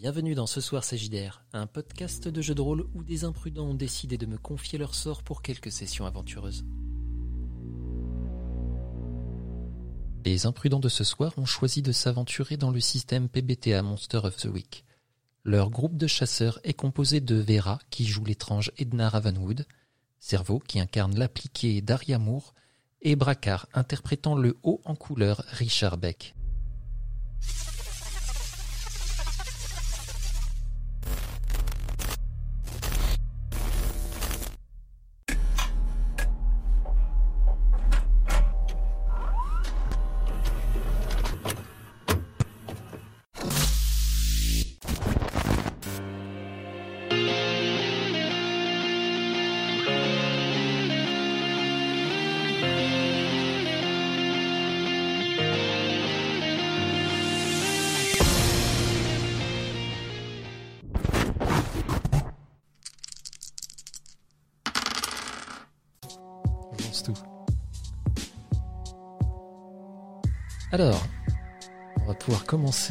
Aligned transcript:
Bienvenue 0.00 0.34
dans 0.34 0.46
Ce 0.46 0.62
Soir 0.62 0.82
c'est 0.82 0.96
JDR, 0.96 1.42
un 1.52 1.66
podcast 1.66 2.26
de 2.26 2.40
jeux 2.40 2.54
de 2.54 2.62
rôle 2.62 2.86
où 2.94 3.04
des 3.04 3.24
imprudents 3.24 3.66
ont 3.66 3.74
décidé 3.74 4.16
de 4.16 4.24
me 4.24 4.38
confier 4.38 4.78
leur 4.78 4.94
sort 4.94 5.22
pour 5.22 5.42
quelques 5.42 5.70
sessions 5.70 6.06
aventureuses. 6.06 6.64
Les 10.24 10.46
imprudents 10.46 10.80
de 10.80 10.88
ce 10.88 11.04
soir 11.04 11.34
ont 11.36 11.44
choisi 11.44 11.82
de 11.82 11.92
s'aventurer 11.92 12.56
dans 12.56 12.70
le 12.70 12.80
système 12.80 13.28
PBTA 13.28 13.82
Monster 13.82 14.20
of 14.24 14.38
the 14.38 14.46
Week. 14.46 14.86
Leur 15.44 15.68
groupe 15.68 15.98
de 15.98 16.06
chasseurs 16.06 16.60
est 16.64 16.72
composé 16.72 17.20
de 17.20 17.34
Vera, 17.34 17.78
qui 17.90 18.06
joue 18.06 18.24
l'étrange 18.24 18.72
Edna 18.78 19.10
Ravenwood, 19.10 19.66
Cerveau, 20.18 20.60
qui 20.60 20.80
incarne 20.80 21.18
l'appliqué 21.18 21.82
Daria 21.82 22.18
Moore, 22.18 22.54
et 23.02 23.16
Bracar, 23.16 23.68
interprétant 23.74 24.34
le 24.34 24.56
haut 24.62 24.80
en 24.86 24.94
couleur 24.94 25.44
Richard 25.48 25.98
Beck. 25.98 26.34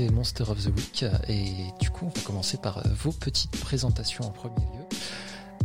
Monster 0.08 0.44
of 0.47 0.64
the 0.64 0.67
Week 0.67 1.05
et 1.28 1.73
du 1.80 1.89
coup 1.89 2.05
on 2.05 2.17
va 2.17 2.25
commencer 2.25 2.58
par 2.58 2.78
euh, 2.78 2.81
vos 3.03 3.11
petites 3.11 3.52
présentations 3.59 4.25
en 4.25 4.31
premier 4.31 4.55
lieu. 4.55 4.97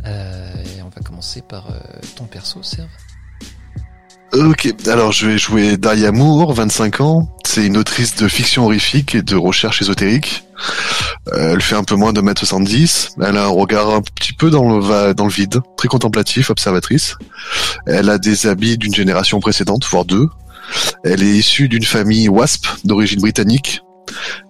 Euh, 0.05 0.53
et 0.77 0.81
on 0.81 0.89
va 0.89 1.01
commencer 1.01 1.41
par 1.41 1.71
euh, 1.71 1.79
ton 2.15 2.25
perso, 2.25 2.61
Serve. 2.61 2.89
Ok, 4.33 4.67
alors 4.87 5.13
je 5.13 5.27
vais 5.27 5.37
jouer 5.37 5.77
Daria 5.77 6.11
Moore, 6.11 6.53
25 6.53 6.99
ans. 6.99 7.29
C'est 7.45 7.65
une 7.65 7.77
autrice 7.77 8.15
de 8.15 8.27
fiction 8.27 8.65
horrifique 8.65 9.15
et 9.15 9.21
de 9.21 9.35
recherche 9.35 9.81
ésotérique. 9.81 10.43
Elle 11.33 11.61
fait 11.61 11.75
un 11.75 11.85
peu 11.85 11.95
moins 11.95 12.11
de 12.11 12.21
1m70. 12.21 13.13
Elle 13.21 13.37
a 13.37 13.45
un 13.45 13.47
regard 13.47 13.91
un 13.91 14.01
petit 14.01 14.33
peu 14.33 14.49
dans 14.49 14.77
le 14.77 15.29
vide, 15.29 15.61
très 15.77 15.87
contemplatif, 15.87 16.49
observatrice. 16.49 17.15
Elle 17.87 18.09
a 18.09 18.17
des 18.17 18.45
habits 18.45 18.77
d'une 18.77 18.93
génération 18.93 19.39
précédente, 19.39 19.85
voire 19.85 20.03
deux. 20.03 20.27
Elle 21.03 21.23
est 21.23 21.37
issue 21.37 21.69
d'une 21.69 21.83
famille 21.83 22.27
WASP 22.27 22.65
d'origine 22.83 23.21
britannique. 23.21 23.84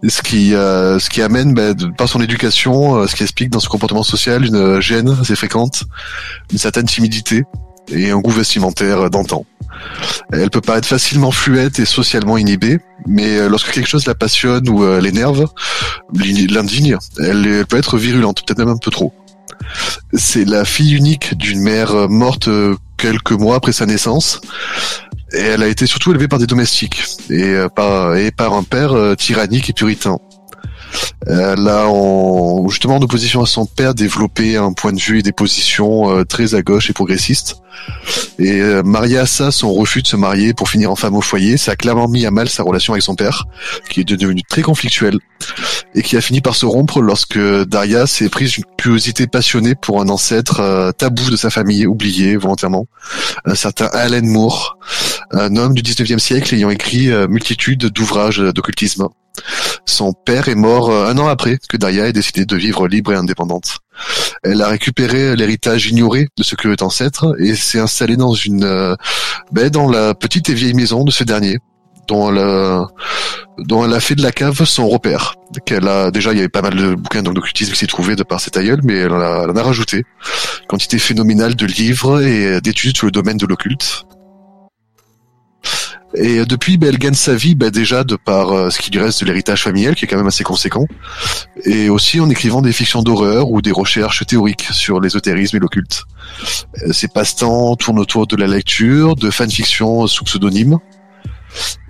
Ce 0.08 0.22
qui, 0.22 0.54
euh, 0.54 1.00
ce 1.00 1.10
qui 1.10 1.22
amène, 1.22 1.54
bah, 1.54 1.74
par 1.98 2.08
son 2.10 2.22
éducation, 2.22 2.96
euh, 2.98 3.08
ce 3.08 3.16
qui 3.16 3.24
explique 3.24 3.50
dans 3.50 3.60
son 3.60 3.70
comportement 3.70 4.04
social 4.04 4.46
une 4.46 4.56
euh, 4.56 4.82
gêne 4.82 5.16
assez 5.22 5.36
fréquente, 5.36 5.84
une 6.52 6.58
certaine 6.58 6.86
timidité 6.86 7.44
et 7.90 8.12
un 8.12 8.20
goût 8.20 8.32
vestimentaire 8.32 9.10
d'antan. 9.10 9.46
Elle 10.32 10.50
peut 10.50 10.62
paraître 10.62 10.88
facilement 10.88 11.32
fluette 11.32 11.80
et 11.80 11.86
socialement 11.86 12.38
inhibée, 12.38 12.80
mais 13.06 13.38
euh, 13.38 13.50
lorsque 13.50 13.72
quelque 13.72 13.88
chose 13.88 14.06
la 14.08 14.16
passionne 14.16 14.68
ou 14.70 14.84
euh, 14.84 15.00
l'énerve, 15.02 15.48
l'in- 16.14 16.48
l'indigne, 16.50 16.98
elle, 17.20 17.46
elle 17.46 17.66
peut 17.66 17.78
être 17.78 17.98
virulente, 17.98 18.44
peut-être 18.46 18.60
même 18.60 18.70
un 18.70 18.78
peu 18.78 18.92
trop. 18.92 19.14
C'est 20.14 20.46
la 20.46 20.66
fille 20.66 20.96
unique 20.96 21.36
d'une 21.38 21.60
mère 21.60 21.92
euh, 21.94 22.08
morte 22.08 22.48
euh, 22.48 22.76
quelques 22.98 23.32
mois 23.32 23.58
après 23.58 23.74
sa 23.74 23.86
naissance, 23.86 24.40
et 25.36 25.42
elle 25.42 25.64
a 25.64 25.68
été 25.68 25.86
surtout 25.86 26.12
élevée 26.12 26.28
par 26.28 26.40
des 26.40 26.48
domestiques 26.48 27.04
et 27.30 27.44
euh, 27.44 27.70
par, 27.70 28.16
et 28.16 28.32
par 28.32 28.54
un 28.54 28.64
père 28.64 28.94
euh, 28.94 29.16
tyrannique 29.16 29.70
et 29.70 29.74
puritain. 29.74 30.18
Elle 31.28 31.68
a, 31.68 31.88
en, 31.88 32.68
justement 32.70 32.98
en 32.98 33.02
opposition 33.02 33.42
à 33.42 33.46
son 33.46 33.66
père, 33.66 33.96
développé 33.96 34.58
un 34.58 34.74
point 34.74 34.94
de 34.94 35.00
vue 35.00 35.20
et 35.20 35.24
des 35.24 35.32
positions 35.32 36.10
euh, 36.10 36.24
très 36.24 36.56
à 36.56 36.62
gauche 36.62 36.90
et 36.90 36.94
progressistes. 36.94 37.58
Et 38.38 38.60
euh, 38.62 38.84
mariée 38.84 39.18
à 39.18 39.26
ça, 39.26 39.52
son 39.52 39.74
refus 39.74 40.02
de 40.02 40.08
se 40.08 40.16
marier 40.16 40.54
pour 40.54 40.70
finir 40.70 40.92
en 40.92 40.96
femme 40.96 41.16
au 41.16 41.22
foyer, 41.22 41.58
ça 41.58 41.72
a 41.72 41.76
clairement 41.76 42.08
mis 42.08 42.26
à 42.26 42.32
mal 42.32 42.50
sa 42.50 42.64
relation 42.64 42.94
avec 42.94 43.04
son 43.04 43.16
père, 43.16 43.46
qui 43.90 44.02
est 44.02 44.04
devenu 44.04 44.42
très 44.44 44.62
conflictuel, 44.62 45.20
et 45.94 46.02
qui 46.02 46.18
a 46.18 46.22
fini 46.22 46.42
par 46.42 46.56
se 46.56 46.66
rompre 46.66 47.02
lorsque 47.02 47.40
Daria 47.40 48.08
s'est 48.08 48.30
prise 48.30 48.58
une 48.58 48.66
curiosité 48.78 49.28
passionnée 49.28 49.76
pour 49.76 50.02
un 50.02 50.10
ancêtre 50.10 50.60
euh, 50.60 50.92
tabou 50.92 51.30
de 51.30 51.38
sa 51.38 51.50
famille, 51.50 51.88
oublié 51.88 52.36
volontairement, 52.36 52.88
un 53.46 53.56
certain 53.56 53.86
Alan 53.88 54.24
Moore, 54.24 54.78
un 55.32 55.56
homme 55.56 55.74
du 55.74 55.82
19e 55.82 56.20
siècle 56.20 56.54
ayant 56.56 56.70
écrit 56.70 57.10
euh, 57.10 57.28
multitude 57.28 57.86
d'ouvrages 57.86 58.40
d'occultisme. 58.40 59.08
Son 59.86 60.14
père 60.14 60.50
est 60.50 60.56
mort 60.56 60.90
euh, 60.90 61.08
un 61.08 61.18
an 61.18 61.28
après 61.28 61.58
que 61.70 61.78
Daria 61.78 62.08
ait 62.08 62.14
décidé 62.14 62.46
de 62.46 62.56
vivre 62.56 62.88
libre 62.88 63.14
et 63.14 63.16
indépendante. 63.16 63.80
Elle 64.44 64.62
a 64.62 64.68
récupéré 64.68 65.36
l'héritage 65.36 65.88
ignoré 65.88 66.28
de 66.38 66.44
ce 66.44 66.56
curieux 66.56 66.76
ancêtre 66.82 67.36
et 67.40 67.56
s'est 67.56 67.80
installée 67.80 68.18
dans 68.18 68.34
une, 68.34 68.64
euh, 68.64 68.96
ben, 69.52 69.70
dans 69.70 69.90
la 69.90 70.14
petite 70.14 70.50
et 70.50 70.54
vieille 70.54 70.74
maison 70.74 71.04
de 71.04 71.12
ce 71.12 71.24
dernier, 71.24 71.60
dont 72.08 72.32
elle 72.32 72.40
a, 72.40 72.88
dont 73.60 73.86
elle 73.86 73.94
a 73.94 74.00
fait 74.00 74.16
de 74.16 74.24
la 74.24 74.32
cave 74.32 74.66
son 74.66 74.88
repère. 74.88 75.36
Qu'elle 75.66 75.88
a 75.88 76.12
déjà, 76.12 76.32
il 76.34 76.38
y 76.38 76.40
avait 76.40 76.50
pas 76.50 76.62
mal 76.62 76.76
de 76.76 76.96
bouquins 76.96 77.24
d'occultisme 77.24 77.72
qui 77.72 77.80
s'y 77.80 77.88
trouvaient 77.88 78.16
de 78.16 78.24
par 78.24 78.40
cet 78.40 78.58
aïeul, 78.58 78.82
mais 78.84 78.96
elle 78.96 79.14
en 79.14 79.22
a, 79.22 79.44
elle 79.44 79.52
en 79.52 79.56
a 79.56 79.64
rajouté. 79.64 80.04
Quantité 80.68 81.00
phénoménale 81.00 81.56
de 81.56 81.66
livres 81.66 82.22
et 82.22 82.60
d'études 82.60 82.98
sur 82.98 83.06
le 83.06 83.12
domaine 83.12 83.38
de 83.38 83.46
l'occulte. 83.46 84.06
Et 86.18 86.40
euh, 86.40 86.46
depuis, 86.46 86.78
ben, 86.78 86.90
elle 86.90 86.98
gagne 86.98 87.14
sa 87.14 87.36
vie 87.36 87.56
ben, 87.56 87.70
déjà 87.70 88.04
de 88.04 88.16
par 88.16 88.52
euh, 88.52 88.70
ce 88.70 88.80
qui 88.80 88.92
lui 88.92 89.00
reste 89.00 89.22
de 89.22 89.26
l'héritage 89.26 89.64
familial, 89.64 89.96
qui 89.96 90.06
est 90.06 90.08
quand 90.08 90.18
même 90.18 90.28
assez 90.28 90.44
conséquent, 90.44 90.86
et 91.64 91.90
aussi 91.90 92.20
en 92.20 92.30
écrivant 92.30 92.62
des 92.62 92.72
fictions 92.72 93.04
d'horreur 93.04 93.50
ou 93.52 93.62
des 93.62 93.72
recherches 93.72 94.26
théoriques 94.26 94.68
sur 94.72 95.02
l'ésotérisme 95.02 95.58
et 95.58 95.60
l'occulte. 95.60 96.04
Euh, 96.84 96.94
Ses 96.94 97.08
passe-temps 97.08 97.76
tournent 97.76 98.00
autour 98.00 98.28
de 98.28 98.36
la 98.36 98.48
lecture, 98.48 99.16
de 99.16 99.30
fanfiction 99.30 100.08
sous 100.08 100.24
pseudonyme, 100.24 100.78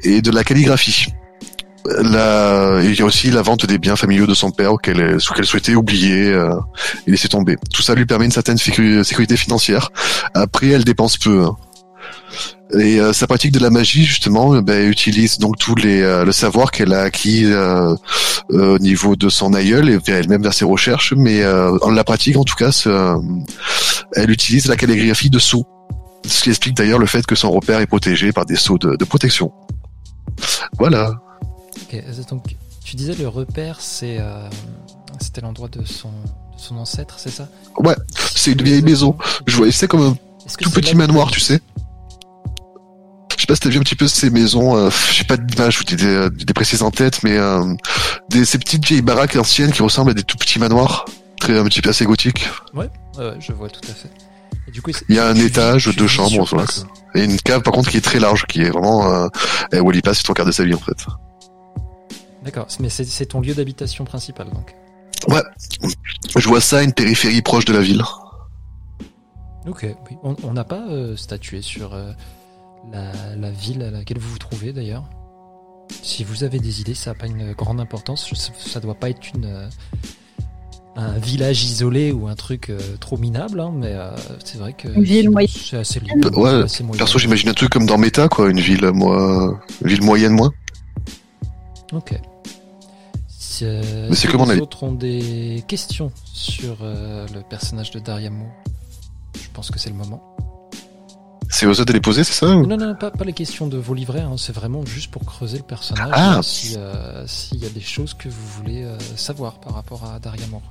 et 0.03 0.21
de 0.21 0.31
la 0.31 0.43
calligraphie. 0.43 1.07
La... 2.01 2.79
Il 2.83 2.95
y 2.95 3.01
a 3.03 3.05
aussi 3.05 3.29
la 3.29 3.43
vente 3.43 3.67
des 3.67 3.77
biens 3.77 3.95
familiaux 3.95 4.25
de 4.25 4.33
son 4.33 4.49
père 4.49 4.73
qu'elle 4.81 5.17
qu'elle 5.35 5.45
souhaitait 5.45 5.75
oublier 5.75 6.31
euh, 6.31 6.55
et 7.05 7.11
laisser 7.11 7.27
tomber. 7.27 7.57
Tout 7.71 7.83
ça 7.83 7.93
lui 7.93 8.07
permet 8.07 8.25
une 8.25 8.31
certaine 8.31 8.57
sécu- 8.57 9.03
sécurité 9.03 9.37
financière. 9.37 9.91
Après, 10.33 10.69
elle 10.69 10.83
dépense 10.83 11.17
peu. 11.19 11.43
hein. 11.43 11.55
Et 12.73 12.99
euh, 12.99 13.13
sa 13.13 13.27
pratique 13.27 13.51
de 13.51 13.59
la 13.59 13.69
magie, 13.69 14.03
justement, 14.03 14.59
ben, 14.61 14.89
utilise 14.89 15.37
donc 15.37 15.57
tous 15.57 15.75
les 15.75 16.01
euh, 16.01 16.25
le 16.25 16.31
savoir 16.31 16.71
qu'elle 16.71 16.93
a 16.93 17.01
acquis 17.01 17.45
euh, 17.45 17.95
euh, 18.51 18.75
au 18.75 18.79
niveau 18.79 19.15
de 19.15 19.29
son 19.29 19.53
aïeul 19.53 19.87
et 19.89 19.97
vers 19.97 20.17
elle-même 20.17 20.41
vers 20.41 20.53
ses 20.53 20.65
recherches, 20.65 21.13
mais 21.15 21.43
euh, 21.43 21.77
en 21.83 21.91
la 21.91 22.03
pratique, 22.03 22.37
en 22.37 22.43
tout 22.43 22.55
cas, 22.55 22.71
euh, 22.87 23.17
elle 24.13 24.31
utilise 24.31 24.65
la 24.65 24.75
calligraphie 24.75 25.29
de 25.29 25.39
sceaux. 25.39 25.65
Ce 26.27 26.43
qui 26.43 26.49
explique 26.49 26.75
d'ailleurs 26.75 26.97
le 26.97 27.05
fait 27.05 27.23
que 27.25 27.35
son 27.35 27.51
repère 27.51 27.79
est 27.81 27.85
protégé 27.85 28.31
par 28.31 28.47
des 28.47 28.55
sceaux 28.55 28.79
de, 28.79 28.95
de 28.95 29.05
protection. 29.05 29.51
Voilà. 30.79 31.11
Ok, 31.83 31.93
euh, 31.93 32.23
donc 32.29 32.55
tu 32.83 32.95
disais 32.95 33.13
le 33.13 33.27
repère, 33.27 33.77
c'est 33.79 34.17
euh, 34.19 34.49
c'était 35.21 35.41
l'endroit 35.41 35.69
de 35.69 35.85
son, 35.85 36.09
de 36.09 36.59
son 36.59 36.77
ancêtre, 36.77 37.15
c'est 37.19 37.29
ça? 37.29 37.47
Ouais, 37.77 37.95
c'est 38.33 38.53
une 38.53 38.63
vieille 38.63 38.81
maison. 38.81 39.15
Je 39.45 39.55
voyais, 39.55 39.71
c'est 39.71 39.87
comme 39.87 40.01
un 40.01 40.17
tout 40.59 40.71
petit 40.71 40.95
manoir, 40.95 41.29
tu 41.29 41.39
sais. 41.39 41.61
Je 43.45 43.53
sais 43.53 43.53
pas 43.53 43.56
si 43.57 43.61
t'as 43.61 43.69
vu 43.69 43.78
un 43.78 43.83
petit 43.83 43.95
peu 43.95 44.07
ces 44.07 44.31
maisons, 44.31 44.75
euh, 44.75 44.89
j'ai 45.11 45.23
pas 45.23 45.38
d'image 45.38 45.79
ou 45.79 45.83
des, 45.83 46.31
des 46.31 46.53
précises 46.56 46.81
en 46.81 46.89
tête, 46.89 47.22
mais 47.22 47.38
euh, 47.38 47.75
des, 48.28 48.44
ces 48.44 48.57
petites 48.57 48.83
vieilles 48.83 49.03
baraques 49.03 49.35
anciennes 49.35 49.72
qui 49.72 49.84
ressemblent 49.84 50.09
à 50.09 50.14
des 50.16 50.23
tout 50.23 50.35
petits 50.35 50.58
manoirs, 50.58 51.05
très 51.40 51.55
un 51.55 51.64
petit 51.66 51.84
peu 51.84 51.91
assez 51.91 52.05
gothiques. 52.05 52.49
Ouais, 52.73 52.90
ouais, 53.19 53.34
je 53.40 53.52
vois 53.52 53.69
tout 53.69 53.81
à 53.84 53.93
fait. 53.93 54.09
Et 54.67 54.72
du 54.72 54.81
coup, 54.81 54.90
Il 55.09 55.16
y 55.16 55.19
a 55.19 55.28
un 55.28 55.35
étage, 55.35 55.96
deux 55.96 56.08
chambres, 56.08 56.43
voilà. 56.49 56.66
Et 57.14 57.23
une 57.23 57.37
cave 57.37 57.61
par 57.61 57.72
contre 57.72 57.91
qui 57.91 57.97
est 57.97 58.02
très 58.02 58.19
large, 58.19 58.47
qui 58.47 58.64
est 58.64 58.72
vraiment 58.72 59.14
euh, 59.14 59.79
où 59.79 59.91
y 59.91 60.02
passe 60.02 60.23
tout 60.23 60.31
le 60.31 60.37
quart 60.37 60.47
de 60.47 60.52
sa 60.52 60.64
vie 60.64 60.73
en 60.73 60.79
fait. 60.79 61.05
D'accord, 62.43 62.66
mais 62.79 62.90
c'est 62.90 63.28
ton 63.28 63.41
lieu 63.41 63.53
d'habitation 63.53 64.05
principal 64.05 64.49
donc. 64.49 64.73
Ouais, 65.28 65.43
je 66.35 66.47
vois 66.47 66.61
ça 66.61 66.81
une 66.81 66.93
périphérie 66.93 67.43
proche 67.43 67.66
de 67.66 67.73
la 67.73 67.81
ville. 67.81 68.02
Ok, 69.67 69.85
oui. 70.09 70.17
On 70.43 70.53
n'a 70.53 70.64
pas 70.64 70.87
euh, 70.90 71.16
statué 71.16 71.61
sur 71.61 71.93
euh, 71.93 72.11
la, 72.91 73.35
la 73.35 73.52
ville 73.52 73.82
à 73.84 73.91
laquelle 73.91 74.20
vous 74.20 74.29
vous 74.29 74.37
trouvez 74.37 74.73
d'ailleurs. 74.73 75.03
Si 76.02 76.23
vous 76.23 76.43
avez 76.43 76.59
des 76.59 76.82
idées, 76.82 76.96
ça 76.96 77.11
n'a 77.11 77.16
pas 77.16 77.28
une 77.28 77.53
grande 77.53 77.79
importance. 77.79 78.32
Ça 78.58 78.79
doit 78.79 78.96
pas 78.96 79.09
être 79.09 79.28
une, 79.35 79.46
euh, 79.46 79.70
un 80.96 81.17
village 81.20 81.64
isolé 81.64 82.11
ou 82.11 82.28
un 82.28 82.35
truc 82.35 82.70
euh, 82.70 82.79
trop 82.99 83.17
minable, 83.17 83.59
hein, 83.59 83.72
mais 83.76 83.91
euh, 83.93 84.16
c'est 84.43 84.58
vrai 84.58 84.73
que 84.73 84.87
c'est 85.47 85.78
assez 85.78 85.99
libre. 85.99 86.37
Ouais, 86.37 86.64
assez. 86.64 86.84
Perso, 86.84 87.20
j'imagine 87.20 87.49
un 87.49 87.53
truc 87.53 87.70
comme 87.70 87.85
dans 87.85 87.97
Meta, 87.97 88.29
quoi, 88.29 88.49
une 88.49 88.59
ville, 88.59 88.90
moi, 88.93 89.59
une 89.81 89.90
ville 89.90 90.03
moyenne, 90.03 90.34
moi. 90.34 90.52
Ok. 91.91 92.20
Si, 93.28 93.64
euh, 93.64 94.08
Mais 94.09 94.16
c'est 94.16 94.28
si 94.28 94.28
comme 94.28 94.41
on 94.41 94.49
a 94.49 94.55
les 94.55 94.61
autres 94.61 94.84
ont 94.84 94.93
des 94.93 95.64
questions 95.67 96.11
sur 96.34 96.78
euh, 96.81 97.26
le 97.34 97.41
personnage 97.41 97.91
de 97.91 97.99
Daria 97.99 98.29
Moore, 98.29 98.52
je 99.41 99.47
pense 99.53 99.72
que 99.72 99.79
c'est 99.79 99.90
le 99.90 99.96
moment. 99.96 100.35
C'est 101.57 101.66
aux 101.67 101.72
autres 101.72 101.85
de 101.85 101.93
les 101.93 102.02
poser, 102.02 102.25
c'est 102.25 102.34
ça 102.34 102.47
ou- 102.47 102.66
Non, 102.66 102.75
non, 102.75 102.87
non, 102.87 102.96
pas, 102.96 103.11
pas 103.11 103.23
les 103.23 103.31
questions 103.31 103.67
de 103.67 103.78
vos 103.78 103.93
livrets, 103.93 104.19
hein, 104.19 104.35
c'est 104.37 104.53
vraiment 104.53 104.85
juste 104.85 105.09
pour 105.09 105.23
creuser 105.23 105.57
le 105.57 105.63
personnage, 105.63 106.09
Ah. 106.11 106.40
euh, 106.40 106.41
si, 106.41 106.75
s'il 107.28 107.63
y 107.63 107.66
a 107.66 107.69
des 107.69 107.79
choses 107.79 108.13
que 108.13 108.28
vous 108.28 108.46
voulez 108.57 108.84
euh, 108.84 108.99
savoir 109.16 109.53
par 109.61 109.73
rapport 109.73 110.03
à 110.03 110.19
Daria 110.19 110.46
Moore. 110.47 110.61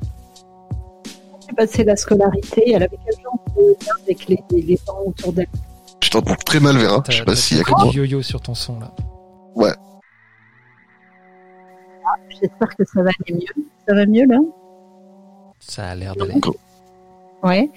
Bah, 1.57 1.65
c'est 1.67 1.85
la 1.85 1.97
scolarité. 1.97 2.73
Elle 2.73 2.83
avait 2.83 2.99
quel 3.03 3.15
genre 3.23 3.39
de 3.57 3.63
lien 3.63 3.93
avec 4.03 4.29
les, 4.29 4.39
les, 4.51 4.61
les 4.61 4.79
gens 4.87 4.99
autour 5.07 5.33
d'elle? 5.33 5.49
Je 6.03 6.11
t'entends 6.11 6.35
très 6.35 6.61
mal, 6.61 6.77
Vera. 6.77 7.03
Je 7.09 7.17
sais 7.17 7.25
pas 7.25 7.35
s'il 7.35 7.57
y 7.57 7.61
a 7.61 7.91
du 7.91 7.97
yo-yo 7.97 8.21
sur 8.21 8.43
ton 8.43 8.55
son 8.55 8.79
là. 8.79 8.91
J'espère 12.29 12.77
que 12.77 12.85
ça 12.85 13.03
va 13.03 13.09
aller 13.27 13.39
mieux. 13.39 13.65
Ça 13.89 13.95
va 13.95 14.05
mieux 14.05 14.27
là? 14.27 14.39
Ça 15.61 15.89
a 15.89 15.95
l'air 15.95 16.15
d'aller. 16.15 16.35
Ouais. 17.45 17.71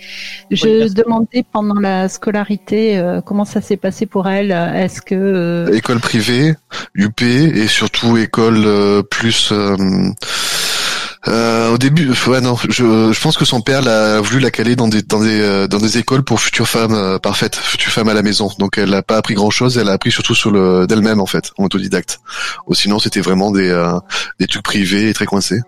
Je 0.49 0.85
Oui, 0.85 0.93
demandais 0.93 1.43
pendant 1.51 1.79
la 1.79 2.07
scolarité 2.07 2.97
euh, 2.97 3.19
comment 3.21 3.43
ça 3.45 3.59
s'est 3.61 3.75
passé 3.77 4.05
pour 4.05 4.27
elle? 4.29 4.51
Est-ce 4.51 5.01
que 5.01 5.13
euh, 5.15 5.73
École 5.73 5.99
privée, 5.99 6.55
UP 6.95 7.21
et 7.21 7.67
surtout 7.67 8.15
école 8.17 8.63
euh, 8.65 9.03
plus. 9.03 9.49
euh, 9.51 9.75
euh, 11.27 11.73
au 11.73 11.77
début, 11.77 12.13
ouais 12.27 12.39
non, 12.39 12.55
je, 12.69 13.11
je 13.11 13.21
pense 13.21 13.35
que 13.37 13.43
son 13.43 13.59
père 13.59 13.81
l'a 13.81 14.21
voulu 14.21 14.39
la 14.39 14.51
caler 14.51 14.77
dans 14.77 14.87
des 14.87 15.01
dans 15.01 15.19
des 15.19 15.41
euh, 15.41 15.67
dans 15.67 15.79
des 15.79 15.97
écoles 15.97 16.23
pour 16.23 16.39
futures 16.39 16.69
femmes 16.69 16.93
euh, 16.93 17.17
parfaites, 17.19 17.55
futures 17.57 17.91
femmes 17.91 18.07
à 18.07 18.13
la 18.13 18.21
maison. 18.21 18.49
Donc 18.59 18.77
elle 18.77 18.91
n'a 18.91 19.01
pas 19.01 19.17
appris 19.17 19.33
grand 19.33 19.49
chose, 19.49 19.77
elle 19.77 19.89
a 19.89 19.93
appris 19.93 20.11
surtout 20.11 20.35
sur 20.35 20.51
le 20.51 20.87
d'elle-même 20.87 21.19
en 21.19 21.25
fait, 21.25 21.51
en 21.57 21.65
autodidacte. 21.65 22.19
Ou 22.67 22.75
sinon 22.75 22.99
c'était 22.99 23.19
vraiment 23.19 23.51
des 23.51 23.67
euh, 23.69 23.99
des 24.39 24.47
trucs 24.47 24.63
privés 24.63 25.09
et 25.09 25.13
très 25.13 25.25
coincés. 25.25 25.59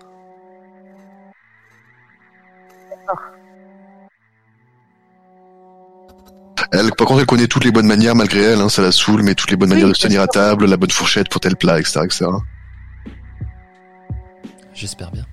Elle, 6.72 6.92
par 6.92 7.06
contre, 7.06 7.20
elle 7.20 7.26
connaît 7.26 7.48
toutes 7.48 7.64
les 7.64 7.72
bonnes 7.72 7.86
manières 7.86 8.14
malgré 8.14 8.40
elle, 8.40 8.60
hein, 8.60 8.68
ça 8.68 8.82
la 8.82 8.92
saoule, 8.92 9.22
mais 9.22 9.34
toutes 9.34 9.50
les 9.50 9.56
bonnes 9.56 9.70
Oui, 9.70 9.76
manières 9.76 9.88
de 9.88 9.94
se 9.94 10.02
tenir 10.02 10.22
à 10.22 10.28
table, 10.28 10.66
la 10.66 10.76
bonne 10.76 10.90
fourchette 10.90 11.28
pour 11.28 11.40
tel 11.40 11.56
plat, 11.56 11.80
etc., 11.80 12.00
etc. 12.04 12.26
J'espère 14.72 15.10
bien. 15.10 15.26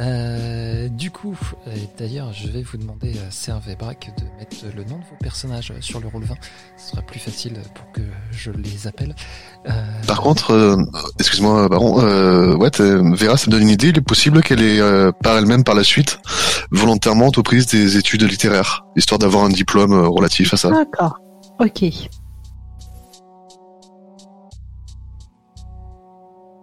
Euh, 0.00 0.88
du 0.88 1.10
coup, 1.10 1.36
euh, 1.66 1.70
d'ailleurs, 1.98 2.32
je 2.32 2.48
vais 2.48 2.62
vous 2.62 2.78
demander 2.78 3.12
à 3.18 3.30
Serve 3.30 3.68
et 3.68 3.76
Braque 3.76 4.10
de 4.18 4.24
mettre 4.38 4.56
le 4.74 4.82
nom 4.84 4.96
de 4.98 5.04
vos 5.04 5.16
personnages 5.20 5.74
sur 5.80 6.00
le 6.00 6.08
rôle 6.08 6.24
20. 6.24 6.34
Ce 6.78 6.90
sera 6.92 7.02
plus 7.02 7.20
facile 7.20 7.52
pour 7.74 7.92
que 7.92 8.00
je 8.30 8.50
les 8.50 8.86
appelle. 8.86 9.14
Euh, 9.68 9.72
Par 10.06 10.22
contre, 10.22 10.52
euh, 10.52 10.76
excuse-moi, 11.18 11.68
Baron, 11.68 12.00
euh, 12.02 12.56
ouais, 12.56 12.70
Vera, 12.78 13.36
ça 13.36 13.46
me 13.48 13.52
donne 13.52 13.62
une 13.62 13.68
idée. 13.68 13.88
Il 13.88 13.98
est 13.98 14.00
possible 14.00 14.42
qu'elle 14.42 14.62
ait 14.62 14.80
euh, 14.80 15.12
par 15.12 15.36
elle-même 15.36 15.64
par 15.64 15.74
la 15.74 15.84
suite 15.84 16.18
volontairement 16.70 17.26
entreprise 17.26 17.66
des 17.66 17.98
études 17.98 18.22
littéraires, 18.22 18.86
histoire 18.96 19.18
d'avoir 19.18 19.44
un 19.44 19.50
diplôme 19.50 19.92
relatif 19.92 20.54
à 20.54 20.56
ça. 20.56 20.70
D'accord. 20.70 21.18
Ok. 21.58 21.84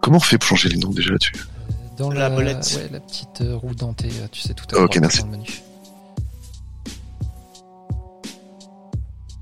Comment 0.02 0.16
on 0.16 0.20
fait 0.20 0.38
pour 0.38 0.48
changer 0.48 0.70
les 0.70 0.76
noms 0.78 0.90
déjà 0.90 1.12
là-dessus? 1.12 1.34
Dans 1.98 2.10
La 2.10 2.28
la, 2.28 2.30
molette. 2.30 2.72
ouais, 2.76 2.88
la 2.92 3.00
petite 3.00 3.40
euh, 3.42 3.56
roue 3.56 3.74
dentée, 3.74 4.08
euh, 4.20 4.28
tu 4.30 4.40
sais 4.40 4.54
tout 4.54 4.64
à 4.74 4.78
Ok, 4.80 4.92
droite 4.98 5.00
merci. 5.00 5.18
dans 5.20 5.26
le 5.26 5.30
menu. 5.32 5.48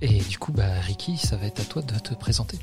Et 0.03 0.19
du 0.21 0.39
coup, 0.39 0.53
bah, 0.53 0.65
Ricky, 0.83 1.17
ça 1.17 1.37
va 1.37 1.47
être 1.47 1.61
à 1.61 1.65
toi 1.65 1.83
de 1.83 1.99
te 1.99 2.15
présenter. 2.15 2.59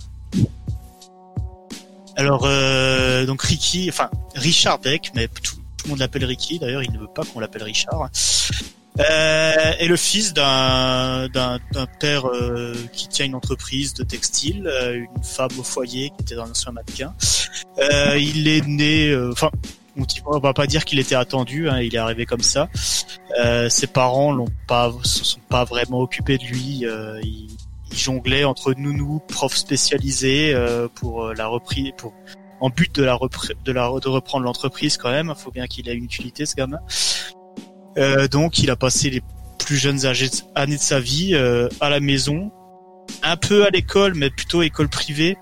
Alors, 2.16 2.44
euh, 2.46 3.26
donc 3.26 3.42
Ricky, 3.42 3.90
enfin 3.90 4.10
Richard 4.36 4.80
Beck, 4.80 5.12
mais 5.16 5.28
tout, 5.28 5.56
tout 5.78 5.86
le 5.86 5.90
monde 5.90 6.00
l'appelle 6.00 6.26
Ricky. 6.26 6.60
D'ailleurs, 6.60 6.84
il 6.84 6.92
ne 6.92 7.00
veut 7.00 7.08
pas 7.08 7.24
qu'on 7.26 7.40
l'appelle 7.40 7.64
Richard. 7.64 8.10
Euh, 9.00 9.72
est 9.80 9.88
le 9.88 9.98
fils 9.98 10.34
d'un 10.34 11.28
d'un 11.30 11.58
d'un 11.72 11.88
père 12.00 12.28
euh, 12.28 12.76
qui 12.94 13.08
tient 13.08 13.26
une 13.26 13.34
entreprise 13.34 13.96
de 13.96 14.04
textile, 14.04 14.68
euh, 14.68 14.94
une 14.94 15.24
femme 15.24 15.50
au 15.58 15.64
foyer 15.64 16.12
qui 16.12 16.22
était 16.22 16.36
un 16.40 16.52
ancien 16.52 16.72
mannequin. 16.72 17.16
Euh, 17.80 18.16
il 18.20 18.48
est 18.48 18.66
né, 18.68 19.08
euh, 19.10 19.32
enfin. 19.32 19.50
On 19.98 20.06
on 20.26 20.40
va 20.40 20.54
pas 20.54 20.68
dire 20.68 20.86
qu'il 20.86 21.00
était 21.00 21.16
attendu, 21.16 21.70
hein, 21.70 21.80
il 21.80 21.94
est 21.96 22.00
arrivé 22.00 22.26
comme 22.26 22.42
ça. 22.42 22.70
Euh, 23.44 23.70
ses 23.70 23.88
parents 23.88 24.32
l'ont 24.32 24.52
pas, 24.68 24.92
se 25.04 25.24
sont 25.24 25.40
pas 25.50 25.64
vraiment 25.66 26.00
occupés 26.00 26.38
de 26.38 26.46
lui. 26.46 26.86
euh, 26.86 27.20
il, 27.24 27.50
il 27.92 27.98
jonglait 27.98 28.44
entre 28.44 28.74
nounou, 28.74 29.22
prof 29.28 29.56
spécialisé 29.56 30.54
euh, 30.54 30.88
pour 30.96 31.26
euh, 31.26 31.34
la 31.36 31.48
reprise, 31.48 31.92
pour 31.96 32.14
en 32.60 32.70
but 32.70 32.94
de 32.96 33.04
la 33.04 33.20
de 33.66 33.72
la 33.72 33.92
de 34.02 34.10
reprendre 34.10 34.46
l'entreprise 34.46 34.98
quand 34.98 35.12
même. 35.12 35.34
Faut 35.38 35.52
bien 35.52 35.68
qu'il 35.68 35.88
ait 35.90 35.94
une 35.94 36.06
utilité 36.06 36.46
ce 36.46 36.56
gamin. 36.56 36.80
Euh, 37.98 38.28
donc 38.28 38.58
il 38.60 38.72
a 38.72 38.76
passé 38.76 39.12
les 39.12 39.22
plus 39.60 39.78
jeunes 39.78 40.06
années 40.56 40.76
de 40.76 40.82
sa 40.82 41.00
vie 41.00 41.36
euh, 41.36 41.70
à 41.80 41.90
la 41.90 42.00
maison, 42.00 42.52
un 43.22 43.38
peu 43.38 43.66
à 43.66 43.70
l'école, 43.70 44.16
mais 44.16 44.30
plutôt 44.32 44.64
école 44.64 44.90
privée, 44.90 45.38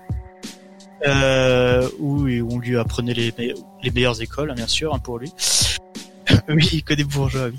euh, 1.06 1.88
où 1.98 2.26
on 2.50 2.58
lui 2.58 2.76
apprenait 2.78 3.14
les, 3.14 3.34
les 3.82 3.90
meilleures 3.90 4.20
écoles, 4.20 4.50
hein, 4.50 4.54
bien 4.54 4.66
sûr, 4.66 4.94
hein, 4.94 4.98
pour 4.98 5.18
lui. 5.18 5.32
oui, 6.48 6.82
que 6.82 6.94
des 6.94 7.04
bourgeois, 7.04 7.48
oui. 7.48 7.58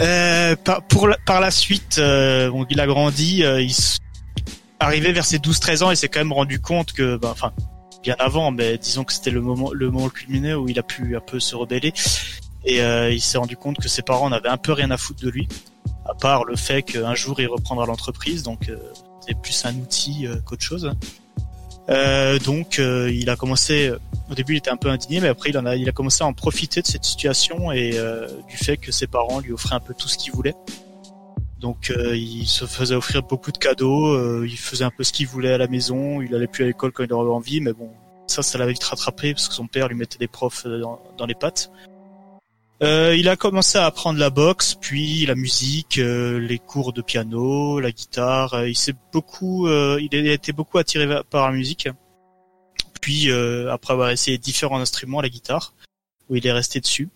Euh, 0.00 0.56
par, 0.56 0.82
pour 0.82 1.06
la, 1.06 1.16
par 1.24 1.40
la 1.40 1.50
suite, 1.50 1.98
euh, 1.98 2.50
bon, 2.50 2.66
il 2.68 2.80
a 2.80 2.86
grandi, 2.86 3.44
euh, 3.44 3.62
il 3.62 3.72
arrivé 4.80 5.12
vers 5.12 5.24
ses 5.24 5.38
12-13 5.38 5.84
ans, 5.84 5.90
il 5.90 5.96
s'est 5.96 6.08
quand 6.08 6.20
même 6.20 6.32
rendu 6.32 6.60
compte 6.60 6.92
que, 6.92 7.16
bah, 7.16 7.30
enfin, 7.30 7.52
bien 8.02 8.16
avant, 8.18 8.50
mais 8.50 8.76
disons 8.76 9.04
que 9.04 9.12
c'était 9.12 9.30
le 9.30 9.40
moment, 9.40 9.72
le 9.72 9.90
moment 9.90 10.08
culminant 10.08 10.56
où 10.56 10.68
il 10.68 10.78
a 10.78 10.82
pu 10.82 11.16
un 11.16 11.20
peu 11.20 11.40
se 11.40 11.56
rebeller, 11.56 11.92
et 12.64 12.82
euh, 12.82 13.10
il 13.10 13.20
s'est 13.20 13.38
rendu 13.38 13.56
compte 13.56 13.78
que 13.78 13.88
ses 13.88 14.02
parents 14.02 14.30
n'avaient 14.30 14.48
un 14.48 14.56
peu 14.56 14.72
rien 14.72 14.90
à 14.90 14.96
foutre 14.96 15.22
de 15.22 15.30
lui, 15.30 15.48
à 16.06 16.14
part 16.14 16.44
le 16.44 16.56
fait 16.56 16.82
qu'un 16.82 17.14
jour 17.14 17.40
il 17.40 17.46
reprendra 17.46 17.86
l'entreprise, 17.86 18.42
donc 18.42 18.68
euh, 18.68 18.76
c'est 19.26 19.40
plus 19.40 19.64
un 19.64 19.74
outil 19.76 20.26
euh, 20.26 20.36
qu'autre 20.44 20.62
chose. 20.62 20.92
Euh, 21.90 22.38
donc 22.38 22.78
euh, 22.78 23.10
il 23.12 23.28
a 23.28 23.36
commencé, 23.36 23.92
au 24.30 24.34
début 24.34 24.54
il 24.54 24.56
était 24.58 24.70
un 24.70 24.76
peu 24.76 24.88
indigné, 24.88 25.20
mais 25.20 25.28
après 25.28 25.50
il 25.50 25.58
en 25.58 25.66
a, 25.66 25.76
il 25.76 25.88
a 25.88 25.92
commencé 25.92 26.24
à 26.24 26.26
en 26.26 26.32
profiter 26.32 26.80
de 26.80 26.86
cette 26.86 27.04
situation 27.04 27.72
et 27.72 27.92
euh, 27.94 28.26
du 28.48 28.56
fait 28.56 28.76
que 28.76 28.90
ses 28.90 29.06
parents 29.06 29.40
lui 29.40 29.52
offraient 29.52 29.74
un 29.74 29.80
peu 29.80 29.94
tout 29.94 30.08
ce 30.08 30.16
qu'il 30.16 30.32
voulait. 30.32 30.54
Donc 31.64 31.90
euh, 31.90 32.14
il 32.14 32.46
se 32.46 32.66
faisait 32.66 32.94
offrir 32.94 33.22
beaucoup 33.22 33.50
de 33.50 33.56
cadeaux, 33.56 34.08
euh, 34.08 34.46
il 34.46 34.58
faisait 34.58 34.84
un 34.84 34.90
peu 34.90 35.02
ce 35.02 35.14
qu'il 35.14 35.26
voulait 35.26 35.54
à 35.54 35.56
la 35.56 35.66
maison, 35.66 36.20
il 36.20 36.34
allait 36.34 36.46
plus 36.46 36.64
à 36.64 36.66
l'école 36.66 36.92
quand 36.92 37.04
il 37.04 37.12
en 37.14 37.22
avait 37.22 37.30
envie, 37.30 37.62
mais 37.62 37.72
bon, 37.72 37.90
ça, 38.26 38.42
ça 38.42 38.58
l'avait 38.58 38.72
vite 38.72 38.84
rattrapé 38.84 39.32
parce 39.32 39.48
que 39.48 39.54
son 39.54 39.66
père 39.66 39.88
lui 39.88 39.96
mettait 39.96 40.18
des 40.18 40.28
profs 40.28 40.66
euh, 40.66 40.82
dans 41.16 41.24
les 41.24 41.34
pattes. 41.34 41.70
Euh, 42.82 43.14
il 43.16 43.28
a 43.28 43.36
commencé 43.36 43.78
à 43.78 43.86
apprendre 43.86 44.18
la 44.18 44.30
boxe, 44.30 44.74
puis 44.74 45.24
la 45.26 45.34
musique, 45.36 45.98
euh, 45.98 46.40
les 46.40 46.58
cours 46.58 46.92
de 46.92 47.02
piano, 47.02 47.78
la 47.78 47.92
guitare. 47.92 48.54
Euh, 48.54 48.68
il 48.68 48.76
s'est 48.76 48.94
beaucoup, 49.12 49.68
euh, 49.68 50.00
il 50.00 50.28
a 50.28 50.32
été 50.32 50.52
beaucoup 50.52 50.78
attiré 50.78 51.22
par 51.30 51.46
la 51.46 51.52
musique. 51.52 51.88
Puis 53.00 53.30
euh, 53.30 53.72
après 53.72 53.92
avoir 53.92 54.10
essayé 54.10 54.38
différents 54.38 54.80
instruments, 54.80 55.20
la 55.20 55.28
guitare, 55.28 55.74
où 56.28 56.36
il 56.36 56.46
est 56.46 56.52
resté 56.52 56.80
dessus. 56.80 57.08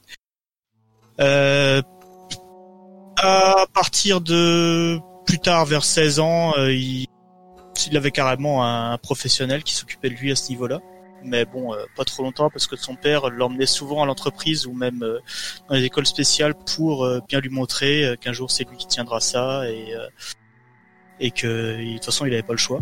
À 3.20 3.66
partir 3.74 4.20
de 4.20 4.98
plus 5.26 5.40
tard, 5.40 5.66
vers 5.66 5.82
16 5.82 6.20
ans, 6.20 6.54
il, 6.68 7.06
il 7.90 7.96
avait 7.96 8.12
carrément 8.12 8.64
un, 8.64 8.96
professionnel 8.98 9.64
qui 9.64 9.74
s'occupait 9.74 10.10
de 10.10 10.14
lui 10.14 10.30
à 10.30 10.36
ce 10.36 10.50
niveau-là. 10.50 10.78
Mais 11.24 11.44
bon, 11.44 11.74
euh, 11.74 11.84
pas 11.96 12.04
trop 12.04 12.22
longtemps 12.22 12.50
parce 12.50 12.66
que 12.66 12.76
son 12.76 12.94
père 12.94 13.28
l'emmenait 13.28 13.66
souvent 13.66 14.02
à 14.02 14.06
l'entreprise 14.06 14.66
ou 14.66 14.72
même 14.72 15.02
euh, 15.02 15.18
dans 15.68 15.74
les 15.74 15.84
écoles 15.84 16.06
spéciales 16.06 16.54
pour 16.54 17.04
euh, 17.04 17.20
bien 17.28 17.40
lui 17.40 17.50
montrer 17.50 18.04
euh, 18.04 18.16
qu'un 18.16 18.32
jour 18.32 18.50
c'est 18.50 18.68
lui 18.68 18.76
qui 18.76 18.86
tiendra 18.86 19.20
ça 19.20 19.68
et 19.68 19.94
euh, 19.94 20.06
et 21.20 21.30
que 21.30 21.76
de 21.76 21.94
toute 21.94 22.04
façon 22.04 22.26
il 22.26 22.32
avait 22.32 22.42
pas 22.42 22.52
le 22.52 22.58
choix. 22.58 22.80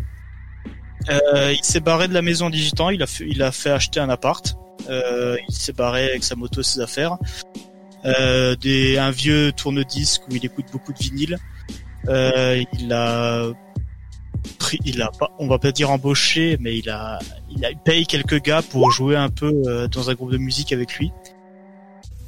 Euh, 1.09 1.52
il 1.52 1.64
s'est 1.64 1.81
barré 1.81 2.09
de 2.09 2.14
la 2.14 2.23
maison 2.23 2.47
en 2.47 2.50
digitant, 2.50 2.90
il 2.90 3.02
a 3.02 3.07
fait, 3.07 3.25
il 3.26 3.43
a 3.43 3.52
fait 3.52 3.71
acheter 3.71 4.00
un 4.00 4.11
appart. 4.11 4.57
Il 4.88 5.55
s'est 5.55 5.73
barré 5.73 6.11
avec 6.11 6.23
sa 6.23 6.37
moto 6.37 6.61
et 6.61 6.64
ses 6.64 6.81
affaires. 6.81 7.16
Des, 8.05 8.99
un 8.99 9.11
vieux 9.11 9.52
tourne-disque 9.52 10.23
où 10.28 10.37
il 10.37 10.45
écoute 10.45 10.66
beaucoup 10.71 10.93
de 10.93 10.99
vinyle. 10.99 11.38
Il 12.09 12.93
a 12.93 13.47
il 14.85 15.00
a 15.03 15.11
pas, 15.19 15.31
on 15.38 15.47
va 15.49 15.59
pas 15.59 15.73
dire 15.73 15.91
embauché, 15.91 16.57
mais 16.61 16.76
il 16.79 16.88
a, 16.91 17.19
il 17.50 17.65
a 17.65 17.71
payé 17.75 18.05
quelques 18.07 18.43
gars 18.43 18.62
pour 18.62 18.91
jouer 18.91 19.17
un 19.17 19.29
peu 19.29 19.53
euh, 19.67 19.88
dans 19.88 20.11
un 20.11 20.15
groupe 20.15 20.31
de 20.33 20.38
musique 20.38 20.73
avec 20.73 20.95
lui. 20.99 21.12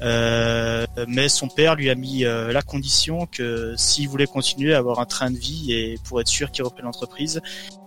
Euh, 0.01 0.87
mais 1.09 1.29
son 1.29 1.49
père 1.49 1.75
lui 1.75 1.91
a 1.91 1.97
mis 1.97 2.25
euh, 2.25 2.53
la 2.53 2.63
condition 2.63 3.27
que 3.27 3.75
s'il 3.77 4.09
voulait 4.09 4.29
continuer 4.29 4.73
à 4.75 4.79
avoir 4.79 5.01
un 5.01 5.07
train 5.07 5.31
de 5.31 5.37
vie 5.39 5.73
et 5.73 5.97
pour 6.05 6.21
être 6.21 6.29
sûr 6.29 6.53
qu'il 6.53 6.63
reprenne 6.65 6.85
l'entreprise, 6.85 7.41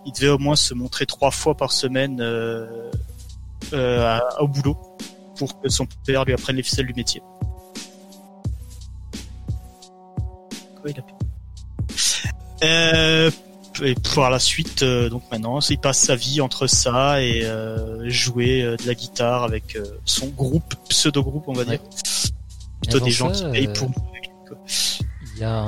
il 0.04 0.12
devait 0.12 0.28
au 0.28 0.38
moins 0.38 0.56
se 0.56 0.74
montrer 0.74 1.06
trois 1.06 1.30
fois 1.30 1.56
par 1.56 1.72
semaine 1.72 2.20
à- 3.72 4.20
au 4.42 4.48
boulot 4.48 4.76
pour 5.38 5.58
que 5.60 5.70
son 5.70 5.86
père 6.06 6.24
lui 6.26 6.34
apprenne 6.34 6.56
les 6.56 6.62
ficelles 6.62 6.86
du 6.86 6.92
métier. 6.94 7.22
Quoi, 10.82 10.90
il 10.90 10.98
a- 11.00 11.04
Euh, 12.64 13.30
et 13.82 13.94
par 14.14 14.30
la 14.30 14.38
suite, 14.38 14.82
euh, 14.82 15.08
donc 15.08 15.22
maintenant, 15.30 15.60
il 15.60 15.78
passe 15.78 15.98
sa 15.98 16.14
vie 16.16 16.40
entre 16.40 16.66
ça 16.66 17.22
et 17.22 17.42
euh, 17.44 18.08
jouer 18.10 18.62
euh, 18.62 18.76
de 18.76 18.86
la 18.86 18.94
guitare 18.94 19.44
avec 19.44 19.78
son 20.04 20.26
groupe, 20.28 20.74
pseudo 20.88 21.22
groupe, 21.22 21.44
on 21.46 21.52
va 21.52 21.62
Ouais. 21.62 21.78
dire. 21.78 21.80
Plutôt 22.82 23.00
des 23.00 23.10
gens 23.10 23.32
ça, 23.32 23.46
qui 23.46 23.52
payent 23.52 23.72
pour. 23.72 23.90
Il 25.34 25.40
y 25.40 25.44
a 25.44 25.60
un, 25.60 25.66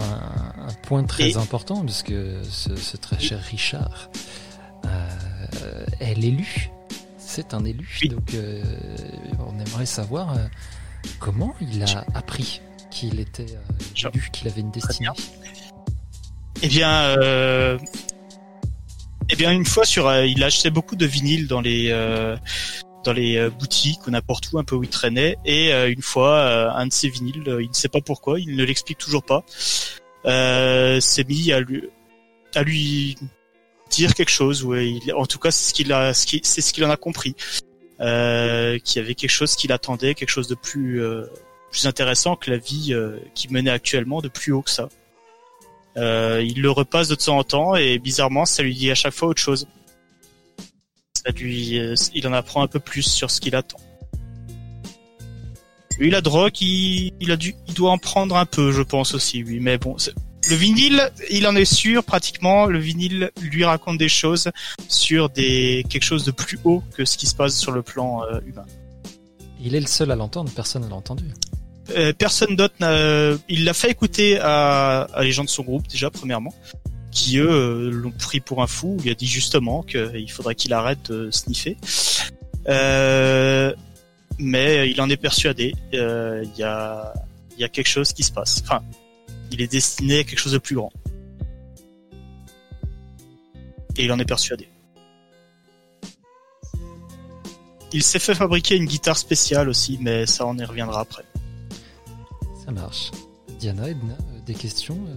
un 0.69 0.73
point 0.83 1.05
très 1.05 1.31
Et- 1.31 1.37
important, 1.37 1.85
parce 1.85 2.03
que 2.03 2.43
ce, 2.51 2.75
ce 2.77 2.97
très 2.97 3.19
cher 3.19 3.41
Richard 3.41 4.11
est 6.01 6.15
l'élu. 6.15 6.71
C'est 7.19 7.55
un 7.55 7.65
élu. 7.65 7.89
Oui. 8.03 8.09
Donc, 8.09 8.37
on 9.39 9.59
aimerait 9.59 9.87
savoir 9.87 10.37
comment 11.19 11.55
il 11.61 11.83
a 11.83 12.05
appris 12.15 12.61
qu'il 12.91 13.19
était 13.21 13.47
élu, 13.97 14.29
qu'il 14.33 14.49
avait 14.49 14.61
une 14.61 14.71
destinée. 14.71 15.09
Eh 16.63 16.69
bien, 16.69 17.19
euh, 17.19 17.79
eh 19.31 19.37
bien, 19.37 19.53
une 19.53 19.65
fois 19.67 19.85
sur, 19.85 20.07
euh, 20.09 20.25
il 20.27 20.43
achetait 20.45 20.71
beaucoup 20.71 20.97
de 20.97 21.07
vinyles 21.07 21.47
dans 21.47 21.61
les 21.61 21.89
euh, 21.91 22.37
dans 23.05 23.13
les 23.13 23.37
euh, 23.37 23.51
boutiques 23.51 24.07
ou 24.07 24.11
n'importe 24.11 24.51
où, 24.53 24.59
un 24.59 24.65
peu 24.65 24.75
où 24.77 24.83
il 24.83 24.89
traînait. 24.89 25.37
Et 25.45 25.71
une 25.91 26.03
fois, 26.03 26.73
un 26.75 26.87
de 26.87 26.93
ces 26.93 27.09
vinyles, 27.09 27.43
il 27.61 27.69
ne 27.69 27.75
sait 27.75 27.89
pas 27.89 28.01
pourquoi, 28.01 28.41
il 28.41 28.57
ne 28.57 28.65
l'explique 28.65 28.99
toujours 28.99 29.25
pas, 29.25 29.45
s'est 30.25 31.25
mis 31.29 31.53
à 31.53 31.61
lui 31.61 31.85
à 32.55 32.63
lui 32.63 33.17
dire 33.91 34.15
quelque 34.15 34.31
chose. 34.31 34.63
Ou 34.65 34.75
en 35.17 35.27
tout 35.27 35.39
cas, 35.39 35.51
c'est 35.51 35.69
ce 35.71 35.75
qu'il 35.75 35.93
a, 35.93 36.15
ce 36.15 36.25
qui- 36.27 36.41
c'est 36.45 36.61
ce 36.63 36.73
qu'il 36.73 36.85
en 36.85 36.91
a 36.91 36.97
compris, 36.97 37.35
qu'il 37.99 38.01
y 38.01 39.05
avait 39.05 39.15
quelque 39.15 39.31
chose 39.31 39.55
qu'il 39.57 39.73
attendait, 39.73 40.15
quelque 40.15 40.31
chose 40.31 40.49
de 40.49 40.55
plus 40.55 41.03
plus 41.71 41.87
intéressant 41.87 42.37
que 42.37 42.51
la 42.51 42.57
vie 42.59 42.95
qu'il 43.35 43.53
menait 43.53 43.71
actuellement, 43.71 44.21
de 44.23 44.29
plus 44.29 44.53
haut 44.53 44.63
que 44.63 44.71
ça. 44.71 44.89
Euh, 45.97 46.43
il 46.45 46.61
le 46.61 46.71
repasse 46.71 47.09
de 47.09 47.15
temps 47.15 47.39
en 47.39 47.45
temps 47.45 47.77
et 47.77 47.99
bizarrement, 47.99 48.45
ça 48.45 48.63
lui 48.63 48.75
dit 48.75 48.91
à 48.91 48.95
chaque 48.95 49.15
fois 49.15 49.29
autre 49.29 49.41
chose. 49.41 49.67
Ça 51.15 51.31
lui, 51.33 51.79
euh, 51.79 51.95
il 52.15 52.27
en 52.27 52.33
apprend 52.33 52.63
un 52.63 52.67
peu 52.67 52.81
plus 52.81 53.03
sur 53.03 53.31
ce 53.31 53.41
qu'il 53.41 53.55
attend. 53.55 53.79
Lui, 55.99 56.11
la 56.11 56.21
drogue, 56.21 56.61
il, 56.61 57.13
il 57.21 57.31
a 57.31 57.37
il 57.41 57.75
doit 57.75 57.93
en 57.93 57.99
prendre 57.99 58.37
un 58.37 58.47
peu, 58.47 58.73
je 58.73 58.83
pense 58.83 59.15
aussi, 59.15 59.45
oui. 59.45 59.59
Mais 59.61 59.79
bon, 59.79 59.97
le 60.51 60.57
vinyle, 60.57 61.11
il 61.31 61.47
en 61.47 61.57
est 61.57 61.65
sûr 61.65 62.05
pratiquement. 62.05 62.67
Le 62.67 62.79
vinyle 62.79 63.31
lui 63.41 63.65
raconte 63.65 63.99
des 63.99 64.09
choses 64.09 64.51
sur 64.89 65.31
des 65.31 65.87
quelque 65.89 66.03
chose 66.03 66.25
de 66.25 66.33
plus 66.33 66.59
haut 66.65 66.83
que 66.97 67.05
ce 67.05 67.17
qui 67.17 67.27
se 67.27 67.35
passe 67.35 67.57
sur 67.57 67.73
le 67.73 67.83
plan 67.83 68.23
euh, 68.25 68.41
humain. 68.47 68.67
Il 69.61 69.75
est 69.75 69.81
le 69.81 69.87
seul 69.87 70.11
à 70.11 70.17
l'entendre, 70.17 70.51
personne 70.55 70.85
ne 70.85 70.89
l'a 70.89 70.97
entendu. 70.97 71.25
Euh, 71.91 72.13
personne 72.13 72.57
d'autre 72.57 72.75
n'a. 72.81 73.37
Il 73.49 73.65
l'a 73.65 73.75
fait 73.75 73.91
écouter 73.91 74.39
à, 74.41 75.07
les 75.21 75.33
gens 75.33 75.45
de 75.45 75.49
son 75.49 75.63
groupe 75.63 75.87
déjà 75.89 76.11
premièrement, 76.11 76.55
qui 77.11 77.39
eux 77.39 77.51
euh, 77.51 77.91
l'ont 77.91 78.11
pris 78.11 78.41
pour 78.41 78.63
un 78.63 78.67
fou. 78.67 78.97
Il 79.05 79.11
a 79.11 79.15
dit 79.15 79.27
justement 79.27 79.83
qu'il 79.83 80.31
faudrait 80.31 80.55
qu'il 80.55 80.73
arrête 80.73 81.11
de 81.11 81.31
sniffer. 81.31 81.77
Euh, 82.69 83.75
mais 84.39 84.91
il 84.91 85.01
en 85.01 85.11
est 85.11 85.17
persuadé. 85.17 85.75
Il 85.93 86.51
y 86.57 86.63
a 86.63 87.13
y 87.59 87.65
a 87.65 87.69
quelque 87.69 87.89
chose 87.89 88.13
qui 88.13 88.23
se 88.23 88.33
passe. 88.33 88.63
Enfin, 88.65 88.83
il 89.53 89.61
est 89.61 89.71
destiné 89.71 90.21
à 90.21 90.25
quelque 90.25 90.39
chose 90.39 90.53
de 90.53 90.59
plus 90.59 90.77
grand. 90.77 90.93
Et 93.97 94.05
il 94.05 94.13
en 94.13 94.19
est 94.19 94.25
persuadé. 94.25 94.69
Il 97.93 98.03
s'est 98.03 98.19
fait 98.19 98.35
fabriquer 98.35 98.75
une 98.75 98.87
guitare 98.87 99.17
spéciale 99.17 99.69
aussi, 99.69 99.99
mais 100.01 100.27
ça 100.27 100.47
on 100.47 100.59
y 100.59 100.65
reviendra 100.65 101.01
après. 101.01 101.25
Ça 102.65 102.71
marche. 102.73 103.11
Diana, 103.61 103.89
Edna, 103.89 104.13
euh, 104.13 104.39
des 104.47 104.55
questions 104.55 104.99
euh, 105.09 105.15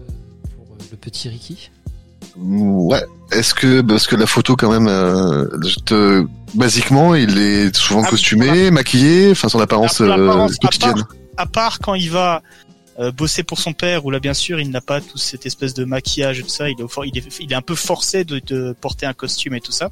pour 0.56 0.66
euh, 0.74 0.77
le 0.92 0.98
petit 0.98 1.30
Ricky? 1.30 1.70
Ouais. 2.36 3.04
Est-ce 3.32 3.54
que 3.54 3.82
parce 3.82 4.06
que 4.08 4.16
la 4.16 4.27
photo 4.27 4.56
quand 4.56 4.72
même, 4.72 4.88
euh, 4.88 5.46
te- 5.86 6.25
basiquement, 6.54 7.16
il 7.16 7.38
est 7.38 7.75
souvent 7.75 8.04
Ah 8.06 8.10
costumé, 8.10 8.70
maquillé, 8.72 9.32
enfin 9.32 9.50
son 9.50 9.60
apparence, 9.60 10.01
euh, 10.01 10.12
à 10.12 10.48
quotidienne. 10.62 11.04
à 11.38 11.46
part 11.46 11.80
quand 11.80 11.94
il 11.96 12.12
va 12.12 12.42
euh, 13.00 13.12
bosser 13.12 13.44
pour 13.44 13.60
son 13.60 13.74
père, 13.74 14.06
où 14.06 14.12
là 14.12 14.20
bien 14.20 14.34
sûr 14.34 14.60
il 14.60 14.70
n'a 14.70 14.82
pas 14.82 15.01
toute 15.01 15.20
cette 15.20 15.46
espèce 15.46 15.74
de 15.74 15.84
maquillage 15.84 16.39
et 16.39 16.44
tout 16.44 16.50
ça, 16.50 16.70
il 16.70 16.80
est, 16.80 16.84
au 16.84 16.88
for- 16.88 17.06
il 17.06 17.18
est, 17.18 17.39
il 17.39 17.51
est 17.51 17.56
un 17.56 17.62
peu 17.62 17.75
forcé 17.75 18.24
de, 18.24 18.39
de 18.46 18.75
porter 18.80 19.06
un 19.06 19.13
costume 19.13 19.54
et 19.56 19.62
tout 19.62 19.72
ça. 19.72 19.89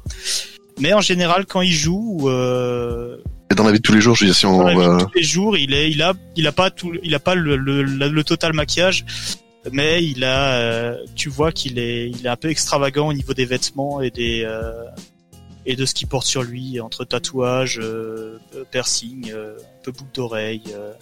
Mais 0.78 0.92
en 0.92 1.00
général, 1.00 1.46
quand 1.46 1.62
il 1.62 1.72
joue, 1.72 2.28
euh, 2.28 3.16
Et 3.50 3.54
dans 3.54 3.64
la 3.64 3.72
vie 3.72 3.78
de 3.78 3.82
tous 3.82 3.92
les 3.94 4.00
jours, 4.00 4.14
je 4.14 4.24
veux 4.24 4.26
dire, 4.30 4.36
si 4.36 4.44
on 4.46 4.58
dans 4.58 4.64
la 4.64 4.74
vie 4.74 4.78
de 4.98 5.04
tous 5.04 5.14
les 5.14 5.22
jours, 5.22 5.56
il 5.56 5.72
est, 5.72 5.90
il 5.90 6.02
a, 6.02 6.12
il 6.36 6.46
a 6.46 6.52
pas 6.52 6.70
tout, 6.70 6.92
il 7.02 7.14
a 7.14 7.18
pas 7.20 7.34
le, 7.34 7.56
le, 7.56 7.82
le- 7.82 8.08
le 8.08 8.24
total 8.24 8.52
maquillage, 8.52 9.04
mais 9.72 10.04
il 10.04 10.22
a, 10.24 10.54
euh, 10.58 10.96
tu 11.14 11.28
vois 11.30 11.50
qu'il 11.52 11.78
est, 11.78 12.10
il 12.10 12.26
est 12.26 12.28
un 12.28 12.36
peu 12.36 12.50
extravagant 12.50 13.08
au 13.08 13.12
niveau 13.14 13.32
des 13.34 13.46
vêtements 13.46 14.00
et 14.02 14.10
des 14.10 14.42
euh, 14.44 14.72
et 15.68 15.74
de 15.76 15.84
ce 15.84 15.94
qu'il 15.94 16.06
porte 16.08 16.26
sur 16.26 16.42
lui, 16.44 16.78
entre 16.80 17.04
tatouages, 17.04 17.80
euh, 17.82 18.38
piercing, 18.70 19.32
euh, 19.32 19.56
un 19.58 19.82
peu 19.84 19.90
boucle 19.92 20.10
d'oreille. 20.14 20.62
euh. 20.74 20.92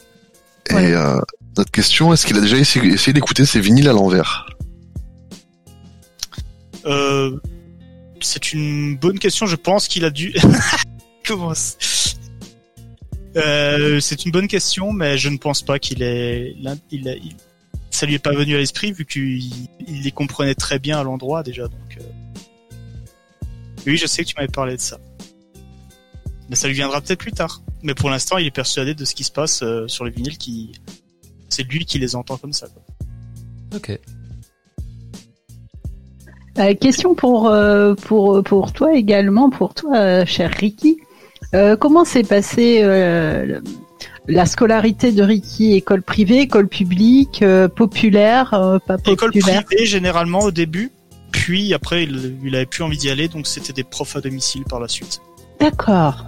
Et 0.70 0.74
Ouais. 0.74 0.92
euh, 0.94 1.20
notre 1.58 1.70
question, 1.70 2.12
est-ce 2.14 2.24
qu'il 2.26 2.38
a 2.38 2.40
déjà 2.40 2.56
essayé, 2.56 2.92
essayé 2.92 3.12
d'écouter 3.12 3.44
ses 3.44 3.60
vinyles 3.60 3.88
à 3.88 3.92
l'envers? 3.92 4.46
Euh, 6.86 7.36
c'est 8.20 8.52
une 8.52 8.96
bonne 8.96 9.18
question. 9.18 9.46
Je 9.46 9.56
pense 9.56 9.88
qu'il 9.88 10.04
a 10.04 10.10
dû. 10.10 10.34
Comment 11.26 11.52
euh, 13.36 14.00
C'est 14.00 14.24
une 14.24 14.30
bonne 14.30 14.48
question, 14.48 14.92
mais 14.92 15.18
je 15.18 15.28
ne 15.28 15.38
pense 15.38 15.62
pas 15.62 15.78
qu'il 15.78 16.02
est. 16.02 16.54
Il, 16.90 17.36
Ça 17.90 18.06
lui 18.06 18.14
est 18.14 18.18
pas 18.18 18.32
venu 18.34 18.54
à 18.54 18.58
l'esprit 18.58 18.92
vu 18.92 19.04
qu'il 19.04 19.42
il 19.86 20.02
les 20.02 20.12
comprenait 20.12 20.54
très 20.54 20.78
bien 20.78 20.98
à 20.98 21.02
l'endroit 21.02 21.42
déjà. 21.42 21.64
Donc. 21.64 21.98
euh. 21.98 22.02
Oui, 23.86 23.96
je 23.96 24.06
sais 24.06 24.24
que 24.24 24.28
tu 24.28 24.34
m'avais 24.36 24.48
parlé 24.48 24.76
de 24.76 24.80
ça. 24.80 24.98
Mais 26.48 26.56
ça 26.56 26.68
lui 26.68 26.74
viendra 26.74 27.00
peut-être 27.00 27.18
plus 27.18 27.32
tard. 27.32 27.62
Mais 27.82 27.94
pour 27.94 28.10
l'instant, 28.10 28.38
il 28.38 28.46
est 28.46 28.50
persuadé 28.50 28.94
de 28.94 29.04
ce 29.04 29.14
qui 29.14 29.24
se 29.24 29.32
passe 29.32 29.62
euh, 29.62 29.86
sur 29.88 30.04
les 30.04 30.10
vinyles. 30.10 30.38
Qui 30.38 30.72
c'est 31.48 31.62
lui 31.62 31.84
qui 31.84 31.98
les 31.98 32.16
entend 32.16 32.36
comme 32.36 32.52
ça. 32.52 32.66
Quoi. 32.68 32.82
Ok. 33.76 33.98
Euh, 36.58 36.74
question 36.74 37.14
pour, 37.14 37.48
euh, 37.48 37.94
pour, 37.94 38.42
pour 38.44 38.72
toi 38.72 38.94
également, 38.94 39.50
pour 39.50 39.74
toi, 39.74 39.96
euh, 39.96 40.24
cher 40.26 40.50
Ricky. 40.50 40.98
Euh, 41.54 41.76
comment 41.76 42.04
s'est 42.04 42.22
passé 42.22 42.80
euh, 42.82 43.60
la 44.28 44.46
scolarité 44.46 45.12
de 45.12 45.22
Ricky? 45.22 45.72
École 45.74 46.02
privée, 46.02 46.40
école 46.42 46.68
publique, 46.68 47.42
euh, 47.42 47.68
populaire, 47.68 48.54
euh, 48.54 48.78
pas 48.78 48.96
École 49.06 49.32
populaire? 49.32 49.64
privée 49.64 49.84
généralement 49.86 50.40
au 50.40 50.50
début, 50.50 50.90
puis 51.32 51.74
après 51.74 52.04
il, 52.04 52.38
il 52.44 52.54
avait 52.54 52.66
plus 52.66 52.82
envie 52.84 52.98
d'y 52.98 53.10
aller, 53.10 53.28
donc 53.28 53.46
c'était 53.46 53.72
des 53.72 53.84
profs 53.84 54.14
à 54.16 54.20
domicile 54.20 54.62
par 54.64 54.78
la 54.80 54.88
suite. 54.88 55.20
D'accord. 55.60 56.24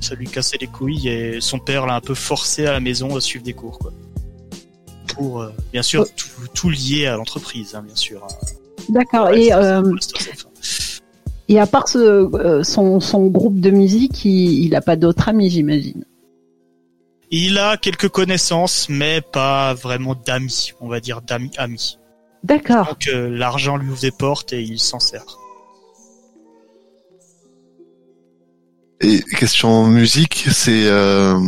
Ça 0.00 0.14
lui 0.14 0.26
cassait 0.28 0.58
les 0.60 0.66
couilles 0.66 1.08
et 1.08 1.40
son 1.40 1.58
père 1.58 1.86
l'a 1.86 1.94
un 1.96 2.00
peu 2.00 2.14
forcé 2.14 2.66
à 2.66 2.72
la 2.72 2.80
maison 2.80 3.16
à 3.16 3.20
suivre 3.20 3.44
des 3.44 3.54
cours, 3.54 3.78
quoi. 3.78 3.92
Pour 5.14 5.40
euh, 5.42 5.50
bien 5.72 5.82
sûr 5.82 6.04
Oh. 6.06 6.12
tout, 6.16 6.48
tout 6.54 6.70
lié 6.70 7.06
à 7.06 7.16
l'entreprise, 7.16 7.74
hein, 7.74 7.82
bien 7.86 7.94
sûr. 7.96 8.22
hein. 8.24 8.34
D'accord. 8.88 9.26
Ouais, 9.26 9.44
et, 9.44 9.52
euh, 9.52 9.82
et 11.48 11.60
à 11.60 11.66
part 11.66 11.88
ce, 11.88 11.98
euh, 11.98 12.62
son, 12.62 13.00
son 13.00 13.26
groupe 13.26 13.60
de 13.60 13.70
musique, 13.70 14.24
il 14.24 14.70
n'a 14.70 14.80
pas 14.80 14.96
d'autres 14.96 15.28
amis, 15.28 15.50
j'imagine. 15.50 16.04
Il 17.30 17.58
a 17.58 17.76
quelques 17.76 18.08
connaissances, 18.08 18.88
mais 18.88 19.20
pas 19.20 19.74
vraiment 19.74 20.14
d'amis, 20.14 20.72
on 20.80 20.88
va 20.88 21.00
dire 21.00 21.20
d'amis 21.20 21.50
amis. 21.58 21.98
D'accord. 22.44 22.88
Donc 22.88 23.08
euh, 23.08 23.28
l'argent 23.30 23.76
lui 23.76 23.90
ouvre 23.90 24.00
des 24.00 24.10
portes 24.10 24.52
et 24.52 24.62
il 24.62 24.78
s'en 24.78 25.00
sert. 25.00 25.24
Et 29.00 29.20
question 29.38 29.86
musique, 29.86 30.46
c'est 30.50 30.86
euh, 30.86 31.38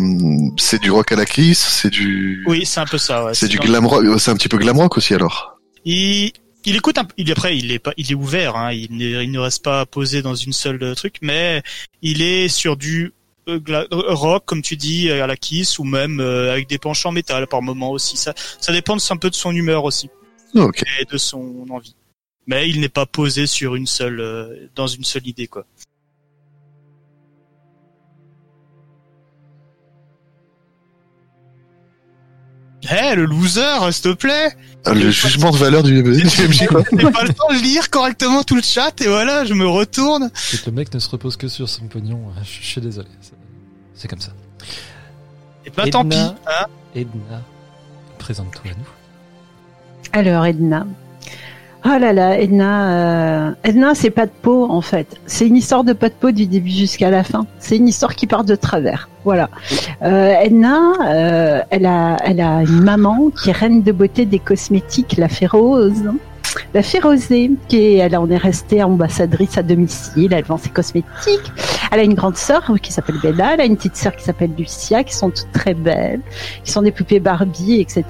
c'est 0.59 0.81
du 0.81 0.91
rock 0.91 1.13
à 1.13 1.17
la 1.17 1.25
Kiss, 1.25 1.59
c'est 1.59 1.91
du 1.91 2.45
Oui, 2.49 2.67
c'est 2.67 2.81
un 2.81 2.87
peu 2.87 2.99
ça. 2.99 3.25
Ouais. 3.25 3.35
c'est 3.35 3.49
du 3.49 3.59
glam 3.59 3.87
rock, 3.87 4.05
c'est 4.19 4.31
un 4.31 4.35
petit 4.35 4.49
peu 4.49 4.59
glam 4.59 4.79
rock 4.79 4.97
aussi 4.97 5.15
alors. 5.15 5.59
Il, 5.85 6.33
il 6.67 6.77
écoute 6.77 6.99
un 6.99 7.05
peu. 7.05 7.15
Il 7.17 7.31
après, 7.33 7.57
il 7.57 7.73
est 7.73 7.79
pas, 7.79 7.93
il 7.97 8.11
est 8.11 8.15
ouvert. 8.15 8.57
Hein, 8.57 8.73
il, 8.73 8.95
n'est- 8.97 9.25
il 9.25 9.31
ne 9.31 9.39
reste 9.39 9.65
pas 9.65 9.87
posé 9.87 10.21
dans 10.21 10.35
une 10.35 10.53
seule 10.53 10.83
euh, 10.83 10.95
truc, 10.95 11.17
mais 11.23 11.63
il 12.03 12.21
est 12.23 12.49
sur 12.49 12.77
du 12.77 13.15
euh, 13.49 13.61
euh, 13.71 13.87
rock, 13.93 14.45
comme 14.45 14.61
tu 14.63 14.77
dis, 14.77 15.11
à 15.11 15.27
la 15.27 15.37
Kiss, 15.37 15.79
ou 15.79 15.85
même 15.85 16.21
euh, 16.21 16.53
avec 16.53 16.69
des 16.69 16.79
penchants 16.79 17.13
métal 17.13 17.47
par 17.47 17.63
moment 17.63 17.91
aussi. 17.93 18.17
Ça, 18.17 18.35
ça 18.61 18.73
dépend 18.73 18.97
un 19.11 19.17
peu 19.17 19.31
de 19.31 19.35
son 19.35 19.53
humeur 19.55 19.85
aussi 19.85 20.11
Ok. 20.55 20.83
et 21.01 21.05
de 21.05 21.17
son 21.17 21.65
envie. 21.71 21.95
Mais 22.49 22.69
il 22.69 22.81
n'est 22.81 22.89
pas 22.89 23.07
posé 23.07 23.47
sur 23.47 23.75
une 23.77 23.87
seule, 23.87 24.21
euh, 24.21 24.69
dans 24.75 24.87
une 24.87 25.05
seule 25.05 25.27
idée, 25.27 25.47
quoi. 25.47 25.65
Eh, 32.83 33.15
le 33.17 33.25
loser, 33.25 33.91
s'il 33.91 34.03
te 34.03 34.13
plaît 34.15 34.55
Ah, 34.85 34.93
Le 34.93 35.11
jugement 35.11 35.51
de 35.51 35.57
valeur 35.57 35.83
du, 35.83 36.03
du 36.03 36.11
MJ 36.11 36.67
quoi. 36.67 36.83
J'ai 36.93 37.11
pas 37.11 37.25
le 37.25 37.33
temps 37.33 37.49
de 37.51 37.61
lire 37.63 37.91
correctement 37.91 38.43
tout 38.45 38.55
le 38.55 38.63
chat 38.63 39.01
et 39.01 39.09
voilà, 39.09 39.45
je 39.45 39.55
me 39.55 39.67
retourne. 39.67 40.31
C'est 40.35 40.61
que 40.61 40.71
le 40.71 40.77
mec 40.77 40.93
ne 40.95 40.99
se 40.99 41.09
repose 41.09 41.37
que 41.37 41.49
sur 41.49 41.69
son 41.69 41.87
pognon. 41.87 42.21
Je, 42.45 42.65
suis 42.67 42.81
désolé. 42.81 43.09
C'est- 43.95 44.09
comme 44.09 44.21
ça. 44.21 44.33
Et 45.65 45.71
ben 45.71 45.91
tant 45.91 46.05
pis. 46.05 46.17
Edna. 46.17 46.35
Hein 46.47 46.67
Edna, 46.95 47.43
présente-toi 48.19 48.71
à 48.71 48.75
nous. 48.75 48.89
Alors, 50.13 50.47
Edna. 50.47 50.87
Oh 51.85 51.99
là 52.01 52.13
là, 52.13 52.41
Edna, 52.41 53.49
euh, 53.49 53.51
Edna, 53.63 53.95
c'est 53.95 54.11
pas 54.11 54.27
de 54.27 54.33
peau 54.43 54.67
en 54.69 54.81
fait. 54.81 55.07
C'est 55.27 55.47
une 55.47 55.57
histoire 55.57 55.85
de 55.85 55.93
pas 55.93 56.09
de 56.09 56.15
peau 56.15 56.31
du 56.31 56.47
début 56.47 56.71
jusqu'à 56.71 57.11
la 57.11 57.23
fin. 57.23 57.47
C'est 57.59 57.77
une 57.77 57.87
histoire 57.87 58.17
qui 58.17 58.27
part 58.27 58.45
de 58.45 58.57
travers. 58.57 59.09
Voilà. 59.25 59.51
Euh, 60.03 60.35
Edna, 60.43 60.81
euh, 61.07 61.61
elle 61.71 61.87
a, 61.87 62.17
elle 62.25 62.41
a 62.41 62.63
une 62.63 62.83
maman 62.83 63.31
qui 63.31 63.51
est 63.51 63.53
reine 63.53 63.83
de 63.83 63.93
beauté 63.93 64.27
des 64.27 64.39
cosmétiques, 64.39 65.17
la 65.17 65.29
Férose. 65.29 66.11
La 66.75 66.83
Férosée, 66.83 67.53
qui 67.69 67.79
est, 67.79 67.95
elle 67.97 68.17
en 68.17 68.29
est 68.31 68.37
restée 68.37 68.83
ambassadrice 68.83 69.59
à 69.59 69.63
domicile, 69.63 70.33
elle 70.33 70.45
vend 70.45 70.57
ses 70.57 70.71
cosmétiques. 70.71 71.53
Elle 71.93 72.01
a 72.01 72.03
une 72.03 72.15
grande 72.15 72.37
sœur 72.37 72.73
qui 72.83 72.93
s'appelle 72.93 73.17
Bella, 73.23 73.55
elle 73.55 73.61
a 73.61 73.65
une 73.65 73.77
petite 73.77 73.97
sœur 73.97 74.17
qui 74.17 74.25
s'appelle 74.25 74.51
Lucia, 74.59 75.05
qui 75.05 75.15
sont 75.15 75.31
toutes 75.31 75.53
très 75.53 75.75
belles, 75.75 76.21
qui 76.65 76.73
sont 76.73 76.83
des 76.83 76.93
poupées 76.93 77.21
Barbie, 77.21 77.81
etc. 77.81 78.05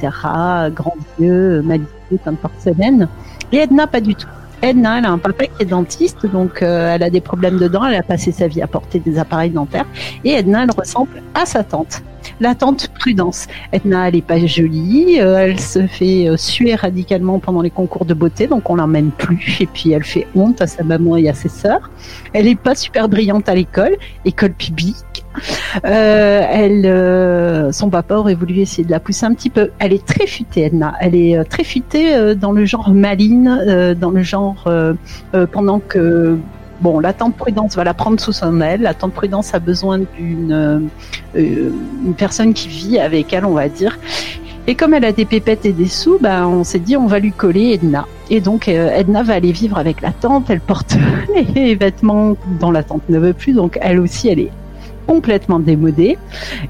Grands 0.74 0.96
yeux, 1.18 1.60
magnifiques, 1.62 2.22
comme 2.24 2.36
porcelaine. 2.36 3.08
Et 3.52 3.58
Edna, 3.58 3.86
pas 3.86 4.00
du 4.00 4.14
tout. 4.14 4.28
Edna, 4.62 4.98
elle 4.98 5.04
a 5.04 5.10
un 5.10 5.18
papa 5.18 5.46
qui 5.46 5.62
est 5.62 5.66
dentiste, 5.66 6.26
donc 6.26 6.62
euh, 6.62 6.94
elle 6.94 7.02
a 7.02 7.10
des 7.10 7.20
problèmes 7.20 7.58
de 7.58 7.68
dents, 7.68 7.84
elle 7.84 7.96
a 7.96 8.02
passé 8.02 8.32
sa 8.32 8.48
vie 8.48 8.62
à 8.62 8.66
porter 8.66 8.98
des 8.98 9.18
appareils 9.18 9.50
dentaires. 9.50 9.84
Et 10.24 10.30
Edna, 10.30 10.64
elle 10.64 10.70
ressemble 10.76 11.22
à 11.34 11.44
sa 11.44 11.62
tante, 11.62 12.02
la 12.40 12.54
tante 12.54 12.88
Prudence. 12.98 13.46
Edna, 13.72 14.08
elle 14.08 14.16
est 14.16 14.26
pas 14.26 14.44
jolie, 14.44 15.20
euh, 15.20 15.36
elle 15.36 15.60
se 15.60 15.86
fait 15.86 16.28
euh, 16.28 16.36
suer 16.38 16.74
radicalement 16.74 17.38
pendant 17.38 17.60
les 17.60 17.70
concours 17.70 18.06
de 18.06 18.14
beauté, 18.14 18.46
donc 18.46 18.68
on 18.70 18.76
l'emmène 18.76 19.10
plus. 19.10 19.58
Et 19.60 19.66
puis 19.66 19.92
elle 19.92 20.04
fait 20.04 20.26
honte 20.34 20.62
à 20.62 20.66
sa 20.66 20.82
maman 20.82 21.16
et 21.16 21.28
à 21.28 21.34
ses 21.34 21.50
sœurs. 21.50 21.90
Elle 22.32 22.48
est 22.48 22.58
pas 22.58 22.74
super 22.74 23.08
brillante 23.08 23.48
à 23.48 23.54
l'école, 23.54 23.96
école 24.24 24.54
publique. 24.54 24.96
Euh, 25.84 26.42
euh, 26.84 27.72
son 27.72 27.90
papa 27.90 28.16
aurait 28.16 28.34
voulu 28.34 28.58
essayer 28.60 28.84
de 28.84 28.90
la 28.90 29.00
pousser 29.00 29.26
un 29.26 29.34
petit 29.34 29.50
peu. 29.50 29.70
Elle 29.78 29.92
est 29.92 30.04
très 30.04 30.26
futée, 30.26 30.62
Edna. 30.62 30.94
Elle 31.00 31.14
est 31.14 31.36
euh, 31.36 31.44
très 31.44 31.64
futée 31.64 32.34
dans 32.34 32.52
le 32.52 32.64
genre 32.64 32.90
maline, 32.90 33.94
dans 33.98 34.10
le 34.10 34.22
genre 34.22 34.68
pendant 35.52 35.80
que 35.80 36.38
bon, 36.80 36.98
la 36.98 37.12
tante 37.12 37.36
Prudence 37.36 37.76
va 37.76 37.84
la 37.84 37.94
prendre 37.94 38.20
sous 38.20 38.32
son 38.32 38.60
aile. 38.60 38.82
La 38.82 38.94
tante 38.94 39.12
Prudence 39.12 39.54
a 39.54 39.58
besoin 39.58 39.98
d'une 39.98 40.88
une 41.34 42.14
personne 42.16 42.54
qui 42.54 42.68
vit 42.68 42.98
avec 42.98 43.32
elle, 43.32 43.44
on 43.44 43.54
va 43.54 43.68
dire. 43.68 43.98
Et 44.68 44.74
comme 44.74 44.94
elle 44.94 45.04
a 45.04 45.12
des 45.12 45.26
pépettes 45.26 45.64
et 45.64 45.72
des 45.72 45.86
sous, 45.86 46.18
bah, 46.20 46.48
on 46.48 46.64
s'est 46.64 46.80
dit 46.80 46.96
on 46.96 47.06
va 47.06 47.20
lui 47.20 47.30
coller 47.30 47.72
Edna. 47.72 48.06
Et 48.30 48.40
donc 48.40 48.68
Edna 48.68 49.22
va 49.22 49.34
aller 49.34 49.52
vivre 49.52 49.78
avec 49.78 50.00
la 50.00 50.12
tante. 50.12 50.50
Elle 50.50 50.60
porte 50.60 50.96
les 51.54 51.74
vêtements 51.74 52.36
dont 52.60 52.70
la 52.70 52.82
tante 52.82 53.08
ne 53.08 53.18
veut 53.18 53.32
plus, 53.32 53.52
donc 53.52 53.78
elle 53.80 54.00
aussi 54.00 54.28
elle 54.28 54.40
est 54.40 54.50
complètement 55.06 55.58
démodée. 55.60 56.18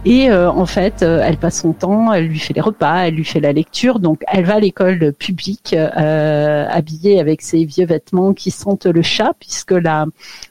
Et 0.04 0.30
euh, 0.30 0.50
en 0.50 0.66
fait, 0.66 1.02
euh, 1.02 1.20
elle 1.24 1.36
passe 1.36 1.60
son 1.62 1.72
temps, 1.72 2.12
elle 2.12 2.26
lui 2.26 2.38
fait 2.38 2.54
les 2.54 2.60
repas, 2.60 3.06
elle 3.06 3.14
lui 3.14 3.24
fait 3.24 3.40
la 3.40 3.52
lecture. 3.52 3.98
Donc, 3.98 4.22
elle 4.28 4.44
va 4.44 4.54
à 4.54 4.60
l'école 4.60 5.12
publique 5.12 5.74
euh, 5.74 6.66
habillée 6.70 7.20
avec 7.20 7.42
ses 7.42 7.64
vieux 7.64 7.86
vêtements 7.86 8.34
qui 8.34 8.50
sentent 8.50 8.86
le 8.86 9.02
chat, 9.02 9.32
puisque 9.38 9.72
la 9.72 10.06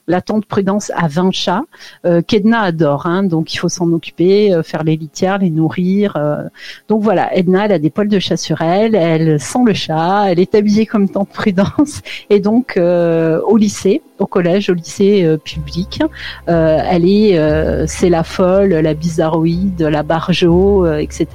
la 0.07 0.21
tante 0.21 0.45
Prudence 0.45 0.91
a 0.95 1.07
20 1.07 1.31
chats 1.31 1.63
euh, 2.05 2.21
qu'Edna 2.21 2.61
adore. 2.61 3.05
Hein, 3.07 3.23
donc, 3.23 3.53
il 3.53 3.57
faut 3.57 3.69
s'en 3.69 3.91
occuper, 3.91 4.53
euh, 4.53 4.63
faire 4.63 4.83
les 4.83 4.95
litières, 4.95 5.39
les 5.39 5.49
nourrir. 5.49 6.15
euh. 6.15 6.43
Donc 6.89 7.01
voilà, 7.01 7.35
Edna, 7.35 7.65
elle 7.65 7.71
a 7.71 7.79
des 7.79 7.89
poils 7.89 8.07
de 8.07 8.19
chat 8.19 8.37
sur 8.37 8.61
elle, 8.61 8.95
elle 8.95 9.39
sent 9.39 9.59
le 9.65 9.73
chat, 9.73 10.25
elle 10.31 10.39
est 10.39 10.53
habillée 10.55 10.85
comme 10.85 11.09
tante 11.09 11.29
Prudence. 11.29 12.01
Et 12.29 12.39
donc, 12.39 12.77
euh, 12.77 13.41
au 13.41 13.57
lycée, 13.57 14.01
au 14.19 14.25
collège, 14.25 14.69
au 14.69 14.73
lycée 14.73 15.23
euh, 15.23 15.37
public, 15.37 16.01
euh, 16.47 16.79
elle 16.89 17.07
est, 17.07 17.37
euh, 17.37 17.85
c'est 17.87 18.09
la 18.09 18.23
folle, 18.23 18.69
la 18.69 18.93
bizarroïde, 18.93 19.81
la 19.81 20.03
barjo, 20.03 20.85
euh, 20.85 20.97
etc. 20.97 21.27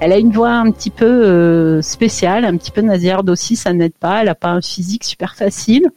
Elle 0.00 0.12
a 0.12 0.18
une 0.18 0.32
voix 0.32 0.52
un 0.52 0.70
petit 0.70 0.90
peu 0.90 1.06
euh, 1.06 1.82
spéciale, 1.82 2.44
un 2.44 2.56
petit 2.56 2.70
peu 2.70 2.80
nasillarde 2.80 3.28
aussi, 3.28 3.56
ça 3.56 3.72
n'aide 3.72 3.94
pas. 3.98 4.22
Elle 4.22 4.28
a 4.28 4.34
pas 4.34 4.50
un 4.50 4.60
physique 4.60 5.04
super 5.04 5.34
facile. 5.34 5.90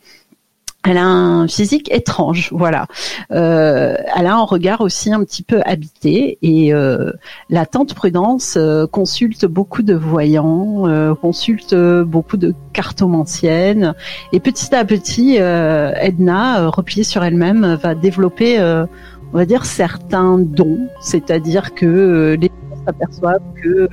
Elle 0.90 0.98
a 0.98 1.06
un 1.06 1.48
physique 1.48 1.94
étrange, 1.94 2.50
voilà. 2.52 2.88
Euh, 3.32 3.96
elle 4.18 4.26
a 4.26 4.34
un 4.34 4.44
regard 4.44 4.82
aussi 4.82 5.14
un 5.14 5.24
petit 5.24 5.44
peu 5.44 5.62
habité 5.64 6.40
et 6.42 6.74
euh, 6.74 7.12
la 7.52 7.68
tante 7.68 7.94
Prudence 7.94 8.56
euh, 8.58 8.88
consulte 8.88 9.46
beaucoup 9.46 9.84
de 9.84 9.94
voyants, 9.94 10.88
euh, 10.88 11.14
consulte 11.14 11.76
beaucoup 11.76 12.38
de 12.38 12.56
cartomanciennes 12.74 13.94
et 14.34 14.40
petit 14.40 14.74
à 14.74 14.84
petit, 14.84 15.38
euh, 15.40 15.92
Edna, 16.02 16.62
euh, 16.62 16.70
repliée 16.70 17.04
sur 17.04 17.24
elle-même, 17.24 17.76
va 17.76 17.94
développer, 17.94 18.60
on 18.60 19.38
va 19.38 19.46
dire, 19.46 19.66
certains 19.66 20.40
dons, 20.40 20.88
c'est-à-dire 21.02 21.76
que 21.76 22.36
les 22.42 22.48
gens 22.48 22.86
s'aperçoivent 22.88 23.44
que 23.62 23.88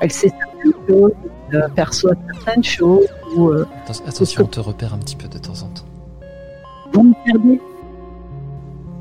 elle 0.00 0.10
sait 0.10 0.32
certaines 0.36 0.72
choses, 0.88 1.12
elle 1.52 1.70
perçoit 1.76 2.14
certaines 2.32 2.64
choses 2.64 3.06
Attention, 4.06 4.44
on 4.44 4.46
te 4.46 4.60
repère 4.60 4.94
un 4.94 4.98
petit 4.98 5.16
peu 5.16 5.28
de 5.28 5.38
temps 5.38 5.62
en 5.62 5.68
temps. 5.68 5.73
Vous 6.94 7.02
me 7.02 7.14
perdez. 7.24 7.60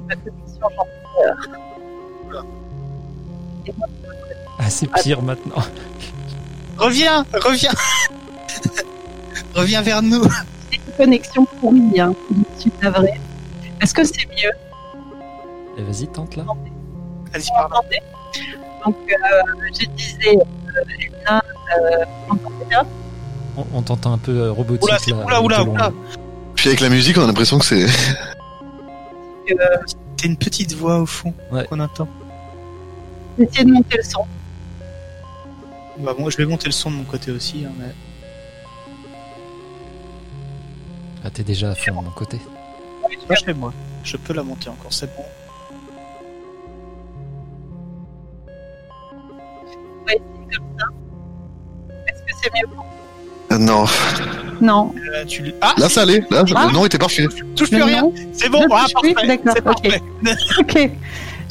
Ma 0.08 0.16
connexion, 0.16 0.68
j'en 0.76 0.84
ai 0.84 2.32
peur. 2.32 2.46
Ah, 4.60 4.70
c'est 4.70 4.88
pire 4.92 5.22
maintenant. 5.22 5.56
Reviens, 6.78 7.26
reviens, 7.34 7.72
reviens 9.56 9.82
vers 9.82 10.02
nous. 10.02 10.24
J'ai 10.72 10.78
une 10.88 10.94
connexion 10.98 11.46
pourrie, 11.60 12.00
hein. 12.00 12.14
Je 12.56 12.62
suis 12.62 12.72
navrée. 12.82 13.20
Est-ce 13.82 13.94
que 13.94 14.04
c'est 14.04 14.26
mieux? 14.28 14.52
Et 15.78 15.80
Eh, 15.80 15.84
vas-y, 15.84 16.08
tente 16.08 16.36
là. 16.36 16.44
Vas-y, 17.32 17.42
Vous 17.44 17.50
parle. 17.56 17.70
m'entendez? 17.72 18.00
Donc, 18.86 18.96
euh, 19.12 19.68
je 19.80 19.86
disais, 19.96 20.38
euh, 20.38 20.82
Luna, 21.00 21.42
euh, 21.80 22.06
On, 23.74 23.82
t'entend 23.82 24.14
un 24.14 24.18
peu 24.18 24.32
euh, 24.32 24.52
robotique 24.52 24.84
Oula, 24.84 24.98
c'est- 25.00 25.12
là. 25.12 25.26
oula, 25.26 25.42
oula, 25.42 25.64
oula. 25.64 25.92
Puis 26.64 26.70
avec 26.70 26.80
la 26.80 26.88
musique, 26.88 27.18
on 27.18 27.24
a 27.24 27.28
l'impression 27.28 27.60
que 27.60 27.66
c'est. 27.66 27.88
C'est 30.18 30.28
une 30.30 30.38
petite 30.38 30.72
voix 30.76 31.00
au 31.00 31.06
fond 31.06 31.34
Ouais. 31.52 31.66
qu'on 31.68 31.78
entend. 31.82 32.08
Essayez 33.38 33.66
de 33.66 33.72
monter 33.74 33.98
le 33.98 34.04
son. 34.04 34.26
Bah, 36.00 36.16
moi, 36.18 36.30
je 36.30 36.38
vais 36.38 36.46
monter 36.46 36.68
le 36.68 36.72
son 36.72 36.90
de 36.90 36.96
mon 36.96 37.04
côté 37.04 37.32
aussi. 37.32 37.66
hein, 37.68 37.72
mais... 37.78 37.94
Ah, 41.26 41.30
t'es 41.32 41.44
déjà 41.44 41.72
à 41.72 41.76
fond 41.76 41.92
de 42.00 42.06
mon 42.06 42.12
côté. 42.12 42.40
Pas 43.28 43.36
chez 43.36 43.54
moi. 43.54 43.74
Je 44.06 44.16
peux 44.16 44.32
la 44.32 44.44
monter 44.44 44.70
encore, 44.70 44.94
c'est 44.94 45.14
bon. 45.18 45.26
Ouais, 50.08 50.18
c'est 50.50 50.56
comme 50.56 50.68
ça. 50.80 50.86
Est-ce 52.08 52.22
que 52.24 52.32
c'est 52.42 52.52
mieux 52.54 52.74
Non. 53.60 53.86
Non. 54.62 54.94
Euh, 55.14 55.26
tu 55.26 55.54
Ah, 55.62 55.74
Là, 55.78 55.90
ça 55.90 56.02
allait. 56.04 56.24
Là, 56.32 56.44
Ah. 56.56 56.68
le 56.68 56.74
nom 56.74 56.86
était 56.86 56.98
parfait. 56.98 57.28
touche 57.56 57.70
plus 57.70 57.84
rien. 57.84 58.04
C'est 58.34 58.50
bon, 58.50 58.62
Je 58.62 58.68
ah, 58.72 58.86
parfait. 58.94 59.28
d'accord, 59.28 59.54
C'est 59.56 59.64
ok. 60.60 60.92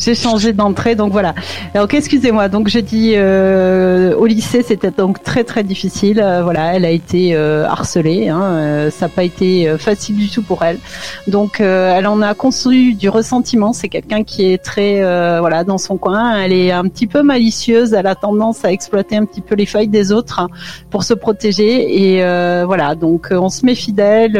J'ai 0.05 0.17
changé 0.17 0.53
d'entrée, 0.53 0.97
donc 0.97 1.13
voilà. 1.13 1.33
Donc 1.77 1.95
excusez-moi. 1.95 2.49
Donc 2.49 2.67
j'ai 2.67 2.83
dit 2.83 3.13
euh, 3.15 4.17
au 4.17 4.27
lycée, 4.27 4.65
c'était 4.67 4.91
donc 4.91 5.23
très 5.23 5.45
très 5.45 5.63
difficile. 5.63 6.21
Euh, 6.21 6.43
voilà, 6.43 6.75
elle 6.75 6.85
a 6.85 6.91
été 6.91 7.37
euh, 7.37 7.65
harcelée. 7.67 8.29
Hein, 8.29 8.43
euh, 8.43 8.91
ça 8.91 9.07
n'a 9.07 9.11
pas 9.11 9.23
été 9.23 9.69
euh, 9.69 9.79
facile 9.79 10.17
du 10.17 10.29
tout 10.29 10.43
pour 10.43 10.65
elle. 10.65 10.79
Donc 11.29 11.61
elle 11.61 12.09
en 12.09 12.21
a 12.21 12.35
construit 12.35 12.97
du 12.97 13.09
ressentiment. 13.09 13.73
C'est 13.73 13.89
quelqu'un 13.89 14.25
qui 14.25 14.53
est 14.53 14.59
très 14.59 15.01
voilà 15.39 15.63
dans 15.63 15.79
son 15.79 15.99
coin. 15.99 16.37
Elle 16.37 16.53
est 16.53 16.73
un 16.73 16.89
petit 16.89 17.07
peu 17.07 17.23
malicieuse. 17.23 17.93
Elle 17.93 18.09
a 18.09 18.17
tendance 18.17 18.65
à 18.65 18.73
exploiter 18.73 19.17
un 19.17 19.25
petit 19.25 19.41
peu 19.41 19.55
les 19.55 19.67
failles 19.67 19.89
des 19.89 20.11
autres 20.11 20.41
hein, 20.41 20.49
pour 20.91 21.05
se 21.05 21.15
protéger. 21.15 22.17
Et 22.17 22.25
voilà. 22.65 22.97
Donc 22.97 23.29
on 23.31 23.51
se 23.51 23.65
méfie 23.65 23.93
d'elle. 23.93 24.37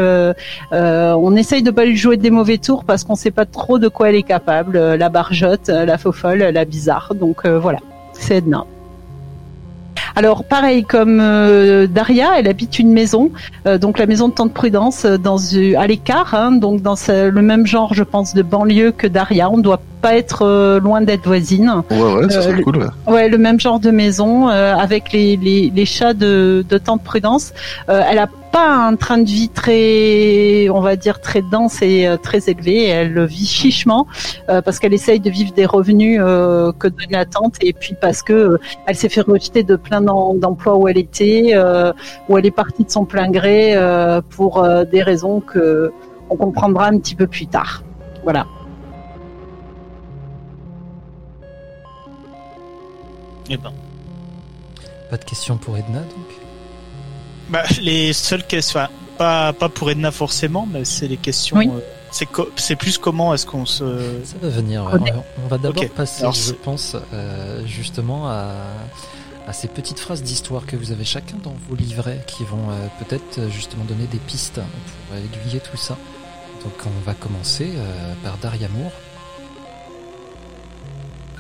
on 0.73 1.37
essaye 1.37 1.63
de 1.63 1.71
pas 1.71 1.85
lui 1.85 1.97
jouer 1.97 2.17
des 2.17 2.31
mauvais 2.31 2.59
tours 2.59 2.83
parce 2.85 3.05
qu'on 3.05 3.15
sait 3.15 3.31
pas 3.31 3.47
trop 3.47 3.79
de 3.79 3.87
quoi 3.87 4.09
elle 4.09 4.17
est 4.17 4.23
capable. 4.23 4.95
La 4.95 5.09
barjotte, 5.09 5.52
euh, 5.69 5.85
la 5.85 5.99
faux 5.99 6.13
folle, 6.13 6.39
la 6.39 6.65
bizarre. 6.65 7.15
Donc 7.15 7.45
euh, 7.45 7.59
voilà, 7.59 7.79
c'est 8.13 8.37
Edna. 8.37 8.65
Alors 10.15 10.45
pareil 10.45 10.85
comme 10.85 11.21
euh, 11.23 11.87
Daria, 11.87 12.33
elle 12.39 12.47
habite 12.47 12.79
une 12.79 12.93
maison, 12.93 13.31
euh, 13.67 13.79
donc 13.79 13.99
la 13.99 14.05
maison 14.05 14.29
de 14.29 14.35
Tante 14.35 14.53
Prudence 14.53 15.07
euh, 15.07 15.17
dans 15.17 15.39
à 15.79 15.87
l'écart, 15.87 16.35
hein, 16.35 16.53
donc 16.53 16.83
dans 16.83 16.97
ce- 16.97 17.31
le 17.31 17.43
même 17.43 17.67
genre, 17.67 17.95
je 17.95 18.03
pense, 18.03 18.35
de 18.35 18.43
banlieue 18.43 18.93
que 18.93 19.07
Daria. 19.07 19.49
On 19.51 19.57
ne 19.57 19.63
doit 19.63 19.81
pas 20.03 20.15
être 20.17 20.79
loin 20.83 21.01
d'être 21.01 21.25
voisine. 21.27 21.73
Ouais, 21.91 21.97
ouais, 22.15 22.31
ça 22.31 22.43
serait 22.43 22.57
le- 22.57 22.63
cool. 22.65 22.77
ouais. 22.79 23.13
Ouais, 23.13 23.29
le 23.31 23.39
même 23.39 23.59
genre 23.59 23.81
de 23.81 23.91
maison 23.91 24.49
avec 24.49 25.13
les, 25.13 25.37
les, 25.37 25.73
les 25.75 25.87
chats 25.87 26.13
de, 26.13 26.63
de 26.69 26.79
Tante 26.79 27.03
Prudence. 27.03 27.53
Elle 27.89 28.19
a 28.19 28.27
pas 28.53 28.69
un 28.87 28.97
train 28.97 29.19
de 29.19 29.25
vie 29.29 29.49
très, 29.49 30.69
on 30.69 30.81
va 30.81 30.95
dire, 30.97 31.21
très 31.21 31.41
dense 31.43 31.81
et 31.83 32.07
euh, 32.07 32.17
très 32.19 32.51
élevé. 32.51 32.87
Elle 32.87 33.25
vit 33.25 33.47
chichement 33.47 34.07
euh, 34.51 34.61
parce 34.61 34.79
qu'elle 34.79 34.93
essaye 34.93 35.21
de 35.21 35.31
vivre 35.31 35.53
des 35.53 35.65
revenus 35.67 36.21
euh, 36.23 36.71
que 36.73 36.87
donne 36.89 37.11
la 37.11 37.25
tante 37.25 37.57
et 37.63 37.73
puis 37.73 37.95
parce 38.01 38.23
que 38.23 38.33
euh, 38.33 38.59
elle 38.87 38.95
s'est 38.97 39.09
fait 39.09 39.23
rejeter 39.23 39.63
de 39.63 39.75
plein 39.77 40.03
d'em- 40.03 40.39
d'emplois 40.39 40.77
où 40.77 40.87
elle 40.87 40.99
était, 40.99 41.53
euh, 41.55 41.93
où 42.29 42.37
elle 42.37 42.45
est 42.47 42.51
partie 42.51 42.85
de 42.85 42.91
son 42.91 43.05
plein 43.07 43.31
gré 43.31 43.75
euh, 43.75 44.21
pour 44.37 44.63
euh, 44.63 44.85
des 44.85 45.03
raisons 45.03 45.41
que 45.41 45.91
on 46.31 46.37
comprendra 46.37 46.87
un 46.87 46.99
petit 46.99 47.15
peu 47.15 47.27
plus 47.27 47.47
tard. 47.47 47.83
Voilà. 48.23 48.47
Eh 53.51 53.57
ben, 53.57 53.73
Pas 55.11 55.17
de 55.17 55.25
questions 55.25 55.57
pour 55.57 55.77
Edna 55.77 55.99
donc? 56.01 56.42
Bah, 57.53 57.63
les 57.81 58.13
seules 58.13 58.45
questions, 58.47 58.81
enfin, 58.81 58.89
pas, 59.19 59.53
pas 59.53 59.69
pour 59.69 59.91
Edna 59.91 60.11
forcément, 60.11 60.67
mais 60.71 60.85
c'est 60.85 61.07
les 61.07 61.19
questions. 61.19 61.59
Oui. 61.59 61.69
euh, 61.69 61.81
c'est 62.11 62.27
co- 62.27 62.51
c'est 62.57 62.77
plus 62.77 62.99
comment 62.99 63.33
est-ce 63.35 63.47
qu'on 63.47 63.65
se. 63.67 63.85
Ça 64.25 64.37
va 64.43 64.49
venir. 64.49 64.85
ouais. 64.87 64.95
Ok. 64.95 65.01
On 65.03 65.05
va- 65.17 65.25
On 65.45 65.49
va 65.49 65.59
d'abord 65.59 65.83
Ok. 65.85 65.91
passer, 65.91 66.23
Alors, 66.23 66.33
je 66.35 66.53
pense, 66.53 66.97
euh, 67.13 67.63
justement 67.67 68.29
à, 68.29 68.55
à 69.47 69.53
ces 69.53 69.69
petites 69.69 69.99
phrases 69.99 70.23
d'histoire 70.23 70.67
que 70.67 70.77
vous 70.77 70.93
avez 70.93 71.05
chacun 71.05 71.37
dans 71.43 71.55
vos 71.69 71.75
livrets 71.77 72.23
qui 72.27 72.45
vont 72.45 72.71
euh, 72.71 72.87
peut-être 73.05 73.39
euh, 73.39 73.49
justement 73.51 73.85
donner 73.85 74.07
des 74.07 74.19
pistes 74.19 74.61
pour 75.09 75.17
aiguiller 75.19 75.61
tout 75.61 75.77
ça. 75.77 75.97
Donc 76.65 76.73
on 76.87 77.05
va 77.05 77.15
commencer 77.15 77.71
euh, 77.77 78.15
par 78.23 78.37
Daria 78.39 78.69
Moore. 78.69 78.93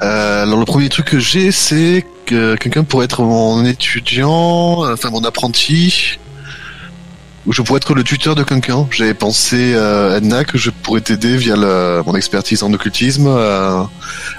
Euh, 0.02 0.42
alors 0.42 0.58
le 0.58 0.64
premier 0.64 0.88
truc 0.88 1.06
que 1.06 1.18
j'ai, 1.18 1.52
c'est 1.52 2.04
que 2.26 2.56
quelqu'un 2.56 2.84
pourrait 2.84 3.04
être 3.04 3.22
mon 3.22 3.64
étudiant, 3.64 4.84
euh, 4.84 4.94
enfin 4.94 5.10
mon 5.10 5.24
apprenti, 5.24 6.18
ou 7.46 7.52
je 7.52 7.62
pourrais 7.62 7.78
être 7.78 7.94
le 7.94 8.02
tuteur 8.02 8.34
de 8.34 8.42
quelqu'un. 8.42 8.86
J'avais 8.90 9.14
pensé 9.14 9.74
euh, 9.74 10.16
Edna 10.16 10.44
que 10.44 10.58
je 10.58 10.70
pourrais 10.70 11.00
t'aider 11.00 11.36
via 11.36 11.56
mon 11.56 12.14
expertise 12.14 12.62
en 12.62 12.72
occultisme 12.72 13.28
à, 13.28 13.88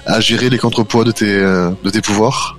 à 0.06 0.20
gérer 0.20 0.50
les 0.50 0.58
contrepoids 0.58 1.04
de 1.04 1.12
tes 1.12 1.34
euh, 1.34 1.72
de 1.84 1.90
tes 1.90 2.02
pouvoirs. 2.02 2.58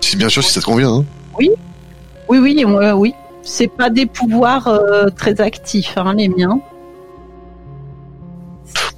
Si 0.00 0.16
bien 0.16 0.28
sûr 0.28 0.42
si 0.42 0.52
ça 0.52 0.60
te 0.60 0.66
convient. 0.66 0.92
Hein. 0.92 1.04
Oui, 2.32 2.38
oui, 2.38 2.64
euh, 2.66 2.92
oui. 2.92 3.14
C'est 3.42 3.68
pas 3.68 3.90
des 3.90 4.06
pouvoirs 4.06 4.68
euh, 4.68 5.08
très 5.10 5.40
actifs, 5.40 5.94
hein, 5.96 6.14
les 6.16 6.28
miens. 6.28 6.60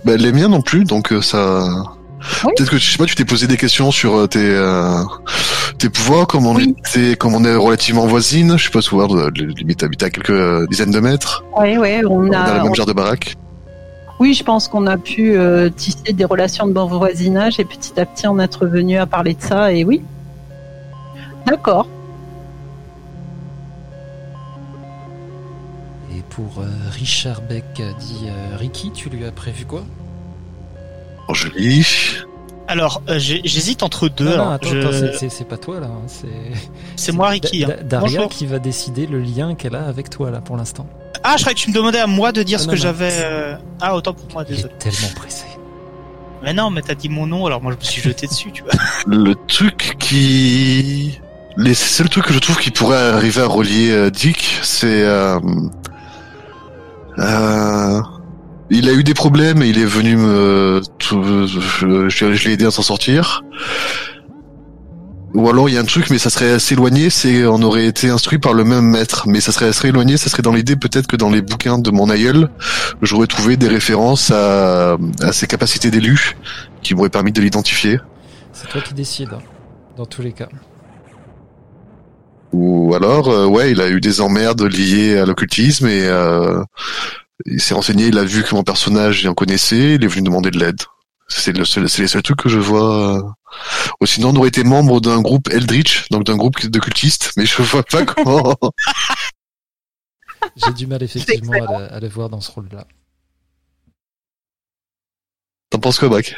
Bah, 0.05 0.17
les 0.17 0.33
miens 0.33 0.49
non 0.49 0.61
plus, 0.63 0.85
donc 0.85 1.13
euh, 1.13 1.21
ça. 1.23 1.65
Oui. 2.45 2.53
Peut-être 2.57 2.71
que 2.71 2.79
je 2.79 2.91
sais 2.91 2.97
pas, 2.99 3.05
tu 3.07 3.15
t'es 3.15 3.25
posé 3.25 3.47
des 3.47 3.57
questions 3.59 3.91
sur 3.91 4.17
euh, 4.17 4.27
tes 4.27 4.39
euh, 4.41 5.03
tes 5.79 5.89
pouvoirs, 5.91 6.27
comme 6.27 6.47
on 6.47 6.55
Oui. 6.55 6.75
était, 6.87 7.17
comme 7.17 7.35
on 7.35 7.45
est 7.45 7.55
relativement 7.55 8.07
voisine. 8.07 8.57
Je 8.59 8.65
sais 8.65 8.71
pas, 8.71 8.81
souvent 8.81 9.07
limite 9.35 9.83
habiter 9.83 10.07
à 10.07 10.11
quelques 10.11 10.69
dizaines 10.69 10.91
de 10.91 11.01
mètres, 11.01 11.45
Oui, 11.59 11.77
oui, 11.77 12.01
on 12.09 12.25
dans 12.27 12.39
a. 12.39 12.59
le 12.59 12.65
même 12.65 12.75
genre 12.75 12.87
de 12.87 12.93
baraque. 12.93 13.37
Oui, 14.21 14.33
je 14.33 14.45
pense 14.45 14.69
qu'on 14.69 14.87
a 14.87 14.97
pu 14.97 15.37
tisser 15.77 16.13
des 16.13 16.25
relations 16.25 16.67
de 16.67 16.73
bon 16.73 16.87
voisinage 16.87 17.59
et 17.59 17.65
petit 17.65 17.99
à 18.01 18.07
petit 18.07 18.27
en 18.27 18.39
être 18.39 18.65
venu 18.67 18.97
à 18.97 19.07
parler 19.07 19.35
de 19.35 19.43
ça. 19.43 19.73
Et 19.73 19.85
oui. 19.85 20.03
D'accord. 21.47 21.87
Pour 26.35 26.61
euh, 26.63 26.67
Richard 26.93 27.41
Beck, 27.43 27.65
euh, 27.81 27.93
dit 27.99 28.27
euh, 28.27 28.57
Ricky, 28.57 28.91
tu 28.93 29.09
lui 29.09 29.25
as 29.25 29.31
prévu 29.33 29.65
quoi? 29.67 29.85
Alors, 31.25 31.35
je 31.35 31.49
lis. 31.57 32.17
Alors, 32.67 33.03
euh, 33.09 33.19
j'hésite 33.19 33.83
entre 33.83 34.09
deux. 34.09 34.25
Non, 34.25 34.31
non, 34.31 34.37
alors, 34.43 34.53
attends, 34.55 34.69
je- 34.71 34.79
attends, 34.79 34.93
c'est- 34.93 35.19
c'est- 35.19 35.29
c'est 35.29 35.45
pas 35.49 35.59
toi 35.59 35.81
là. 35.81 35.87
hein, 35.87 36.03
C'est 36.07 36.27
C'est 36.97 37.13
moi, 37.13 37.29
Ricky. 37.29 37.65
Hein. 37.65 37.69
Da- 37.69 37.83
Daria 37.83 38.17
Bonjour. 38.19 38.31
qui 38.31 38.47
va 38.47 38.59
décider 38.59 39.07
le 39.07 39.21
lien 39.21 39.55
qu'elle 39.55 39.75
a 39.77 39.85
avec 39.87 40.11
toi 40.11 40.31
là 40.31 40.41
pour 40.41 40.57
l'instant. 40.57 40.87
Ah, 41.23 41.35
je 41.37 41.43
croyais 41.43 41.55
que 41.55 41.61
tu 41.61 41.71
me 41.71 41.75
demandais 41.75 42.01
à 42.01 42.07
moi 42.07 42.33
de 42.33 42.43
dire 42.43 42.59
Ah, 42.59 42.63
ce 42.63 42.67
non, 42.67 42.73
que 42.73 42.79
j'avais. 42.79 43.11
euh, 43.13 43.57
Ah, 43.81 43.95
autant 43.95 44.13
pour 44.15 44.31
moi, 44.33 44.45
Il 44.49 44.57
désolé. 44.57 44.73
est 44.75 44.79
tellement 44.79 45.15
pressé. 45.15 45.45
Mais 46.43 46.53
non, 46.53 46.69
mais 46.71 46.83
t'as 46.83 46.95
dit 46.95 47.09
mon 47.09 47.27
nom, 47.27 47.47
alors 47.47 47.63
moi 47.63 47.73
je 47.73 47.79
me 47.79 47.83
suis 47.91 48.03
jeté 48.03 48.27
dessus, 48.27 48.51
tu 48.53 48.63
vois. 48.63 48.73
Le 49.07 49.35
truc 49.47 49.97
qui, 49.99 51.19
les 51.57 51.73
seuls 51.75 52.09
trucs 52.11 52.27
que 52.27 52.35
je 52.35 52.39
trouve 52.39 52.59
qui 52.59 52.71
pourrait 52.71 52.99
arriver 52.99 53.41
à 53.41 53.47
relier 53.47 53.91
euh, 53.91 54.11
Dick, 54.11 54.59
c'est 54.63 55.03
euh, 57.19 58.01
il 58.71 58.89
a 58.89 58.93
eu 58.93 59.05
des 59.05 59.15
problèmes 59.15 59.63
et 59.63 59.69
il 59.69 59.79
est 59.79 59.85
venu 59.85 60.17
me, 60.17 60.81
je 61.01 62.45
l'ai 62.45 62.53
aidé 62.53 62.67
à 62.67 62.71
s'en 62.71 62.83
sortir. 62.83 63.43
Ou 65.35 65.49
alors 65.49 65.69
il 65.69 65.75
y 65.75 65.79
a 65.79 65.81
un 65.81 65.85
truc, 65.85 66.11
mais 66.11 66.19
ça 66.19 66.31
serait 66.31 66.53
assez 66.53 66.75
éloigné, 66.75 67.11
c'est 67.11 67.45
on 67.45 67.61
aurait 67.63 67.87
été 67.87 68.09
instruit 68.09 68.39
par 68.39 68.55
le 68.55 68.63
même 68.63 68.85
maître, 68.85 69.25
mais 69.27 69.41
ça 69.41 69.51
serait 69.51 69.67
assez 69.67 69.89
éloigné, 69.89 70.17
ça 70.17 70.31
serait 70.31 70.43
dans 70.45 70.53
l'idée 70.53 70.77
peut-être 70.77 71.09
que 71.09 71.17
dans 71.17 71.29
les 71.29 71.43
bouquins 71.43 71.79
de 71.79 71.91
mon 71.91 72.09
aïeul, 72.09 72.49
j'aurais 73.03 73.27
trouvé 73.27 73.57
des 73.57 73.67
références 73.67 74.31
à, 74.31 74.97
à 75.21 75.33
ses 75.33 75.49
capacités 75.49 75.91
d'élu 75.91 76.37
qui 76.83 76.95
m'auraient 76.95 77.09
permis 77.09 77.33
de 77.33 77.41
l'identifier. 77.41 77.99
C'est 78.53 78.69
toi 78.69 78.81
qui 78.81 78.95
décides, 78.95 79.31
hein, 79.33 79.43
dans 79.97 80.07
tous 80.07 80.23
les 80.23 80.33
cas. 80.33 80.49
Ou 82.55 82.95
alors, 82.95 83.29
euh, 83.29 83.47
ouais, 83.47 83.73
il 83.73 83.81
a 83.81 83.89
eu 83.89 84.01
des 84.01 84.21
emmerdes 84.21 84.63
liées 84.63 85.19
à 85.19 85.27
l'occultisme 85.27 85.89
et 85.89 86.05
euh, 86.07 86.63
il 87.47 87.61
s'est 87.61 87.75
renseigné, 87.75 88.07
il 88.07 88.17
a 88.17 88.23
vu 88.23 88.45
que 88.45 88.55
mon 88.55 88.63
personnage 88.63 89.27
en 89.27 89.35
connaissait, 89.35 89.95
il 89.97 90.05
est 90.05 90.07
venu 90.07 90.23
demander 90.23 90.53
de 90.53 90.59
l'aide. 90.61 90.81
C'est 91.27 91.57
le 91.57 91.65
seul, 91.65 91.89
c'est 91.89 92.03
les 92.03 92.07
seuls 92.09 92.23
trucs 92.23 92.39
que 92.43 92.49
je 92.49 92.61
vois. 92.61 93.17
euh. 93.17 93.23
Ou 94.01 94.07
sinon, 94.07 94.29
on 94.29 94.37
aurait 94.37 94.49
été 94.49 94.63
membre 94.63 95.01
d'un 95.01 95.21
groupe 95.21 95.49
Eldritch, 95.51 96.09
donc 96.11 96.23
d'un 96.23 96.37
groupe 96.37 96.65
de 96.65 96.79
cultistes, 96.79 97.33
mais 97.37 97.45
je 97.45 97.61
vois 97.63 97.83
pas 97.83 98.05
comment. 98.15 98.55
J'ai 100.55 100.73
du 100.75 100.87
mal 100.87 101.03
effectivement 101.03 101.55
à 101.55 101.79
le, 101.81 101.93
à 101.95 101.99
le 101.99 102.09
voir 102.09 102.29
dans 102.29 102.41
ce 102.41 102.53
rôle-là. 102.53 102.87
T'en 105.71 105.81
penses 105.81 105.99
quoi, 105.99 106.09
Brack 106.09 106.37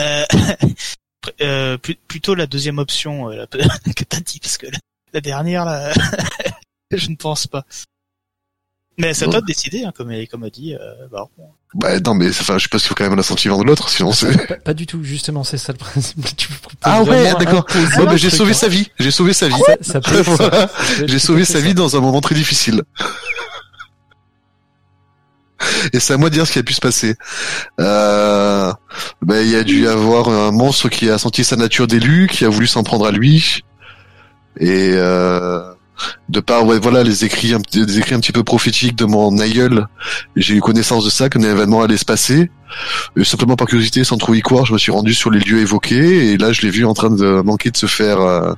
Euh, 0.00 0.24
euh, 1.40 1.76
pl- 1.78 1.96
plutôt 2.08 2.34
la 2.34 2.46
deuxième 2.46 2.78
option 2.78 3.30
euh, 3.30 3.44
la- 3.52 3.78
que 3.94 4.04
t'as 4.04 4.20
dit, 4.20 4.40
parce 4.40 4.58
que 4.58 4.66
la, 4.66 4.78
la 5.12 5.20
dernière, 5.20 5.64
là, 5.64 5.92
je 6.92 7.08
ne 7.10 7.16
pense 7.16 7.46
pas. 7.46 7.64
Mais 9.00 9.14
toi 9.14 9.40
de 9.40 9.46
décider, 9.46 9.84
hein, 9.84 9.92
comme, 9.96 10.12
comme 10.26 10.42
a 10.42 10.50
dit. 10.50 10.74
Euh, 10.74 11.06
bah, 11.12 11.24
bon. 11.36 11.44
Bah 11.74 12.00
non, 12.00 12.14
mais 12.14 12.30
enfin, 12.30 12.58
je 12.58 12.64
sais 12.64 12.68
pas 12.68 12.78
s'il 12.80 12.88
faut 12.88 12.94
quand 12.96 13.04
même 13.04 13.14
l'assentiment 13.14 13.58
de 13.58 13.62
l'autre, 13.64 13.88
sinon 13.90 14.10
c'est. 14.12 14.46
Pas, 14.48 14.56
pas 14.56 14.74
du 14.74 14.86
tout, 14.86 15.04
justement, 15.04 15.44
c'est 15.44 15.58
ça 15.58 15.72
le 15.72 15.78
principe. 15.78 16.18
Tu 16.36 16.48
Ah 16.82 17.02
ouais, 17.04 17.32
d'accord. 17.38 17.64
le 17.76 18.04
bah, 18.06 18.16
j'ai 18.16 18.30
sauvé 18.30 18.50
hein. 18.50 18.54
sa 18.54 18.66
vie. 18.68 18.90
J'ai 18.98 19.12
sauvé 19.12 19.32
sa 19.34 19.46
vie. 19.48 19.54
Ça, 19.82 20.00
ça 20.00 20.00
ça- 20.02 20.22
Voilà. 20.22 20.66
ça 20.68 21.06
J'ai 21.06 21.18
sauvé 21.20 21.44
sa 21.44 21.60
vie 21.60 21.68
ça. 21.68 21.74
dans 21.74 21.96
un 21.96 22.00
moment 22.00 22.20
très 22.20 22.34
difficile. 22.34 22.82
Et 25.92 26.00
c'est 26.00 26.14
à 26.14 26.16
moi 26.16 26.30
de 26.30 26.34
dire 26.34 26.46
ce 26.46 26.52
qui 26.52 26.58
a 26.58 26.62
pu 26.62 26.72
se 26.72 26.80
passer. 26.80 27.16
Euh, 27.80 28.72
ben, 29.22 29.40
il 29.40 29.50
y 29.50 29.56
a 29.56 29.64
dû 29.64 29.82
y 29.82 29.86
avoir 29.86 30.28
un 30.28 30.50
monstre 30.52 30.88
qui 30.88 31.08
a 31.10 31.18
senti 31.18 31.44
sa 31.44 31.56
nature 31.56 31.86
d'élu, 31.86 32.28
qui 32.30 32.44
a 32.44 32.48
voulu 32.48 32.66
s'en 32.66 32.82
prendre 32.82 33.06
à 33.06 33.10
lui. 33.10 33.62
Et 34.60 34.90
euh, 34.94 35.60
de 36.28 36.40
par 36.40 36.66
ouais, 36.66 36.78
voilà 36.78 37.02
les 37.02 37.24
écrits, 37.24 37.54
un, 37.54 37.60
des 37.72 37.98
écrits 37.98 38.14
un 38.14 38.20
petit 38.20 38.32
peu 38.32 38.44
prophétiques 38.44 38.96
de 38.96 39.04
mon 39.04 39.38
aïeul, 39.38 39.86
j'ai 40.36 40.54
eu 40.54 40.60
connaissance 40.60 41.04
de 41.04 41.10
ça, 41.10 41.28
qu'un 41.28 41.40
événement 41.40 41.82
allait 41.82 41.96
se 41.96 42.04
passer. 42.04 42.50
Et 43.16 43.24
simplement 43.24 43.56
par 43.56 43.66
curiosité, 43.66 44.04
sans 44.04 44.18
trop 44.18 44.34
y 44.34 44.42
croire, 44.42 44.66
je 44.66 44.72
me 44.72 44.78
suis 44.78 44.92
rendu 44.92 45.14
sur 45.14 45.30
les 45.30 45.40
lieux 45.40 45.60
évoqués. 45.60 46.32
Et 46.32 46.36
là, 46.36 46.52
je 46.52 46.62
l'ai 46.62 46.70
vu 46.70 46.84
en 46.84 46.94
train 46.94 47.10
de 47.10 47.40
manquer 47.40 47.70
de 47.70 47.76
se 47.76 47.86
faire 47.86 48.20
euh, 48.20 48.52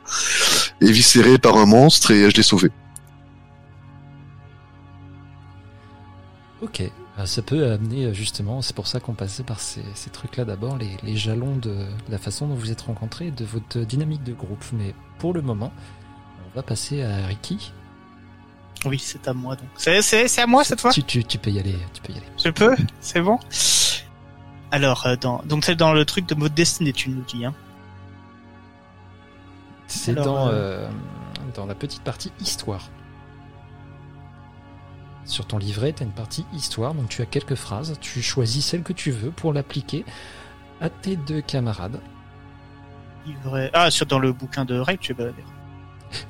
éviscérer 0.81 1.39
par 1.39 1.57
un 1.57 1.67
monstre, 1.67 2.11
et 2.11 2.31
je 2.31 2.37
l'ai 2.37 2.43
sauvé. 2.43 2.71
Ok, 6.63 6.83
Euh, 6.83 7.00
ça 7.27 7.43
peut 7.43 7.71
amener 7.71 8.07
euh, 8.07 8.13
justement, 8.13 8.63
c'est 8.63 8.75
pour 8.75 8.87
ça 8.87 9.01
qu'on 9.01 9.15
passait 9.15 9.43
par 9.43 9.61
ces, 9.61 9.83
ces 9.95 10.11
trucs-là 10.11 10.45
d'abord, 10.45 10.77
les, 10.77 10.97
les 11.03 11.17
jalons 11.17 11.57
de 11.57 11.87
la 12.09 12.19
façon 12.19 12.47
dont 12.47 12.55
vous 12.55 12.71
êtes 12.71 12.83
rencontrés, 12.83 13.31
de 13.31 13.45
votre 13.45 13.81
dynamique 13.81 14.23
de 14.23 14.33
groupe. 14.33 14.65
Mais 14.73 14.95
pour 15.19 15.33
le 15.35 15.43
moment, 15.43 15.73
on 16.47 16.57
va 16.57 16.63
passer 16.63 17.03
à 17.03 17.27
Ricky. 17.27 17.73
Oui, 18.87 18.99
c'est 18.99 19.29
à 19.29 19.35
moi 19.35 19.57
donc. 19.57 19.69
C'est, 19.77 20.01
c'est, 20.03 20.27
c'est 20.29 20.41
à 20.41 20.47
moi 20.47 20.65
cette 20.65 20.81
fois 20.81 20.91
Tu, 20.91 21.03
tu, 21.03 21.23
tu 21.25 21.39
peux 21.39 21.51
y 21.51 21.59
aller, 21.59 21.77
tu 21.93 22.01
peux 22.03 22.13
y 22.13 22.17
aller. 22.17 22.27
Je 22.43 22.51
peux 22.51 22.77
C'est 23.01 23.21
bon 23.21 23.39
Alors, 24.71 25.07
euh, 25.07 25.17
dans, 25.17 25.43
donc 25.45 25.65
c'est 25.65 25.75
dans 25.75 25.93
le 25.93 26.05
truc 26.05 26.27
de 26.27 26.35
mode 26.35 26.55
destinée, 26.55 26.93
tu 26.93 27.11
nous 27.11 27.23
dis. 27.23 27.45
Hein. 27.45 27.55
C'est 29.87 30.15
dans, 30.15 30.49
euh, 30.49 30.53
euh, 30.53 30.89
dans 31.55 31.67
la 31.67 31.75
petite 31.75 32.03
partie 32.03 32.33
histoire. 32.41 32.89
Sur 35.25 35.47
ton 35.47 35.59
livret, 35.59 35.93
tu 35.93 36.03
as 36.03 36.07
une 36.07 36.13
partie 36.13 36.45
histoire, 36.55 36.95
donc 36.95 37.09
tu 37.09 37.23
as 37.23 37.27
quelques 37.27 37.55
phrases. 37.55 37.95
Tu 38.01 38.21
choisis 38.23 38.65
celle 38.67 38.83
que 38.83 38.93
tu 38.93 39.11
veux 39.11 39.31
pour 39.31 39.53
l'appliquer 39.53 40.05
à 40.81 40.89
tes 40.89 41.17
deux 41.17 41.41
camarades. 41.41 42.01
Livret- 43.27 43.71
Ah, 43.73 43.91
sur, 43.91 44.07
dans 44.07 44.19
le 44.19 44.33
bouquin 44.33 44.65
de 44.65 44.79
règles, 44.79 45.01
tu 45.01 45.13
es 45.13 45.15
baladé. 45.15 45.45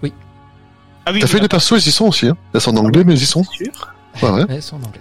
Oui. 0.02 0.12
Ah 1.06 1.12
oui, 1.12 1.20
T'as 1.20 1.26
fait 1.28 1.40
les 1.40 1.48
persos, 1.48 1.72
ils 1.84 1.88
y 1.88 1.92
sont 1.92 2.06
aussi. 2.06 2.26
Hein. 2.28 2.36
Elles 2.52 2.60
sont 2.60 2.76
en 2.76 2.84
anglais, 2.84 3.04
mais 3.04 3.14
ils 3.14 3.22
y 3.22 3.26
sont. 3.26 3.42
sûr. 3.44 3.94
Ouais, 4.22 4.30
ouais. 4.30 4.44
Elles 4.50 4.62
sont 4.62 4.76
en 4.76 4.82
anglais. 4.82 5.00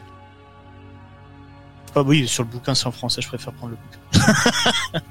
Ah 1.95 2.03
oui, 2.03 2.27
sur 2.27 2.43
le 2.43 2.49
bouquin 2.49 2.75
c'est 2.75 2.85
en 2.87 2.91
français, 2.91 3.21
je 3.21 3.27
préfère 3.27 3.51
prendre 3.53 3.73
le 3.73 3.77
bouquin. 3.77 4.99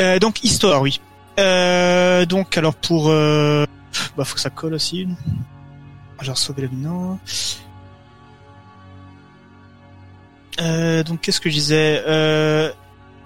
Euh, 0.00 0.18
donc 0.20 0.44
histoire, 0.44 0.80
oui. 0.80 1.00
Euh, 1.40 2.24
donc 2.24 2.56
alors 2.56 2.74
pour, 2.76 3.08
euh... 3.08 3.64
bah 4.16 4.24
faut 4.24 4.34
que 4.36 4.40
ça 4.40 4.50
colle 4.50 4.74
aussi. 4.74 5.08
J'ai 6.20 6.34
sauvé 6.34 6.62
la 6.62 6.68
mine. 6.68 7.18
Euh, 10.60 11.02
donc 11.04 11.20
qu'est-ce 11.20 11.40
que 11.40 11.48
je 11.50 11.54
disais 11.54 12.02
euh... 12.06 12.70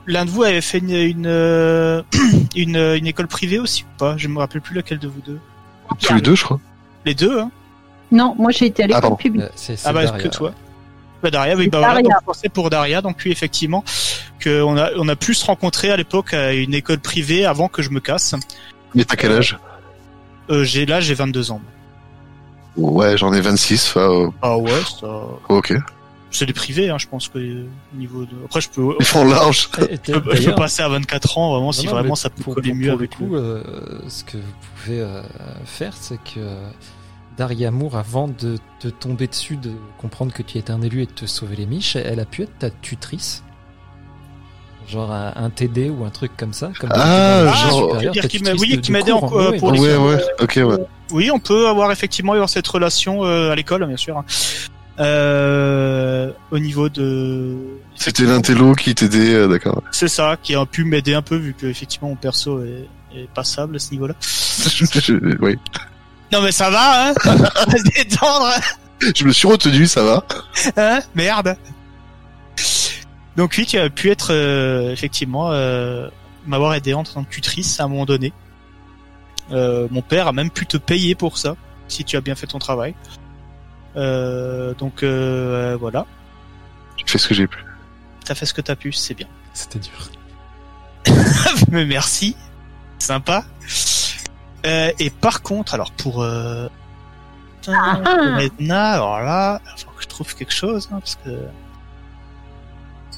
L'un 0.07 0.25
de 0.25 0.31
vous 0.31 0.43
avait 0.43 0.61
fait 0.61 0.79
une 0.79 0.91
une, 0.91 1.27
euh, 1.27 2.03
une 2.57 2.77
une 2.77 3.07
école 3.07 3.29
privée 3.29 3.61
aussi 3.61 3.85
ou 3.85 3.99
pas? 3.99 4.17
Je 4.17 4.27
me 4.27 4.39
rappelle 4.41 4.61
plus 4.61 4.75
laquelle 4.75 4.99
de 4.99 5.07
vous 5.07 5.21
deux. 5.21 5.39
Tous 6.01 6.13
les 6.15 6.21
deux, 6.21 6.35
je 6.35 6.45
crois. 6.45 6.61
Les 7.07 7.15
deux, 7.15 7.39
hein? 7.39 7.51
Non, 8.11 8.35
moi 8.37 8.51
j'ai 8.51 8.67
été 8.67 8.83
à 8.83 8.85
Ah, 8.85 8.89
l'école 8.89 9.01
pardon. 9.03 9.17
publique. 9.17 9.43
Euh, 9.45 9.49
c'est 9.55 9.77
c'est 9.77 9.89
Ah 9.89 9.93
bah 9.93 10.05
Daria. 10.05 10.23
que 10.25 10.29
toi. 10.29 10.53
Bah 11.23 11.31
Daria, 11.31 11.55
oui, 11.57 11.65
C'est 11.65 11.71
bah 11.71 11.79
voilà, 11.79 11.95
Daria. 11.95 12.03
donc 12.09 12.13
je 12.21 12.27
pensais 12.27 12.49
pour 12.49 12.69
Daria, 12.69 13.01
donc 13.01 13.23
oui 13.25 13.31
effectivement 13.31 13.85
que 14.41 14.61
on 14.61 14.77
a 14.77 14.91
on 14.97 15.09
a 15.09 15.15
pu 15.15 15.35
se 15.35 15.47
rencontrer 15.47 15.91
à 15.93 15.97
l'époque 15.97 16.35
à 16.35 16.53
une 16.53 16.75
école 16.75 16.99
privée 16.99 17.47
avant 17.47 17.69
que 17.69 17.81
je 17.81 17.91
me 17.91 18.01
casse. 18.01 18.35
Mais 18.97 19.05
t'as 19.05 19.15
quel 19.15 19.31
âge? 19.33 19.57
Euh, 20.51 20.65
j'ai 20.65 20.85
là, 20.85 21.01
j'ai 21.01 21.15
22 21.15 21.53
ans. 21.53 21.61
Ouais, 22.77 23.17
j'en 23.19 23.33
ai 23.33 23.41
26. 23.41 23.89
enfin, 23.89 24.01
euh, 24.11 24.29
Ah 24.41 24.57
ouais, 24.59 24.71
ça. 25.01 25.07
ok. 25.49 25.75
C'est 26.31 26.47
des 26.47 26.55
privés, 26.55 26.89
hein, 26.89 26.97
je 26.99 27.07
pense 27.07 27.29
que 27.29 27.39
euh, 27.39 27.67
au 27.95 27.97
niveau 27.99 28.25
de. 28.25 28.31
Après, 28.47 28.63
je 28.63 28.71
peux, 28.71 28.95
Ils 28.99 29.05
font 29.05 29.25
large. 29.29 29.69
Je 29.73 29.87
peux, 29.87 29.89
je 29.93 30.13
peux 30.13 30.21
d'ailleurs- 30.33 30.55
passer 30.55 30.83
à 30.83 30.89
24 30.89 31.37
ans, 31.37 31.53
vraiment, 31.53 31.73
si 31.73 31.85
Non, 31.87 31.93
vraiment 31.93 32.15
ça 32.15 32.31
peut 32.31 32.43
pour, 32.43 32.55
coller 32.55 32.71
pour- 32.71 32.79
mieux 32.79 32.87
pour 32.89 32.99
avec 32.99 33.19
le 33.19 33.27
coup, 33.27 33.35
le- 33.35 33.41
euh, 33.41 34.09
ce 34.09 34.25
que 34.25 34.39
vous 34.39 34.43
pouvez 34.83 35.01
euh, 35.01 35.23
faire, 35.67 35.93
c'est 35.95 36.17
que 36.17 36.39
euh, 36.39 36.71
Daria 37.37 37.71
Moore, 37.71 37.97
avant 37.99 38.29
de 38.29 38.57
te 38.81 38.89
tomber 38.89 39.27
dessus, 39.27 39.57
de 39.59 39.73
comprendre 40.01 40.33
que 40.33 40.43
tu 40.43 40.57
étais 40.57 40.71
un 40.71 40.81
élu 40.81 41.03
et 41.03 41.07
de 41.07 41.13
te 41.13 41.27
sauver 41.27 41.57
les 41.57 41.67
miches, 41.67 41.97
elle 41.97 42.21
a 42.21 42.25
pu 42.25 42.43
être 42.45 42.59
ta 42.59 42.71
tutrice. 42.71 43.43
Genre 44.89 45.11
un, 45.13 45.51
TD 45.51 45.89
ou 45.91 46.05
un 46.05 46.11
truc 46.11 46.33
comme 46.37 46.53
ça. 46.53 46.71
Comme 46.79 46.91
Ah, 46.93 47.47
genre- 47.71 47.97
dire 47.99 48.13
qu'il 48.29 48.43
m'a- 48.45 48.53
oui, 48.53 48.81
qui 48.81 48.93
m'aidait 48.93 49.13
en- 49.13 49.21
cours, 49.21 49.41
euh, 49.41 49.51
ouais, 49.53 49.59
pour 49.59 49.71
Ouais, 49.73 49.97
ouais. 49.97 50.23
Ok, 50.41 50.59
ouais. 50.63 50.77
Oui, 51.13 51.31
on 51.31 51.39
peut 51.39 51.69
avoir 51.69 51.91
effectivement 51.93 52.33
avoir 52.33 52.49
cette 52.49 52.67
relation 52.67 53.25
euh, 53.25 53.51
à 53.51 53.55
l'école, 53.55 53.87
bien 53.87 53.97
sûr. 53.97 54.19
hein. 54.19 54.25
Euh, 55.01 56.31
au 56.51 56.59
niveau 56.59 56.89
de. 56.89 57.57
C'était 57.95 58.25
l'intello 58.25 58.75
qui 58.75 58.95
t'aidait, 58.95 59.35
euh, 59.35 59.49
d'accord. 59.49 59.83
C'est 59.91 60.09
ça, 60.09 60.37
qui 60.43 60.55
a 60.55 60.67
pu 60.67 60.85
m'aider 60.85 61.15
un 61.15 61.23
peu 61.23 61.37
vu 61.37 61.55
que 61.59 61.67
effectivement 61.67 62.09
mon 62.11 62.17
perso 62.17 62.63
est, 62.63 62.87
est 63.17 63.29
passable 63.35 63.77
à 63.77 63.79
ce 63.79 63.91
niveau-là. 63.93 64.15
Je- 64.21 65.37
oui. 65.41 65.57
Non 66.31 66.43
mais 66.43 66.53
ça 66.53 66.71
va, 66.71 67.09
hein 67.09 67.15
On 67.27 67.31
va 67.71 67.79
se 67.79 67.83
détendre, 67.85 68.49
Je 69.15 69.25
me 69.25 69.33
suis 69.33 69.49
retenu, 69.49 69.87
ça 69.87 70.03
va. 70.05 70.25
hein 70.77 71.01
Merde. 71.15 71.57
Donc 73.37 73.55
oui, 73.57 73.67
tu 73.67 73.79
as 73.79 73.89
pu 73.89 74.11
être 74.11 74.33
euh, 74.33 74.93
effectivement 74.93 75.51
euh, 75.53 76.09
m'avoir 76.47 76.75
aidé 76.75 76.95
en 76.95 77.03
tant 77.05 77.25
que 77.25 77.31
tutrice 77.31 77.81
à 77.81 77.85
un 77.85 77.89
moment 77.89 78.05
donné. 78.05 78.33
Euh, 79.51 79.89
mon 79.91 80.03
père 80.03 80.29
a 80.29 80.33
même 80.33 80.51
pu 80.51 80.67
te 80.67 80.77
payer 80.77 81.15
pour 81.15 81.39
ça 81.39 81.57
si 81.89 82.05
tu 82.05 82.17
as 82.17 82.21
bien 82.21 82.35
fait 82.35 82.47
ton 82.47 82.59
travail. 82.59 82.95
Euh, 83.97 84.75
donc 84.75 85.03
euh, 85.03 85.77
voilà, 85.79 86.07
J'ai 86.97 87.05
fait 87.07 87.19
ce 87.19 87.29
que 87.29 87.35
j'ai 87.35 87.47
pu. 87.47 87.59
t'as 88.25 88.35
fait 88.35 88.47
ce 88.47 88.55
que 88.55 88.61
t'as 88.61 88.77
pu, 88.77 88.93
c'est 88.93 89.15
bien. 89.15 89.29
C'était 89.53 89.79
dur. 89.79 90.09
Mais 91.71 91.85
merci, 91.85 92.37
sympa. 92.99 93.45
Euh, 94.65 94.93
et 94.99 95.11
par 95.11 95.43
contre, 95.43 95.75
alors 95.75 95.91
pour 95.93 96.23
euh... 96.23 96.69
Ah, 97.69 98.01
ah. 98.05 98.43
Edna, 98.43 98.93
alors 98.93 99.21
là, 99.21 99.61
il 99.77 99.85
faut 99.85 99.91
que 99.91 100.03
je 100.03 100.09
trouve 100.09 100.35
quelque 100.35 100.53
chose, 100.53 100.89
hein, 100.93 100.99
parce 101.01 101.17
que 101.17 101.31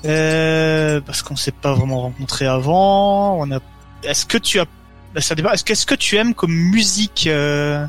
euh, 0.05 1.01
parce 1.01 1.23
qu'on 1.23 1.37
s'est 1.37 1.53
pas 1.53 1.73
vraiment 1.75 2.01
rencontrés 2.03 2.47
avant. 2.47 3.38
On 3.40 3.51
a. 3.53 3.59
Est-ce 4.03 4.27
que 4.27 4.38
tu 4.38 4.61
as 4.61 4.67
bah, 5.14 5.21
ça 5.21 5.35
dépend. 5.35 5.51
Est-ce 5.53 5.87
que 5.87 5.95
tu 5.95 6.17
aimes 6.17 6.35
comme 6.35 6.53
musique 6.53 7.27
euh... 7.29 7.87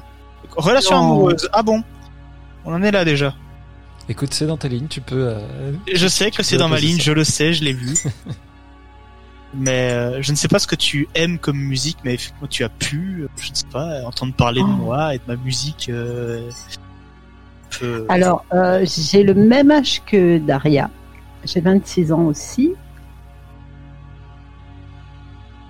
relation 0.56 0.95
Non. 0.95 1.04
amoureuse? 1.04 1.49
Ah 1.54 1.63
bon, 1.63 1.84
on 2.65 2.73
en 2.73 2.84
est 2.84 2.91
là 2.91 3.04
déjà. 3.04 3.34
Écoute, 4.08 4.34
c'est 4.36 4.45
dans 4.45 4.58
ta 4.58 4.67
ligne, 4.67 4.88
tu 4.88 5.01
peux. 5.01 5.30
euh, 5.30 5.71
Je 5.91 6.08
sais 6.08 6.30
que 6.30 6.43
c'est 6.43 6.58
dans 6.58 6.69
ma 6.69 6.80
ligne, 6.80 6.97
ça. 6.97 7.04
je 7.06 7.12
le 7.12 7.23
sais, 7.23 7.54
je 7.54 7.63
l'ai 7.63 7.73
vu. 7.73 7.95
mais 9.56 9.91
euh, 9.91 10.21
je 10.21 10.32
ne 10.32 10.38
sais 10.38 10.47
pas 10.47 10.60
ce 10.60 10.67
que 10.67 10.75
tu 10.75 11.08
aimes 11.15 11.39
comme 11.39 11.58
musique, 11.58 11.97
mais 12.04 12.13
effectivement 12.13 12.47
tu 12.47 12.63
as 12.63 12.69
pu, 12.69 13.28
je 13.41 13.49
ne 13.49 13.56
sais 13.56 13.65
pas, 13.71 14.01
entendre 14.06 14.34
parler 14.34 14.62
de 14.62 14.67
Oh. 14.67 14.71
moi 14.71 15.15
et 15.15 15.17
de 15.17 15.23
ma 15.28 15.36
musique. 15.38 15.88
Euh, 15.89 16.49
peu- 17.80 18.06
Alors, 18.10 18.45
euh, 18.54 18.86
j'ai 18.86 19.23
le 19.23 19.34
même 19.34 19.71
âge 19.71 20.01
que 20.06 20.38
Daria. 20.38 20.89
J'ai 21.45 21.62
26 21.62 22.12
ans 22.12 22.23
aussi. 22.23 22.73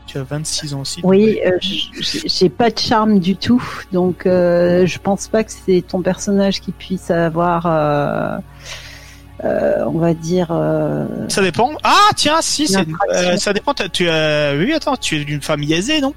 Tu 0.08 0.18
as 0.18 0.24
26 0.24 0.74
ans 0.74 0.82
aussi. 0.82 1.02
Oui, 1.04 1.40
euh, 1.46 1.58
j'ai 1.62 2.50
pas 2.50 2.70
de 2.70 2.80
charme 2.80 3.20
du 3.20 3.36
tout, 3.36 3.64
donc 3.92 4.26
euh, 4.26 4.86
je 4.86 5.00
pense 5.00 5.28
pas 5.28 5.44
que 5.44 5.52
c'est 5.52 5.84
ton 5.86 6.02
personnage 6.02 6.62
qui 6.62 6.72
puisse 6.72 7.12
avoir, 7.12 7.66
euh, 7.66 8.38
on 9.44 9.98
va 9.98 10.14
dire. 10.14 10.48
Ça 11.28 11.42
dépend. 11.42 11.72
Ah 11.84 12.10
tiens, 12.16 12.42
si, 12.42 12.68
ça 12.68 12.84
dépend. 13.54 13.74
Tu 13.92 14.08
as, 14.08 14.56
oui, 14.56 14.74
attends, 14.74 14.96
tu 14.96 15.18
es 15.18 15.26
d'une 15.26 15.42
famille 15.42 15.74
aisée, 15.74 16.02
non? 16.02 16.14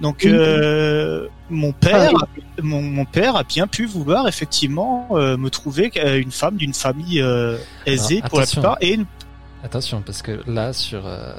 Donc 0.00 0.24
euh, 0.24 1.26
mon 1.50 1.72
père, 1.72 2.12
Ah 2.14 2.26
mon, 2.62 2.82
mon 2.82 3.04
père 3.04 3.34
a 3.36 3.42
bien 3.42 3.66
pu 3.66 3.86
vouloir 3.86 4.28
effectivement 4.28 5.08
euh, 5.12 5.36
me 5.36 5.50
trouver 5.50 5.90
euh, 5.96 6.20
une 6.20 6.30
femme 6.30 6.56
d'une 6.56 6.74
famille 6.74 7.20
euh, 7.20 7.56
aisée 7.86 8.18
Alors, 8.18 8.28
pour 8.30 8.38
la 8.38 8.42
attention. 8.44 8.60
plupart 8.62 8.78
et 8.80 8.94
une 8.94 9.06
Attention, 9.64 10.02
parce 10.06 10.22
que 10.22 10.40
là, 10.46 10.72
sur. 10.72 11.02
euh, 11.04 11.32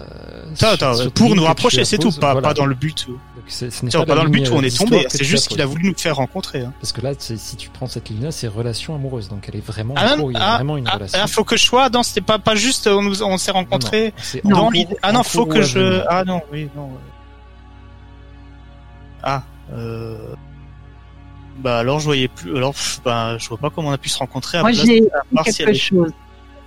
Attends, 0.52 0.56
sur- 0.58 0.67
attends, 0.67 0.93
sur 0.95 1.12
pour 1.13 1.34
nous 1.38 1.43
rapprocher, 1.45 1.86
c'est 1.86 1.98
tout, 1.98 2.12
pas, 2.12 2.34
voilà. 2.34 2.50
pas 2.50 2.54
dans 2.54 2.65
le 2.65 2.76
but. 2.76 3.08
Donc, 3.08 3.17
ce 3.48 3.65
pas 3.98 4.13
dans 4.13 4.26
le 4.26 4.30
but 4.30 4.50
où 4.50 4.56
on 4.56 4.62
euh, 4.62 4.65
est 4.65 4.78
tombé, 4.78 5.06
c'est 5.08 5.24
juste 5.24 5.48
qu'il 5.48 5.62
a 5.62 5.65
voulu 5.65 5.88
nous 5.88 5.98
faire 5.98 6.17
rencontrer. 6.17 6.63
hein. 6.63 6.74
Parce 6.82 6.91
que 6.91 7.00
là, 7.00 7.12
si 7.17 7.56
tu 7.56 7.69
prends 7.69 7.88
cette 7.88 8.10
ligne-là, 8.10 8.34
c'est 8.34 8.50
relation 8.50 8.93
amoureuse, 8.93 9.30
donc 9.30 9.45
elle 9.48 9.56
est 9.56 9.65
vraiment 9.65 9.93
Ah, 9.95 10.17
non, 10.17 10.24
cours, 10.24 10.32
il 10.34 10.38
y 10.38 10.41
a 10.41 10.43
ah, 10.52 10.56
vraiment 10.58 10.76
une 10.76 10.88
Ah, 10.89 10.95
relation. 10.95 11.17
ah, 11.24 11.28
faut 11.28 11.45
que 11.45 11.56
je 11.56 11.63
sois, 11.63 11.89
non, 11.89 12.04
c'était 12.04 12.19
pas, 12.19 12.39
pas 12.39 12.56
juste, 12.56 12.88
on, 12.88 13.02
nous, 13.02 13.24
on 13.24 13.38
s'est 13.38 13.54
Non, 13.54 13.60
rencontrés 13.60 14.13
non, 14.43 14.50
Non. 14.50 14.58
dans 14.63 14.69
l'idée. 14.72 14.98
Ah 15.02 15.13
non, 15.13 15.24
faut 15.24 15.45
que 15.45 15.62
je, 15.62 16.02
ah 16.10 16.26
non, 16.26 16.41
oui, 16.52 16.67
non. 16.76 16.89
Ah, 19.23 19.43
euh... 19.73 20.17
Bah 21.60 21.79
alors 21.79 21.99
je 21.99 22.05
voyais 22.05 22.29
plus, 22.29 22.55
alors 22.55 22.71
pff, 22.73 23.01
bah 23.03 23.38
je 23.38 23.49
vois 23.49 23.58
pas 23.58 23.69
comment 23.69 23.89
on 23.89 23.91
a 23.91 23.97
pu 23.97 24.08
se 24.08 24.17
rencontrer 24.17 24.60
à 24.60 24.62
Moi, 24.62 24.71
j'ai 24.71 25.03
à 25.12 25.23
part 25.36 25.45
si 25.45 25.58
quelque 25.58 25.69
elle, 25.71 25.75
chose. 25.75 26.12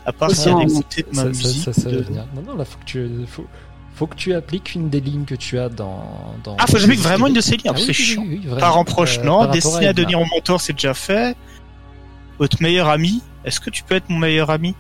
à 0.04 0.12
part 0.12 0.30
si 0.30 0.48
elle 0.48 0.54
Non. 0.54 0.60
écoutait 0.60 1.02
de 1.02 1.08
ma 1.08 1.14
ça, 1.14 1.22
ça- 1.22 1.28
musique. 1.28 1.64
ça, 1.64 1.72
ça 1.72 1.88
va 1.88 1.96
de- 1.96 2.02
venir. 2.02 2.26
Non, 2.36 2.42
non, 2.42 2.56
là, 2.58 2.64
faut 2.66 2.78
que 2.78 2.84
tu, 2.84 3.08
faut, 3.26 3.46
faut 3.94 4.06
que 4.06 4.16
tu 4.16 4.34
appliques 4.34 4.74
une 4.74 4.90
des 4.90 5.00
lignes 5.00 5.24
que 5.24 5.34
tu 5.34 5.58
as 5.58 5.70
dans. 5.70 6.34
dans 6.44 6.56
Ah, 6.58 6.66
faut 6.66 6.74
que 6.74 6.78
j'applique 6.80 7.00
vraiment 7.00 7.26
une 7.26 7.32
de 7.32 7.40
ces 7.40 7.52
lignes, 7.56 7.70
Ah 7.70 7.72
oui, 7.74 7.80
c'est 7.80 7.88
oui, 7.88 7.94
chiant. 7.94 8.22
oui, 8.22 8.28
oui, 8.42 8.46
vraiment. 8.46 8.60
Parents 8.60 8.80
Euh, 8.82 8.84
proches, 8.84 9.16
par 9.16 9.24
non. 9.24 9.46
Destiné 9.46 9.76
à 9.86 9.90
Edna. 9.90 9.92
devenir 9.94 10.18
mon 10.18 10.26
mentor, 10.26 10.60
c'est 10.60 10.74
déjà 10.74 10.92
fait. 10.92 11.36
Votre 12.38 12.60
meilleur 12.62 12.88
ami, 12.90 13.22
est-ce 13.46 13.60
que 13.60 13.70
tu 13.70 13.82
peux 13.84 13.94
être 13.94 14.10
mon 14.10 14.18
meilleur 14.18 14.50
ami? 14.50 14.74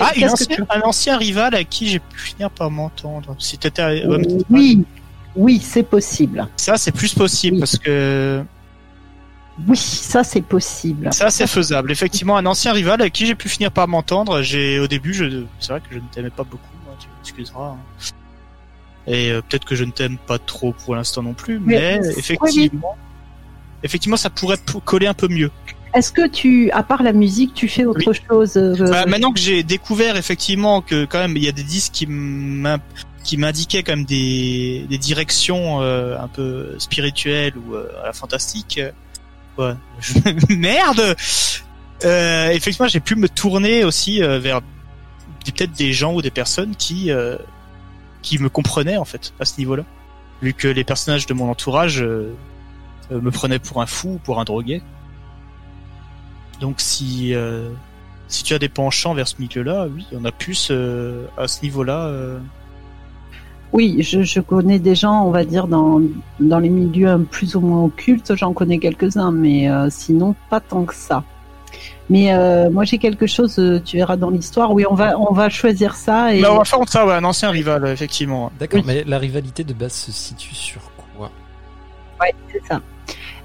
Ah, 0.00 0.12
une 0.14 0.22
Qu'est-ce 0.22 0.48
que 0.48 0.62
un 0.70 0.80
ancien 0.82 1.16
rival 1.16 1.54
à 1.54 1.64
qui 1.64 1.88
j'ai 1.88 1.98
pu 1.98 2.18
finir 2.18 2.50
par 2.50 2.70
m'entendre. 2.70 3.34
Si 3.38 3.58
Oui, 4.50 4.84
oui, 5.36 5.60
c'est 5.62 5.82
possible. 5.82 6.46
ça 6.56 6.76
c'est 6.76 6.92
plus 6.92 7.14
possible 7.14 7.54
Oui. 7.56 7.60
parce 7.60 7.78
que 7.78 8.42
Oui, 9.66 9.76
ça 9.76 10.22
c'est 10.24 10.42
possible. 10.42 11.12
ça 11.12 11.30
c'est 11.30 11.46
faisable. 11.46 11.90
Effectivement, 11.90 12.36
un 12.36 12.46
ancien 12.46 12.72
rival 12.72 13.02
à 13.02 13.10
qui 13.10 13.26
j'ai 13.26 13.34
pu 13.34 13.48
finir 13.48 13.72
par 13.72 13.88
m'entendre. 13.88 14.42
J'ai 14.42 14.78
au 14.78 14.86
début, 14.86 15.12
je, 15.14 15.44
c'est 15.60 15.72
vrai 15.72 15.80
que 15.80 15.86
je 15.94 15.98
ne 15.98 16.04
t'aimais 16.12 16.30
pas 16.30 16.44
beaucoup. 16.44 16.62
hein, 16.88 16.94
tu 17.00 17.08
m'excuseras. 17.18 17.70
hein. 17.70 17.76
Et 19.06 19.30
euh, 19.30 19.40
peut-être 19.40 19.64
que 19.64 19.74
je 19.74 19.84
ne 19.84 19.90
t'aime 19.90 20.18
pas 20.18 20.38
trop 20.38 20.72
pour 20.72 20.94
l'instant 20.94 21.22
non 21.22 21.32
plus, 21.32 21.58
mais, 21.58 21.98
Mais- 21.98 22.08
oui, 22.08 22.14
effectivement, 22.18 22.96
effectivement, 23.82 24.16
ça 24.18 24.28
pourrait 24.30 24.58
coller 24.84 25.06
un 25.06 25.14
peu 25.14 25.28
mieux. 25.28 25.50
Est-ce 25.94 26.12
que 26.12 26.26
tu, 26.28 26.70
à 26.72 26.82
part 26.82 27.02
la 27.02 27.12
musique, 27.12 27.54
tu 27.54 27.68
fais 27.68 27.84
autre 27.84 28.12
chose 28.12 28.56
euh, 28.56 28.74
Bah, 28.90 29.06
maintenant 29.06 29.32
que 29.32 29.40
j'ai 29.40 29.62
découvert 29.62 30.16
effectivement 30.16 30.80
que 30.82 31.04
quand 31.06 31.18
même 31.18 31.36
il 31.36 31.44
y 31.44 31.48
a 31.48 31.52
des 31.52 31.62
disques 31.62 31.92
qui 31.92 32.06
m'in- 32.06 32.78
qui 33.24 33.36
m'indiquaient 33.36 33.82
quand 33.82 33.92
même 33.96 34.04
des, 34.04 34.86
des 34.88 34.98
directions 34.98 35.80
euh, 35.82 36.18
un 36.18 36.28
peu 36.28 36.74
spirituelles 36.78 37.54
ou 37.56 37.74
euh, 37.74 37.88
à 38.02 38.06
la 38.06 38.12
fantastique. 38.12 38.78
euh, 38.78 38.92
Ouais. 39.58 39.74
Merde. 40.50 41.16
Euh, 42.04 42.50
effectivement, 42.50 42.86
j'ai 42.86 43.00
pu 43.00 43.16
me 43.16 43.28
tourner 43.28 43.82
aussi 43.84 44.22
euh, 44.22 44.38
vers 44.38 44.60
des- 45.44 45.52
peut-être 45.52 45.72
des 45.72 45.92
gens 45.92 46.14
ou 46.14 46.22
des 46.22 46.30
personnes 46.30 46.76
qui 46.76 47.10
euh, 47.10 47.36
qui 48.22 48.38
me 48.38 48.48
comprenaient 48.48 48.98
en 48.98 49.04
fait 49.04 49.32
à 49.40 49.44
ce 49.44 49.58
niveau-là, 49.58 49.82
vu 50.42 50.52
que 50.54 50.68
les 50.68 50.84
personnages 50.84 51.26
de 51.26 51.34
mon 51.34 51.50
entourage 51.50 52.02
euh, 52.02 52.34
euh, 53.10 53.20
me 53.20 53.30
prenaient 53.32 53.58
pour 53.58 53.80
un 53.82 53.86
fou 53.86 54.10
ou 54.14 54.18
pour 54.18 54.38
un 54.40 54.44
drogué. 54.44 54.80
Donc 56.60 56.76
si 56.80 57.34
euh, 57.34 57.68
si 58.28 58.42
tu 58.44 58.54
as 58.54 58.58
des 58.58 58.68
penchants 58.68 59.14
vers 59.14 59.28
ce 59.28 59.36
milieu-là, 59.38 59.86
oui, 59.94 60.06
on 60.12 60.24
a 60.24 60.32
plus 60.32 60.68
euh, 60.70 61.26
à 61.36 61.48
ce 61.48 61.62
niveau-là. 61.62 62.06
euh, 62.06 62.38
Oui, 63.72 64.02
je, 64.02 64.22
je 64.22 64.40
connais 64.40 64.78
des 64.78 64.94
gens, 64.94 65.24
on 65.24 65.30
va 65.30 65.44
dire, 65.44 65.66
dans, 65.68 66.00
dans 66.40 66.58
les 66.58 66.68
milieux 66.70 67.08
un 67.08 67.20
plus 67.22 67.54
ou 67.54 67.60
moins 67.60 67.84
occultes, 67.84 68.34
j'en 68.34 68.52
connais 68.52 68.78
quelques-uns, 68.78 69.30
mais 69.32 69.70
euh, 69.70 69.88
sinon 69.90 70.34
pas 70.50 70.60
tant 70.60 70.84
que 70.84 70.94
ça. 70.94 71.22
Mais 72.10 72.32
euh, 72.34 72.70
moi 72.70 72.84
j'ai 72.84 72.96
quelque 72.98 73.26
chose, 73.26 73.60
tu 73.84 73.96
verras 73.98 74.16
dans 74.16 74.30
l'histoire, 74.30 74.72
oui, 74.72 74.84
on 74.90 74.94
va, 74.94 75.18
on 75.18 75.32
va 75.34 75.50
choisir 75.50 75.94
ça 75.94 76.34
et 76.34 76.40
Bah, 76.40 76.48
on 76.52 76.58
va 76.58 76.64
faire 76.64 76.88
ça, 76.88 77.06
ouais, 77.06 77.12
un 77.14 77.24
ancien 77.24 77.50
rival, 77.50 77.86
effectivement. 77.88 78.50
D'accord, 78.58 78.80
Oui. 78.80 78.84
mais 78.86 79.04
la 79.04 79.18
rivalité 79.18 79.64
de 79.64 79.74
base 79.74 79.92
se 79.92 80.12
situe 80.12 80.54
sur 80.54 80.80
quoi? 81.16 81.30
C'est 82.50 82.64
ça. 82.66 82.80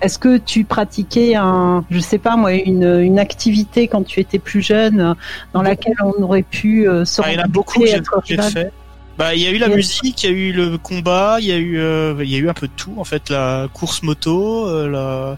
Est-ce 0.03 0.19
que 0.19 0.37
tu 0.37 0.65
pratiquais 0.65 1.35
un, 1.35 1.85
je 1.89 1.99
sais 1.99 2.17
pas 2.17 2.35
moi, 2.35 2.53
une, 2.53 2.99
une 2.99 3.19
activité 3.19 3.87
quand 3.87 4.03
tu 4.03 4.19
étais 4.19 4.37
plus 4.37 4.61
jeune 4.61 5.15
dans 5.53 5.61
laquelle 5.61 5.95
on 6.03 6.21
aurait 6.21 6.43
pu 6.43 6.89
euh, 6.89 7.05
se 7.05 7.21
Ah, 7.23 7.31
il 7.31 7.35
y 7.35 7.41
en 7.41 7.45
a 7.45 7.47
beaucoup 7.47 7.79
que 7.79 7.87
j'ai 8.25 8.37
fait. 8.41 8.71
Bah, 9.17 9.35
il 9.35 9.41
y 9.41 9.47
a 9.47 9.51
eu 9.51 9.59
la 9.59 9.69
musique, 9.69 10.23
il 10.23 10.29
y 10.29 10.33
a 10.33 10.35
eu 10.35 10.51
le 10.51 10.77
combat, 10.77 11.37
il 11.39 11.45
y 11.45 11.51
a 11.51 11.57
eu, 11.57 11.77
euh, 11.77 12.15
il 12.19 12.29
y 12.29 12.35
a 12.35 12.39
eu 12.39 12.49
un 12.49 12.53
peu 12.53 12.67
de 12.67 12.73
tout 12.75 12.95
en 12.97 13.03
fait, 13.03 13.29
la 13.29 13.67
course 13.71 14.03
moto, 14.03 14.67
euh, 14.67 14.89
la. 14.89 15.37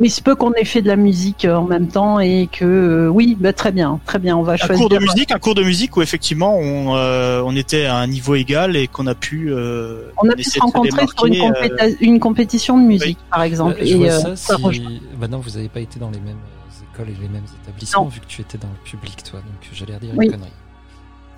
Il 0.00 0.10
se 0.10 0.22
peut 0.22 0.34
qu'on 0.34 0.52
ait 0.54 0.64
fait 0.64 0.80
de 0.80 0.88
la 0.88 0.96
musique 0.96 1.44
euh, 1.44 1.54
en 1.54 1.64
même 1.64 1.88
temps 1.88 2.18
et 2.18 2.48
que 2.50 2.64
euh, 2.64 3.08
oui, 3.08 3.36
bah, 3.38 3.52
très 3.52 3.72
bien, 3.72 4.00
très 4.06 4.18
bien, 4.18 4.36
on 4.36 4.42
va 4.42 4.54
Un 4.54 4.56
choisir. 4.56 4.76
cours 4.76 4.88
de 4.88 4.98
musique, 4.98 5.30
un 5.32 5.38
cours 5.38 5.54
de 5.54 5.62
musique 5.62 5.96
où 5.96 6.02
effectivement 6.02 6.56
on, 6.56 6.94
euh, 6.96 7.42
on 7.44 7.54
était 7.54 7.84
à 7.84 7.96
un 7.96 8.06
niveau 8.06 8.34
égal 8.34 8.74
et 8.76 8.86
qu'on 8.88 9.06
a 9.06 9.14
pu. 9.14 9.52
euh, 9.52 10.08
On 10.22 10.28
a 10.30 10.34
pu 10.34 10.44
se 10.44 10.58
rencontrer 10.60 11.06
sur 11.14 11.26
une, 11.26 11.34
euh, 11.42 11.90
une 12.00 12.20
compétition 12.20 12.78
de 12.80 12.84
musique, 12.86 13.18
par 13.30 13.42
exemple. 13.42 13.76
Euh, 13.80 13.84
je 13.86 13.96
vois 13.96 14.06
et, 14.06 14.10
euh, 14.10 14.18
ça, 14.18 14.36
ça 14.36 14.56
si... 14.56 14.62
rejoint. 14.62 14.90
Bah 15.18 15.28
non, 15.28 15.38
vous 15.38 15.50
n'avez 15.50 15.68
pas 15.68 15.80
été 15.80 16.00
dans 16.00 16.10
les 16.10 16.20
mêmes 16.20 16.36
euh, 16.38 16.94
écoles 16.94 17.10
et 17.10 17.20
les 17.22 17.28
mêmes 17.28 17.44
établissements 17.62 18.04
Non. 18.04 18.08
vu 18.08 18.20
que 18.20 18.26
tu 18.26 18.40
étais 18.40 18.58
dans 18.58 18.68
le 18.68 18.84
public, 18.90 19.22
toi. 19.30 19.40
Donc 19.40 19.70
j'allais 19.74 19.98
dire 19.98 20.10
Oui. 20.16 20.26
une 20.26 20.32
connerie. 20.32 20.50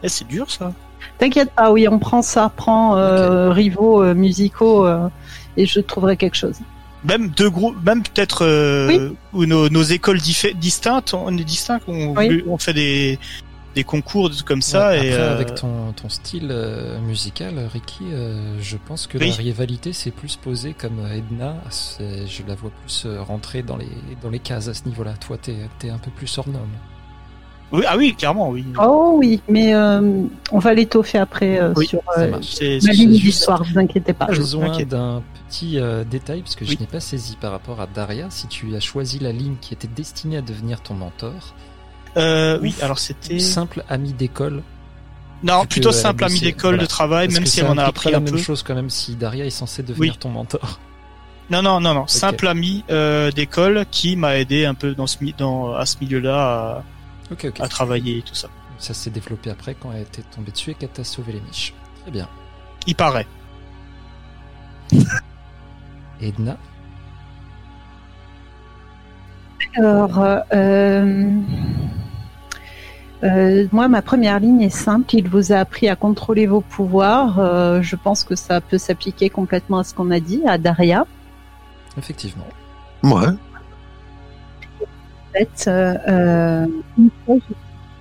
eh, 0.05 0.09
c'est 0.09 0.29
dur 0.29 0.51
ça. 0.51 0.73
T'inquiète 1.19 1.51
pas, 1.51 1.71
oui, 1.73 1.87
on 1.89 1.99
prend 1.99 2.23
ça, 2.23 2.51
prend 2.55 2.97
euh, 2.97 3.51
rivaux 3.51 4.03
euh, 4.03 4.15
musicaux 4.15 4.87
euh, 4.87 5.09
et 5.57 5.67
je 5.67 5.81
trouverai 5.81 6.17
quelque 6.17 6.37
chose. 6.37 6.57
Même 7.05 7.29
deux 7.29 7.51
groupes, 7.51 7.77
même 7.85 8.03
peut-être 8.03 8.45
euh, 8.47 9.11
où 9.33 9.45
nos, 9.47 9.69
nos 9.69 9.83
écoles 9.83 10.19
distinctes, 10.21 11.13
on 11.15 11.37
est 11.37 11.45
distincts, 11.45 11.81
on, 11.87 12.15
Oui. 12.17 12.27
voulu- 12.27 12.45
on 12.49 12.59
fait 12.59 12.73
des 12.73 13.19
des 13.75 13.83
concours 13.83 14.31
comme 14.47 14.63
ça 14.63 14.91
Ouais, 14.91 15.07
et 15.09 15.13
après, 15.13 15.21
euh, 15.25 15.33
avec 15.35 15.55
ton, 15.57 15.93
ton 15.95 16.09
style 16.09 16.47
euh, 16.53 17.01
musical, 17.01 17.59
Ricky, 17.73 18.05
euh, 18.13 18.57
je 18.61 18.77
pense 18.77 19.09
que 19.09 19.19
Oui. 19.19 19.31
la 19.31 19.35
rivalité 19.35 19.93
s'est 19.93 20.13
plus 20.13 20.37
posée 20.37 20.75
comme 20.75 21.01
Edna. 21.13 21.57
Je 21.99 22.43
la 22.47 22.55
vois 22.55 22.71
plus 22.71 23.05
rentrer 23.19 23.65
dans 23.65 23.77
les, 23.77 23.89
dans 24.23 24.31
les 24.31 24.39
cases 24.39 24.69
à 24.69 24.75
ce 24.75 24.85
niveau-là. 24.87 25.15
Toi, 25.15 25.39
t'es 25.39 25.57
es 25.83 25.91
un 25.91 25.99
peu 25.99 26.13
plus 26.13 26.39
hors 26.39 26.49
norme. 26.49 26.69
Oui, 27.73 27.83
ah 27.89 27.97
oui, 27.97 28.15
clairement, 28.15 28.51
oui. 28.51 28.65
Oh 28.81 29.15
oui, 29.19 29.41
mais 29.49 29.75
euh, 29.75 30.23
on 30.53 30.59
va 30.59 30.75
l'étoffer 30.75 31.19
après 31.19 31.59
euh, 31.61 31.73
Oui, 31.77 31.87
sur 31.87 32.01
ça 32.15 32.21
euh, 32.23 32.39
ligne 32.93 33.11
d'histoire, 33.13 33.65
vous 33.65 33.79
inquiétez 33.79 34.13
pas. 34.13 34.27
J'ai 34.31 34.39
besoin 34.39 34.73
ok. 34.75 34.87
d'un 34.87 35.23
petit 35.49 35.79
euh, 35.79 36.05
détail 36.05 36.43
parce 36.43 36.55
que 36.57 36.65
je 36.65 36.71
Oui. 36.71 36.77
n'ai 36.81 36.87
pas 36.87 37.01
saisi 37.01 37.37
par 37.41 37.51
rapport 37.51 37.81
à 37.81 37.87
Daria. 37.87 38.27
Si 38.31 38.47
tu 38.47 38.75
as 38.77 38.81
choisi 38.81 39.19
la 39.19 39.33
ligne 39.33 39.57
qui 39.61 39.75
était 39.75 39.89
destinée 39.89 40.37
à 40.37 40.43
devenir 40.43 40.81
ton 40.83 40.95
mentor, 40.95 41.55
Euh, 42.17 42.59
oui, 42.63 42.75
alors 42.81 43.01
c'était 43.01 43.41
simple 43.41 43.83
ami 43.89 44.13
d'école. 44.13 44.63
non 45.43 45.67
plutôt 45.67 45.91
simple 45.91 46.23
ami 46.25 46.39
d'école 46.41 46.75
voilà. 46.75 46.83
de 46.85 46.89
travail, 46.89 47.27
Parce 47.27 47.39
même 47.41 47.47
si 47.47 47.59
elle 47.61 47.67
en 47.67 47.71
a 47.71 47.71
implique 47.73 47.85
pas 47.85 47.89
appris 47.89 48.11
la 48.13 48.19
un 48.19 48.21
même 48.21 48.33
peu. 48.35 48.39
chose 48.39 48.63
quand 48.63 48.75
même 48.77 48.89
si 48.91 49.17
Daria 49.17 49.45
est 49.45 49.51
censée 49.51 49.83
devenir 49.83 50.13
Oui. 50.13 50.19
ton 50.19 50.29
mentor. 50.29 50.79
Non, 51.51 51.61
non, 51.61 51.81
non, 51.81 51.93
non. 51.93 52.07
Simple 52.07 52.47
ami 52.47 52.85
euh, 52.89 53.31
d'école 53.33 53.85
qui 53.91 54.15
m'a 54.17 54.39
aidé 54.39 54.65
un 54.65 54.75
peu 54.75 54.95
dans 54.95 55.07
ce 55.09 55.19
dans 55.37 55.75
à 55.75 55.85
ce 55.87 55.97
milieu-là 56.01 56.79
Ok, 56.79 56.85
à, 57.31 57.65
à 57.65 57.69
travailler 57.69 58.19
et 58.19 58.23
tout 58.23 58.35
ça. 58.35 58.49
Ça 58.79 58.95
s'est 58.95 59.11
développé 59.11 59.51
après 59.51 59.75
quand 59.75 59.93
elle 59.93 60.03
était 60.03 60.23
tombée 60.23 60.51
dessus 60.53 60.71
et 60.71 60.75
qu'elle 60.75 60.91
t'a 60.91 61.05
sauvé 61.05 61.33
les 61.35 61.41
miches. 61.41 61.75
Très 62.03 62.11
bien. 62.11 62.29
Il 62.87 62.95
paraît. 62.95 63.27
Edna, 66.21 66.57
Alors, 69.77 70.21
euh, 70.21 70.45
euh, 73.25 73.67
moi, 73.73 73.89
ma 73.89 74.03
première 74.03 74.39
ligne 74.39 74.63
est 74.63 74.69
simple. 74.69 75.15
Il 75.15 75.29
vous 75.29 75.53
a 75.53 75.57
appris 75.57 75.89
à 75.89 75.97
contrôler 75.97 76.47
vos 76.47 76.61
pouvoirs. 76.61 77.39
Euh, 77.39 77.83
je 77.83 77.97
pense 77.97 78.23
que 78.23 78.37
ça 78.37 78.61
peut 78.61 78.79
s'appliquer 78.79 79.31
complètement 79.31 79.79
à 79.79 79.85
ce 79.85 79.95
qu'on 79.95 80.11
a 80.11 80.21
dit, 80.21 80.43
à 80.47 80.59
Daria. 80.59 81.07
effectivement. 81.99 82.47
Ouais. 83.03 83.33
En 85.35 85.39
fait, 85.39 85.65
euh, 85.69 85.95
euh, 86.09 86.67
une 86.97 87.11
fois, 87.25 87.37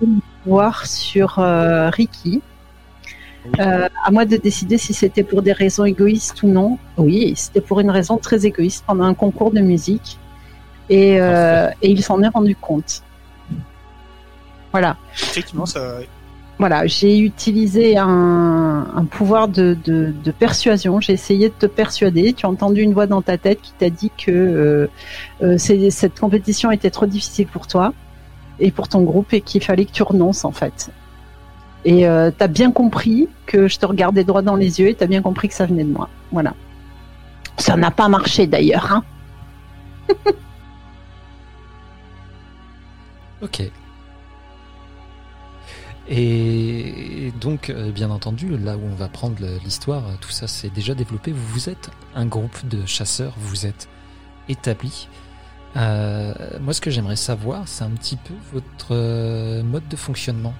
j'ai 0.00 0.06
mon 0.06 0.20
pouvoir 0.42 0.86
sur 0.86 1.38
euh, 1.38 1.90
Ricky. 1.90 2.42
Euh, 3.58 3.88
à 4.04 4.10
moi 4.10 4.24
de 4.24 4.36
décider 4.36 4.78
si 4.78 4.94
c'était 4.94 5.24
pour 5.24 5.42
des 5.42 5.52
raisons 5.52 5.84
égoïstes 5.84 6.42
ou 6.44 6.48
non. 6.48 6.78
Oui, 6.96 7.34
c'était 7.36 7.60
pour 7.60 7.80
une 7.80 7.90
raison 7.90 8.18
très 8.18 8.46
égoïste 8.46 8.84
pendant 8.86 9.04
un 9.04 9.14
concours 9.14 9.50
de 9.50 9.60
musique. 9.60 10.18
Et, 10.88 11.20
euh, 11.20 11.68
et 11.82 11.90
il 11.90 12.02
s'en 12.02 12.22
est 12.22 12.28
rendu 12.28 12.54
compte. 12.54 13.02
Voilà. 14.70 14.96
Effectivement, 15.14 15.66
ça. 15.66 15.98
Voilà, 16.58 16.86
j'ai 16.86 17.18
utilisé 17.18 17.98
un, 17.98 19.06
pouvoir 19.10 19.48
de, 19.48 19.76
persuasion. 20.38 21.00
J'ai 21.00 21.12
essayé 21.12 21.48
de 21.48 21.54
te 21.54 21.66
persuader. 21.66 22.32
Tu 22.32 22.46
as 22.46 22.48
entendu 22.48 22.80
une 22.82 22.94
voix 22.94 23.06
dans 23.06 23.22
ta 23.22 23.38
tête 23.38 23.60
qui 23.60 23.72
t'a 23.72 23.90
dit 23.90 24.10
que 24.16 24.30
euh, 24.30 24.86
euh, 25.42 25.58
cette 25.58 26.18
compétition 26.18 26.70
était 26.70 26.90
trop 26.90 27.06
difficile 27.06 27.48
pour 27.48 27.66
toi 27.66 27.92
et 28.60 28.70
pour 28.70 28.88
ton 28.88 29.02
groupe 29.02 29.32
et 29.32 29.40
qu'il 29.40 29.64
fallait 29.64 29.84
que 29.84 29.92
tu 29.92 30.04
renonces 30.04 30.44
en 30.44 30.52
fait. 30.52 30.90
Et 31.84 32.06
euh, 32.06 32.30
t'as 32.36 32.46
bien 32.46 32.70
compris 32.70 33.28
que 33.46 33.66
je 33.66 33.78
te 33.78 33.84
regardais 33.84 34.24
droit 34.24 34.42
dans 34.42 34.56
les 34.56 34.80
yeux 34.80 34.88
et 34.88 34.94
t'as 34.94 35.06
bien 35.06 35.22
compris 35.22 35.48
que 35.48 35.54
ça 35.54 35.66
venait 35.66 35.84
de 35.84 35.92
moi. 35.92 36.08
Voilà. 36.30 36.54
Ça 37.58 37.76
n'a 37.76 37.90
pas 37.90 38.08
marché 38.08 38.46
d'ailleurs. 38.46 38.92
Hein 38.92 39.04
Ok. 43.42 43.70
Et 46.08 47.32
donc, 47.40 47.70
euh, 47.70 47.90
bien 47.90 48.10
entendu, 48.10 48.56
là 48.58 48.76
où 48.76 48.82
on 48.84 48.94
va 48.94 49.08
prendre 49.08 49.42
l'histoire, 49.64 50.06
euh, 50.06 50.14
tout 50.20 50.30
ça 50.30 50.46
s'est 50.46 50.68
déjà 50.68 50.94
développé. 50.94 51.32
Vous, 51.32 51.68
êtes 51.68 51.90
un 52.14 52.26
groupe 52.26 52.66
de 52.68 52.84
chasseurs, 52.84 53.34
vous 53.38 53.64
êtes 53.66 53.88
établi. 54.48 55.08
Euh, 55.76 56.34
moi, 56.60 56.74
ce 56.74 56.80
que 56.80 56.90
j'aimerais 56.90 57.16
savoir, 57.16 57.66
c'est 57.66 57.84
un 57.84 57.90
petit 57.90 58.16
peu 58.16 58.34
votre 58.52 59.62
mode 59.62 59.88
de 59.88 59.96
fonctionnement 59.96 60.54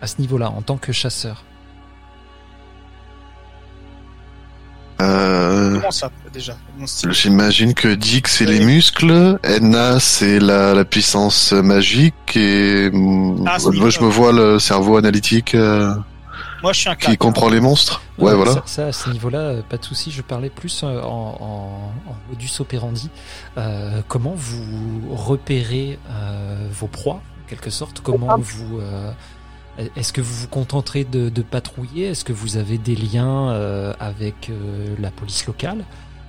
à 0.00 0.06
ce 0.06 0.20
niveau-là, 0.20 0.50
en 0.50 0.62
tant 0.62 0.76
que 0.76 0.92
chasseur. 0.92 1.44
Comment 5.74 5.90
ça 5.90 6.10
déjà. 6.32 6.56
J'imagine 7.10 7.74
que 7.74 7.88
Dick 7.94 8.28
c'est 8.28 8.44
les 8.44 8.60
muscles, 8.64 9.38
Edna 9.42 10.00
c'est 10.00 10.38
la, 10.38 10.74
la 10.74 10.84
puissance 10.84 11.52
magique 11.52 12.36
et 12.36 12.90
mm, 12.90 13.44
Ah, 13.46 13.56
moi 13.74 13.90
je 13.90 14.00
me 14.00 14.08
vois 14.08 14.32
le 14.32 14.58
cerveau 14.58 14.96
analytique 14.96 15.54
euh, 15.54 15.94
Moi, 16.62 16.72
je 16.72 16.80
suis 16.80 16.88
un 16.88 16.94
qui 16.96 17.16
comprend 17.16 17.48
les 17.48 17.60
monstres. 17.60 18.02
Ouais, 18.18 18.32
Euh, 18.32 18.36
voilà. 18.36 18.52
Ça, 18.54 18.62
ça, 18.66 18.86
à 18.86 18.92
ce 18.92 19.10
niveau-là, 19.10 19.38
euh, 19.38 19.62
pas 19.68 19.76
de 19.76 19.84
souci. 19.84 20.10
Je 20.10 20.22
parlais 20.22 20.50
plus 20.50 20.82
euh, 20.82 21.00
en, 21.02 21.36
en, 22.06 22.10
en 22.10 22.16
modus 22.28 22.50
operandi. 22.60 23.10
Euh, 23.56 24.00
comment 24.08 24.34
vous 24.36 25.14
repérez 25.14 25.98
euh, 26.10 26.66
vos 26.72 26.88
proies, 26.88 27.14
en 27.44 27.48
quelque 27.48 27.70
sorte? 27.70 28.00
Comment 28.02 28.36
vous 28.38 28.80
euh, 28.80 29.12
est-ce 29.96 30.12
que 30.12 30.20
vous 30.20 30.34
vous 30.34 30.48
contenterez 30.48 31.04
de, 31.04 31.28
de 31.28 31.42
patrouiller? 31.42 32.06
Est-ce 32.06 32.24
que 32.24 32.32
vous 32.32 32.56
avez 32.56 32.78
des 32.78 32.96
liens 32.96 33.50
euh, 33.50 33.92
avec 34.00 34.50
euh, 34.50 34.94
la 34.98 35.10
police 35.10 35.46
locale? 35.46 35.84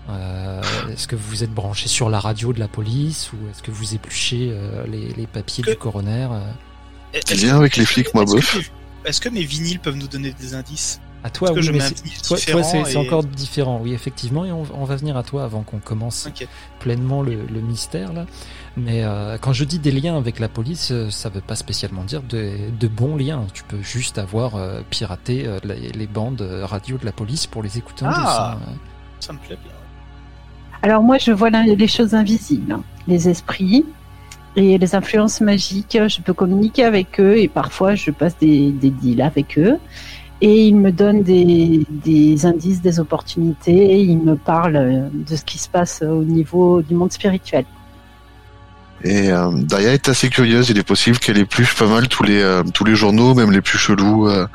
Euh, 0.10 0.62
Est-ce 0.92 1.08
que 1.08 1.16
vous 1.16 1.44
êtes 1.44 1.54
branché 1.54 1.88
sur 1.88 2.10
la 2.10 2.20
radio 2.20 2.52
de 2.52 2.60
la 2.60 2.68
police 2.68 3.32
ou 3.32 3.38
est-ce 3.52 3.62
que 3.62 3.70
vous 3.72 3.94
épluchez 3.94 4.50
euh, 4.52 4.86
les, 4.88 5.10
les 5.14 5.28
papiers 5.28 5.64
Que- 5.64 5.72
du 5.72 5.78
coroner 5.78 6.28
euh? 6.32 6.40
Est-ce 7.14 7.46
Lien 7.46 7.58
avec 7.58 7.76
les 7.78 7.86
flics, 7.86 8.14
moi 8.16 8.26
bof. 8.26 8.58
Est-ce 9.06 9.22
que 9.22 9.30
mes 9.30 9.44
vinyles 9.44 9.80
peuvent 9.80 9.96
nous 9.98 10.08
donner 10.08 10.32
des 10.40 10.54
indices? 10.56 11.00
À 11.22 11.30
toi, 11.30 11.52
oui, 11.52 11.70
mais 11.74 11.80
toi, 12.26 12.38
c'est 12.64 12.94
et- 12.94 12.98
encore 12.98 13.26
différent, 13.26 13.80
oui, 13.84 13.94
effectivement, 13.94 14.46
et 14.46 14.54
on, 14.54 14.64
on 14.74 14.86
va 14.86 14.96
venir 14.96 15.18
à 15.18 15.24
toi 15.24 15.44
avant 15.44 15.64
qu'on 15.64 15.80
commence 15.80 16.30
pleinement 16.80 17.22
le, 17.22 17.46
le 17.46 17.60
mystère 17.60 18.14
là. 18.14 18.26
Mais 18.78 19.04
euh, 19.04 19.38
quand 19.42 19.52
je 19.52 19.66
dis 19.66 19.80
des 19.80 19.92
liens 19.92 20.16
avec 20.16 20.40
la 20.40 20.48
police, 20.48 20.92
euh, 20.92 21.10
ça 21.10 21.28
veut 21.28 21.42
pas 21.42 21.56
spécialement 21.56 22.06
dire 22.06 22.22
de, 22.24 22.54
de 22.80 22.88
bons 22.88 23.18
liens. 23.18 23.46
Tu 23.54 23.64
peux 23.64 23.82
juste 23.82 24.18
avoir 24.18 24.56
euh, 24.56 24.80
piraté 24.90 25.46
euh, 25.46 25.60
les, 25.66 25.90
les 25.90 26.08
bandes 26.08 26.42
radio 26.64 26.98
de 26.98 27.04
la 27.06 27.12
police 27.12 27.48
pour 27.48 27.64
les 27.64 27.78
écouter 27.78 28.06
en 28.06 28.12
Ah. 28.14 28.58
Ça 29.20 29.34
me 29.34 29.40
plaît 29.40 29.58
bien. 29.62 29.74
Alors 30.82 31.04
moi, 31.04 31.18
je 31.18 31.34
vois 31.34 31.50
les 31.50 31.88
choses 31.90 32.14
invisibles, 32.16 32.72
hein. 32.72 32.84
les 33.08 33.28
esprits 33.28 33.84
et 34.56 34.78
les 34.78 34.96
influences 34.96 35.42
magiques. 35.42 35.98
Je 36.08 36.22
peux 36.22 36.34
communiquer 36.34 36.86
avec 36.86 37.20
eux 37.20 37.38
et 37.38 37.50
parfois 37.50 37.96
je 37.96 38.12
passe 38.12 38.38
des, 38.38 38.72
des 38.72 38.90
deals 38.90 39.22
avec 39.22 39.58
eux. 39.60 39.78
Et 40.42 40.68
ils 40.68 40.76
me 40.76 40.92
donnent 40.92 41.24
des, 41.24 41.86
des 41.90 42.46
indices, 42.46 42.82
des 42.82 43.00
opportunités. 43.00 43.92
Et 43.94 44.02
ils 44.02 44.18
me 44.18 44.36
parlent 44.36 44.76
euh, 44.78 45.10
de 45.12 45.36
ce 45.36 45.44
qui 45.44 45.58
se 45.58 45.68
passe 45.70 46.02
au 46.02 46.24
niveau 46.24 46.82
du 46.82 46.96
monde 46.96 47.12
spirituel. 47.12 47.66
Et 49.04 49.32
euh, 49.32 49.52
Daya 49.54 49.94
est 49.94 50.10
assez 50.10 50.30
curieuse. 50.30 50.70
Il 50.70 50.78
est 50.78 50.84
possible 50.84 51.18
qu'elle 51.20 51.38
épluche 51.38 51.76
pas 51.76 51.88
mal 51.88 52.08
tous 52.08 52.24
les 52.24 52.42
euh, 52.42 52.64
tous 52.74 52.84
les 52.84 52.96
journaux, 52.96 53.34
même 53.34 53.52
les 53.52 53.62
plus 53.62 53.78
chelous, 53.78 54.28
euh, 54.28 54.48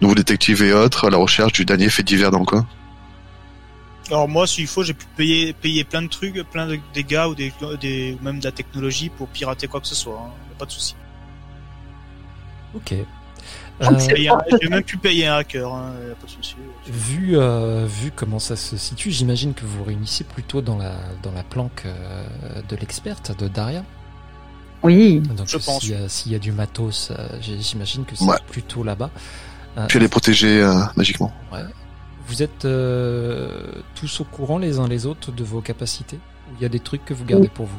nouveaux 0.00 0.14
détectives 0.14 0.62
et 0.62 0.72
autres, 0.72 1.06
à 1.06 1.10
la 1.10 1.18
recherche 1.18 1.52
du 1.52 1.64
dernier 1.64 1.88
fait 1.88 2.02
divers 2.02 2.30
dans 2.30 2.40
le 2.40 2.44
coin. 2.44 2.66
Alors 4.08 4.28
moi, 4.28 4.46
s'il 4.46 4.66
faut, 4.66 4.82
j'ai 4.82 4.94
pu 4.94 5.06
payer, 5.16 5.52
payer 5.52 5.84
plein 5.84 6.02
de 6.02 6.08
trucs, 6.08 6.42
plein 6.50 6.66
de 6.66 6.78
dégâts 6.92 7.26
ou 7.28 7.34
des, 7.34 7.52
des, 7.80 8.18
ou 8.20 8.24
même 8.24 8.40
de 8.40 8.44
la 8.44 8.52
technologie 8.52 9.08
pour 9.08 9.28
pirater 9.28 9.68
quoi 9.68 9.80
que 9.80 9.86
ce 9.86 9.94
soit. 9.94 10.18
Hein. 10.18 10.32
Y 10.50 10.54
a 10.54 10.58
Pas 10.58 10.66
de 10.66 10.72
souci. 10.72 10.96
Ok. 12.74 12.94
J'ai 13.80 14.68
même 14.68 14.82
pu 14.84 14.96
payer 14.96 15.26
un 15.26 15.36
hacker. 15.36 15.72
Hein. 15.72 15.92
Pas 16.20 16.26
de 16.26 16.30
souci. 16.30 16.54
vu, 16.86 17.36
euh, 17.36 17.86
vu 17.86 18.12
comment 18.14 18.38
ça 18.38 18.54
se 18.56 18.76
situe, 18.76 19.10
j'imagine 19.10 19.54
que 19.54 19.62
vous 19.64 19.78
vous 19.78 19.84
réunissez 19.84 20.24
plutôt 20.24 20.60
dans 20.62 20.76
la, 20.78 20.92
dans 21.22 21.32
la 21.32 21.42
planque 21.42 21.82
euh, 21.86 22.24
de 22.68 22.76
l'experte, 22.76 23.36
de 23.38 23.48
Daria. 23.48 23.82
Oui. 24.82 25.20
Donc 25.20 25.48
Je 25.48 25.56
pense. 25.58 25.80
s'il 25.82 25.90
y, 25.90 25.94
a- 25.94 26.08
s'il 26.08 26.32
y 26.32 26.34
a 26.34 26.38
du 26.38 26.52
matos, 26.52 27.10
euh, 27.10 27.28
j'imagine 27.40 28.04
que 28.04 28.14
c'est 28.16 28.24
Ouais. 28.24 28.36
plutôt 28.50 28.82
là-bas. 28.84 29.10
Euh, 29.78 29.86
Puis 29.88 29.98
elle 29.98 30.04
est 30.04 30.08
protégée 30.08 30.60
euh, 30.62 30.74
magiquement. 30.96 31.32
Ouais. 31.52 31.60
Vous 32.26 32.42
êtes 32.42 32.64
euh, 32.64 33.62
tous 33.94 34.20
au 34.20 34.24
courant 34.24 34.58
les 34.58 34.78
uns 34.78 34.86
les 34.88 35.06
autres 35.06 35.32
de 35.32 35.42
vos 35.44 35.60
capacités? 35.60 36.18
Il 36.58 36.62
y 36.62 36.66
a 36.66 36.68
des 36.68 36.80
trucs 36.80 37.04
que 37.04 37.14
vous 37.14 37.24
gardez 37.24 37.48
pour 37.48 37.66
vous? 37.66 37.78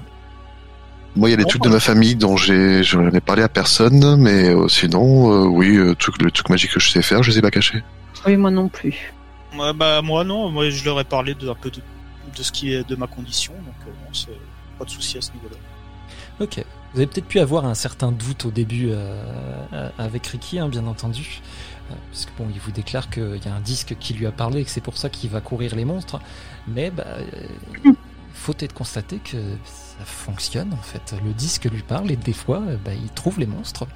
Moi, 1.16 1.30
il 1.30 1.32
y 1.32 1.34
a 1.34 1.38
des 1.38 1.44
Bon, 1.44 1.50
trucs 1.50 1.64
de 1.64 1.70
ma 1.70 1.80
famille 1.80 2.16
dont 2.16 2.38
j'ai, 2.38 2.84
je 2.84 2.98
n'en 2.98 3.12
ai 3.12 3.22
parlé 3.22 3.44
à 3.44 3.50
personne, 3.50 4.16
mais 4.18 4.50
euh, 4.50 4.68
sinon, 4.68 5.32
euh, 5.32 5.46
oui, 5.46 5.78
euh, 5.78 5.94
tout, 5.94 6.12
le 6.20 6.32
truc 6.32 6.50
magique 6.50 6.72
que 6.72 6.80
je 6.80 6.90
sais 6.90 7.02
faire, 7.02 7.22
je 7.22 7.32
les 7.32 7.38
ai 7.38 7.42
pas 7.42 7.52
cachés. 7.52 7.84
Oui, 8.26 8.36
moi 8.36 8.52
non 8.52 8.68
plus. 8.70 9.14
Ouais, 9.58 9.74
bah 9.74 10.02
moi 10.02 10.24
non, 10.24 10.50
moi 10.50 10.70
je 10.70 10.84
leur 10.86 11.00
ai 11.00 11.04
parlé 11.04 11.36
de 11.36 11.50
un 11.50 11.56
peu 11.56 11.70
de, 11.70 11.82
de 12.36 12.44
ce 12.44 12.52
qui 12.52 12.74
est 12.74 12.88
de 12.88 12.96
ma 12.96 13.06
condition, 13.06 13.54
donc 13.54 13.76
euh, 13.86 13.92
non, 14.04 14.14
c'est 14.14 14.30
pas 14.80 14.86
de 14.86 14.90
souci 14.90 15.18
à 15.18 15.22
ce 15.22 15.32
niveau-là. 15.34 15.58
Ok. 16.40 16.64
Vous 16.94 17.00
avez 17.00 17.08
peut-être 17.08 17.28
pu 17.28 17.40
avoir 17.40 17.66
un 17.66 17.74
certain 17.74 18.12
doute 18.12 18.46
au 18.46 18.52
début 18.52 18.90
euh, 18.90 19.24
euh, 19.74 19.90
avec 19.98 20.28
Ricky, 20.28 20.60
hein, 20.60 20.70
bien 20.70 20.86
entendu. 20.86 21.42
Euh, 21.92 21.96
parce 22.12 22.26
que 22.26 22.32
bon, 22.38 22.48
il 22.54 22.60
vous 22.60 22.72
déclare 22.72 23.10
qu'il 23.10 23.42
y 23.44 23.48
a 23.48 23.54
un 23.54 23.62
disque 23.62 23.96
qui 24.00 24.14
lui 24.14 24.28
a 24.28 24.32
parlé 24.32 24.62
et 24.62 24.64
que 24.64 24.70
c'est 24.70 24.82
pour 24.82 24.98
ça 24.98 25.10
qu'il 25.10 25.30
va 25.30 25.42
courir 25.42 25.76
les 25.76 25.86
monstres. 25.86 26.20
Mais 26.68 26.92
bah, 26.92 27.04
euh, 27.08 27.92
faut 28.34 28.54
être 28.60 28.74
constaté 28.74 29.20
que 29.20 29.38
fonctionne 30.04 30.74
en 30.74 30.82
fait. 30.82 31.16
Le 31.24 31.34
disque 31.34 31.66
lui 31.66 31.82
parle 31.84 32.12
et 32.12 32.16
des 32.16 32.34
fois, 32.34 32.62
euh, 32.68 32.78
bah, 32.84 32.94
il 32.94 33.10
trouve 33.12 33.40
les 33.40 33.46
monstres. 33.48 33.88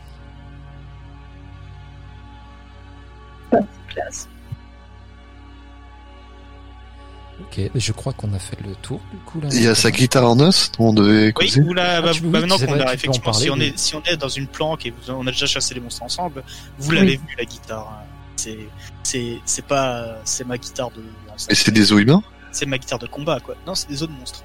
Ok, 7.40 7.62
je 7.76 7.92
crois 7.92 8.14
qu'on 8.14 8.34
a 8.34 8.40
fait 8.40 8.58
le 8.66 8.74
tour 8.76 9.00
du 9.12 9.18
coup 9.20 9.40
là. 9.40 9.50
Il 9.52 9.62
y 9.62 9.68
a 9.68 9.76
sa 9.76 9.92
guitare 9.92 10.28
en 10.28 10.40
os 10.40 10.72
on 10.80 10.92
devait 10.92 11.28
Oui, 11.28 11.34
causer. 11.34 11.62
ou 11.62 11.74
là, 11.74 12.02
bah, 12.02 12.12
tu- 12.12 12.22
bah, 12.22 12.28
oui, 12.34 12.40
maintenant 12.40 12.58
c'est 12.58 12.66
qu'on 12.66 12.74
vrai, 12.74 12.82
a 12.82 12.96
tu 12.98 13.06
peux 13.06 13.10
en 13.10 13.14
effectivement, 13.14 13.34
si 13.34 13.50
on 13.52 13.60
est 13.60 13.78
si 13.78 13.96
on 13.96 14.02
est 14.04 14.18
dans 14.18 14.28
une 14.28 14.48
planque 14.48 14.88
et 14.88 14.94
on 15.10 15.22
a 15.28 15.32
déjà 15.32 15.46
chassé 15.46 15.76
les 15.76 15.80
monstres 15.82 16.02
ensemble, 16.02 16.44
vous 16.80 16.90
Oui. 16.90 16.96
l'avez 16.96 17.18
vu 17.18 17.36
la 17.38 17.46
guitare. 17.46 17.88
hein. 18.02 18.04
C'est 18.38 18.58
c'est 19.04 19.40
c'est 19.46 19.66
pas 19.66 20.16
c'est 20.24 20.46
ma 20.48 20.58
guitare 20.58 20.90
de 20.92 21.04
Et 21.50 21.56
c'est 21.56 21.72
des 21.72 21.92
os 21.92 22.02
humains? 22.02 22.24
c'est 22.52 22.66
ma 22.66 22.80
guitare 22.80 22.98
de 23.00 23.08
combat 23.08 23.40
quoi. 23.40 23.56
Non, 23.68 23.76
c'est 23.76 23.88
des 23.88 24.02
os 24.02 24.10
de 24.10 24.14
monstres. 24.14 24.44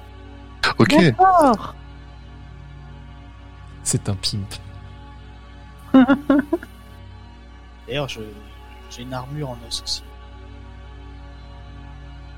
Ok. 0.77 0.95
D'accord. 0.95 1.75
C'est 3.83 4.09
un 4.09 4.15
pimp. 4.15 4.55
D'ailleurs, 7.87 8.07
je 8.07 8.21
j'ai 8.89 9.01
une 9.01 9.13
armure 9.13 9.49
en 9.49 9.57
os 9.67 9.81
aussi. 9.83 10.03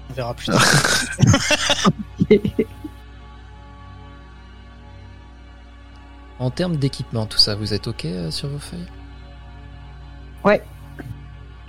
On 0.10 0.14
verra 0.14 0.34
plus 0.34 0.48
tard. 0.48 0.64
En 6.40 6.50
termes 6.52 6.76
d'équipement, 6.76 7.26
tout 7.26 7.38
ça, 7.38 7.56
vous 7.56 7.74
êtes 7.74 7.88
ok 7.88 8.06
euh, 8.06 8.30
sur 8.30 8.50
vos 8.50 8.60
feuilles? 8.60 8.88
Ouais, 10.44 10.62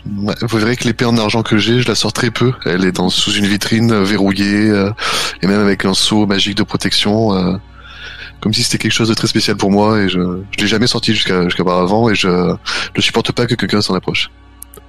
vous 0.08 0.58
verrez 0.58 0.76
que 0.76 0.84
l'épée 0.84 1.04
en 1.04 1.16
argent 1.18 1.42
que 1.42 1.58
j'ai, 1.58 1.80
je 1.80 1.88
la 1.88 1.94
sors 1.94 2.12
très 2.12 2.30
peu. 2.30 2.52
Elle 2.64 2.84
est 2.84 2.92
dans 2.92 3.10
sous 3.10 3.32
une 3.32 3.46
vitrine 3.46 3.90
euh, 3.92 4.04
verrouillée 4.04 4.70
euh, 4.70 4.90
et 5.42 5.46
même 5.46 5.60
avec 5.60 5.84
un 5.84 5.94
seau 5.94 6.26
magique 6.26 6.56
de 6.56 6.62
protection, 6.62 7.34
euh, 7.34 7.56
comme 8.40 8.52
si 8.54 8.62
c'était 8.62 8.78
quelque 8.78 8.92
chose 8.92 9.08
de 9.08 9.14
très 9.14 9.26
spécial 9.28 9.56
pour 9.56 9.70
moi. 9.70 10.00
Et 10.00 10.08
je, 10.08 10.18
je 10.56 10.60
l'ai 10.62 10.66
jamais 10.68 10.86
sorti 10.86 11.14
jusqu'à 11.14 11.44
jusqu'auparavant 11.44 12.08
et 12.10 12.14
je 12.14 12.54
je 12.94 13.00
supporte 13.00 13.32
pas 13.32 13.46
que 13.46 13.54
quelqu'un 13.54 13.80
s'en 13.82 13.94
approche. 13.94 14.30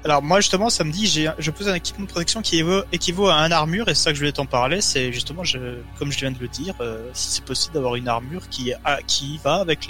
Alors 0.06 0.22
moi 0.22 0.40
justement 0.40 0.70
samedi 0.70 1.08
j'ai 1.08 1.30
je 1.40 1.52
pose 1.52 1.68
un 1.68 1.74
équipement 1.74 2.06
de 2.06 2.10
protection 2.10 2.42
qui 2.42 2.64
équivaut 2.94 3.28
à 3.28 3.36
un 3.36 3.52
armure 3.52 3.90
et 3.90 3.96
c'est 3.96 4.04
ça 4.04 4.10
que 4.12 4.16
je 4.16 4.22
voulais 4.22 4.32
t'en 4.32 4.46
parler 4.46 4.80
c'est 4.80 5.12
justement 5.12 5.44
je, 5.44 5.58
comme 5.98 6.12
je 6.12 6.20
viens 6.20 6.32
de 6.32 6.38
le 6.40 6.48
dire 6.48 6.76
si 7.14 7.30
c'est 7.32 7.44
possible 7.44 7.74
d'avoir 7.74 7.96
une 7.96 8.08
armure 8.08 8.48
qui 8.50 8.72
a- 8.86 9.00
qui 9.06 9.40
va 9.44 9.56
avec 9.56 9.90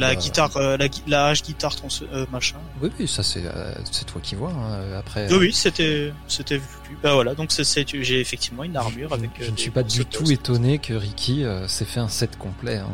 la, 0.00 0.06
Ah 0.06 0.10
la 0.10 0.14
bah, 0.14 0.20
guitare 0.20 0.56
euh, 0.56 0.76
la, 1.06 1.26
hache 1.26 1.42
guitare 1.42 1.74
euh, 2.12 2.26
machin 2.30 2.56
Oui, 2.82 2.90
oui, 2.98 3.08
ça 3.08 3.22
c'est 3.22 3.44
euh, 3.46 3.74
c'est 3.90 4.04
toi 4.04 4.20
qui 4.22 4.34
vois. 4.34 4.50
hein. 4.52 4.96
Après, 4.98 5.28
oui 5.32 5.38
oui 5.38 5.52
c'était 5.52 6.12
c'était 6.28 6.58
vu 6.58 6.64
bah 7.02 7.14
voilà 7.14 7.34
donc 7.34 7.50
c'est 7.52 7.64
j'ai 8.02 8.20
effectivement 8.20 8.64
une 8.64 8.76
armure 8.76 9.08
je, 9.10 9.14
avec 9.14 9.30
je 9.38 9.44
euh, 9.48 9.50
ne 9.50 9.56
suis 9.56 9.70
pas 9.70 9.82
du 9.82 10.04
tout 10.06 10.30
étonné 10.30 10.78
que 10.78 10.94
Ricky 10.94 11.44
euh, 11.44 11.66
s'est 11.68 11.84
fait 11.84 12.00
un 12.00 12.08
set 12.08 12.36
complet. 12.38 12.76
hein. 12.78 12.88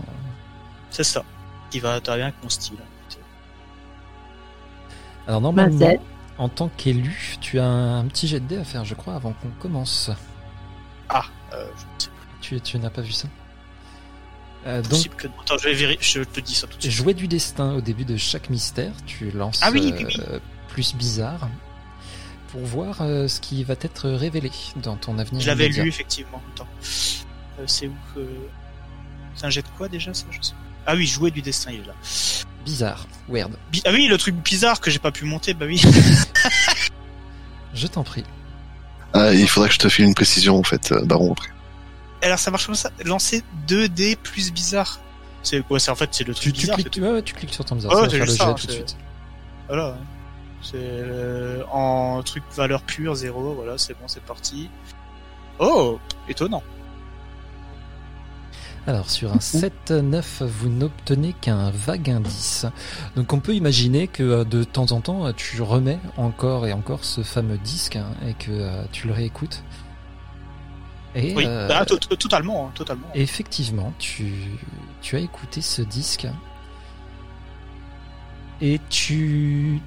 c'est 0.90 1.04
ça 1.04 1.24
qui 1.70 1.80
va 1.80 2.00
très 2.00 2.16
bien 2.16 2.26
avec 2.26 2.42
mon 2.42 2.48
style 2.48 2.78
Alors 5.26 5.40
normalement, 5.40 5.72
Mazette. 5.78 6.00
en 6.38 6.48
tant 6.48 6.68
qu'élu, 6.76 7.38
tu 7.40 7.58
as 7.60 7.66
un, 7.66 8.04
petit 8.06 8.26
jet 8.26 8.40
de 8.40 8.46
dés 8.46 8.56
à 8.58 8.64
faire, 8.64 8.84
je 8.84 8.94
crois, 8.94 9.14
avant 9.14 9.32
qu'on 9.32 9.50
commence. 9.60 10.10
ah 11.08 11.24
euh, 11.54 11.66
je 11.76 11.84
ne 11.84 12.00
sais 12.00 12.08
pas 12.08 12.14
Tu, 12.40 12.60
tu 12.60 12.78
n'as 12.78 12.90
pas 12.90 13.02
vu 13.02 13.12
ça? 13.12 13.28
Euh, 14.66 14.82
donc, 14.82 14.90
possible 14.90 15.14
que 15.16 15.26
attends 15.42 15.56
je 15.58 15.64
vais 15.68 15.74
vérifier 15.74 16.20
je 16.20 16.24
te 16.28 16.38
dis 16.40 16.54
ça 16.54 16.66
tout 16.66 16.76
de 16.76 16.82
suite 16.82 16.92
jouer 16.92 17.14
du 17.14 17.26
destin 17.28 17.72
au 17.74 17.80
début 17.80 18.04
de 18.04 18.16
chaque 18.18 18.50
mystère, 18.50 18.92
tu 19.06 19.30
lances 19.30 19.60
Ah 19.62 19.70
oui, 19.72 19.92
euh, 19.94 20.04
oui, 20.06 20.38
plus 20.68 20.94
bizarre 20.94 21.48
pour 22.52 22.60
voir 22.62 22.98
euh, 23.00 23.26
ce 23.26 23.40
qui 23.40 23.64
va 23.64 23.74
être 23.80 24.10
révélé 24.10 24.50
dans 24.76 24.96
ton 24.96 25.18
avenir. 25.18 25.40
je 25.40 25.46
l'avais 25.46 25.68
lu 25.68 25.88
effectivement 25.88 26.42
attends 26.54 26.68
Euh, 27.58 27.64
c'est 27.66 27.86
où 27.88 27.94
que 28.14 28.20
c'est 29.34 29.46
un 29.46 29.50
jet 29.50 29.62
de 29.62 29.68
quoi 29.78 29.88
déjà 29.88 30.12
ça 30.12 30.26
je 30.30 30.38
sais 30.42 30.52
ah 30.86 30.94
oui 30.94 31.06
jouer 31.06 31.30
du 31.30 31.40
destin 31.42 31.70
il 31.72 31.80
est 31.80 31.86
là 31.86 31.94
Bizarre, 32.62 33.06
weird. 33.30 33.52
Bi- 33.72 33.80
Ah 33.86 33.90
oui, 33.90 34.06
le 34.08 34.18
truc 34.18 34.34
bizarre 34.34 34.80
que 34.80 34.90
j'ai 34.90 34.98
pas 34.98 35.10
pu 35.10 35.24
monter, 35.24 35.54
bah 35.54 35.64
oui. 35.66 35.80
Je 37.74 37.86
t'en 37.86 38.02
prie. 38.04 38.24
Ah, 39.14 39.32
il 39.32 39.48
faudrait 39.48 39.68
que 39.68 39.74
je 39.74 39.78
te 39.78 39.88
file 39.88 40.04
une 40.04 40.14
précision 40.14 40.58
en 40.58 40.62
fait, 40.62 40.92
euh, 40.92 41.02
Baron 41.04 41.32
après. 41.32 41.48
Alors 42.22 42.38
ça 42.38 42.50
marche 42.50 42.66
comme 42.66 42.74
ça, 42.74 42.90
lancer 43.04 43.42
2D 43.66 44.16
plus 44.16 44.52
bizarre. 44.52 45.00
C'est 45.42 45.62
quoi 45.66 45.78
C'est 45.80 45.90
en 45.90 45.94
fait 45.94 46.10
c'est 46.12 46.24
le 46.24 46.34
Tu, 46.34 46.40
truc 46.42 46.54
tu 46.54 46.60
bizarre. 46.62 46.76
cliques, 46.76 46.88
c'est- 46.94 47.00
ouais, 47.00 47.12
ouais, 47.12 47.22
tu 47.22 47.34
cliques 47.34 47.54
sur 47.54 47.64
ton 47.64 47.76
bizarre. 47.76 47.92
Ouais, 47.92 47.96
ça 47.96 48.02
va 48.04 48.10
c'est 48.10 48.16
faire 48.18 48.26
le 48.26 48.32
jet 48.32 48.38
ça, 48.38 48.54
tout 48.54 48.66
de 48.66 48.72
suite. 48.72 48.96
Voilà. 49.68 49.96
C'est 50.62 50.74
euh, 50.76 51.62
en 51.72 52.22
truc 52.22 52.42
valeur 52.54 52.82
pure 52.82 53.14
zéro. 53.14 53.54
Voilà, 53.54 53.78
c'est 53.78 53.94
bon, 53.94 54.06
c'est 54.06 54.22
parti. 54.22 54.68
Oh, 55.58 55.98
étonnant. 56.28 56.62
Alors 58.86 59.10
sur 59.10 59.32
un 59.32 59.38
7-9, 59.38 60.42
vous 60.44 60.68
n'obtenez 60.68 61.34
qu'un 61.34 61.70
vague 61.70 62.10
indice. 62.10 62.66
Donc 63.14 63.32
on 63.32 63.38
peut 63.40 63.54
imaginer 63.54 64.08
que 64.08 64.22
euh, 64.22 64.44
de 64.44 64.64
temps 64.64 64.92
en 64.92 65.00
temps, 65.00 65.32
tu 65.34 65.60
remets 65.62 65.98
encore 66.16 66.66
et 66.66 66.72
encore 66.72 67.04
ce 67.04 67.22
fameux 67.22 67.58
disque 67.58 67.96
hein, 67.96 68.06
et 68.26 68.32
que 68.34 68.50
euh, 68.50 68.82
tu 68.90 69.06
le 69.06 69.12
réécoutes. 69.12 69.62
Et 71.14 71.34
Oui, 71.34 71.44
euh, 71.46 71.68
Ah, 71.72 71.84
to- 71.84 71.98
to- 71.98 72.14
totalement, 72.16 72.66
hein, 72.68 72.72
totalement. 72.74 73.06
effectivement, 73.14 73.92
tu, 73.98 74.32
tu 75.02 75.16
as 75.16 75.18
écouté 75.20 75.60
ce 75.60 75.82
disque 75.82 76.26
et 78.60 78.80
tu, 78.90 79.80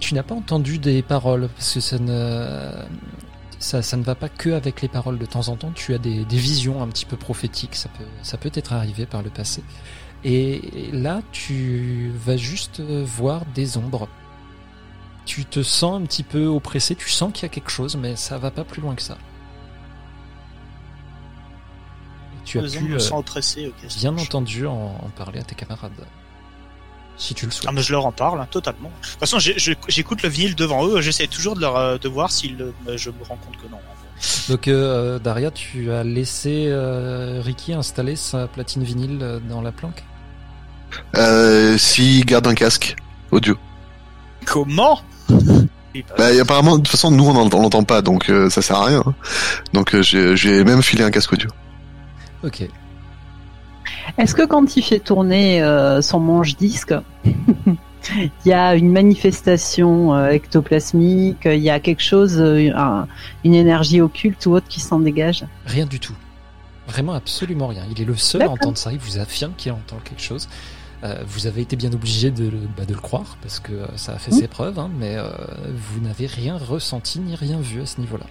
tu 0.00 0.14
n'as 0.14 0.22
pas 0.22 0.34
entendu 0.34 0.78
des 0.78 1.02
paroles 1.02 1.48
parce 1.48 1.74
que 1.74 1.80
ça 1.80 1.98
ne, 1.98 2.70
ça, 3.58 3.82
ça 3.82 3.96
ne 3.96 4.02
va 4.02 4.14
pas 4.14 4.28
que 4.28 4.50
avec 4.50 4.80
les 4.82 4.88
paroles. 4.88 5.18
De 5.18 5.26
temps 5.26 5.48
en 5.48 5.56
temps, 5.56 5.70
tu 5.74 5.94
as 5.94 5.98
des, 5.98 6.24
des 6.24 6.36
visions 6.38 6.82
un 6.82 6.88
petit 6.88 7.04
peu 7.04 7.16
prophétiques. 7.16 7.74
Ça 7.76 7.88
peut, 7.90 8.04
ça 8.22 8.36
peut 8.38 8.50
être 8.54 8.72
arrivé 8.72 9.06
par 9.06 9.22
le 9.22 9.30
passé. 9.30 9.62
Et 10.24 10.90
là, 10.92 11.20
tu 11.32 12.10
vas 12.26 12.36
juste 12.36 12.80
voir 12.80 13.44
des 13.54 13.76
ombres. 13.76 14.08
Tu 15.26 15.44
te 15.44 15.62
sens 15.62 16.00
un 16.00 16.04
petit 16.06 16.22
peu 16.22 16.46
oppressé. 16.46 16.94
Tu 16.96 17.08
sens 17.10 17.32
qu'il 17.32 17.42
y 17.42 17.46
a 17.46 17.50
quelque 17.50 17.70
chose, 17.70 17.96
mais 17.96 18.16
ça 18.16 18.36
va 18.38 18.50
pas 18.50 18.64
plus 18.64 18.80
loin 18.82 18.94
que 18.94 19.02
ça. 19.02 19.16
Tu 22.50 22.58
as 22.58 22.62
pu 22.62 22.94
euh, 22.94 23.16
oppressé. 23.18 23.72
bien 23.98 24.12
marche. 24.12 24.26
entendu 24.26 24.66
en, 24.66 24.72
en 25.02 25.08
parler 25.16 25.40
à 25.40 25.42
tes 25.42 25.54
camarades. 25.54 25.92
Si 27.16 27.34
tu 27.34 27.44
le 27.44 27.50
souhaites. 27.52 27.66
Ah 27.68 27.72
mais 27.72 27.82
je 27.82 27.92
leur 27.92 28.06
en 28.06 28.12
parle 28.12 28.40
hein, 28.40 28.48
totalement. 28.50 28.88
De 29.02 29.06
toute 29.06 29.20
façon, 29.20 29.38
j'écoute 29.88 30.22
le 30.22 30.28
vinyle 30.30 30.54
devant 30.54 30.86
eux. 30.86 31.00
J'essaie 31.02 31.26
toujours 31.26 31.54
de 31.54 31.60
leur 31.60 31.76
euh, 31.76 31.98
de 31.98 32.08
voir 32.08 32.30
le- 32.58 32.72
mais 32.86 32.96
je 32.96 33.10
me 33.10 33.22
rends 33.28 33.36
compte 33.36 33.56
que 33.58 33.68
non. 33.70 33.78
Donc 34.48 34.68
euh, 34.68 35.18
Daria, 35.18 35.50
tu 35.50 35.90
as 35.92 36.02
laissé 36.02 36.66
euh, 36.68 37.40
Ricky 37.44 37.72
installer 37.74 38.16
sa 38.16 38.46
platine 38.48 38.84
vinyle 38.84 39.40
dans 39.48 39.60
la 39.60 39.70
planque? 39.72 40.02
Euh, 41.16 41.76
S'il 41.78 42.24
garde 42.24 42.46
un 42.46 42.54
casque 42.54 42.96
audio. 43.30 43.56
Comment? 44.46 45.00
Bah, 46.16 46.32
et 46.32 46.38
apparemment, 46.38 46.76
de 46.78 46.82
toute 46.82 46.88
façon, 46.92 47.10
nous 47.10 47.24
on 47.26 47.34
en- 47.34 47.52
on 47.52 47.62
l'entend 47.62 47.82
pas, 47.82 48.00
donc 48.00 48.30
euh, 48.30 48.48
ça 48.48 48.62
sert 48.62 48.76
à 48.76 48.84
rien. 48.84 49.02
hein. 49.04 49.14
Donc 49.72 49.92
euh, 49.96 50.02
j'ai 50.02 50.62
même 50.62 50.82
filé 50.84 51.02
un 51.02 51.10
casque 51.10 51.32
audio. 51.32 51.50
Ok. 52.44 52.66
Est-ce 54.18 54.34
que 54.34 54.44
quand 54.46 54.76
il 54.76 54.82
fait 54.82 54.98
tourner 55.00 55.62
euh, 55.62 56.00
son 56.02 56.20
manche-disque, 56.20 56.94
il 57.24 58.30
y 58.46 58.52
a 58.52 58.74
une 58.74 58.90
manifestation 58.92 60.14
euh, 60.14 60.28
ectoplasmique, 60.30 61.44
il 61.44 61.58
y 61.58 61.70
a 61.70 61.80
quelque 61.80 62.02
chose, 62.02 62.36
euh, 62.38 62.70
un- 62.74 63.06
une 63.44 63.54
énergie 63.54 64.00
occulte 64.00 64.44
ou 64.46 64.52
autre 64.52 64.68
qui 64.68 64.80
s'en 64.80 65.00
dégage? 65.00 65.44
Rien 65.66 65.86
du 65.86 66.00
tout. 66.00 66.14
Vraiment 66.88 67.12
absolument 67.14 67.68
rien. 67.68 67.84
Il 67.90 68.00
est 68.00 68.04
le 68.04 68.16
seul 68.16 68.42
à 68.42 68.50
entendre 68.50 68.76
ça. 68.76 68.92
Il 68.92 68.98
vous 68.98 69.18
affirme 69.18 69.52
qu'il 69.56 69.70
entend 69.72 69.96
quelque 70.04 70.22
chose. 70.22 70.48
Euh, 71.04 71.22
vous 71.26 71.46
avez 71.46 71.62
été 71.62 71.76
bien 71.76 71.92
obligé 71.92 72.30
de, 72.30 72.44
le- 72.44 72.68
bah, 72.76 72.84
de 72.84 72.92
le 72.94 73.00
croire 73.00 73.36
parce 73.42 73.58
que 73.60 73.72
ça 73.96 74.12
a 74.12 74.18
fait 74.18 74.32
ses 74.32 74.48
preuves, 74.48 74.78
hein, 74.78 74.90
mais 74.98 75.14
euh, 75.16 75.30
vous 75.92 76.00
n'avez 76.00 76.26
rien 76.26 76.58
ressenti 76.58 77.20
ni 77.20 77.34
rien 77.34 77.58
vu 77.60 77.80
à 77.80 77.86
ce 77.86 78.00
niveau-là. 78.00 78.26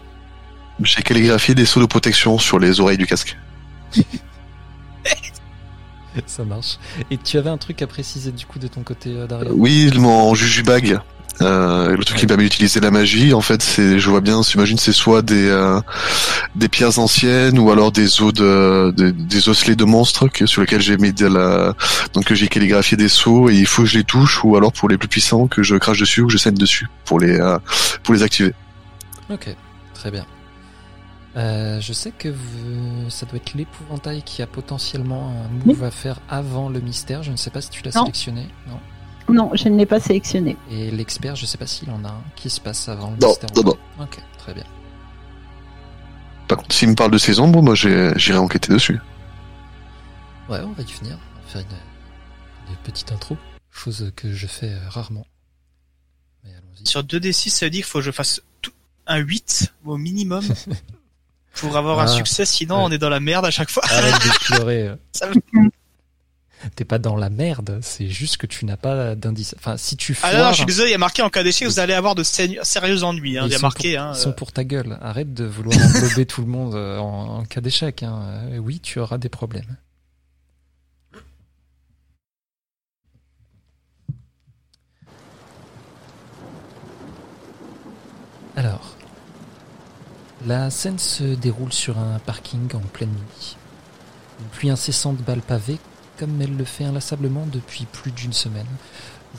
J'ai 0.82 1.01
calligraphié 1.01 1.55
des 1.55 1.66
sauts 1.66 1.82
de 1.82 1.86
protection 1.88 2.38
sur 2.38 2.60
les 2.60 2.80
oreilles 2.80 2.97
du 2.97 3.07
casque. 3.07 3.38
ça 6.26 6.44
marche. 6.44 6.78
Et 7.12 7.18
tu 7.18 7.38
avais 7.38 7.50
un 7.50 7.58
truc 7.58 7.82
à 7.82 7.88
préciser 7.88 8.32
du 8.32 8.46
coup 8.46 8.60
de 8.60 8.68
ton 8.68 8.82
côté, 8.82 9.12
euh, 9.16 9.28
Daria 9.28 9.52
Oui, 9.54 9.90
mon 9.96 10.34
jujubag. 10.36 11.00
Euh, 11.42 11.96
le 11.96 12.04
truc 12.04 12.18
qui 12.18 12.26
me 12.26 12.28
permet 12.28 12.44
d'utiliser 12.44 12.82
la 12.82 12.92
magie, 12.92 13.34
en 13.34 13.40
fait, 13.40 13.62
c'est, 13.62 13.98
je 13.98 14.10
vois 14.10 14.20
bien, 14.20 14.42
j'imagine, 14.44 14.78
c'est 14.78 14.92
soit 14.92 15.22
des 15.22 15.48
euh, 15.48 15.80
des 16.56 16.68
pierres 16.68 17.00
anciennes 17.00 17.58
ou 17.60 17.72
alors 17.72 17.94
des 17.94 18.22
os 18.22 18.34
de, 18.34 18.92
de- 18.98 19.12
des 19.12 19.48
osselets 19.48 19.78
de 19.78 19.86
monstres 19.86 20.28
que, 20.28 20.46
sur 20.46 20.60
lesquels 20.60 20.82
j'ai 20.82 20.98
mis 20.98 21.14
de 21.14 21.28
la, 21.28 21.76
donc 22.14 22.26
que 22.26 22.36
j'ai 22.36 22.50
calligraphié 22.50 22.98
des 22.98 23.08
sceaux 23.08 23.50
et 23.50 23.56
il 23.56 23.66
faut 23.68 23.84
que 23.84 23.88
je 23.88 24.00
les 24.00 24.04
touche 24.04 24.44
ou 24.44 24.58
alors 24.58 24.74
pour 24.74 24.90
les 24.90 24.98
plus 24.98 25.08
puissants 25.08 25.48
que 25.48 25.64
je 25.64 25.78
crache 25.78 26.00
dessus 26.02 26.20
ou 26.24 26.28
que 26.28 26.34
je 26.34 26.38
saigne 26.38 26.56
dessus 26.56 26.88
pour 27.06 27.22
les 27.22 27.40
euh, 27.40 27.58
pour 28.04 28.14
les 28.14 28.22
activer. 28.24 28.54
Ok, 29.30 29.48
très 29.94 30.12
bien. 30.12 30.26
Euh, 31.40 31.80
je 31.80 31.94
sais 31.94 32.12
que 32.12 32.28
vous- 32.30 33.10
ça 33.10 33.26
doit 33.26 33.38
être 33.38 33.54
l'épouvantail 33.54 34.22
qui 34.24 34.42
a 34.42 34.48
potentiellement 34.48 35.30
un 35.30 35.48
move 35.66 35.84
à 35.84 35.92
faire 35.92 36.20
avant 36.28 36.70
le 36.70 36.80
mystère. 36.82 37.24
Je 37.24 37.32
ne 37.32 37.38
sais 37.38 37.50
pas 37.50 37.62
si 37.62 37.70
tu 37.70 37.82
l'as 37.84 37.96
Non. 37.96 38.02
sélectionné. 38.02 38.48
Non. 38.68 38.80
Non, 39.34 39.52
je 39.54 39.70
ne 39.70 39.78
l'ai 39.78 39.86
pas 39.86 40.00
sélectionné. 40.00 40.58
Et 40.72 40.92
l'expert, 40.92 41.36
je 41.36 41.46
sais 41.46 41.58
pas 41.58 41.68
s'il 41.68 41.90
en 41.92 42.04
a 42.04 42.10
un 42.10 42.24
qui 42.36 42.50
se 42.50 42.60
passe 42.60 42.90
avant 42.90 43.12
le 43.12 43.18
Non, 43.18 43.28
mystère. 43.30 43.50
non, 43.56 43.64
non. 43.64 43.78
Ok, 44.04 44.18
très 44.38 44.54
bien. 44.54 44.66
Par 46.48 46.58
contre, 46.58 46.74
s'il 46.76 46.90
me 46.90 46.96
parle 46.96 47.12
de 47.12 47.18
ces 47.20 47.40
ombres, 47.40 47.62
moi 47.62 47.76
j'ai- 47.76 48.12
j'irai 48.18 48.40
enquêter 48.40 48.74
dessus. 48.74 49.00
Ouais, 50.50 50.60
on 50.62 50.72
va 50.72 50.82
y 50.82 50.92
venir. 50.92 51.18
On 51.38 51.42
va 51.42 51.48
faire 51.48 51.62
une, 51.62 52.72
une 52.72 52.78
petite 52.84 53.12
intro, 53.12 53.38
chose 53.72 54.12
que 54.16 54.34
je 54.34 54.48
fais 54.48 54.72
euh, 54.74 54.90
rarement. 54.90 55.28
Mais 56.44 56.50
allons-y. 56.52 56.88
Sur 56.88 57.04
2d6, 57.04 57.50
ça 57.52 57.66
veut 57.68 57.70
dire 57.70 57.84
qu'il 57.86 57.90
faut 57.92 58.00
que 58.00 58.06
je 58.06 58.12
fasse 58.12 58.42
tout- 58.64 58.72
un 59.06 59.18
8 59.18 59.72
au 59.86 59.98
minimum 59.98 60.44
pour 61.60 61.76
avoir 61.78 61.99
un 61.99 62.03
Ah, 62.05 62.07
succès, 62.07 62.45
sinon 62.45 62.78
ouais. 62.78 62.84
on 62.86 62.91
est 62.91 62.97
dans 62.97 63.10
la 63.10 63.20
merde 63.20 63.45
à 63.45 63.51
chaque 63.51 63.70
fois. 63.70 63.84
Arrête 63.89 64.14
de 64.16 64.45
pleurer. 64.55 64.89
me- 65.53 65.70
T'es 66.76 66.84
pas 66.84 66.99
dans 66.99 67.16
la 67.16 67.30
merde, 67.30 67.80
c'est 67.82 68.10
juste 68.10 68.36
que 68.36 68.45
tu 68.45 68.66
n'as 68.66 68.76
pas 68.76 69.16
d'indice. 69.16 69.55
Enfin, 69.57 69.78
si 69.78 69.95
tu 69.95 70.12
Ah 70.18 70.28
foires, 70.28 70.34
non, 70.34 70.43
non, 70.47 70.49
je 70.51 70.55
suis 70.57 70.66
désolé, 70.66 70.89
il 70.89 70.91
y 70.91 70.95
a 70.95 70.97
marqué 70.97 71.22
en 71.22 71.30
cas 71.30 71.41
d'échec, 71.41 71.66
vous 71.66 71.80
allez 71.80 71.93
avoir 71.93 72.16
de 72.16 72.24
sérieux 72.24 73.03
ennuis. 73.03 73.38
Hein. 73.38 73.43
Ils 73.45 73.47
Il 73.47 73.51
y 73.53 73.55
a 73.55 73.60
sont 73.60 73.66
marqué. 73.66 73.95
Hein, 73.95 74.12
ils 74.14 74.20
sont 74.20 74.30
euh, 74.32 74.34
pour 74.34 74.51
ta 74.51 74.66
gueule. 74.66 74.97
Arrête 75.01 75.34
de 75.34 75.45
vouloir 75.45 75.78
englober 75.78 76.26
tout 76.28 76.41
le 76.41 76.47
monde 76.47 76.76
euh, 76.76 76.97
en, 76.97 77.38
en 77.39 77.45
cas 77.45 77.62
d'échec. 77.62 78.03
Hein. 78.03 78.20
Euh, 78.51 78.57
Oui, 78.57 78.82
tu 78.82 78.99
auras 78.99 79.18
des 79.18 79.30
problèmes. 79.30 79.78
Alors, 88.55 88.93
la 90.46 90.70
scène 90.70 91.00
se 91.00 91.24
déroule 91.24 91.74
sur 91.74 91.98
un 91.98 92.20
parking 92.20 92.74
en 92.76 92.80
pleine 92.80 93.10
nuit. 93.10 93.58
Une 94.40 94.48
pluie 94.48 94.70
incessante 94.70 95.18
balle 95.18 95.42
pavée, 95.42 95.78
comme 96.18 96.42
elle 96.42 96.56
le 96.56 96.64
fait 96.64 96.86
inlassablement 96.86 97.46
depuis 97.52 97.86
plus 97.86 98.12
d'une 98.12 98.34
semaine. 98.34 98.66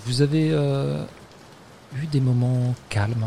Vous 0.06 0.22
avez 0.22 0.50
euh, 0.52 1.04
eu 1.96 2.06
des 2.06 2.20
moments 2.20 2.74
calmes. 2.88 3.26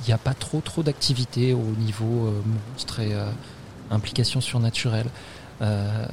Il 0.00 0.06
n'y 0.08 0.12
a 0.12 0.18
pas 0.18 0.34
trop 0.34 0.60
d'activité 0.82 1.52
au 1.52 1.74
niveau 1.78 2.26
euh, 2.26 2.42
monstre 2.72 3.00
et 3.00 3.14
euh, 3.14 3.30
implications 3.90 4.40
surnaturelles. 4.40 5.08
Euh, 5.62 6.06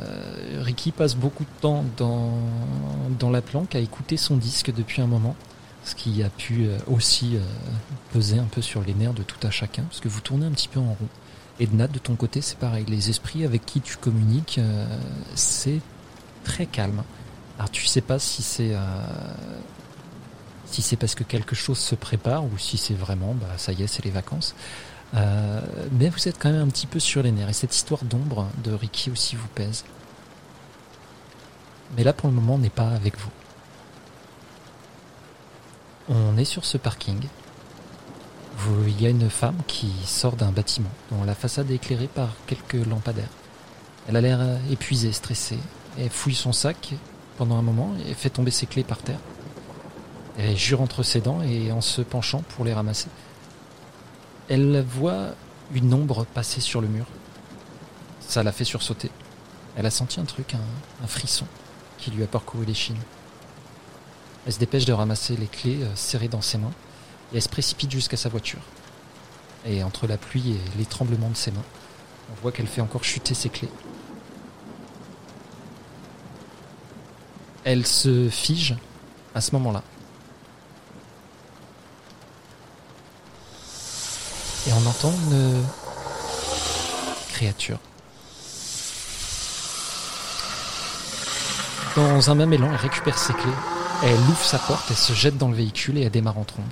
Ricky 0.59 0.91
passe 0.91 1.15
beaucoup 1.15 1.43
de 1.43 1.61
temps 1.61 1.83
dans 1.97 3.29
la 3.29 3.41
planque 3.41 3.75
à 3.75 3.79
écouter 3.79 4.17
son 4.17 4.37
disque 4.37 4.71
depuis 4.71 5.01
un 5.01 5.07
moment, 5.07 5.35
ce 5.83 5.95
qui 5.95 6.21
a 6.23 6.29
pu 6.29 6.65
euh, 6.65 6.77
aussi 6.87 7.35
euh, 7.35 7.41
peser 8.13 8.39
un 8.39 8.45
peu 8.45 8.61
sur 8.61 8.81
les 8.81 8.93
nerfs 8.93 9.13
de 9.13 9.23
tout 9.23 9.45
à 9.45 9.51
chacun, 9.51 9.83
parce 9.83 9.99
que 9.99 10.09
vous 10.09 10.21
tournez 10.21 10.45
un 10.45 10.51
petit 10.51 10.67
peu 10.67 10.79
en 10.79 10.93
rond. 10.93 11.07
Edna, 11.59 11.87
de 11.87 11.99
ton 11.99 12.15
côté, 12.15 12.41
c'est 12.41 12.57
pareil. 12.57 12.85
Les 12.87 13.09
esprits 13.09 13.45
avec 13.45 13.65
qui 13.65 13.81
tu 13.81 13.97
communiques, 13.97 14.57
euh, 14.57 14.85
c'est 15.35 15.79
très 16.43 16.65
calme. 16.65 17.03
Alors 17.57 17.69
tu 17.69 17.85
sais 17.85 18.01
pas 18.01 18.17
si 18.17 18.41
c'est 18.41 18.75
si 20.65 20.81
c'est 20.81 20.95
parce 20.95 21.13
que 21.13 21.23
quelque 21.23 21.53
chose 21.53 21.77
se 21.77 21.93
prépare 21.93 22.43
ou 22.45 22.57
si 22.57 22.77
c'est 22.77 22.95
vraiment, 22.95 23.35
bah 23.35 23.45
ça 23.57 23.73
y 23.73 23.83
est, 23.83 23.87
c'est 23.87 24.03
les 24.03 24.09
vacances. 24.09 24.55
Mais 25.13 26.09
vous 26.09 26.27
êtes 26.27 26.39
quand 26.39 26.49
même 26.49 26.61
un 26.61 26.69
petit 26.69 26.87
peu 26.87 26.99
sur 26.99 27.21
les 27.21 27.31
nerfs 27.31 27.49
et 27.49 27.53
cette 27.53 27.75
histoire 27.75 28.03
d'ombre 28.03 28.47
de 28.63 28.71
Ricky 28.71 29.11
aussi 29.11 29.35
vous 29.35 29.49
pèse. 29.49 29.83
Mais 31.95 32.03
là 32.03 32.13
pour 32.13 32.29
le 32.29 32.33
moment 32.33 32.55
on 32.55 32.59
n'est 32.59 32.71
pas 32.71 32.89
avec 32.89 33.19
vous. 33.19 33.29
On 36.09 36.37
est 36.37 36.45
sur 36.45 36.65
ce 36.65 36.77
parking. 36.77 37.19
Il 38.87 39.01
y 39.01 39.05
a 39.05 39.09
une 39.09 39.29
femme 39.29 39.57
qui 39.67 39.91
sort 40.05 40.35
d'un 40.35 40.51
bâtiment 40.51 40.89
dont 41.11 41.23
la 41.23 41.35
façade 41.35 41.69
est 41.71 41.75
éclairée 41.75 42.07
par 42.07 42.29
quelques 42.47 42.85
lampadaires. 42.85 43.29
Elle 44.07 44.15
a 44.15 44.21
l'air 44.21 44.39
euh, 44.41 44.57
épuisée, 44.71 45.11
stressée. 45.11 45.59
Elle 45.97 46.09
fouille 46.09 46.35
son 46.35 46.53
sac 46.53 46.93
pendant 47.37 47.57
un 47.57 47.61
moment 47.61 47.93
et 48.07 48.13
fait 48.13 48.29
tomber 48.29 48.51
ses 48.51 48.65
clés 48.65 48.83
par 48.83 48.97
terre. 48.99 49.19
Elle 50.37 50.57
jure 50.57 50.81
entre 50.81 51.03
ses 51.03 51.21
dents 51.21 51.41
et 51.41 51.71
en 51.71 51.81
se 51.81 52.01
penchant 52.01 52.43
pour 52.55 52.65
les 52.65 52.73
ramasser. 52.73 53.09
Elle 54.49 54.81
voit 54.81 55.29
une 55.73 55.93
ombre 55.93 56.25
passer 56.25 56.61
sur 56.61 56.81
le 56.81 56.87
mur. 56.87 57.05
Ça 58.21 58.43
l'a 58.43 58.51
fait 58.51 58.63
sursauter. 58.63 59.11
Elle 59.75 59.85
a 59.85 59.91
senti 59.91 60.19
un 60.19 60.25
truc, 60.25 60.55
un, 60.55 61.03
un 61.03 61.07
frisson, 61.07 61.45
qui 61.97 62.11
lui 62.11 62.23
a 62.23 62.27
parcouru 62.27 62.65
les 62.65 62.73
chines. 62.73 62.97
Elle 64.45 64.53
se 64.53 64.59
dépêche 64.59 64.85
de 64.85 64.93
ramasser 64.93 65.35
les 65.35 65.47
clés 65.47 65.79
euh, 65.83 65.95
serrées 65.95 66.27
dans 66.27 66.41
ses 66.41 66.57
mains 66.57 66.71
et 67.31 67.35
elle 67.35 67.41
se 67.41 67.49
précipite 67.49 67.91
jusqu'à 67.91 68.17
sa 68.17 68.29
voiture. 68.29 68.61
Et 69.65 69.83
entre 69.83 70.07
la 70.07 70.17
pluie 70.17 70.53
et 70.53 70.77
les 70.77 70.85
tremblements 70.85 71.29
de 71.29 71.35
ses 71.35 71.51
mains, 71.51 71.63
on 72.31 72.41
voit 72.41 72.51
qu'elle 72.51 72.67
fait 72.67 72.81
encore 72.81 73.03
chuter 73.03 73.33
ses 73.33 73.49
clés. 73.49 73.69
Elle 77.63 77.85
se 77.85 78.29
fige 78.29 78.75
à 79.35 79.41
ce 79.41 79.51
moment-là. 79.53 79.83
Et 84.67 84.73
on 84.73 84.85
entend 84.87 85.11
une 85.11 85.63
créature. 87.29 87.77
Dans 91.95 92.31
un 92.31 92.35
même 92.35 92.53
élan, 92.53 92.69
elle 92.71 92.77
récupère 92.77 93.17
ses 93.17 93.33
clés. 93.33 93.51
Elle 94.03 94.19
ouvre 94.19 94.43
sa 94.43 94.57
porte, 94.57 94.85
elle 94.89 94.95
se 94.95 95.13
jette 95.13 95.37
dans 95.37 95.49
le 95.49 95.55
véhicule 95.55 95.95
et 95.99 96.01
elle 96.01 96.09
démarre 96.09 96.39
en 96.39 96.43
trombe. 96.43 96.65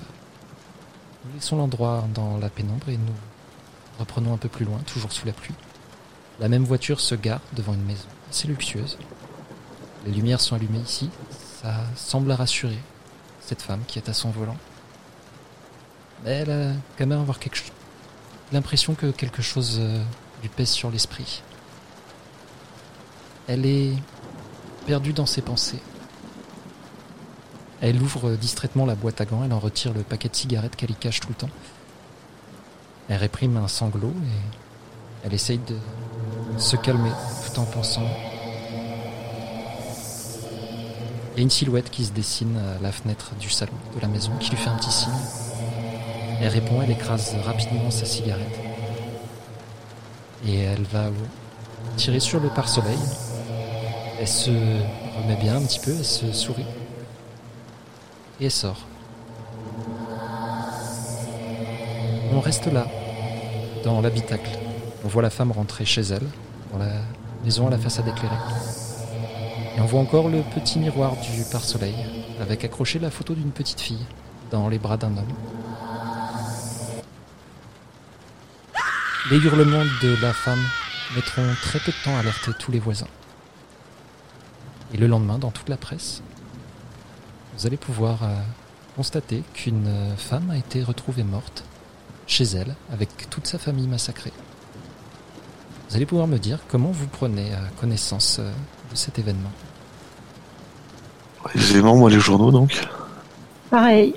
Nous 1.24 1.34
laissons 1.34 1.56
l'endroit 1.56 2.04
dans 2.12 2.38
la 2.38 2.48
pénombre 2.48 2.88
et 2.88 2.96
nous 2.96 3.14
reprenons 4.00 4.34
un 4.34 4.36
peu 4.36 4.48
plus 4.48 4.64
loin, 4.64 4.78
toujours 4.80 5.12
sous 5.12 5.26
la 5.26 5.32
pluie. 5.32 5.54
La 6.40 6.48
même 6.48 6.64
voiture 6.64 6.98
se 6.98 7.14
gare 7.14 7.40
devant 7.52 7.74
une 7.74 7.84
maison 7.84 8.08
assez 8.30 8.48
luxueuse. 8.48 8.98
Les 10.06 10.10
lumières 10.10 10.40
sont 10.40 10.56
allumées 10.56 10.80
ici. 10.80 11.08
Ça 11.62 11.74
semble 11.94 12.32
rassurer 12.32 12.78
cette 13.40 13.62
femme 13.62 13.82
qui 13.86 14.00
est 14.00 14.08
à 14.08 14.12
son 14.12 14.30
volant. 14.30 14.56
Mais 16.24 16.30
elle 16.30 16.50
a 16.50 16.72
quand 16.98 17.06
même 17.06 17.20
avoir 17.20 17.38
quelque. 17.38 17.60
L'impression 18.50 18.94
que 18.94 19.12
quelque 19.12 19.40
chose 19.40 19.76
euh, 19.80 20.02
lui 20.42 20.48
pèse 20.48 20.70
sur 20.70 20.90
l'esprit. 20.90 21.42
Elle 23.46 23.66
est 23.66 23.92
perdue 24.86 25.12
dans 25.12 25.26
ses 25.26 25.42
pensées. 25.42 25.80
Elle 27.80 28.00
ouvre 28.02 28.32
distraitement 28.32 28.84
la 28.84 28.94
boîte 28.94 29.20
à 29.20 29.24
gants, 29.24 29.42
elle 29.44 29.52
en 29.52 29.58
retire 29.58 29.94
le 29.94 30.02
paquet 30.02 30.28
de 30.28 30.36
cigarettes 30.36 30.76
qu'elle 30.76 30.90
y 30.90 30.94
cache 30.94 31.20
tout 31.20 31.28
le 31.28 31.34
temps. 31.34 31.48
Elle 33.08 33.16
réprime 33.16 33.56
un 33.56 33.68
sanglot 33.68 34.08
et 34.08 35.26
elle 35.26 35.34
essaye 35.34 35.58
de 35.58 35.76
se 36.58 36.76
calmer 36.76 37.10
tout 37.46 37.58
en 37.58 37.64
pensant. 37.64 38.06
Il 41.32 41.38
y 41.38 41.40
a 41.40 41.42
une 41.42 41.50
silhouette 41.50 41.90
qui 41.90 42.04
se 42.04 42.12
dessine 42.12 42.56
à 42.58 42.82
la 42.82 42.92
fenêtre 42.92 43.32
du 43.40 43.48
salon 43.48 43.72
de 43.96 44.00
la 44.00 44.08
maison 44.08 44.32
qui 44.40 44.50
lui 44.50 44.58
fait 44.58 44.68
un 44.68 44.76
petit 44.76 44.92
signe. 44.92 45.12
Elle 46.40 46.48
répond, 46.48 46.82
elle 46.82 46.90
écrase 46.90 47.34
rapidement 47.44 47.90
sa 47.90 48.04
cigarette. 48.04 48.60
Et 50.46 50.58
elle 50.58 50.82
va 50.84 51.10
tirer 51.96 52.20
sur 52.20 52.40
le 52.40 52.48
pare-soleil. 52.48 52.98
Elle 54.20 54.28
se 54.28 54.50
remet 54.50 55.36
bien 55.40 55.56
un 55.56 55.62
petit 55.62 55.80
peu, 55.80 55.94
elle 55.96 56.04
se 56.04 56.30
sourit. 56.32 56.66
Et 58.42 58.48
sort. 58.48 58.78
On 62.32 62.40
reste 62.40 62.66
là, 62.66 62.86
dans 63.84 64.00
l'habitacle. 64.00 64.50
On 65.04 65.08
voit 65.08 65.20
la 65.20 65.28
femme 65.28 65.52
rentrer 65.52 65.84
chez 65.84 66.00
elle, 66.00 66.26
dans 66.72 66.78
la 66.78 66.90
maison 67.44 67.66
à 67.66 67.70
la 67.70 67.76
façade 67.76 68.08
éclairée. 68.08 68.34
Et 69.76 69.80
on 69.80 69.84
voit 69.84 70.00
encore 70.00 70.30
le 70.30 70.40
petit 70.54 70.78
miroir 70.78 71.12
du 71.16 71.42
pare-soleil, 71.52 71.94
avec 72.40 72.64
accroché 72.64 72.98
la 72.98 73.10
photo 73.10 73.34
d'une 73.34 73.50
petite 73.50 73.80
fille, 73.80 74.06
dans 74.50 74.68
les 74.70 74.78
bras 74.78 74.96
d'un 74.96 75.08
homme. 75.18 75.34
Les 79.30 79.36
hurlements 79.36 79.84
de 80.02 80.16
la 80.22 80.32
femme 80.32 80.64
mettront 81.14 81.46
très 81.60 81.78
peu 81.78 81.92
de 81.92 82.04
temps 82.04 82.16
à 82.16 82.20
alerter 82.20 82.52
tous 82.58 82.72
les 82.72 82.78
voisins. 82.78 83.06
Et 84.94 84.96
le 84.96 85.06
lendemain, 85.06 85.38
dans 85.38 85.50
toute 85.50 85.68
la 85.68 85.76
presse, 85.76 86.22
vous 87.60 87.66
allez 87.66 87.76
pouvoir 87.76 88.22
euh, 88.22 88.28
constater 88.96 89.42
qu'une 89.52 89.86
euh, 89.86 90.16
femme 90.16 90.50
a 90.50 90.56
été 90.56 90.82
retrouvée 90.82 91.24
morte 91.24 91.62
chez 92.26 92.44
elle, 92.44 92.74
avec 92.90 93.28
toute 93.28 93.46
sa 93.46 93.58
famille 93.58 93.86
massacrée. 93.86 94.32
Vous 95.90 95.96
allez 95.96 96.06
pouvoir 96.06 96.26
me 96.26 96.38
dire 96.38 96.60
comment 96.68 96.90
vous 96.90 97.06
prenez 97.06 97.52
euh, 97.52 97.58
connaissance 97.78 98.40
de 98.40 98.96
cet 98.96 99.18
événement. 99.18 99.50
Les 101.54 101.72
éléments, 101.72 101.96
moi 101.96 102.08
les 102.08 102.18
journaux 102.18 102.50
donc. 102.50 102.88
Pareil. 103.68 104.14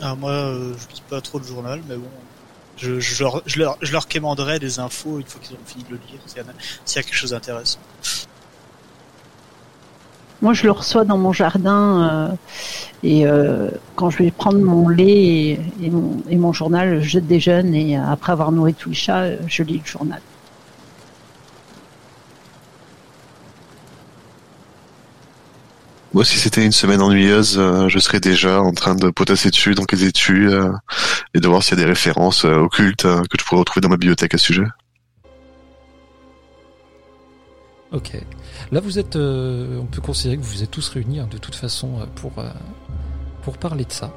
Ah, 0.00 0.14
moi, 0.14 0.30
euh, 0.30 0.74
je 0.78 0.94
lis 0.94 1.02
pas 1.08 1.20
trop 1.20 1.40
le 1.40 1.44
journal, 1.44 1.82
mais 1.88 1.96
bon. 1.96 2.08
Je, 2.76 3.00
je, 3.00 3.22
leur, 3.22 3.42
je, 3.46 3.58
leur, 3.58 3.78
je 3.82 3.92
leur 3.92 4.06
quémanderai 4.06 4.60
des 4.60 4.78
infos 4.78 5.18
une 5.18 5.26
fois 5.26 5.40
qu'ils 5.40 5.56
ont 5.56 5.66
fini 5.66 5.82
de 5.84 5.90
le 5.90 6.00
lire, 6.08 6.20
s'il 6.26 6.40
y, 6.40 6.46
y 6.46 6.98
a 6.98 7.02
quelque 7.02 7.14
chose 7.14 7.30
d'intéressant. 7.30 7.78
Moi, 10.42 10.54
je 10.54 10.64
le 10.64 10.72
reçois 10.72 11.04
dans 11.04 11.18
mon 11.18 11.32
jardin 11.32 12.02
euh, 12.02 12.34
et 13.04 13.26
euh, 13.26 13.70
quand 13.94 14.10
je 14.10 14.18
vais 14.18 14.30
prendre 14.32 14.58
mon 14.58 14.88
lait 14.88 15.06
et, 15.06 15.60
et 15.80 15.90
mon, 15.90 16.20
et 16.28 16.36
mon 16.36 16.52
journal, 16.52 17.00
je 17.00 17.20
déjeune 17.20 17.74
et 17.74 17.96
euh, 17.96 18.02
après 18.04 18.32
avoir 18.32 18.50
nourri 18.50 18.74
tous 18.74 18.88
les 18.90 18.94
chats, 18.96 19.46
je 19.46 19.62
lis 19.62 19.80
le 19.84 19.88
journal. 19.88 20.20
Moi, 26.14 26.24
si 26.26 26.36
c'était 26.38 26.64
une 26.64 26.72
semaine 26.72 27.00
ennuyeuse, 27.00 27.56
euh, 27.58 27.88
je 27.88 27.98
serais 27.98 28.20
déjà 28.20 28.60
en 28.60 28.72
train 28.72 28.94
de 28.94 29.08
potasser 29.08 29.48
dessus, 29.50 29.74
d'enquêter 29.74 30.10
dessus, 30.10 30.50
euh, 30.50 30.70
et 31.34 31.40
de 31.40 31.48
voir 31.48 31.62
s'il 31.62 31.78
y 31.78 31.80
a 31.80 31.84
des 31.84 31.88
références 31.88 32.44
euh, 32.44 32.56
occultes 32.56 33.06
euh, 33.06 33.22
que 33.22 33.38
je 33.40 33.44
pourrais 33.44 33.60
retrouver 33.60 33.80
dans 33.80 33.88
ma 33.88 33.96
bibliothèque 33.96 34.34
à 34.34 34.38
ce 34.38 34.44
sujet. 34.44 34.66
Ok. 37.92 38.12
Là, 38.72 38.80
vous 38.80 38.98
êtes. 38.98 39.16
euh, 39.16 39.78
on 39.80 39.84
peut 39.84 40.00
considérer 40.00 40.38
que 40.38 40.42
vous 40.44 40.62
êtes 40.62 40.70
tous 40.70 40.88
réunis 40.88 41.20
hein, 41.20 41.28
de 41.30 41.38
toute 41.38 41.54
façon 41.54 41.88
euh, 42.00 42.04
pour, 42.14 42.32
euh, 42.38 42.48
pour 43.42 43.58
parler 43.58 43.84
de 43.84 43.92
ça. 43.92 44.10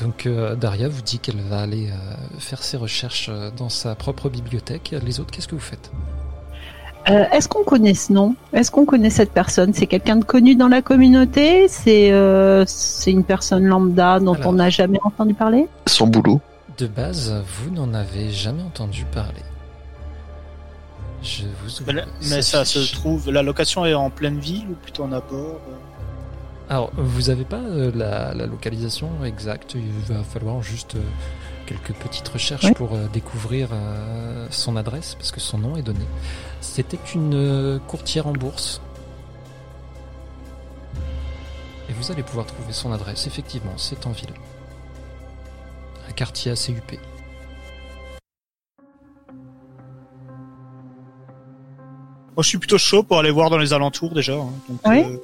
Donc, 0.00 0.26
euh, 0.26 0.56
Daria 0.56 0.88
vous 0.88 1.02
dit 1.02 1.18
qu'elle 1.18 1.40
va 1.42 1.60
aller 1.60 1.90
euh, 1.90 2.38
faire 2.38 2.62
ses 2.62 2.76
recherches 2.76 3.28
euh, 3.30 3.50
dans 3.56 3.68
sa 3.68 3.94
propre 3.94 4.28
bibliothèque. 4.30 4.94
Les 5.04 5.20
autres, 5.20 5.30
qu'est-ce 5.30 5.46
que 5.46 5.54
vous 5.54 5.60
faites? 5.60 5.92
Euh, 7.08 7.24
Est-ce 7.32 7.48
qu'on 7.48 7.62
connaît 7.62 7.94
ce 7.94 8.12
nom? 8.12 8.34
Est-ce 8.52 8.72
qu'on 8.72 8.84
connaît 8.84 9.10
cette 9.10 9.30
personne? 9.30 9.72
C'est 9.74 9.86
quelqu'un 9.86 10.16
de 10.16 10.24
connu 10.24 10.56
dans 10.56 10.66
la 10.66 10.82
communauté? 10.82 11.68
C'est 11.68 12.10
euh, 12.10 12.64
c'est 12.66 13.12
une 13.12 13.22
personne 13.22 13.64
lambda 13.64 14.18
dont 14.18 14.34
Alors. 14.34 14.48
on 14.48 14.52
n'a 14.54 14.70
jamais 14.70 14.98
entendu 15.04 15.34
parler? 15.34 15.68
Sans 15.86 16.08
boulot. 16.08 16.40
De 16.78 16.88
base, 16.88 17.32
vous 17.46 17.70
n'en 17.70 17.94
avez 17.94 18.30
jamais 18.30 18.62
entendu 18.62 19.04
parler. 19.12 19.42
Je 21.26 21.42
vous 21.42 21.48
Mais, 21.80 21.82
ouvre 21.82 21.92
là- 21.92 22.04
mais 22.30 22.42
ça 22.42 22.64
se 22.64 22.92
trouve, 22.94 23.30
la 23.30 23.42
location 23.42 23.84
est 23.84 23.94
en 23.94 24.10
pleine 24.10 24.38
ville 24.38 24.66
ou 24.70 24.74
plutôt 24.74 25.02
en 25.04 25.12
abord 25.12 25.60
euh 25.68 25.76
Alors, 26.70 26.90
vous 26.96 27.22
n'avez 27.22 27.44
pas 27.44 27.56
euh, 27.60 27.90
la, 27.94 28.32
la 28.32 28.46
localisation 28.46 29.08
exacte? 29.24 29.74
Il 29.74 30.14
va 30.14 30.22
falloir 30.22 30.62
juste 30.62 30.94
euh, 30.94 31.00
quelques 31.66 31.94
petites 31.94 32.28
recherches 32.28 32.64
Oui. 32.66 32.72
pour 32.74 32.94
euh, 32.94 33.06
découvrir 33.12 33.70
euh, 33.72 34.46
son 34.50 34.76
adresse, 34.76 35.16
parce 35.16 35.32
que 35.32 35.40
son 35.40 35.58
nom 35.58 35.76
est 35.76 35.82
donné. 35.82 36.06
C'était 36.60 36.98
une 37.14 37.34
euh, 37.34 37.78
courtière 37.88 38.26
en 38.28 38.32
bourse. 38.32 38.80
Et 41.88 41.92
vous 41.92 42.10
allez 42.12 42.22
pouvoir 42.22 42.46
trouver 42.46 42.72
son 42.72 42.92
adresse. 42.92 43.26
Effectivement, 43.26 43.74
c'est 43.76 44.06
en 44.06 44.10
ville. 44.12 44.34
Un 46.08 46.12
quartier 46.12 46.50
assez 46.52 46.72
huppé. 46.72 46.98
Moi, 52.36 52.42
je 52.42 52.48
suis 52.48 52.58
plutôt 52.58 52.78
chaud 52.78 53.02
pour 53.02 53.18
aller 53.18 53.30
voir 53.30 53.48
dans 53.50 53.56
les 53.58 53.72
alentours 53.72 54.12
déjà. 54.12 54.34
hein. 54.34 54.50
Donc, 54.68 54.78
Oui. 54.86 54.98
euh, 55.04 55.16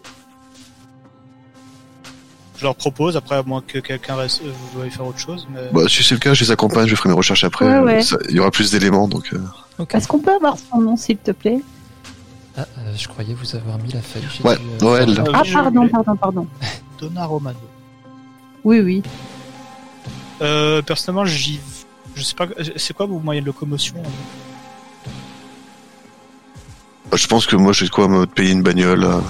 je 2.56 2.62
leur 2.64 2.74
propose, 2.74 3.16
après, 3.16 3.36
à 3.36 3.42
moins 3.42 3.60
que 3.60 3.78
quelqu'un 3.80 4.14
reste, 4.16 4.40
euh, 4.44 4.52
veuille 4.74 4.90
faire 4.90 5.06
autre 5.06 5.18
chose. 5.18 5.46
Mais... 5.52 5.60
Bah, 5.72 5.82
si 5.88 6.02
c'est 6.02 6.14
le 6.14 6.20
cas, 6.20 6.32
je 6.32 6.44
les 6.44 6.50
accompagne, 6.50 6.86
je 6.86 6.94
ferai 6.94 7.08
mes 7.10 7.14
recherches 7.14 7.44
après. 7.44 7.66
Ouais, 7.66 7.80
ouais. 7.80 8.02
Ça- 8.02 8.16
Il 8.30 8.36
y 8.36 8.40
aura 8.40 8.50
plus 8.50 8.70
d'éléments, 8.70 9.08
donc. 9.08 9.30
euh, 9.34 9.40
Ok. 9.78 9.94
Est-ce 9.94 10.08
qu'on 10.08 10.20
peut 10.20 10.34
avoir 10.34 10.56
son 10.58 10.80
nom, 10.80 10.96
s'il 10.96 11.18
te 11.18 11.32
plaît? 11.32 11.60
Ah, 12.56 12.66
euh, 12.78 12.92
je 12.96 13.08
croyais 13.08 13.34
vous 13.34 13.56
avoir 13.56 13.78
mis 13.78 13.90
la 13.92 14.00
feuille. 14.02 14.22
J'ai 14.34 14.42
Ouais, 14.44 14.56
dû, 14.56 14.62
euh, 14.64 14.78
faire- 14.78 15.08
Euh, 15.28 15.30
Ah, 15.34 15.40
oui, 15.42 15.48
je 15.48 15.54
pardon, 15.54 15.88
pardon, 15.88 16.16
pardon. 16.16 16.46
Donna 16.98 17.24
Romano. 17.26 17.58
Oui, 18.64 18.80
oui. 18.80 19.02
Euh, 20.40 20.80
personnellement, 20.82 21.24
j'y, 21.26 21.60
je 22.14 22.22
sais 22.22 22.34
pas, 22.34 22.46
c'est 22.76 22.94
quoi 22.94 23.06
vos 23.06 23.18
moyens 23.18 23.44
de 23.44 23.48
locomotion 23.50 23.96
hein? 23.98 24.08
Bah, 27.12 27.18
je 27.18 27.26
pense 27.26 27.46
que 27.46 27.56
moi, 27.56 27.72
j'ai 27.74 27.84
de 27.84 27.90
quoi 27.90 28.08
me 28.08 28.24
payer 28.26 28.52
une 28.52 28.62
bagnole. 28.62 29.04
euh. 29.04 29.20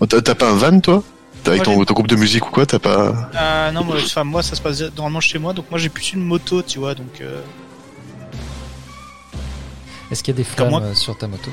Oh, 0.00 0.06
T'as 0.06 0.34
pas 0.34 0.50
un 0.50 0.54
van, 0.56 0.80
toi? 0.80 1.02
T'as 1.44 1.52
Avec 1.52 1.62
ton, 1.64 1.76
groupe 1.82 2.06
de 2.06 2.16
musique 2.16 2.46
ou 2.46 2.50
quoi 2.50 2.64
T'as 2.66 2.78
pas? 2.78 3.30
Ah 3.34 3.70
non, 3.72 3.84
moi, 3.84 3.96
enfin, 3.96 4.24
moi, 4.24 4.42
ça 4.42 4.56
se 4.56 4.60
passe 4.62 4.80
normalement 4.96 5.20
chez 5.20 5.38
moi, 5.38 5.52
donc 5.52 5.70
moi, 5.70 5.78
j'ai 5.78 5.88
plus 5.90 6.12
une 6.14 6.24
moto, 6.24 6.62
tu 6.62 6.78
vois, 6.78 6.94
donc. 6.94 7.20
Euh... 7.20 7.42
Est-ce 10.10 10.22
qu'il 10.22 10.32
y 10.34 10.36
a 10.36 10.38
des 10.38 10.44
flammes 10.44 10.70
moi. 10.70 10.82
euh, 10.82 10.94
sur 10.94 11.16
ta 11.16 11.28
moto? 11.28 11.50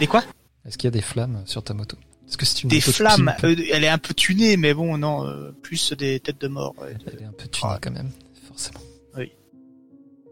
Des 0.00 0.06
quoi? 0.06 0.22
Est-ce 0.66 0.78
qu'il 0.78 0.86
y 0.86 0.92
a 0.92 0.92
des 0.92 1.02
flammes 1.02 1.42
sur 1.44 1.62
ta 1.62 1.74
moto? 1.74 1.96
Est-ce 2.28 2.36
que 2.36 2.46
c'est 2.46 2.62
une 2.62 2.68
Des 2.70 2.76
de 2.78 2.82
flammes. 2.82 3.34
euh, 3.44 3.54
elle 3.72 3.84
est 3.84 3.88
un 3.88 3.98
peu 3.98 4.14
tunée, 4.14 4.56
mais 4.56 4.74
bon, 4.74 4.96
non, 4.98 5.26
euh, 5.26 5.50
plus 5.62 5.92
des 5.92 6.20
têtes 6.20 6.40
de 6.40 6.48
mort. 6.48 6.74
ouais. 6.80 6.96
Elle 7.06 7.22
est 7.22 7.26
un 7.26 7.32
peu 7.36 7.46
tunée 7.48 7.72
Ouais. 7.72 7.78
quand 7.80 7.90
même, 7.90 8.10
forcément. 8.48 8.80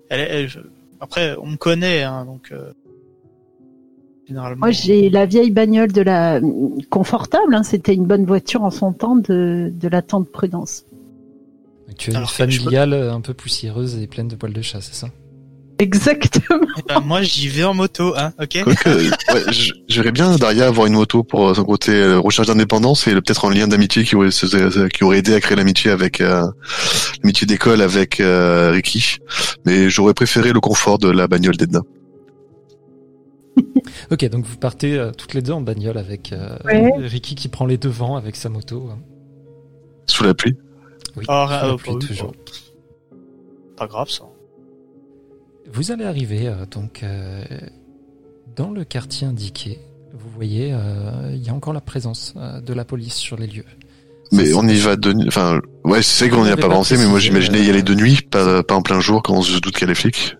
Elle, 0.08 0.20
est- 0.20 0.28
elle- 0.30 0.48
je- 0.48 0.60
Après, 1.00 1.34
on 1.42 1.46
me 1.46 1.56
connaît, 1.56 2.04
hein, 2.04 2.24
donc. 2.24 2.52
Euh... 4.26 4.28
Généralement. 4.28 4.56
Moi, 4.58 4.70
j'ai 4.72 5.08
la 5.10 5.24
vieille 5.26 5.50
bagnole 5.50 5.92
de 5.92 6.02
la 6.02 6.40
confortable. 6.90 7.54
hein, 7.54 7.62
C'était 7.62 7.94
une 7.94 8.06
bonne 8.06 8.24
voiture 8.26 8.62
en 8.62 8.70
son 8.70 8.92
temps 8.92 9.16
de, 9.16 9.72
de 9.74 9.88
la 9.88 10.02
tante 10.02 10.30
Prudence. 10.30 10.84
Tu 11.96 12.10
as 12.10 12.12
une 12.12 12.16
Alors, 12.16 12.30
peux- 12.30 12.34
familiale 12.36 12.92
euh, 12.92 13.12
un 13.12 13.20
peu 13.20 13.32
poussiéreuse 13.34 13.96
et 14.02 14.06
pleine 14.06 14.28
de 14.28 14.34
poils 14.34 14.52
de 14.52 14.62
chat, 14.62 14.80
c'est 14.80 14.94
ça? 14.94 15.08
Exactement. 15.78 16.66
Eh 16.78 16.82
ben, 16.88 17.00
moi, 17.00 17.20
j'y 17.22 17.48
vais 17.48 17.62
en 17.62 17.74
moto, 17.74 18.14
hein, 18.16 18.32
ok? 18.40 18.62
Quoique, 18.64 18.88
ouais, 18.88 19.72
j'aimerais 19.88 20.10
bien, 20.10 20.34
Daria, 20.36 20.66
avoir 20.68 20.86
une 20.86 20.94
moto 20.94 21.22
pour 21.22 21.48
euh, 21.50 21.54
son 21.54 21.64
côté 21.64 21.92
euh, 21.92 22.18
recherche 22.18 22.48
d'indépendance 22.48 23.06
et 23.06 23.12
peut-être 23.12 23.44
un 23.44 23.52
lien 23.52 23.68
d'amitié 23.68 24.02
qui 24.04 24.16
aurait, 24.16 24.30
se- 24.30 24.88
qui 24.88 25.04
aurait 25.04 25.18
aidé 25.18 25.34
à 25.34 25.40
créer 25.40 25.56
l'amitié 25.56 25.90
avec 25.90 26.22
euh, 26.22 26.42
l'amitié 27.22 27.46
d'école 27.46 27.82
avec 27.82 28.20
euh, 28.20 28.70
Ricky. 28.72 29.18
Mais 29.66 29.90
j'aurais 29.90 30.14
préféré 30.14 30.52
le 30.54 30.60
confort 30.60 30.98
de 30.98 31.10
la 31.10 31.28
bagnole 31.28 31.56
d'Edna. 31.58 31.80
Ok, 34.10 34.24
donc 34.28 34.44
vous 34.44 34.56
partez 34.56 34.96
euh, 34.98 35.10
toutes 35.12 35.34
les 35.34 35.42
deux 35.42 35.52
en 35.52 35.60
bagnole 35.60 35.98
avec 35.98 36.32
euh, 36.32 36.56
Ouais. 36.64 36.92
Ricky 36.98 37.34
qui 37.34 37.48
prend 37.48 37.66
les 37.66 37.78
devants 37.78 38.16
avec 38.16 38.36
sa 38.36 38.48
moto. 38.48 38.88
hein. 38.92 38.98
Sous 40.06 40.24
la 40.24 40.34
pluie. 40.34 40.56
Oui, 41.16 41.24
Ah, 41.28 41.46
sous 41.60 41.66
la 41.66 41.72
euh, 41.72 41.76
pluie, 41.76 41.92
bah 41.94 42.06
toujours. 42.06 42.32
bah, 42.32 43.16
Pas 43.76 43.86
grave, 43.86 44.08
ça. 44.10 44.24
Vous 45.72 45.90
allez 45.90 46.04
arriver 46.04 46.46
euh, 46.48 46.64
donc 46.70 47.02
euh, 47.02 47.42
dans 48.54 48.70
le 48.70 48.84
quartier 48.84 49.26
indiqué. 49.26 49.78
Vous 50.12 50.30
voyez, 50.34 50.72
euh, 50.72 51.32
il 51.34 51.42
y 51.44 51.50
a 51.50 51.54
encore 51.54 51.72
la 51.72 51.80
présence 51.80 52.34
euh, 52.36 52.60
de 52.60 52.72
la 52.72 52.84
police 52.84 53.14
sur 53.14 53.36
les 53.36 53.46
lieux. 53.46 53.64
Mais 54.32 54.46
Ça, 54.46 54.58
on 54.58 54.66
y 54.68 54.78
va 54.78 54.96
de 54.96 55.12
nuit. 55.12 55.26
Enfin, 55.28 55.60
ouais, 55.84 56.02
c'est 56.02 56.28
qu'on 56.28 56.44
n'y 56.44 56.50
a 56.50 56.56
pas 56.56 56.62
pas 56.68 56.74
avancé, 56.74 56.96
mais 56.96 57.04
moi 57.04 57.14
précisé, 57.14 57.28
j'imaginais 57.32 57.62
y 57.64 57.68
euh, 57.68 57.72
aller 57.72 57.82
de 57.82 57.94
nuit, 57.94 58.20
pas, 58.22 58.62
pas 58.62 58.74
en 58.74 58.82
plein 58.82 59.00
jour 59.00 59.22
quand 59.22 59.34
on 59.34 59.42
se 59.42 59.58
doute 59.60 59.74
qu'il 59.74 59.82
y 59.82 59.84
a 59.84 59.88
les 59.88 59.94
flics. 59.94 60.36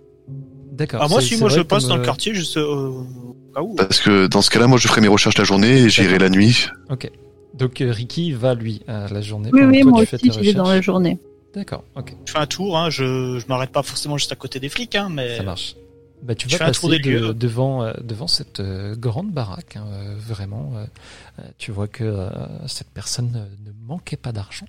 D'accord. 0.77 1.01
Ah, 1.03 1.09
moi, 1.09 1.23
si, 1.23 1.39
moi, 1.39 1.49
je 1.49 1.61
passe 1.61 1.85
comme, 1.85 1.91
dans 1.91 1.97
le 1.97 2.03
euh, 2.03 2.05
quartier, 2.05 2.35
juste 2.35 2.59
euh, 2.59 2.63
au 2.65 3.07
cas 3.55 3.63
où. 3.63 3.75
Parce 3.75 4.01
que 4.01 4.27
dans 4.27 4.43
ce 4.43 4.51
cas-là, 4.51 4.67
moi 4.67 4.79
je 4.79 4.89
ferai 4.89 5.01
mes 5.01 5.09
recherches 5.09 5.39
la 5.39 5.45
journée 5.45 5.79
et 5.83 5.89
j'irai 5.89 6.19
la 6.19 6.29
nuit. 6.29 6.69
Ok. 6.91 7.11
Donc 7.55 7.81
euh, 7.81 7.91
Ricky 7.91 8.33
va 8.33 8.55
lui 8.55 8.83
à 8.87 9.09
la 9.09 9.23
journée. 9.23 9.49
Oui, 9.53 9.63
oui, 9.63 9.81
toi, 9.81 9.91
moi 9.91 10.01
tu 10.01 10.07
fais 10.07 10.17
aussi, 10.17 10.33
j'y 10.33 10.41
vais 10.41 10.53
dans 10.53 10.69
la 10.69 10.83
journée. 10.83 11.19
D'accord. 11.55 11.85
Ok. 11.97 12.15
Je 12.27 12.33
fais 12.33 12.39
un 12.39 12.47
tour, 12.47 12.77
hein, 12.77 12.91
je, 12.91 13.39
je 13.39 13.47
m'arrête 13.49 13.71
pas 13.71 13.83
forcément 13.83 14.19
juste 14.19 14.33
à 14.33 14.37
côté 14.37 14.61
des 14.61 14.69
flics, 14.69 14.95
hein, 14.95 15.09
mais. 15.11 15.39
Ça 15.39 15.43
marche. 15.43 15.77
Bah, 16.23 16.35
tu 16.35 16.49
vas 16.49 16.57
fais 16.59 16.65
un 16.65 16.73
tour 16.73 16.89
passer 16.91 17.03
des 17.03 17.11
de- 17.13 17.19
lieux. 17.19 17.35
devant, 17.35 17.83
euh, 17.85 17.93
devant 18.03 18.27
cette 18.27 18.61
euh, 18.61 18.97
grande 18.97 19.31
baraque. 19.33 19.77
hein, 19.77 19.85
euh, 19.89 20.15
vraiment, 20.19 20.73
euh, 20.77 21.43
tu 21.59 21.71
vois 21.73 21.87
que 21.89 22.03
euh, 22.05 22.67
cette 22.67 22.91
personne 22.91 23.33
euh, 23.37 23.47
ne 23.71 23.73
manquait 23.87 24.17
pas 24.17 24.33
d'argent. 24.33 24.67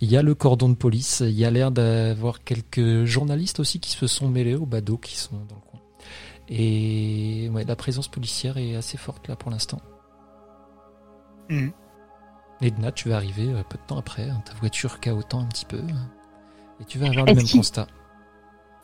Il 0.00 0.10
y 0.10 0.16
a 0.16 0.22
le 0.22 0.34
cordon 0.34 0.68
de 0.68 0.74
police. 0.74 1.20
Il 1.20 1.30
y 1.38 1.44
a 1.44 1.50
l'air 1.50 1.70
d'avoir 1.70 2.42
quelques 2.42 3.04
journalistes 3.04 3.60
aussi 3.60 3.78
qui 3.78 3.90
se 3.90 4.06
sont 4.06 4.28
mêlés 4.28 4.54
aux 4.56 4.66
badauds 4.66 4.96
qui 4.98 5.16
sont 5.16 5.36
dans 5.48 5.54
le 5.54 5.60
coin. 5.70 5.80
Et 6.48 7.50
ouais, 7.52 7.64
la 7.64 7.76
présence 7.76 8.08
policière 8.08 8.56
est 8.56 8.74
assez 8.74 8.96
forte 8.96 9.28
là 9.28 9.36
pour 9.36 9.50
l'instant. 9.50 9.80
Mhm. 11.50 11.72
Edna, 12.62 12.90
tu 12.90 13.10
vas 13.10 13.16
arriver 13.16 13.48
euh, 13.48 13.62
peu 13.68 13.76
de 13.78 13.82
temps 13.86 13.98
après. 13.98 14.28
hein, 14.28 14.42
ta 14.46 14.54
voiture 14.54 14.98
cahotant 14.98 15.40
un 15.40 15.46
petit 15.46 15.66
peu. 15.66 15.80
Et 16.80 16.84
tu 16.86 16.98
vas 16.98 17.08
avoir 17.08 17.26
le 17.26 17.34
même 17.34 17.48
constat. 17.48 17.86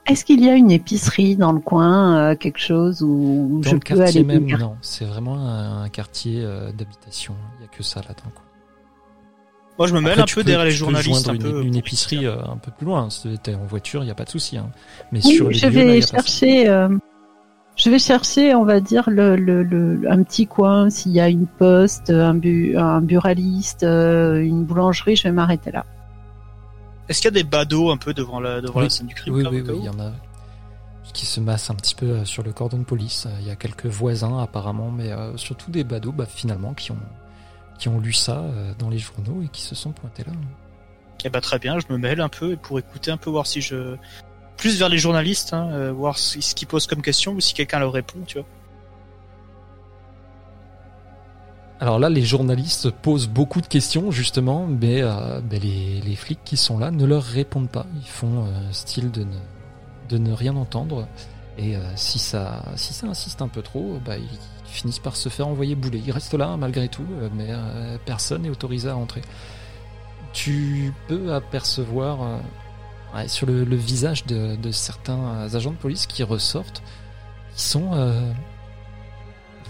Est-ce 0.06 0.24
qu'il 0.24 0.44
y 0.44 0.48
a 0.50 0.54
une 0.54 0.70
épicerie 0.72 1.36
dans 1.36 1.52
le 1.52 1.60
coin, 1.60 2.16
euh, 2.16 2.34
quelque 2.34 2.58
chose 2.58 3.02
où 3.02 3.60
Dans 3.62 3.70
je 3.70 3.74
le 3.74 3.80
peux 3.80 3.94
quartier 3.96 4.20
aller 4.20 4.24
même, 4.24 4.46
non. 4.58 4.76
C'est 4.82 5.04
vraiment 5.04 5.36
un, 5.38 5.84
un 5.84 5.88
quartier 5.88 6.40
euh, 6.42 6.72
d'habitation. 6.72 7.34
Il 7.56 7.60
n'y 7.60 7.66
a 7.66 7.68
que 7.68 7.82
ça 7.84 8.00
là-dedans. 8.00 8.30
quoi. 8.34 8.42
Moi, 9.78 9.86
je 9.86 9.94
me 9.94 10.00
mêle 10.00 10.12
Après, 10.12 10.22
un 10.22 10.24
peu 10.26 10.34
peux- 10.34 10.44
derrière 10.44 10.64
les 10.64 10.72
tu 10.72 10.78
peux 10.78 10.84
journalistes, 10.86 11.28
un 11.28 11.34
une, 11.34 11.40
peu. 11.42 11.62
une 11.62 11.76
épicerie 11.76 12.26
euh, 12.26 12.36
un 12.44 12.56
peu 12.56 12.70
plus 12.76 12.84
loin. 12.86 13.10
Si 13.10 13.38
t'es 13.42 13.54
en 13.54 13.64
voiture, 13.64 14.02
il 14.02 14.06
n'y 14.06 14.10
a 14.10 14.14
pas 14.16 14.24
de 14.24 14.28
souci. 14.30 14.56
hein. 14.56 14.70
Mais 15.12 15.24
Oui, 15.24 15.34
sur 15.36 15.48
les 15.48 15.54
je 15.54 15.66
lieux, 15.66 15.78
là, 15.78 15.84
vais 15.92 16.00
ça. 16.00 16.16
chercher. 16.16 16.68
euh, 16.68 16.88
je 17.76 17.88
vais 17.88 17.98
chercher, 17.98 18.54
on 18.54 18.64
va 18.64 18.80
dire, 18.80 19.08
le, 19.08 19.34
le, 19.36 19.62
le- 19.62 20.02
un 20.10 20.22
petit 20.24 20.46
coin. 20.46 20.90
S'il 20.90 21.12
y 21.12 21.20
a 21.20 21.28
une 21.28 21.46
poste, 21.46 22.10
un, 22.10 22.34
bu, 22.34 22.76
un 22.76 23.00
buraliste, 23.00 23.82
euh, 23.84 24.42
une 24.42 24.64
boulangerie, 24.64 25.16
je 25.16 25.22
vais 25.22 25.32
m'arrêter 25.32 25.70
là. 25.70 25.86
Est-ce 27.08 27.20
qu'il 27.20 27.26
y 27.26 27.38
a 27.38 27.42
des 27.42 27.48
badauds 27.48 27.90
un 27.90 27.96
peu 27.96 28.14
devant 28.14 28.40
la, 28.40 28.60
devant 28.60 28.78
Oui. 28.78 28.84
la 28.84 28.90
scène 28.90 29.06
du 29.06 29.14
crime 29.14 29.34
Oui, 29.34 29.44
oui, 29.50 29.62
oui, 29.66 29.74
il 29.78 29.84
y 29.84 29.88
en 29.88 29.98
a 29.98 30.12
qui 31.12 31.26
se 31.26 31.40
massent 31.40 31.70
un 31.70 31.74
petit 31.74 31.94
peu 31.94 32.06
euh, 32.06 32.24
sur 32.24 32.42
le 32.42 32.52
cordon 32.52 32.78
de 32.78 32.84
police. 32.84 33.26
Euh, 33.26 33.36
Il 33.40 33.46
y 33.46 33.50
a 33.50 33.56
quelques 33.56 33.86
voisins 33.86 34.38
apparemment, 34.38 34.90
mais 34.90 35.12
euh, 35.12 35.36
surtout 35.36 35.70
des 35.70 35.84
badauds 35.84 36.12
bah, 36.12 36.26
finalement 36.26 36.74
qui 36.74 36.90
ont, 36.92 36.98
qui 37.78 37.88
ont 37.88 38.00
lu 38.00 38.12
ça 38.12 38.38
euh, 38.38 38.72
dans 38.78 38.88
les 38.88 38.98
journaux 38.98 39.42
et 39.42 39.48
qui 39.48 39.62
se 39.62 39.74
sont 39.74 39.92
pointés 39.92 40.24
là. 40.24 40.32
Eh 41.24 41.28
bah 41.28 41.40
très 41.40 41.58
bien, 41.58 41.78
je 41.78 41.92
me 41.92 41.98
mêle 41.98 42.20
un 42.20 42.28
peu 42.28 42.56
pour 42.56 42.78
écouter 42.78 43.12
un 43.12 43.16
peu, 43.16 43.30
voir 43.30 43.46
si 43.46 43.60
je... 43.60 43.96
Plus 44.56 44.78
vers 44.78 44.88
les 44.88 44.98
journalistes, 44.98 45.52
hein, 45.54 45.92
voir 45.92 46.18
ce 46.18 46.54
qu'ils 46.54 46.66
posent 46.68 46.86
comme 46.86 47.00
question 47.00 47.32
ou 47.32 47.40
si 47.40 47.54
quelqu'un 47.54 47.78
leur 47.78 47.92
répond, 47.92 48.18
tu 48.26 48.38
vois. 48.38 48.46
Alors 51.82 51.98
là, 51.98 52.08
les 52.08 52.22
journalistes 52.22 52.90
posent 52.90 53.26
beaucoup 53.26 53.60
de 53.60 53.66
questions, 53.66 54.12
justement, 54.12 54.68
mais 54.68 55.02
euh, 55.02 55.40
les, 55.50 56.14
flics 56.14 56.38
qui 56.44 56.56
sont 56.56 56.78
là 56.78 56.92
ne 56.92 57.04
leur 57.04 57.24
répondent 57.24 57.68
pas. 57.68 57.86
Ils 57.96 58.08
font 58.08 58.44
euh, 58.44 58.70
style 58.70 59.10
de 59.10 60.16
ne, 60.16 60.32
rien 60.32 60.54
entendre. 60.54 61.08
Et 61.58 61.74
euh, 61.74 61.80
si, 61.96 62.20
ça, 62.20 62.62
si 62.76 62.94
ça 62.94 63.08
insiste 63.08 63.42
un 63.42 63.48
peu 63.48 63.62
trop, 63.62 63.98
bah, 64.06 64.16
ils 64.16 64.28
finissent 64.64 65.00
par 65.00 65.16
se 65.16 65.28
faire 65.28 65.48
envoyer 65.48 65.74
bouler. 65.74 66.00
Ils 66.06 66.12
restent 66.12 66.34
là, 66.34 66.56
malgré 66.56 66.86
tout, 66.86 67.04
mais 67.34 67.48
personne 68.06 68.42
n'est 68.42 68.50
autorisé 68.50 68.88
à 68.88 68.94
rentrer. 68.94 69.22
Tu 70.32 70.94
peux 71.08 71.34
apercevoir 71.34 72.38
sur 73.26 73.48
le, 73.48 73.64
visage 73.74 74.24
de, 74.24 74.70
certains 74.70 75.52
agents 75.52 75.72
de 75.72 75.76
police 75.76 76.06
qui 76.06 76.22
ressortent, 76.22 76.80
ils 77.56 77.60
sont 77.60 77.90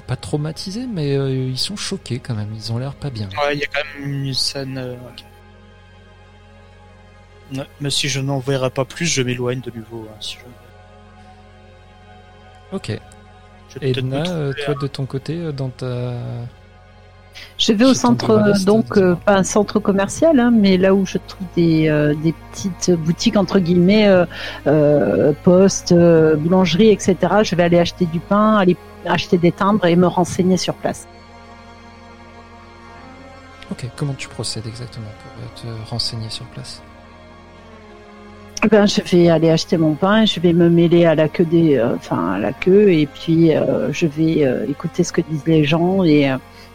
pas 0.07 0.17
traumatisés, 0.17 0.87
mais 0.87 1.17
euh, 1.17 1.31
ils 1.33 1.59
sont 1.59 1.77
choqués 1.77 2.19
quand 2.19 2.35
même. 2.35 2.49
Ils 2.55 2.73
ont 2.73 2.79
l'air 2.79 2.95
pas 2.95 3.11
bien. 3.11 3.29
Ouais, 3.45 3.55
il 3.55 3.61
y 3.61 3.65
a 3.65 3.67
quand 3.67 3.81
même 4.01 4.25
une 4.25 4.35
scène. 4.35 4.79
euh. 4.79 4.95
Ouais, 7.55 7.67
mais 7.81 7.91
si 7.91 8.09
je 8.09 8.21
n'en 8.21 8.39
verrai 8.39 8.71
pas 8.71 8.85
plus, 8.85 9.07
je 9.07 9.23
m'éloigne 9.23 9.61
de 9.61 9.71
nouveau. 9.75 10.07
hein, 10.11 10.17
si 10.21 10.37
je... 10.37 10.41
Ok. 12.77 12.99
je 13.69 13.79
Edna, 13.87 14.25
euh, 14.29 14.53
toi 14.65 14.75
de 14.81 14.87
ton 14.87 15.05
côté, 15.05 15.37
euh, 15.39 15.53
dans 15.53 15.69
ta. 15.69 16.15
Je 17.59 17.73
vais 17.73 17.85
au 17.87 17.95
centre, 17.95 18.31
euh, 18.31 18.53
donc 18.67 18.97
euh, 18.99 19.15
pas 19.15 19.37
un 19.37 19.43
centre 19.43 19.79
commercial, 19.81 20.39
hein, 20.39 20.51
mais 20.55 20.77
là 20.77 20.95
où 20.95 21.07
je 21.07 21.17
trouve 21.19 21.47
des, 21.57 21.89
euh, 21.89 22.15
des 22.15 22.33
petites 22.51 22.91
boutiques 22.93 23.37
entre 23.37 23.59
guillemets, 23.59 24.07
euh, 24.09 24.25
euh, 24.67 25.33
poste, 25.43 25.93
euh, 25.93 26.37
boulangerie, 26.37 26.91
etc. 26.91 27.17
Je 27.43 27.55
vais 27.55 27.63
aller 27.63 27.79
acheter 27.79 28.05
du 28.07 28.21
pain, 28.21 28.57
aller 28.57 28.77
acheter 29.07 29.39
des 29.39 29.53
timbres 29.53 29.87
et 29.87 29.97
me 29.97 30.07
renseigner 30.07 30.57
sur 30.57 30.75
place. 30.75 31.07
Ok, 33.71 33.87
comment 33.97 34.15
tu 34.15 34.29
procèdes 34.29 34.67
exactement 34.67 35.07
pour 35.23 35.71
euh, 35.71 35.75
te 35.85 35.91
renseigner 35.91 36.29
sur 36.29 36.45
place? 36.47 36.83
Ben, 38.71 38.87
je 38.87 39.03
vais 39.03 39.29
aller 39.29 39.51
acheter 39.51 39.77
mon 39.77 39.95
pain, 39.95 40.25
je 40.25 40.39
vais 40.39 40.53
me 40.53 40.71
mêler 40.71 41.05
à 41.05 41.17
la 41.17 41.29
queue 41.29 41.45
des, 41.45 41.77
euh, 41.79 41.97
enfin 41.97 42.35
à 42.35 42.39
la 42.39 42.53
queue, 42.53 42.93
et 42.93 43.07
puis 43.07 43.53
euh, 43.57 43.93
je 43.93 44.07
vais 44.07 44.45
euh, 44.45 44.69
écouter 44.69 45.03
ce 45.03 45.13
que 45.13 45.21
disent 45.21 45.47
les 45.47 45.65
gens 45.65 46.05
et 46.05 46.31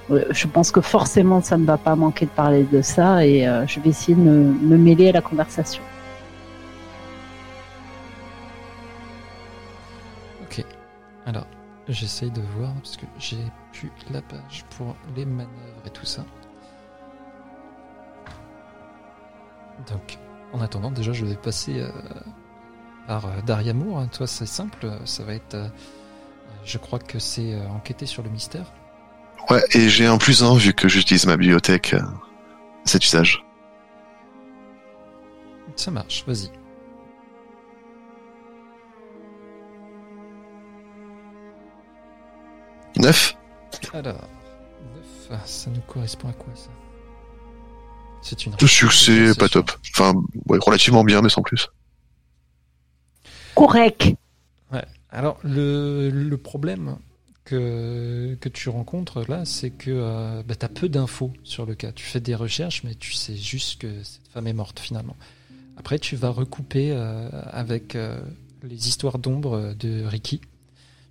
je 0.10 0.48
pense 0.48 0.72
que 0.72 0.82
forcément 0.82 1.42
ça 1.42 1.58
ne 1.58 1.66
va 1.66 1.78
pas 1.78 1.96
manquer 1.96 2.26
de 2.26 2.32
parler 2.32 2.64
de 2.64 2.82
ça 2.82 3.26
et 3.26 3.46
je 3.68 3.80
vais 3.82 3.90
essayer 3.90 4.16
de 4.16 4.22
me, 4.22 4.54
me 4.54 4.78
mêler 4.78 5.10
à 5.10 5.12
la 5.12 5.22
conversation. 5.22 5.84
Ok. 10.44 10.64
Alors, 11.26 11.46
j'essaye 11.94 12.32
de 12.32 12.42
voir 12.58 12.74
parce 12.76 12.98
que 12.98 13.06
j'ai 13.18 13.38
plus 13.74 13.92
la 14.12 14.22
page 14.22 14.66
pour 14.78 14.96
les 15.16 15.26
manœuvres 15.26 15.86
et 15.86 15.90
tout 15.90 16.06
ça. 16.06 16.26
Donc, 19.90 20.18
en 20.54 20.62
attendant, 20.62 20.92
déjà, 20.92 21.14
je 21.14 21.26
vais 21.26 21.36
passer 21.36 21.82
euh, 21.82 21.90
par 23.06 23.26
euh, 23.26 23.42
Dariamour. 23.46 24.00
hein. 24.00 24.08
Toi, 24.08 24.28
c'est 24.28 24.46
simple. 24.46 24.92
Ça 25.06 25.24
va 25.24 25.34
être. 25.34 25.54
euh, 25.56 25.68
je 26.64 26.78
crois 26.78 27.00
que 27.00 27.20
c'est 27.20 27.60
enquêter 27.68 28.06
sur 28.06 28.24
le 28.24 28.30
mystère. 28.30 28.74
Ouais, 29.50 29.62
et 29.74 29.88
j'ai 29.88 30.06
un 30.06 30.18
plus 30.18 30.44
un 30.44 30.56
vu 30.56 30.74
que 30.74 30.90
j'utilise 30.90 31.26
ma 31.26 31.38
bibliothèque 31.38 31.94
à 31.94 32.06
cet 32.86 33.06
usage. 33.06 33.46
Ça 35.76 35.92
marche, 35.92 36.26
vas-y. 36.28 36.50
Neuf 42.96 43.36
Alors, 43.94 44.28
9, 45.30 45.46
ça 45.46 45.70
nous 45.70 45.82
correspond 45.82 46.30
à 46.30 46.34
quoi 46.34 46.54
ça? 46.56 46.70
C'est 48.22 48.46
une. 48.46 48.54
Le 48.60 48.68
succès, 48.68 49.36
pas 49.36 49.50
top. 49.50 49.72
Enfin, 49.94 50.14
ouais, 50.48 50.58
relativement 50.60 51.04
bien, 51.04 51.22
mais 51.22 51.30
sans 51.30 51.42
plus. 51.42 51.70
Correct. 53.56 54.16
Alors, 55.10 55.40
le, 55.44 56.10
le 56.10 56.38
problème 56.38 56.98
que, 57.46 58.38
que 58.42 58.50
tu 58.50 58.70
rencontres 58.70 59.24
là, 59.28 59.46
c'est 59.46 59.70
que 59.70 59.90
euh, 59.90 60.44
bah, 60.46 60.56
tu 60.56 60.66
as 60.66 60.70
peu 60.70 60.90
d'infos 60.90 61.32
sur 61.44 61.66
le 61.66 61.76
cas. 61.76 61.92
Tu 61.92 62.06
fais 62.06 62.20
des 62.20 62.36
recherches, 62.36 62.84
mais 62.84 62.94
tu 62.94 63.14
sais 63.14 63.36
juste 63.36 63.82
que 63.82 64.04
cette 64.04 64.28
femme 64.34 64.48
est 64.48 64.54
morte 64.54 64.80
finalement. 64.80 65.16
Après, 65.78 65.98
tu 65.98 66.16
vas 66.16 66.30
recouper 66.30 66.92
euh, 66.92 67.30
avec 67.46 67.96
euh, 67.96 68.20
les 68.64 68.90
histoires 68.90 69.18
d'ombre 69.18 69.74
de 69.80 70.04
Ricky. 70.04 70.42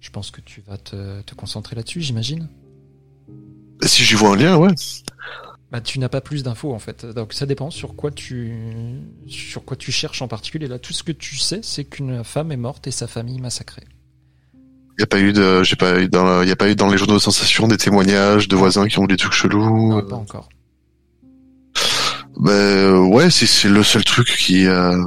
Je 0.07 0.13
pense 0.13 0.31
que 0.31 0.41
tu 0.41 0.63
vas 0.69 0.79
te, 0.79 1.21
te 1.23 1.35
concentrer 1.35 1.75
là-dessus, 1.75 2.01
j'imagine. 2.01 2.49
Si 3.83 4.05
j'y 4.05 4.15
vois 4.15 4.35
un 4.35 4.37
lien, 4.37 4.57
ouais. 4.57 4.73
Bah, 5.73 5.81
tu 5.81 5.99
n'as 5.99 6.09
pas 6.09 6.21
plus 6.21 6.45
d'infos 6.45 6.73
en 6.73 6.79
fait. 6.79 7.05
Donc 7.05 7.33
ça 7.33 7.45
dépend 7.45 7.73
sur 7.73 7.97
quoi 7.97 8.13
tu 8.13 8.55
sur 9.27 9.65
quoi 9.65 9.77
tu 9.77 9.91
cherches 9.91 10.23
en 10.23 10.29
particulier. 10.29 10.69
Là, 10.69 10.79
tout 10.79 10.93
ce 10.93 11.03
que 11.03 11.11
tu 11.11 11.39
sais, 11.39 11.59
c'est 11.61 11.85
qu'une 11.85 12.23
femme 12.23 12.53
est 12.53 12.57
morte 12.57 12.87
et 12.87 12.93
sa 12.93 13.09
famille 13.09 13.41
massacrée. 13.41 13.83
Y 15.01 15.03
a 15.03 15.07
pas 15.09 15.19
eu 15.19 15.33
de, 15.33 15.65
j'ai 15.65 15.75
pas 15.75 16.01
eu 16.01 16.09
dans, 16.09 16.45
y 16.45 16.53
a 16.53 16.57
pas 16.57 16.71
eu 16.71 16.77
dans 16.77 16.89
les 16.89 16.99
journaux 16.99 17.15
de 17.15 17.19
sensation 17.19 17.67
des 17.67 17.77
témoignages 17.77 18.47
de 18.47 18.55
voisins 18.55 18.87
qui 18.87 19.01
ont 19.01 19.07
des 19.07 19.17
trucs 19.17 19.33
chelous. 19.33 19.91
Non, 19.91 19.99
euh, 19.99 20.03
pas 20.03 20.15
encore. 20.15 20.49
Ben 22.39 22.53
euh, 22.53 23.01
ouais, 23.01 23.29
si 23.29 23.49
c'est 23.49 23.69
le 23.69 23.83
seul 23.83 24.05
truc 24.05 24.29
qui 24.29 24.69
euh, 24.69 25.05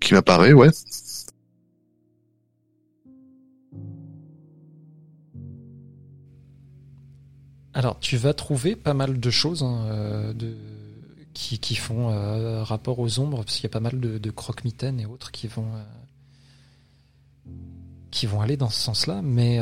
qui 0.00 0.12
m'apparaît, 0.12 0.52
ouais. 0.52 0.68
Alors, 7.74 7.98
tu 8.00 8.16
vas 8.16 8.34
trouver 8.34 8.76
pas 8.76 8.94
mal 8.94 9.18
de 9.18 9.30
choses 9.30 9.62
hein, 9.62 9.86
euh, 9.90 10.34
qui, 11.32 11.74
font 11.74 12.10
euh, 12.10 12.62
rapport 12.62 12.98
aux 12.98 13.18
ombres, 13.18 13.38
parce 13.38 13.56
qu'il 13.56 13.64
y 13.64 13.66
a 13.66 13.70
pas 13.70 13.80
mal 13.80 13.98
de, 13.98 14.18
de 14.18 14.30
croque-mitaines 14.30 15.00
et 15.00 15.06
autres 15.06 15.30
qui 15.32 15.46
vont, 15.46 15.68
euh, 15.74 17.50
qui 18.10 18.26
vont 18.26 18.42
aller 18.42 18.58
dans 18.58 18.68
ce 18.68 18.80
sens-là, 18.80 19.22
mais 19.22 19.58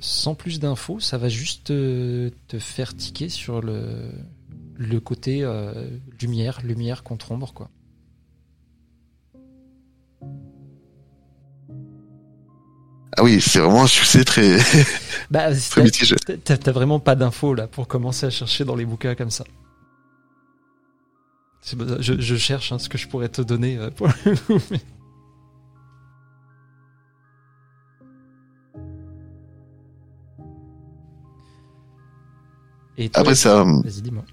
sans 0.00 0.34
plus 0.34 0.60
d'infos, 0.60 1.00
ça 1.00 1.16
va 1.16 1.30
juste 1.30 1.68
te, 1.68 2.30
te 2.46 2.58
faire 2.58 2.94
tiquer 2.94 3.30
sur 3.30 3.62
le, 3.62 4.10
le 4.76 5.00
côté 5.00 5.50
lumière, 6.20 6.60
lumière 6.62 7.02
contre 7.02 7.32
ombre, 7.32 7.54
quoi. 7.54 7.70
Ah 13.16 13.22
oui, 13.24 13.40
c'est 13.40 13.58
vraiment 13.58 13.82
un 13.84 13.86
succès 13.86 14.24
très 14.24 14.58
Bah, 15.30 15.48
très 15.70 15.82
mitigé. 15.82 16.14
T'as 16.44 16.56
t'as 16.56 16.72
vraiment 16.72 17.00
pas 17.00 17.14
d'infos 17.16 17.54
là 17.54 17.66
pour 17.66 17.88
commencer 17.88 18.26
à 18.26 18.30
chercher 18.30 18.64
dans 18.64 18.76
les 18.76 18.84
bouquins 18.84 19.14
comme 19.14 19.30
ça. 19.30 19.44
Je, 22.00 22.20
je 22.20 22.36
cherche 22.36 22.72
hein, 22.72 22.78
ce 22.78 22.88
que 22.88 22.96
je 22.98 23.08
pourrais 23.08 23.28
te 23.28 23.42
donner 23.42 23.76
euh, 23.78 23.90
pour 23.90 24.06
le 24.08 24.36
coup, 24.36 24.58
mais- 24.70 24.80
Et 32.96 33.08
toi, 33.08 33.20
Après 33.22 33.34
ça, 33.34 33.62
Vas-y, 33.64 34.02
dis-moi. 34.02 34.24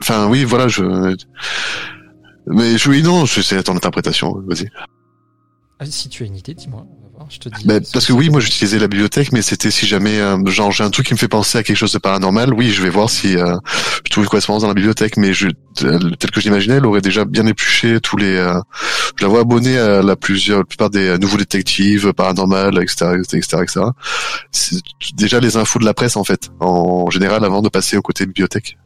enfin 0.00 0.28
oui, 0.28 0.44
voilà, 0.44 0.68
je. 0.68 1.16
Mais 2.46 2.78
je, 2.78 2.88
oui, 2.88 3.02
non, 3.02 3.24
je- 3.26 3.40
c'est 3.42 3.62
ton 3.64 3.76
interprétation. 3.76 4.32
Vas-y. 4.46 4.68
Ah, 5.80 5.86
si 5.86 6.08
tu 6.08 6.22
as 6.22 6.26
une 6.26 6.36
idée, 6.36 6.54
dis-moi. 6.54 6.86
Je 7.28 7.38
te 7.38 7.48
dis. 7.48 7.66
Parce 7.92 8.06
que 8.06 8.12
oui, 8.12 8.30
moi 8.30 8.40
j'utilisais 8.40 8.78
la 8.78 8.88
bibliothèque, 8.88 9.32
mais 9.32 9.42
c'était 9.42 9.70
si 9.70 9.86
jamais 9.86 10.18
euh, 10.18 10.44
genre 10.46 10.72
j'ai 10.72 10.84
un 10.84 10.90
truc 10.90 11.06
qui 11.06 11.14
me 11.14 11.18
fait 11.18 11.28
penser 11.28 11.58
à 11.58 11.62
quelque 11.62 11.76
chose 11.76 11.92
de 11.92 11.98
paranormal, 11.98 12.54
oui, 12.54 12.70
je 12.70 12.82
vais 12.82 12.90
voir 12.90 13.10
si 13.10 13.36
euh, 13.36 13.56
je 14.04 14.10
trouve 14.10 14.24
une 14.24 14.30
correspondance 14.30 14.62
dans 14.62 14.68
la 14.68 14.74
bibliothèque, 14.74 15.16
mais 15.16 15.32
je, 15.32 15.48
tel 15.74 16.16
tel 16.18 16.30
que 16.30 16.40
je 16.40 16.46
l'imaginais, 16.46 16.76
elle 16.76 16.86
aurait 16.86 17.00
déjà 17.00 17.24
bien 17.24 17.46
épluché 17.46 18.00
tous 18.00 18.16
les. 18.16 18.36
euh, 18.36 18.60
je 19.16 19.24
la 19.24 19.28
vois 19.28 19.40
abonnée 19.40 19.78
à 19.78 20.02
la 20.02 20.16
plusieurs, 20.16 20.58
la 20.58 20.64
plupart 20.64 20.90
des 20.90 21.08
euh, 21.08 21.18
nouveaux 21.18 21.38
détectives 21.38 22.12
paranormales, 22.12 22.80
etc., 22.82 23.16
etc., 23.18 23.62
etc. 23.62 23.80
C'est 24.52 24.80
déjà 25.14 25.40
les 25.40 25.56
infos 25.56 25.78
de 25.78 25.84
la 25.84 25.94
presse 25.94 26.16
en 26.16 26.24
fait, 26.24 26.50
en 26.60 27.10
général, 27.10 27.44
avant 27.44 27.62
de 27.62 27.68
passer 27.68 27.96
au 27.96 28.02
côté 28.02 28.26
bibliothèque. 28.26 28.76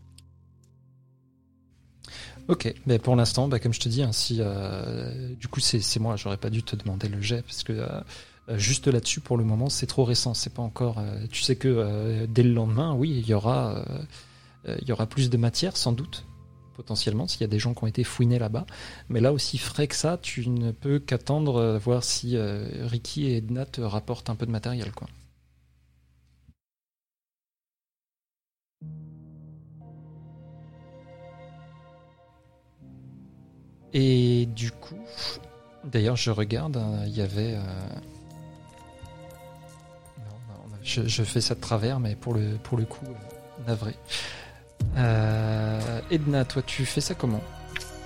Ok, 2.49 2.75
mais 2.87 2.99
pour 2.99 3.17
l'instant, 3.17 3.49
bah, 3.49 3.59
comme 3.59 3.73
je 3.73 3.81
te 3.81 3.89
dis, 3.89 4.03
hein, 4.03 4.13
si 4.13 4.39
euh, 4.41 5.35
du 5.41 5.49
coup 5.49 5.61
c'est 5.61 5.99
moi, 6.01 6.17
j'aurais 6.17 6.37
pas 6.37 6.51
dû 6.51 6.63
te 6.63 6.75
demander 6.77 7.09
le 7.09 7.21
jet 7.21 7.43
parce 7.43 7.63
que 7.63 7.73
euh, 7.73 7.87
euh, 7.87 8.01
juste 8.49 8.89
là-dessus 8.89 9.21
pour 9.21 9.37
le 9.37 9.45
moment 9.45 9.69
c'est 9.69 9.87
trop 9.87 10.05
récent, 10.05 10.35
c'est 10.35 10.53
pas 10.55 10.63
encore. 10.63 10.99
euh, 10.99 11.27
tu 11.31 11.43
sais 11.43 11.57
que 11.57 11.69
euh, 11.69 12.27
dès 12.29 12.43
le 12.43 12.53
lendemain, 12.53 12.95
oui, 12.95 13.11
il 13.11 13.27
y 13.29 13.35
aura, 13.35 13.77
euh, 13.79 13.85
euh, 14.69 14.77
il 14.83 14.89
y 14.89 14.93
aura 14.93 15.07
plus 15.07 15.31
de 15.31 15.37
matière 15.37 15.77
sans 15.77 15.93
doute 15.93 16.25
potentiellement 16.75 17.29
s'il 17.29 17.43
y 17.43 17.45
a 17.45 17.49
des 17.49 17.59
gens 17.59 17.75
qui 17.75 17.85
ont 17.85 17.87
été 17.87 18.03
fouinés 18.05 18.39
là-bas. 18.39 18.67
Mais 19.09 19.21
là 19.21 19.33
aussi 19.33 19.59
frais 19.59 19.87
que 19.87 19.95
ça, 19.95 20.19
tu 20.21 20.49
ne 20.49 20.73
peux 20.73 20.99
qu'attendre 20.99 21.57
euh, 21.57 21.79
voir 21.79 22.03
si 22.03 22.37
euh, 22.37 22.87
Ricky 22.87 23.27
et 23.27 23.37
Edna 23.37 23.67
te 23.67 23.81
rapportent 23.81 24.31
un 24.31 24.35
peu 24.37 24.47
de 24.47 24.51
matériel. 24.51 24.91
Et 33.93 34.47
du 34.47 34.71
coup, 34.71 34.97
d'ailleurs, 35.85 36.17
je 36.17 36.31
regarde, 36.31 36.77
hein, 36.79 37.05
il 37.07 37.17
y 37.17 37.21
avait. 37.21 37.55
euh, 37.55 37.61
je, 40.85 41.23
fais 41.23 41.41
ça 41.41 41.55
de 41.55 41.61
travers, 41.61 42.01
mais 42.01 42.15
pour 42.15 42.35
le, 42.35 42.43
pour 42.63 42.79
le 42.79 42.85
coup, 42.85 43.05
euh, 43.07 43.69
navré. 43.69 43.95
Euh, 44.97 46.01
Edna, 46.11 46.45
toi, 46.45 46.63
tu 46.65 46.85
fais 46.85 47.01
ça 47.01 47.15
comment? 47.15 47.41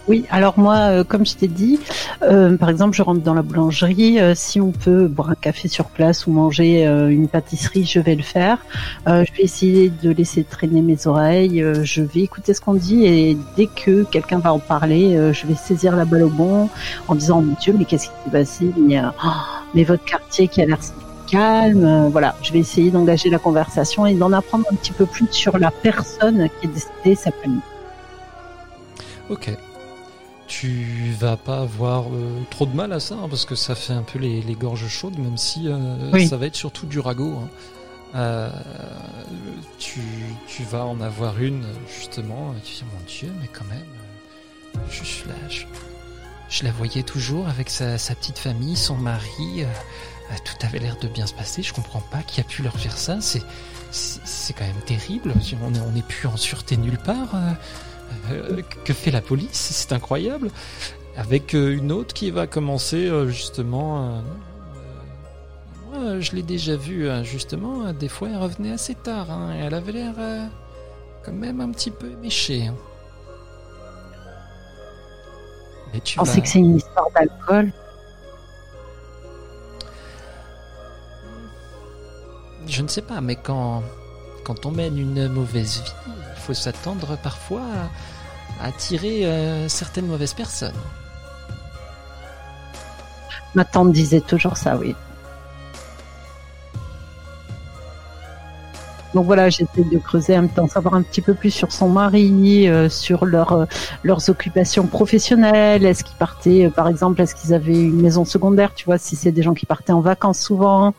Oui, 0.09 0.25
alors 0.31 0.57
moi, 0.57 0.77
euh, 0.77 1.05
comme 1.05 1.27
je 1.27 1.35
t'ai 1.35 1.49
dit, 1.49 1.81
par 2.21 2.69
exemple, 2.69 2.95
je 2.95 3.03
rentre 3.03 3.23
dans 3.23 3.35
la 3.35 3.43
boulangerie. 3.43 4.19
si 4.37 4.61
on 4.61 4.71
peut 4.71 5.09
boire 5.09 5.31
un 5.31 5.35
café 5.35 5.67
sur 5.67 5.87
place 5.87 6.29
ou 6.29 6.33
manger 6.33 6.85
une 6.85 7.27
pâtisserie, 7.27 7.85
je 7.85 7.99
vais 7.99 8.15
le 8.15 8.23
faire. 8.23 8.59
Je 9.07 9.33
vais 9.33 9.43
essayer 9.43 9.91
de 9.91 10.11
laisser 10.11 10.45
traîner 10.45 10.81
mes 10.81 11.09
oreilles. 11.09 11.65
je 11.83 12.03
vais 12.03 12.21
écouter 12.21 12.55
ce 12.55 12.61
qu'on 12.61 12.75
dit 12.75 13.05
et 13.05 13.37
dès 13.57 13.67
que 13.67 14.05
quelqu'un 14.05 14.39
va 14.39 14.53
en 14.53 14.61
parler, 14.61 15.33
je 15.33 15.47
vais 15.47 15.57
saisir 15.57 15.97
la 15.97 16.05
balle 16.05 16.23
au 16.23 16.31
bon 16.31 16.69
en 17.09 17.17
disant 17.17 17.43
mon 17.43 17.57
Dieu, 17.61 17.75
mais 17.77 17.85
qu'est-ce 17.85 18.07
qui 18.07 18.15
s'est 18.25 18.31
passé? 18.31 18.71
Mais, 18.79 19.01
oh, 19.03 19.29
mais 19.75 19.83
votre 19.83 20.05
quartier 20.05 20.47
qui 20.47 20.63
a 20.63 20.67
l'air 20.67 20.79
calme. 21.27 21.85
euh, 21.85 22.09
voilà, 22.09 22.37
je 22.43 22.53
vais 22.53 22.59
essayer 22.61 22.91
d'engager 22.91 23.29
la 23.31 23.39
conversation 23.39 24.07
et 24.07 24.15
d'en 24.15 24.33
apprendre 24.33 24.65
un 24.73 24.75
petit 24.77 24.93
peu 24.93 25.07
plus 25.07 25.27
sur 25.31 25.59
la 25.59 25.71
personne 25.71 26.49
qui 26.61 26.67
est 26.67 26.71
décédée 26.71 27.15
cet 27.15 27.29
après-midi. 27.35 27.61
Ok. 29.29 29.51
Tu 30.49 31.13
vas 31.19 31.37
pas 31.37 31.59
avoir 31.63 32.05
euh, 32.05 32.41
trop 32.51 32.67
de 32.67 32.75
mal 32.75 32.93
à 32.93 33.01
ça, 33.01 33.17
hein, 33.17 33.27
parce 33.29 33.45
que 33.45 33.57
ça 33.57 33.75
fait 33.75 33.93
un 33.93 34.03
peu 34.03 34.19
les, 34.21 34.41
les 34.43 34.55
gorges 34.55 34.87
chaudes, 34.87 35.19
même 35.19 35.37
si 35.37 35.63
euh, 35.67 36.11
Oui. 36.13 36.29
ça 36.29 36.37
va 36.37 36.47
être 36.47 36.55
surtout 36.55 36.87
du 36.87 37.01
ragot. 37.01 37.33
hein. 37.43 37.49
Euh, 38.15 38.49
tu, 39.79 40.01
tu 40.47 40.63
vas 40.63 40.85
en 40.87 41.01
avoir 41.01 41.41
une, 41.43 41.65
justement, 41.99 42.55
et 42.57 42.61
tu 42.63 42.75
dis, 42.77 42.85
mon 42.85 43.05
Dieu, 43.07 43.33
mais 43.43 43.49
quand 43.53 43.65
même, 43.69 44.85
je, 44.89 45.03
je 45.05 45.29
la, 45.29 45.35
je, 45.49 45.65
je 46.49 46.65
la 46.65 46.71
voyais 46.71 47.03
toujours 47.03 47.49
avec 47.49 47.69
sa, 47.69 47.99
sa 47.99 48.15
petite 48.15 48.39
famille, 48.39 48.77
son 48.77 48.95
mari, 48.95 49.65
tout 50.45 50.67
avait 50.67 50.79
l'air 50.79 50.97
de 51.01 51.09
bien 51.09 51.27
se 51.27 51.35
passer, 51.35 51.63
je 51.63 51.73
comprends 51.73 52.01
pas 52.01 52.19
qui 52.23 52.41
a 52.41 52.45
pu 52.45 52.63
leur 52.63 52.77
faire 52.79 52.97
ça, 52.99 53.19
c'est 53.21 53.43
c'est 53.91 54.53
quand 54.53 54.65
même 54.67 54.83
terrible, 54.85 55.33
on 55.63 55.73
est, 55.75 55.79
on 55.81 55.97
est 55.97 56.07
plus 56.07 56.27
en 56.29 56.37
sûreté 56.37 56.77
nulle 56.77 56.99
part. 56.99 57.35
euh. 57.35 57.51
Euh, 58.31 58.63
que 58.85 58.93
fait 58.93 59.11
la 59.11 59.21
police? 59.21 59.51
C'est 59.53 59.93
incroyable. 59.93 60.51
Avec 61.17 61.55
euh, 61.55 61.77
une 61.77 61.91
autre 61.93 62.13
qui 62.15 62.31
va 62.31 62.47
commencer 62.47 63.11
justement. 63.29 64.07
euh, 64.07 64.21
moi, 65.91 66.21
je 66.21 66.33
l'ai 66.33 66.43
déjà 66.43 66.77
vue 66.77 67.09
justement. 67.25 67.93
des 67.93 68.09
fois, 68.09 68.29
elle 68.29 68.37
revenait 68.39 68.73
assez 68.73 68.95
tard. 68.95 69.31
hein, 69.31 69.55
et 69.57 69.61
elle 69.61 69.75
avait 69.75 69.93
l'air 69.93 70.15
euh, 70.19 70.47
quand 71.25 71.33
même 71.33 71.61
un 71.61 71.71
petit 71.71 71.91
peu 71.91 72.11
éméchée. 72.11 72.67
hein. 72.67 72.75
Mais 75.93 76.01
tu 76.01 76.15
Je 76.15 76.19
pensais 76.19 76.37
vas- 76.37 76.41
que 76.43 76.49
c'est 76.49 76.59
une 76.59 76.77
histoire 76.77 77.07
d'alcool. 77.15 77.73
Je 82.67 82.83
ne 82.83 82.89
sais 82.89 83.03
pas, 83.03 83.21
mais 83.21 83.37
quand 83.37 83.83
quand 84.47 84.65
on 84.65 84.71
mène 84.71 84.97
une 84.97 85.27
mauvaise 85.27 85.83
vie, 85.83 85.93
il 86.07 86.41
faut 86.41 86.55
s'attendre 86.55 87.19
parfois 87.21 87.63
à, 88.61 88.69
attirer 88.69 89.27
euh, 89.27 89.69
certaines 89.69 90.07
mauvaises 90.07 90.35
personnes. 90.35 90.73
Ma 93.57 93.65
tante 93.65 93.93
disait 93.93 94.21
toujours 94.21 94.57
ça, 94.57 94.77
oui. 94.77 94.95
Donc 99.15 99.27
voilà, 99.27 99.49
j'essaie 99.49 99.83
de 99.83 99.99
creuser 99.99 100.37
en 100.37 100.43
même 100.43 100.51
temps, 100.51 100.69
savoir 100.69 100.95
un 100.95 101.03
petit 101.03 101.23
peu 101.23 101.35
plus 101.35 101.51
sur 101.51 101.73
son 101.73 101.89
mari, 101.89 102.69
euh, 102.69 102.89
sur 102.89 103.25
leur, 103.25 103.53
euh, 103.53 103.65
leurs 104.05 104.29
occupations 104.29 104.87
professionnelles. 104.87 105.85
Est-ce 105.85 106.05
qu'ils 106.05 106.19
partaient, 106.19 106.71
par 106.71 106.87
exemple, 106.87 107.21
est-ce 107.21 107.35
qu'ils 107.35 107.53
avaient 107.53 107.81
une 107.81 108.01
maison 108.01 108.25
secondaire, 108.25 108.75
tu 108.75 108.85
vois, 108.85 108.99
si 108.99 109.17
c'est 109.17 109.33
des 109.33 109.43
gens 109.43 109.55
qui 109.55 109.67
partaient 109.67 109.93
en 109.93 110.03
vacances 110.03 110.39
souvent, 110.39 110.95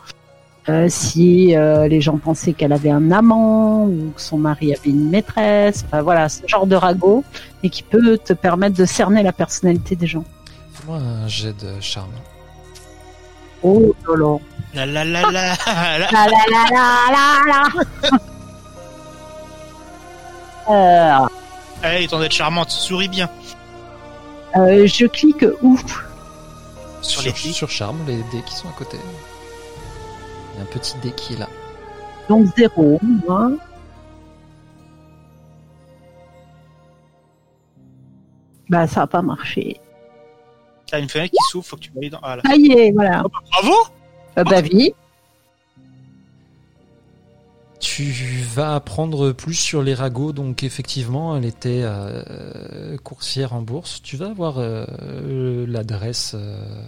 euh, 0.70 0.88
si 0.90 1.56
euh, 1.56 1.88
les 1.88 2.02
gens 2.02 2.18
pensaient 2.18 2.54
qu'elle 2.54 2.74
avait 2.74 2.90
un 2.92 3.12
amant 3.12 3.86
ou 3.86 4.12
que 4.16 4.22
son 4.22 4.38
mari 4.38 4.74
avait 4.74 4.90
une 4.90 5.10
maîtresse. 5.10 5.86
Enfin, 5.88 6.02
voilà, 6.02 6.28
ce 6.30 6.46
genre 6.48 6.68
de 6.68 6.76
ragot, 6.76 7.24
et 7.64 7.70
qui 7.70 7.84
peut 7.84 8.18
te 8.18 8.34
permettre 8.34 8.76
de 8.76 8.86
cerner 8.86 9.24
la 9.24 9.32
personnalité 9.32 9.96
des 9.96 10.08
gens. 10.08 10.26
Fais-moi 10.74 10.98
un 10.98 11.28
jet 11.28 11.54
de 11.54 11.80
charme. 11.80 12.12
Oh 13.64 13.96
lolo. 14.06 14.42
La 14.74 14.86
la 14.86 15.04
la 15.06 15.22
la 15.24 15.32
la. 15.32 15.56
La 15.66 16.08
la 16.10 16.28
la 16.52 16.66
la 16.72 17.12
la 17.12 17.70
la. 18.12 18.18
Euh, 20.70 21.28
d'être 21.84 22.32
charmante, 22.32 22.72
souris 22.72 23.08
bien. 23.08 23.30
euh, 24.58 24.86
je 24.86 25.06
clique 25.06 25.46
où? 25.62 25.80
Sur 27.02 27.22
les 27.22 27.32
sur 27.32 27.70
charme, 27.70 27.98
les 28.06 28.18
dés 28.18 28.44
qui 28.46 28.54
sont 28.54 28.68
à 28.68 28.74
côté. 28.78 28.98
Il 30.58 30.60
y 30.60 30.62
a 30.62 30.64
un 30.64 30.72
petit 30.72 30.98
dé 31.04 31.12
qui 31.12 31.34
est 31.34 31.38
là. 31.38 31.50
Donc 32.28 32.48
zéro. 32.58 33.00
moi. 33.04 33.52
Bah 38.70 38.88
ça 38.88 39.04
a 39.04 39.08
pas 39.08 39.22
marché. 39.22 39.80
T'as 40.88 41.00
une 41.00 41.10
fenêtre 41.10 41.32
qui 41.32 41.52
s'ouvre, 41.52 41.66
faut 41.66 41.76
que 41.76 41.82
tu 41.82 41.92
ailles 42.02 42.10
dans. 42.10 42.20
Ah, 42.24 42.38
là. 42.38 42.42
Ça 42.46 42.56
y 42.56 42.72
est, 42.72 42.92
voilà. 42.92 43.24
Bravo 43.52 43.76
Euh, 44.38 44.44
bah 44.44 44.62
oui. 44.64 44.94
Tu 47.80 48.12
vas 48.54 48.76
apprendre 48.76 49.32
plus 49.32 49.54
sur 49.54 49.84
les 49.84 49.94
ragots, 49.94 50.32
donc 50.32 50.64
effectivement, 50.64 51.38
elle 51.38 51.46
était 51.46 51.82
euh, 51.84 52.98
coursière 53.04 53.54
en 53.54 53.62
bourse. 53.62 54.02
Tu 54.02 54.18
vas 54.18 54.30
avoir 54.30 54.56
euh, 54.58 55.66
l'adresse 55.68 56.34
euh, 56.36 56.84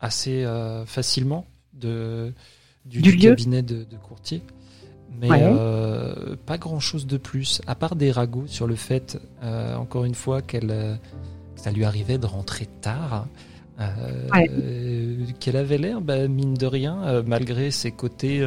assez 0.00 0.44
euh, 0.44 0.84
facilement 0.84 1.46
de, 1.72 2.32
du, 2.86 3.00
Du 3.02 3.10
du 3.12 3.16
lieu 3.16 3.30
cabinet 3.30 3.62
de, 3.62 3.84
de 3.84 3.96
courtier. 3.96 4.42
Mais 5.20 5.28
Ouais. 5.30 5.40
euh, 5.42 6.36
pas 6.46 6.56
grand 6.58 6.80
chose 6.80 7.06
de 7.06 7.16
plus, 7.18 7.60
à 7.66 7.74
part 7.74 7.96
des 7.96 8.10
ragots 8.10 8.46
sur 8.46 8.66
le 8.66 8.74
fait, 8.76 9.20
euh, 9.42 9.76
encore 9.76 10.04
une 10.04 10.14
fois, 10.14 10.40
qu'elle, 10.42 10.70
euh, 10.70 10.94
que 11.54 11.60
ça 11.60 11.70
lui 11.70 11.84
arrivait 11.84 12.18
de 12.18 12.26
rentrer 12.26 12.66
tard. 12.80 13.26
euh, 13.80 14.28
Ouais. 14.32 14.48
euh, 14.50 15.24
qu'elle 15.40 15.56
avait 15.56 15.78
l'air, 15.78 16.00
bah, 16.00 16.28
mine 16.28 16.54
de 16.54 16.66
rien, 16.66 17.02
euh, 17.04 17.22
malgré 17.26 17.70
ses 17.70 17.90
côtés, 17.90 18.38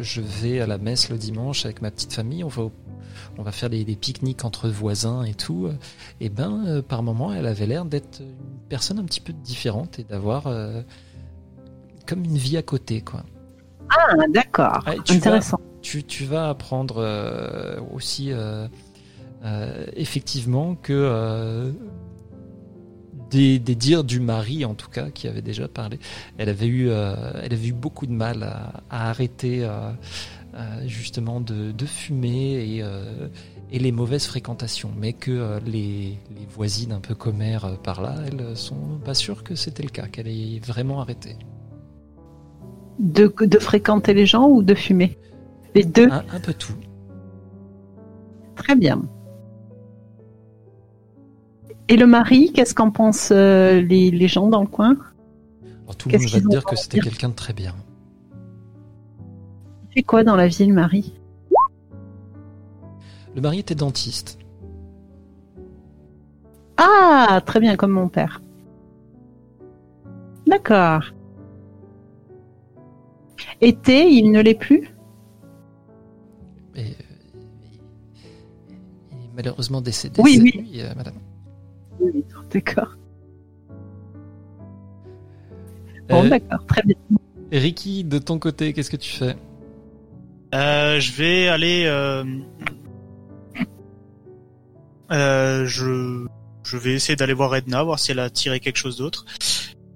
je 0.00 0.20
vais 0.20 0.60
à 0.60 0.66
la 0.66 0.78
messe 0.78 1.08
le 1.10 1.18
dimanche 1.18 1.64
avec 1.66 1.82
ma 1.82 1.90
petite 1.90 2.12
famille, 2.12 2.42
on 2.44 2.48
va, 2.48 2.62
au- 2.62 2.72
on 3.38 3.42
va 3.42 3.52
faire 3.52 3.70
des, 3.70 3.84
des 3.84 3.96
pique-niques 3.96 4.44
entre 4.44 4.68
voisins 4.68 5.24
et 5.24 5.34
tout. 5.34 5.68
Et 6.20 6.28
ben, 6.30 6.82
par 6.88 7.02
moment, 7.02 7.32
elle 7.32 7.46
avait 7.46 7.66
l'air 7.66 7.84
d'être 7.84 8.20
une 8.20 8.58
personne 8.68 8.98
un 8.98 9.04
petit 9.04 9.20
peu 9.20 9.32
différente 9.32 9.98
et 9.98 10.04
d'avoir 10.04 10.44
comme 12.06 12.24
une 12.24 12.36
vie 12.38 12.56
à 12.56 12.62
côté, 12.62 13.00
quoi. 13.02 13.24
Ah, 13.90 14.14
d'accord. 14.28 14.84
Ouais, 14.86 14.96
Intéressant. 15.08 15.60
Tu, 15.82 16.04
tu 16.04 16.24
vas 16.24 16.48
apprendre 16.48 16.96
euh, 16.98 17.78
aussi 17.94 18.32
euh, 18.32 18.66
euh, 19.44 19.86
effectivement 19.94 20.74
que 20.74 21.72
des, 23.30 23.58
des 23.58 23.74
dires 23.74 24.04
du 24.04 24.20
mari, 24.20 24.64
en 24.64 24.74
tout 24.74 24.90
cas, 24.90 25.10
qui 25.10 25.28
avait 25.28 25.42
déjà 25.42 25.68
parlé, 25.68 25.98
elle 26.38 26.48
avait 26.48 26.66
eu, 26.66 26.88
elle 26.88 27.52
avait 27.52 27.68
eu 27.68 27.72
beaucoup 27.72 28.06
de 28.06 28.12
mal 28.12 28.42
à, 28.42 28.82
à 28.90 29.10
arrêter 29.10 29.68
justement 30.86 31.40
de, 31.40 31.72
de 31.72 31.86
fumer 31.86 32.54
et, 32.54 32.82
et 33.70 33.78
les 33.78 33.92
mauvaises 33.92 34.26
fréquentations, 34.26 34.90
mais 34.96 35.12
que 35.12 35.30
euh, 35.30 35.60
les, 35.60 36.18
les 36.36 36.46
voisines 36.50 36.92
un 36.92 37.00
peu 37.00 37.14
commères 37.14 37.64
euh, 37.64 37.74
par 37.76 38.00
là, 38.00 38.14
elles 38.26 38.56
sont 38.56 38.98
pas 39.04 39.14
sûres 39.14 39.44
que 39.44 39.54
c'était 39.54 39.82
le 39.82 39.90
cas, 39.90 40.06
qu'elle 40.08 40.28
ait 40.28 40.60
vraiment 40.64 41.00
arrêté. 41.00 41.36
De, 42.98 43.32
de 43.40 43.58
fréquenter 43.58 44.12
les 44.12 44.26
gens 44.26 44.48
ou 44.48 44.62
de 44.62 44.74
fumer 44.74 45.18
Les 45.74 45.84
deux. 45.84 46.10
Un, 46.10 46.24
un 46.32 46.40
peu 46.40 46.52
tout. 46.52 46.72
Très 48.56 48.74
bien. 48.74 49.02
Et 51.88 51.96
le 51.96 52.06
mari, 52.06 52.52
qu'est-ce 52.52 52.74
qu'en 52.74 52.90
pensent 52.90 53.30
euh, 53.32 53.80
les, 53.80 54.10
les 54.10 54.28
gens 54.28 54.48
dans 54.48 54.60
le 54.60 54.66
coin 54.66 54.96
Alors, 55.84 55.96
tout 55.96 56.08
le 56.08 56.18
monde 56.18 56.28
va 56.28 56.40
te 56.40 56.48
dire 56.48 56.64
que 56.64 56.76
c'était 56.76 56.98
quelqu'un 57.00 57.30
de 57.30 57.34
très 57.34 57.52
bien. 57.52 57.74
Il 59.90 59.94
fait 59.94 60.02
quoi 60.02 60.22
dans 60.22 60.36
la 60.36 60.48
vie, 60.48 60.66
le 60.66 60.74
mari 60.74 61.14
Le 63.34 63.40
mari 63.40 63.60
était 63.60 63.74
dentiste. 63.74 64.38
Ah, 66.76 67.40
très 67.46 67.60
bien, 67.60 67.76
comme 67.76 67.92
mon 67.92 68.08
père. 68.08 68.42
D'accord. 70.46 71.12
Été, 73.60 74.08
il 74.08 74.30
ne 74.30 74.40
l'est 74.40 74.54
plus 74.54 74.88
Et, 76.74 76.80
euh, 76.80 76.84
il 79.12 79.16
est 79.16 79.34
malheureusement 79.34 79.80
décédé 79.80 80.20
Oui, 80.22 80.34
cette 80.34 80.42
oui. 80.42 80.52
nuit, 80.56 80.80
euh, 80.82 80.94
madame. 80.96 81.14
Oui, 82.00 82.24
d'accord. 82.52 82.96
Bon, 86.08 86.24
Euh, 86.24 86.28
d'accord, 86.28 86.64
très 86.66 86.82
bien. 86.82 86.96
Ricky, 87.52 88.04
de 88.04 88.18
ton 88.18 88.38
côté, 88.38 88.72
qu'est-ce 88.72 88.90
que 88.90 88.96
tu 88.96 89.12
fais? 89.12 89.36
Euh, 90.54 90.98
je 91.00 91.12
vais 91.12 91.48
aller. 91.48 91.84
Euh... 91.86 92.24
Euh, 95.10 95.64
je 95.66 96.26
je 96.64 96.76
vais 96.76 96.92
essayer 96.92 97.16
d'aller 97.16 97.32
voir 97.32 97.54
Edna, 97.56 97.82
voir 97.82 97.98
si 97.98 98.10
elle 98.12 98.18
a 98.18 98.28
tiré 98.28 98.60
quelque 98.60 98.76
chose 98.76 98.98
d'autre. 98.98 99.24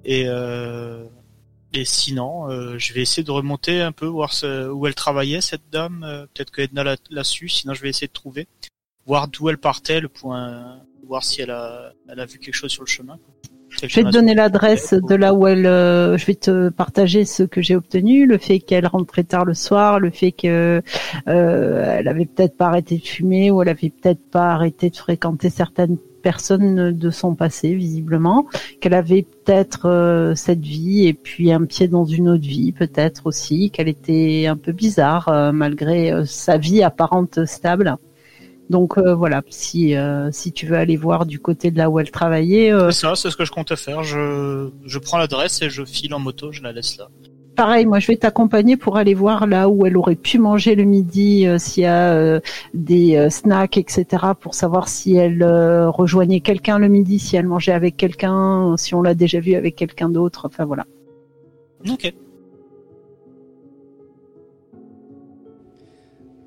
Et 0.06 0.24
euh, 0.26 1.04
et 1.72 1.84
sinon, 1.84 2.50
euh, 2.50 2.74
je 2.78 2.92
vais 2.92 3.00
essayer 3.02 3.22
de 3.22 3.30
remonter 3.30 3.80
un 3.80 3.92
peu, 3.92 4.06
voir 4.06 4.32
ce, 4.32 4.68
où 4.70 4.86
elle 4.86 4.94
travaillait 4.94 5.40
cette 5.40 5.62
dame. 5.72 6.04
Euh, 6.06 6.26
Peut-être 6.34 6.50
que 6.50 6.62
Edna 6.62 6.84
l'a- 6.84 6.96
l'a 7.10 7.24
su. 7.24 7.48
Sinon, 7.48 7.74
je 7.74 7.82
vais 7.82 7.88
essayer 7.88 8.08
de 8.08 8.12
trouver, 8.12 8.46
voir 9.06 9.28
d'où 9.28 9.48
elle 9.48 9.58
partait, 9.58 10.00
le 10.00 10.08
point, 10.08 10.80
voir 11.06 11.24
si 11.24 11.40
elle 11.42 11.50
a 11.50 11.92
elle 12.08 12.20
a 12.20 12.26
vu 12.26 12.38
quelque 12.38 12.54
chose 12.54 12.70
sur 12.70 12.82
le 12.82 12.88
chemin. 12.88 13.18
Je 13.70 13.86
vais 13.86 14.04
te 14.04 14.10
donner 14.10 14.34
l'adresse 14.34 14.92
de 14.92 15.14
là 15.14 15.32
où 15.32 15.46
elle. 15.46 15.64
euh, 15.64 16.18
je 16.18 16.26
vais 16.26 16.34
te 16.34 16.68
partager 16.68 17.24
ce 17.24 17.42
que 17.42 17.62
j'ai 17.62 17.74
obtenu, 17.74 18.26
le 18.26 18.36
fait 18.36 18.58
qu'elle 18.60 18.86
rentre 18.86 19.06
très 19.06 19.24
tard 19.24 19.46
le 19.46 19.54
soir, 19.54 19.98
le 19.98 20.10
fait 20.10 20.30
que 20.32 20.82
euh, 21.26 21.96
elle 21.98 22.06
avait 22.06 22.26
peut-être 22.26 22.54
pas 22.56 22.66
arrêté 22.66 22.98
de 22.98 23.06
fumer 23.06 23.50
ou 23.50 23.62
elle 23.62 23.70
avait 23.70 23.88
peut-être 23.88 24.30
pas 24.30 24.52
arrêté 24.52 24.90
de 24.90 24.96
fréquenter 24.96 25.48
certaines 25.48 25.96
personnes 26.22 26.92
de 26.92 27.10
son 27.10 27.34
passé 27.34 27.74
visiblement, 27.74 28.46
qu'elle 28.80 28.94
avait 28.94 29.22
peut-être 29.22 29.88
euh, 29.88 30.34
cette 30.34 30.60
vie 30.60 31.06
et 31.06 31.14
puis 31.14 31.52
un 31.52 31.64
pied 31.64 31.88
dans 31.88 32.04
une 32.04 32.28
autre 32.28 32.44
vie 32.44 32.72
peut-être 32.72 33.26
aussi, 33.26 33.70
qu'elle 33.70 33.88
était 33.88 34.46
un 34.46 34.56
peu 34.56 34.72
bizarre 34.72 35.28
euh, 35.28 35.52
malgré 35.52 36.12
euh, 36.12 36.24
sa 36.24 36.56
vie 36.56 36.82
apparente 36.82 37.44
stable. 37.46 37.96
Donc 38.70 38.96
euh, 38.96 39.14
voilà, 39.14 39.42
si 39.50 39.94
euh, 39.96 40.30
si 40.32 40.50
tu 40.52 40.66
veux 40.66 40.76
aller 40.76 40.96
voir 40.96 41.26
du 41.26 41.38
côté 41.38 41.70
de 41.70 41.76
là 41.76 41.90
où 41.90 41.98
elle 42.00 42.10
travaillait, 42.10 42.72
euh, 42.72 42.90
C'est 42.90 43.06
ça, 43.06 43.14
c'est 43.16 43.30
ce 43.30 43.36
que 43.36 43.44
je 43.44 43.52
comptais 43.52 43.76
faire. 43.76 44.02
Je 44.02 44.70
je 44.86 44.98
prends 44.98 45.18
l'adresse 45.18 45.60
et 45.62 45.68
je 45.68 45.84
file 45.84 46.14
en 46.14 46.18
moto, 46.18 46.52
je 46.52 46.62
la 46.62 46.72
laisse 46.72 46.96
là. 46.96 47.08
Pareil, 47.54 47.86
moi 47.86 47.98
je 47.98 48.06
vais 48.06 48.16
t'accompagner 48.16 48.76
pour 48.76 48.96
aller 48.96 49.14
voir 49.14 49.46
là 49.46 49.68
où 49.68 49.86
elle 49.86 49.96
aurait 49.96 50.16
pu 50.16 50.38
manger 50.38 50.74
le 50.74 50.84
midi, 50.84 51.46
euh, 51.46 51.58
s'il 51.58 51.84
y 51.84 51.86
a 51.86 52.14
euh, 52.14 52.40
des 52.74 53.16
euh, 53.16 53.30
snacks, 53.30 53.76
etc. 53.76 54.06
Pour 54.40 54.54
savoir 54.54 54.88
si 54.88 55.16
elle 55.16 55.42
euh, 55.42 55.90
rejoignait 55.90 56.40
quelqu'un 56.40 56.78
le 56.78 56.88
midi, 56.88 57.18
si 57.18 57.36
elle 57.36 57.46
mangeait 57.46 57.72
avec 57.72 57.96
quelqu'un, 57.96 58.76
si 58.76 58.94
on 58.94 59.02
l'a 59.02 59.14
déjà 59.14 59.40
vu 59.40 59.54
avec 59.54 59.76
quelqu'un 59.76 60.08
d'autre. 60.08 60.46
Enfin 60.46 60.64
voilà. 60.64 60.86
Ok. 61.88 62.12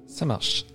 Ça 0.08 0.26
marche. 0.26 0.66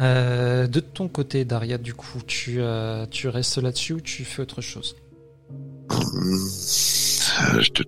Euh, 0.00 0.66
de 0.66 0.80
ton 0.80 1.08
côté, 1.08 1.44
Daria, 1.44 1.78
du 1.78 1.94
coup, 1.94 2.18
tu, 2.26 2.56
euh, 2.58 3.06
tu 3.10 3.28
restes 3.28 3.58
là-dessus 3.58 3.94
ou 3.94 4.00
tu 4.00 4.24
fais 4.24 4.42
autre 4.42 4.60
chose? 4.60 4.96
je, 7.60 7.70
te- 7.70 7.82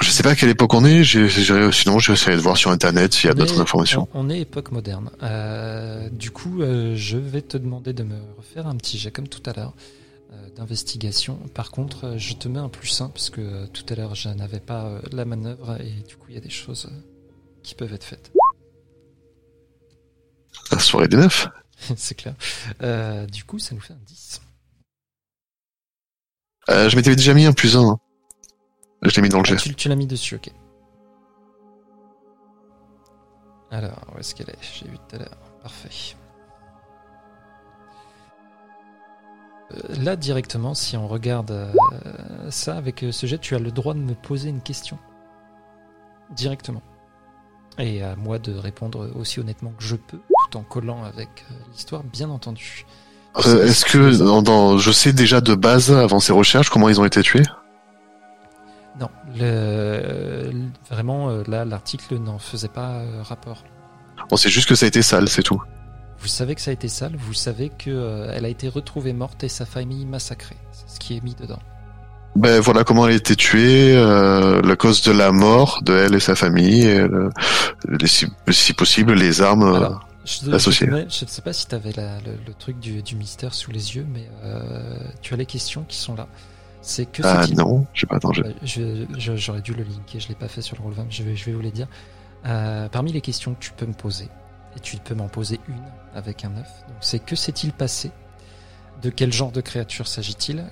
je, 0.00 0.10
sais 0.10 0.22
pas 0.22 0.30
à 0.30 0.34
quelle 0.34 0.48
époque 0.50 0.74
on 0.74 0.84
est. 0.84 1.04
sinon, 1.04 1.98
je 1.98 2.08
vais 2.08 2.14
essayer 2.14 2.36
de 2.36 2.42
voir 2.42 2.56
sur 2.56 2.70
internet 2.70 3.12
s'il 3.12 3.28
y 3.28 3.30
a 3.30 3.34
d'autres 3.34 3.60
informations. 3.60 4.08
On, 4.14 4.30
est 4.30 4.40
époque 4.40 4.72
moderne. 4.72 5.10
Euh, 5.22 6.08
du 6.10 6.30
coup, 6.30 6.62
euh, 6.62 6.94
je 6.96 7.18
vais 7.18 7.42
te 7.42 7.56
demander 7.56 7.92
de 7.92 8.02
me 8.02 8.16
refaire 8.36 8.66
un 8.66 8.76
petit 8.76 8.98
jet 8.98 9.10
comme 9.10 9.28
tout 9.28 9.42
à 9.46 9.52
l'heure 9.52 9.74
euh, 10.32 10.48
d'investigation. 10.56 11.38
Par 11.54 11.70
contre, 11.70 12.04
euh, 12.06 12.18
je 12.18 12.34
te 12.34 12.48
mets 12.48 12.58
un 12.58 12.68
plus 12.68 13.00
1 13.00 13.08
parce 13.08 13.30
que 13.30 13.40
euh, 13.40 13.66
tout 13.66 13.84
à 13.88 13.94
l'heure, 13.94 14.14
je 14.14 14.28
n'avais 14.28 14.60
pas 14.60 14.86
euh, 14.86 15.00
la 15.12 15.24
manœuvre 15.24 15.80
et 15.80 16.02
du 16.08 16.16
coup, 16.16 16.26
il 16.30 16.34
y 16.34 16.38
a 16.38 16.40
des 16.42 16.50
choses 16.50 16.86
euh, 16.90 16.96
qui 17.62 17.74
peuvent 17.74 17.92
être 17.92 18.04
faites. 18.04 18.32
La 20.72 20.78
soirée 20.78 21.08
des 21.08 21.16
neufs. 21.16 21.48
C'est 21.96 22.14
clair. 22.14 22.34
Euh, 22.82 23.26
du 23.26 23.44
coup, 23.44 23.58
ça 23.58 23.74
nous 23.74 23.80
fait 23.80 23.92
un 23.92 24.00
10. 24.06 24.40
Euh, 26.70 26.88
je 26.88 26.96
m'étais 26.96 27.14
déjà 27.14 27.32
mis 27.34 27.46
un 27.46 27.52
plus 27.52 27.76
un. 27.76 27.88
hein. 27.90 27.98
Je 29.02 29.14
l'ai 29.16 29.22
mis 29.22 29.28
dans 29.28 29.38
le 29.38 29.44
Ah, 29.46 29.50
jet. 29.50 29.56
tu 29.56 29.74
tu 29.74 29.88
l'as 29.88 29.94
mis 29.94 30.06
dessus, 30.06 30.34
ok. 30.36 30.50
Alors, 33.70 34.04
où 34.14 34.18
est-ce 34.18 34.34
qu'elle 34.34 34.50
est, 34.50 34.58
J'ai 34.60 34.88
vu 34.88 34.96
tout 34.98 35.16
à 35.16 35.18
l'heure. 35.18 35.36
Parfait. 35.62 36.14
Euh, 39.72 39.94
Là, 40.02 40.16
directement, 40.16 40.74
si 40.74 40.96
on 40.96 41.08
regarde 41.08 41.50
euh, 41.50 42.50
ça 42.50 42.76
avec 42.76 43.04
ce 43.10 43.26
jet, 43.26 43.38
tu 43.38 43.54
as 43.54 43.58
le 43.58 43.70
droit 43.72 43.94
de 43.94 43.98
me 43.98 44.14
poser 44.14 44.48
une 44.48 44.60
question. 44.60 44.98
Directement. 46.30 46.82
Et 47.78 48.02
à 48.02 48.16
moi 48.16 48.38
de 48.38 48.54
répondre 48.54 49.10
aussi 49.16 49.38
honnêtement 49.40 49.70
que 49.72 49.82
je 49.84 49.96
peux, 49.96 50.20
tout 50.50 50.56
en 50.58 50.62
collant 50.62 51.04
avec 51.04 51.44
l'histoire, 51.72 52.02
bien 52.04 52.30
entendu. 52.30 52.86
Euh, 53.46 53.66
Est-ce 53.66 53.84
que 53.84 54.16
dans, 54.16 54.40
dans- 54.42 54.78
je 54.78 54.90
sais 54.90 55.12
déjà 55.12 55.40
de 55.40 55.54
base 55.54 55.92
avant 55.92 56.20
ces 56.20 56.32
recherches 56.32 56.70
comment 56.70 56.88
ils 56.88 57.00
ont 57.00 57.04
été 57.04 57.22
tués? 57.22 57.42
Non, 58.98 59.08
le, 59.38 60.52
vraiment, 60.90 61.28
euh, 61.28 61.42
là, 61.46 61.64
l'article 61.66 62.16
n'en 62.18 62.38
faisait 62.38 62.68
pas 62.68 62.92
euh, 62.94 63.22
rapport. 63.22 63.62
On 64.30 64.36
sait 64.36 64.48
juste 64.48 64.68
que 64.68 64.74
ça 64.74 64.86
a 64.86 64.88
été 64.88 65.02
sale, 65.02 65.28
c'est 65.28 65.42
tout. 65.42 65.62
Vous 66.18 66.28
savez 66.28 66.54
que 66.54 66.62
ça 66.62 66.70
a 66.70 66.74
été 66.74 66.88
sale, 66.88 67.12
vous 67.18 67.34
savez 67.34 67.68
que 67.68 67.90
euh, 67.90 68.32
elle 68.34 68.46
a 68.46 68.48
été 68.48 68.68
retrouvée 68.68 69.12
morte 69.12 69.44
et 69.44 69.48
sa 69.48 69.66
famille 69.66 70.06
massacrée. 70.06 70.56
C'est 70.72 70.94
ce 70.94 70.98
qui 70.98 71.16
est 71.18 71.22
mis 71.22 71.34
dedans. 71.34 71.58
Ben 72.36 72.60
voilà 72.60 72.84
comment 72.84 73.06
elle 73.06 73.12
a 73.12 73.16
été 73.16 73.36
tuée, 73.36 73.94
euh, 73.96 74.60
la 74.62 74.76
cause 74.76 75.02
de 75.02 75.12
la 75.12 75.30
mort 75.32 75.80
de 75.82 75.94
elle 75.96 76.14
et 76.14 76.20
sa 76.20 76.34
famille, 76.34 76.84
et, 76.86 76.98
euh, 77.00 77.28
les- 77.88 78.06
si, 78.06 78.26
si 78.50 78.72
possible 78.72 79.12
les 79.12 79.42
armes. 79.42 79.62
Alors, 79.74 80.08
je, 80.26 80.50
associé. 80.52 80.86
ne 80.90 81.08
sais 81.08 81.42
pas 81.42 81.52
si 81.52 81.66
tu 81.66 81.74
avais 81.74 81.92
le, 81.92 82.36
le 82.46 82.54
truc 82.54 82.78
du, 82.78 83.02
du 83.02 83.16
mystère 83.16 83.54
sous 83.54 83.70
les 83.70 83.96
yeux, 83.96 84.06
mais 84.12 84.28
euh, 84.42 84.98
tu 85.22 85.32
as 85.34 85.36
les 85.36 85.46
questions 85.46 85.84
qui 85.88 85.96
sont 85.96 86.14
là. 86.14 86.26
C'est 86.82 87.06
que 87.06 87.22
ah 87.24 87.46
non, 87.56 87.86
pas 88.08 88.18
Euh, 88.44 88.52
je- 88.62 89.06
je- 89.18 89.36
J'aurais 89.36 89.60
dû 89.62 89.72
le 89.74 89.82
linker, 89.82 90.20
je 90.20 90.28
l'ai 90.28 90.34
pas 90.34 90.48
fait 90.48 90.62
sur 90.62 90.76
le 90.76 90.82
roll 90.82 90.92
20, 90.92 91.06
je 91.10 91.22
vais, 91.22 91.34
je 91.36 91.44
vais 91.46 91.52
vous 91.52 91.60
les 91.60 91.70
dire. 91.72 91.88
Euh, 92.44 92.88
parmi 92.88 93.12
les 93.12 93.20
questions 93.20 93.54
que 93.54 93.60
tu 93.60 93.72
peux 93.72 93.86
me 93.86 93.92
poser, 93.94 94.28
et 94.76 94.80
tu 94.80 94.96
peux 94.98 95.14
m'en 95.14 95.28
poser 95.28 95.58
une 95.68 95.82
avec 96.14 96.44
un 96.44 96.50
9, 96.50 96.56
donc 96.88 96.96
c'est 97.00 97.18
que 97.18 97.34
s'est-il 97.34 97.72
passé? 97.72 98.10
De 99.02 99.10
quel 99.10 99.32
genre 99.32 99.52
de 99.52 99.60
créature 99.60 100.06
s'agit-il? 100.06 100.64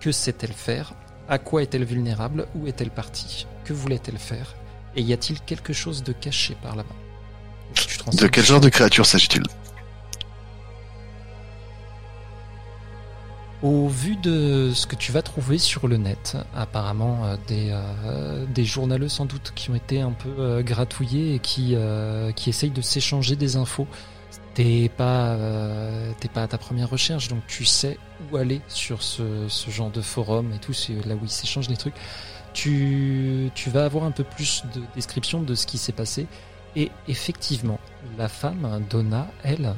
Que 0.00 0.12
sait-elle 0.12 0.52
faire? 0.52 0.94
À 1.28 1.38
quoi 1.38 1.62
est-elle 1.62 1.84
vulnérable? 1.84 2.46
Où 2.54 2.66
est-elle 2.66 2.90
partie? 2.90 3.46
Que 3.64 3.72
voulait-elle 3.72 4.18
faire? 4.18 4.54
Et 4.96 5.02
y 5.02 5.12
a-t-il 5.12 5.40
quelque 5.40 5.72
chose 5.72 6.02
de 6.02 6.12
caché 6.12 6.56
par 6.62 6.76
là-bas? 6.76 6.94
De 8.12 8.26
quel 8.26 8.44
genre 8.44 8.60
de 8.60 8.68
créature 8.68 9.06
s'agit-il 9.06 9.42
Au 13.62 13.88
vu 13.88 14.14
de 14.16 14.70
ce 14.72 14.86
que 14.86 14.94
tu 14.94 15.10
vas 15.10 15.20
trouver 15.22 15.58
sur 15.58 15.88
le 15.88 15.96
net, 15.96 16.36
apparemment 16.54 17.24
euh, 17.24 17.36
des, 17.48 17.70
euh, 17.72 18.46
des 18.46 18.64
journaleux 18.64 19.08
sans 19.08 19.24
doute 19.24 19.52
qui 19.56 19.70
ont 19.70 19.74
été 19.74 20.00
un 20.00 20.12
peu 20.12 20.32
euh, 20.38 20.62
gratouillés 20.62 21.34
et 21.34 21.38
qui, 21.40 21.72
euh, 21.74 22.30
qui 22.30 22.50
essayent 22.50 22.70
de 22.70 22.80
s'échanger 22.82 23.34
des 23.34 23.56
infos. 23.56 23.88
T'es 24.54 24.90
pas, 24.96 25.36
t'es 26.18 26.26
pas 26.26 26.42
à 26.42 26.48
ta 26.48 26.58
première 26.58 26.90
recherche, 26.90 27.28
donc 27.28 27.46
tu 27.46 27.64
sais 27.64 27.96
où 28.30 28.36
aller 28.36 28.60
sur 28.66 29.04
ce, 29.04 29.46
ce 29.48 29.70
genre 29.70 29.90
de 29.90 30.00
forum 30.00 30.52
et 30.52 30.58
tout, 30.58 30.72
c'est 30.72 30.94
là 31.06 31.14
où 31.14 31.20
ils 31.22 31.30
s'échangent 31.30 31.68
des 31.68 31.76
trucs. 31.76 31.94
Tu, 32.54 33.52
tu 33.54 33.70
vas 33.70 33.84
avoir 33.84 34.02
un 34.02 34.10
peu 34.10 34.24
plus 34.24 34.64
de 34.74 34.82
description 34.96 35.42
de 35.42 35.54
ce 35.54 35.64
qui 35.64 35.78
s'est 35.78 35.92
passé. 35.92 36.26
Et 36.76 36.90
effectivement, 37.08 37.78
la 38.16 38.28
femme, 38.28 38.82
Donna, 38.90 39.26
elle, 39.42 39.74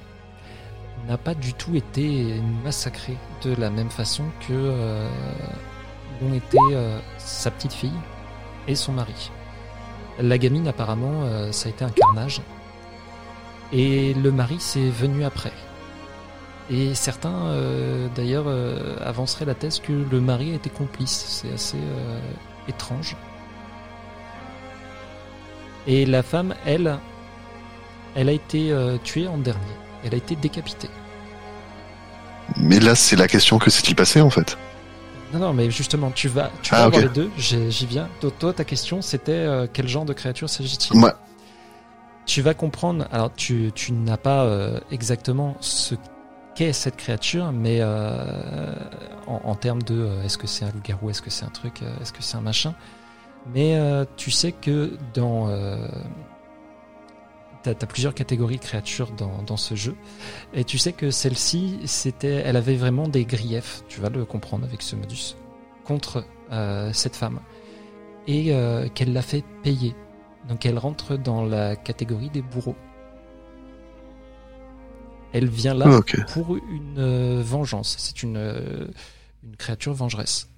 n'a 1.08 1.16
pas 1.16 1.34
du 1.34 1.54
tout 1.54 1.74
été 1.74 2.40
massacrée 2.64 3.16
de 3.42 3.54
la 3.54 3.70
même 3.70 3.90
façon 3.90 4.24
que 4.40 4.52
euh, 4.52 5.08
l'ont 6.20 6.34
été 6.34 6.58
euh, 6.72 6.98
sa 7.18 7.50
petite 7.50 7.72
fille 7.72 7.98
et 8.68 8.74
son 8.74 8.92
mari. 8.92 9.30
La 10.18 10.36
gamine, 10.36 10.68
apparemment, 10.68 11.22
euh, 11.22 11.52
ça 11.52 11.68
a 11.68 11.70
été 11.70 11.84
un 11.84 11.90
carnage. 11.90 12.42
Et 13.72 14.14
le 14.14 14.32
mari, 14.32 14.56
c'est 14.58 14.90
venu 14.90 15.24
après. 15.24 15.52
Et 16.68 16.94
certains, 16.94 17.52
d'ailleurs, 18.14 18.46
avanceraient 19.00 19.44
la 19.44 19.54
thèse 19.54 19.80
que 19.80 19.92
le 19.92 20.20
mari 20.20 20.52
a 20.52 20.54
été 20.54 20.70
complice. 20.70 21.24
C'est 21.42 21.52
assez 21.52 21.78
étrange. 22.68 23.16
Et 25.86 26.04
la 26.06 26.22
femme, 26.22 26.54
elle, 26.66 26.98
elle 28.14 28.28
a 28.28 28.32
été 28.32 28.70
euh, 28.72 28.98
tuée 29.02 29.26
en 29.28 29.38
dernier. 29.38 29.60
Elle 30.04 30.14
a 30.14 30.16
été 30.16 30.36
décapitée. 30.36 30.90
Mais 32.56 32.80
là, 32.80 32.94
c'est 32.94 33.16
la 33.16 33.28
question 33.28 33.58
que 33.58 33.70
s'est-il 33.70 33.94
passé 33.94 34.20
en 34.20 34.30
fait? 34.30 34.58
Non, 35.32 35.38
non, 35.38 35.52
mais 35.52 35.70
justement, 35.70 36.10
tu 36.10 36.28
vas, 36.28 36.50
tu 36.62 36.74
Ah, 36.74 36.78
vas 36.78 36.84
avoir 36.86 37.02
les 37.02 37.08
deux. 37.08 37.30
J'y 37.36 37.86
viens. 37.86 38.08
Toi, 38.20 38.30
toi, 38.38 38.52
ta 38.52 38.64
question, 38.64 39.00
c'était 39.02 39.32
euh, 39.32 39.66
quel 39.72 39.86
genre 39.86 40.04
de 40.04 40.12
créature 40.12 40.50
s'agit-il? 40.50 41.00
Tu 42.26 42.42
vas 42.42 42.54
comprendre. 42.54 43.06
Alors, 43.12 43.32
tu, 43.34 43.70
tu 43.74 43.92
n'as 43.92 44.16
pas 44.16 44.44
euh, 44.44 44.78
exactement 44.90 45.56
ce 45.60 45.94
qu'est 46.54 46.72
cette 46.72 46.96
créature, 46.96 47.52
mais 47.52 47.82
en, 47.82 49.40
en 49.44 49.54
termes 49.54 49.82
de 49.82 50.08
est-ce 50.24 50.36
que 50.36 50.46
c'est 50.46 50.64
un 50.64 50.70
loup-garou, 50.72 51.10
est-ce 51.10 51.22
que 51.22 51.30
c'est 51.30 51.44
un 51.44 51.50
truc, 51.50 51.82
est-ce 52.02 52.12
que 52.12 52.22
c'est 52.22 52.36
un 52.36 52.40
machin? 52.40 52.74
Mais 53.46 53.76
euh, 53.76 54.04
tu 54.16 54.30
sais 54.30 54.52
que 54.52 54.96
dans. 55.14 55.48
Euh, 55.48 55.88
T'as 57.62 57.72
as 57.72 57.86
plusieurs 57.86 58.14
catégories 58.14 58.56
de 58.56 58.62
créatures 58.62 59.10
dans, 59.10 59.42
dans 59.42 59.58
ce 59.58 59.74
jeu. 59.74 59.94
Et 60.54 60.64
tu 60.64 60.78
sais 60.78 60.94
que 60.94 61.10
celle-ci, 61.10 61.78
c'était, 61.84 62.36
elle 62.46 62.56
avait 62.56 62.76
vraiment 62.76 63.06
des 63.06 63.26
griefs, 63.26 63.84
tu 63.86 64.00
vas 64.00 64.08
le 64.08 64.24
comprendre 64.24 64.64
avec 64.64 64.80
ce 64.80 64.96
modus, 64.96 65.36
contre 65.84 66.24
euh, 66.52 66.90
cette 66.94 67.14
femme. 67.16 67.40
Et 68.26 68.54
qu'elle 68.94 69.12
l'a 69.12 69.20
fait 69.20 69.44
payer. 69.62 69.94
Donc 70.48 70.64
elle 70.64 70.78
rentre 70.78 71.18
dans 71.18 71.44
la 71.44 71.76
catégorie 71.76 72.30
des 72.30 72.40
bourreaux. 72.40 72.76
Elle 75.34 75.48
vient 75.48 75.74
là 75.74 75.86
Ah, 75.86 76.22
pour 76.32 76.56
une 76.56 77.42
vengeance. 77.42 77.96
C'est 77.98 78.22
une, 78.22 78.38
une 79.44 79.56
créature 79.56 79.92
vengeresse. 79.92 80.48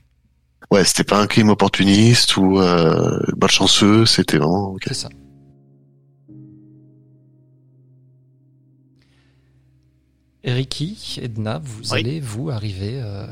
Ouais, 0.73 0.85
c'était 0.85 1.05
pas 1.05 1.21
un 1.21 1.27
crime 1.27 1.51
opportuniste 1.51 2.37
ou 2.39 2.59
euh, 2.59 3.21
malchanceux, 3.39 4.07
c'était 4.07 4.39
vraiment. 4.39 4.69
ok. 4.71 4.83
C'est 4.87 4.95
ça. 4.95 5.09
Ricky, 10.45 11.19
Edna, 11.23 11.61
vous 11.63 11.93
Oui. 11.93 11.99
allez 12.01 12.21
vous 12.21 12.51
arriver 12.51 12.95
euh, 13.01 13.27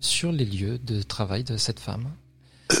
sur 0.00 0.30
les 0.30 0.44
lieux 0.44 0.78
de 0.78 1.02
travail 1.02 1.42
de 1.44 1.56
cette 1.56 1.80
femme. 1.80 2.04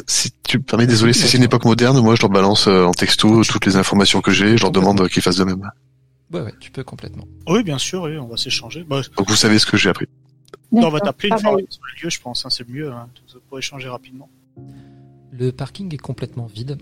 Si 0.06 0.30
tu 0.42 0.58
me 0.58 0.62
permets, 0.62 0.86
désolé, 0.86 1.12
si 1.12 1.26
c'est 1.26 1.36
une 1.36 1.42
époque 1.42 1.64
moderne, 1.64 2.00
moi 2.00 2.14
je 2.14 2.22
leur 2.22 2.30
balance 2.30 2.68
euh, 2.68 2.84
en 2.84 2.92
texto 2.92 3.42
toutes 3.44 3.66
les 3.66 3.76
informations 3.76 4.20
que 4.20 4.30
j'ai, 4.30 4.56
je 4.56 4.62
leur 4.62 4.70
demande 4.72 5.06
qu'ils 5.08 5.22
fassent 5.22 5.36
de 5.36 5.44
même. 5.44 5.68
Ouais, 6.32 6.40
ouais, 6.42 6.54
tu 6.60 6.70
peux 6.70 6.84
complètement. 6.84 7.24
Oui, 7.48 7.62
bien 7.62 7.76
sûr, 7.78 8.02
oui, 8.02 8.16
on 8.18 8.28
va 8.28 8.36
s'échanger. 8.36 8.84
Bah, 8.84 9.02
Donc 9.18 9.28
vous 9.28 9.36
savez 9.36 9.58
ce 9.58 9.66
que 9.66 9.76
j'ai 9.76 9.90
appris. 9.90 10.06
On 10.72 10.88
va 10.88 11.00
t'appeler 11.00 11.30
une 11.30 11.38
fois 11.38 11.56
sur 11.68 11.82
le 11.82 12.02
lieu, 12.02 12.10
je 12.10 12.20
pense. 12.20 12.44
hein, 12.44 12.50
c'est 12.50 12.66
le 12.66 12.72
mieux 12.72 12.90
hein, 12.90 13.08
pour 13.48 13.58
échanger 13.58 13.88
rapidement. 13.88 14.28
Le 15.30 15.50
parking 15.52 15.92
est 15.94 15.98
complètement 15.98 16.46
vide. 16.46 16.78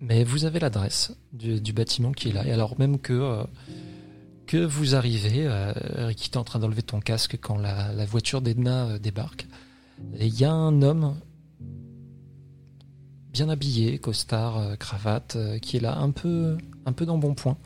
Mais 0.00 0.24
vous 0.24 0.44
avez 0.44 0.58
l'adresse 0.58 1.16
du, 1.32 1.60
du 1.60 1.72
bâtiment 1.72 2.12
qui 2.12 2.28
est 2.28 2.32
là. 2.32 2.46
Et 2.46 2.52
alors 2.52 2.78
même 2.78 2.98
que, 2.98 3.12
euh, 3.12 3.44
que 4.46 4.58
vous 4.58 4.94
arrivez, 4.94 5.46
euh, 5.46 5.72
Ricky, 6.06 6.30
t'es 6.30 6.36
en 6.36 6.44
train 6.44 6.58
d'enlever 6.58 6.82
ton 6.82 7.00
casque 7.00 7.38
quand 7.40 7.56
la, 7.56 7.92
la 7.92 8.04
voiture 8.04 8.42
d'Edna 8.42 8.86
euh, 8.86 8.98
débarque. 8.98 9.46
Et 10.18 10.26
il 10.26 10.38
y 10.38 10.44
a 10.44 10.52
un 10.52 10.82
homme 10.82 11.16
bien 13.32 13.48
habillé, 13.48 13.98
costard, 13.98 14.58
euh, 14.58 14.76
cravate, 14.76 15.36
euh, 15.36 15.58
qui 15.58 15.76
est 15.78 15.80
là 15.80 15.96
un 15.96 16.10
peu, 16.10 16.58
un 16.86 16.92
peu 16.92 17.06
dans 17.06 17.18
bon 17.18 17.34
point, 17.34 17.56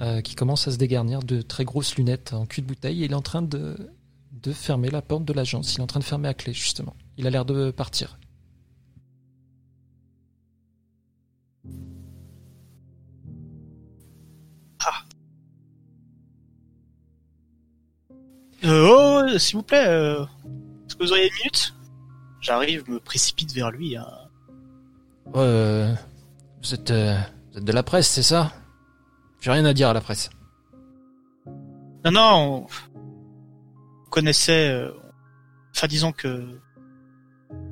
euh, 0.00 0.20
qui 0.20 0.34
commence 0.34 0.68
à 0.68 0.72
se 0.72 0.76
dégarnir 0.76 1.22
de 1.22 1.42
très 1.42 1.64
grosses 1.64 1.96
lunettes 1.96 2.32
en 2.32 2.46
cul 2.46 2.62
de 2.62 2.66
bouteille. 2.66 3.02
Et 3.02 3.06
il 3.06 3.12
est 3.12 3.16
en 3.16 3.22
train 3.22 3.42
de, 3.42 3.76
de 4.32 4.52
fermer 4.52 4.90
la 4.90 5.02
porte 5.02 5.24
de 5.24 5.32
l'agence. 5.32 5.74
Il 5.74 5.80
est 5.80 5.82
en 5.82 5.86
train 5.86 6.00
de 6.00 6.04
fermer 6.04 6.28
à 6.28 6.34
clé, 6.34 6.52
justement. 6.52 6.94
Il 7.16 7.26
a 7.26 7.30
l'air 7.30 7.44
de 7.44 7.70
partir. 7.70 8.18
Euh, 18.62 19.24
oh, 19.34 19.38
s'il 19.38 19.56
vous 19.56 19.62
plaît, 19.62 19.86
euh, 19.88 20.22
est-ce 20.86 20.94
que 20.94 21.04
vous 21.04 21.12
auriez 21.12 21.28
une 21.28 21.34
minute? 21.34 21.74
J'arrive, 22.42 22.84
me 22.90 23.00
précipite 23.00 23.52
vers 23.54 23.70
lui. 23.70 23.96
hein. 23.96 24.06
Euh, 25.34 25.94
vous, 26.62 26.74
êtes, 26.74 26.90
euh, 26.90 27.18
vous 27.52 27.58
êtes 27.58 27.64
de 27.64 27.72
la 27.72 27.82
presse, 27.82 28.08
c'est 28.08 28.22
ça? 28.22 28.52
J'ai 29.40 29.50
rien 29.50 29.64
à 29.64 29.72
dire 29.72 29.88
à 29.88 29.92
la 29.94 30.00
presse. 30.00 30.30
Non, 32.04 32.10
non, 32.12 32.66
on 34.06 34.10
connaissait. 34.10 34.70
euh, 34.70 34.90
Enfin, 35.74 35.86
disons 35.86 36.12
que 36.12 36.58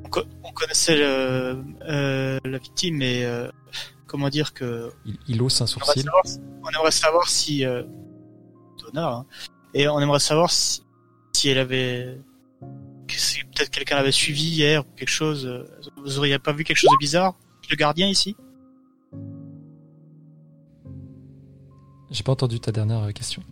on, 0.05 0.09
co- 0.09 0.23
on 0.43 0.51
connaissait 0.51 0.97
euh, 1.01 1.55
euh, 1.87 2.39
la 2.45 2.57
victime, 2.57 3.01
et 3.01 3.25
euh, 3.25 3.49
comment 4.07 4.29
dire 4.29 4.53
que 4.53 4.91
Il, 5.05 5.17
il 5.27 5.41
hausse 5.41 5.61
un 5.61 5.65
on 5.65 5.67
aimerait 5.67 5.85
sourcil. 5.85 6.03
savoir, 6.03 6.25
si- 6.25 6.39
on 6.63 6.69
aimerait 6.69 6.91
savoir 6.91 7.27
si 7.27 7.65
euh, 7.65 7.83
Donna, 8.81 9.07
hein, 9.09 9.25
et 9.73 9.87
on 9.89 9.99
aimerait 9.99 10.19
savoir 10.19 10.49
si, 10.49 10.83
si 11.33 11.49
elle 11.49 11.57
avait 11.59 12.19
si 13.09 13.43
peut-être 13.43 13.69
quelqu'un 13.69 13.95
l'avait 13.97 14.11
suivi 14.13 14.43
hier 14.43 14.81
ou 14.85 14.95
quelque 14.95 15.09
chose. 15.09 15.45
euh, 15.45 15.65
Vous 15.97 16.17
auriez 16.19 16.39
pas 16.39 16.53
vu 16.53 16.63
quelque 16.63 16.77
chose 16.77 16.91
de 16.91 16.97
bizarre 16.99 17.35
Le 17.69 17.75
gardien 17.75 18.07
ici? 18.07 18.37
J'ai 22.11 22.23
pas 22.23 22.31
entendu 22.31 22.59
ta 22.59 22.71
dernière 22.71 23.03
euh, 23.03 23.11
question. 23.11 23.43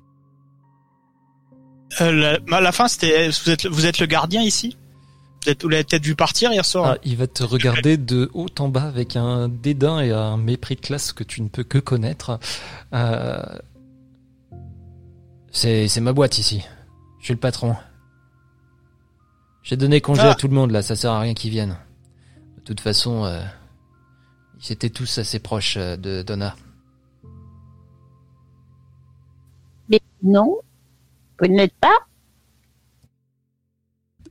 euh, 2.01 2.39
la, 2.47 2.61
la 2.61 2.71
fin, 2.71 2.87
c'était 2.87 3.29
vous 3.29 3.49
êtes 3.49 3.65
vous 3.65 3.85
êtes 3.85 3.99
le 3.99 4.05
gardien 4.07 4.41
ici? 4.41 4.77
Vous 5.43 5.51
êtes- 5.51 5.61
vous 5.63 5.69
l'avez 5.69 5.83
peut-être 5.83 6.03
vu 6.03 6.15
partir 6.15 6.51
hier 6.51 6.65
soir? 6.65 6.93
Ah, 6.95 6.97
il 7.03 7.15
va 7.17 7.27
te 7.27 7.43
regarder 7.43 7.97
de 7.97 8.29
haut 8.33 8.47
en 8.59 8.67
bas 8.69 8.83
avec 8.83 9.15
un 9.15 9.47
dédain 9.47 9.99
et 9.99 10.11
un 10.11 10.37
mépris 10.37 10.75
de 10.75 10.81
classe 10.81 11.13
que 11.13 11.23
tu 11.23 11.41
ne 11.41 11.47
peux 11.49 11.63
que 11.63 11.77
connaître. 11.77 12.39
Euh, 12.93 13.41
C'est 15.51 15.87
c'est 15.87 16.01
ma 16.01 16.13
boîte 16.13 16.37
ici. 16.37 16.63
Je 17.19 17.25
suis 17.25 17.33
le 17.33 17.39
patron. 17.39 17.75
J'ai 19.63 19.75
donné 19.77 20.01
congé 20.01 20.21
Ah. 20.23 20.31
à 20.31 20.35
tout 20.35 20.47
le 20.47 20.53
monde 20.53 20.71
là, 20.71 20.81
ça 20.81 20.95
sert 20.95 21.11
à 21.11 21.19
rien 21.19 21.33
qu'ils 21.33 21.51
viennent. 21.51 21.77
De 22.57 22.61
toute 22.61 22.79
façon, 22.81 23.23
euh, 23.25 23.41
ils 24.61 24.71
étaient 24.71 24.89
tous 24.89 25.17
assez 25.17 25.39
proches 25.39 25.75
euh, 25.77 25.95
de 25.97 26.21
Donna. 26.21 26.55
Non, 30.23 30.57
vous 31.39 31.47
ne 31.47 31.57
l'êtes 31.57 31.75
pas 31.79 31.95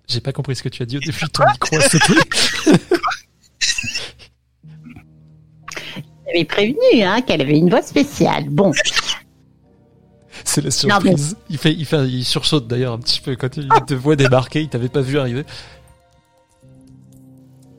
J'ai 0.08 0.20
pas 0.20 0.32
compris 0.32 0.56
ce 0.56 0.62
que 0.62 0.68
tu 0.68 0.82
as 0.82 0.86
dit 0.86 0.96
au 0.96 1.00
début 1.00 1.24
de 1.24 1.28
ton 1.30 1.44
micro. 1.50 1.80
c'était- 1.80 2.76
J'avais 6.26 6.44
prévenu 6.44 7.02
hein, 7.02 7.22
qu'elle 7.22 7.40
avait 7.40 7.58
une 7.58 7.70
voix 7.70 7.82
spéciale. 7.82 8.48
Bon, 8.48 8.72
C'est 10.44 10.60
la 10.62 10.70
Non, 10.88 10.98
mais- 11.04 11.16
surprise. 11.16 11.36
Il 11.50 11.58
fait, 11.58 11.72
il 11.72 11.84
fait, 11.86 12.08
il 12.08 12.24
sursaute 12.24 12.66
d'ailleurs 12.66 12.92
un 12.92 12.98
petit 12.98 13.20
peu 13.20 13.36
quand 13.36 13.56
il 13.56 13.68
te 13.86 13.94
voit 13.94 14.16
débarquer. 14.16 14.60
Il 14.62 14.68
t'avait 14.68 14.88
pas 14.88 15.00
vu 15.00 15.18
arriver. 15.18 15.44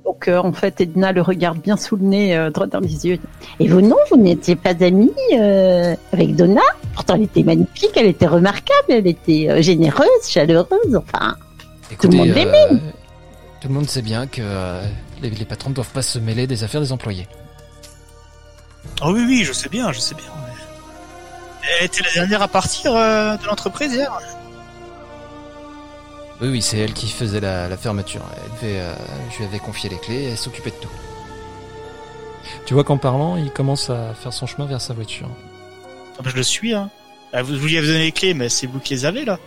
Donc 0.08 0.28
euh, 0.30 0.38
en 0.38 0.54
fait, 0.54 0.80
Edna 0.80 1.12
le 1.12 1.22
regarde 1.22 1.60
bien 1.60 1.76
sous 1.76 1.98
le 1.98 2.06
nez, 2.06 2.36
euh, 2.36 2.50
droit 2.50 2.66
dans 2.66 2.80
les 2.80 3.06
yeux. 3.06 3.20
Et 3.60 3.68
vous, 3.68 3.82
non, 3.82 3.98
vous 4.10 4.18
n'étiez 4.18 4.56
pas 4.56 4.74
amis 4.82 5.12
euh, 5.34 5.96
avec 6.14 6.36
Donna 6.36 6.62
Pourtant, 6.94 7.16
elle 7.16 7.24
était 7.24 7.44
magnifique, 7.44 7.92
elle 7.96 8.08
était 8.08 8.26
remarquable, 8.26 8.88
elle 8.90 9.08
était 9.08 9.48
euh, 9.50 9.62
généreuse, 9.62 10.08
chaleureuse, 10.28 10.96
enfin... 10.96 11.36
Écoutez, 11.92 12.18
monde 12.18 12.30
euh, 12.30 12.78
tout 13.62 13.68
le 13.68 13.74
monde 13.74 13.90
sait 13.90 14.02
bien 14.02 14.28
que 14.28 14.42
euh, 14.42 14.82
les, 15.22 15.30
les 15.30 15.46
patrons 15.46 15.70
ne 15.70 15.76
doivent 15.76 15.92
pas 15.92 16.02
se 16.02 16.20
mêler 16.20 16.48
des 16.48 16.64
affaires 16.64 16.82
des 16.82 16.92
employés. 16.92 17.28
Oh 19.02 19.12
oui, 19.14 19.24
oui, 19.28 19.44
je 19.44 19.54
sais 19.54 19.70
bien, 19.70 19.92
je 19.92 20.00
sais 20.00 20.16
bien. 20.16 20.26
Elle 21.80 21.86
était 21.86 22.04
la 22.04 22.14
dernière 22.14 22.42
à 22.42 22.48
partir 22.48 22.96
euh, 22.96 23.36
de 23.36 23.46
l'entreprise 23.46 23.94
hier. 23.94 24.12
Oui, 26.42 26.50
oui, 26.50 26.62
c'est 26.62 26.78
elle 26.78 26.94
qui 26.94 27.08
faisait 27.10 27.40
la, 27.40 27.68
la 27.68 27.78
fermeture. 27.78 28.22
Elle 28.36 28.52
devait, 28.52 28.80
euh, 28.80 28.94
je 29.32 29.38
lui 29.40 29.46
avais 29.46 29.60
confié 29.60 29.90
les 29.90 29.98
clés 29.98 30.24
et 30.24 30.30
elle 30.30 30.38
s'occupait 30.38 30.70
de 30.70 30.76
tout. 30.76 30.90
Tu 32.66 32.74
vois 32.74 32.84
qu'en 32.84 32.98
parlant, 32.98 33.38
il 33.38 33.52
commence 33.52 33.90
à 33.90 34.14
faire 34.14 34.32
son 34.34 34.46
chemin 34.46 34.66
vers 34.68 34.80
sa 34.82 34.94
voiture. 34.94 35.30
Ah 36.20 36.22
bah, 36.24 36.30
je 36.32 36.36
le 36.38 36.44
suis, 36.44 36.74
hein. 36.74 36.90
Ah, 37.34 37.42
vous, 37.42 37.58
vous 37.58 37.66
lui 37.68 37.78
avez 37.78 37.88
donné 37.88 38.00
les 38.00 38.12
clés, 38.12 38.34
mais 38.34 38.50
c'est 38.50 38.68
vous 38.68 38.80
qui 38.80 38.94
les 38.94 39.06
avez 39.06 39.26
là. 39.26 39.40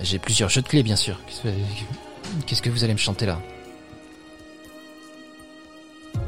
J'ai 0.00 0.18
plusieurs 0.18 0.48
jeux 0.48 0.62
de 0.62 0.68
clés, 0.68 0.82
bien 0.82 0.96
sûr. 0.96 1.18
Qu'est-ce 1.26 1.42
que- 1.42 2.44
Qu'est-ce 2.46 2.62
que 2.62 2.70
vous 2.70 2.84
allez 2.84 2.92
me 2.92 2.98
chanter 2.98 3.26
là? 3.26 3.40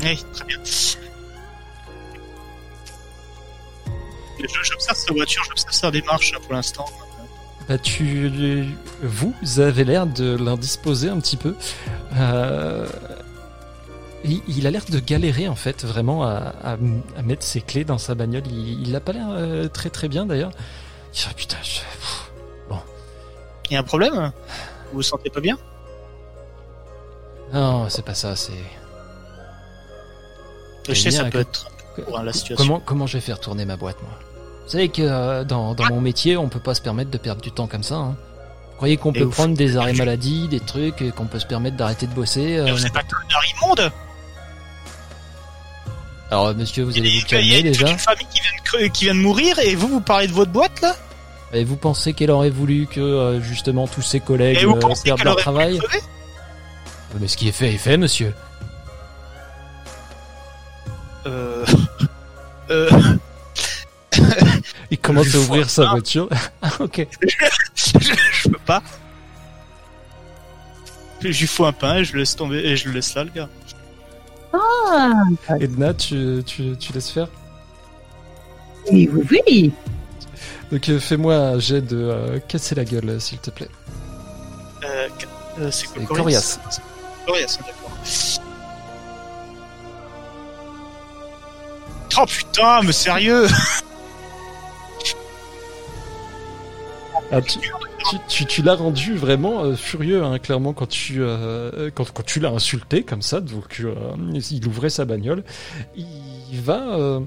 Oui, 0.02 0.19
très 0.32 0.44
bien. 0.47 0.59
J'observe 4.48 4.96
sa 4.96 5.12
voiture, 5.12 5.42
j'observe 5.48 5.72
sa 5.72 5.90
démarche 5.90 6.32
pour 6.42 6.52
l'instant. 6.54 6.84
Bah, 7.68 7.78
tu, 7.78 8.64
vous 9.02 9.60
avez 9.60 9.84
l'air 9.84 10.06
de 10.06 10.36
l'indisposer 10.36 11.08
un 11.08 11.20
petit 11.20 11.36
peu. 11.36 11.54
Euh, 12.16 12.86
il, 14.24 14.42
il 14.48 14.66
a 14.66 14.70
l'air 14.70 14.84
de 14.88 14.98
galérer 14.98 15.46
en 15.48 15.54
fait 15.54 15.84
vraiment 15.84 16.24
à, 16.24 16.52
à- 16.64 16.72
à 17.16 17.22
mettre 17.22 17.44
ses 17.44 17.60
clés 17.60 17.84
dans 17.84 17.98
sa 17.98 18.14
bagnole. 18.14 18.46
Il, 18.48 18.88
il 18.88 18.96
a 18.96 19.00
pas 19.00 19.12
l'air 19.12 19.28
euh, 19.30 19.68
très 19.68 19.88
très 19.90 20.08
bien 20.08 20.26
d'ailleurs. 20.26 20.50
Il 21.12 21.16
dit, 21.16 21.26
Ah, 21.30 21.34
putain, 21.34 21.56
je- 21.62 21.80
pff. 21.80 22.26
Il 23.70 23.74
y 23.74 23.76
a 23.76 23.80
un 23.80 23.84
problème? 23.84 24.32
Vous 24.90 24.96
vous 24.96 25.02
sentez 25.02 25.30
pas 25.30 25.40
bien? 25.40 25.56
Non, 27.52 27.88
c'est 27.88 28.04
pas 28.04 28.14
ça. 28.14 28.34
C'est 28.34 28.52
Je 30.88 30.94
sais, 30.94 31.10
ça 31.12 31.24
peut 31.26 31.38
être 31.40 31.70
pour 32.04 32.18
hein, 32.18 32.24
la 32.24 32.32
situation. 32.32 32.64
comment 32.66 32.80
comment 32.80 33.06
je 33.06 33.14
vais 33.18 33.20
faire 33.20 33.38
tourner 33.38 33.64
ma 33.64 33.76
boîte 33.76 34.00
moi? 34.02 34.10
Vous 34.70 34.76
savez 34.76 34.88
que 34.88 35.02
euh, 35.02 35.42
dans, 35.42 35.74
dans 35.74 35.86
mon 35.86 36.01
métier, 36.01 36.36
on 36.36 36.48
peut 36.48 36.60
pas 36.60 36.76
se 36.76 36.80
permettre 36.80 37.10
de 37.10 37.18
perdre 37.18 37.42
du 37.42 37.51
temps 37.51 37.66
comme 37.66 37.82
ça. 37.82 37.97
Hein. 37.97 38.14
Vous 38.68 38.76
croyez 38.76 38.98
qu'on 38.98 39.12
peut 39.12 39.28
prendre 39.28 39.56
des 39.56 39.76
arrêts 39.76 39.94
maladie, 39.94 40.47
des 40.47 40.60
trucs, 40.60 41.02
et 41.02 41.10
qu'on 41.10 41.26
peut 41.26 41.40
se 41.40 41.47
permettre 41.47 41.76
d'arrêter 41.76 42.06
de 42.06 42.14
bosser 42.14 42.56
euh, 42.56 42.76
êtes 42.76 42.92
pas 42.92 43.01
un 43.01 43.66
immonde 43.66 43.90
Alors, 46.30 46.55
monsieur, 46.55 46.84
vous 46.84 46.97
allez 46.97 47.18
vous 47.18 47.26
calmer 47.26 47.47
il 47.47 47.52
y 47.52 47.59
a 47.59 47.62
déjà. 47.62 47.90
une 47.90 47.98
famille 47.98 48.28
qui 48.32 48.40
vient, 48.42 48.80
de 48.80 48.86
qui 48.92 49.05
vient 49.06 49.14
de 49.16 49.20
mourir 49.20 49.59
et 49.59 49.74
vous, 49.74 49.88
vous 49.88 50.01
parlez 50.01 50.28
de 50.28 50.32
votre 50.32 50.52
boîte 50.52 50.80
là? 50.82 50.94
Et 51.52 51.64
vous 51.64 51.74
pensez 51.74 52.12
qu'elle 52.12 52.30
aurait 52.30 52.51
voulu 52.51 52.86
que 52.86 53.01
euh, 53.01 53.40
justement 53.40 53.88
tous 53.88 54.02
ses 54.02 54.20
collègues 54.20 54.59
Et 54.62 54.66
vous 54.66 54.76
euh, 54.76 54.78
pensez 54.78 55.02
perdent 55.02 55.24
leur 55.24 55.34
travail 55.34 55.78
crever? 55.78 56.05
Mais 57.18 57.26
ce 57.26 57.36
qui 57.36 57.48
est 57.48 57.52
fait 57.52 57.74
est 57.74 57.78
fait, 57.78 57.97
monsieur. 57.97 58.32
Euh... 61.26 61.66
euh... 62.70 62.88
Il 64.90 64.98
commence 64.98 65.34
à 65.34 65.38
ouvrir 65.38 65.70
sa 65.70 65.84
pas. 65.84 65.90
voiture. 65.92 66.28
Ah, 66.62 66.70
ok. 66.80 67.06
je, 67.76 67.98
je 68.32 68.48
peux 68.48 68.58
pas. 68.66 68.82
Je 71.20 71.28
lui 71.28 71.46
fous 71.46 71.66
un 71.66 71.72
pain 71.72 71.96
et 71.96 72.04
je 72.04 72.14
le 72.14 72.20
laisse 72.20 72.34
tomber 72.34 72.58
et 72.58 72.76
je 72.76 72.88
le 72.88 72.94
laisse 72.94 73.14
là 73.14 73.24
le 73.24 73.30
gars. 73.30 73.48
Ah, 74.52 75.12
Edna, 75.60 75.94
tu, 75.94 76.42
tu, 76.44 76.76
tu 76.78 76.92
laisses 76.92 77.10
faire? 77.10 77.28
Oui, 78.90 79.08
oui, 79.12 79.40
oui. 79.46 79.72
Donc 80.72 80.88
euh, 80.88 80.98
fais-moi 80.98 81.34
un 81.34 81.58
jet 81.58 81.82
de 81.82 81.96
euh, 81.96 82.38
casser 82.40 82.74
la 82.74 82.84
gueule, 82.84 83.20
s'il 83.20 83.38
te 83.38 83.50
plaît. 83.50 83.68
Euh, 84.84 85.08
euh, 85.60 85.70
c'est 85.70 85.86
quoi 85.86 86.02
Corias, 86.04 86.58
hein, 86.64 86.70
d'accord. 87.28 87.98
Oh 92.20 92.26
putain, 92.26 92.82
mais 92.82 92.92
sérieux? 92.92 93.46
Ah, 97.32 97.40
tu 97.40 97.59
tu, 98.09 98.16
tu, 98.28 98.47
tu 98.47 98.62
l'as 98.62 98.74
rendu 98.74 99.15
vraiment 99.15 99.62
euh, 99.62 99.77
furieux, 99.77 100.24
hein, 100.24 100.39
clairement, 100.39 100.73
quand 100.73 100.89
tu, 100.89 101.16
euh, 101.20 101.90
quand, 101.94 102.11
quand 102.12 102.24
tu 102.24 102.40
l'as 102.40 102.51
insulté 102.51 103.02
comme 103.02 103.23
ça, 103.23 103.40
donc 103.40 103.81
euh, 103.81 103.94
il 104.51 104.66
ouvrait 104.66 104.90
sa 104.90 105.05
bagnole. 105.05 105.44
Il 105.97 106.61
va, 106.61 106.97
euh, 106.98 107.20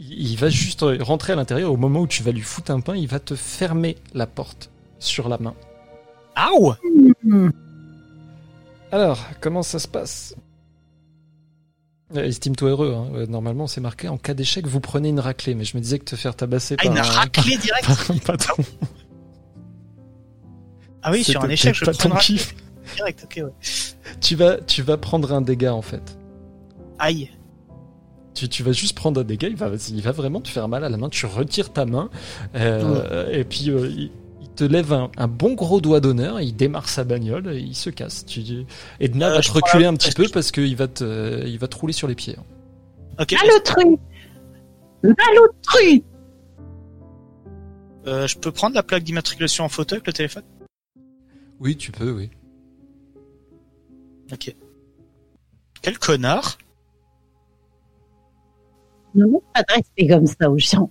il 0.00 0.36
va 0.36 0.48
juste 0.48 0.84
rentrer 1.00 1.32
à 1.32 1.36
l'intérieur 1.36 1.72
au 1.72 1.76
moment 1.76 2.00
où 2.00 2.06
tu 2.06 2.22
vas 2.22 2.30
lui 2.30 2.40
foutre 2.40 2.70
un 2.70 2.80
pain, 2.80 2.96
il 2.96 3.08
va 3.08 3.20
te 3.20 3.34
fermer 3.34 3.96
la 4.14 4.26
porte 4.26 4.70
sur 4.98 5.28
la 5.28 5.38
main. 5.38 5.54
Aouh. 6.36 6.74
Alors, 8.92 9.18
comment 9.40 9.62
ça 9.62 9.78
se 9.78 9.88
passe? 9.88 10.34
Euh, 10.34 10.47
Estime-toi 12.14 12.70
heureux. 12.70 12.94
Hein. 12.96 13.08
Euh, 13.14 13.26
Normalement, 13.26 13.66
c'est 13.66 13.80
marqué 13.80 14.08
en 14.08 14.16
cas 14.16 14.34
d'échec, 14.34 14.66
vous 14.66 14.80
prenez 14.80 15.10
une 15.10 15.20
raclée. 15.20 15.54
Mais 15.54 15.64
je 15.64 15.76
me 15.76 15.82
disais 15.82 15.98
que 15.98 16.04
te 16.04 16.16
faire 16.16 16.34
tabasser 16.34 16.76
Ah, 16.78 16.82
par, 16.84 16.92
une 16.92 16.98
un, 16.98 17.02
raclée 17.02 17.56
direct 17.62 17.86
par 17.86 18.10
un 18.10 18.18
patron, 18.18 18.64
Ah 21.02 21.10
oui, 21.12 21.22
sur 21.24 21.42
un 21.44 21.48
échec, 21.48 21.74
je 21.74 21.84
prends 21.84 22.16
kiff. 22.16 22.54
direct, 22.96 23.24
ok, 23.24 23.42
ouais. 23.44 23.52
Tu 24.20 24.34
vas, 24.36 24.56
tu 24.58 24.82
vas 24.82 24.96
prendre 24.96 25.32
un 25.32 25.40
dégât 25.42 25.74
en 25.74 25.82
fait. 25.82 26.18
Aïe. 26.98 27.30
Tu, 28.34 28.48
tu 28.48 28.62
vas 28.62 28.72
juste 28.72 28.96
prendre 28.96 29.20
un 29.20 29.24
dégât, 29.24 29.48
il 29.48 29.56
va, 29.56 29.70
il 29.88 30.02
va 30.02 30.12
vraiment 30.12 30.40
te 30.40 30.48
faire 30.48 30.68
mal 30.68 30.84
à 30.84 30.88
la 30.88 30.96
main. 30.96 31.08
Tu 31.08 31.26
retires 31.26 31.72
ta 31.72 31.84
main 31.84 32.08
euh, 32.54 33.30
et 33.32 33.44
puis 33.44 33.68
euh, 33.70 33.88
il 33.88 34.10
te 34.58 34.64
lève 34.64 34.92
un, 34.92 35.08
un 35.16 35.28
bon 35.28 35.54
gros 35.54 35.80
doigt 35.80 36.00
d'honneur. 36.00 36.40
Il 36.40 36.54
démarre 36.56 36.88
sa 36.88 37.04
bagnole 37.04 37.54
et 37.54 37.60
il 37.60 37.76
se 37.76 37.90
casse. 37.90 38.26
Tu, 38.26 38.42
Edna 38.98 39.28
Euh, 39.30 39.34
va 39.36 39.40
te 39.40 39.52
reculer 39.52 39.84
un 39.86 39.94
petit 39.94 40.10
peu 40.12 40.24
que- 40.24 40.32
parce 40.32 40.50
qu'il 40.50 40.74
va 40.74 40.88
te, 40.88 41.46
il 41.46 41.58
va 41.58 41.68
te 41.68 41.76
rouler 41.76 41.92
sur 41.92 42.08
les 42.08 42.16
pieds. 42.16 42.36
Ok, 43.20 43.32
l'autre 43.32 43.74
truc 45.62 46.04
euh, 48.06 48.26
je 48.26 48.38
peux 48.38 48.50
prendre 48.50 48.74
la 48.74 48.82
plaque 48.82 49.04
d'immatriculation 49.04 49.64
en 49.64 49.68
photo 49.68 49.94
avec 49.94 50.06
le 50.06 50.12
téléphone? 50.12 50.42
Oui, 51.60 51.76
tu 51.76 51.92
peux, 51.92 52.10
oui. 52.10 52.30
Ok. 54.32 54.54
Quel 55.82 55.98
connard 55.98 56.58
Ne 59.14 59.24
vous 59.26 59.42
pas 59.54 59.62
de 59.62 59.72
respect 59.74 60.08
comme 60.08 60.26
ça 60.26 60.50
aux 60.50 60.58
gens. 60.58 60.90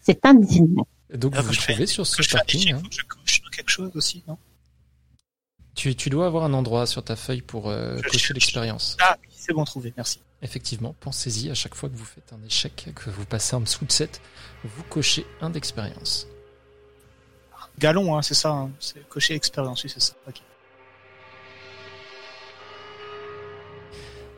C'est 0.00 0.24
indigne. 0.24 0.82
Donc 1.14 1.34
vous 1.36 1.42
vous 1.42 1.52
fais- 1.52 1.72
trouvez 1.72 1.86
sur 1.86 2.06
ce 2.06 2.22
parking. 2.32 2.72
hein. 2.74 2.82
je 2.90 3.02
coche 3.02 3.42
quelque 3.52 3.70
chose 3.70 3.90
aussi, 3.94 4.22
non? 4.26 4.38
Tu, 5.74 5.94
tu 5.94 6.08
dois 6.10 6.26
avoir 6.26 6.44
un 6.44 6.52
endroit 6.54 6.86
sur 6.86 7.04
ta 7.04 7.16
feuille 7.16 7.42
pour 7.42 7.68
euh, 7.68 8.00
cocher 8.00 8.32
l'expérience. 8.34 8.96
Ah, 9.00 9.16
oui, 9.22 9.28
c'est 9.30 9.52
bon 9.52 9.64
trouvé, 9.64 9.92
merci. 9.96 10.20
Effectivement, 10.42 10.94
pensez-y 11.00 11.50
à 11.50 11.54
chaque 11.54 11.74
fois 11.74 11.88
que 11.88 11.94
vous 11.96 12.04
faites 12.04 12.32
un 12.32 12.42
échec, 12.44 12.88
que 12.94 13.10
vous 13.10 13.24
passez 13.26 13.54
en 13.56 13.60
dessous 13.60 13.84
de 13.84 13.92
7, 13.92 14.20
vous 14.64 14.82
cochez 14.84 15.26
un 15.40 15.50
d'expérience. 15.50 16.26
Galon, 17.78 18.16
hein, 18.16 18.22
c'est 18.22 18.34
ça, 18.34 18.50
hein, 18.50 18.70
c'est 18.80 19.06
cocher 19.08 19.34
expérience, 19.34 19.84
oui, 19.84 19.90
c'est 19.92 20.00
ça. 20.00 20.14
Ok. 20.26 20.40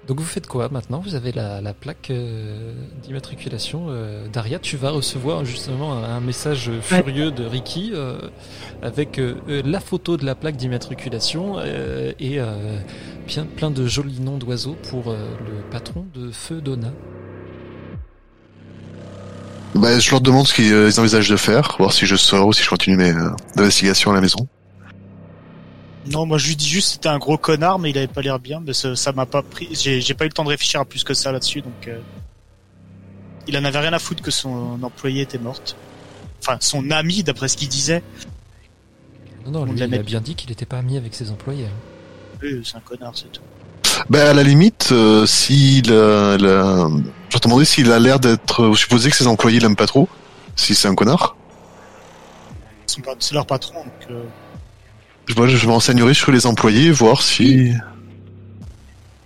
Donc 0.08 0.20
vous 0.20 0.26
faites 0.26 0.46
quoi 0.46 0.70
maintenant? 0.70 1.00
Vous 1.04 1.14
avez 1.14 1.32
la, 1.32 1.60
la 1.60 1.74
plaque 1.74 2.08
euh, 2.10 2.72
d'immatriculation. 3.02 3.88
euh, 3.90 4.26
Daria, 4.32 4.58
tu 4.58 4.78
vas 4.78 4.90
recevoir 4.90 5.44
justement 5.44 5.92
un, 5.92 6.02
un 6.02 6.20
message 6.20 6.70
furieux 6.80 7.30
de 7.30 7.44
Ricky 7.44 7.92
euh, 7.92 8.16
avec 8.82 9.18
euh, 9.18 9.34
euh, 9.50 9.60
la 9.66 9.80
photo 9.80 10.16
de 10.16 10.24
la 10.24 10.34
plaque 10.34 10.56
d'immatriculation 10.56 11.56
euh, 11.58 12.12
et 12.18 12.40
euh, 12.40 12.78
bien, 13.26 13.44
plein 13.44 13.70
de 13.70 13.86
jolis 13.86 14.20
noms 14.20 14.38
d'oiseaux 14.38 14.78
pour 14.88 15.10
euh, 15.10 15.28
le 15.40 15.60
patron 15.70 16.06
de 16.14 16.30
Feu 16.30 16.62
Donna. 16.62 16.90
Bah, 19.74 19.98
je 19.98 20.10
leur 20.10 20.22
demande 20.22 20.46
ce 20.46 20.54
qu'ils 20.54 20.72
euh, 20.72 20.88
ils 20.88 20.98
envisagent 20.98 21.28
de 21.28 21.36
faire, 21.36 21.76
voir 21.78 21.92
si 21.92 22.06
je 22.06 22.16
sors 22.16 22.46
ou 22.46 22.54
si 22.54 22.62
je 22.62 22.70
continue 22.70 22.96
mes 22.96 23.12
euh, 23.12 23.28
investigations 23.56 24.10
à 24.10 24.14
la 24.14 24.22
maison. 24.22 24.48
Non, 26.06 26.24
moi 26.26 26.38
je 26.38 26.48
lui 26.48 26.56
dis 26.56 26.68
juste 26.68 26.92
c'était 26.92 27.08
un 27.08 27.18
gros 27.18 27.36
connard, 27.36 27.78
mais 27.78 27.90
il 27.90 27.98
avait 27.98 28.06
pas 28.06 28.22
l'air 28.22 28.38
bien, 28.38 28.60
mais 28.64 28.72
ça 28.72 28.96
ça 28.96 29.12
m'a 29.12 29.26
pas 29.26 29.42
pris. 29.42 29.68
J'ai 29.72 30.00
j'ai 30.00 30.14
pas 30.14 30.24
eu 30.24 30.28
le 30.28 30.32
temps 30.32 30.44
de 30.44 30.48
réfléchir 30.48 30.80
à 30.80 30.84
plus 30.84 31.04
que 31.04 31.12
ça 31.14 31.32
là-dessus, 31.32 31.60
donc 31.60 31.86
euh, 31.88 31.98
il 33.46 33.56
en 33.58 33.64
avait 33.64 33.78
rien 33.80 33.92
à 33.92 33.98
foutre 33.98 34.22
que 34.22 34.30
son 34.30 34.78
employé 34.82 35.22
était 35.22 35.38
morte. 35.38 35.76
Enfin, 36.40 36.56
son 36.60 36.90
ami, 36.90 37.22
d'après 37.24 37.48
ce 37.48 37.56
qu'il 37.56 37.68
disait. 37.68 38.02
Non, 39.44 39.50
non, 39.50 39.60
On 39.62 39.64
lui, 39.72 39.78
il 39.80 39.94
a 39.94 40.02
bien 40.02 40.20
dit 40.20 40.34
qu'il 40.34 40.50
n'était 40.50 40.66
pas 40.66 40.78
ami 40.78 40.96
avec 40.96 41.14
ses 41.14 41.30
employés. 41.30 41.66
hein. 41.66 42.38
Oui, 42.42 42.62
c'est 42.64 42.76
un 42.76 42.80
connard, 42.80 43.12
c'est 43.14 43.30
tout. 43.32 43.42
Bah, 44.08 44.30
à 44.30 44.32
la 44.34 44.42
limite, 44.44 44.90
euh, 44.92 45.26
s'il 45.26 45.90
euh, 45.90 46.36
il 46.38 46.46
a- 46.46 46.88
je 47.28 47.34
vais 47.34 47.40
te 47.40 47.48
demander 47.48 47.64
s'il 47.64 47.90
a 47.90 47.98
l'air 47.98 48.20
d'être, 48.20 48.64
vous 48.66 48.76
supposez 48.76 49.10
que 49.10 49.16
ses 49.16 49.26
employés 49.26 49.58
l'aiment 49.58 49.74
pas 49.76 49.86
trop, 49.86 50.08
si 50.54 50.74
c'est 50.74 50.86
un 50.88 50.94
connard. 50.94 51.34
C'est 52.86 53.34
leur 53.34 53.46
patron, 53.46 53.84
donc. 53.84 54.18
Euh, 55.28 55.32
Je, 55.32 55.36
moi, 55.36 55.46
je 55.46 55.66
me 55.66 55.72
renseignerai 55.72 56.14
sur 56.14 56.32
les 56.32 56.46
employés, 56.46 56.90
voir 56.90 57.22
si. 57.22 57.72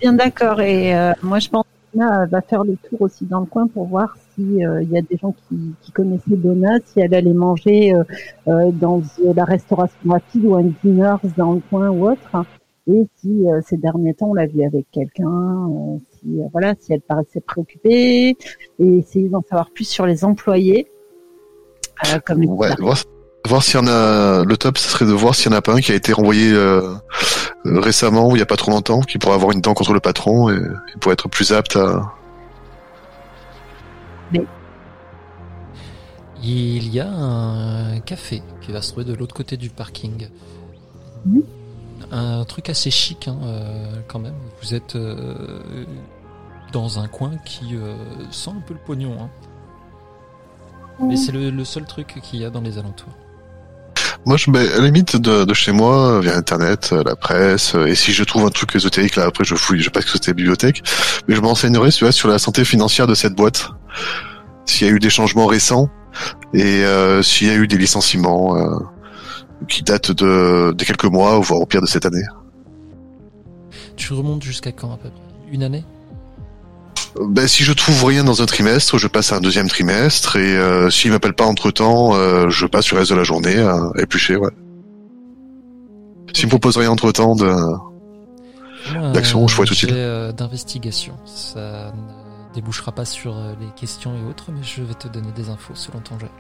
Bien 0.01 0.13
d'accord. 0.13 0.61
Et 0.61 0.95
euh, 0.95 1.13
moi, 1.23 1.39
je 1.39 1.49
pense 1.49 1.65
que 1.65 1.99
Donna 1.99 2.27
va 2.27 2.41
faire 2.41 2.65
le 2.65 2.77
tour 2.77 3.03
aussi 3.03 3.25
dans 3.25 3.41
le 3.41 3.47
coin 3.47 3.67
pour 3.67 3.87
voir 3.87 4.17
s'il 4.35 4.57
y 4.57 4.65
a 4.99 5.03
des 5.03 5.17
gens 5.17 5.33
qui, 5.33 5.75
qui 5.83 5.93
connaissaient 5.93 6.37
Donna, 6.37 6.79
si 6.85 7.01
elle 7.01 7.15
allait 7.15 7.33
manger 7.33 7.95
euh, 7.95 8.03
euh, 8.49 8.71
dans 8.73 9.01
euh, 9.01 9.33
la 9.35 9.45
restauration 9.45 9.99
rapide 10.09 10.45
ou 10.45 10.57
un 10.57 10.73
dinner 10.83 11.17
dans 11.37 11.53
le 11.53 11.61
coin 11.71 11.91
ou 11.91 12.09
autre. 12.09 12.45
Et 12.89 13.07
si 13.17 13.47
euh, 13.49 13.61
ces 13.65 13.77
derniers 13.77 14.15
temps 14.15 14.31
on 14.31 14.35
l'a 14.35 14.47
vue 14.47 14.65
avec 14.65 14.87
quelqu'un, 14.91 15.29
euh, 15.29 15.99
si 16.19 16.41
euh, 16.41 16.47
voilà, 16.51 16.75
si 16.81 16.93
elle 16.93 17.01
paraissait 17.01 17.41
préoccupée, 17.41 18.31
et 18.31 18.99
essayer 18.99 19.29
d'en 19.29 19.43
savoir 19.43 19.71
plus 19.71 19.87
sur 19.87 20.05
les 20.05 20.25
employés. 20.25 20.91
Euh, 22.07 22.19
comme 22.25 22.41
les 22.41 22.49
Ouais, 22.49 22.71
voir, 23.47 23.63
s'il 23.63 23.77
y 23.77 23.83
en 23.83 23.87
a. 23.87 24.45
Le 24.45 24.57
top, 24.57 24.79
ce 24.79 24.89
serait 24.89 25.05
de 25.07 25.13
voir 25.13 25.35
s'il 25.35 25.51
y 25.51 25.55
en 25.55 25.59
a 25.59 25.63
pas 25.63 25.75
un 25.75 25.81
qui 25.81 25.93
a 25.93 25.95
été 25.95 26.13
renvoyé 26.13 26.53
euh, 26.53 26.95
euh, 27.67 27.81
récemment 27.81 28.29
ou 28.29 28.37
il 28.37 28.39
y 28.39 28.43
a 28.43 28.47
pas 28.47 28.57
trop 28.57 28.71
longtemps, 28.71 29.01
qui 29.01 29.19
pourrait 29.19 29.35
avoir 29.35 29.53
une 29.53 29.61
dent 29.61 29.75
contre 29.75 29.93
le 29.93 30.01
patron 30.01 30.51
et 30.51 30.57
il 30.95 30.99
pourrait 30.99 31.15
être 31.15 31.29
plus 31.29 31.53
apte 31.53 31.77
à. 31.77 32.13
Il 36.43 36.89
y 36.93 36.99
a 36.99 37.09
un 37.09 38.01
café 38.01 38.43
qui 38.61 38.73
va 38.73 38.83
se 38.83 38.89
trouver 38.91 39.05
de 39.07 39.15
l'autre 39.15 39.35
côté 39.35 39.57
du 39.57 39.71
parking. 39.71 40.29
Mhm. 41.25 41.43
Un 42.11 42.45
truc 42.45 42.69
assez 42.69 42.91
chic 42.91 43.29
hein, 43.29 43.39
euh, 43.45 44.01
quand 44.09 44.19
même. 44.19 44.35
Vous 44.61 44.75
êtes 44.75 44.97
euh, 44.97 45.85
dans 46.73 46.99
un 46.99 47.07
coin 47.07 47.37
qui 47.45 47.77
euh, 47.77 47.95
sent 48.31 48.51
un 48.51 48.61
peu 48.61 48.75
le 48.75 48.81
pognon. 48.81 49.17
hein. 49.21 49.31
Mais 51.01 51.17
c'est 51.17 51.33
le, 51.33 51.51
le 51.51 51.65
seul 51.65 51.85
truc 51.87 52.19
qu'il 52.23 52.41
y 52.41 52.45
a 52.45 52.51
dans 52.51 52.61
les 52.61 52.77
alentours. 52.79 53.13
Moi, 54.25 54.37
je 54.37 54.51
mets 54.51 54.61
à 54.73 54.79
la 54.79 54.85
limite 54.85 55.17
de, 55.17 55.45
de 55.45 55.55
chez 55.55 55.73
moi, 55.73 56.21
via 56.21 56.37
Internet, 56.37 56.91
euh, 56.93 57.03
la 57.05 57.17
presse, 57.17 57.75
euh, 57.75 57.87
et 57.87 57.97
si 57.97 58.13
je 58.13 58.23
trouve 58.23 58.45
un 58.47 58.51
truc 58.51 58.75
ésotérique, 58.77 59.17
là, 59.17 59.25
après, 59.25 59.43
je 59.45 59.57
fouille, 59.57 59.81
je 59.81 59.85
sais 59.85 59.91
pas 59.91 60.01
ce 60.01 60.07
que 60.07 60.13
c'était 60.13 60.33
bibliothèque, 60.33 60.83
mais 61.27 61.35
je 61.35 61.41
m'enseignerai 61.41 61.91
sur 61.91 62.29
la 62.29 62.39
santé 62.39 62.65
financière 62.65 63.09
de 63.09 63.17
cette 63.17 63.35
boîte. 63.35 63.71
S'il 64.65 64.87
y 64.87 64.91
a 64.91 64.93
eu 64.93 65.01
des 65.01 65.11
changements 65.11 65.47
récents, 65.47 65.89
et 66.55 66.85
euh, 66.85 67.23
s'il 67.23 67.49
y 67.49 67.51
a 67.51 67.55
eu 67.55 67.67
des 67.67 67.79
licenciements 67.79 68.57
euh, 68.57 68.79
qui 69.69 69.83
datent 69.83 70.13
de, 70.13 70.73
de 70.73 70.85
quelques 70.85 71.05
mois, 71.05 71.39
voire 71.41 71.61
au 71.61 71.67
pire 71.67 71.81
de 71.81 71.87
cette 71.87 72.07
année. 72.07 72.23
Tu 73.97 74.13
remontes 74.13 74.43
jusqu'à 74.45 74.71
quand 74.71 74.93
à 74.93 74.97
peu 74.99 75.09
près? 75.11 75.21
Une 75.51 75.65
année? 75.65 75.85
Euh, 75.85 76.02
Ben, 77.21 77.47
si 77.47 77.63
je 77.63 77.73
trouve 77.73 78.05
rien 78.05 78.25
dans 78.25 78.41
un 78.43 78.47
trimestre, 78.47 78.97
je 78.99 79.07
passe 79.07 79.33
à 79.33 79.37
un 79.37 79.41
deuxième 79.41 79.69
trimestre, 79.69 80.37
et 80.37 80.57
euh, 80.57 80.89
s'il 80.91 81.11
m'appelle 81.11 81.35
pas 81.35 81.45
entre-temps, 81.45 82.15
euh, 82.15 82.49
je 82.49 82.67
passe 82.67 82.91
le 82.91 82.99
reste 82.99 83.11
de 83.11 83.17
la 83.17 83.25
journée 83.25 83.59
à 83.59 83.91
éplucher, 83.99 84.37
ouais. 84.37 84.51
S'il 86.35 86.47
me 86.47 86.51
propose 86.51 86.77
rien 86.79 86.91
entre-temps 86.91 87.35
de... 87.37 87.53
Fais-moi 88.85 89.11
D'action, 89.13 89.47
je 89.47 89.55
vois 89.55 89.67
tout 89.67 89.75
de 89.75 89.79
suite. 89.79 89.93
euh, 89.93 90.33
d'investigation. 90.33 91.15
Ça 91.27 91.93
ne 91.95 92.55
débouchera 92.55 92.93
pas 92.93 93.05
sur 93.05 93.37
euh, 93.37 93.53
les 93.61 93.69
questions 93.79 94.13
et 94.17 94.29
autres, 94.29 94.47
mais 94.51 94.63
je 94.63 94.83
vais 94.83 94.95
te 94.95 95.07
donner 95.09 95.31
des 95.37 95.51
infos 95.51 95.75
selon 95.75 96.01
ton 96.01 96.19
jet. 96.19 96.31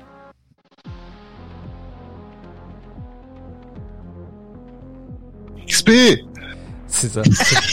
XP 5.68 5.90
C'est 6.92 7.08
ça. 7.08 7.22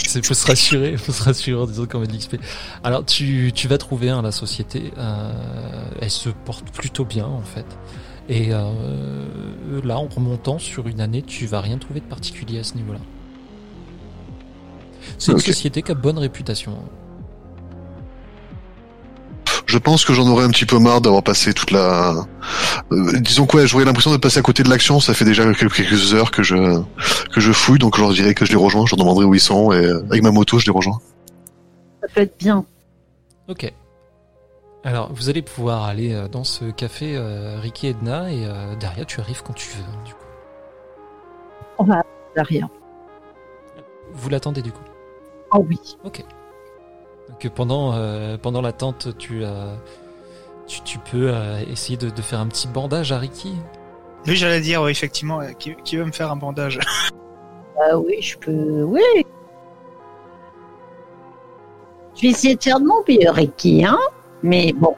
C'est 0.06 0.24
faut 0.24 0.34
se 0.34 0.46
rassurer, 0.46 0.96
faut 0.96 1.12
se 1.12 1.22
rassurer 1.22 1.60
en 1.60 1.66
disant 1.66 1.84
qu'on 1.86 2.00
met 2.00 2.06
de 2.06 2.14
l'XP. 2.14 2.36
Alors 2.82 3.04
tu, 3.04 3.52
tu 3.54 3.68
vas 3.68 3.76
trouver 3.78 4.08
hein, 4.08 4.22
la 4.22 4.32
société. 4.32 4.92
euh, 4.96 5.32
elle 6.00 6.10
se 6.10 6.30
porte 6.30 6.70
plutôt 6.70 7.04
bien 7.04 7.26
en 7.26 7.42
fait. 7.42 7.66
Et 8.28 8.48
euh, 8.52 9.28
là, 9.84 9.98
en 9.98 10.06
remontant 10.06 10.58
sur 10.58 10.88
une 10.88 11.00
année, 11.00 11.22
tu 11.22 11.46
vas 11.46 11.60
rien 11.60 11.78
trouver 11.78 12.00
de 12.00 12.06
particulier 12.06 12.60
à 12.60 12.64
ce 12.64 12.74
niveau-là. 12.74 13.00
C'est 15.18 15.32
une 15.32 15.38
société 15.38 15.82
qui 15.82 15.92
a 15.92 15.94
bonne 15.94 16.18
réputation. 16.18 16.78
Je 19.70 19.78
pense 19.78 20.04
que 20.04 20.12
j'en 20.12 20.26
aurais 20.26 20.44
un 20.44 20.50
petit 20.50 20.66
peu 20.66 20.80
marre 20.80 21.00
d'avoir 21.00 21.22
passé 21.22 21.54
toute 21.54 21.70
la. 21.70 22.26
Euh, 22.90 23.20
disons 23.20 23.46
quoi, 23.46 23.66
j'aurais 23.66 23.84
l'impression 23.84 24.10
de 24.10 24.16
passer 24.16 24.40
à 24.40 24.42
côté 24.42 24.64
de 24.64 24.68
l'action. 24.68 24.98
Ça 24.98 25.14
fait 25.14 25.24
déjà 25.24 25.44
quelques, 25.54 26.12
heures 26.12 26.32
que 26.32 26.42
je 26.42 26.82
que 27.32 27.40
je 27.40 27.52
fouille, 27.52 27.78
donc 27.78 27.96
je 27.96 28.02
leur 28.02 28.12
dirais 28.12 28.34
que 28.34 28.44
je 28.44 28.50
les 28.50 28.56
rejoins. 28.56 28.84
Je 28.84 28.96
leur 28.96 28.98
demanderai 29.04 29.26
où 29.26 29.34
ils 29.34 29.40
sont 29.40 29.70
et 29.70 29.76
euh, 29.76 30.02
avec 30.10 30.24
ma 30.24 30.32
moto, 30.32 30.58
je 30.58 30.66
les 30.66 30.72
rejoins. 30.72 30.98
Ça 32.00 32.08
peut 32.12 32.22
être 32.22 32.36
bien. 32.36 32.64
Ok. 33.46 33.72
Alors, 34.82 35.12
vous 35.12 35.28
allez 35.28 35.42
pouvoir 35.42 35.84
aller 35.84 36.14
euh, 36.14 36.26
dans 36.26 36.42
ce 36.42 36.64
café 36.72 37.14
euh, 37.16 37.60
Ricky 37.60 37.86
Edna 37.86 38.32
et 38.32 38.46
euh, 38.46 38.74
derrière, 38.74 39.06
tu 39.06 39.20
arrives 39.20 39.44
quand 39.44 39.52
tu 39.52 39.68
veux. 39.68 39.84
du 40.04 40.14
coup. 40.14 40.20
Derrière. 42.34 42.68
Vous 44.12 44.28
l'attendez 44.30 44.62
du 44.62 44.72
coup. 44.72 44.82
Oh 45.52 45.64
oui. 45.68 45.78
Ok. 46.02 46.24
Euh, 47.44 47.48
pendant 47.54 47.92
euh, 47.94 48.36
pendant 48.36 48.60
l'attente, 48.60 49.16
tu, 49.18 49.44
euh, 49.44 49.74
tu 50.66 50.80
tu 50.82 50.98
peux 50.98 51.30
euh, 51.34 51.60
essayer 51.70 51.96
de, 51.96 52.10
de 52.10 52.22
faire 52.22 52.40
un 52.40 52.46
petit 52.46 52.68
bandage 52.68 53.12
à 53.12 53.18
Ricky. 53.18 53.54
Oui, 54.26 54.36
j'allais 54.36 54.60
dire, 54.60 54.82
oui, 54.82 54.90
effectivement, 54.90 55.40
euh, 55.40 55.52
qui, 55.58 55.74
qui 55.84 55.96
veut 55.96 56.04
me 56.04 56.12
faire 56.12 56.30
un 56.30 56.36
bandage? 56.36 56.78
Ah 57.82 57.96
oui, 57.96 58.20
je 58.20 58.36
peux. 58.36 58.82
Oui. 58.82 59.00
Je 62.14 62.20
vais 62.20 62.28
essayer 62.28 62.54
de 62.54 62.62
faire 62.62 62.78
de 62.78 62.84
mon 62.84 63.02
mieux, 63.08 63.30
Ricky, 63.30 63.82
hein. 63.86 63.96
Mais 64.42 64.74
bon, 64.74 64.94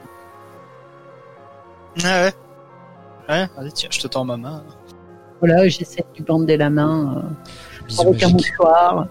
Ouais, 1.97 2.03
ouais. 2.03 2.33
Ouais, 3.29 3.47
allez, 3.57 3.71
tiens, 3.71 3.87
je 3.89 4.01
te 4.01 4.07
tends 4.07 4.25
ma 4.25 4.35
main. 4.35 4.63
voilà, 5.39 5.65
j'essaie 5.69 6.01
de 6.01 6.17
lui 6.17 6.23
bander 6.25 6.57
la 6.57 6.69
main 6.69 7.23
euh, 7.97 8.01
avec 8.01 8.21
un 8.23 8.29
mouchoir. 8.29 9.07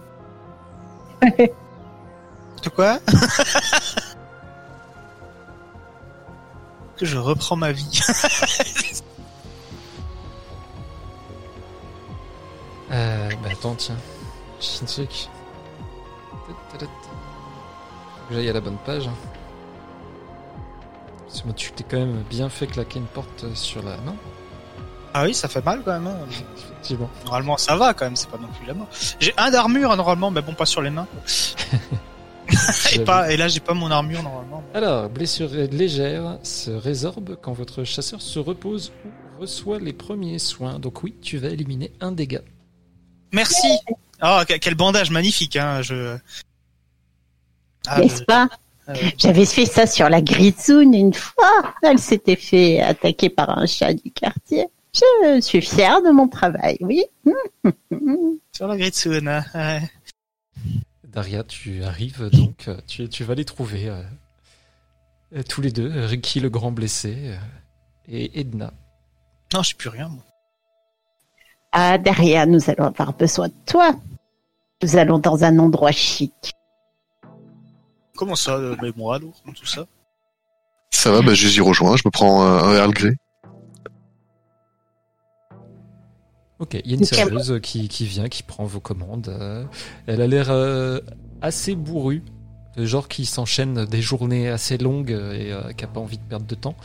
De 2.62 2.68
quoi 2.68 2.98
Que 6.96 7.04
je 7.06 7.18
reprends 7.18 7.56
ma 7.56 7.72
vie. 7.72 8.00
Euh, 12.90 13.30
bah 13.42 13.48
attends, 13.52 13.74
tiens. 13.74 13.96
J'ai 14.60 14.82
un 14.82 14.86
truc. 14.86 15.28
Faut 16.78 16.78
que 18.28 18.34
j'aille 18.34 18.50
à 18.50 18.52
la 18.52 18.60
bonne 18.60 18.76
page. 18.84 19.08
Parce 21.26 21.40
que 21.40 21.46
moi, 21.46 21.54
tu 21.54 21.72
t'es 21.72 21.84
quand 21.88 21.96
même 21.96 22.22
bien 22.28 22.50
fait 22.50 22.66
claquer 22.66 22.98
une 22.98 23.06
porte 23.06 23.46
sur 23.54 23.82
la 23.82 23.96
main. 23.98 24.14
Ah 25.14 25.24
oui, 25.24 25.32
ça 25.34 25.48
fait 25.48 25.64
mal 25.64 25.80
quand 25.82 25.92
même. 25.92 26.06
hein. 26.06 26.18
Effectivement. 26.30 27.08
Normalement, 27.24 27.56
ça 27.56 27.76
va 27.76 27.94
quand 27.94 28.04
même, 28.04 28.16
c'est 28.16 28.28
pas 28.30 28.36
non 28.38 28.48
plus 28.48 28.66
la 28.66 28.74
mort. 28.74 28.88
J'ai 29.20 29.32
un 29.38 29.50
d'armure 29.50 29.90
hein, 29.92 29.96
normalement, 29.96 30.30
mais 30.30 30.42
bon, 30.42 30.52
pas 30.54 30.66
sur 30.66 30.82
les 30.82 30.90
mains. 30.90 31.06
et, 32.94 32.98
pas, 33.00 33.32
et 33.32 33.36
là, 33.36 33.48
j'ai 33.48 33.60
pas 33.60 33.74
mon 33.74 33.90
armure 33.90 34.22
normalement. 34.22 34.62
Alors, 34.74 35.08
blessure 35.08 35.50
légère 35.70 36.38
se 36.42 36.70
résorbe 36.70 37.36
quand 37.40 37.52
votre 37.52 37.84
chasseur 37.84 38.20
se 38.20 38.38
repose 38.38 38.92
ou 39.04 39.40
reçoit 39.40 39.78
les 39.78 39.92
premiers 39.92 40.38
soins. 40.38 40.78
Donc 40.78 41.02
oui, 41.02 41.14
tu 41.22 41.38
vas 41.38 41.48
éliminer 41.48 41.92
un 42.00 42.12
dégât. 42.12 42.42
Merci. 43.32 43.68
Oh, 44.22 44.40
que- 44.46 44.58
quel 44.58 44.74
bandage 44.74 45.10
magnifique, 45.10 45.56
hein. 45.56 45.82
Je. 45.82 46.16
Ah, 47.86 48.00
N'est-ce 48.00 48.20
je- 48.20 48.24
pas 48.24 48.48
ah. 48.86 48.92
J'avais 49.16 49.46
fait 49.46 49.64
ça 49.66 49.86
sur 49.86 50.08
la 50.08 50.20
Gritzoun 50.20 50.92
une 50.92 51.14
fois. 51.14 51.74
Elle 51.82 51.98
s'était 51.98 52.36
fait 52.36 52.80
attaquer 52.80 53.30
par 53.30 53.56
un 53.56 53.66
chat 53.66 53.94
du 53.94 54.10
quartier. 54.10 54.66
Je 54.94 55.40
suis 55.40 55.62
fière 55.62 56.02
de 56.02 56.10
mon 56.10 56.28
travail, 56.28 56.76
oui. 56.80 57.04
Sur 58.52 58.66
la 58.66 58.76
Gritsun, 58.76 59.26
hein. 59.26 59.44
ouais. 59.54 59.80
Daria, 61.12 61.44
tu 61.44 61.84
arrives 61.84 62.30
donc, 62.30 62.68
euh, 62.68 62.78
tu, 62.86 63.08
tu 63.08 63.22
vas 63.24 63.34
les 63.34 63.44
trouver 63.44 63.88
euh, 63.88 64.02
euh, 65.36 65.42
tous 65.42 65.60
les 65.60 65.70
deux, 65.70 65.90
Ricky 66.06 66.40
le 66.40 66.48
grand 66.48 66.72
blessé 66.72 67.14
euh, 67.18 67.36
et 68.08 68.40
Edna. 68.40 68.72
Non, 69.52 69.62
je 69.62 69.68
sais 69.68 69.74
plus 69.74 69.90
rien. 69.90 70.08
Moi. 70.08 70.24
Ah, 71.72 71.98
derrière, 71.98 72.46
nous 72.46 72.70
allons 72.70 72.86
avoir 72.86 73.12
besoin 73.12 73.48
de 73.48 73.54
toi. 73.66 73.94
Nous 74.82 74.96
allons 74.96 75.18
dans 75.18 75.44
un 75.44 75.58
endroit 75.58 75.92
chic. 75.92 76.54
Comment 78.16 78.34
ça, 78.34 78.52
euh, 78.52 78.74
mais 78.80 78.90
moi, 78.96 79.18
tout 79.20 79.66
ça? 79.66 79.86
Ça 80.90 81.10
va, 81.10 81.20
bah, 81.20 81.34
je 81.34 81.46
les 81.46 81.56
y 81.56 81.60
rejoins. 81.60 81.96
Je 81.96 82.02
me 82.06 82.10
prends 82.10 82.42
euh, 82.42 82.62
un 82.62 82.74
Earl 82.74 82.92
Grey. 82.92 83.16
Ok, 86.62 86.74
il 86.84 86.90
y 86.90 86.94
a 86.94 86.96
une 86.96 87.04
serveuse 87.04 87.58
qui, 87.60 87.88
qui 87.88 88.06
vient, 88.06 88.28
qui 88.28 88.44
prend 88.44 88.64
vos 88.64 88.78
commandes. 88.78 89.28
euh, 89.28 89.64
elle 90.06 90.20
a 90.22 90.28
l'air 90.28 90.46
euh, 90.50 91.00
assez 91.40 91.74
bourrue, 91.74 92.22
le 92.76 92.86
genre 92.86 93.08
qui 93.08 93.26
s'enchaîne 93.26 93.84
des 93.84 94.00
journées 94.00 94.48
assez 94.48 94.78
longues 94.78 95.10
euh, 95.12 95.32
et 95.32 95.52
euh, 95.52 95.72
qui 95.72 95.84
a 95.84 95.88
pas 95.88 95.98
envie 95.98 96.18
de 96.18 96.22
perdre 96.22 96.46
de 96.46 96.54
temps, 96.54 96.76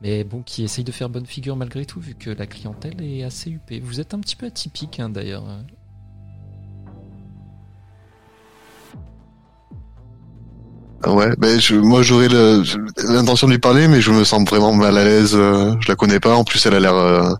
mais 0.00 0.24
bon, 0.24 0.42
qui 0.42 0.64
essaye 0.64 0.84
de 0.84 0.92
faire 0.92 1.10
bonne 1.10 1.26
figure 1.26 1.54
malgré 1.54 1.84
tout, 1.84 2.00
vu 2.00 2.14
que 2.14 2.30
la 2.30 2.46
clientèle 2.46 3.02
est 3.02 3.24
assez 3.24 3.50
huppée. 3.50 3.78
Vous 3.78 4.00
êtes 4.00 4.14
un 4.14 4.20
petit 4.20 4.36
peu 4.36 4.46
atypique 4.46 5.00
hein, 5.00 5.10
d'ailleurs. 5.10 5.44
Ah 11.02 11.12
Ouais, 11.12 11.30
ben 11.38 11.60
je, 11.60 11.76
moi 11.76 12.02
j'aurais 12.02 12.28
l'intention 13.08 13.46
de 13.46 13.52
lui 13.52 13.58
parler, 13.58 13.86
mais 13.86 14.00
je 14.00 14.10
me 14.10 14.24
sens 14.24 14.48
vraiment 14.48 14.72
mal 14.72 14.96
à 14.96 15.04
l'aise. 15.04 15.32
euh, 15.34 15.74
je 15.80 15.88
la 15.88 15.94
connais 15.94 16.20
pas. 16.20 16.34
En 16.34 16.42
plus, 16.44 16.64
elle 16.66 16.74
a 16.74 16.80
l'air, 16.80 16.94
euh, 16.94 17.30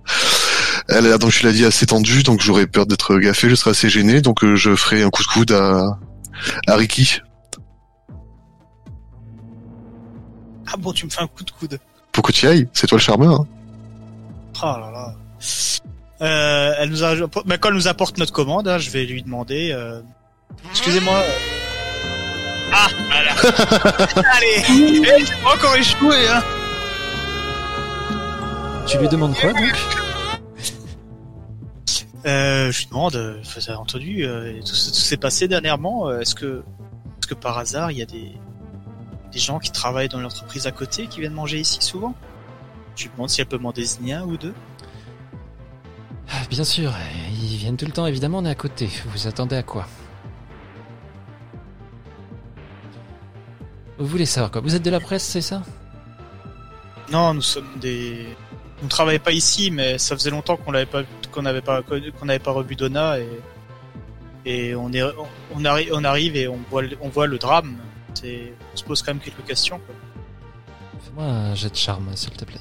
elle 0.88 0.96
a 0.98 1.00
l'air, 1.00 1.18
donc 1.18 1.32
tu 1.32 1.44
l'as 1.44 1.52
dit, 1.52 1.64
assez 1.64 1.86
tendue, 1.86 2.22
donc 2.22 2.40
j'aurais 2.40 2.66
peur 2.66 2.86
d'être 2.86 3.16
gaffé. 3.18 3.48
Je 3.50 3.54
serais 3.54 3.70
assez 3.72 3.88
gêné, 3.90 4.20
donc 4.20 4.44
euh, 4.44 4.54
je 4.56 4.74
ferai 4.76 5.02
un 5.02 5.10
coup 5.10 5.22
de 5.22 5.28
coude 5.28 5.52
à, 5.52 5.98
à 6.66 6.76
Ricky 6.76 7.20
Ah 10.70 10.76
bon, 10.78 10.92
tu 10.92 11.06
me 11.06 11.10
fais 11.10 11.22
un 11.22 11.26
coup 11.26 11.44
de 11.44 11.50
coude. 11.50 11.78
pour 12.12 12.22
que 12.24 12.32
tu 12.32 12.46
y 12.46 12.48
ailles. 12.48 12.68
C'est 12.72 12.86
toi 12.86 12.98
le 12.98 13.02
charmeur. 13.02 13.40
hein. 13.40 13.46
Oh 14.62 14.64
là 14.80 14.90
là. 14.90 15.14
Euh, 16.22 16.72
elle 16.78 16.90
nous 16.90 17.04
a, 17.04 17.14
mais 17.44 17.58
quand 17.58 17.68
elle 17.68 17.74
nous 17.74 17.88
apporte 17.88 18.16
notre 18.18 18.32
commande, 18.32 18.66
hein, 18.68 18.78
je 18.78 18.90
vais 18.90 19.04
lui 19.04 19.22
demander. 19.22 19.70
euh, 19.72 20.00
Excusez-moi. 20.70 21.22
Ah, 22.72 22.88
voilà. 23.10 23.32
Allez, 24.34 24.62
eh, 24.68 25.24
j'ai 25.24 25.34
pas 25.44 25.54
encore 25.54 25.74
échoué, 25.76 26.28
hein. 26.28 26.42
Tu 28.86 28.98
lui 28.98 29.08
demandes 29.08 29.34
quoi 29.34 29.52
donc? 29.52 29.74
Euh, 32.26 32.72
je 32.72 32.80
lui 32.80 32.86
demande, 32.86 33.14
euh, 33.14 33.40
vous 33.42 33.70
avez 33.70 33.78
entendu, 33.78 34.24
euh, 34.24 34.58
tout, 34.60 34.74
ce- 34.74 34.90
tout 34.90 34.96
s'est 34.96 35.16
passé 35.16 35.46
dernièrement. 35.46 36.08
euh, 36.08 36.20
Est-ce 36.20 36.34
que, 36.34 36.62
est-ce 37.18 37.26
que 37.28 37.34
par 37.34 37.56
hasard 37.58 37.92
il 37.92 37.98
y 37.98 38.02
a 38.02 38.06
des, 38.06 38.32
des 39.32 39.38
gens 39.38 39.58
qui 39.60 39.70
travaillent 39.70 40.08
dans 40.08 40.20
l'entreprise 40.20 40.66
à 40.66 40.72
côté 40.72 41.06
qui 41.06 41.20
viennent 41.20 41.34
manger 41.34 41.60
ici 41.60 41.78
souvent? 41.80 42.14
Je 42.96 43.04
lui 43.04 43.10
demande 43.12 43.30
si 43.30 43.40
elle 43.40 43.46
peut 43.46 43.58
m'en 43.58 43.72
désigner 43.72 44.14
un 44.14 44.24
ou 44.24 44.36
deux. 44.36 44.54
Ah, 46.30 46.42
Bien 46.50 46.64
sûr, 46.64 46.92
ils 47.30 47.56
viennent 47.58 47.76
tout 47.76 47.86
le 47.86 47.92
temps, 47.92 48.06
évidemment, 48.06 48.38
on 48.38 48.44
est 48.44 48.50
à 48.50 48.54
côté. 48.56 48.88
Vous 49.14 49.26
attendez 49.28 49.54
à 49.56 49.62
quoi? 49.62 49.86
Vous 53.98 54.06
voulez 54.06 54.26
savoir 54.26 54.50
quoi? 54.50 54.60
Vous 54.60 54.74
êtes 54.74 54.82
de 54.82 54.90
la 54.90 55.00
presse, 55.00 55.22
c'est 55.24 55.40
ça? 55.40 55.62
Non, 57.12 57.34
nous 57.34 57.42
sommes 57.42 57.78
des. 57.80 58.26
On 58.82 58.88
travaille 58.88 59.18
pas 59.20 59.32
ici, 59.32 59.70
mais 59.70 59.96
ça 59.96 60.14
faisait 60.16 60.30
longtemps 60.30 60.56
qu'on 60.56 60.70
l'avait 60.72 60.84
pas, 60.86 61.02
qu'on 61.36 61.42
n'avait 61.42 61.60
pas, 61.60 61.82
qu'on 61.82 62.24
n'avait 62.24 62.38
pas 62.40 62.50
revu 62.50 62.74
Donna 62.74 63.18
et 63.20 63.28
et 64.48 64.74
on 64.76 64.92
est, 64.92 65.02
on, 65.02 65.26
on 65.56 65.64
arrive, 65.64 65.90
on 65.92 66.04
arrive 66.04 66.36
et 66.36 66.46
on 66.48 66.58
voit, 66.70 66.82
le- 66.82 66.96
on 67.00 67.08
voit 67.08 67.26
le 67.26 67.36
drame. 67.36 67.76
C'est, 68.14 68.52
on 68.72 68.76
se 68.76 68.84
pose 68.84 69.02
quand 69.02 69.12
même 69.12 69.20
quelques 69.20 69.44
questions. 69.44 69.80
Fais-moi 71.00 71.24
un 71.24 71.54
jet 71.56 71.68
de 71.70 71.74
charme, 71.76 72.08
s'il 72.14 72.30
te 72.30 72.44
plaît. 72.44 72.60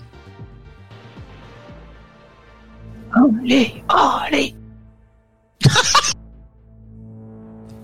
Allez, 3.14 3.84
allez. 3.88 4.56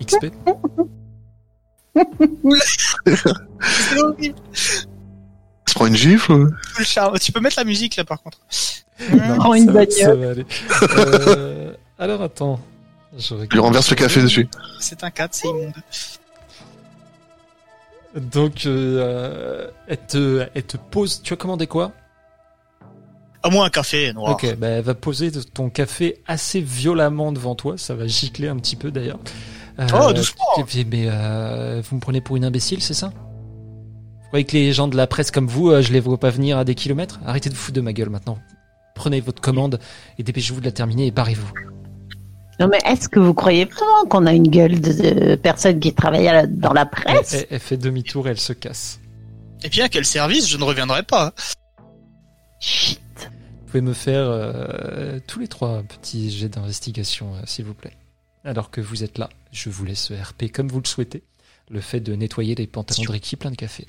XP 0.02 0.26
C'est 3.06 4.02
horrible. 4.02 4.36
Se 4.54 5.74
prend 5.76 5.86
une 5.86 5.96
gifle. 5.96 6.48
Tu 7.22 7.32
peux 7.32 7.40
mettre 7.40 7.58
la 7.58 7.64
musique 7.64 7.96
là 7.96 8.04
par 8.04 8.22
contre. 8.22 8.40
Prends 9.38 9.54
une 9.54 9.66
ça, 9.66 9.72
va- 9.72 9.80
bagnole. 9.86 9.92
ça 9.98 10.16
va 10.16 10.30
aller. 10.30 10.46
Euh, 10.98 11.74
alors 12.00 12.22
attends. 12.22 12.60
Je 13.18 13.36
lui 13.36 13.60
renverse 13.60 13.90
le 13.90 13.96
café 13.98 14.22
dessus. 14.22 14.48
C'est 14.80 15.04
un 15.04 15.10
4, 15.12 15.34
c'est 15.34 15.48
immonde. 15.50 15.74
Donc, 18.16 18.66
euh, 18.66 19.68
elle, 19.88 19.98
te, 19.98 20.46
elle 20.54 20.64
te 20.64 20.78
pose. 20.78 21.22
Tu 21.24 21.34
as 21.34 21.38
commandé 21.38 21.68
quoi? 21.68 21.92
À 23.44 23.50
moins 23.50 23.66
un 23.66 23.70
café 23.70 24.12
noir. 24.14 24.32
Ok, 24.34 24.56
bah, 24.58 24.68
elle 24.68 24.84
va 24.84 24.94
poser 24.94 25.32
ton 25.32 25.70
café 25.70 26.22
assez 26.28 26.60
violemment 26.62 27.32
devant 27.32 27.56
toi. 27.56 27.76
Ça 27.78 27.96
va 27.96 28.08
gicler 28.08 28.48
un 28.50 28.58
petit 28.58 28.76
peu 28.76 28.92
d'ailleurs. 28.92 29.20
Euh, 29.80 29.88
Oh, 29.94 30.14
doucement. 30.14 30.44
Mais 30.90 31.08
euh, 31.10 31.82
vous 31.90 31.96
me 31.96 32.02
prenez 32.02 32.22
pour 32.22 32.36
une 32.38 32.46
imbécile, 32.46 32.82
c'est 32.84 32.94
ça? 32.94 33.08
Vous 33.08 34.28
croyez 34.28 34.46
que 34.46 34.54
les 34.54 34.72
gens 34.74 34.88
de 34.88 34.96
la 34.96 35.08
presse 35.08 35.32
comme 35.32 35.48
vous, 35.48 35.70
euh, 35.72 35.82
je 35.82 35.92
les 35.92 36.00
vois 36.02 36.18
pas 36.20 36.30
venir 36.30 36.58
à 36.58 36.64
des 36.66 36.76
kilomètres? 36.76 37.20
Arrêtez 37.26 37.50
de 37.50 37.56
vous 37.56 37.62
foutre 37.62 37.76
de 37.78 37.82
ma 37.82 37.94
gueule 37.94 38.10
maintenant. 38.10 38.38
Prenez 38.96 39.22
votre 39.22 39.42
commande 39.42 39.80
et 40.18 40.24
dépêchez-vous 40.24 40.60
de 40.60 40.66
la 40.66 40.72
terminer 40.72 41.08
et 41.08 41.12
barrez-vous. 41.12 41.52
Non 42.60 42.68
mais 42.68 42.78
est-ce 42.86 43.10
que 43.10 43.20
vous 43.20 43.34
croyez 43.34 43.66
vraiment 43.66 44.06
qu'on 44.08 44.26
a 44.28 44.34
une 44.34 44.48
gueule 44.50 44.80
de, 44.80 45.36
personne 45.36 45.80
qui 45.80 45.94
travaille 45.94 46.28
à 46.28 46.34
la- 46.34 46.48
dans 46.48 46.74
la 46.74 46.86
presse? 46.86 47.34
Elle- 47.34 47.48
elle 47.50 47.60
fait 47.60 47.78
demi-tour 47.78 48.28
et 48.28 48.32
elle 48.32 48.40
se 48.40 48.54
casse. 48.54 49.00
Et 49.64 49.70
bien, 49.70 49.88
quel 49.90 50.06
service? 50.06 50.48
Je 50.48 50.58
ne 50.58 50.64
reviendrai 50.64 51.04
pas. 51.04 51.34
Chut. 52.60 53.00
Vous 53.18 53.66
pouvez 53.68 53.82
me 53.82 53.94
faire 53.94 54.26
euh, 54.28 55.20
tous 55.28 55.40
les 55.40 55.48
trois 55.48 55.82
petits 55.84 56.30
jets 56.30 56.50
d'investigation, 56.50 57.34
euh, 57.36 57.42
s'il 57.46 57.66
vous 57.66 57.74
plaît. 57.74 57.96
Alors 58.44 58.70
que 58.72 58.82
vous 58.82 59.04
êtes 59.04 59.18
là, 59.18 59.30
je 59.52 59.70
vous 59.70 59.86
laisse 59.86 60.12
RP 60.12 60.52
comme 60.52 60.68
vous 60.68 60.80
le 60.82 60.88
souhaitez. 60.88 61.24
Le 61.70 61.80
fait 61.80 62.00
de 62.02 62.14
nettoyer 62.16 62.54
les 62.56 62.68
pantalons 62.68 63.04
de 63.04 63.12
Ricky 63.12 63.36
plein 63.38 63.52
de 63.52 63.56
café. 63.56 63.88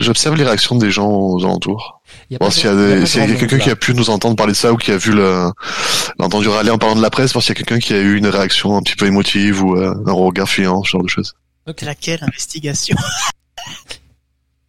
J'observe 0.00 0.36
les 0.36 0.44
réactions 0.44 0.76
des 0.76 0.90
gens 0.90 1.08
aux 1.10 1.44
alentours. 1.44 2.00
Voir 2.40 2.52
s'il 2.52 2.64
y 2.64 2.68
a, 2.68 3.36
quelqu'un 3.36 3.58
qui 3.58 3.70
a 3.70 3.76
pu 3.76 3.94
nous 3.94 4.10
entendre 4.10 4.36
parler 4.36 4.52
de 4.52 4.56
ça 4.56 4.72
ou 4.72 4.76
qui 4.76 4.90
a 4.90 4.96
vu 4.96 5.12
le, 5.12 5.50
l'a 6.18 6.24
entendu 6.26 6.48
râler 6.48 6.70
en 6.70 6.78
parlant 6.78 6.96
de 6.96 7.02
la 7.02 7.10
presse, 7.10 7.32
voir 7.32 7.42
s'il 7.42 7.50
y 7.50 7.58
a 7.58 7.62
quelqu'un 7.62 7.78
qui 7.78 7.92
a 7.94 7.98
eu 7.98 8.16
une 8.16 8.26
réaction 8.26 8.76
un 8.76 8.82
petit 8.82 8.96
peu 8.96 9.06
émotive 9.06 9.62
ou 9.62 9.76
euh, 9.76 9.94
un 10.06 10.12
regard 10.12 10.48
fuyant, 10.48 10.82
ce 10.82 10.90
genre 10.90 11.02
de 11.02 11.08
choses. 11.08 11.34
C'est 11.66 11.82
laquelle 11.82 12.22
investigation 12.22 12.96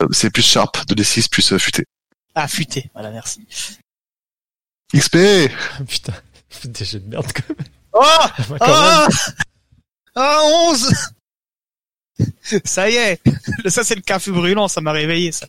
Euh, 0.01 0.07
C'est 0.11 0.29
plus 0.29 0.43
sharp, 0.43 0.85
de 0.87 0.95
D6 0.95 1.29
plus 1.29 1.53
euh, 1.53 1.57
futé. 1.57 1.85
Ah, 2.35 2.47
futé. 2.47 2.89
Voilà, 2.93 3.11
merci. 3.11 3.45
XP 4.95 5.17
Putain, 5.87 6.13
faites 6.49 6.71
des 6.79 6.85
jets 6.85 6.99
de 6.99 7.09
merde 7.09 7.31
quand 7.33 7.49
même. 7.49 7.67
Oh 7.93 8.01
Quand 8.49 8.57
Ah 8.61 9.07
même. 9.07 9.17
Ah, 10.15 10.39
11 10.69 10.93
Ça 12.65 12.89
y 12.89 12.95
est 12.95 13.21
Ça, 13.69 13.83
c'est 13.83 13.95
le 13.95 14.01
café 14.01 14.31
brûlant, 14.31 14.67
ça 14.67 14.81
m'a 14.81 14.91
réveillé, 14.91 15.31
ça. 15.31 15.47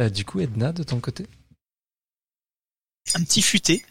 Euh, 0.00 0.08
du 0.08 0.24
coup, 0.24 0.40
Edna, 0.40 0.72
de 0.72 0.82
ton 0.82 1.00
côté? 1.00 1.26
Un 3.14 3.24
petit 3.24 3.42
futé. 3.42 3.84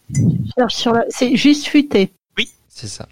Cherche 0.57 0.75
sur 0.75 0.93
la- 0.93 1.05
C'est 1.09 1.35
juste 1.35 1.67
futé. 1.67 2.13
C'est 2.69 2.87
ça. 2.87 3.07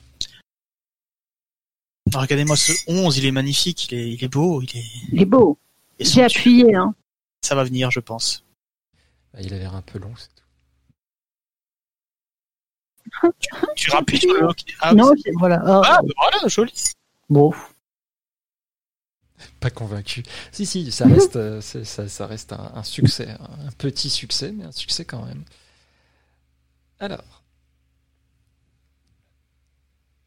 Ah, 2.13 2.21
Regardez-moi 2.21 2.55
ce 2.55 2.71
11, 2.87 3.17
il 3.17 3.25
est 3.25 3.31
magnifique, 3.31 3.91
il 3.91 3.97
est, 3.99 4.11
il 4.13 4.23
est 4.23 4.27
beau, 4.29 4.61
il 4.63 4.77
est... 4.77 4.85
Il 5.11 5.21
est 5.21 5.25
beau. 5.25 5.59
il 5.99 6.07
est 6.07 6.11
J'ai 6.11 6.23
appuyé. 6.23 6.73
Hein. 6.75 6.95
Ça 7.43 7.53
va 7.55 7.63
venir, 7.65 7.91
je 7.91 7.99
pense. 7.99 8.43
Bah, 9.33 9.41
il 9.43 9.53
a 9.53 9.57
l'air 9.59 9.75
un 9.75 9.81
peu 9.83 9.99
long, 9.99 10.13
c'est 10.17 10.29
Tu 13.75 13.91
rappuies 13.91 14.17
sur 14.19 14.33
le 14.33 14.47
OK. 14.47 14.57
Ah, 14.81 14.93
non, 14.93 15.11
voilà. 15.37 15.61
Oh, 15.65 15.81
ah, 15.85 15.99
bah 16.03 16.13
voilà, 16.17 16.47
joli. 16.47 16.73
Bon. 17.29 17.53
Pas 19.59 19.69
convaincu. 19.69 20.23
Si, 20.51 20.65
si, 20.65 20.91
ça 20.91 21.05
reste, 21.05 21.35
euh, 21.37 21.61
c'est- 21.61 21.85
ça, 21.85 22.07
ça 22.09 22.27
reste 22.27 22.53
un, 22.53 22.71
un 22.75 22.83
succès. 22.83 23.29
Un 23.39 23.71
petit 23.77 24.09
succès, 24.09 24.51
mais 24.51 24.65
un 24.65 24.71
succès 24.71 25.05
quand 25.05 25.23
même. 25.25 25.43
Alors. 26.99 27.43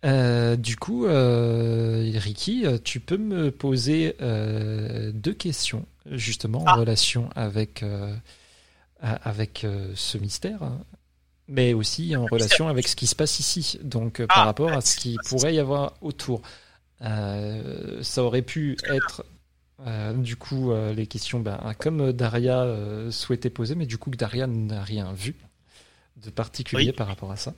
Euh, 0.05 0.57
du 0.57 0.77
coup, 0.77 1.07
euh, 1.07 2.11
Ricky, 2.17 2.65
tu 2.83 2.99
peux 2.99 3.19
me 3.19 3.51
poser 3.53 4.17
euh, 4.21 5.13
deux 5.15 5.35
questions, 5.35 5.87
justement, 6.07 6.63
en 6.63 6.67
Ah. 6.67 6.75
relation 6.75 7.31
avec, 7.37 7.85
euh, 7.85 8.13
euh, 9.65 9.93
ce 9.95 10.19
mystère, 10.19 10.63
hein, 10.65 10.81
mais 11.49 11.75
aussi 11.75 12.17
en 12.17 12.27
relation 12.27 12.69
avec 12.69 12.89
ce 12.89 12.97
qui 12.97 13.07
se 13.07 13.15
passe 13.15 13.41
ici, 13.41 13.79
donc 13.83 14.21
euh, 14.21 14.27
par 14.27 14.39
Ah, 14.39 14.45
rapport 14.45 14.71
à 14.71 14.77
ouais, 14.77 14.81
ce 14.81 14.97
qui 14.97 15.17
pourrait 15.29 15.55
y 15.55 15.59
avoir 15.59 15.95
autour. 16.01 16.43
Euh, 17.03 18.03
ça 18.03 18.23
aurait 18.23 18.43
pu 18.43 18.77
être 18.85 19.25
euh, 19.87 20.13
du 20.15 20.37
coup 20.37 20.73
les 20.95 21.07
questions 21.07 21.41
ben, 21.41 21.59
comme 21.79 22.13
Daria 22.13 22.67
souhaitait 23.11 23.51
poser, 23.51 23.75
mais 23.75 23.87
du 23.87 23.99
coup 23.99 24.11
que 24.11 24.17
Daria 24.17 24.47
n'a 24.47 24.83
rien 24.83 25.13
vu 25.13 25.35
de 26.17 26.31
particulier 26.31 26.87
Oui. 26.91 26.93
par 26.93 27.09
rapport 27.09 27.33
à 27.33 27.37
ça. 27.37 27.55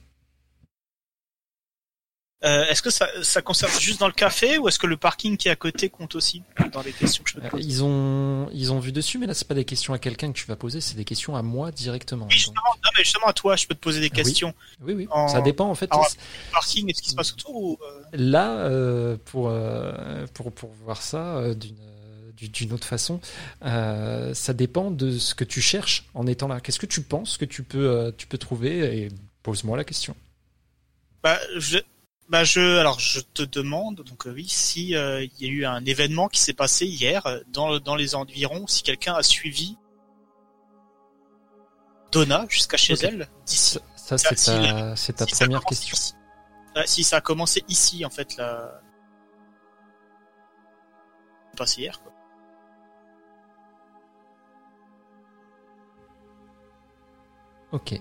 Euh, 2.44 2.66
est-ce 2.66 2.82
que 2.82 2.90
ça, 2.90 3.08
ça 3.22 3.40
concerne 3.40 3.72
juste 3.80 4.00
dans 4.00 4.06
le 4.06 4.12
café 4.12 4.58
ou 4.58 4.68
est-ce 4.68 4.78
que 4.78 4.86
le 4.86 4.98
parking 4.98 5.36
qui 5.38 5.48
est 5.48 5.50
à 5.50 5.56
côté 5.56 5.88
compte 5.88 6.14
aussi 6.14 6.42
dans 6.72 6.82
les 6.82 6.92
questions 6.92 7.24
que 7.24 7.30
je 7.30 7.34
peux 7.36 7.40
te 7.40 7.46
Euh, 7.46 7.50
poser 7.50 7.64
ils 7.64 7.82
ont 7.82 8.48
ils 8.52 8.70
ont 8.70 8.80
vu 8.80 8.92
dessus, 8.92 9.16
mais 9.18 9.26
là 9.26 9.32
c'est 9.32 9.48
pas 9.48 9.54
des 9.54 9.64
questions 9.64 9.94
à 9.94 9.98
quelqu'un 9.98 10.30
que 10.30 10.36
tu 10.38 10.44
vas 10.46 10.56
poser, 10.56 10.80
c'est 10.82 10.94
des 10.96 11.04
questions 11.06 11.36
à 11.36 11.42
moi 11.42 11.70
directement. 11.70 12.26
Donc, 12.26 12.32
justement, 12.32 12.60
non, 12.84 12.90
mais 12.98 13.02
justement 13.04 13.26
à 13.28 13.32
toi, 13.32 13.56
je 13.56 13.66
peux 13.66 13.74
te 13.74 13.80
poser 13.80 14.00
des 14.00 14.06
oui. 14.06 14.10
questions. 14.10 14.52
oui, 14.82 14.92
oui, 14.92 15.08
En- 15.10 15.28
ça 15.28 15.40
dépend 15.40 15.70
en 15.70 15.74
fait. 15.74 15.90
en- 15.94 16.02
Parking, 16.52 16.90
est-ce 16.90 17.00
qui 17.00 17.10
se 17.10 17.14
passe 17.14 17.32
autour 17.32 17.56
ou, 17.56 17.78
euh, 17.82 18.02
Là, 18.12 18.58
euh, 18.58 19.16
pour, 19.24 19.48
euh, 19.48 20.26
pour, 20.34 20.52
pour 20.52 20.70
voir 20.84 21.00
ça 21.02 21.36
euh, 21.38 21.54
d'une 21.54 21.76
euh, 21.80 22.30
du- 22.36 22.48
d'une 22.50 22.72
autre 22.74 22.86
façon, 22.86 23.20
euh, 23.64 24.34
ça 24.34 24.52
dépend 24.52 24.90
de 24.90 25.18
ce 25.18 25.34
que 25.34 25.44
tu 25.44 25.62
cherches 25.62 26.04
en 26.14 26.26
étant 26.26 26.48
là. 26.48 26.60
Qu'est-ce 26.60 26.78
que 26.80 26.84
tu 26.86 27.00
penses 27.00 27.38
que 27.38 27.44
tu 27.46 27.62
peux, 27.62 27.88
euh, 27.88 28.12
tu 28.16 28.26
peux 28.26 28.38
trouver 28.38 28.98
Et 29.04 29.08
pose-moi 29.42 29.76
la 29.78 29.84
question. 29.84 30.14
Bah, 31.22 31.38
je, 31.56 31.78
bah, 32.28 32.42
je, 32.42 32.78
alors, 32.78 32.98
je 32.98 33.20
te 33.20 33.42
demande, 33.42 33.96
donc 33.96 34.26
euh, 34.26 34.32
oui, 34.32 34.48
si 34.48 34.96
euh, 34.96 35.22
il 35.22 35.46
y 35.46 35.46
a 35.46 35.52
eu 35.52 35.64
un 35.66 35.84
événement 35.84 36.28
qui 36.28 36.40
s'est 36.40 36.54
passé 36.54 36.86
hier 36.86 37.26
euh, 37.26 37.40
dans 37.48 37.78
dans 37.80 37.96
les 37.96 38.14
environs, 38.14 38.66
si 38.66 38.82
quelqu'un 38.82 39.14
a 39.14 39.22
suivi 39.22 39.76
Donna 42.12 42.46
jusqu'à 42.48 42.76
chez 42.76 42.94
elle 42.94 43.28
d'ici. 43.44 43.78
Ça, 43.96 44.16
c'est 44.18 44.38
si 44.38 44.50
ta, 45.12 45.26
Si 45.26 45.34
première 45.34 45.64
question. 45.64 45.94
ici. 45.94 46.14
Si 46.86 47.04
ça 47.04 47.16
a 47.16 47.20
commencé 47.20 47.62
ici, 47.68 48.04
en 48.04 48.10
fait, 48.10 48.36
là. 48.36 48.80
Passé 51.56 51.82
hier, 51.82 52.00
quoi. 52.00 52.12
Ok. 57.72 58.00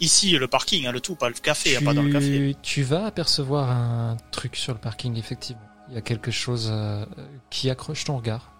Ici, 0.00 0.30
le 0.38 0.48
parking, 0.48 0.86
hein, 0.86 0.92
le 0.92 1.00
tout, 1.00 1.14
pas 1.14 1.28
le 1.28 1.34
café, 1.34 1.76
hein, 1.76 1.80
tu, 1.80 1.84
pas 1.84 1.92
dans 1.94 2.02
le 2.02 2.10
café. 2.12 2.56
tu 2.62 2.82
vas 2.82 3.04
apercevoir 3.06 3.70
un 3.70 4.16
truc 4.30 4.56
sur 4.56 4.72
le 4.72 4.78
parking, 4.80 5.16
effectivement. 5.18 5.60
Il 5.88 5.94
y 5.94 5.98
a 5.98 6.00
quelque 6.00 6.30
chose 6.30 6.68
euh, 6.72 7.04
qui 7.50 7.68
accroche 7.68 8.04
ton 8.04 8.16
regard. 8.16 8.52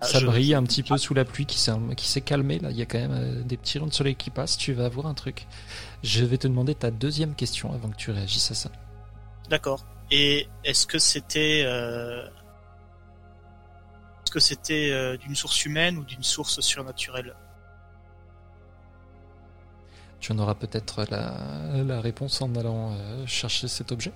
Ah, 0.00 0.06
Ça 0.06 0.18
je- 0.20 0.26
brille 0.26 0.54
un 0.54 0.62
petit 0.62 0.82
peu 0.82 0.96
sous 0.96 1.12
la 1.12 1.26
pluie 1.26 1.44
qui 1.44 1.58
s'est 1.58 1.72
qui 1.96 2.08
s'est 2.08 2.22
calmé. 2.22 2.58
Là, 2.58 2.70
il 2.70 2.76
y 2.78 2.82
a 2.82 2.86
quand 2.86 2.98
même 2.98 3.12
euh, 3.12 3.42
des 3.42 3.58
petits 3.58 3.76
rayons 3.78 3.88
de 3.88 3.92
soleil 3.92 4.14
qui 4.16 4.30
passent. 4.30 4.56
Tu 4.56 4.72
vas 4.72 4.88
voir 4.88 5.06
un 5.06 5.14
truc. 5.14 5.46
Je 6.02 6.24
vais 6.24 6.38
te 6.38 6.48
demander 6.48 6.74
ta 6.74 6.90
deuxième 6.90 7.34
question 7.34 7.72
avant 7.74 7.90
que 7.90 7.96
tu 7.96 8.10
réagisses 8.10 8.50
à 8.50 8.54
ça. 8.54 8.70
D'accord. 9.50 9.84
Et 10.10 10.48
est-ce 10.64 10.86
que 10.86 10.98
c'était, 10.98 11.62
euh... 11.66 12.24
est-ce 14.24 14.30
que 14.32 14.40
c'était 14.40 14.90
euh, 14.90 15.16
d'une 15.18 15.34
source 15.34 15.64
humaine 15.66 15.98
ou 15.98 16.04
d'une 16.04 16.22
source 16.22 16.60
surnaturelle? 16.60 17.34
Tu 20.20 20.32
en 20.32 20.38
auras 20.38 20.54
peut-être 20.54 21.04
la, 21.10 21.82
la 21.82 22.00
réponse 22.00 22.42
en 22.42 22.54
allant 22.54 22.92
euh, 22.92 23.26
chercher 23.26 23.68
cet 23.68 23.90
objet. 23.90 24.12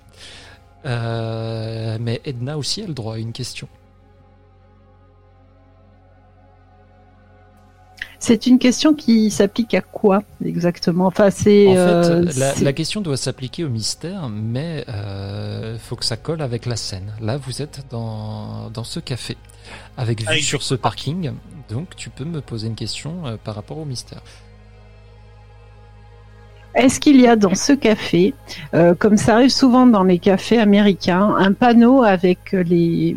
Euh, 0.84 1.96
mais 2.00 2.20
Edna 2.24 2.58
aussi 2.58 2.82
a 2.82 2.86
le 2.86 2.92
droit 2.92 3.14
à 3.14 3.18
une 3.18 3.32
question. 3.32 3.68
C'est 8.18 8.46
une 8.46 8.58
question 8.58 8.94
qui 8.94 9.30
s'applique 9.30 9.74
à 9.74 9.82
quoi 9.82 10.22
exactement? 10.42 11.06
Enfin, 11.06 11.30
c'est. 11.30 11.68
En 11.68 11.72
fait, 11.72 12.10
euh, 12.10 12.54
la, 12.62 12.72
question 12.72 13.02
doit 13.02 13.18
s'appliquer 13.18 13.64
au 13.64 13.68
mystère, 13.68 14.30
mais 14.30 14.84
il 14.88 15.78
faut 15.78 15.96
que 15.96 16.04
ça 16.04 16.16
colle 16.16 16.40
avec 16.40 16.64
la 16.64 16.76
scène. 16.76 17.12
Là, 17.20 17.36
vous 17.36 17.60
êtes 17.60 17.84
dans, 17.90 18.70
dans 18.70 18.84
ce 18.84 19.00
café, 19.00 19.36
avec 19.98 20.26
vue 20.26 20.40
sur 20.40 20.62
ce 20.62 20.74
parking, 20.74 21.32
donc 21.68 21.96
tu 21.96 22.10
peux 22.10 22.24
me 22.24 22.40
poser 22.40 22.66
une 22.68 22.74
question 22.74 23.26
euh, 23.26 23.36
par 23.42 23.54
rapport 23.54 23.78
au 23.78 23.84
mystère. 23.84 24.22
Est-ce 26.74 26.98
qu'il 26.98 27.20
y 27.20 27.26
a 27.28 27.36
dans 27.36 27.54
ce 27.54 27.72
café, 27.72 28.34
euh, 28.74 28.94
comme 28.94 29.16
ça 29.16 29.34
arrive 29.34 29.50
souvent 29.50 29.86
dans 29.86 30.02
les 30.02 30.18
cafés 30.18 30.58
américains, 30.58 31.34
un 31.38 31.52
panneau 31.52 32.02
avec 32.02 32.50
les 32.52 33.16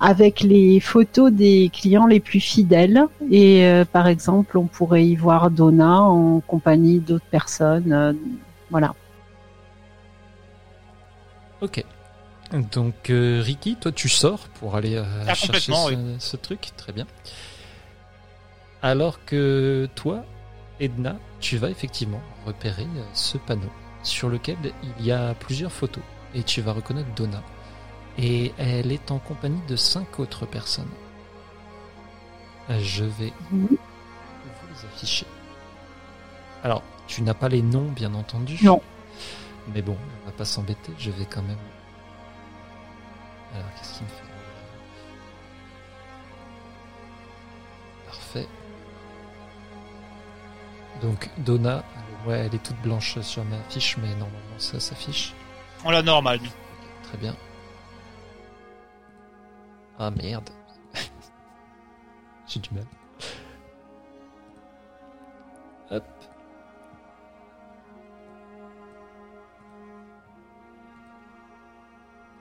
avec 0.00 0.40
les 0.40 0.80
photos 0.80 1.30
des 1.32 1.70
clients 1.72 2.06
les 2.06 2.20
plus 2.20 2.40
fidèles? 2.40 3.04
Et 3.30 3.64
euh, 3.64 3.84
par 3.84 4.08
exemple 4.08 4.58
on 4.58 4.66
pourrait 4.66 5.06
y 5.06 5.14
voir 5.14 5.50
Donna 5.50 6.00
en 6.02 6.40
compagnie 6.40 6.98
d'autres 6.98 7.30
personnes, 7.30 7.92
euh, 7.92 8.12
voilà. 8.70 8.94
Ok. 11.60 11.84
Donc, 12.72 13.10
euh, 13.10 13.42
Ricky, 13.44 13.76
toi, 13.76 13.92
tu 13.92 14.08
sors 14.08 14.48
pour 14.58 14.74
aller 14.74 14.96
euh, 14.96 15.04
Ah, 15.26 15.34
chercher 15.34 15.72
ce, 15.72 16.16
ce 16.18 16.36
truc. 16.36 16.70
Très 16.76 16.92
bien. 16.92 17.06
Alors 18.80 19.24
que 19.26 19.88
toi, 19.94 20.24
Edna, 20.80 21.16
tu 21.40 21.56
vas 21.56 21.70
effectivement 21.70 22.20
repérer 22.46 22.86
euh, 22.96 23.04
ce 23.12 23.38
panneau 23.38 23.70
sur 24.02 24.28
lequel 24.28 24.56
il 24.98 25.04
y 25.04 25.12
a 25.12 25.34
plusieurs 25.34 25.72
photos 25.72 26.04
et 26.34 26.42
tu 26.42 26.60
vas 26.60 26.72
reconnaître 26.72 27.12
Donna. 27.14 27.42
Et 28.16 28.52
elle 28.58 28.90
est 28.92 29.10
en 29.10 29.18
compagnie 29.18 29.60
de 29.68 29.76
cinq 29.76 30.18
autres 30.20 30.46
personnes. 30.46 30.90
Euh, 32.70 32.78
Je 32.80 33.04
vais 33.04 33.32
vous 33.50 33.68
les 33.70 34.84
afficher. 34.86 35.26
Alors, 36.64 36.82
tu 37.06 37.22
n'as 37.22 37.34
pas 37.34 37.48
les 37.48 37.62
noms, 37.62 37.90
bien 37.90 38.14
entendu. 38.14 38.58
Non. 38.62 38.80
Mais 39.74 39.82
bon, 39.82 39.96
on 40.22 40.26
va 40.26 40.32
pas 40.32 40.44
s'embêter, 40.44 40.92
je 40.98 41.10
vais 41.10 41.24
quand 41.26 41.42
même. 41.42 41.58
Alors, 43.54 43.66
qu'est-ce 43.76 43.94
qu'il 43.98 44.04
me 44.04 44.08
fait? 44.10 44.27
Donc 51.02 51.30
Donna, 51.38 51.84
ouais, 52.26 52.38
elle 52.46 52.54
est 52.54 52.62
toute 52.62 52.80
blanche 52.82 53.20
sur 53.20 53.44
ma 53.44 53.58
fiche, 53.68 53.96
mais 53.98 54.08
normalement 54.10 54.58
ça 54.58 54.80
s'affiche. 54.80 55.34
On 55.84 55.90
l'a 55.90 56.02
normal, 56.02 56.40
nous. 56.42 56.50
Très 57.04 57.18
bien. 57.18 57.36
Ah 59.98 60.10
merde. 60.10 60.50
J'ai 62.46 62.60
du 62.60 62.70
mal. 62.74 62.84
Hop. 65.90 66.04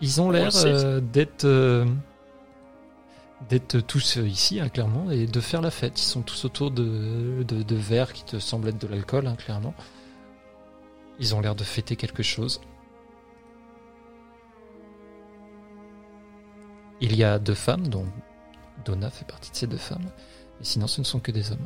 Ils 0.02 0.22
ont 0.22 0.28
On 0.28 0.32
l'air 0.32 0.50
euh, 0.66 1.00
d'être 1.00 1.46
euh, 1.46 1.86
d'être 3.50 3.80
tous 3.80 4.18
ici, 4.18 4.60
hein, 4.60 4.70
clairement, 4.70 5.12
et 5.12 5.26
de 5.26 5.40
faire 5.40 5.62
la 5.62 5.72
fête. 5.72 6.00
Ils 6.00 6.06
sont 6.06 6.22
tous 6.22 6.46
autour 6.46 6.72
de, 6.72 7.44
de, 7.44 7.76
verres 7.76 8.14
qui 8.14 8.24
te 8.24 8.40
semblent 8.40 8.70
être 8.70 8.82
de 8.82 8.88
l'alcool, 8.88 9.28
hein, 9.28 9.36
clairement. 9.36 9.74
Ils 11.20 11.36
ont 11.36 11.42
l'air 11.42 11.56
de 11.56 11.64
fêter 11.64 11.96
quelque 11.96 12.24
chose. 12.24 12.62
Il 17.00 17.16
y 17.16 17.24
a 17.24 17.38
deux 17.38 17.54
femmes, 17.54 17.88
dont 17.88 18.08
Donna 18.86 19.10
fait 19.10 19.26
partie 19.26 19.52
de 19.52 19.56
ces 19.56 19.68
deux 19.68 19.78
femmes, 19.78 20.10
et 20.62 20.64
sinon 20.64 20.88
ce 20.88 21.02
ne 21.02 21.06
sont 21.06 21.20
que 21.20 21.32
des 21.32 21.52
hommes. 21.52 21.66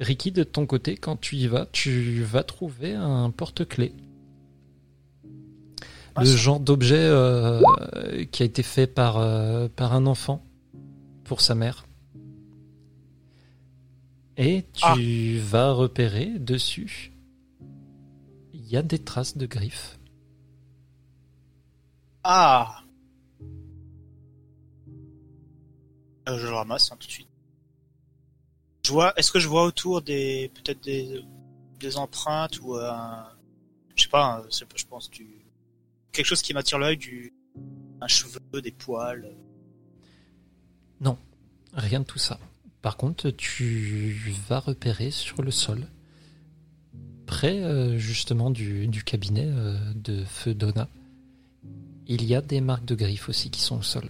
Ricky, 0.00 0.32
de 0.32 0.42
ton 0.42 0.66
côté, 0.66 0.96
quand 0.96 1.16
tu 1.16 1.36
y 1.36 1.46
vas, 1.46 1.66
tu 1.66 2.24
vas 2.24 2.42
trouver 2.42 2.94
un 2.94 3.30
porte-clés. 3.30 3.94
Ah, 6.16 6.22
le 6.22 6.26
genre 6.30 6.60
d'objet 6.60 6.96
euh, 7.00 7.60
qui 8.30 8.42
a 8.42 8.46
été 8.46 8.62
fait 8.62 8.86
par, 8.86 9.16
euh, 9.18 9.68
par 9.68 9.94
un 9.94 10.06
enfant 10.06 10.44
pour 11.24 11.40
sa 11.40 11.54
mère. 11.54 11.86
Et 14.36 14.64
tu 14.72 14.82
Ah. 14.84 14.94
vas 15.44 15.72
repérer 15.72 16.26
dessus. 16.38 17.12
Il 18.52 18.66
y 18.68 18.76
a 18.76 18.82
des 18.82 18.98
traces 18.98 19.36
de 19.36 19.46
griffes. 19.46 19.98
Ah 22.22 22.80
Euh, 26.28 26.38
Je 26.38 26.46
le 26.46 26.54
ramasse 26.54 26.90
hein, 26.90 26.96
tout 26.98 27.06
de 27.06 27.12
suite. 27.12 27.28
Je 28.86 28.92
vois. 28.92 29.12
Est-ce 29.18 29.30
que 29.30 29.38
je 29.38 29.48
vois 29.48 29.64
autour 29.64 30.00
des 30.02 30.50
peut-être 30.54 30.82
des 30.82 31.22
des 31.80 31.96
empreintes 31.98 32.60
ou 32.62 32.76
un 32.76 33.26
je 33.94 34.04
sais 34.04 34.08
pas. 34.08 34.36
un- 34.38 34.44
c'est- 34.50 34.64
Je 34.76 34.86
pense 34.86 35.10
du 35.10 35.26
quelque 36.14 36.26
chose 36.26 36.40
qui 36.42 36.54
m'attire 36.54 36.78
l'œil 36.78 36.96
du 36.96 37.32
un 38.00 38.08
cheveu, 38.08 38.40
des 38.62 38.72
poils. 38.72 39.30
Rien 41.76 41.98
de 41.98 42.04
tout 42.04 42.20
ça. 42.20 42.38
Par 42.82 42.96
contre, 42.96 43.30
tu 43.30 44.16
vas 44.48 44.60
repérer 44.60 45.10
sur 45.10 45.42
le 45.42 45.50
sol, 45.50 45.88
près 47.26 47.58
euh, 47.64 47.98
justement 47.98 48.48
du, 48.52 48.86
du 48.86 49.02
cabinet 49.02 49.48
euh, 49.48 49.76
de 49.96 50.22
feu 50.24 50.54
Donna, 50.54 50.88
il 52.06 52.24
y 52.24 52.36
a 52.36 52.40
des 52.40 52.60
marques 52.60 52.84
de 52.84 52.94
griffes 52.94 53.28
aussi 53.28 53.50
qui 53.50 53.60
sont 53.60 53.78
au 53.78 53.82
sol. 53.82 54.08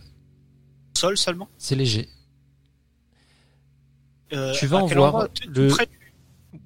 Sol 0.98 1.16
seulement? 1.16 1.48
C'est 1.56 1.74
léger. 1.74 2.06
Euh, 4.34 4.52
Tu 4.52 4.66
vas 4.66 4.78
en 4.82 4.86
voir 4.86 5.28
le- 5.46 5.68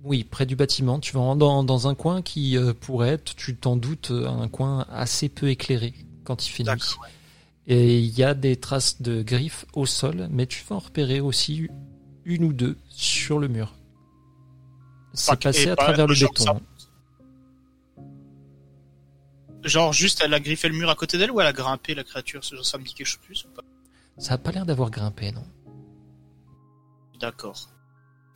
Oui, 0.05 0.25
près 0.25 0.47
du 0.47 0.55
bâtiment. 0.57 0.99
Tu 1.01 1.13
vas 1.13 1.21
en- 1.21 1.37
dans, 1.37 1.65
dans 1.65 1.89
un 1.89 1.95
coin 1.95 2.23
qui 2.23 2.57
euh, 2.57 2.73
pourrait 2.75 3.11
être, 3.11 3.35
tu 3.35 3.57
t'en 3.57 3.77
doutes, 3.77 4.11
euh, 4.11 4.27
un 4.29 4.49
coin 4.49 4.87
assez 4.91 5.29
peu 5.29 5.49
éclairé 5.49 5.95
quand 6.25 6.47
il 6.47 6.51
fait 6.51 6.63
nuit. 6.65 6.71
Ouais. 7.03 7.09
Et 7.67 7.99
il 7.99 8.19
y 8.19 8.23
a 8.23 8.35
des 8.35 8.57
traces 8.57 9.01
de 9.03 9.23
griffes 9.23 9.67
au 9.75 9.87
sol, 9.87 10.29
mais 10.31 10.47
tu 10.47 10.65
vas 10.69 10.77
en 10.77 10.79
repérer 10.79 11.21
aussi 11.21 11.69
une 12.25 12.45
ou 12.45 12.53
deux 12.53 12.77
sur 12.89 13.39
le 13.39 13.49
mur. 13.49 13.75
C'est 15.15 15.33
Pas- 15.33 15.37
passé 15.37 15.71
à 15.71 15.77
pas- 15.77 15.85
travers 15.85 16.07
le 16.07 16.15
béton. 16.15 16.45
ça. 16.45 16.51
hein. 16.53 16.61
Genre 19.65 19.93
juste 19.93 20.23
elle 20.25 20.33
a 20.35 20.41
griffé 20.41 20.69
le 20.69 20.77
mur 20.77 20.89
à 20.89 20.95
côté 20.95 21.19
d'elle 21.19 21.31
ou 21.31 21.41
elle 21.41 21.47
a 21.47 21.53
grimpé 21.53 21.95
la 21.95 22.05
créature? 22.05 22.45
Ça, 22.45 22.57
ça 22.63 22.79
me 22.79 22.85
dit 22.85 22.95
quelque 22.95 23.07
chose 23.07 23.21
de 23.21 23.25
plus 23.27 23.45
ou 23.45 23.49
pas? 23.55 23.63
Ça 24.17 24.35
a 24.35 24.39
pas 24.39 24.51
l'air 24.53 24.65
d'avoir 24.67 24.91
grimpé, 24.91 25.33
non 25.33 25.45
D'accord. 27.21 27.69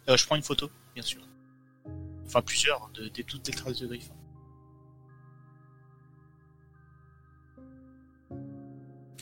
Euh, 0.08 0.16
je 0.16 0.26
prends 0.26 0.36
une 0.36 0.42
photo, 0.42 0.68
bien 0.94 1.02
sûr. 1.04 1.20
Enfin 2.32 2.40
plusieurs, 2.40 2.88
de 2.94 3.08
toutes 3.08 3.46
les 3.46 3.52
traces 3.52 3.78
de 3.80 3.86
griffes. 3.86 4.10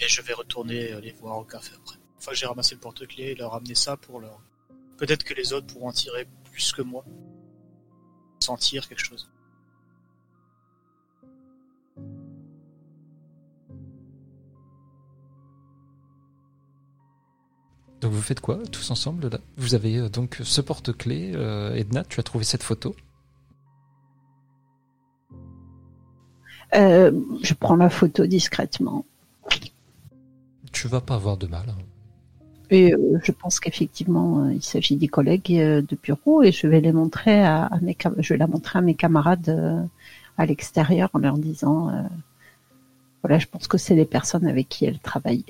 Et 0.01 0.07
je 0.07 0.23
vais 0.23 0.33
retourner 0.33 0.93
euh, 0.93 1.01
les 1.01 1.11
voir 1.11 1.39
au 1.39 1.45
café 1.45 1.75
après. 1.77 1.99
Enfin 2.19 2.31
j'ai 2.35 2.47
ramassé 2.47 2.77
le 2.77 2.81
porte-clés 2.81 3.31
et 3.31 3.35
leur 3.35 3.53
amener 3.53 3.75
ça 3.75 3.97
pour 3.97 4.21
leur... 4.21 4.41
Peut-être 4.97 5.25
que 5.25 5.35
les 5.35 5.53
autres 5.53 5.67
pourront 5.67 5.89
en 5.89 5.93
tirer 5.93 6.29
plus 6.53 6.71
que 6.71 6.83
moi. 6.83 7.05
Sentir 8.39 8.89
quelque 8.89 9.03
chose. 9.03 9.29
Donc 18.01 18.13
vous 18.13 18.23
faites 18.23 18.41
quoi 18.41 18.59
tous 18.73 18.91
ensemble 18.91 19.29
là? 19.29 19.39
Vous 19.57 19.75
avez 19.75 19.99
euh, 19.99 20.09
donc 20.09 20.39
ce 20.43 20.61
porte-clés. 20.61 21.33
euh, 21.35 21.75
Edna, 21.75 22.03
tu 22.05 22.19
as 22.19 22.23
trouvé 22.23 22.45
cette 22.45 22.63
photo? 22.63 22.97
Euh, 26.75 27.11
je 27.43 27.53
prends 27.55 27.77
la 27.77 27.91
photo 27.91 28.27
discrètement. 28.27 29.05
Tu 30.73 30.89
vas 30.89 31.01
pas 31.01 31.17
avoir 31.17 31.37
de 31.37 31.47
mal. 31.47 31.69
hein. 31.69 31.77
Et 32.71 32.95
euh, 32.95 33.19
je 33.25 33.33
pense 33.33 33.59
qu'effectivement, 33.59 34.45
euh, 34.45 34.55
il 34.55 34.63
s'agit 34.63 34.97
des 34.97 35.09
collègues 35.09 35.53
de 35.53 35.99
bureau 36.01 36.43
et 36.43 36.53
je 36.53 36.69
vais 36.69 36.81
les 36.81 36.93
montrer 36.93 37.43
à, 37.43 37.65
à 37.67 37.81
mes 37.81 37.97
je 38.19 38.33
vais 38.33 38.39
la 38.39 38.47
montrer 38.47 38.79
à 38.79 38.83
mes 38.83 38.95
camarades 38.95 39.89
à 40.39 40.47
l'extérieur 40.47 41.11
en 41.13 41.19
leur 41.19 41.37
disant 41.37 41.91
euh, 41.91 42.03
voilà, 43.23 43.39
je 43.39 43.47
pense 43.47 43.67
que 43.67 43.77
c'est 43.77 43.97
les 43.97 44.07
personnes 44.07 44.47
avec 44.47 44.69
qui 44.69 44.87
elle 44.87 45.01
travaille. 45.01 45.45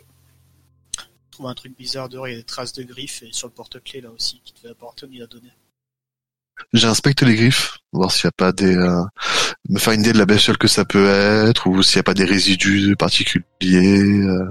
Trouve 1.41 1.51
un 1.53 1.55
truc 1.55 1.75
bizarre 1.75 2.11
dehors, 2.11 2.29
il 2.29 2.33
y 2.33 2.35
a 2.35 2.37
des 2.37 2.45
traces 2.45 2.75
de 2.75 2.83
griffes 2.83 3.23
et 3.23 3.31
sur 3.33 3.49
le 3.49 3.55
porte-clés 3.55 4.03
là 4.03 4.11
aussi 4.11 4.43
qui 4.45 4.53
devait 4.61 4.73
appartenir, 4.73 5.21
il 5.21 5.23
a 5.23 5.27
donné. 5.27 5.49
J'inspecte 6.75 7.23
les 7.23 7.35
griffes, 7.35 7.79
voir 7.93 8.13
s'il 8.13 8.27
n'y 8.27 8.29
a 8.29 8.33
pas 8.33 8.53
des, 8.53 8.77
euh, 8.77 9.03
me 9.71 9.79
faire 9.79 9.95
une 9.95 10.01
idée 10.01 10.13
de 10.13 10.19
la 10.19 10.27
bestiole 10.27 10.59
que 10.59 10.69
ça 10.69 10.85
peut 10.85 11.09
être, 11.09 11.67
ou 11.67 11.83
s'il 11.83 11.97
n'y 11.97 12.01
a 12.01 12.03
pas 12.03 12.13
des 12.13 12.27
résidus 12.27 12.95
particuliers. 12.95 13.47
euh. 13.63 14.51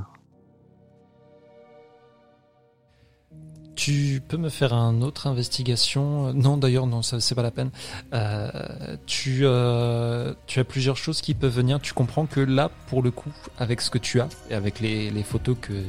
Tu 3.75 4.19
peux 4.27 4.37
me 4.37 4.49
faire 4.49 4.73
un 4.73 5.03
autre 5.03 5.27
investigation? 5.27 6.33
Non, 6.33 6.57
d'ailleurs, 6.57 6.87
non, 6.87 7.03
ça 7.03 7.19
c'est 7.19 7.35
pas 7.35 7.43
la 7.43 7.51
peine. 7.51 7.69
Euh, 8.15 8.97
tu, 9.05 9.41
euh, 9.43 10.33
tu 10.47 10.59
as 10.59 10.63
plusieurs 10.63 10.97
choses 10.97 11.21
qui 11.21 11.35
peuvent 11.35 11.53
venir. 11.53 11.79
Tu 11.81 11.93
comprends 11.93 12.25
que 12.25 12.39
là, 12.39 12.71
pour 12.87 13.03
le 13.03 13.11
coup, 13.11 13.31
avec 13.59 13.81
ce 13.81 13.91
que 13.91 13.99
tu 13.99 14.19
as 14.19 14.27
et 14.49 14.55
avec 14.55 14.79
les, 14.79 15.11
les 15.11 15.23
photos 15.23 15.55
que 15.61 15.83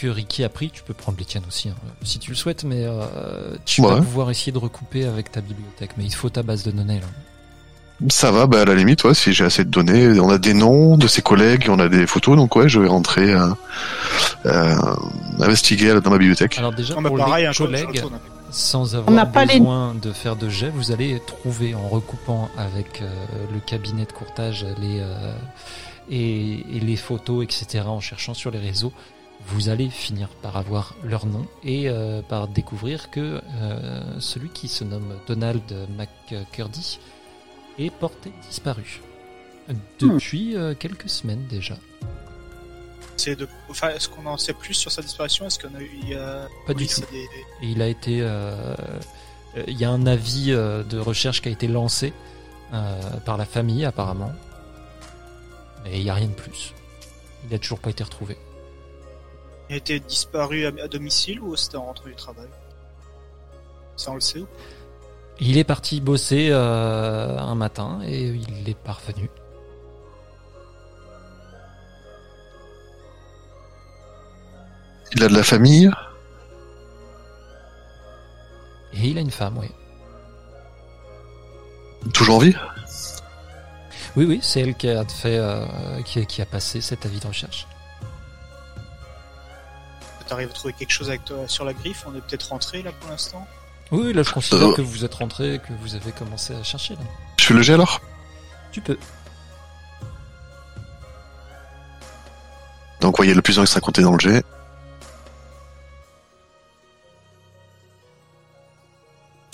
que 0.00 0.06
Ricky 0.08 0.44
a 0.44 0.48
pris, 0.48 0.70
tu 0.70 0.82
peux 0.82 0.94
prendre 0.94 1.18
les 1.18 1.24
tiennes 1.24 1.42
aussi, 1.48 1.68
hein, 1.68 1.74
si 2.02 2.18
tu 2.18 2.30
le 2.30 2.36
souhaites, 2.36 2.64
mais 2.64 2.84
euh, 2.84 3.56
tu 3.64 3.82
vas 3.82 3.96
pouvoir 3.96 4.30
essayer 4.30 4.52
de 4.52 4.58
recouper 4.58 5.04
avec 5.04 5.30
ta 5.32 5.40
bibliothèque. 5.40 5.90
Mais 5.96 6.04
il 6.04 6.14
faut 6.14 6.30
ta 6.30 6.42
base 6.42 6.62
de 6.64 6.70
données 6.70 7.00
là. 7.00 7.06
Ça 8.08 8.30
va, 8.30 8.46
bah 8.46 8.62
à 8.62 8.64
la 8.64 8.74
limite, 8.74 9.04
ouais, 9.04 9.12
si 9.12 9.34
j'ai 9.34 9.44
assez 9.44 9.62
de 9.62 9.68
données, 9.68 10.18
on 10.20 10.30
a 10.30 10.38
des 10.38 10.54
noms 10.54 10.96
de 10.96 11.06
ses 11.06 11.20
collègues, 11.20 11.66
on 11.68 11.78
a 11.78 11.88
des 11.90 12.06
photos, 12.06 12.34
donc 12.34 12.56
ouais, 12.56 12.66
je 12.66 12.80
vais 12.80 12.88
rentrer 12.88 13.30
euh, 13.34 13.50
euh, 14.46 14.74
investiguer 15.38 16.00
dans 16.00 16.10
ma 16.10 16.16
bibliothèque. 16.16 16.56
Alors 16.56 16.72
déjà 16.72 16.94
pour 16.94 17.16
pareil, 17.16 17.46
les 17.46 17.54
collègues, 17.54 18.02
sans 18.50 18.94
n'a 18.94 18.98
avoir 19.00 19.30
pas 19.30 19.44
les- 19.44 19.58
besoin 19.58 19.94
de 20.00 20.12
faire 20.12 20.36
de 20.36 20.48
jet, 20.48 20.70
vous 20.74 20.92
allez 20.92 21.20
trouver 21.26 21.74
en 21.74 21.88
recoupant 21.88 22.48
avec 22.56 23.02
euh, 23.02 23.08
le 23.52 23.60
cabinet 23.60 24.06
de 24.06 24.12
courtage 24.12 24.64
les, 24.80 25.00
euh, 25.00 25.34
et, 26.10 26.76
et 26.76 26.80
les 26.80 26.96
photos, 26.96 27.44
etc., 27.44 27.84
en 27.86 28.00
cherchant 28.00 28.32
sur 28.32 28.50
les 28.50 28.58
réseaux, 28.58 28.94
vous 29.46 29.68
allez 29.68 29.88
finir 29.88 30.28
par 30.42 30.56
avoir 30.56 30.94
leur 31.02 31.26
nom 31.26 31.46
et 31.64 31.88
euh, 31.88 32.22
par 32.22 32.46
découvrir 32.48 33.10
que 33.10 33.40
euh, 33.54 34.20
celui 34.20 34.48
qui 34.50 34.68
se 34.68 34.84
nomme 34.84 35.14
Donald 35.26 35.62
McCurdy 35.96 36.98
est 37.78 37.90
porté 37.90 38.32
disparu 38.48 39.00
depuis 39.98 40.56
euh, 40.56 40.74
quelques 40.74 41.08
semaines 41.08 41.46
déjà. 41.48 41.76
C'est 43.16 43.36
de... 43.36 43.48
enfin, 43.68 43.90
est-ce 43.90 44.08
qu'on 44.08 44.24
en 44.26 44.36
sait 44.36 44.54
plus 44.54 44.74
sur 44.74 44.90
sa 44.90 45.02
disparition? 45.02 45.46
Est-ce 45.46 45.58
qu'on 45.58 45.74
a 45.74 45.80
eu, 45.80 45.90
il 46.02 46.08
y 46.10 46.14
a... 46.14 46.46
Pas 46.66 46.74
du 46.74 46.86
tout. 46.86 47.02
des- 47.10 47.18
Et 47.62 47.70
il 47.70 47.82
a 47.82 47.86
été. 47.88 48.26
Il 49.66 49.76
y 49.78 49.84
a 49.84 49.90
un 49.90 50.06
avis 50.06 50.46
de 50.52 50.98
recherche 50.98 51.42
qui 51.42 51.48
a 51.48 51.52
été 51.52 51.68
lancé 51.68 52.14
par 53.26 53.36
la 53.36 53.44
famille, 53.44 53.84
apparemment. 53.84 54.32
Mais 55.84 55.98
il 55.98 56.04
n'y 56.04 56.08
a 56.10 56.14
rien 56.14 56.28
de 56.28 56.32
plus. 56.34 56.72
Il 57.44 57.50
n'a 57.52 57.58
toujours 57.58 57.78
pas 57.80 57.90
été 57.90 58.02
retrouvé. 58.02 58.38
Il 59.70 59.74
a 59.74 59.76
été 59.76 60.00
disparu 60.00 60.66
à, 60.66 60.72
à 60.82 60.88
domicile 60.88 61.40
ou 61.40 61.54
c'était 61.54 61.76
en 61.76 61.84
rentrant 61.84 62.08
du 62.08 62.16
travail? 62.16 62.48
Ça 63.94 64.10
on 64.10 64.14
le 64.16 64.20
sait 64.20 64.40
ou 64.40 64.48
Il 65.38 65.58
est 65.58 65.64
parti 65.64 66.00
bosser 66.00 66.48
euh, 66.50 67.38
un 67.38 67.54
matin 67.54 68.00
et 68.04 68.30
il 68.30 68.68
est 68.68 68.76
parvenu. 68.76 69.30
Il 75.14 75.22
a 75.22 75.28
de 75.28 75.34
la 75.34 75.44
famille? 75.44 75.88
Et 78.92 79.06
il 79.06 79.18
a 79.18 79.20
une 79.20 79.30
femme, 79.30 79.56
oui. 79.56 79.70
Toujours 82.12 82.36
en 82.36 82.38
vie? 82.38 82.56
Oui, 84.16 84.24
oui, 84.24 84.40
c'est 84.42 84.62
elle 84.62 84.74
qui 84.74 84.88
a 84.88 85.04
fait, 85.04 85.38
euh, 85.38 85.64
qui, 86.02 86.26
qui 86.26 86.42
a 86.42 86.46
passé 86.46 86.80
cet 86.80 87.06
avis 87.06 87.20
de 87.20 87.28
recherche. 87.28 87.68
T'arrives 90.30 90.48
à 90.50 90.52
trouver 90.52 90.72
quelque 90.74 90.92
chose 90.92 91.08
avec 91.08 91.24
toi 91.24 91.38
sur 91.48 91.64
la 91.64 91.72
griffe 91.72 92.04
On 92.06 92.14
est 92.14 92.20
peut-être 92.20 92.50
rentré 92.50 92.82
là 92.82 92.92
pour 92.92 93.10
l'instant 93.10 93.44
Oui, 93.90 94.12
là 94.12 94.22
je 94.22 94.30
considère 94.32 94.68
Euh. 94.68 94.74
que 94.74 94.80
vous 94.80 95.04
êtes 95.04 95.14
rentré 95.14 95.54
et 95.54 95.58
que 95.58 95.72
vous 95.82 95.96
avez 95.96 96.12
commencé 96.12 96.54
à 96.54 96.62
chercher. 96.62 96.94
Là. 96.94 97.00
Je 97.36 97.44
fais 97.46 97.54
le 97.54 97.62
jet 97.62 97.72
alors? 97.74 98.00
Tu 98.70 98.80
peux. 98.80 98.96
Donc, 103.00 103.16
voyez 103.16 103.34
le 103.34 103.42
plus 103.42 103.58
1 103.58 103.64
qui 103.64 103.70
sera 103.72 103.80
compté 103.80 104.02
dans 104.02 104.12
le 104.12 104.20
jet. 104.20 104.44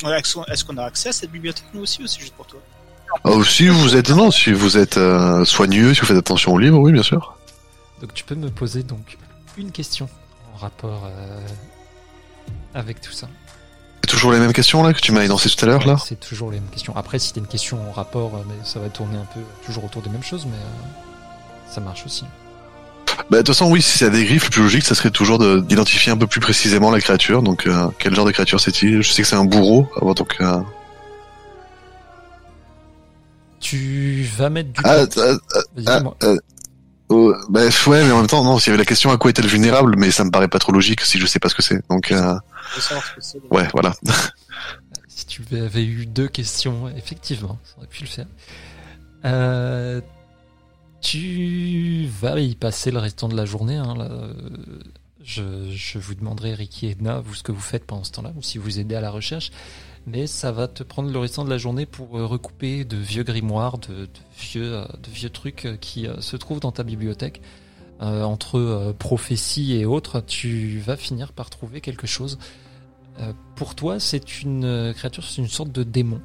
Est-ce 0.05 0.65
qu'on 0.65 0.77
a 0.77 0.85
accès 0.85 1.09
à 1.09 1.13
cette 1.13 1.31
bibliothèque 1.31 1.65
nous 1.73 1.81
aussi 1.83 2.03
ou 2.03 2.07
c'est 2.07 2.21
juste 2.21 2.35
pour 2.35 2.47
toi? 2.47 2.61
Oh, 3.25 3.43
si 3.43 3.69
vous 3.69 3.97
êtes, 3.97 4.11
non, 4.11 4.31
si 4.31 4.53
vous 4.53 4.77
êtes 4.77 4.99
euh, 4.99 5.45
soigneux, 5.45 5.95
si 5.95 6.01
vous 6.01 6.07
faites 6.07 6.19
attention 6.19 6.53
aux 6.53 6.59
livres, 6.59 6.79
oui, 6.79 6.93
bien 6.93 7.03
sûr. 7.03 7.37
Donc 8.03 8.13
tu 8.13 8.25
peux 8.25 8.35
me 8.35 8.51
poser 8.51 8.83
donc 8.83 9.17
une 9.57 9.73
question 9.73 10.07
en 10.57 10.63
rapport 10.63 11.03
euh, 11.05 11.41
avec 12.75 13.01
tout 13.01 13.13
ça. 13.13 13.29
C'est 14.03 14.11
toujours 14.11 14.33
les 14.33 14.39
mêmes 14.39 14.53
questions 14.53 14.83
là 14.83 14.95
que 14.95 15.01
tu 15.01 15.13
m'as 15.13 15.25
énoncées 15.25 15.51
tout 15.51 15.65
à 15.65 15.69
l'heure 15.69 15.87
là? 15.87 15.97
C'est 16.03 16.19
toujours 16.21 16.51
les 16.51 16.61
mêmes 16.61 16.71
questions. 16.71 16.97
Après, 16.97 17.19
si 17.19 17.33
t'as 17.33 17.41
une 17.41 17.47
question 17.47 17.79
en 17.89 17.93
rapport, 17.93 18.35
euh, 18.35 18.39
mais 18.49 18.55
ça 18.65 18.79
va 18.79 18.89
tourner 18.89 19.19
un 19.19 19.27
peu 19.35 19.41
toujours 19.65 19.85
autour 19.85 20.03
des 20.03 20.11
mêmes 20.11 20.23
choses, 20.23 20.47
mais 20.47 20.57
euh, 20.57 21.71
ça 21.71 21.81
marche 21.81 22.05
aussi. 22.07 22.25
Bah, 23.31 23.39
de 23.39 23.43
toute 23.43 23.49
façon, 23.49 23.71
oui, 23.71 23.83
si 23.83 23.99
c'est 23.99 24.11
des 24.11 24.25
griffes, 24.25 24.45
le 24.45 24.51
plus 24.51 24.63
logique, 24.63 24.85
ça 24.85 24.95
serait 24.95 25.11
toujours 25.11 25.39
de- 25.39 25.61
d'identifier 25.61 26.13
un 26.13 26.17
peu 26.17 26.27
plus 26.27 26.41
précisément 26.41 26.91
la 26.91 27.01
créature. 27.01 27.43
Donc, 27.43 27.67
euh, 27.67 27.89
quel 27.99 28.15
genre 28.15 28.27
de 28.27 28.31
créature 28.31 28.61
c'est-il? 28.61 29.03
Je 29.03 29.11
sais 29.13 29.23
que 29.23 29.29
c'est 29.29 29.37
un 29.37 29.45
bourreau. 29.45 29.89
avant, 30.01 30.15
donc, 30.15 30.37
euh... 30.41 30.61
Tu 33.59 34.23
vas 34.37 34.51
mettre 34.51 34.71
du 34.71 34.81
ah, 34.85 35.05
ah, 35.17 35.33
ah, 35.87 36.01
euh, 36.23 36.37
oh, 37.09 37.35
bah, 37.49 37.61
ouais, 37.87 38.05
mais 38.05 38.13
en 38.13 38.19
même 38.19 38.27
temps, 38.27 38.43
non, 38.45 38.59
s'il 38.59 38.69
y 38.69 38.71
avait 38.75 38.83
la 38.83 38.85
question 38.87 39.11
à 39.11 39.19
quoi 39.19 39.31
est-elle 39.31 39.47
vulnérable, 39.47 39.97
mais 39.97 40.11
ça 40.11 40.25
me 40.25 40.31
paraît 40.31 40.49
pas 40.49 40.59
trop 40.59 40.73
logique 40.73 41.01
si 41.03 41.19
je 41.19 41.27
sais 41.27 41.39
pas 41.39 41.49
ce 41.49 41.55
que 41.55 41.63
c'est. 41.63 41.87
Donc, 41.89 42.13
euh, 42.13 42.35
ouais, 43.51 43.69
voilà. 43.73 43.95
Si 45.09 45.25
tu 45.25 45.43
avais 45.57 45.85
eu 45.85 46.05
deux 46.05 46.29
questions, 46.29 46.89
effectivement, 46.95 47.59
ça 47.65 47.79
aurait 47.79 47.87
pu 47.87 48.03
le 48.03 48.09
faire. 48.09 48.27
Euh, 49.25 50.03
tu 51.01 52.07
vas 52.21 52.39
y 52.39 52.55
passer 52.55 52.91
le 52.91 52.99
restant 52.99 53.29
de 53.29 53.37
la 53.37 53.47
journée. 53.47 53.77
hein, 53.77 53.95
là. 53.97 54.09
Je, 55.25 55.43
je 55.71 55.99
vous 55.99 56.15
demanderai, 56.15 56.55
Ricky 56.55 56.87
et 56.87 56.91
Edna, 56.91 57.21
vous 57.21 57.35
ce 57.35 57.43
que 57.43 57.51
vous 57.51 57.61
faites 57.61 57.85
pendant 57.87 58.05
ce 58.05 58.13
temps-là, 58.13 58.33
ou 58.37 58.43
si 58.43 58.59
vous 58.59 58.79
aidez 58.79 58.95
à 58.95 59.01
la 59.01 59.11
recherche. 59.11 59.51
Mais 60.07 60.29
ça 60.29 60.53
va 60.53 60.69
te 60.69 60.85
prendre 60.85 61.11
le 61.11 61.19
restant 61.19 61.45
de 61.45 61.51
la 61.51 61.59
journée 61.59 61.85
pour 61.85 62.17
euh, 62.17 62.27
recouper 62.27 62.85
de 62.85 62.97
vieux 62.97 63.25
grimoires, 63.25 63.79
de, 63.79 64.09
euh, 64.55 64.87
vieux 65.09 65.31
trucs 65.31 65.67
euh, 65.67 65.77
qui 65.77 66.07
se 66.21 66.37
trouvent 66.37 66.61
dans 66.61 66.73
ta 66.73 66.85
bibliothèque. 66.85 67.43
Entre 67.99 68.95
prophéties 68.99 69.75
et 69.75 69.87
autres, 69.87 70.21
tu 70.21 70.81
vas 70.81 70.99
finir 70.99 71.33
par 71.33 71.49
trouver 71.49 71.81
quelque 71.81 72.07
chose 72.07 72.39
pour 73.55 73.75
toi, 73.75 73.99
c'est 73.99 74.43
une 74.43 74.93
créature, 74.95 75.25
c'est 75.25 75.41
une 75.41 75.49
sorte 75.49 75.73
de 75.73 75.83
démon. 75.83 76.21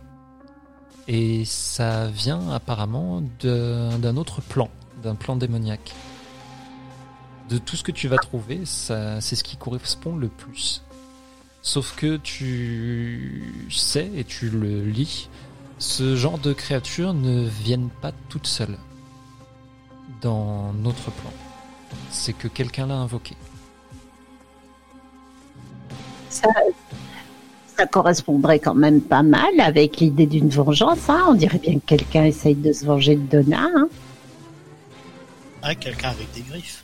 Et 1.07 1.45
ça 1.45 2.07
vient 2.07 2.49
apparemment 2.51 3.23
d'un 3.41 4.17
autre 4.17 4.41
plan, 4.41 4.69
d'un 5.01 5.15
plan 5.15 5.37
démoniaque. 5.37 5.93
De 7.47 7.57
tout 7.57 7.77
ce 7.77 7.83
que 7.83 7.93
tu 7.93 8.09
vas 8.09 8.17
trouver, 8.17 8.63
c'est 8.65 9.21
ce 9.21 9.41
qui 9.41 9.55
correspond 9.55 10.17
le 10.17 10.27
plus. 10.27 10.83
Sauf 11.61 11.95
que 11.95 12.17
tu 12.17 13.67
sais 13.69 14.09
et 14.15 14.23
tu 14.23 14.49
le 14.49 14.83
lis, 14.83 15.29
ce 15.77 16.15
genre 16.15 16.37
de 16.39 16.53
créatures 16.53 17.13
ne 17.13 17.47
viennent 17.47 17.89
pas 18.01 18.11
toutes 18.29 18.47
seules 18.47 18.77
dans 20.21 20.73
notre 20.73 21.11
plan. 21.11 21.31
C'est 22.09 22.33
que 22.33 22.47
quelqu'un 22.47 22.87
l'a 22.87 22.95
invoqué. 22.95 23.35
Ça, 26.29 26.47
ça 27.77 27.85
correspondrait 27.85 28.59
quand 28.59 28.75
même 28.75 29.01
pas 29.01 29.21
mal 29.23 29.59
avec 29.59 29.97
l'idée 29.97 30.25
d'une 30.25 30.49
vengeance. 30.49 31.09
Hein. 31.09 31.25
On 31.29 31.33
dirait 31.35 31.59
bien 31.59 31.75
que 31.75 31.85
quelqu'un 31.85 32.23
essaye 32.23 32.55
de 32.55 32.73
se 32.73 32.85
venger 32.85 33.15
de 33.15 33.41
Donna. 33.41 33.67
hein. 33.75 33.87
Ah, 35.61 35.75
quelqu'un 35.75 36.09
avec 36.09 36.31
des 36.33 36.41
griffes. 36.41 36.83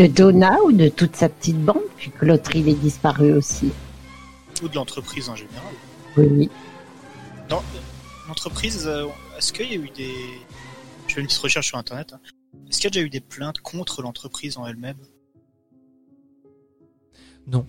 De 0.00 0.06
Donna 0.06 0.56
ou 0.64 0.72
de 0.72 0.88
toute 0.88 1.14
sa 1.14 1.28
petite 1.28 1.58
bande, 1.58 1.82
puis 1.98 2.10
que 2.10 2.24
l'autre 2.24 2.56
il 2.56 2.66
est 2.70 2.74
disparu 2.74 3.34
aussi. 3.34 3.70
Ou 4.62 4.68
de 4.68 4.74
l'entreprise 4.74 5.28
en 5.28 5.36
général. 5.36 5.74
Oui, 6.16 6.26
oui. 6.30 6.50
Dans 7.50 7.62
l'entreprise, 8.26 8.86
euh, 8.86 9.08
est-ce 9.36 9.52
qu'il 9.52 9.70
y 9.70 9.72
a 9.72 9.76
eu 9.76 9.90
des... 9.90 10.14
Je 11.06 11.16
fais 11.16 11.20
une 11.20 11.26
petite 11.26 11.40
recherche 11.40 11.66
sur 11.66 11.76
Internet. 11.76 12.14
hein. 12.14 12.20
Est-ce 12.70 12.78
qu'il 12.78 12.84
y 12.84 12.86
a 12.86 12.90
déjà 12.92 13.04
eu 13.04 13.10
des 13.10 13.20
plaintes 13.20 13.60
contre 13.60 14.00
l'entreprise 14.00 14.56
en 14.56 14.66
elle-même? 14.66 14.96
Non. 17.46 17.66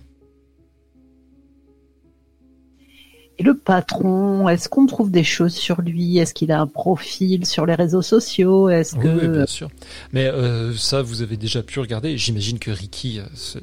Et 3.42 3.44
le 3.44 3.58
patron, 3.58 4.48
est-ce 4.50 4.70
qu'on 4.70 4.86
trouve 4.86 5.10
des 5.10 5.24
choses 5.24 5.56
sur 5.56 5.82
lui? 5.82 6.20
Est-ce 6.20 6.36
qu'il 6.36 6.52
a 6.52 6.62
un 6.62 6.68
profil 6.68 7.48
sur 7.48 7.66
les 7.66 7.74
réseaux 7.74 8.04
sociaux? 8.04 8.70
Est-ce 8.70 8.96
Oui, 8.98 9.02
que 9.04 9.08
oui, 9.10 9.28
bien 9.30 9.48
sûr. 9.48 9.68
Mais 10.14 10.28
euh, 10.28 10.76
ça, 10.76 11.02
vous 11.02 11.24
avez 11.24 11.38
déjà 11.38 11.64
pu 11.64 11.80
regarder. 11.80 12.20
J'imagine 12.20 12.60
que 12.60 12.70
Ricky 12.70 13.18
euh, 13.20 13.24
s'est- 13.34 13.60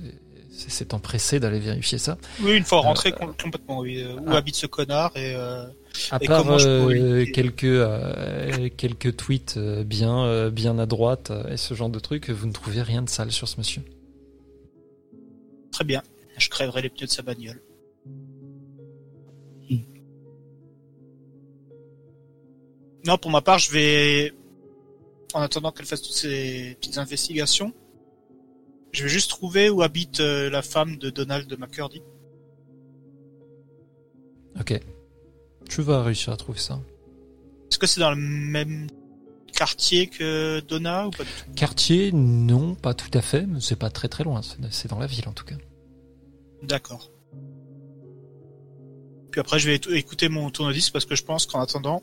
s'est 0.50 0.92
empressé 0.94 1.38
d'aller 1.38 1.60
vérifier 1.60 1.98
ça. 1.98 2.18
Oui, 2.42 2.56
une 2.56 2.64
fois 2.64 2.80
rentré 2.80 3.12
com- 3.12 3.32
complètement. 3.40 3.78
Oui. 3.78 4.02
Euh, 4.02 4.16
Où 4.16 4.30
ah. 4.32 4.38
habite 4.38 4.56
ce 4.56 4.66
connard 4.66 5.12
et 5.14 5.36
euh, 5.36 5.62
À 6.10 6.18
Et 6.20 6.26
part 6.26 6.42
pourrais 6.42 6.64
euh, 6.66 7.24
quelques 7.32 7.62
euh, 7.62 8.68
quelques 8.76 9.16
tweets 9.16 9.54
euh, 9.58 9.84
bien 9.84 10.24
euh, 10.24 10.50
bien 10.50 10.76
à 10.80 10.86
droite 10.86 11.30
euh, 11.30 11.52
et 11.52 11.56
ce 11.56 11.74
genre 11.74 11.88
de 11.90 12.00
trucs, 12.00 12.30
vous 12.30 12.48
ne 12.48 12.52
trouvez 12.52 12.82
rien 12.82 13.02
de 13.02 13.08
sale 13.08 13.30
sur 13.30 13.46
ce 13.46 13.54
monsieur. 13.58 13.82
très 15.70 15.84
bien. 15.84 16.02
Je 16.36 16.48
crèverai 16.48 16.82
les 16.82 16.88
pneus 16.88 17.06
de 17.06 17.12
sa 17.12 17.22
bagnole. 17.22 17.60
Non, 23.08 23.16
pour 23.16 23.30
ma 23.30 23.40
part, 23.40 23.58
je 23.58 23.72
vais, 23.72 24.34
en 25.32 25.40
attendant 25.40 25.72
qu'elle 25.72 25.86
fasse 25.86 26.02
toutes 26.02 26.12
ces 26.12 26.76
petites 26.78 26.98
investigations, 26.98 27.72
je 28.92 29.02
vais 29.02 29.08
juste 29.08 29.30
trouver 29.30 29.70
où 29.70 29.80
habite 29.80 30.20
euh, 30.20 30.50
la 30.50 30.60
femme 30.60 30.98
de 30.98 31.08
Donald 31.08 31.50
McCurdy. 31.58 32.02
Ok. 34.60 34.78
Tu 35.70 35.80
vas 35.80 36.02
réussir 36.02 36.34
à 36.34 36.36
trouver 36.36 36.58
ça. 36.58 36.82
Est-ce 37.70 37.78
que 37.78 37.86
c'est 37.86 38.00
dans 38.00 38.10
le 38.10 38.16
même 38.16 38.88
quartier 39.54 40.08
que 40.08 40.60
Donna 40.60 41.06
ou 41.06 41.10
pas 41.10 41.24
du 41.24 41.30
tout? 41.30 41.52
Quartier, 41.56 42.12
non, 42.12 42.74
pas 42.74 42.92
tout 42.92 43.10
à 43.14 43.22
fait, 43.22 43.46
mais 43.46 43.62
c'est 43.62 43.76
pas 43.76 43.88
très 43.88 44.08
très 44.08 44.24
loin. 44.24 44.42
C'est 44.70 44.88
dans 44.88 44.98
la 44.98 45.06
ville 45.06 45.26
en 45.28 45.32
tout 45.32 45.46
cas. 45.46 45.56
D'accord. 46.62 47.10
Puis 49.30 49.40
après, 49.40 49.58
je 49.58 49.70
vais 49.70 49.76
écouter 49.96 50.28
mon 50.28 50.50
tournevis 50.50 50.90
parce 50.90 51.06
que 51.06 51.14
je 51.14 51.24
pense 51.24 51.46
qu'en 51.46 51.60
attendant, 51.60 52.02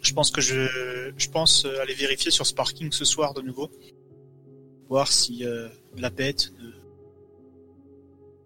je 0.00 0.12
pense 0.12 0.30
que 0.30 0.40
je, 0.40 1.10
je 1.16 1.28
pense 1.28 1.64
euh, 1.64 1.80
aller 1.82 1.94
vérifier 1.94 2.30
sur 2.30 2.46
ce 2.46 2.54
parking 2.54 2.90
ce 2.92 3.04
soir 3.04 3.34
de 3.34 3.42
nouveau, 3.42 3.70
voir 4.88 5.08
si 5.10 5.44
euh, 5.44 5.68
la 5.96 6.10
bête 6.10 6.52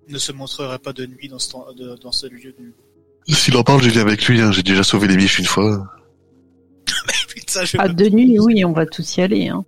ne, 0.08 0.12
ne 0.14 0.18
se 0.18 0.32
montrerait 0.32 0.78
pas 0.78 0.92
de 0.92 1.06
nuit 1.06 1.28
dans 1.28 1.38
ce, 1.38 1.50
temps- 1.50 1.72
de- 1.72 1.96
dans 1.96 2.12
ce 2.12 2.26
lieu 2.26 2.52
de 2.58 2.62
nuit. 2.62 2.74
S'il 3.28 3.56
en 3.56 3.62
parle, 3.62 3.82
j'ai 3.82 3.90
viens 3.90 4.00
avec 4.02 4.26
lui. 4.26 4.40
hein. 4.40 4.50
J'ai 4.50 4.62
déjà 4.64 4.82
sauvé 4.82 5.06
les 5.08 5.16
biches 5.16 5.38
une 5.38 5.44
fois. 5.44 5.88
Je 7.64 7.76
Ah, 7.78 7.88
de 7.88 8.08
nuit, 8.08 8.38
oui, 8.40 8.64
on 8.64 8.72
va 8.72 8.86
tous 8.86 9.16
y 9.16 9.20
aller. 9.20 9.48
Hein. 9.48 9.64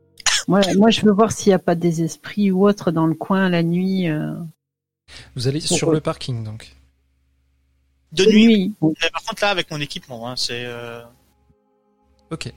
Moi, 0.48 0.61
moi, 0.77 0.90
je 0.90 1.02
veux 1.02 1.12
voir 1.12 1.32
s'il 1.32 1.51
n'y 1.51 1.55
a 1.55 1.59
pas 1.59 1.74
des 1.74 2.02
esprits 2.02 2.51
ou 2.51 2.66
autres 2.66 2.90
dans 2.90 3.06
le 3.06 3.15
coin 3.15 3.48
la 3.51 3.62
nuit. 3.62 4.09
euh. 4.09 4.32
Vous 5.36 5.47
allez 5.48 5.61
sur 5.61 5.90
le 5.93 6.01
parking 6.01 6.43
donc. 6.44 6.74
de 8.12 8.24
nuit. 8.24 8.73
Mais 8.81 9.11
par 9.12 9.23
contre 9.23 9.43
là, 9.43 9.51
avec 9.51 9.70
mon 9.70 9.81
équipement, 9.81 10.28
hein, 10.31 10.35
c'est 10.36 10.65
euh, 10.65 11.02
Ok. 12.31 12.53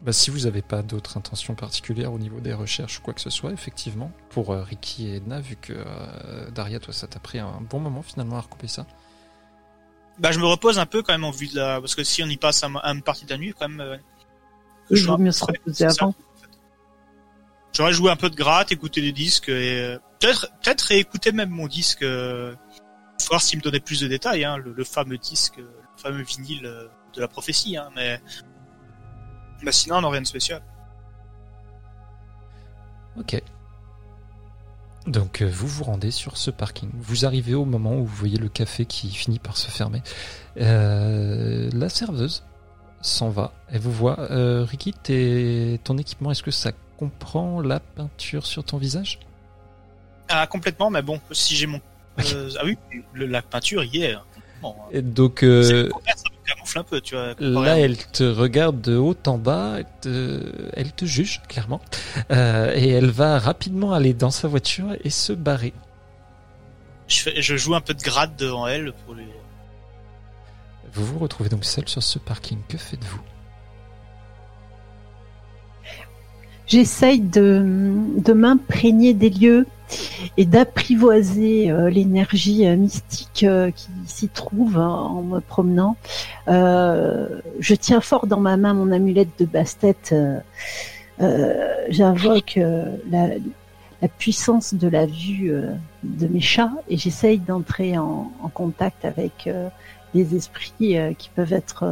Bah, 0.00 0.12
si 0.14 0.30
vous 0.30 0.40
n'avez 0.40 0.62
pas 0.62 0.80
d'autres 0.82 1.18
intentions 1.18 1.54
particulières 1.54 2.12
au 2.12 2.18
niveau 2.18 2.40
des 2.40 2.54
recherches 2.54 2.98
ou 2.98 3.02
quoi 3.02 3.12
que 3.12 3.20
ce 3.20 3.28
soit, 3.28 3.50
effectivement, 3.52 4.10
pour 4.30 4.50
euh, 4.52 4.62
Ricky 4.62 5.08
et 5.08 5.16
Edna, 5.16 5.40
vu 5.40 5.56
que 5.56 5.74
euh, 5.76 6.50
Daria, 6.50 6.80
toi, 6.80 6.94
ça 6.94 7.06
t'a 7.06 7.20
pris 7.20 7.38
un 7.38 7.60
bon 7.60 7.80
moment 7.80 8.00
finalement 8.00 8.36
à 8.36 8.40
recouper 8.40 8.66
ça. 8.68 8.86
bah 10.18 10.32
je 10.32 10.38
me 10.38 10.46
repose 10.46 10.78
un 10.78 10.86
peu 10.86 11.02
quand 11.02 11.12
même 11.12 11.24
en 11.24 11.30
vue 11.30 11.48
de 11.48 11.56
la 11.56 11.80
parce 11.80 11.94
que 11.94 12.02
si 12.04 12.22
on 12.22 12.26
y 12.28 12.38
passe 12.38 12.64
à 12.64 12.68
une 12.90 13.02
partie 13.02 13.26
de 13.26 13.30
la 13.30 13.36
nuit 13.38 13.52
quand 13.58 13.68
même. 13.68 13.80
euh, 13.80 13.96
je 14.90 15.06
vaut 15.06 15.18
mieux 15.18 15.28
un- 15.28 15.32
se 15.32 15.44
reposer 15.44 15.84
avant. 15.84 16.14
J'aurais 17.74 17.92
joué 17.92 18.10
un 18.10 18.16
peu 18.16 18.30
de 18.30 18.34
gratte, 18.36 18.72
écouter 18.72 19.02
des 19.02 19.12
disques 19.12 19.50
et 19.50 19.96
peut-être 20.18 20.50
peut-être 20.62 20.80
réécouter 20.80 21.30
même 21.32 21.50
mon 21.50 21.66
disque, 21.68 22.02
euh, 22.02 22.54
voir 23.28 23.42
s'il 23.42 23.58
me 23.58 23.62
donnait 23.62 23.80
plus 23.80 24.00
de 24.00 24.08
détails, 24.08 24.44
hein, 24.44 24.56
le, 24.56 24.72
le 24.72 24.84
fameux 24.84 25.18
disque, 25.18 25.58
euh, 25.58 25.62
le 25.62 26.02
fameux 26.02 26.22
vinyle 26.22 26.66
euh, 26.66 26.88
de 27.14 27.20
la 27.20 27.28
prophétie. 27.28 27.76
Hein, 27.76 27.90
mais 27.94 28.20
Bah 29.62 29.72
sinon, 29.72 30.00
non, 30.00 30.08
rien 30.10 30.22
de 30.22 30.26
spécial. 30.26 30.62
Ok. 33.18 33.40
Donc 35.06 35.40
euh, 35.42 35.50
vous 35.50 35.66
vous 35.66 35.84
rendez 35.84 36.10
sur 36.10 36.36
ce 36.36 36.50
parking. 36.50 36.90
Vous 36.94 37.24
arrivez 37.24 37.54
au 37.54 37.64
moment 37.64 37.94
où 37.94 38.04
vous 38.04 38.16
voyez 38.16 38.38
le 38.38 38.48
café 38.48 38.84
qui 38.84 39.10
finit 39.10 39.38
par 39.38 39.56
se 39.56 39.70
fermer. 39.70 40.02
Euh, 40.58 41.70
la 41.72 41.88
serveuse 41.88 42.44
s'en 43.00 43.30
va. 43.30 43.52
Elle 43.68 43.80
vous 43.80 43.92
voit. 43.92 44.20
Euh, 44.30 44.64
Ricky, 44.64 44.92
ton 45.82 45.98
équipement, 45.98 46.30
est-ce 46.30 46.42
que 46.42 46.50
ça 46.50 46.72
comprend 46.98 47.60
la 47.60 47.80
peinture 47.80 48.44
sur 48.44 48.62
ton 48.62 48.76
visage? 48.76 49.18
Ah, 50.28 50.46
complètement, 50.46 50.90
mais 50.90 51.02
bon, 51.02 51.20
si 51.32 51.56
j'ai 51.56 51.66
mon. 51.66 51.80
Euh, 52.34 52.50
ah 52.58 52.62
oui, 52.64 52.76
le, 53.14 53.26
la 53.26 53.42
peinture 53.42 53.82
y 53.84 54.02
est. 54.02 54.12
hein. 54.14 54.22
Bon, 54.62 54.74
Et 54.92 55.00
Donc 55.02 55.42
euh, 55.42 55.62
ça 55.64 55.72
me 56.30 56.46
camoufle 56.54 56.78
un 56.78 56.82
peu, 56.82 57.00
tu 57.00 57.14
vois. 57.14 57.34
là, 57.38 57.78
elle 57.78 57.96
te 57.96 58.24
regarde 58.24 58.80
de 58.82 58.96
haut 58.96 59.16
en 59.26 59.38
bas. 59.38 59.76
Elle 59.78 59.86
te, 60.02 60.52
elle 60.74 60.92
te 60.92 61.04
juge 61.06 61.40
clairement. 61.48 61.80
Euh, 62.30 62.72
et 62.74 62.88
elle 62.90 63.10
va 63.10 63.38
rapidement 63.38 63.92
aller 63.94 64.12
dans 64.12 64.30
sa 64.30 64.48
voiture 64.48 64.88
et 65.02 65.08
se 65.10 65.32
barrer. 65.32 65.72
je, 67.08 67.20
fais- 67.22 67.40
je 67.40 67.56
joue 67.56 67.74
un 67.74 67.80
peu 67.80 67.94
de 67.94 68.02
grade 68.02 68.36
devant 68.36 68.66
elle 68.66 68.92
pour 69.06 69.14
les. 69.14 69.26
Vous 70.92 71.06
vous 71.06 71.18
retrouvez 71.20 71.48
donc 71.48 71.64
seul 71.64 71.88
sur 71.88 72.02
ce 72.02 72.18
parking. 72.18 72.58
Que 72.68 72.76
faites-vous? 72.76 73.20
J'essaye 76.66 77.20
de, 77.20 77.64
de 78.18 78.32
m'imprégner 78.32 79.12
des 79.14 79.30
lieux 79.30 79.66
et 80.36 80.44
d'apprivoiser 80.46 81.70
euh, 81.70 81.90
l'énergie 81.90 82.66
euh, 82.66 82.76
mystique 82.76 83.44
euh, 83.44 83.70
qui 83.70 83.88
s'y 84.06 84.28
trouve 84.28 84.78
hein, 84.78 84.88
en 84.88 85.22
me 85.22 85.40
promenant. 85.40 85.96
Je 86.46 87.74
tiens 87.74 88.00
fort 88.00 88.26
dans 88.26 88.40
ma 88.40 88.56
main 88.56 88.74
mon 88.74 88.90
amulette 88.92 89.30
de 89.38 89.44
basse-tête. 89.44 90.14
J'invoque 91.88 92.58
la, 93.10 94.08
puissance 94.18 94.74
de 94.74 94.88
la 94.88 95.06
vue 95.06 95.52
de 96.02 96.26
mes 96.26 96.40
chats 96.40 96.72
et 96.88 96.96
j'essaye 96.96 97.38
d'entrer 97.38 97.98
en, 97.98 98.32
contact 98.54 99.04
avec 99.04 99.48
des 100.14 100.34
esprits 100.34 100.96
qui 101.18 101.30
peuvent 101.34 101.52
être 101.52 101.84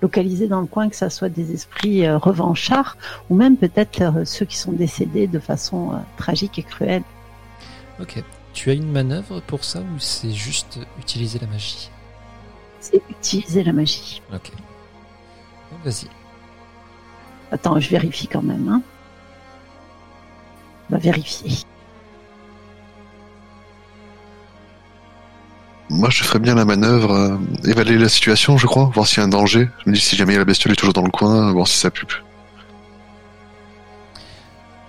localisés 0.00 0.48
dans 0.48 0.60
le 0.60 0.66
coin, 0.66 0.88
que 0.88 0.96
ça 0.96 1.10
soit 1.10 1.28
des 1.28 1.52
esprits 1.52 2.06
euh, 2.06 2.18
revanchards 2.18 2.96
ou 3.30 3.34
même 3.34 3.56
peut-être 3.56 4.02
euh, 4.02 4.24
ceux 4.24 4.44
qui 4.44 4.56
sont 4.56 4.72
décédés 4.72 5.26
de 5.26 5.38
façon 5.38 5.92
euh, 5.92 5.96
tragique 6.16 6.58
et 6.58 6.62
cruelle. 6.62 7.02
Ok. 8.00 8.22
Tu 8.52 8.70
as 8.70 8.74
une 8.74 8.90
manœuvre 8.90 9.40
pour 9.40 9.64
ça 9.64 9.80
ou 9.80 9.98
c'est 9.98 10.32
juste 10.32 10.80
utiliser 10.98 11.38
la 11.38 11.46
magie? 11.46 11.90
C'est 12.80 13.02
utiliser 13.10 13.62
la 13.62 13.72
magie. 13.72 14.22
Ok. 14.32 14.52
Vas-y. 15.84 16.08
Attends, 17.50 17.78
je 17.78 17.88
vérifie 17.88 18.26
quand 18.26 18.42
même. 18.42 18.68
Hein. 18.68 18.82
On 20.90 20.94
va 20.94 20.98
vérifier. 20.98 21.64
Moi, 25.90 26.10
je 26.10 26.22
ferais 26.22 26.38
bien 26.38 26.54
la 26.54 26.64
manœuvre, 26.66 27.12
euh, 27.12 27.36
évaluer 27.64 27.96
la 27.98 28.08
situation, 28.10 28.58
je 28.58 28.66
crois, 28.66 28.90
voir 28.94 29.06
s'il 29.06 29.18
y 29.18 29.20
a 29.20 29.24
un 29.24 29.28
danger. 29.28 29.68
Je 29.84 29.90
me 29.90 29.94
dis 29.94 30.00
si 30.00 30.16
jamais 30.16 30.36
la 30.36 30.44
bestiole 30.44 30.72
est 30.72 30.76
toujours 30.76 30.92
dans 30.92 31.02
le 31.04 31.10
coin, 31.10 31.50
voir 31.52 31.66
si 31.66 31.78
ça 31.78 31.90
pue. 31.90 32.06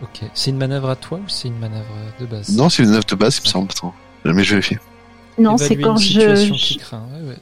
Ok. 0.01 0.21
C'est 0.34 0.49
une 0.51 0.57
manœuvre 0.57 0.89
à 0.89 0.95
toi 0.95 1.19
ou 1.19 1.30
c'est 1.30 1.47
une 1.47 1.59
manœuvre 1.59 1.85
de 2.19 2.26
base? 2.26 2.55
Non, 2.55 2.69
c'est 2.69 2.84
une 2.84 2.91
œuvre 2.93 3.05
de 3.05 3.15
base, 3.15 3.38
il 3.38 3.41
me 3.43 3.47
semble. 3.47 3.69
Attends, 3.71 3.93
mais 4.26 4.43
je 4.43 4.51
vérifie. 4.51 4.77
Non, 5.38 5.57
c'est 5.57 5.77
quand 5.77 5.95
une 5.95 6.01
je, 6.01 6.07
situation 6.07 6.55
je- 6.55 6.65
qui 6.65 6.77
craint. 6.77 7.03
Ouais, 7.13 7.30
ouais. 7.30 7.38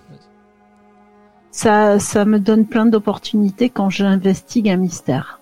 ça, 1.52 2.00
ça 2.00 2.26
me 2.26 2.40
donne 2.40 2.66
plein 2.66 2.86
d'opportunités 2.86 3.70
quand 3.70 3.90
j'investigue 3.90 4.70
un 4.70 4.78
mystère. 4.78 5.40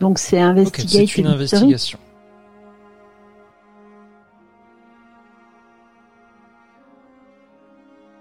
Donc 0.00 0.18
c'est 0.18 0.40
investigate 0.40 1.08
c'est 1.08 1.20
une 1.20 1.26
investigation. 1.28 1.98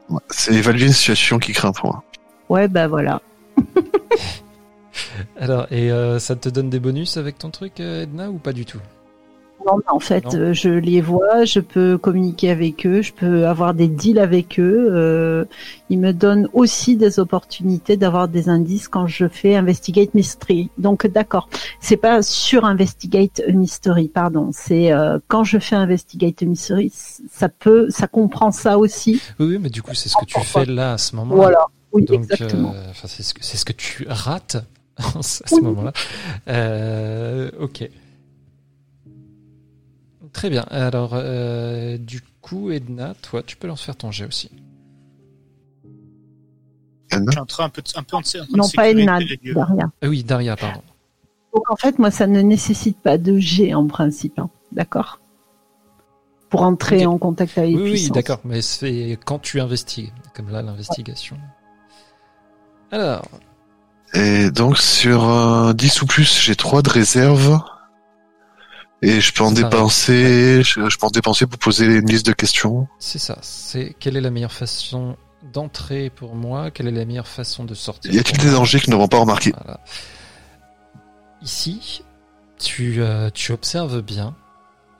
Ouais, 0.10 0.22
C'est 0.30 0.54
évaluer 0.54 0.86
une 0.88 0.94
situation 0.94 1.40
qui 1.40 1.54
craint 1.54 1.72
pour 1.72 1.92
moi. 1.92 2.04
Ouais, 2.50 2.68
bah 2.68 2.88
voilà. 2.88 3.22
Alors, 5.40 5.68
et 5.72 5.92
euh, 5.92 6.20
ça 6.20 6.36
te 6.36 6.50
donne 6.50 6.70
des 6.70 6.80
bonus 6.80 7.18
avec 7.18 7.38
ton 7.38 7.50
truc, 7.50 7.80
euh, 7.80 8.04
Edna, 8.04 8.30
ou 8.30 8.38
pas 8.38 8.54
du 8.54 8.66
tout? 8.66 8.80
Non, 9.66 9.80
en 9.88 10.00
fait, 10.00 10.26
Non. 10.26 10.36
euh, 10.40 10.54
je 10.54 10.70
les 10.70 11.00
vois, 11.00 11.46
je 11.46 11.60
peux 11.60 11.98
communiquer 11.98 12.50
avec 12.50 12.86
eux, 12.86 13.02
je 13.02 13.14
peux 13.14 13.48
avoir 13.48 13.74
des 13.74 13.88
deals 13.88 14.20
avec 14.20 14.60
eux. 14.60 14.88
Euh, 14.92 15.46
ils 15.90 16.00
me 16.00 16.12
donnent 16.12 16.50
aussi 16.54 16.96
des 16.98 17.20
opportunités 17.20 17.96
d'avoir 17.96 18.28
des 18.28 18.50
indices 18.50 18.88
quand 18.88 19.08
je 19.08 19.28
fais 19.28 19.56
investigate 19.56 20.14
mystery. 20.16 20.70
Donc 20.78 21.08
d'accord, 21.08 21.48
c'est 21.80 21.98
pas 21.98 22.22
sur 22.22 22.66
investigate 22.66 23.42
mystery, 23.48 24.10
pardon. 24.10 24.50
C'est 24.52 24.92
euh, 24.92 25.20
quand 25.28 25.44
je 25.44 25.60
fais 25.60 25.76
investigate 25.78 26.42
mystery, 26.44 26.92
ça 27.32 27.48
peut, 27.48 27.88
ça 27.90 28.08
comprend 28.08 28.52
ça 28.52 28.78
aussi. 28.78 29.22
Oui, 29.40 29.58
mais 29.62 29.70
du 29.70 29.82
coup, 29.82 29.94
c'est 29.94 30.10
ce 30.10 30.16
que 30.18 30.26
tu 30.26 30.40
fais 30.42 30.66
là, 30.66 30.94
à 30.94 30.98
ce 30.98 31.16
moment. 31.16 31.36
Voilà. 31.36 31.66
Oui, 31.94 32.04
Donc, 32.06 32.24
exactement. 32.24 32.74
euh, 32.76 32.92
c'est 33.06 33.22
ce 33.24 33.34
que 33.34 33.44
c'est 33.44 33.56
ce 33.58 33.66
que 33.66 33.72
tu 33.72 34.06
rates 34.10 34.58
à 34.98 35.22
ce 35.22 35.44
Oui. 35.56 35.62
moment-là. 35.62 35.94
Euh, 36.48 37.50
ok. 37.60 37.88
Très 40.34 40.50
bien. 40.50 40.66
Alors, 40.70 41.12
euh, 41.14 41.98
du 41.98 42.22
coup, 42.42 42.72
Edna, 42.72 43.14
toi, 43.22 43.44
tu 43.44 43.56
peux 43.56 43.68
lancer 43.68 43.86
faire 43.86 43.96
ton 43.96 44.12
jet 44.12 44.26
aussi. 44.26 44.52
Anna 47.12 47.26
Je 47.28 47.32
suis 47.32 47.40
en 47.40 47.46
train 47.46 47.66
un 47.66 47.70
peu, 47.70 47.84
un 47.96 48.04
peu 48.04 48.18
en, 48.18 48.22
de 48.22 48.58
Non, 48.58 48.68
pas 48.70 48.92
lieux. 48.92 49.54
Daria. 49.54 49.92
Ah 50.02 50.08
oui, 50.08 50.24
Daria, 50.24 50.56
pardon. 50.56 50.82
Donc 51.54 51.70
en 51.70 51.76
fait, 51.76 52.00
moi, 52.00 52.10
ça 52.10 52.26
ne 52.26 52.42
nécessite 52.42 53.00
pas 53.00 53.18
de 53.18 53.38
G 53.38 53.76
en 53.76 53.88
principe, 53.88 54.40
hein. 54.40 54.50
d'accord? 54.72 55.20
Pour 56.50 56.64
entrer 56.64 57.06
en 57.06 57.18
contact 57.18 57.58
avec 57.58 57.72
les 57.72 57.76
Oui, 57.82 57.92
oui, 57.94 58.10
d'accord, 58.12 58.40
mais 58.44 58.62
c'est 58.62 59.18
quand 59.26 59.40
tu 59.40 59.60
investigues, 59.60 60.12
comme 60.36 60.50
là, 60.50 60.62
l'investigation. 60.62 61.38
Alors, 62.92 63.28
Et 64.14 64.52
donc, 64.52 64.78
sur 64.78 65.28
euh, 65.28 65.74
10 65.74 66.02
ou 66.04 66.06
plus, 66.06 66.40
j'ai 66.42 66.56
3 66.56 66.82
de 66.82 66.90
réserve. 66.90 67.60
Et 69.04 69.22
je 69.22 69.34
peux 69.34 69.44
en 69.44 69.52
dépenser, 69.52 70.64
je, 70.64 70.90
je 70.90 70.98
peux 70.98 71.06
en 71.06 71.10
dépenser 71.12 71.46
pour 71.46 71.60
poser 71.60 71.86
une 71.86 72.10
liste 72.10 72.26
de 72.26 72.34
questions. 72.34 72.88
c'est 73.00 73.20
ça. 73.20 73.38
C'est 73.42 73.96
quelle 74.00 74.16
est 74.18 74.22
la 74.22 74.32
meilleure 74.32 74.54
façon 74.54 75.18
d'entrer 75.52 76.10
pour 76.10 76.36
moi? 76.36 76.72
Quelle 76.72 76.88
est 76.88 76.92
la 76.92 77.06
meilleure 77.06 77.28
façon 77.28 77.66
de 77.66 77.74
sortir 77.74 78.14
Y 78.14 78.20
a-t-il 78.20 78.38
des 78.40 78.52
dangers 78.52 78.80
qu'ils 78.80 78.92
n'auront 78.92 79.10
pas 79.10 79.20
remarqué? 79.20 79.52
Voilà. 79.62 79.80
Ici, 81.42 82.04
tu, 82.58 83.02
euh, 83.02 83.30
tu 83.34 83.52
observes 83.52 84.02
bien 84.02 84.36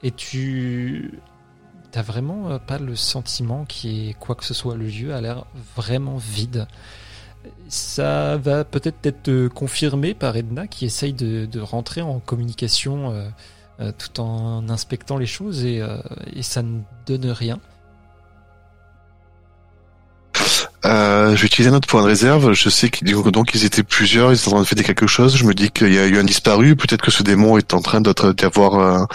et 0.04 0.12
tu 0.12 1.20
t'as 1.92 2.02
vraiment 2.02 2.50
euh, 2.50 2.60
pas 2.60 2.80
le 2.80 2.96
sentiment 2.96 3.64
qui 3.66 4.10
est 4.10 4.14
quoi 4.20 4.36
que 4.36 4.44
ce 4.44 4.54
soit. 4.54 4.76
Le 4.76 4.88
lieu 4.88 5.14
a 5.14 5.22
l'air 5.22 5.46
vraiment 5.78 6.18
vide. 6.18 6.68
Ça 7.70 8.38
va 8.38 8.64
peut-être 8.66 9.06
être 9.06 9.30
euh, 9.30 9.48
confirmé 9.50 10.14
par 10.14 10.36
Edna 10.36 10.68
qui 10.68 10.86
essaye 10.86 11.14
de, 11.14 11.46
de 11.46 11.60
rentrer 11.60 12.02
en 12.02 12.20
communication 12.20 13.12
euh, 13.12 13.30
euh, 13.80 13.92
tout 13.98 14.20
en 14.22 14.70
inspectant 14.70 15.18
les 15.18 15.26
choses 15.26 15.66
et, 15.66 15.82
euh, 15.82 15.98
et 16.36 16.44
ça 16.44 16.62
ne 16.62 16.80
donne 17.06 17.30
rien. 17.32 17.60
Euh, 20.86 21.34
je 21.34 21.42
vais 21.42 21.48
utiliser 21.48 21.70
un 21.70 21.76
autre 21.76 21.88
point 21.88 22.02
de 22.02 22.08
réserve. 22.08 22.52
Je 22.52 22.70
sais 22.70 22.90
qu'ils 22.90 23.10
donc 23.14 23.52
ils 23.56 23.64
étaient 23.64 23.84
plusieurs, 23.84 24.34
ils 24.34 24.36
étaient 24.36 24.50
en 24.50 24.52
train 24.52 24.62
de 24.62 24.68
fêter 24.68 24.84
quelque 24.84 25.08
chose. 25.08 25.38
Je 25.38 25.46
me 25.46 25.54
dis 25.54 25.72
qu'il 25.72 25.94
y 25.94 25.98
a 25.98 26.06
eu 26.06 26.18
un 26.20 26.26
disparu. 26.26 26.76
Peut-être 26.76 27.02
que 27.02 27.12
ce 27.12 27.24
démon 27.24 27.58
est 27.58 27.74
en 27.74 27.82
train 27.82 28.02
d'être- 28.02 28.34
d'avoir 28.34 29.08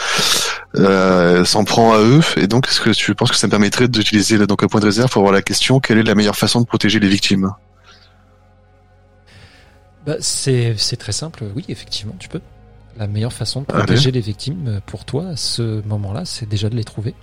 euh, 0.76 1.44
s'en 1.44 1.64
prend 1.64 1.93
à 1.93 1.98
eux. 1.98 2.20
Et 2.36 2.47
donc, 2.47 2.68
est-ce 2.68 2.80
que 2.80 2.90
tu 2.90 3.14
penses 3.14 3.30
que 3.30 3.36
ça 3.36 3.47
me 3.47 3.51
permettrait 3.51 3.89
d'utiliser 3.89 4.39
donc 4.47 4.62
un 4.62 4.66
point 4.68 4.80
de 4.80 4.86
réserve 4.86 5.10
pour 5.10 5.20
avoir 5.20 5.35
la 5.35 5.43
question 5.43 5.78
quelle 5.78 5.98
est 5.98 6.05
la 6.05 6.14
meilleure 6.14 6.36
façon 6.36 6.60
de 6.62 6.66
protéger 6.66 7.01
les 7.01 7.09
victimes? 7.09 7.52
Bah, 10.06 10.16
c'est 10.20 10.74
c'est 10.78 10.97
très 10.97 11.12
simple, 11.12 11.44
oui, 11.55 11.64
effectivement, 11.68 12.14
tu 12.18 12.28
peux. 12.28 12.40
La 12.98 13.06
meilleure 13.06 13.32
façon 13.32 13.62
de 13.62 13.66
Allez. 13.70 13.84
protéger 13.84 14.10
les 14.10 14.20
victimes 14.20 14.68
euh, 14.68 14.80
pour 14.84 15.04
toi 15.04 15.28
à 15.28 15.36
ce 15.36 15.82
moment-là, 15.86 16.24
c'est 16.24 16.46
déjà 16.46 16.68
de 16.68 16.76
les 16.76 16.84
trouver. 16.84 17.14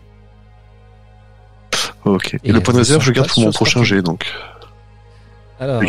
Ok. 2.05 2.35
Et, 2.35 2.39
Et 2.45 2.51
le 2.51 2.61
point 2.61 2.73
de 2.73 2.79
réserve, 2.79 3.03
je 3.03 3.11
garde 3.11 3.29
pour 3.29 3.43
mon 3.43 3.51
prochain 3.51 3.83
jet. 3.83 4.01
Donc, 4.01 4.25
Alors, 5.59 5.81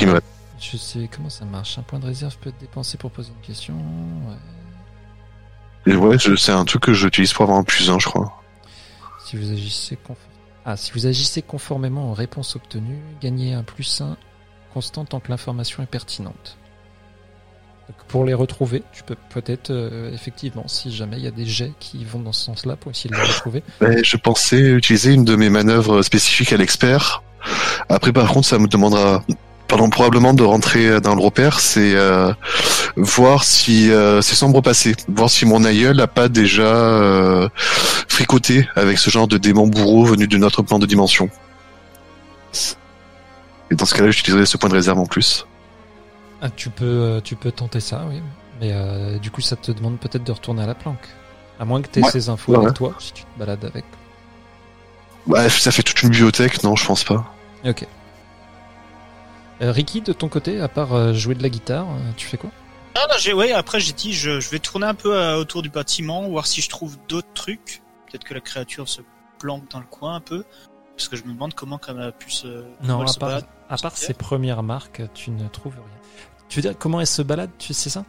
je 0.58 0.76
sais 0.76 1.08
comment 1.14 1.30
ça 1.30 1.44
marche. 1.44 1.78
Un 1.78 1.82
point 1.82 1.98
de 1.98 2.06
réserve 2.06 2.36
peut 2.38 2.50
être 2.50 2.58
dépensé 2.58 2.98
pour 2.98 3.10
poser 3.10 3.30
une 3.30 3.46
question. 3.46 3.74
ouais. 3.74 5.92
Et 5.92 5.94
ouais, 5.94 6.16
c'est 6.18 6.52
un 6.52 6.64
truc 6.64 6.82
que 6.82 6.92
j'utilise 6.92 7.32
pour 7.32 7.44
avoir 7.44 7.58
un 7.58 7.62
plus 7.62 7.88
1, 7.88 8.00
je 8.00 8.06
crois. 8.06 8.42
Si 9.24 9.36
vous 9.36 9.52
agissez 9.52 9.96
ah, 10.68 10.76
si 10.76 10.90
vous 10.90 11.06
agissez 11.06 11.42
conformément 11.42 12.10
aux 12.10 12.14
réponses 12.14 12.56
obtenues, 12.56 12.98
gagnez 13.20 13.54
un 13.54 13.62
plus 13.62 14.00
1 14.00 14.16
constant 14.74 15.04
tant 15.04 15.20
que 15.20 15.30
l'information 15.30 15.80
est 15.80 15.86
pertinente. 15.86 16.58
Pour 18.08 18.24
les 18.24 18.34
retrouver, 18.34 18.82
tu 18.92 19.02
peux 19.02 19.16
peut-être, 19.30 19.70
euh, 19.70 20.12
effectivement, 20.12 20.66
si 20.68 20.92
jamais 20.92 21.18
il 21.18 21.24
y 21.24 21.28
a 21.28 21.32
des 21.32 21.46
jets 21.46 21.72
qui 21.78 22.04
vont 22.04 22.20
dans 22.20 22.32
ce 22.32 22.44
sens-là 22.44 22.76
pour 22.76 22.90
essayer 22.90 23.10
de 23.10 23.16
les 23.16 23.22
retrouver. 23.22 23.62
Je 24.02 24.16
pensais 24.16 24.60
utiliser 24.60 25.12
une 25.12 25.24
de 25.24 25.36
mes 25.36 25.50
manœuvres 25.50 26.02
spécifiques 26.02 26.52
à 26.52 26.56
l'expert. 26.56 27.22
Après, 27.88 28.12
par 28.12 28.28
contre, 28.32 28.46
ça 28.46 28.58
me 28.58 28.66
demandera 28.66 29.22
pardon, 29.66 29.90
probablement 29.90 30.34
de 30.34 30.42
rentrer 30.42 31.00
dans 31.00 31.14
le 31.14 31.22
repère, 31.22 31.60
c'est 31.60 31.94
euh, 31.94 32.32
voir 32.96 33.44
si 33.44 33.90
euh, 33.90 34.22
c'est 34.22 34.34
sombre 34.34 34.60
passé, 34.60 34.94
voir 35.08 35.30
si 35.30 35.44
mon 35.44 35.64
aïeul 35.64 35.96
n'a 35.96 36.06
pas 36.06 36.28
déjà 36.28 36.62
euh, 36.62 37.48
fricoté 38.08 38.68
avec 38.76 38.98
ce 38.98 39.10
genre 39.10 39.28
de 39.28 39.38
démon 39.38 39.66
bourreau 39.66 40.04
venu 40.04 40.26
de 40.26 40.36
notre 40.36 40.62
plan 40.62 40.78
de 40.78 40.86
dimension. 40.86 41.28
Et 43.70 43.74
dans 43.74 43.84
ce 43.84 43.94
cas-là, 43.94 44.10
j'utiliserai 44.10 44.46
ce 44.46 44.56
point 44.56 44.68
de 44.68 44.74
réserve 44.74 44.98
en 44.98 45.06
plus. 45.06 45.46
Ah, 46.46 46.50
tu 46.54 46.70
peux, 46.70 46.84
euh, 46.84 47.20
tu 47.20 47.34
peux 47.36 47.50
tenter 47.50 47.80
ça, 47.80 48.04
oui. 48.08 48.22
Mais 48.60 48.70
euh, 48.72 49.18
du 49.18 49.30
coup, 49.30 49.40
ça 49.40 49.56
te 49.56 49.72
demande 49.72 49.98
peut-être 49.98 50.24
de 50.24 50.32
retourner 50.32 50.62
à 50.62 50.66
la 50.66 50.74
planque. 50.74 51.08
À 51.58 51.64
moins 51.64 51.82
que 51.82 51.88
tu 51.88 51.98
aies 51.98 52.04
Ouais. 52.04 52.10
ces 52.10 52.28
infos 52.28 52.52
Ouais, 52.52 52.58
avec 52.64 52.74
toi, 52.74 52.94
si 52.98 53.12
tu 53.12 53.24
te 53.24 53.38
balades 53.38 53.64
avec. 53.64 53.84
Ouais, 55.26 55.48
ça 55.48 55.72
fait 55.72 55.82
toute 55.82 56.02
une 56.02 56.10
bibliothèque, 56.10 56.62
non, 56.62 56.76
je 56.76 56.86
pense 56.86 57.02
pas. 57.02 57.32
Ok. 57.64 57.84
Euh, 59.62 59.72
Ricky, 59.72 60.02
de 60.02 60.12
ton 60.12 60.28
côté, 60.28 60.60
à 60.60 60.68
part 60.68 61.14
jouer 61.14 61.34
de 61.34 61.42
la 61.42 61.48
guitare, 61.48 61.86
tu 62.16 62.26
fais 62.26 62.36
quoi? 62.36 62.50
Ah, 62.94 63.06
non, 63.10 63.16
j'ai, 63.18 63.32
ouais, 63.32 63.52
après 63.52 63.80
j'ai 63.80 63.92
dit, 63.92 64.12
je, 64.12 64.40
je 64.40 64.48
vais 64.50 64.58
tourner 64.58 64.86
un 64.86 64.94
peu 64.94 65.16
euh, 65.16 65.36
autour 65.36 65.62
du 65.62 65.68
bâtiment, 65.68 66.28
voir 66.28 66.46
si 66.46 66.60
je 66.62 66.68
trouve 66.68 66.96
d'autres 67.08 67.32
trucs. 67.34 67.82
Peut-être 68.06 68.24
que 68.24 68.34
la 68.34 68.40
créature 68.40 68.88
se 68.88 69.02
planque 69.38 69.70
dans 69.70 69.80
le 69.80 69.86
coin 69.86 70.14
un 70.14 70.20
peu. 70.20 70.44
Parce 70.96 71.08
que 71.08 71.16
je 71.16 71.24
me 71.24 71.32
demande 71.34 71.52
comment 71.54 71.78
elle 71.88 72.00
a 72.00 72.12
pu 72.12 72.30
se. 72.30 72.64
Non, 72.82 73.02
à 73.02 73.06
se 73.06 73.18
part, 73.18 73.40
à 73.68 73.76
part 73.76 73.96
ces 73.96 74.14
premières 74.14 74.62
marques, 74.62 75.02
tu 75.12 75.30
ne 75.30 75.46
trouves 75.48 75.74
rien. 75.74 75.82
Tu 76.48 76.56
veux 76.60 76.62
dire 76.62 76.78
comment 76.78 77.00
elle 77.00 77.06
se 77.06 77.22
balade, 77.22 77.50
tu 77.58 77.74
sais 77.74 77.90
ça? 77.90 78.04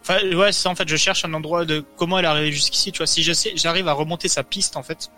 Enfin, 0.00 0.18
ouais, 0.34 0.52
c'est 0.52 0.62
ça, 0.62 0.70
en 0.70 0.74
fait, 0.74 0.88
je 0.88 0.96
cherche 0.96 1.24
un 1.24 1.34
endroit 1.34 1.64
de 1.64 1.84
comment 1.96 2.18
elle 2.18 2.24
est 2.24 2.28
arrivée 2.28 2.52
jusqu'ici, 2.52 2.92
tu 2.92 2.98
vois. 2.98 3.06
Si 3.06 3.22
je 3.22 3.32
sais, 3.32 3.52
j'arrive 3.56 3.88
à 3.88 3.92
remonter 3.92 4.28
sa 4.28 4.42
piste, 4.44 4.76
en 4.76 4.82
fait. 4.82 5.10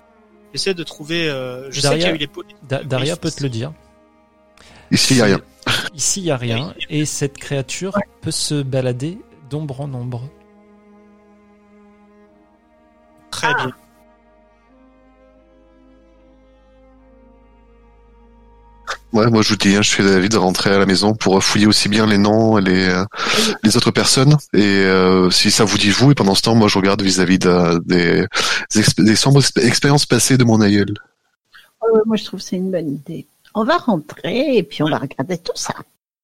J'essaie 0.53 0.75
de 0.75 0.83
trouver, 0.83 1.29
euh, 1.29 1.71
je 1.71 1.81
sais 1.81 1.89
Daria- 1.89 1.99
qu'il 1.99 2.09
y 2.09 2.12
a 2.12 2.15
eu 2.15 2.19
les 2.19 2.27
pots. 2.27 2.43
Da- 2.69 2.83
Daria 2.83 3.17
peut 3.17 3.31
te 3.31 3.43
le 3.43 3.49
dire. 3.51 3.73
Ici, 4.91 5.15
il 5.15 5.19
y 5.19 5.21
a 5.21 5.25
rien. 5.27 5.41
Ici, 5.95 6.21
il 6.21 6.25
n'y 6.25 6.31
a 6.33 6.37
rien. 6.37 6.75
Et 6.89 7.05
cette 7.05 7.39
créature 7.39 7.97
peut 8.23 8.33
se 8.33 8.62
balader 8.62 9.19
d'ombre 9.49 9.83
en 9.83 9.93
ombre. 9.95 10.29
Très 13.31 13.55
bien. 13.55 13.71
Ouais, 19.12 19.29
moi 19.31 19.43
je 19.43 19.51
vous 19.51 19.57
dis, 19.57 19.75
hein, 19.77 19.83
je 19.83 19.89
suis 19.89 20.05
d'avis 20.05 20.29
de 20.29 20.37
rentrer 20.37 20.71
à 20.73 20.79
la 20.79 20.87
maison 20.87 21.15
pour 21.15 21.43
fouiller 21.43 21.67
aussi 21.67 21.89
bien 21.89 22.07
les 22.07 22.19
noms 22.19 22.59
et 22.59 22.62
les, 22.62 22.89
euh, 22.89 23.05
les 23.62 23.77
autres 23.77 23.91
personnes. 23.91 24.37
Et 24.55 24.62
euh, 24.62 25.31
si 25.31 25.51
ça 25.51 25.65
vous 25.65 25.79
dit 25.79 25.91
vous, 25.91 26.12
et 26.12 26.15
pendant 26.15 26.35
ce 26.35 26.43
temps, 26.43 26.55
moi 26.55 26.69
je 26.69 26.79
regarde 26.79 27.03
vis-à-vis 27.03 27.39
de- 27.39 27.81
des, 27.87 28.25
exp- 28.81 29.03
des 29.05 29.17
sombres 29.17 29.41
expé- 29.41 29.65
expériences 29.67 30.07
passées 30.07 30.37
de 30.39 30.45
mon 30.45 30.61
aïeul. 30.61 30.95
Ouais, 31.83 32.01
moi, 32.07 32.17
je 32.17 32.25
trouve 32.25 32.41
que 32.41 32.47
c'est 32.47 32.57
une 32.57 32.71
bonne 32.71 32.89
idée. 32.95 33.27
On 33.55 33.65
va 33.65 33.79
rentrer 33.79 34.57
et 34.59 34.62
puis 34.62 34.83
on 34.83 34.89
va 34.91 34.99
regarder 34.99 35.39
tout 35.39 35.53
ça. 35.57 35.75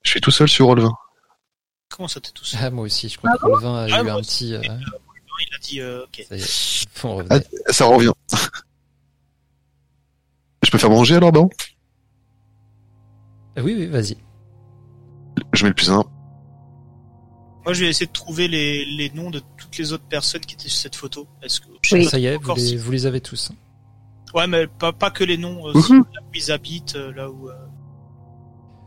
Je 0.03 0.11
suis 0.11 0.21
tout 0.21 0.31
seul 0.31 0.49
sur 0.49 0.67
Roll20. 0.69 0.93
Comment 1.89 2.09
ça 2.09 2.21
t'es 2.21 2.31
tout 2.31 2.45
seul 2.45 2.61
Ah, 2.63 2.71
moi 2.71 2.85
aussi, 2.85 3.09
je 3.09 3.17
crois 3.19 3.31
que 3.41 3.47
le 3.47 3.59
vin 3.59 3.75
a 3.75 3.87
Ah, 3.91 4.03
eu 4.03 4.09
un 4.11 4.17
aussi. 4.17 4.53
petit. 4.53 4.55
euh, 4.55 4.61
Il 5.41 5.55
a 5.55 5.59
dit, 5.61 5.81
euh, 5.81 6.05
ok. 6.05 6.27
ça. 6.29 7.73
Ça 7.73 7.85
revient. 7.87 8.13
Je 10.63 10.71
peux 10.71 10.79
faire 10.79 10.91
manger 10.91 11.17
alors, 11.17 11.33
bon? 11.33 11.49
Ah 11.53 11.65
Oui, 13.59 13.75
oui, 13.77 13.87
vas-y. 13.87 14.17
Je 15.53 15.63
mets 15.65 15.71
le 15.71 15.75
plus 15.75 15.91
un. 15.91 16.05
Moi, 17.65 17.73
je 17.73 17.81
vais 17.85 17.91
essayer 17.91 18.07
de 18.07 18.13
trouver 18.13 18.47
les, 18.49 18.85
les 18.85 19.11
noms 19.11 19.31
de 19.31 19.41
toutes 19.57 19.77
les 19.79 19.93
autres 19.93 20.05
personnes 20.09 20.43
qui 20.43 20.55
étaient 20.55 20.69
sur 20.69 20.81
cette 20.83 20.97
photo. 20.97 21.27
Est-ce 21.43 21.61
que 21.61 21.67
Oui. 21.93 22.05
Ça 22.05 22.19
y 22.19 22.27
est, 22.27 22.37
vous 22.37 22.55
les, 22.55 22.61
si- 22.61 22.77
vous 22.77 22.93
les 22.93 23.07
avez 23.07 23.21
tous. 23.21 23.51
Ouais, 24.35 24.47
mais 24.47 24.67
pas, 24.67 24.93
pas 24.93 25.11
que 25.11 25.25
les 25.25 25.37
noms. 25.37 25.67
Euh, 25.69 25.81
si- 25.81 25.93
là 25.93 25.99
où 26.23 26.31
ils 26.35 26.53
habitent, 26.53 26.97
euh, 26.97 27.13
là 27.13 27.31
où. 27.31 27.49
euh, 27.49 27.55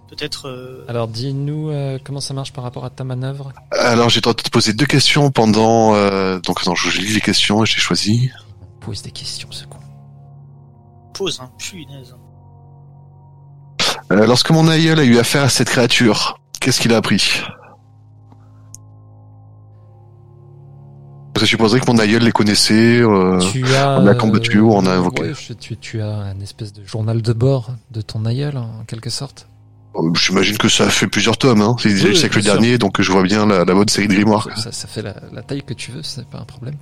Peut-être. 0.09 0.47
euh, 0.47 0.85
Alors, 0.87 1.07
dis-nous 1.07 1.69
euh, 1.69 1.99
comment 2.03 2.19
ça 2.21 2.33
marche 2.33 2.51
par 2.53 2.63
rapport 2.63 2.83
à 2.85 2.89
ta 2.89 3.03
manœuvre? 3.03 3.53
Alors 3.71 4.09
j'ai 4.09 4.17
le 4.17 4.21
droit 4.21 4.33
de 4.33 4.41
te 4.41 4.49
poser 4.49 4.73
deux 4.73 4.87
questions 4.87 5.29
pendant... 5.29 5.93
Euh... 5.93 6.39
Donc 6.39 6.61
attends, 6.61 6.73
je 6.73 6.99
lis 6.99 7.13
les 7.13 7.21
questions 7.21 7.63
et 7.63 7.67
j'ai 7.67 7.77
choisi. 7.79 8.31
Pose 8.79 9.03
des 9.03 9.11
questions, 9.11 9.51
ce 9.51 9.65
con. 9.65 9.77
pause, 11.13 11.39
hein. 11.43 11.51
Punaise. 11.59 12.15
Euh, 14.11 14.25
lorsque 14.25 14.49
mon 14.51 14.67
aïeul 14.67 14.99
a 14.99 15.03
eu 15.03 15.17
affaire 15.19 15.43
à 15.43 15.49
cette 15.49 15.69
créature, 15.69 16.39
qu'est-ce 16.59 16.79
qu'il 16.79 16.93
a 16.93 16.97
appris? 16.97 17.43
Je 21.39 21.45
supposerais 21.45 21.79
que 21.79 21.89
mon 21.89 21.97
aïeul 21.99 22.21
les 22.21 22.33
connaissait. 22.33 22.99
euh, 23.01 23.39
tu 23.39 23.63
as, 23.73 23.97
on 23.99 24.07
a 24.07 24.13
combattu 24.15 24.59
ou 24.59 24.73
on 24.73 24.85
a 24.85 24.91
invoqué. 24.91 25.21
ouais, 25.23 25.33
tu, 25.57 25.77
tu 25.77 26.01
as 26.01 26.09
un 26.09 26.39
espèce 26.41 26.73
de 26.73 26.83
journal 26.85 27.21
de 27.21 27.31
bord 27.33 27.69
de 27.91 28.01
ton 28.01 28.25
aïeul, 28.25 28.57
en 28.57 28.83
quelque 28.87 29.09
sorte. 29.09 29.47
euh, 29.95 30.13
J'imagine 30.15 30.57
que 30.57 30.67
ça 30.67 30.89
fait 30.89 31.07
plusieurs 31.07 31.37
tomes. 31.37 31.61
Hein. 31.61 31.77
C'est 31.79 31.93
Oui, 31.93 32.01
le 32.09 32.15
siècle 32.15 32.41
dernier, 32.41 32.77
donc 32.77 33.01
je 33.01 33.09
vois 33.09 33.23
bien 33.23 33.45
la, 33.45 33.59
la 33.63 33.73
bonne 33.73 33.87
série 33.87 34.09
de 34.09 34.13
grimoires. 34.15 34.49
Ça, 34.57 34.73
ça 34.73 34.87
fait 34.89 35.01
la, 35.01 35.13
la 35.31 35.41
taille 35.41 35.63
que 35.63 35.73
tu 35.73 35.91
veux, 35.91 36.03
c'est 36.03 36.25
pas 36.27 36.39
un 36.39 36.43
problème. 36.45 36.75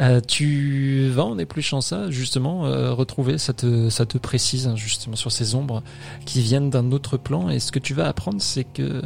Euh, 0.00 0.20
tu 0.20 1.08
vas 1.08 1.24
en 1.24 1.38
épluchant 1.38 1.80
ça, 1.80 2.10
justement, 2.10 2.66
euh, 2.66 2.92
retrouver, 2.92 3.38
ça 3.38 3.54
te, 3.54 3.88
ça 3.88 4.04
te 4.04 4.18
précise 4.18 4.68
hein, 4.68 4.76
justement 4.76 5.16
sur 5.16 5.32
ces 5.32 5.54
ombres 5.54 5.82
qui 6.26 6.42
viennent 6.42 6.68
d'un 6.68 6.92
autre 6.92 7.16
plan. 7.16 7.48
Et 7.48 7.60
ce 7.60 7.72
que 7.72 7.78
tu 7.78 7.94
vas 7.94 8.06
apprendre, 8.06 8.40
c'est 8.42 8.64
que 8.64 9.02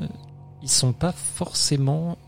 ils 0.63 0.71
sont 0.71 0.93
pas 0.93 1.13
forcément 1.13 2.19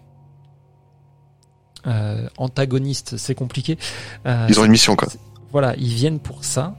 euh, 1.87 2.29
antagonistes. 2.39 3.17
C'est 3.17 3.35
compliqué. 3.35 3.79
Ils 4.25 4.59
ont 4.61 4.65
une 4.65 4.73
mission, 4.73 4.95
quoi. 4.97 5.09
voilà, 5.51 5.75
ils 5.77 5.93
viennent 5.93 6.21
pour 6.21 6.45
ça 6.45 6.77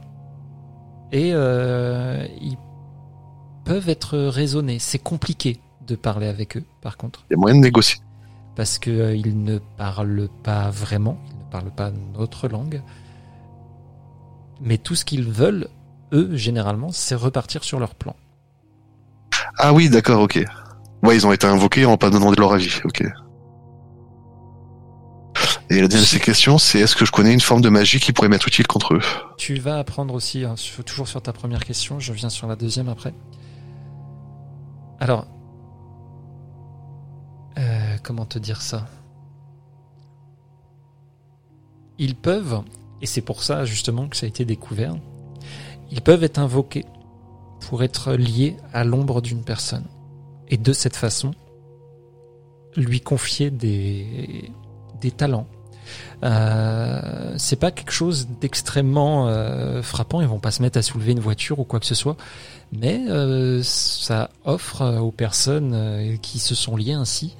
et 1.12 1.28
ils 1.30 2.56
peuvent 3.64 3.88
être 3.88 4.18
raisonnés. 4.18 4.78
C'est 4.78 4.98
compliqué 4.98 5.60
de 5.86 5.96
parler 5.96 6.26
avec 6.26 6.56
eux, 6.56 6.64
par 6.80 6.96
contre 6.96 7.24
Il 7.30 7.34
y 7.34 7.36
a 7.36 7.38
moyen 7.38 7.56
de 7.56 7.60
négocier. 7.62 8.00
parce 8.56 8.78
que 8.78 8.90
euh, 8.90 9.14
ils 9.14 9.42
ne 9.42 9.58
parlent 9.58 10.28
pas 10.42 10.70
vraiment, 10.70 11.18
parlent 11.54 11.70
pas 11.70 11.92
notre 11.92 12.48
langue. 12.48 12.82
Mais 14.60 14.76
tout 14.76 14.96
ce 14.96 15.04
qu'ils 15.04 15.30
veulent, 15.30 15.68
eux, 16.12 16.34
généralement, 16.34 16.90
c'est 16.90 17.14
repartir 17.14 17.62
sur 17.62 17.78
leur 17.78 17.94
plan. 17.94 18.16
Ah 19.58 19.72
oui, 19.72 19.88
d'accord, 19.88 20.20
ok. 20.22 20.44
Ouais, 21.04 21.14
ils 21.14 21.24
ont 21.28 21.32
été 21.32 21.46
invoqués 21.46 21.86
en 21.86 21.96
pas 21.96 22.10
demandé 22.10 22.36
leur 22.40 22.52
avis, 22.52 22.80
ok. 22.84 23.04
Et 25.70 25.80
la 25.80 25.86
deuxième 25.86 26.20
question, 26.20 26.58
c'est 26.58 26.80
est-ce 26.80 26.96
que 26.96 27.04
je 27.04 27.12
connais 27.12 27.32
une 27.32 27.40
forme 27.40 27.60
de 27.60 27.68
magie 27.68 28.00
qui 28.00 28.12
pourrait 28.12 28.28
m'être 28.28 28.48
utile 28.48 28.66
contre 28.66 28.94
eux? 28.94 29.00
Tu 29.38 29.54
vas 29.54 29.78
apprendre 29.78 30.12
aussi, 30.12 30.44
hein, 30.44 30.56
toujours 30.84 31.06
sur 31.06 31.22
ta 31.22 31.32
première 31.32 31.64
question, 31.64 32.00
je 32.00 32.12
viens 32.12 32.30
sur 32.30 32.48
la 32.48 32.56
deuxième 32.56 32.88
après. 32.88 33.14
Alors, 34.98 35.26
euh, 37.58 37.96
comment 38.02 38.26
te 38.26 38.40
dire 38.40 38.60
ça? 38.60 38.86
Ils 41.98 42.16
peuvent, 42.16 42.62
et 43.02 43.06
c'est 43.06 43.20
pour 43.20 43.42
ça 43.42 43.64
justement 43.64 44.08
que 44.08 44.16
ça 44.16 44.26
a 44.26 44.28
été 44.28 44.44
découvert, 44.44 44.96
ils 45.90 46.00
peuvent 46.00 46.24
être 46.24 46.38
invoqués 46.38 46.84
pour 47.60 47.82
être 47.82 48.12
liés 48.14 48.56
à 48.72 48.84
l'ombre 48.84 49.22
d'une 49.22 49.42
personne. 49.42 49.84
Et 50.48 50.56
de 50.56 50.72
cette 50.72 50.96
façon, 50.96 51.32
lui 52.76 53.00
confier 53.00 53.50
des, 53.50 54.50
talents. 55.16 55.46
Euh, 56.22 57.34
c'est 57.36 57.56
pas 57.56 57.70
quelque 57.70 57.92
chose 57.92 58.28
d'extrêmement 58.40 59.28
euh, 59.28 59.82
frappant. 59.82 60.22
Ils 60.22 60.26
vont 60.26 60.38
pas 60.38 60.50
se 60.50 60.62
mettre 60.62 60.78
à 60.78 60.82
soulever 60.82 61.12
une 61.12 61.20
voiture 61.20 61.58
ou 61.58 61.64
quoi 61.64 61.78
que 61.78 61.86
ce 61.86 61.94
soit, 61.94 62.16
mais 62.72 63.04
euh, 63.08 63.62
ça 63.62 64.30
offre 64.44 64.98
aux 65.00 65.10
personnes 65.10 66.18
qui 66.22 66.38
se 66.38 66.54
sont 66.54 66.76
liées 66.76 66.94
ainsi 66.94 67.36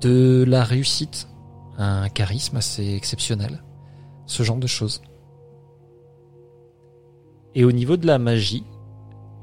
de 0.00 0.44
la 0.46 0.62
réussite, 0.62 1.26
un 1.78 2.08
charisme 2.08 2.56
assez 2.56 2.94
exceptionnel, 2.94 3.62
ce 4.26 4.42
genre 4.42 4.56
de 4.56 4.66
choses. 4.66 5.02
Et 7.54 7.64
au 7.64 7.72
niveau 7.72 7.96
de 7.96 8.06
la 8.06 8.18
magie, 8.18 8.64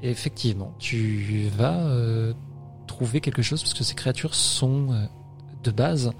effectivement, 0.02 0.72
tu 0.78 1.48
vas 1.56 1.80
euh, 1.86 2.32
trouver 2.86 3.20
quelque 3.20 3.42
chose 3.42 3.62
parce 3.62 3.74
que 3.74 3.84
ces 3.84 3.94
créatures 3.94 4.34
sont 4.34 4.92
euh, 4.92 5.06
de 5.62 5.70
base 5.70 6.12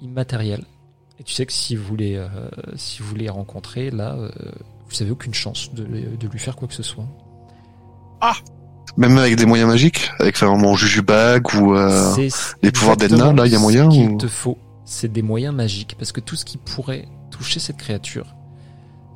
immatérielles. 0.00 0.64
Et 1.18 1.24
tu 1.24 1.32
sais 1.32 1.46
que 1.46 1.52
si 1.52 1.76
vous 1.76 1.96
les, 1.96 2.16
euh, 2.16 2.28
si 2.76 3.02
vous 3.02 3.14
les 3.14 3.28
rencontrez, 3.28 3.90
là, 3.90 4.14
euh, 4.14 4.30
vous 4.88 5.02
avez 5.02 5.10
aucune 5.10 5.34
chance 5.34 5.72
de, 5.72 5.84
de 5.84 6.28
lui 6.28 6.38
faire 6.38 6.56
quoi 6.56 6.68
que 6.68 6.74
ce 6.74 6.82
soit. 6.82 7.06
Même 8.96 9.18
avec 9.18 9.36
des 9.36 9.46
moyens 9.46 9.68
magiques 9.68 10.10
Avec 10.18 10.36
enfin, 10.36 10.56
mon 10.56 10.76
jujubag 10.76 11.46
ou... 11.54 11.74
Euh... 11.74 12.14
Les 12.62 12.70
pouvoirs 12.70 12.96
d'Edna, 12.96 13.32
là, 13.32 13.46
il 13.46 13.52
y 13.52 13.56
a 13.56 13.58
moyen, 13.58 13.88
ou- 13.88 14.18
te 14.18 14.28
faut, 14.28 14.58
c'est 14.84 15.12
des 15.12 15.22
moyens 15.22 15.54
magiques. 15.54 15.96
Parce 15.98 16.12
que 16.12 16.20
tout 16.20 16.36
ce 16.36 16.44
qui 16.44 16.58
pourrait 16.58 17.08
toucher 17.30 17.60
cette 17.60 17.76
créature, 17.76 18.34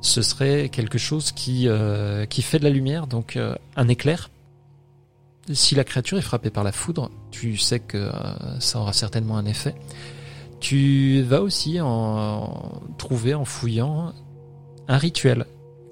ce 0.01 0.21
serait 0.21 0.69
quelque 0.69 0.97
chose 0.97 1.31
qui, 1.31 1.67
euh, 1.67 2.25
qui 2.25 2.41
fait 2.41 2.59
de 2.59 2.63
la 2.63 2.69
lumière, 2.69 3.07
donc 3.07 3.35
euh, 3.35 3.55
un 3.75 3.87
éclair. 3.87 4.29
Si 5.51 5.75
la 5.75 5.83
créature 5.83 6.17
est 6.17 6.21
frappée 6.23 6.51
par 6.51 6.63
la 6.63 6.71
foudre, 6.71 7.09
tu 7.31 7.57
sais 7.57 7.79
que 7.79 7.97
euh, 7.97 8.59
ça 8.59 8.79
aura 8.79 8.93
certainement 8.93 9.37
un 9.37 9.45
effet. 9.45 9.75
Tu 10.59 11.21
vas 11.21 11.41
aussi 11.41 11.79
en 11.81 12.81
trouver 12.97 13.33
en 13.33 13.45
fouillant 13.45 14.13
un 14.87 14.97
rituel 14.97 15.45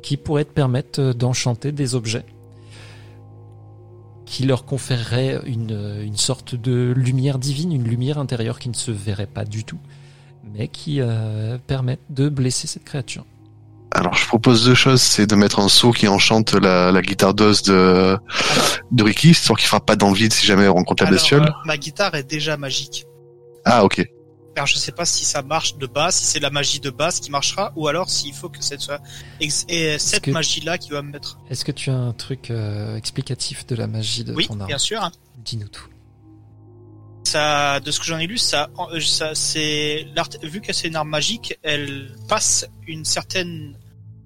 qui 0.03 0.17
pourrait 0.17 0.45
te 0.45 0.51
permettre 0.51 1.13
d'enchanter 1.13 1.71
des 1.71 1.95
objets 1.95 2.25
qui 4.27 4.43
leur 4.45 4.65
conférerait 4.65 5.39
une, 5.45 6.01
une 6.03 6.17
sorte 6.17 6.53
de 6.53 6.93
lumière 6.95 7.39
divine, 7.39 7.71
une 7.71 7.85
lumière 7.87 8.19
intérieure 8.19 8.59
qui 8.59 8.69
ne 8.69 8.75
se 8.75 8.91
verrait 8.91 9.25
pas 9.25 9.45
du 9.45 9.63
tout, 9.63 9.79
mais 10.53 10.67
qui 10.67 10.97
euh, 10.99 11.57
permettent 11.65 12.01
de 12.09 12.27
blesser 12.29 12.67
cette 12.67 12.83
créature. 12.83 13.25
Alors 13.91 14.13
je 14.15 14.27
propose 14.27 14.65
deux 14.65 14.75
choses, 14.75 15.01
c'est 15.01 15.25
de 15.27 15.35
mettre 15.35 15.59
un 15.59 15.69
saut 15.69 15.91
qui 15.91 16.09
enchante 16.09 16.53
la, 16.53 16.91
la 16.91 17.01
guitare 17.01 17.33
d'os 17.33 17.63
de, 17.63 18.17
de 18.91 19.03
Ricky, 19.03 19.29
histoire 19.29 19.57
qu'il 19.57 19.67
frappe 19.69 19.85
pas 19.85 19.95
dans 19.95 20.09
le 20.09 20.15
vide 20.15 20.33
si 20.33 20.45
jamais 20.45 20.67
on 20.67 20.73
rencontre 20.73 21.03
la 21.03 21.07
Alors, 21.07 21.19
bestiole. 21.19 21.43
euh, 21.43 21.51
ma 21.65 21.77
guitare 21.77 22.13
est 22.15 22.29
déjà 22.29 22.57
magique. 22.57 23.05
Ah 23.63 23.85
ok. 23.85 24.05
Alors 24.57 24.65
je 24.67 24.77
sais 24.77 24.91
pas 24.91 25.05
si 25.05 25.23
ça 25.23 25.41
marche 25.43 25.77
de 25.77 25.85
base, 25.87 26.15
si 26.15 26.25
c'est 26.25 26.39
la 26.39 26.49
magie 26.49 26.79
de 26.79 26.89
base 26.89 27.19
qui 27.19 27.29
marchera, 27.31 27.71
ou 27.75 27.87
alors 27.87 28.09
s'il 28.09 28.33
faut 28.33 28.49
que 28.49 28.63
cette 28.63 28.81
soit 28.81 29.01
ex- 29.39 29.65
et 29.69 29.97
cette 29.99 30.25
magie-là 30.27 30.77
qui 30.79 30.89
va 30.89 31.01
me 31.03 31.11
mettre. 31.11 31.39
Est-ce 31.49 31.63
que 31.63 31.71
tu 31.71 31.89
as 31.91 31.95
un 31.95 32.11
truc 32.13 32.49
euh, 32.49 32.95
explicatif 32.97 33.65
de 33.67 33.75
la 33.75 33.85
magie 33.87 34.23
de 34.23 34.33
Oui, 34.33 34.47
ton 34.47 34.59
arme 34.59 34.67
bien 34.67 34.77
sûr. 34.79 35.09
Dis-nous 35.45 35.67
tout. 35.69 35.87
Ça, 37.23 37.79
de 37.81 37.91
ce 37.91 37.99
que 37.99 38.05
j'en 38.05 38.17
ai 38.19 38.25
lu, 38.25 38.37
ça, 38.37 38.69
euh, 38.93 38.99
ça 38.99 39.35
c'est. 39.35 40.07
Vu 40.43 40.61
que 40.61 40.73
c'est 40.73 40.87
une 40.87 40.95
arme 40.95 41.09
magique, 41.09 41.59
elle 41.61 42.15
passe 42.27 42.65
une 42.87 43.05
certaine 43.05 43.77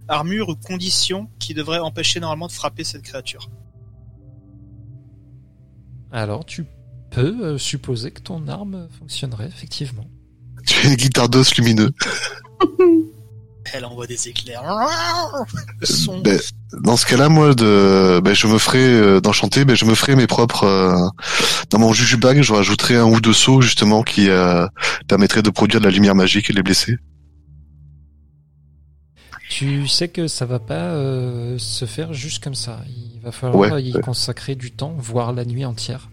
armure 0.07 0.49
ou 0.49 0.55
condition 0.55 1.27
qui 1.39 1.53
devrait 1.53 1.79
empêcher 1.79 2.19
normalement 2.19 2.47
de 2.47 2.51
frapper 2.51 2.83
cette 2.83 3.01
créature. 3.01 3.49
Alors, 6.11 6.45
tu 6.45 6.65
peux 7.09 7.43
euh, 7.45 7.57
supposer 7.57 8.11
que 8.11 8.21
ton 8.21 8.47
arme 8.47 8.87
fonctionnerait, 8.99 9.47
effectivement. 9.47 10.05
Tu 10.65 10.85
as 10.87 10.89
une 10.89 10.95
guitare 10.95 11.29
d'os 11.29 11.55
lumineux. 11.55 11.91
Elle 13.73 13.85
envoie 13.85 14.05
des 14.07 14.27
éclairs. 14.27 14.63
Son. 15.83 16.19
Ben, 16.21 16.37
dans 16.83 16.97
ce 16.97 17.05
cas-là, 17.05 17.29
moi, 17.29 17.53
de, 17.55 18.19
ben, 18.21 18.33
je 18.33 18.47
me 18.47 18.57
ferai 18.57 18.79
euh, 18.83 19.21
d'enchanter, 19.21 19.63
ben, 19.65 19.75
je 19.75 19.85
me 19.85 19.95
ferai 19.95 20.15
mes 20.15 20.27
propres. 20.27 20.65
euh, 20.65 20.97
dans 21.69 21.79
mon 21.79 21.93
jujubag, 21.93 22.41
je 22.41 22.51
rajouterai 22.53 22.97
un 22.97 23.05
ou 23.05 23.21
deux 23.21 23.31
sauts 23.33 23.61
justement 23.61 24.03
qui 24.03 24.29
euh, 24.29 24.67
permettraient 25.07 25.43
de 25.43 25.49
produire 25.49 25.79
de 25.79 25.85
la 25.85 25.91
lumière 25.91 26.15
magique 26.15 26.49
et 26.49 26.53
de 26.53 26.57
les 26.57 26.63
blesser. 26.63 26.97
Tu 29.49 29.87
sais 29.87 30.07
que 30.09 30.27
ça 30.27 30.45
va 30.45 30.59
pas 30.59 30.73
euh, 30.95 31.57
se 31.57 31.85
faire 31.85 32.13
juste 32.13 32.43
comme 32.43 32.55
ça. 32.55 32.79
Il 32.87 33.19
va 33.21 33.31
falloir 33.31 33.71
Ouais, 33.73 33.83
y 33.83 33.93
ouais. 33.93 34.01
consacrer 34.01 34.55
du 34.55 34.71
temps, 34.71 34.95
voire 34.97 35.33
la 35.33 35.45
nuit 35.45 35.65
entière. 35.65 36.09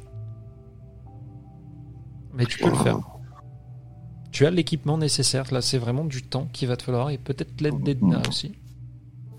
Mais 2.35 2.47
tu 2.47 2.59
peux 2.59 2.69
le 2.71 2.77
faire. 2.77 2.99
Tu 4.33 4.47
as 4.47 4.51
l'équipement 4.51 4.99
nécessaire. 4.99 5.45
Là, 5.53 5.61
c'est 5.63 5.79
vraiment 5.79 6.05
du 6.05 6.23
temps 6.23 6.49
qu'il 6.53 6.69
va 6.69 6.77
te 6.77 6.83
falloir 6.83 7.11
et 7.11 7.19
peut-être 7.19 7.61
l'aide 7.61 7.83
d'Edna 7.83 8.21
aussi. 8.29 8.53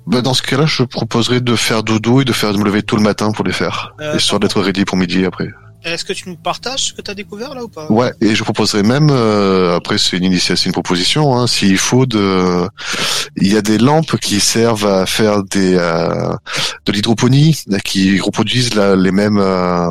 Ben, 0.08 0.22
dans 0.22 0.34
ce 0.34 0.42
cas-là, 0.42 0.66
je 0.66 0.84
proposerais 0.84 1.40
de 1.42 1.56
faire 1.56 1.84
dodo 1.84 2.22
et 2.22 2.26
de 2.26 2.34
faire 2.34 2.52
de 2.54 2.58
me 2.58 2.64
lever 2.66 2.82
tôt 2.82 2.96
le 2.96 3.04
matin 3.04 3.32
pour 3.32 3.46
les 3.46 3.52
faire, 3.54 3.94
Euh, 4.02 4.16
histoire 4.18 4.40
d'être 4.40 4.60
ready 4.62 4.84
pour 4.86 4.98
midi 4.98 5.24
après. 5.26 5.50
Est-ce 5.84 6.04
que 6.04 6.12
tu 6.14 6.28
nous 6.30 6.36
partages 6.36 6.88
ce 6.88 6.94
que 6.94 7.02
tu 7.02 7.10
as 7.10 7.16
découvert 7.16 7.56
là 7.56 7.64
ou 7.64 7.70
pas? 7.70 7.90
Ouais, 7.90 8.12
et 8.22 8.36
je 8.36 8.44
proposerais 8.44 8.84
même, 8.84 9.10
euh, 9.10 9.76
après 9.78 9.98
c'est 9.98 10.18
une 10.18 10.26
initiation, 10.26 10.68
une 10.70 10.74
proposition, 10.74 11.36
hein, 11.38 11.48
s'il 11.48 11.78
faut 11.78 12.06
de, 12.06 12.68
il 13.38 13.52
y 13.52 13.56
a 13.56 13.62
des 13.62 13.78
lampes 13.78 14.18
qui 14.18 14.40
servent 14.42 14.86
à 14.86 15.06
faire 15.06 15.44
des 15.44 15.76
euh, 15.76 16.34
de 16.86 16.92
l'hydroponie, 16.92 17.64
qui 17.86 18.20
reproduisent 18.20 18.76
la- 18.76 18.96
les 18.98 19.12
mêmes 19.12 19.38
euh, 19.38 19.88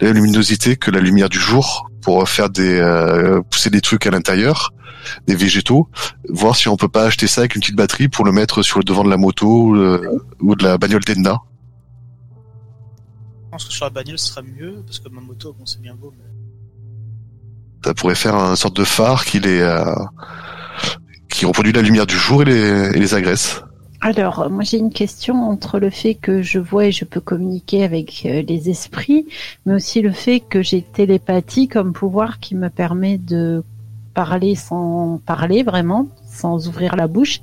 la 0.00 0.08
même 0.08 0.16
luminosité 0.16 0.74
que 0.76 0.90
la 0.90 1.00
lumière 1.00 1.28
du 1.28 1.38
jour 1.38 1.88
pour 2.02 2.28
faire 2.28 2.50
des 2.50 2.80
euh, 2.80 3.40
pousser 3.48 3.70
des 3.70 3.80
trucs 3.80 4.06
à 4.08 4.10
l'intérieur, 4.10 4.72
des 5.28 5.36
végétaux, 5.36 5.88
voir 6.28 6.56
si 6.56 6.68
on 6.68 6.76
peut 6.76 6.88
pas 6.88 7.04
acheter 7.04 7.28
ça 7.28 7.42
avec 7.42 7.54
une 7.54 7.60
petite 7.60 7.76
batterie 7.76 8.08
pour 8.08 8.24
le 8.24 8.32
mettre 8.32 8.62
sur 8.62 8.78
le 8.80 8.84
devant 8.84 9.04
de 9.04 9.10
la 9.10 9.16
moto 9.18 9.72
ou 10.40 10.56
de 10.56 10.64
la 10.64 10.78
bagnole 10.78 11.04
d'Edna. 11.04 11.38
Je 13.52 13.56
pense 13.58 13.66
que 13.66 13.74
sur 13.74 13.84
la 13.84 13.90
bagnole 13.90 14.18
ce 14.18 14.28
serait 14.28 14.42
mieux 14.42 14.82
parce 14.86 14.98
que 14.98 15.10
ma 15.10 15.20
moto, 15.20 15.54
bon, 15.58 15.66
c'est 15.66 15.82
bien 15.82 15.94
beau. 15.94 16.10
Mais... 16.16 16.24
Ça 17.84 17.92
pourrait 17.92 18.14
faire 18.14 18.34
un 18.34 18.56
sorte 18.56 18.74
de 18.74 18.84
phare 18.84 19.26
qui 19.26 19.40
les 19.40 19.60
euh, 19.60 19.94
qui 21.28 21.44
reproduit 21.44 21.74
la 21.74 21.82
lumière 21.82 22.06
du 22.06 22.16
jour 22.16 22.40
et 22.40 22.46
les, 22.46 22.96
et 22.96 22.98
les 22.98 23.12
agresse. 23.12 23.62
Alors, 24.00 24.40
euh, 24.40 24.48
moi 24.48 24.64
j'ai 24.64 24.78
une 24.78 24.90
question 24.90 25.34
entre 25.50 25.78
le 25.78 25.90
fait 25.90 26.14
que 26.14 26.40
je 26.40 26.58
vois 26.58 26.86
et 26.86 26.92
je 26.92 27.04
peux 27.04 27.20
communiquer 27.20 27.84
avec 27.84 28.22
euh, 28.24 28.40
les 28.40 28.70
esprits, 28.70 29.26
mais 29.66 29.74
aussi 29.74 30.00
le 30.00 30.12
fait 30.12 30.40
que 30.40 30.62
j'ai 30.62 30.80
télépathie 30.80 31.68
comme 31.68 31.92
pouvoir 31.92 32.40
qui 32.40 32.54
me 32.54 32.70
permet 32.70 33.18
de 33.18 33.62
parler 34.14 34.54
sans 34.54 35.20
parler 35.26 35.62
vraiment, 35.62 36.08
sans 36.26 36.68
ouvrir 36.68 36.96
la 36.96 37.06
bouche, 37.06 37.42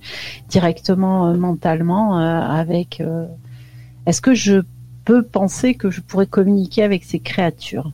directement 0.49 1.27
euh, 1.27 1.37
mentalement 1.37 2.17
euh, 2.17 2.41
avec. 2.41 2.99
euh, 2.99 3.27
Est-ce 4.07 4.21
que 4.21 4.33
je 4.33 4.63
peux 5.09 5.23
penser 5.23 5.73
que 5.73 5.89
je 5.89 6.01
pourrais 6.01 6.27
communiquer 6.27 6.83
avec 6.83 7.03
ces 7.03 7.19
créatures 7.19 7.91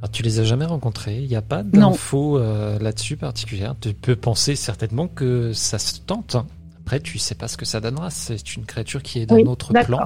Alors, 0.00 0.10
tu 0.10 0.22
les 0.22 0.38
as 0.38 0.44
jamais 0.44 0.66
rencontrés. 0.66 1.18
Il 1.22 1.28
n'y 1.28 1.34
a 1.36 1.40
pas 1.40 1.62
d'infos 1.62 2.38
euh, 2.38 2.78
là-dessus 2.78 3.16
particulière. 3.16 3.74
Tu 3.80 3.94
peux 3.94 4.16
penser 4.16 4.54
certainement 4.54 5.08
que 5.08 5.54
ça 5.54 5.78
se 5.78 6.00
tente. 6.00 6.34
hein. 6.34 6.46
Après, 6.80 7.00
tu 7.00 7.16
sais 7.18 7.34
pas 7.34 7.48
ce 7.48 7.56
que 7.56 7.64
ça 7.64 7.80
donnera. 7.80 8.10
C'est 8.10 8.54
une 8.56 8.66
créature 8.66 9.02
qui 9.02 9.20
est 9.20 9.26
d'un 9.26 9.36
Oui, 9.36 9.44
autre 9.46 9.72
plan. 9.72 10.04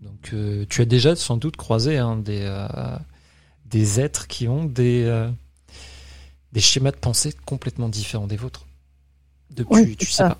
Donc, 0.00 0.30
euh, 0.32 0.64
tu 0.70 0.80
as 0.80 0.86
déjà 0.86 1.14
sans 1.14 1.36
doute 1.36 1.56
croisé 1.56 1.98
hein, 1.98 2.16
des, 2.16 2.40
euh, 2.44 2.96
des 3.66 4.00
êtres 4.00 4.26
qui 4.28 4.48
ont 4.48 4.64
des, 4.64 5.28
des 6.52 6.60
schémas 6.60 6.92
de 6.92 6.96
pensée 6.96 7.34
complètement 7.44 7.90
différents 7.90 8.26
des 8.28 8.36
vôtres. 8.36 8.64
Depuis, 9.50 9.74
Oui, 9.74 9.96
tu 9.96 10.06
sais 10.06 10.12
ça. 10.12 10.28
pas. 10.30 10.38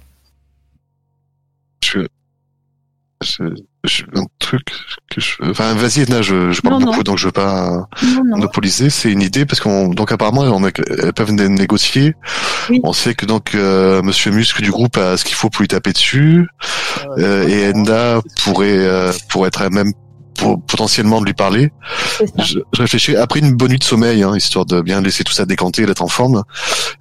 Un 3.40 4.24
truc 4.38 4.62
que 5.10 5.20
je, 5.20 5.34
enfin, 5.42 5.74
vas-y, 5.74 6.00
Edna, 6.00 6.22
je, 6.22 6.50
je 6.50 6.60
parle 6.60 6.74
Non, 6.74 6.80
non. 6.80 6.86
beaucoup, 6.86 7.04
donc 7.04 7.18
je 7.18 7.26
veux 7.26 7.32
pas 7.32 7.86
Non, 8.02 8.24
monopoliser. 8.24 8.90
C'est 8.90 9.10
une 9.12 9.22
idée 9.22 9.46
parce 9.46 9.60
qu'on, 9.60 9.88
donc 9.88 10.10
apparemment, 10.12 10.42
on 10.42 10.64
a- 10.64 10.70
elles 11.02 11.12
peuvent 11.12 11.32
né- 11.32 11.48
négocier. 11.48 12.14
Oui. 12.70 12.80
On 12.82 12.92
sait 12.92 13.14
que 13.14 13.26
donc 13.26 13.54
euh, 13.54 14.02
Monsieur 14.02 14.30
Muscle 14.32 14.62
du 14.62 14.70
groupe 14.70 14.96
a 14.96 15.16
ce 15.16 15.24
qu'il 15.24 15.36
faut 15.36 15.50
pour 15.50 15.60
lui 15.62 15.68
taper 15.68 15.92
dessus, 15.92 16.46
euh, 17.18 17.46
et 17.48 17.62
Edna 17.70 18.20
pourrait 18.42 18.76
euh, 18.78 19.12
pourrait 19.28 19.48
être 19.48 19.62
à 19.62 19.70
même 19.70 19.92
pour 20.38 20.62
potentiellement 20.66 21.20
de 21.20 21.26
lui 21.26 21.32
parler. 21.32 21.70
Je, 22.38 22.58
je 22.74 22.82
réfléchis 22.82 23.16
après 23.16 23.40
une 23.40 23.54
bonne 23.54 23.70
nuit 23.70 23.78
de 23.78 23.84
sommeil, 23.84 24.22
hein, 24.22 24.36
histoire 24.36 24.66
de 24.66 24.82
bien 24.82 25.00
laisser 25.00 25.24
tout 25.24 25.32
ça 25.32 25.46
décanter, 25.46 25.82
et 25.82 25.86
d'être 25.86 26.02
en 26.02 26.08
forme, 26.08 26.42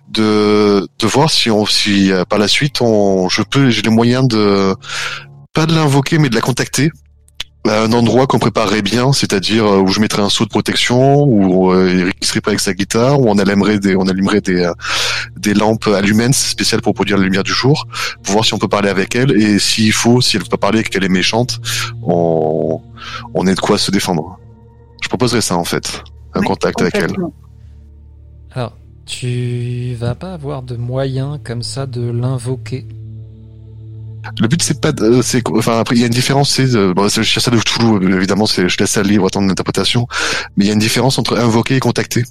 de 0.10 0.88
de 1.00 1.08
voir 1.08 1.30
si 1.30 1.50
on 1.52 1.66
si 1.66 2.12
euh, 2.12 2.24
par 2.26 2.40
la 2.40 2.48
suite 2.48 2.80
on 2.82 3.28
je 3.28 3.42
peux 3.42 3.70
j'ai 3.72 3.82
les 3.82 3.90
moyens 3.90 4.28
de 4.28 4.74
pas 5.56 5.66
de 5.66 5.74
l'invoquer 5.74 6.20
mais 6.20 6.30
de 6.30 6.36
la 6.36 6.42
contacter 6.42 6.92
à 7.68 7.82
un 7.82 7.92
endroit 7.94 8.28
qu'on 8.28 8.38
préparerait 8.38 8.84
bien, 8.84 9.12
c'est-à-dire 9.12 9.66
euh, 9.66 9.80
où 9.80 9.88
je 9.88 10.00
mettrais 10.00 10.22
un 10.22 10.30
seau 10.30 10.44
de 10.44 10.50
protection, 10.50 11.24
où 11.24 11.72
euh, 11.72 12.02
Eric 12.02 12.24
serait 12.24 12.42
pas 12.42 12.52
avec 12.52 12.60
sa 12.60 12.74
guitare, 12.74 13.20
où 13.20 13.28
on 13.28 13.40
allumerait 13.40 13.80
des 13.80 13.96
on 13.96 14.08
allumerait 14.08 14.42
des 14.42 14.66
euh, 14.66 14.74
des 15.36 15.56
lampes 15.56 15.88
allumens 15.88 16.34
spéciales 16.34 16.82
pour 16.82 16.94
produire 16.94 17.18
la 17.18 17.24
lumière 17.24 17.44
du 17.44 17.54
jour, 17.54 17.88
pour 18.22 18.34
voir 18.34 18.46
si 18.46 18.54
on 18.54 18.60
peut 18.60 18.68
parler 18.68 18.90
avec 18.90 19.16
elle 19.16 19.32
et 19.32 19.58
s'il 19.58 19.94
faut, 19.94 20.22
si 20.22 20.38
elle 20.38 20.44
peut 20.44 20.50
pas 20.50 20.58
parler 20.58 20.82
et 20.82 20.84
qu'elle 20.84 21.04
est 21.04 21.10
méchante, 21.10 21.60
on 22.04 22.82
on 23.34 23.48
est 23.48 23.56
de 23.56 23.60
quoi 23.60 23.80
se 23.80 23.90
défendre. 23.90 24.38
Je 25.02 25.08
proposerais 25.08 25.42
ça 25.42 25.56
en 25.58 25.64
fait, 25.64 26.04
un 26.36 26.42
Oui, 26.42 26.46
contact 26.46 26.82
avec 26.82 26.96
elle. 26.96 27.16
Alors, 28.52 28.74
tu 29.08 29.96
vas 29.96 30.14
pas 30.14 30.34
avoir 30.34 30.62
de 30.62 30.76
moyens 30.76 31.40
comme 31.44 31.64
ça 31.64 31.88
de 31.88 32.12
l'invoquer. 32.12 32.86
Le 34.40 34.48
but 34.48 34.62
c'est 34.62 34.82
pas, 34.82 34.92
de- 34.92 35.04
euh, 35.04 35.42
enfin 35.56 35.80
après 35.80 35.96
il 35.96 36.02
y 36.02 36.04
a 36.04 36.08
une 36.08 36.14
différence, 36.14 36.52
c'est 36.52 36.76
euh, 36.76 36.94
bon, 36.94 37.10
c'est 37.10 37.22
le 37.22 37.52
de 37.52 37.62
Cthulhu 37.62 38.16
évidemment, 38.16 38.46
c'est 38.46 38.70
je 38.70 38.78
laisse 38.78 38.92
ça 38.92 39.04
libre 39.04 39.28
à 39.28 39.30
ton 39.30 39.48
interprétation, 39.50 40.08
mais 40.56 40.66
il 40.66 40.68
y 40.68 40.72
a 40.72 40.74
une 40.74 40.80
différence 40.80 41.18
entre 41.18 41.38
invoquer 41.38 41.76
et 41.76 41.80
contacter. 41.80 42.24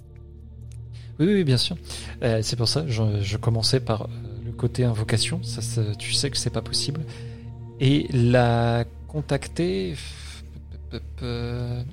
Oui, 1.21 1.27
oui, 1.27 1.45
bien 1.45 1.57
sûr. 1.57 1.77
Euh, 2.23 2.41
c'est 2.43 2.57
pour 2.57 2.69
ça, 2.69 2.85
je, 2.89 3.37
commençais 3.37 3.79
par 3.79 4.09
le 4.45 4.51
côté 4.51 4.85
invocation. 4.85 5.41
Tu 5.99 6.13
sais 6.13 6.31
que 6.31 6.37
c'est 6.37 6.51
pas 6.51 6.63
possible. 6.63 7.03
Et 7.79 8.09
la 8.13 8.85
contacter, 9.07 9.95
là 11.23 11.85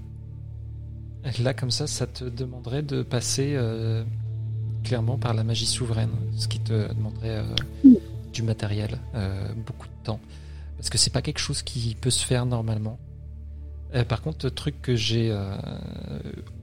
comme 1.53 1.69
ça, 1.69 1.85
ça 1.85 2.07
te 2.07 2.23
demanderait 2.23 2.81
de 2.81 3.03
passer 3.03 3.55
clairement 4.83 5.17
par 5.17 5.35
la 5.35 5.43
magie 5.43 5.67
souveraine, 5.67 6.09
ce 6.35 6.47
qui 6.47 6.59
te 6.59 6.91
demanderait 6.91 7.43
du 8.31 8.43
matériel, 8.43 8.99
euh, 9.15 9.53
beaucoup 9.53 9.87
de 9.87 10.03
temps, 10.03 10.19
parce 10.77 10.89
que 10.89 10.97
c'est 10.97 11.11
pas 11.11 11.21
quelque 11.21 11.39
chose 11.39 11.61
qui 11.61 11.95
peut 11.95 12.09
se 12.09 12.25
faire 12.25 12.45
normalement. 12.45 12.99
Euh, 13.93 14.03
par 14.03 14.21
contre, 14.21 14.49
truc 14.49 14.81
que 14.81 14.95
j'ai 14.95 15.29
euh, 15.31 15.55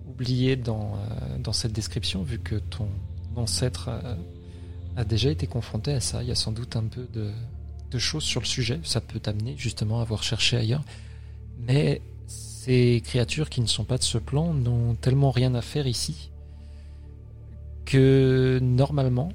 oublié 0.08 0.56
dans, 0.56 0.98
dans 1.40 1.52
cette 1.52 1.72
description, 1.72 2.22
vu 2.22 2.38
que 2.38 2.56
ton 2.56 2.88
ancêtre 3.36 3.90
a 4.96 5.04
déjà 5.04 5.30
été 5.30 5.46
confronté 5.46 5.92
à 5.92 6.00
ça, 6.00 6.22
il 6.22 6.28
y 6.28 6.32
a 6.32 6.34
sans 6.34 6.52
doute 6.52 6.74
un 6.74 6.84
peu 6.84 7.06
de, 7.12 7.30
de 7.90 7.98
choses 7.98 8.24
sur 8.24 8.40
le 8.40 8.46
sujet. 8.46 8.80
Ça 8.82 9.00
peut 9.00 9.20
t'amener 9.20 9.54
justement 9.56 10.00
à 10.00 10.02
avoir 10.02 10.22
cherché 10.22 10.56
ailleurs. 10.56 10.82
Mais 11.60 12.02
ces 12.26 13.00
créatures 13.04 13.48
qui 13.48 13.60
ne 13.60 13.66
sont 13.66 13.84
pas 13.84 13.98
de 13.98 14.02
ce 14.02 14.18
plan 14.18 14.52
n'ont 14.52 14.94
tellement 14.94 15.30
rien 15.30 15.54
à 15.54 15.62
faire 15.62 15.86
ici 15.86 16.30
que 17.84 18.58
normalement, 18.60 19.32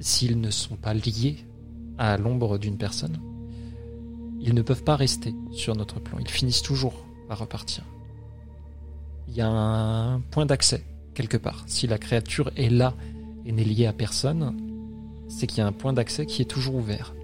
s'ils 0.00 0.40
ne 0.40 0.50
sont 0.50 0.76
pas 0.76 0.94
liés 0.94 1.44
à 1.98 2.16
l'ombre 2.16 2.58
d'une 2.58 2.76
personne, 2.76 3.18
ils 4.40 4.54
ne 4.54 4.62
peuvent 4.62 4.84
pas 4.84 4.96
rester 4.96 5.34
sur 5.52 5.74
notre 5.74 6.00
plan. 6.00 6.18
Ils 6.18 6.28
finissent 6.28 6.62
toujours 6.62 7.06
va 7.28 7.34
repartir. 7.34 7.84
Il 9.28 9.34
y 9.34 9.40
a 9.40 9.48
un 9.48 10.20
point 10.20 10.46
d'accès 10.46 10.84
quelque 11.14 11.36
part. 11.36 11.64
Si 11.66 11.86
la 11.86 11.98
créature 11.98 12.50
est 12.56 12.68
là 12.68 12.94
et 13.44 13.52
n'est 13.52 13.64
liée 13.64 13.86
à 13.86 13.92
personne, 13.92 14.54
c'est 15.28 15.46
qu'il 15.46 15.58
y 15.58 15.60
a 15.62 15.66
un 15.66 15.72
point 15.72 15.92
d'accès 15.92 16.26
qui 16.26 16.42
est 16.42 16.46
toujours 16.46 16.76
ouvert. 16.76 17.14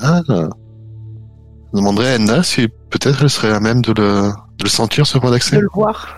Ah. 0.00 0.22
Je 0.28 1.78
demanderais 1.78 2.12
à 2.12 2.14
Anna 2.14 2.42
si 2.42 2.68
peut-être 2.68 3.22
elle 3.22 3.30
serait 3.30 3.52
à 3.52 3.60
même 3.60 3.82
de 3.82 3.92
le, 3.92 4.30
de 4.58 4.64
le 4.64 4.68
sentir, 4.68 5.06
ce 5.06 5.18
point 5.18 5.30
d'accès. 5.30 5.56
de 5.56 5.62
le 5.62 5.68
voir. 5.72 6.16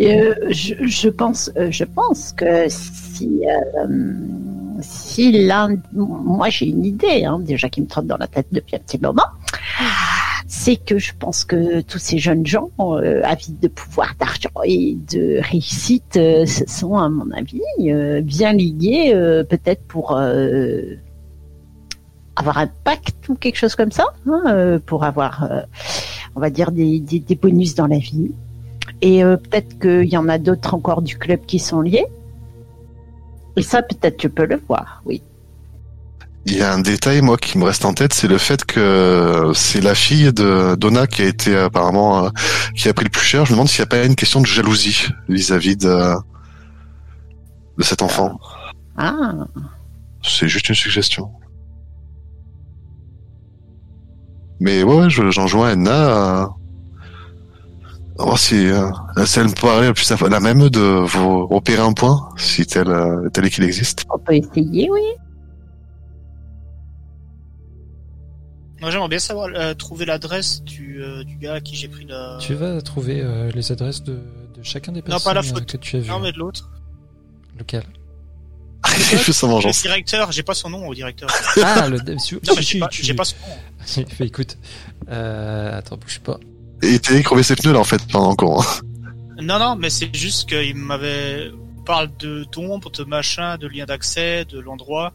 Euh, 0.00 0.34
je, 0.50 1.08
pense, 1.08 1.50
euh, 1.56 1.70
je 1.70 1.84
pense 1.84 2.32
que 2.32 2.68
si, 2.68 3.42
euh, 3.46 4.12
si 4.80 5.46
l'un, 5.46 5.76
moi 5.92 6.48
j'ai 6.48 6.66
une 6.66 6.86
idée, 6.86 7.24
hein, 7.24 7.38
déjà 7.38 7.68
qui 7.68 7.82
me 7.82 7.86
trotte 7.86 8.06
dans 8.06 8.16
la 8.16 8.26
tête 8.26 8.46
depuis 8.50 8.76
un 8.76 8.78
petit 8.78 8.98
moment, 8.98 9.26
c'est 10.46 10.76
que 10.76 10.98
je 10.98 11.12
pense 11.18 11.44
que 11.44 11.82
tous 11.82 11.98
ces 11.98 12.18
jeunes 12.18 12.46
gens 12.46 12.70
avides 13.24 13.60
de 13.60 13.68
pouvoir, 13.68 14.14
d'argent 14.18 14.48
et 14.64 14.96
de 15.12 15.38
réussite, 15.42 16.14
se 16.14 16.64
sont, 16.66 16.96
à 16.96 17.08
mon 17.08 17.30
avis, 17.32 17.60
bien 18.22 18.52
liés, 18.54 19.12
peut-être 19.48 19.82
pour 19.82 20.18
avoir 22.36 22.58
un 22.58 22.68
pacte 22.84 23.28
ou 23.28 23.34
quelque 23.34 23.56
chose 23.56 23.76
comme 23.76 23.92
ça, 23.92 24.06
hein, 24.26 24.80
pour 24.86 25.04
avoir, 25.04 25.66
on 26.34 26.40
va 26.40 26.50
dire, 26.50 26.72
des, 26.72 27.00
des 27.00 27.34
bonus 27.36 27.74
dans 27.74 27.86
la 27.86 27.98
vie. 27.98 28.32
Et 29.02 29.24
euh, 29.24 29.36
peut-être 29.36 29.78
qu'il 29.78 30.08
y 30.08 30.16
en 30.16 30.28
a 30.28 30.38
d'autres 30.38 30.74
encore 30.74 31.02
du 31.02 31.16
club 31.16 31.40
qui 31.46 31.58
sont 31.58 31.80
liés. 31.80 32.06
Et 33.56 33.62
ça, 33.62 33.82
peut-être 33.82 34.16
tu 34.16 34.28
peux 34.30 34.44
le 34.46 34.60
voir, 34.68 35.02
oui. 35.06 35.22
Il 36.46 36.56
y 36.56 36.62
a 36.62 36.72
un 36.72 36.80
détail, 36.80 37.20
moi, 37.20 37.36
qui 37.36 37.58
me 37.58 37.64
reste 37.64 37.84
en 37.84 37.92
tête, 37.92 38.14
c'est 38.14 38.28
le 38.28 38.38
fait 38.38 38.64
que 38.64 39.52
c'est 39.54 39.80
la 39.82 39.94
fille 39.94 40.32
de 40.32 40.74
Donna 40.74 41.06
qui 41.06 41.20
a 41.22 41.26
été 41.26 41.54
apparemment, 41.56 42.24
euh, 42.26 42.28
qui 42.74 42.88
a 42.88 42.94
pris 42.94 43.04
le 43.04 43.10
plus 43.10 43.24
cher. 43.24 43.44
Je 43.44 43.50
me 43.52 43.56
demande 43.56 43.68
s'il 43.68 43.80
n'y 43.82 43.84
a 43.84 43.88
pas 43.88 44.04
une 44.04 44.14
question 44.16 44.40
de 44.40 44.46
jalousie 44.46 45.08
vis-à-vis 45.28 45.76
de, 45.76 46.14
de 47.76 47.82
cet 47.82 48.00
enfant. 48.02 48.38
Ah, 48.96 49.34
C'est 50.22 50.48
juste 50.48 50.68
une 50.70 50.74
suggestion. 50.74 51.30
Mais 54.60 54.82
ouais, 54.82 54.94
ouais, 54.94 55.10
je- 55.10 55.30
j'en 55.30 55.46
voir 58.24 58.38
si, 58.38 58.66
euh, 58.68 58.90
si 59.24 59.38
elle 59.38 59.48
me 59.48 59.54
paraît 59.60 59.92
plus 59.94 60.10
la 60.10 60.28
la 60.28 60.40
même 60.40 60.68
de 60.68 60.80
vous 60.80 61.46
repérer 61.46 61.82
un 61.82 61.92
point, 61.92 62.28
si 62.36 62.66
tel, 62.66 62.88
euh, 62.88 63.28
tel 63.30 63.44
est 63.46 63.50
qu'il 63.50 63.64
existe. 63.64 64.04
on 64.10 64.18
peut 64.18 64.34
essayer, 64.34 64.90
oui. 64.90 65.00
Moi, 68.80 68.90
j'aimerais 68.90 69.08
bien 69.08 69.18
savoir 69.18 69.48
euh, 69.54 69.74
trouver 69.74 70.06
l'adresse 70.06 70.62
du, 70.62 71.02
euh, 71.02 71.22
du 71.22 71.36
gars 71.36 71.54
à 71.54 71.60
qui 71.60 71.76
j'ai 71.76 71.88
pris 71.88 72.06
la. 72.06 72.38
Tu 72.40 72.54
vas 72.54 72.80
trouver 72.80 73.20
euh, 73.20 73.50
les 73.54 73.72
adresses 73.72 74.02
de, 74.02 74.12
de 74.14 74.62
chacun 74.62 74.92
des 74.92 75.00
Non, 75.00 75.06
personnes 75.06 75.24
pas 75.24 75.34
la 75.34 75.40
euh, 75.40 75.42
faute. 75.42 75.66
que 75.66 75.76
tu 75.76 75.96
as 75.96 76.00
vues. 76.00 76.08
Non, 76.08 76.18
mais 76.18 76.32
de 76.32 76.38
l'autre. 76.38 76.70
Lequel? 77.58 77.82
Le 78.86 79.82
directeur, 79.82 80.32
j'ai 80.32 80.42
pas 80.42 80.54
son 80.54 80.70
nom 80.70 80.88
au 80.88 80.94
directeur. 80.94 81.28
Ah, 81.62 81.86
le. 81.88 81.98
si- 82.18 82.36
Non, 82.36 82.54
mais 82.56 82.62
si, 82.62 82.80
j'ai 82.92 83.12
pas, 83.12 83.18
pas 83.18 83.24
son 83.24 83.36
nom. 83.46 84.06
Fait, 84.08 84.24
écoute, 84.24 84.56
euh, 85.10 85.76
attends, 85.78 85.98
bouge 85.98 86.20
pas. 86.20 86.38
Et 86.82 86.92
il 86.94 87.00
t'a 87.00 87.20
crevé 87.22 87.42
ses 87.42 87.56
pneus, 87.56 87.72
là, 87.72 87.78
en 87.80 87.84
fait, 87.84 88.00
pendant 88.10 88.34
qu'on... 88.34 88.60
Non, 89.42 89.58
non, 89.58 89.76
mais 89.76 89.90
c'est 89.90 90.14
juste 90.14 90.48
qu'il 90.48 90.76
m'avait 90.76 91.50
on 91.78 91.82
parle 91.82 92.10
de 92.18 92.44
d'ombre, 92.52 92.90
de 92.90 93.04
machin, 93.04 93.56
de 93.58 93.66
lien 93.66 93.86
d'accès, 93.86 94.44
de 94.44 94.60
l'endroit, 94.60 95.12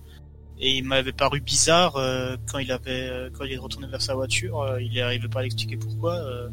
et 0.60 0.78
il 0.78 0.84
m'avait 0.84 1.12
paru 1.14 1.40
bizarre 1.40 1.96
euh, 1.96 2.36
quand 2.52 2.58
il 2.58 2.72
avait 2.72 3.08
euh, 3.08 3.30
quand 3.32 3.46
il 3.46 3.54
est 3.54 3.58
retourné 3.58 3.88
vers 3.88 4.02
sa 4.02 4.16
voiture, 4.16 4.62
euh, 4.62 4.82
il 4.82 5.00
arrivait 5.00 5.28
pas 5.28 5.40
à 5.40 5.44
l'expliquer 5.44 5.78
pourquoi. 5.78 6.16
euh. 6.16 6.50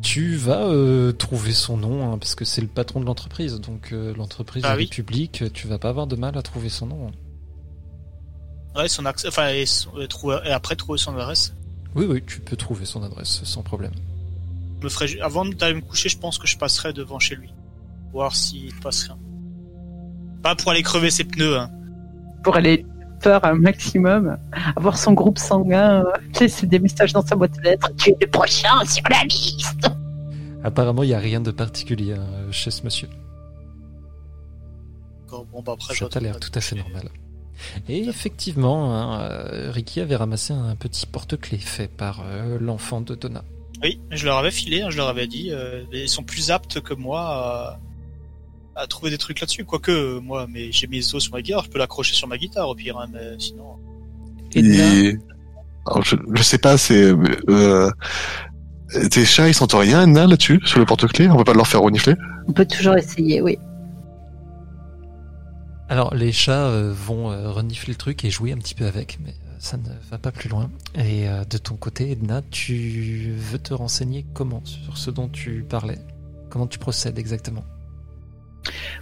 Tu 0.00 0.36
vas 0.36 0.62
euh, 0.68 1.10
trouver 1.12 1.52
son 1.52 1.76
nom, 1.76 2.12
hein, 2.12 2.18
parce 2.18 2.36
que 2.36 2.44
c'est 2.44 2.60
le 2.60 2.68
patron 2.68 3.00
de 3.00 3.04
l'entreprise, 3.04 3.60
donc 3.60 3.92
euh, 3.92 4.14
l'entreprise 4.16 4.62
Ah 4.64 4.76
oui. 4.76 4.84
est 4.84 4.86
publique, 4.92 5.44
tu 5.52 5.66
vas 5.66 5.78
pas 5.78 5.88
avoir 5.88 6.06
de 6.06 6.14
mal 6.14 6.38
à 6.38 6.42
trouver 6.42 6.68
son 6.68 6.86
nom. 6.86 7.10
Ouais, 8.76 8.88
son 8.88 9.04
accès, 9.06 9.26
enfin, 9.28 9.48
et, 9.48 9.66
son- 9.66 9.98
et 10.00 10.06
trouver- 10.06 10.38
et 10.46 10.52
après 10.52 10.76
trouver 10.76 10.98
son 10.98 11.16
adresse. 11.18 11.52
Oui, 11.96 12.06
oui, 12.08 12.22
tu 12.26 12.40
peux 12.40 12.56
trouver 12.56 12.84
son 12.84 13.02
adresse 13.02 13.42
sans 13.44 13.62
problème. 13.62 13.92
Je 14.80 14.84
me 14.84 14.88
ferais, 14.90 15.08
ju- 15.08 15.20
avant 15.20 15.44
d'aller 15.46 15.74
me 15.74 15.80
coucher, 15.80 16.08
je 16.10 16.18
pense 16.18 16.38
que 16.38 16.46
je 16.46 16.56
passerai 16.58 16.92
devant 16.92 17.18
chez 17.18 17.34
lui, 17.36 17.48
voir 18.12 18.36
s'il 18.36 18.74
passe 18.80 19.04
rien. 19.04 19.16
Pas 20.42 20.54
pour 20.54 20.70
aller 20.70 20.82
crever 20.82 21.10
ses 21.10 21.24
pneus, 21.24 21.56
hein. 21.56 21.70
Pour 22.44 22.56
aller 22.56 22.84
peur 23.22 23.44
un 23.46 23.54
maximum, 23.54 24.36
avoir 24.76 24.98
son 24.98 25.14
groupe 25.14 25.38
sanguin, 25.38 26.04
euh, 26.04 26.12
laisser 26.38 26.66
des 26.66 26.78
messages 26.78 27.14
dans 27.14 27.24
sa 27.26 27.34
boîte 27.34 27.56
aux 27.58 27.62
lettres. 27.62 27.90
Tu 27.96 28.10
es 28.10 28.16
le 28.20 28.26
prochain 28.30 28.84
sur 28.84 29.02
la 29.10 29.24
liste. 29.24 29.88
Apparemment, 30.62 31.02
il 31.02 31.08
n'y 31.08 31.14
a 31.14 31.18
rien 31.18 31.40
de 31.40 31.50
particulier 31.50 32.12
hein, 32.12 32.26
chez 32.50 32.70
ce 32.70 32.82
monsieur. 32.84 33.08
D'accord, 35.22 35.46
Bon, 35.46 35.62
bah 35.62 35.72
après, 35.72 35.94
Ça 35.94 36.08
t'a 36.08 36.20
l'air 36.20 36.38
tout 36.38 36.50
à 36.54 36.60
fait 36.60 36.76
normal. 36.76 37.08
Et 37.88 38.06
effectivement, 38.08 38.94
hein, 38.94 39.20
euh, 39.20 39.70
Ricky 39.70 40.00
avait 40.00 40.16
ramassé 40.16 40.52
un 40.52 40.76
petit 40.76 41.06
porte-clés 41.06 41.58
fait 41.58 41.88
par 41.88 42.22
euh, 42.24 42.58
l'enfant 42.60 43.00
de 43.00 43.14
Donna. 43.14 43.44
Oui, 43.82 44.00
je 44.10 44.24
leur 44.24 44.38
avais 44.38 44.50
filé, 44.50 44.82
hein, 44.82 44.90
je 44.90 44.96
leur 44.96 45.08
avais 45.08 45.26
dit, 45.26 45.50
euh, 45.50 45.82
ils 45.92 46.08
sont 46.08 46.22
plus 46.22 46.50
aptes 46.50 46.80
que 46.80 46.94
moi 46.94 47.20
à, 48.74 48.80
à 48.82 48.86
trouver 48.86 49.10
des 49.10 49.18
trucs 49.18 49.40
là-dessus. 49.40 49.64
Quoique, 49.64 49.90
euh, 49.90 50.20
moi, 50.20 50.46
mais 50.48 50.72
j'ai 50.72 50.86
mes 50.86 51.14
os 51.14 51.22
sur 51.22 51.32
ma 51.32 51.42
guitare, 51.42 51.64
je 51.64 51.70
peux 51.70 51.78
l'accrocher 51.78 52.14
sur 52.14 52.28
ma 52.28 52.38
guitare 52.38 52.68
au 52.68 52.74
pire, 52.74 52.98
hein, 52.98 53.06
mais 53.12 53.36
sinon. 53.38 53.76
Et... 54.54 55.16
Alors, 55.86 56.02
je, 56.02 56.16
je 56.34 56.42
sais 56.42 56.58
pas, 56.58 56.78
c'est... 56.78 57.12
Euh... 57.48 57.90
Tes 59.10 59.24
chats, 59.24 59.48
ils 59.48 59.54
sentent 59.54 59.72
rien, 59.72 60.06
là-dessus, 60.06 60.60
sur 60.64 60.78
le 60.78 60.86
porte-clés? 60.86 61.28
On 61.28 61.36
peut 61.38 61.42
pas 61.42 61.54
leur 61.54 61.66
faire 61.66 61.80
renifler? 61.80 62.14
On 62.46 62.52
peut 62.52 62.64
toujours 62.64 62.96
essayer, 62.96 63.42
oui. 63.42 63.58
Alors, 65.88 66.14
les 66.14 66.32
chats 66.32 66.66
euh, 66.66 66.92
vont 66.92 67.30
euh, 67.30 67.50
renifler 67.50 67.92
le 67.92 67.98
truc 67.98 68.24
et 68.24 68.30
jouer 68.30 68.52
un 68.52 68.58
petit 68.58 68.74
peu 68.74 68.86
avec, 68.86 69.18
mais 69.24 69.30
euh, 69.30 69.54
ça 69.60 69.76
ne 69.76 69.88
va 70.10 70.18
pas 70.18 70.32
plus 70.32 70.48
loin. 70.48 70.68
Et 70.96 71.26
de 71.48 71.58
ton 71.58 71.76
côté, 71.76 72.10
Edna, 72.10 72.42
tu 72.50 73.32
veux 73.36 73.58
te 73.58 73.72
renseigner 73.72 74.26
comment 74.34 74.62
sur 74.64 74.98
ce 74.98 75.10
dont 75.10 75.28
tu 75.28 75.64
parlais? 75.68 75.98
Comment 76.50 76.66
tu 76.66 76.78
procèdes 76.78 77.18
exactement? 77.18 77.64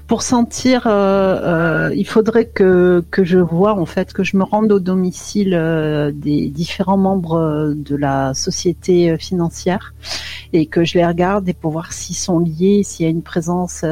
Pour 0.07 0.21
sentir, 0.21 0.87
euh, 0.87 1.89
euh, 1.89 1.95
il 1.95 2.07
faudrait 2.07 2.45
que, 2.45 3.03
que 3.11 3.25
je 3.25 3.39
vois, 3.39 3.79
en 3.79 3.87
fait, 3.87 4.13
que 4.13 4.23
je 4.23 4.37
me 4.37 4.45
rende 4.45 4.71
au 4.71 4.79
domicile 4.79 5.55
euh, 5.55 6.13
des 6.13 6.51
différents 6.51 6.99
membres 6.99 7.73
de 7.75 7.97
la 7.97 8.35
société 8.35 9.17
financière 9.17 9.95
et 10.53 10.67
que 10.67 10.85
je 10.85 10.99
les 10.99 11.07
regarde 11.07 11.49
et 11.49 11.55
pour 11.55 11.71
voir 11.71 11.93
s'ils 11.93 12.17
sont 12.17 12.39
liés, 12.39 12.83
s'il 12.85 13.05
y 13.05 13.09
a 13.09 13.11
une 13.11 13.23
présence 13.23 13.85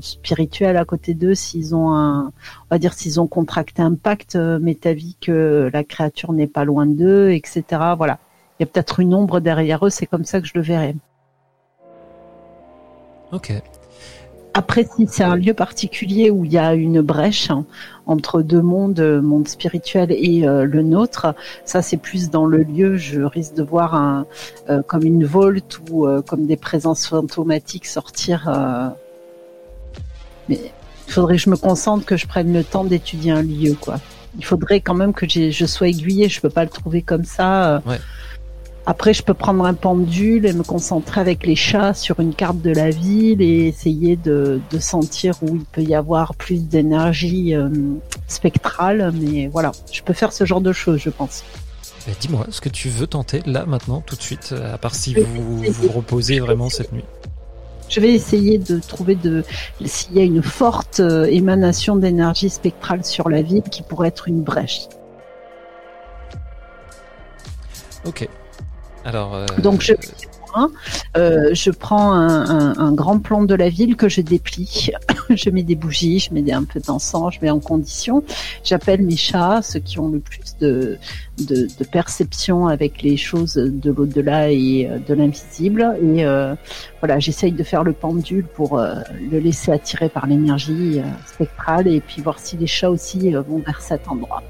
spirituelle 0.00 0.78
à 0.78 0.84
côté 0.84 1.12
d'eux, 1.12 1.34
s'ils 1.34 1.74
ont 1.74 1.92
un, 1.94 2.24
on 2.26 2.66
va 2.70 2.78
dire 2.78 2.94
s'ils 2.94 3.20
ont 3.20 3.26
contracté 3.26 3.82
un 3.82 3.94
pacte 3.94 4.36
métavique, 4.36 5.14
que 5.26 5.70
la 5.72 5.84
créature 5.84 6.32
n'est 6.32 6.46
pas 6.46 6.64
loin 6.64 6.86
d'eux, 6.86 7.30
etc. 7.30 7.64
Voilà. 7.96 8.18
Il 8.58 8.62
y 8.62 8.64
a 8.64 8.66
peut-être 8.66 9.00
une 9.00 9.14
ombre 9.14 9.40
derrière 9.40 9.84
eux, 9.86 9.90
c'est 9.90 10.06
comme 10.06 10.24
ça 10.24 10.40
que 10.40 10.46
je 10.46 10.52
le 10.54 10.62
verrai. 10.62 10.96
Ok. 13.32 13.52
Après, 14.56 14.84
si 14.84 15.08
c'est 15.08 15.24
un 15.24 15.34
lieu 15.34 15.52
particulier 15.52 16.30
où 16.30 16.44
il 16.44 16.52
y 16.52 16.58
a 16.58 16.74
une 16.74 17.00
brèche 17.00 17.50
entre 18.06 18.40
deux 18.40 18.62
mondes, 18.62 19.00
euh, 19.00 19.20
monde 19.20 19.48
spirituel 19.48 20.12
et 20.12 20.46
euh, 20.46 20.64
le 20.64 20.82
nôtre, 20.82 21.34
ça 21.64 21.82
c'est 21.82 21.96
plus 21.96 22.30
dans 22.30 22.46
le 22.46 22.62
lieu. 22.62 22.96
Je 22.96 23.22
risque 23.22 23.54
de 23.54 23.64
voir 23.64 24.24
euh, 24.70 24.80
comme 24.86 25.02
une 25.02 25.24
volte 25.24 25.80
ou 25.90 26.06
comme 26.28 26.46
des 26.46 26.56
présences 26.56 27.08
fantomatiques 27.08 27.86
sortir. 27.86 28.48
Mais 30.48 30.60
il 31.08 31.12
faudrait 31.12 31.34
que 31.34 31.42
je 31.42 31.50
me 31.50 31.56
concentre, 31.56 32.06
que 32.06 32.16
je 32.16 32.28
prenne 32.28 32.52
le 32.52 32.62
temps 32.62 32.84
d'étudier 32.84 33.32
un 33.32 33.42
lieu, 33.42 33.74
quoi. 33.74 33.96
Il 34.38 34.44
faudrait 34.44 34.80
quand 34.80 34.94
même 34.94 35.14
que 35.14 35.26
je 35.28 35.66
sois 35.66 35.88
aiguillée. 35.88 36.28
Je 36.28 36.40
peux 36.40 36.50
pas 36.50 36.62
le 36.62 36.70
trouver 36.70 37.02
comme 37.02 37.24
ça. 37.24 37.82
Après, 38.86 39.14
je 39.14 39.22
peux 39.22 39.32
prendre 39.32 39.64
un 39.64 39.72
pendule 39.72 40.44
et 40.44 40.52
me 40.52 40.62
concentrer 40.62 41.20
avec 41.20 41.46
les 41.46 41.56
chats 41.56 41.94
sur 41.94 42.20
une 42.20 42.34
carte 42.34 42.60
de 42.60 42.70
la 42.70 42.90
ville 42.90 43.40
et 43.40 43.66
essayer 43.66 44.16
de, 44.16 44.60
de 44.70 44.78
sentir 44.78 45.36
où 45.42 45.56
il 45.56 45.64
peut 45.64 45.82
y 45.82 45.94
avoir 45.94 46.34
plus 46.34 46.68
d'énergie 46.68 47.54
euh, 47.54 47.70
spectrale. 48.28 49.10
Mais 49.14 49.46
voilà, 49.46 49.72
je 49.90 50.02
peux 50.02 50.12
faire 50.12 50.34
ce 50.34 50.44
genre 50.44 50.60
de 50.60 50.72
choses, 50.72 50.98
je 50.98 51.08
pense. 51.08 51.44
Bah, 52.06 52.12
Dis-moi 52.20 52.46
ce 52.50 52.60
que 52.60 52.68
tu 52.68 52.90
veux 52.90 53.06
tenter 53.06 53.40
là, 53.46 53.64
maintenant, 53.64 54.02
tout 54.02 54.16
de 54.16 54.22
suite, 54.22 54.50
euh, 54.52 54.74
à 54.74 54.76
part 54.76 54.94
si 54.94 55.14
vous 55.14 55.62
vous 55.62 55.88
reposez 55.88 56.38
vraiment 56.38 56.68
cette 56.68 56.92
nuit? 56.92 57.04
Je 57.88 58.00
vais 58.00 58.12
essayer 58.12 58.58
de 58.58 58.80
trouver 58.80 59.14
de 59.14 59.44
s'il 59.84 60.14
y 60.14 60.20
a 60.20 60.24
une 60.24 60.42
forte 60.42 61.00
euh, 61.00 61.24
émanation 61.24 61.96
d'énergie 61.96 62.50
spectrale 62.50 63.04
sur 63.04 63.30
la 63.30 63.40
ville 63.40 63.62
qui 63.62 63.82
pourrait 63.82 64.08
être 64.08 64.28
une 64.28 64.42
brèche. 64.42 64.88
Ok. 68.04 68.28
Alors. 69.04 69.34
euh, 69.34 69.46
Donc 69.62 69.82
je 69.82 69.92
euh, 71.16 71.50
je 71.52 71.70
prends 71.72 72.12
un, 72.12 72.48
un- 72.48 72.78
un 72.78 72.92
grand 72.92 73.18
plan 73.18 73.42
de 73.42 73.56
la 73.56 73.68
ville 73.68 73.96
que 73.96 74.08
je 74.08 74.20
déplie 74.20 74.90
je 75.30 75.50
mets 75.50 75.64
des 75.64 75.74
bougies, 75.74 76.20
je 76.20 76.32
mets 76.32 76.52
un 76.52 76.62
peu 76.62 76.78
d'encens, 76.78 77.34
je 77.34 77.40
mets 77.42 77.50
en 77.50 77.58
condition. 77.58 78.22
J'appelle 78.62 79.02
mes 79.02 79.16
chats, 79.16 79.62
ceux 79.62 79.80
qui 79.80 79.98
ont 79.98 80.08
le 80.08 80.20
plus 80.20 80.56
de, 80.60 80.96
de, 81.38 81.66
de 81.76 81.84
perception 81.84 82.68
avec 82.68 83.02
les 83.02 83.16
choses 83.16 83.54
de 83.54 83.90
l'au-delà 83.90 84.52
et 84.52 84.88
euh, 84.88 84.98
de 85.04 85.14
l'invisible. 85.14 85.96
Et 86.00 86.24
euh, 86.24 86.54
voilà, 87.00 87.18
j'essaye 87.18 87.50
de 87.50 87.64
faire 87.64 87.82
le 87.82 87.92
pendule 87.92 88.44
pour 88.46 88.78
euh, 88.78 88.94
le 89.32 89.40
laisser 89.40 89.72
attirer 89.72 90.08
par 90.08 90.28
l'énergie 90.28 91.00
euh, 91.00 91.02
spectrale 91.26 91.88
et 91.88 92.00
puis 92.00 92.22
voir 92.22 92.38
si 92.38 92.56
les 92.56 92.68
chats 92.68 92.90
aussi 92.90 93.34
euh, 93.34 93.40
vont 93.42 93.58
vers 93.58 93.80
cet 93.80 94.06
endroit. 94.06 94.40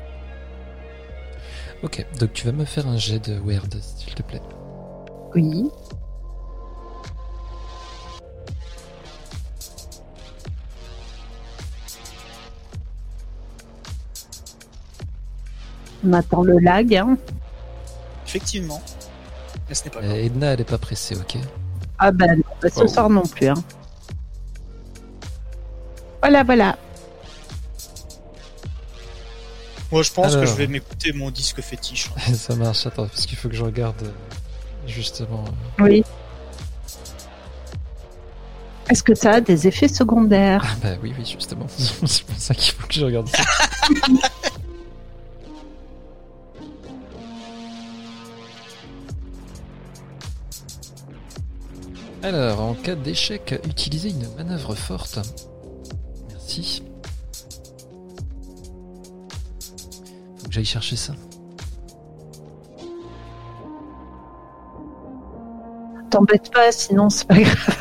Ok, 1.85 2.05
donc 2.19 2.33
tu 2.33 2.47
vas 2.47 2.53
me 2.53 2.65
faire 2.65 2.87
un 2.89 2.97
jet 2.97 3.19
de 3.19 3.39
weird, 3.39 3.75
s'il 3.81 4.15
te 4.15 4.23
plaît. 4.23 4.41
Oui. 5.35 5.69
On 16.07 16.13
attend 16.13 16.43
le 16.43 16.59
lag. 16.59 16.95
Hein. 16.95 17.17
Effectivement. 18.27 18.83
Mais 19.69 19.75
ce 19.75 19.85
n'est 19.85 19.91
pas 19.91 20.01
Euh. 20.03 20.15
Edna, 20.25 20.49
elle 20.53 20.61
est 20.61 20.69
pas 20.69 20.79
pressée, 20.79 21.17
ok 21.17 21.39
Ah 21.99 22.11
ben 22.13 22.37
non, 22.37 22.69
ce 22.69 22.83
Oh. 22.83 22.87
soir 22.89 23.09
non 23.09 23.23
plus. 23.23 23.49
Hein. 23.49 23.55
Voilà, 26.21 26.43
voilà. 26.43 26.77
Moi, 29.93 30.03
je 30.03 30.13
pense 30.13 30.35
que 30.35 30.47
je 30.47 30.55
vais 30.55 30.67
m'écouter 30.67 31.13
mon 31.13 31.31
disque 31.31 31.61
fétiche. 31.61 32.11
Ça 32.35 32.57
marche, 32.57 32.87
attends, 32.87 33.07
parce 33.07 33.27
qu'il 33.27 33.39
faut 33.39 33.49
que 33.49 33.55
je 33.55 33.65
regarde 33.65 34.03
euh, 34.03 34.11
justement. 34.87 35.45
Oui. 35.79 36.05
Est-ce 38.91 39.03
que 39.03 39.15
ça 39.15 39.33
a 39.33 39.41
des 39.41 39.67
effets 39.67 39.89
secondaires 39.89 40.63
Ah 40.67 40.77
bah 40.83 40.97
oui, 41.03 41.15
oui, 41.19 41.25
justement. 41.25 41.67
C'est 41.77 42.25
pour 42.25 42.37
ça 42.37 42.55
qu'il 42.55 42.73
faut 42.75 42.87
que 42.87 42.95
je 42.95 43.05
regarde 43.05 43.29
ça. 43.29 43.43
Alors, 52.23 52.61
en 52.61 52.75
cas 52.75 52.95
d'échec, 52.95 53.61
utilisez 53.69 54.09
une 54.09 54.27
manœuvre 54.37 54.75
forte. 54.75 55.19
Merci. 56.31 56.83
Que 60.55 60.61
j'aille 60.61 60.65
chercher 60.65 60.97
ça. 60.97 61.15
T'embête 66.11 66.51
pas, 66.53 66.71
sinon 66.71 67.11
c'est 67.11 67.27
pas 67.27 67.41
grave. 67.41 67.77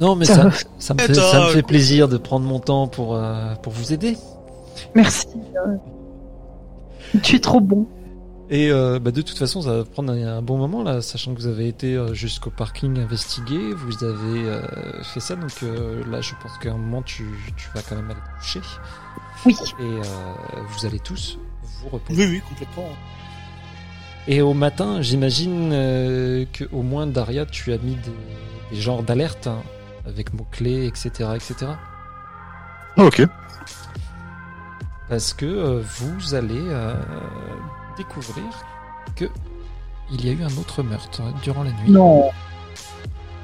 Non, 0.00 0.16
mais 0.16 0.24
Ça 0.24 0.34
ça, 0.78 0.94
me, 0.94 0.98
fait, 0.98 1.12
Attends, 1.12 1.30
ça 1.30 1.40
me 1.40 1.46
fait 1.50 1.58
écoute. 1.58 1.68
plaisir 1.68 2.08
de 2.08 2.16
prendre 2.16 2.46
mon 2.46 2.58
temps 2.58 2.88
pour, 2.88 3.14
euh, 3.14 3.54
pour 3.56 3.72
vous 3.72 3.92
aider. 3.92 4.16
Merci. 4.94 5.26
Tu 7.22 7.36
es 7.36 7.38
trop 7.38 7.60
bon. 7.60 7.86
Et 8.48 8.72
euh, 8.72 8.98
bah, 8.98 9.10
de 9.12 9.20
toute 9.22 9.38
façon, 9.38 9.60
ça 9.62 9.76
va 9.76 9.84
prendre 9.84 10.12
un, 10.12 10.38
un 10.38 10.42
bon 10.42 10.56
moment 10.58 10.82
là, 10.82 11.02
sachant 11.02 11.34
que 11.34 11.40
vous 11.40 11.46
avez 11.46 11.68
été 11.68 11.94
euh, 11.94 12.14
jusqu'au 12.14 12.50
parking 12.50 12.98
investiguer, 12.98 13.74
vous 13.74 14.02
avez 14.02 14.48
euh, 14.48 15.02
fait 15.04 15.20
ça, 15.20 15.36
donc 15.36 15.52
euh, 15.62 16.02
là, 16.10 16.20
je 16.20 16.32
pense 16.42 16.58
qu'à 16.58 16.70
un 16.72 16.76
moment, 16.76 17.02
tu, 17.02 17.24
tu 17.56 17.68
vas 17.74 17.82
quand 17.88 17.94
même 17.94 18.10
aller 18.10 18.18
te 18.18 18.38
coucher 18.40 18.60
Oui. 19.46 19.56
et 19.78 19.82
euh, 19.84 20.02
vous 20.68 20.86
allez 20.86 20.98
tous 20.98 21.38
vous 21.82 21.88
reposer. 21.90 22.26
Oui, 22.26 22.32
oui, 22.32 22.42
complètement. 22.48 22.88
Et 24.28 24.42
au 24.42 24.54
matin, 24.54 25.02
j'imagine 25.02 25.70
euh, 25.72 26.44
que 26.52 26.64
au 26.72 26.82
moins 26.82 27.06
Daria, 27.06 27.46
tu 27.46 27.72
as 27.72 27.78
mis 27.78 27.94
des, 27.96 28.12
des 28.70 28.80
genres 28.80 29.02
d'alertes 29.02 29.46
hein, 29.46 29.62
avec 30.06 30.34
mots 30.34 30.46
clés, 30.50 30.86
etc., 30.86 31.30
etc. 31.34 31.72
Ah, 32.96 33.04
ok. 33.04 33.22
parce 35.08 35.32
que 35.32 35.46
euh, 35.46 35.82
vous 35.98 36.34
allez 36.34 36.54
euh, 36.54 36.94
découvrir 37.96 38.44
que 39.16 39.24
il 40.12 40.26
y 40.26 40.28
a 40.28 40.32
eu 40.32 40.42
un 40.42 40.56
autre 40.58 40.82
meurtre 40.82 41.22
durant 41.42 41.62
la 41.62 41.70
nuit. 41.70 41.90
Non. 41.90 42.30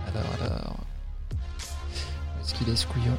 Alors, 0.09 0.33
alors. 0.41 0.77
Est-ce 2.41 2.55
qu'il 2.55 2.69
est 2.69 2.77
ce 2.77 2.87
couillon 2.87 3.17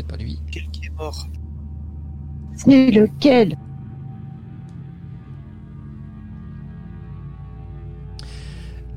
C'est 0.00 0.06
pas 0.06 0.16
lui. 0.16 0.40
Quel 0.50 0.66
qui 0.70 0.86
est 0.86 0.96
mort 0.96 1.28
C'est 2.56 2.90
lequel 2.90 3.54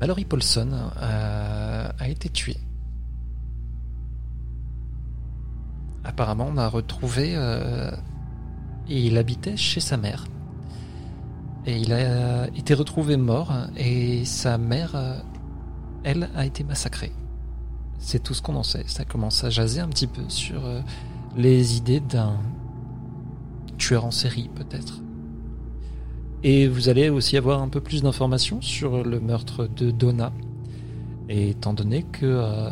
Mallory 0.00 0.24
Paulson 0.24 0.70
euh, 0.96 1.88
a 1.98 2.08
été 2.08 2.30
tué. 2.30 2.56
Apparemment, 6.04 6.46
on 6.50 6.56
a 6.56 6.68
retrouvé. 6.68 7.34
euh, 7.36 7.90
et 8.88 9.06
il 9.06 9.18
habitait 9.18 9.58
chez 9.58 9.80
sa 9.80 9.98
mère. 9.98 10.24
Et 11.66 11.76
il 11.76 11.92
a 11.92 12.46
été 12.56 12.72
retrouvé 12.72 13.18
mort. 13.18 13.52
Et 13.76 14.24
sa 14.24 14.56
mère, 14.56 14.94
euh, 14.94 15.18
elle, 16.02 16.30
a 16.34 16.46
été 16.46 16.64
massacrée. 16.64 17.12
C'est 18.04 18.22
tout 18.22 18.34
ce 18.34 18.42
qu'on 18.42 18.54
en 18.54 18.62
sait. 18.62 18.84
Ça 18.86 19.06
commence 19.06 19.44
à 19.44 19.50
jaser 19.50 19.80
un 19.80 19.88
petit 19.88 20.06
peu 20.06 20.22
sur 20.28 20.66
euh, 20.66 20.80
les 21.36 21.78
idées 21.78 22.00
d'un 22.00 22.36
tueur 23.78 24.04
en 24.04 24.10
série, 24.10 24.50
peut-être. 24.54 25.00
Et 26.42 26.68
vous 26.68 26.90
allez 26.90 27.08
aussi 27.08 27.38
avoir 27.38 27.62
un 27.62 27.68
peu 27.68 27.80
plus 27.80 28.02
d'informations 28.02 28.60
sur 28.60 29.02
le 29.02 29.18
meurtre 29.20 29.66
de 29.66 29.90
Donna. 29.90 30.30
Et 31.30 31.50
étant 31.50 31.72
donné 31.72 32.02
que 32.02 32.26
euh, 32.26 32.70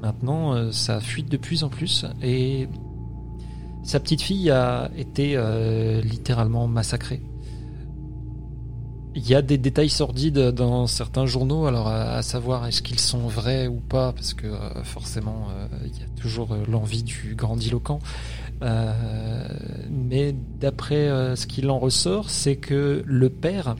maintenant 0.00 0.54
euh, 0.54 0.72
ça 0.72 0.98
fuite 1.00 1.30
de 1.30 1.36
plus 1.36 1.62
en 1.62 1.68
plus 1.68 2.06
et 2.22 2.68
sa 3.82 4.00
petite 4.00 4.22
fille 4.22 4.50
a 4.50 4.90
été 4.96 5.34
euh, 5.36 6.00
littéralement 6.00 6.66
massacrée. 6.66 7.20
Il 9.16 9.28
y 9.28 9.34
a 9.34 9.42
des 9.42 9.58
détails 9.58 9.88
sordides 9.88 10.38
dans 10.38 10.86
certains 10.86 11.26
journaux, 11.26 11.66
alors 11.66 11.88
à, 11.88 12.22
savoir 12.22 12.66
est-ce 12.66 12.80
qu'ils 12.80 13.00
sont 13.00 13.26
vrais 13.26 13.66
ou 13.66 13.80
pas, 13.80 14.12
parce 14.12 14.34
que 14.34 14.46
euh, 14.46 14.84
forcément 14.84 15.48
euh, 15.50 15.66
il 15.84 15.98
y 15.98 16.04
a 16.04 16.08
toujours 16.20 16.52
euh, 16.52 16.62
l'envie 16.68 17.02
du 17.02 17.34
grandiloquent. 17.34 17.98
Mais 19.90 20.34
d'après 20.60 21.34
ce 21.34 21.46
qu'il 21.46 21.70
en 21.70 21.78
ressort, 21.78 22.28
c'est 22.28 22.56
que 22.56 23.02
le 23.06 23.30
père 23.30 23.74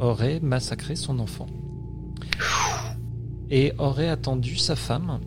aurait 0.00 0.40
massacré 0.40 0.96
son 0.96 1.18
enfant 1.18 1.46
et 3.50 3.74
aurait 3.76 4.08
attendu 4.08 4.56
sa 4.56 4.76
femme. 4.76 5.20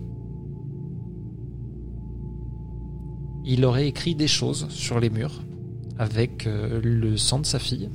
Il 3.46 3.64
aurait 3.66 3.88
écrit 3.88 4.16
des 4.16 4.28
choses 4.28 4.68
sur 4.70 5.00
les 5.00 5.12
murs 5.12 5.44
avec 6.00 6.46
le 6.48 7.18
sang 7.18 7.38
de 7.38 7.46
sa 7.46 7.60
fille. 7.60 7.92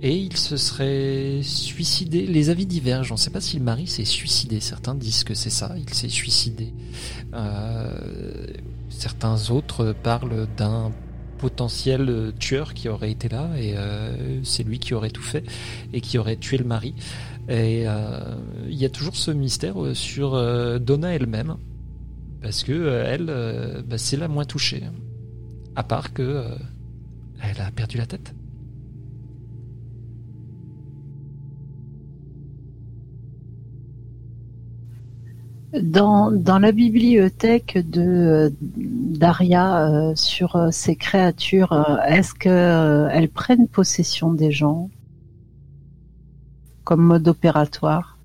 Et 0.00 0.16
il 0.16 0.36
se 0.36 0.56
serait 0.56 1.40
suicidé. 1.42 2.26
Les 2.26 2.50
avis 2.50 2.66
divergent. 2.66 3.10
On 3.10 3.14
ne 3.14 3.18
sait 3.18 3.30
pas 3.30 3.40
si 3.40 3.58
le 3.58 3.64
mari 3.64 3.86
s'est 3.88 4.04
suicidé. 4.04 4.60
Certains 4.60 4.94
disent 4.94 5.24
que 5.24 5.34
c'est 5.34 5.50
ça. 5.50 5.74
Il 5.76 5.92
s'est 5.92 6.08
suicidé. 6.08 6.72
Euh, 7.34 8.46
certains 8.90 9.50
autres 9.50 9.94
parlent 10.02 10.46
d'un 10.56 10.92
potentiel 11.38 12.32
tueur 12.38 12.74
qui 12.74 12.88
aurait 12.88 13.12
été 13.12 13.28
là 13.28 13.50
et 13.56 13.76
euh, 13.76 14.42
c'est 14.42 14.64
lui 14.64 14.80
qui 14.80 14.94
aurait 14.94 15.10
tout 15.10 15.22
fait 15.22 15.44
et 15.92 16.00
qui 16.00 16.18
aurait 16.18 16.36
tué 16.36 16.58
le 16.58 16.64
mari. 16.64 16.94
Et 17.48 17.84
euh, 17.86 18.36
il 18.68 18.76
y 18.76 18.84
a 18.84 18.90
toujours 18.90 19.16
ce 19.16 19.30
mystère 19.30 19.76
sur 19.94 20.32
Donna 20.80 21.14
elle-même 21.14 21.56
parce 22.40 22.62
que 22.62 23.02
elle, 23.04 23.82
bah, 23.88 23.98
c'est 23.98 24.16
la 24.16 24.28
moins 24.28 24.44
touchée. 24.44 24.82
À 25.74 25.82
part 25.82 26.12
que 26.12 26.44
elle 27.40 27.60
a 27.60 27.70
perdu 27.70 27.98
la 27.98 28.06
tête. 28.06 28.34
Dans, 35.72 36.30
dans 36.30 36.58
la 36.58 36.72
bibliothèque 36.72 37.76
de 37.90 38.50
Daria 38.60 39.86
euh, 39.86 40.14
sur 40.14 40.56
euh, 40.56 40.70
ces 40.70 40.96
créatures, 40.96 41.72
euh, 41.72 41.98
est-ce 42.06 42.32
que 42.32 42.48
euh, 42.48 43.10
elles 43.12 43.28
prennent 43.28 43.68
possession 43.68 44.32
des 44.32 44.50
gens 44.50 44.88
comme 46.84 47.02
mode 47.02 47.28
opératoire? 47.28 48.16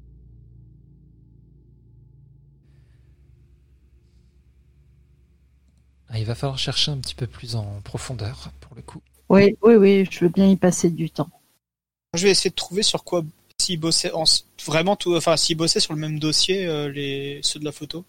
Ah, 6.07 6.19
il 6.19 6.25
va 6.25 6.35
falloir 6.35 6.57
chercher 6.57 6.91
un 6.91 6.97
petit 6.97 7.15
peu 7.15 7.27
plus 7.27 7.55
en 7.55 7.65
profondeur 7.83 8.51
pour 8.61 8.75
le 8.77 8.81
coup. 8.83 9.01
Oui, 9.27 9.57
oui, 9.63 9.75
oui, 9.75 10.07
je 10.09 10.21
veux 10.21 10.29
bien 10.29 10.47
y 10.47 10.55
passer 10.55 10.89
du 10.89 11.09
temps. 11.09 11.29
Je 12.13 12.23
vais 12.23 12.31
essayer 12.31 12.51
de 12.51 12.55
trouver 12.55 12.83
sur 12.83 13.03
quoi 13.03 13.23
s'ils 13.63 13.79
bossaient 13.79 14.11
en, 14.13 14.25
vraiment 14.65 14.95
tout, 14.95 15.15
enfin 15.15 15.35
s'ils 15.37 15.57
bossaient 15.57 15.79
sur 15.79 15.93
le 15.93 15.99
même 15.99 16.19
dossier 16.19 16.65
euh, 16.65 16.91
les 16.91 17.39
ceux 17.43 17.59
de 17.59 17.65
la 17.65 17.71
photo. 17.71 18.05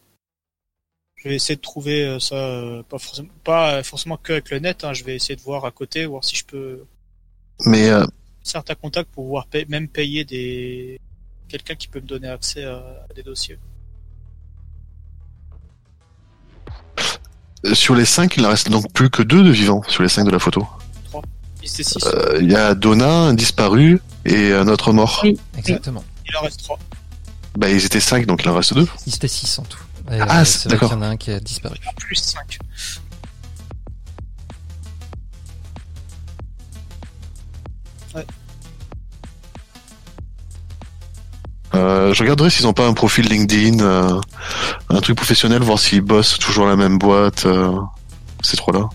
Je 1.17 1.29
vais 1.29 1.37
essayer 1.37 1.57
de 1.57 1.61
trouver 1.63 2.05
euh, 2.05 2.19
ça, 2.19 2.35
euh, 2.35 2.83
pas 2.83 2.99
forcément, 2.99 3.29
pas 3.45 3.83
forcément 3.83 4.19
que 4.19 4.33
avec 4.33 4.51
le 4.51 4.59
net. 4.59 4.85
hein, 4.85 4.93
je 4.93 5.05
vais 5.05 5.15
essayer 5.17 5.37
de 5.37 5.41
voir 5.41 5.65
à 5.65 5.71
côté, 5.71 6.05
voir 6.05 6.23
si 6.23 6.37
je 6.37 6.45
peux. 6.45 6.85
Mais 7.65 7.89
euh, 7.89 8.05
certains 8.43 8.75
contacts 8.75 9.11
pour 9.11 9.25
pouvoir 9.25 9.47
même 9.69 9.89
payer 9.89 10.25
des 10.25 11.01
quelqu'un 11.49 11.77
qui 11.77 11.89
peut 11.89 12.01
me 12.01 12.07
donner 12.07 12.29
accès 12.29 12.65
à, 12.65 12.79
à 13.09 13.13
des 13.15 13.23
dossiers. 13.23 13.59
Sur 17.73 17.95
les 17.95 18.05
cinq, 18.05 18.37
il 18.37 18.45
en 18.45 18.51
reste 18.51 18.69
donc 18.71 18.93
plus 18.93 19.09
que 19.09 19.23
deux 19.23 19.43
de 19.43 19.51
vivants 19.51 19.83
sur 19.89 20.03
les 20.03 20.11
cinq 20.11 20.25
de 20.25 20.31
la 20.31 20.39
photo. 20.39 20.67
Il 22.43 22.51
y 22.51 22.57
a 22.57 22.75
Donna, 22.75 23.11
un 23.31 23.35
disparu, 23.35 24.01
et 24.25 24.53
un 24.53 24.69
autre 24.69 24.93
mort. 24.93 25.21
Oui. 25.25 25.39
Exactement. 25.57 26.05
Il 26.29 26.37
en 26.37 26.43
reste 26.43 26.63
trois. 26.63 26.79
Bah, 27.57 27.69
ils 27.71 27.85
étaient 27.85 28.01
cinq, 28.01 28.27
donc 28.27 28.43
il 28.45 28.49
en 28.49 28.55
reste 28.55 28.75
deux. 28.75 28.89
Il 29.07 29.15
était 29.15 29.29
6 29.29 29.59
en 29.59 29.63
tout. 29.63 29.79
Et, 30.11 30.19
Ah, 30.21 30.41
euh, 30.41 30.45
c'est- 30.45 30.69
d'accord. 30.69 30.89
qu'il 30.91 30.99
y 30.99 31.01
en 31.01 31.03
a 31.03 31.09
un 31.09 31.17
qui 31.17 31.31
a 31.31 31.39
disparu. 31.41 31.77
Plus 31.99 32.17
cinq. 32.17 32.59
Euh, 41.75 42.15
je 42.15 42.23
regarderai 42.23 42.51
s'ils 42.51 42.67
ont 42.67 42.73
pas 42.73 42.87
un 42.87 42.93
profil 42.93 43.27
LinkedIn, 43.29 43.81
euh, 43.81 44.21
un 44.91 45.01
truc 45.01 45.17
professionnel, 45.17 45.63
voir 45.63 45.79
s'ils 45.79 46.03
bossent 46.03 46.39
toujours 46.39 46.67
la 46.67 46.77
même 46.77 46.99
boîte, 46.99 47.47
euh, 47.47 47.73
ces 48.43 48.57
trois-là. 48.57 48.89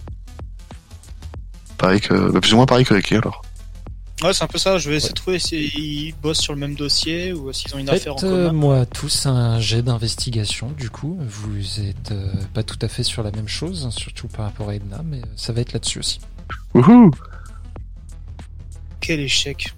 Pareil 1.77 1.99
que, 1.99 2.31
bah, 2.31 2.39
plus 2.39 2.53
ou 2.53 2.55
moins 2.57 2.65
pareil 2.65 2.85
que 2.85 2.93
Ricky 2.93 3.15
alors. 3.15 3.41
Ouais, 4.21 4.33
c'est 4.33 4.43
un 4.43 4.47
peu 4.47 4.57
ça. 4.57 4.77
Je 4.77 4.89
vais 4.89 4.97
essayer 4.97 5.13
de 5.13 5.15
trouver 5.15 5.39
s'ils 5.39 6.13
bossent 6.15 6.41
sur 6.41 6.53
le 6.53 6.59
même 6.59 6.75
dossier 6.75 7.31
ou 7.31 7.53
s'ils 7.53 7.73
ont 7.73 7.77
une 7.79 7.89
affaire 7.89 8.13
en 8.15 8.17
commun. 8.17 8.45
Faites-moi 8.49 8.85
tous 8.85 9.25
un 9.25 9.59
jet 9.61 9.81
d'investigation, 9.81 10.71
du 10.71 10.89
coup. 10.89 11.17
Vous 11.21 11.79
êtes 11.79 12.11
euh, 12.11 12.31
pas 12.53 12.63
tout 12.63 12.77
à 12.81 12.89
fait 12.89 13.03
sur 13.03 13.23
la 13.23 13.31
même 13.31 13.47
chose, 13.47 13.85
hein, 13.85 13.91
surtout 13.91 14.27
par 14.27 14.45
rapport 14.45 14.69
à 14.69 14.75
Edna, 14.75 15.01
mais 15.05 15.19
euh, 15.19 15.25
ça 15.37 15.53
va 15.53 15.61
être 15.61 15.71
là-dessus 15.71 15.99
aussi. 15.99 16.19
Wouhou 16.73 17.11
Quel 18.99 19.21
échec. 19.21 19.73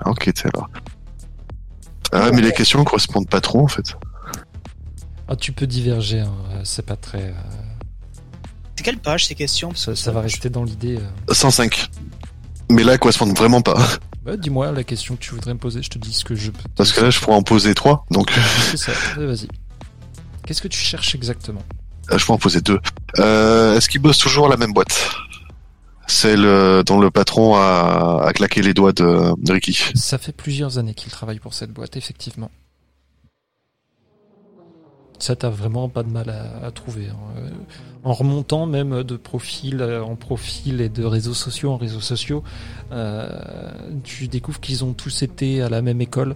Ah, 0.00 0.10
Ok, 0.10 0.32
t'es 0.32 0.46
alors. 0.54 0.68
Ah, 2.12 2.30
mais 2.32 2.42
les 2.42 2.52
questions 2.52 2.82
correspondent 2.84 3.28
pas 3.28 3.40
trop 3.40 3.60
en 3.60 3.68
fait. 3.68 3.96
Ah, 5.28 5.36
tu 5.36 5.52
peux 5.52 5.66
diverger, 5.66 6.20
hein, 6.20 6.32
euh, 6.52 6.60
c'est 6.64 6.84
pas 6.84 6.96
très. 6.96 7.32
Euh, 8.82 8.84
quelle 8.84 8.98
page 8.98 9.26
ces 9.26 9.34
questions? 9.34 9.74
Ça, 9.74 9.94
ça 9.96 10.10
va 10.12 10.20
rester 10.20 10.50
dans 10.50 10.64
l'idée. 10.64 10.98
euh. 10.98 11.34
105. 11.34 11.88
Mais 12.70 12.84
là, 12.84 12.92
elles 12.94 12.98
correspondent 12.98 13.36
vraiment 13.36 13.60
pas. 13.62 13.76
Bah, 14.24 14.36
Dis-moi 14.36 14.70
la 14.72 14.84
question 14.84 15.16
que 15.16 15.20
tu 15.20 15.34
voudrais 15.34 15.52
me 15.54 15.58
poser, 15.58 15.82
je 15.82 15.90
te 15.90 15.98
dis 15.98 16.12
ce 16.12 16.24
que 16.24 16.34
je 16.34 16.50
peux. 16.50 16.62
te 16.62 16.68
Parce 16.76 16.92
que 16.92 17.00
là, 17.00 17.10
je 17.10 17.18
pourrais 17.20 17.36
en 17.36 17.42
poser 17.42 17.74
trois, 17.74 18.06
donc 18.10 18.30
C'est 18.70 18.76
ça, 18.76 18.92
vas-y. 19.16 19.48
Qu'est-ce 20.46 20.62
que 20.62 20.68
tu 20.68 20.78
cherches 20.78 21.14
exactement? 21.14 21.62
Euh, 22.10 22.18
je 22.18 22.24
pourrais 22.24 22.36
en 22.36 22.38
poser 22.38 22.60
deux. 22.60 22.78
Euh, 23.18 23.76
Est-ce 23.76 23.88
qu'ils 23.88 24.00
bossent 24.00 24.18
toujours 24.18 24.48
la 24.48 24.56
même 24.56 24.72
boîte? 24.72 25.10
Celle 26.06 26.44
euh, 26.44 26.82
dont 26.82 27.00
le 27.00 27.10
patron 27.10 27.54
a, 27.56 28.22
a 28.26 28.32
claqué 28.32 28.60
les 28.62 28.74
doigts 28.74 28.92
de, 28.92 29.32
de 29.40 29.52
Ricky. 29.52 29.78
Ça 29.94 30.18
fait 30.18 30.32
plusieurs 30.32 30.78
années 30.78 30.94
qu'il 30.94 31.10
travaille 31.12 31.38
pour 31.38 31.54
cette 31.54 31.70
boîte, 31.70 31.96
effectivement. 31.96 32.50
Ça, 35.22 35.36
t'as 35.36 35.50
vraiment 35.50 35.88
pas 35.88 36.02
de 36.02 36.10
mal 36.10 36.30
à, 36.30 36.68
trouver. 36.72 37.06
hein. 37.06 37.16
Euh, 37.38 37.48
En 38.02 38.12
remontant 38.12 38.66
même 38.66 39.04
de 39.04 39.16
profil 39.16 39.80
euh, 39.80 40.02
en 40.02 40.16
profil 40.16 40.80
et 40.80 40.88
de 40.88 41.04
réseaux 41.04 41.32
sociaux 41.32 41.70
en 41.70 41.76
réseaux 41.76 42.00
sociaux, 42.00 42.42
euh, 42.90 43.28
tu 44.02 44.26
découvres 44.26 44.58
qu'ils 44.58 44.84
ont 44.84 44.94
tous 44.94 45.22
été 45.22 45.62
à 45.62 45.68
la 45.68 45.80
même 45.80 46.00
école, 46.00 46.34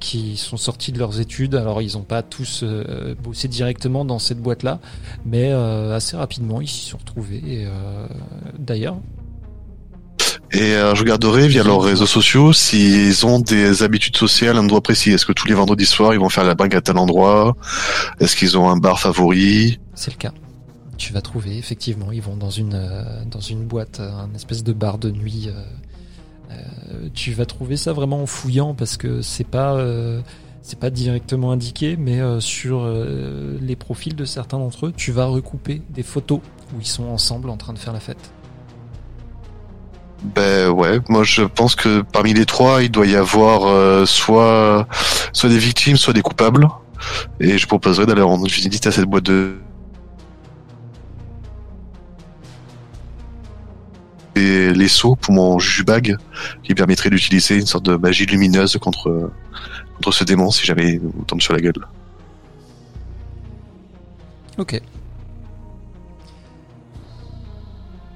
qui 0.00 0.36
sont 0.36 0.56
sortis 0.56 0.90
de 0.90 0.98
leurs 0.98 1.20
études. 1.20 1.54
Alors, 1.54 1.80
ils 1.80 1.92
n'ont 1.96 2.02
pas 2.02 2.24
tous 2.24 2.64
bossé 3.22 3.46
directement 3.46 4.04
dans 4.04 4.18
cette 4.18 4.40
boîte-là, 4.40 4.80
mais 5.24 5.52
assez 5.52 6.16
rapidement, 6.16 6.60
ils 6.60 6.66
s'y 6.68 6.86
sont 6.90 6.98
retrouvés. 6.98 7.40
Et, 7.46 7.68
D'ailleurs, 8.58 8.96
Et 10.56 10.74
euh, 10.74 10.94
je 10.94 11.02
regarderai 11.02 11.48
via 11.48 11.62
leurs 11.62 11.82
réseaux 11.82 12.06
sociaux 12.06 12.54
s'ils 12.54 13.26
ont 13.26 13.40
des 13.40 13.82
habitudes 13.82 14.16
sociales 14.16 14.56
à 14.56 14.60
un 14.60 14.62
endroit 14.62 14.80
précis. 14.80 15.10
Est-ce 15.10 15.26
que 15.26 15.32
tous 15.32 15.46
les 15.46 15.52
vendredis 15.52 15.84
soirs, 15.84 16.14
ils 16.14 16.18
vont 16.18 16.30
faire 16.30 16.44
la 16.44 16.54
bague 16.54 16.74
à 16.74 16.80
tel 16.80 16.96
endroit? 16.96 17.54
Est-ce 18.20 18.34
qu'ils 18.34 18.56
ont 18.56 18.70
un 18.70 18.78
bar 18.78 18.98
favori? 18.98 19.78
C'est 19.94 20.10
le 20.10 20.16
cas. 20.16 20.32
Tu 20.96 21.12
vas 21.12 21.20
trouver, 21.20 21.58
effectivement, 21.58 22.10
ils 22.10 22.22
vont 22.22 22.38
dans 22.38 22.48
une, 22.48 22.72
euh, 22.72 23.22
dans 23.30 23.40
une 23.40 23.66
boîte, 23.66 24.00
euh, 24.00 24.10
un 24.10 24.34
espèce 24.34 24.64
de 24.64 24.72
bar 24.72 24.96
de 24.96 25.10
nuit. 25.10 25.50
tu 27.12 27.32
vas 27.32 27.44
trouver 27.44 27.76
ça 27.76 27.92
vraiment 27.92 28.22
en 28.22 28.26
fouillant 28.26 28.72
parce 28.72 28.96
que 28.96 29.20
c'est 29.20 29.46
pas, 29.46 29.78
c'est 30.62 30.78
pas 30.78 30.88
directement 30.88 31.52
indiqué, 31.52 31.96
mais 31.98 32.20
sur 32.40 32.88
les 33.60 33.76
profils 33.76 34.16
de 34.16 34.24
certains 34.24 34.58
d'entre 34.58 34.86
eux, 34.86 34.92
tu 34.96 35.12
vas 35.12 35.26
recouper 35.26 35.82
des 35.90 36.02
photos 36.02 36.40
où 36.74 36.80
ils 36.80 36.86
sont 36.86 37.04
ensemble 37.04 37.50
en 37.50 37.58
train 37.58 37.74
de 37.74 37.78
faire 37.78 37.92
la 37.92 38.00
fête. 38.00 38.32
Ben 40.22 40.70
ouais, 40.70 41.00
moi 41.08 41.24
je 41.24 41.42
pense 41.42 41.74
que 41.74 42.00
parmi 42.00 42.34
les 42.34 42.46
trois, 42.46 42.82
il 42.82 42.90
doit 42.90 43.06
y 43.06 43.16
avoir 43.16 43.66
euh, 43.66 44.06
soit 44.06 44.88
soit 45.32 45.48
des 45.48 45.58
victimes, 45.58 45.96
soit 45.96 46.12
des 46.12 46.22
coupables. 46.22 46.68
Et 47.40 47.58
je 47.58 47.66
proposerais 47.66 48.06
d'aller 48.06 48.22
rendre 48.22 48.46
visite 48.46 48.86
à 48.86 48.92
cette 48.92 49.04
boîte 49.04 49.24
de 49.24 49.56
et 54.34 54.72
les 54.72 54.88
seaux 54.88 55.16
pour 55.16 55.32
mon 55.32 55.58
jujubag 55.58 56.16
qui 56.62 56.74
permettrait 56.74 57.08
d'utiliser 57.08 57.58
une 57.58 57.66
sorte 57.66 57.86
de 57.86 57.96
magie 57.96 58.26
lumineuse 58.26 58.76
contre 58.76 59.30
contre 59.94 60.12
ce 60.12 60.24
démon 60.24 60.50
si 60.50 60.66
jamais 60.66 60.94
il 60.94 61.24
tombe 61.26 61.40
sur 61.40 61.54
la 61.54 61.60
gueule. 61.60 61.86
Ok. 64.58 64.80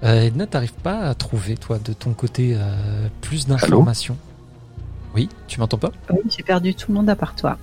Euh, 0.02 0.22
Edna, 0.22 0.47
t'arrives 0.47 0.72
pas 0.72 1.01
à 1.01 1.14
trouver, 1.14 1.56
toi, 1.56 1.78
de 1.78 1.93
ton 1.93 2.12
côté, 2.14 2.55
euh, 2.56 3.09
plus 3.20 3.47
d'informations? 3.47 4.16
Oui, 5.14 5.28
tu 5.47 5.60
m'entends 5.60 5.77
pas? 5.78 5.90
Oui, 6.10 6.20
j'ai 6.35 6.43
perdu 6.43 6.74
tout 6.74 6.90
le 6.90 6.94
monde 6.97 7.10
à 7.10 7.16
part 7.16 7.35
toi. 7.35 7.59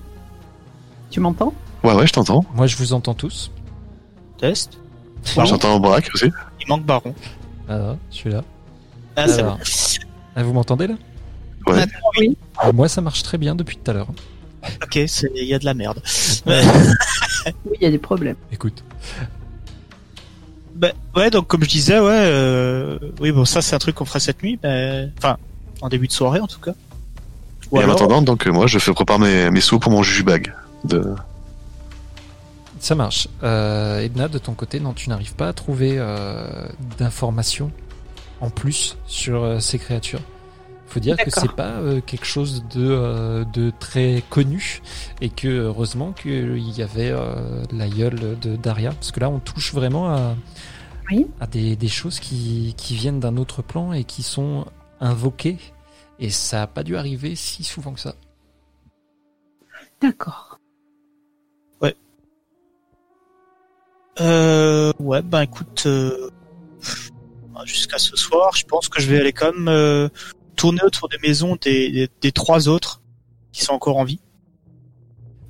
Tu 1.10 1.18
m'entends? 1.20 1.52
Ouais 1.82 1.94
ouais, 1.94 2.06
je 2.06 2.12
t'entends. 2.12 2.44
Moi, 2.54 2.66
je 2.66 2.76
vous 2.76 2.92
entends 2.92 3.14
tous. 3.14 3.50
Test. 4.38 4.78
J'entends 5.24 5.80
Braque 5.80 6.10
aussi. 6.14 6.30
Il 6.60 6.68
manque 6.68 6.84
Baron. 6.84 7.14
Ah, 7.68 7.96
je 8.10 8.16
suis 8.16 8.30
là. 8.30 8.44
Ah, 9.16 9.26
c'est 9.26 9.40
Alors. 9.40 9.56
bon. 9.56 9.64
Ah, 10.36 10.42
vous 10.44 10.52
m'entendez 10.52 10.86
là? 10.86 10.94
Ouais. 11.66 11.84
Ah, 12.58 12.70
Moi, 12.72 12.88
ça 12.88 13.00
marche 13.00 13.22
très 13.22 13.38
bien 13.38 13.54
depuis 13.56 13.76
tout 13.76 13.90
à 13.90 13.94
l'heure. 13.94 14.08
Ok, 14.82 15.00
c'est- 15.06 15.30
il 15.34 15.44
y 15.44 15.54
a 15.54 15.58
de 15.58 15.64
la 15.64 15.74
merde. 15.74 16.00
Oui, 16.46 17.76
il 17.76 17.82
y 17.82 17.86
a 17.86 17.90
des 17.90 17.98
problèmes. 17.98 18.36
écoute, 18.52 18.84
Bah, 20.78 20.92
ouais, 21.16 21.28
donc 21.30 21.48
comme 21.48 21.64
je 21.64 21.68
disais, 21.68 21.98
ouais, 21.98 22.06
euh, 22.12 22.98
oui, 23.20 23.32
bon, 23.32 23.44
ça 23.44 23.60
c'est 23.62 23.74
un 23.74 23.80
truc 23.80 23.96
qu'on 23.96 24.04
ferait 24.04 24.20
cette 24.20 24.44
nuit, 24.44 24.60
mais 24.62 25.08
enfin, 25.18 25.36
en 25.80 25.88
début 25.88 26.06
de 26.06 26.12
soirée 26.12 26.38
en 26.38 26.46
tout 26.46 26.60
cas. 26.60 26.72
Ou 27.72 27.80
et 27.80 27.84
en 27.84 27.90
attendant, 27.90 28.22
donc 28.22 28.46
euh, 28.46 28.52
moi 28.52 28.68
je 28.68 28.78
fais 28.78 28.92
préparer 28.92 29.18
mes, 29.18 29.50
mes 29.50 29.60
seaux 29.60 29.80
pour 29.80 29.90
mon 29.90 30.04
jujubag. 30.04 30.54
De... 30.84 31.16
ça 32.78 32.94
marche. 32.94 33.26
Euh, 33.42 34.00
Edna, 34.00 34.28
de 34.28 34.38
ton 34.38 34.54
côté, 34.54 34.78
non, 34.78 34.92
tu 34.92 35.08
n'arrives 35.08 35.34
pas 35.34 35.48
à 35.48 35.52
trouver 35.52 35.96
euh, 35.98 36.68
d'informations 36.96 37.72
en 38.40 38.50
plus 38.50 38.96
sur 39.06 39.42
euh, 39.42 39.58
ces 39.58 39.80
créatures? 39.80 40.20
Faut 40.88 41.00
dire 41.00 41.16
que 41.16 41.30
c'est 41.30 41.52
pas 41.52 41.72
euh, 41.80 42.00
quelque 42.00 42.24
chose 42.24 42.64
de, 42.70 42.88
euh, 42.90 43.44
de 43.44 43.70
très 43.78 44.22
connu 44.30 44.80
et 45.20 45.28
que 45.28 45.48
heureusement 45.48 46.12
qu'il 46.12 46.58
y 46.58 46.82
avait 46.82 47.10
euh, 47.10 47.62
l'aïeul 47.72 48.38
de 48.40 48.56
Daria 48.56 48.92
parce 48.92 49.12
que 49.12 49.20
là 49.20 49.28
on 49.28 49.38
touche 49.38 49.74
vraiment 49.74 50.08
à, 50.08 50.34
Oui. 51.10 51.26
à 51.40 51.46
des, 51.46 51.76
des 51.76 51.88
choses 51.88 52.20
qui, 52.20 52.74
qui 52.78 52.94
viennent 52.94 53.20
d'un 53.20 53.36
autre 53.36 53.60
plan 53.60 53.92
et 53.92 54.04
qui 54.04 54.22
sont 54.22 54.64
invoquées 55.00 55.58
et 56.18 56.30
ça 56.30 56.62
a 56.62 56.66
pas 56.66 56.82
dû 56.82 56.96
arriver 56.96 57.36
si 57.36 57.64
souvent 57.64 57.92
que 57.92 58.00
ça. 58.00 58.14
D'accord. 60.00 60.58
Euh, 64.20 64.92
ouais, 64.98 65.22
ben 65.22 65.42
écoute, 65.42 65.84
euh, 65.86 66.30
jusqu'à 67.64 67.98
ce 67.98 68.16
soir, 68.16 68.54
je 68.56 68.64
pense 68.64 68.88
que 68.88 69.00
je 69.00 69.08
vais 69.10 69.20
aller 69.20 69.32
quand 69.32 69.52
même 69.52 69.68
euh, 69.68 70.08
tourner 70.58 70.82
autour 70.84 71.08
des 71.08 71.16
maisons 71.26 71.56
des, 71.60 71.90
des, 71.90 72.08
des 72.20 72.32
trois 72.32 72.68
autres 72.68 73.00
qui 73.52 73.64
sont 73.64 73.72
encore 73.72 73.96
en 73.96 74.04
vie. 74.04 74.20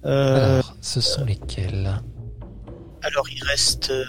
Euh, 0.05 0.55
Alors, 0.61 0.77
ce 0.81 1.01
sont 1.01 1.25
lesquels? 1.25 2.01
alors 3.03 3.27
il 3.31 3.43
reste 3.45 3.91
euh, 3.91 4.05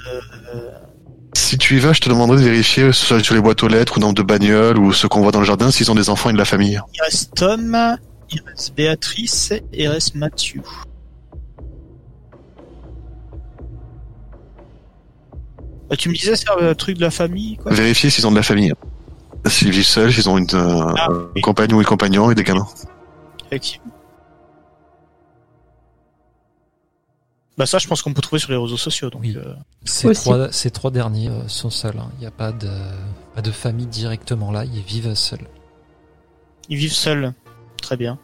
Si 1.34 1.57
tu 1.59 1.77
y 1.77 1.80
vas, 1.80 1.93
je 1.93 2.01
te 2.01 2.09
demanderai 2.09 2.38
de 2.38 2.43
vérifier 2.43 2.91
soit 2.91 3.23
sur 3.23 3.35
les 3.35 3.41
boîtes 3.41 3.61
aux 3.63 3.67
lettres 3.67 3.97
ou 3.97 3.99
nombre 3.99 4.15
de 4.15 4.23
bagnoles 4.23 4.77
ou 4.80 4.91
ceux 4.93 5.07
qu'on 5.07 5.21
voit 5.21 5.31
dans 5.31 5.39
le 5.39 5.45
jardin 5.45 5.69
s'ils 5.71 5.89
ont 5.91 5.95
des 5.95 6.09
enfants 6.09 6.30
et 6.30 6.34
de 6.34 6.38
la 6.38 6.45
famille. 6.45 6.80
il 6.95 7.01
reste 7.01 7.34
Tom, 7.35 7.77
il 8.31 8.41
reste 8.45 8.76
Béatrice 8.76 9.51
et 9.51 9.63
il 9.84 9.88
reste 9.88 10.15
Mathieu. 10.15 10.61
Bah, 15.89 15.95
tu 15.95 16.09
me 16.09 16.13
disais 16.13 16.35
c'est 16.35 16.49
un 16.49 16.73
truc 16.76 16.97
de 16.97 17.01
la 17.01 17.11
famille 17.11 17.57
quoi? 17.57 17.71
Vérifier 17.73 18.09
s'ils 18.09 18.27
ont 18.27 18.31
de 18.31 18.35
la 18.35 18.43
famille. 18.43 18.73
S'ils 19.45 19.72
vivent 19.72 19.86
seuls, 19.86 20.11
s'ils 20.14 20.30
ont 20.30 20.38
une, 20.38 20.48
euh, 20.53 20.94
Ah, 20.98 21.07
un 21.11 21.30
oui. 21.36 21.41
compagnon 21.41 21.78
ou 21.78 21.80
une 21.82 21.86
compagnon 21.88 22.30
et 22.32 22.36
des 22.36 22.44
gamins. 22.44 22.68
Effectivement. 23.48 23.91
Bah 27.57 27.66
ça, 27.66 27.78
je 27.78 27.88
pense 27.88 28.02
qu'on 28.02 28.14
peut 28.14 28.22
trouver 28.22 28.40
sur 28.40 28.52
les 28.52 28.57
réseaux 28.57 28.78
sociaux. 28.78 29.10
Donc, 29.10 29.22
Oui. 29.22 29.36
euh, 29.36 29.53
Ces 29.84 30.14
trois, 30.14 30.52
ces 30.52 30.72
trois 30.72 30.91
derniers 30.91 31.30
euh, 31.30 31.48
sont 31.48 31.70
seuls. 31.70 31.98
hein. 31.99 32.10
Il 32.18 32.22
n'y 32.22 32.26
a 32.26 32.32
pas 32.32 32.52
de, 32.53 32.70
pas 33.36 33.41
de 33.41 33.52
famille 33.52 33.88
directement 33.88 34.52
là. 34.52 34.64
Ils 34.66 34.82
vivent 34.82 35.14
seuls. 35.14 35.48
ils 36.70 36.78
vivent 36.78 36.94
seuls. 36.94 37.34
Très 37.82 37.98
bien. 37.98 38.18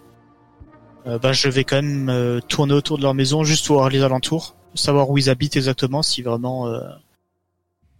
Euh, 1.07 1.19
bah, 1.19 1.33
je 1.33 1.49
vais 1.49 1.63
quand 1.65 1.75
même 1.77 2.09
euh, 2.09 2.39
tourner 2.47 2.73
autour 2.73 2.97
de 2.97 3.03
leur 3.03 3.13
maison 3.13 3.43
juste 3.43 3.67
pour 3.67 3.77
voir 3.77 3.89
les 3.89 4.03
alentours, 4.03 4.55
savoir 4.73 5.09
où 5.09 5.17
ils 5.17 5.29
habitent 5.29 5.55
exactement, 5.57 6.01
si 6.01 6.21
vraiment. 6.21 6.67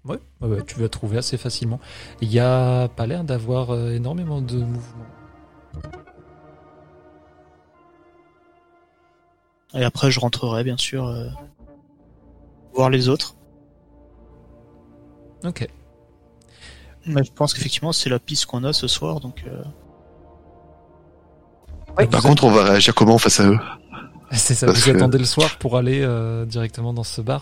Ouais, 0.07 0.19
tu 0.67 0.79
vas 0.79 0.87
trouver 0.89 1.17
assez 1.17 1.37
facilement. 1.37 1.79
Il 2.21 2.29
n'y 2.29 2.39
a 2.39 2.87
pas 2.89 3.07
l'air 3.07 3.23
d'avoir 3.23 3.71
euh, 3.71 3.89
énormément 3.91 4.39
de 4.41 4.57
mouvements. 4.57 5.05
Et 9.73 9.83
après, 9.83 10.11
je 10.11 10.19
rentrerai 10.19 10.63
bien 10.63 10.77
sûr 10.77 11.05
euh, 11.07 11.27
voir 12.73 12.89
les 12.89 13.09
autres. 13.09 13.35
Ok. 15.43 15.67
Mais 17.07 17.23
je 17.23 17.31
pense 17.31 17.53
qu'effectivement, 17.53 17.91
c'est 17.91 18.09
la 18.09 18.19
piste 18.19 18.45
qu'on 18.45 18.63
a 18.63 18.73
ce 18.73 18.87
soir, 18.87 19.19
donc. 19.19 19.43
euh, 19.47 19.63
Ouais. 21.97 22.07
Par 22.07 22.21
contre, 22.23 22.43
on 22.43 22.51
va 22.51 22.65
réagir 22.65 22.93
comment 22.93 23.17
face 23.17 23.39
à 23.39 23.47
eux? 23.47 23.57
C'est 24.31 24.53
ça, 24.53 24.65
Parce 24.65 24.79
vous 24.79 24.91
que- 24.91 24.97
attendez 24.97 25.17
le 25.17 25.23
soir 25.23 25.57
pour 25.59 25.77
aller 25.77 26.01
euh, 26.03 26.43
directement 26.45 26.91
dans 26.93 27.05
ce 27.05 27.21
bar 27.21 27.41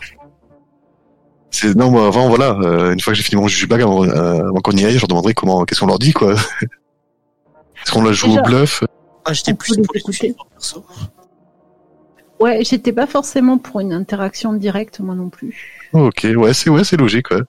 C'est 1.54 1.76
non, 1.76 1.92
moi 1.92 2.08
avant 2.08 2.30
voilà, 2.30 2.58
euh, 2.64 2.94
une 2.94 3.00
fois 3.00 3.14
que 3.14 3.18
j'ai 3.18 3.24
fini 3.24 3.40
mon 3.40 3.48
jujubag, 3.48 3.84
avant, 3.84 4.04
euh, 4.04 4.48
avant 4.48 4.60
qu'on 4.62 4.72
y 4.72 4.84
aille, 4.86 4.96
je 4.96 5.00
leur 5.00 5.08
demanderai 5.08 5.36
comment, 5.36 5.64
qu'est-ce 5.66 5.82
qu'on 5.82 5.86
leur 5.86 6.00
dit 6.00 6.12
quoi. 6.12 6.34
Est-ce 7.84 7.92
qu'on 7.92 8.02
la 8.02 8.12
joue 8.12 8.30
Déjà. 8.30 8.42
au 8.42 8.44
bluff? 8.44 8.84
Ah, 9.24 9.34
j'étais 9.34 9.54
plus 9.54 9.76
pour 9.76 9.94
les 9.94 10.00
écouter. 10.00 10.18
suivre, 10.18 10.48
perso. 10.50 10.84
Ouais, 12.40 12.64
j'étais 12.64 12.92
pas 12.92 13.06
forcément 13.06 13.60
pour 13.60 13.82
une 13.82 13.94
interaction 13.94 14.54
directe, 14.54 15.00
moi 15.00 15.14
non 15.14 15.30
plus. 15.30 15.80
Ok, 15.94 16.26
ouais, 16.36 16.56
c'est 16.56 16.72
ouais, 16.72 16.84
c'est 16.84 16.98
logique. 16.98 17.30
Ouais. 17.30 17.42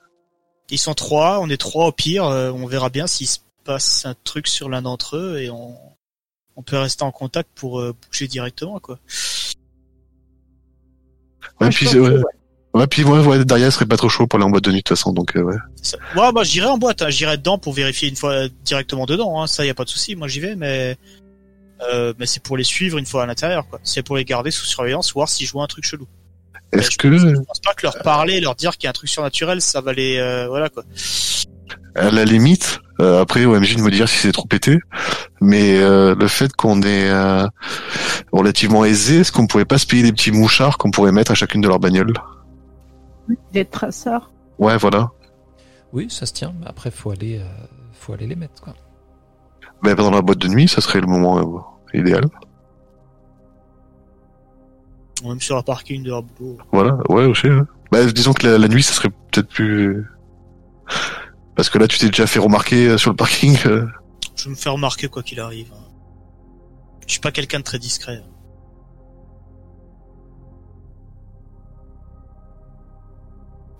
Ils 0.69 0.77
sont 0.77 0.93
trois, 0.93 1.39
on 1.41 1.49
est 1.49 1.57
trois 1.57 1.87
au 1.87 1.91
pire, 1.91 2.25
euh, 2.25 2.51
on 2.51 2.67
verra 2.67 2.89
bien 2.89 3.07
s'il 3.07 3.27
se 3.27 3.39
passe 3.63 4.05
un 4.05 4.13
truc 4.23 4.47
sur 4.47 4.69
l'un 4.69 4.83
d'entre 4.83 5.17
eux 5.17 5.39
et 5.39 5.49
on, 5.49 5.75
on 6.55 6.61
peut 6.61 6.77
rester 6.77 7.03
en 7.03 7.11
contact 7.11 7.49
pour 7.55 7.79
euh, 7.79 7.95
bouger 8.07 8.27
directement, 8.27 8.79
quoi. 8.79 8.99
Ouais, 11.59 11.71
je 11.71 11.77
puis 11.77 11.85
pense 11.85 11.95
ouais, 11.95 12.01
que, 12.01 12.21
ouais. 12.79 12.87
puis 12.87 13.03
ouais, 13.03 13.19
ouais, 13.19 13.43
Daria 13.45 13.71
serait 13.71 13.85
pas 13.85 13.97
trop 13.97 14.09
chaud 14.09 14.27
pour 14.27 14.37
aller 14.37 14.45
en 14.45 14.49
boîte 14.49 14.63
de 14.63 14.71
nuit 14.71 14.79
de 14.79 14.83
toute 14.83 14.97
façon, 14.97 15.13
donc 15.13 15.35
euh, 15.35 15.41
ouais. 15.41 15.55
Ça. 15.81 15.97
Ouais, 16.15 16.31
bah, 16.33 16.43
j'irai 16.43 16.67
en 16.67 16.77
boîte, 16.77 17.01
hein. 17.01 17.09
j'irai 17.09 17.37
dedans 17.37 17.57
pour 17.57 17.73
vérifier 17.73 18.09
une 18.09 18.15
fois 18.15 18.47
directement 18.63 19.05
dedans, 19.05 19.41
hein. 19.41 19.47
ça 19.47 19.65
y 19.65 19.69
a 19.69 19.73
pas 19.73 19.83
de 19.83 19.89
souci, 19.89 20.15
moi 20.15 20.27
j'y 20.27 20.39
vais, 20.39 20.55
mais 20.55 20.97
euh, 21.91 22.13
mais 22.17 22.25
c'est 22.25 22.41
pour 22.41 22.57
les 22.57 22.63
suivre 22.63 22.97
une 22.97 23.05
fois 23.05 23.23
à 23.23 23.25
l'intérieur, 23.25 23.67
quoi. 23.67 23.79
C'est 23.83 24.03
pour 24.03 24.17
les 24.17 24.25
garder 24.25 24.51
sous 24.51 24.65
surveillance, 24.65 25.13
voir 25.13 25.27
si 25.29 25.45
je 25.45 25.51
vois 25.51 25.63
un 25.63 25.67
truc 25.67 25.85
chelou. 25.85 26.07
Est-ce 26.71 26.91
je, 26.91 26.97
que, 26.97 27.17
je 27.17 27.27
pense 27.27 27.59
pas 27.59 27.73
que 27.73 27.83
leur 27.83 27.97
parler, 27.99 28.39
leur 28.39 28.55
dire 28.55 28.71
qu'il 28.77 28.85
y 28.85 28.87
a 28.87 28.89
un 28.89 28.93
truc 28.93 29.09
surnaturel, 29.09 29.61
ça 29.61 29.81
va 29.81 29.93
les, 29.93 30.17
euh, 30.17 30.47
voilà 30.47 30.69
quoi. 30.69 30.83
à 31.95 32.09
la 32.11 32.25
limite, 32.25 32.79
euh, 33.01 33.21
après 33.21 33.45
OMJ 33.45 33.75
de 33.75 33.81
me 33.81 33.91
dire 33.91 34.07
si 34.07 34.17
c'est 34.17 34.31
trop 34.31 34.47
pété, 34.47 34.79
mais 35.41 35.79
euh, 35.79 36.15
le 36.15 36.27
fait 36.27 36.53
qu'on 36.53 36.81
est 36.81 37.09
euh, 37.09 37.45
relativement 38.31 38.85
aisé, 38.85 39.19
est-ce 39.19 39.31
qu'on 39.31 39.47
pourrait 39.47 39.65
pas 39.65 39.77
se 39.77 39.85
payer 39.85 40.03
des 40.03 40.13
petits 40.13 40.31
mouchards 40.31 40.77
qu'on 40.77 40.91
pourrait 40.91 41.11
mettre 41.11 41.31
à 41.31 41.35
chacune 41.35 41.61
de 41.61 41.67
leurs 41.67 41.79
bagnoles? 41.79 42.13
Des 43.51 43.65
traceurs. 43.65 44.31
Ouais, 44.59 44.77
voilà. 44.77 45.11
Oui, 45.93 46.07
ça 46.09 46.25
se 46.25 46.33
tient, 46.33 46.53
mais 46.59 46.67
après, 46.67 46.91
faut 46.91 47.11
aller, 47.11 47.39
euh, 47.39 47.45
faut 47.93 48.13
aller 48.13 48.27
les 48.27 48.35
mettre, 48.35 48.61
quoi. 48.61 48.73
Mais 49.83 49.95
pendant 49.95 50.11
la 50.11 50.21
boîte 50.21 50.39
de 50.39 50.47
nuit, 50.47 50.67
ça 50.67 50.81
serait 50.81 51.01
le 51.01 51.07
moment 51.07 51.37
euh, 51.37 51.97
idéal. 51.97 52.25
Même 55.23 55.39
sur 55.39 55.57
un 55.57 55.61
parking 55.61 56.03
de 56.03 56.09
leur 56.09 56.23
boulot. 56.23 56.57
Voilà, 56.71 56.97
ouais, 57.09 57.25
aussi. 57.25 57.47
ouais. 57.47 57.61
Bah, 57.91 58.05
disons 58.11 58.33
que 58.33 58.45
la, 58.47 58.57
la 58.57 58.67
nuit, 58.67 58.83
ça 58.83 58.93
serait 58.93 59.09
peut-être 59.31 59.47
plus... 59.47 60.05
Parce 61.55 61.69
que 61.69 61.77
là, 61.77 61.87
tu 61.87 61.97
t'es 61.99 62.07
déjà 62.07 62.27
fait 62.27 62.39
remarquer 62.39 62.87
euh, 62.89 62.97
sur 62.97 63.11
le 63.11 63.15
parking. 63.15 63.57
euh. 63.65 63.87
Je 64.35 64.45
vais 64.45 64.49
me 64.51 64.55
faire 64.55 64.73
remarquer 64.73 65.07
quoi 65.07 65.23
qu'il 65.23 65.39
arrive. 65.39 65.71
hein. 65.73 65.81
Je 67.07 67.13
suis 67.13 67.21
pas 67.21 67.31
quelqu'un 67.31 67.59
de 67.59 67.63
très 67.63 67.79
discret. 67.79 68.21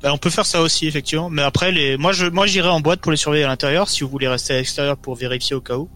Bah, 0.05 0.13
on 0.13 0.19
peut 0.19 0.29
faire 0.29 0.45
ça 0.45 0.61
aussi 0.61 0.85
effectivement, 0.85 1.31
mais 1.31 1.41
après 1.41 1.71
les, 1.71 1.97
moi 1.97 2.11
je, 2.11 2.27
moi 2.27 2.45
j'irai 2.45 2.69
en 2.69 2.79
boîte 2.79 3.01
pour 3.01 3.09
les 3.09 3.17
surveiller 3.17 3.43
à 3.43 3.47
l'intérieur. 3.47 3.89
Si 3.89 4.03
vous 4.03 4.09
voulez 4.11 4.27
rester 4.27 4.53
à 4.53 4.57
l'extérieur 4.57 4.97
pour 4.97 5.15
vérifier 5.15 5.55
au 5.55 5.61
cas 5.61 5.77
où, 5.77 5.89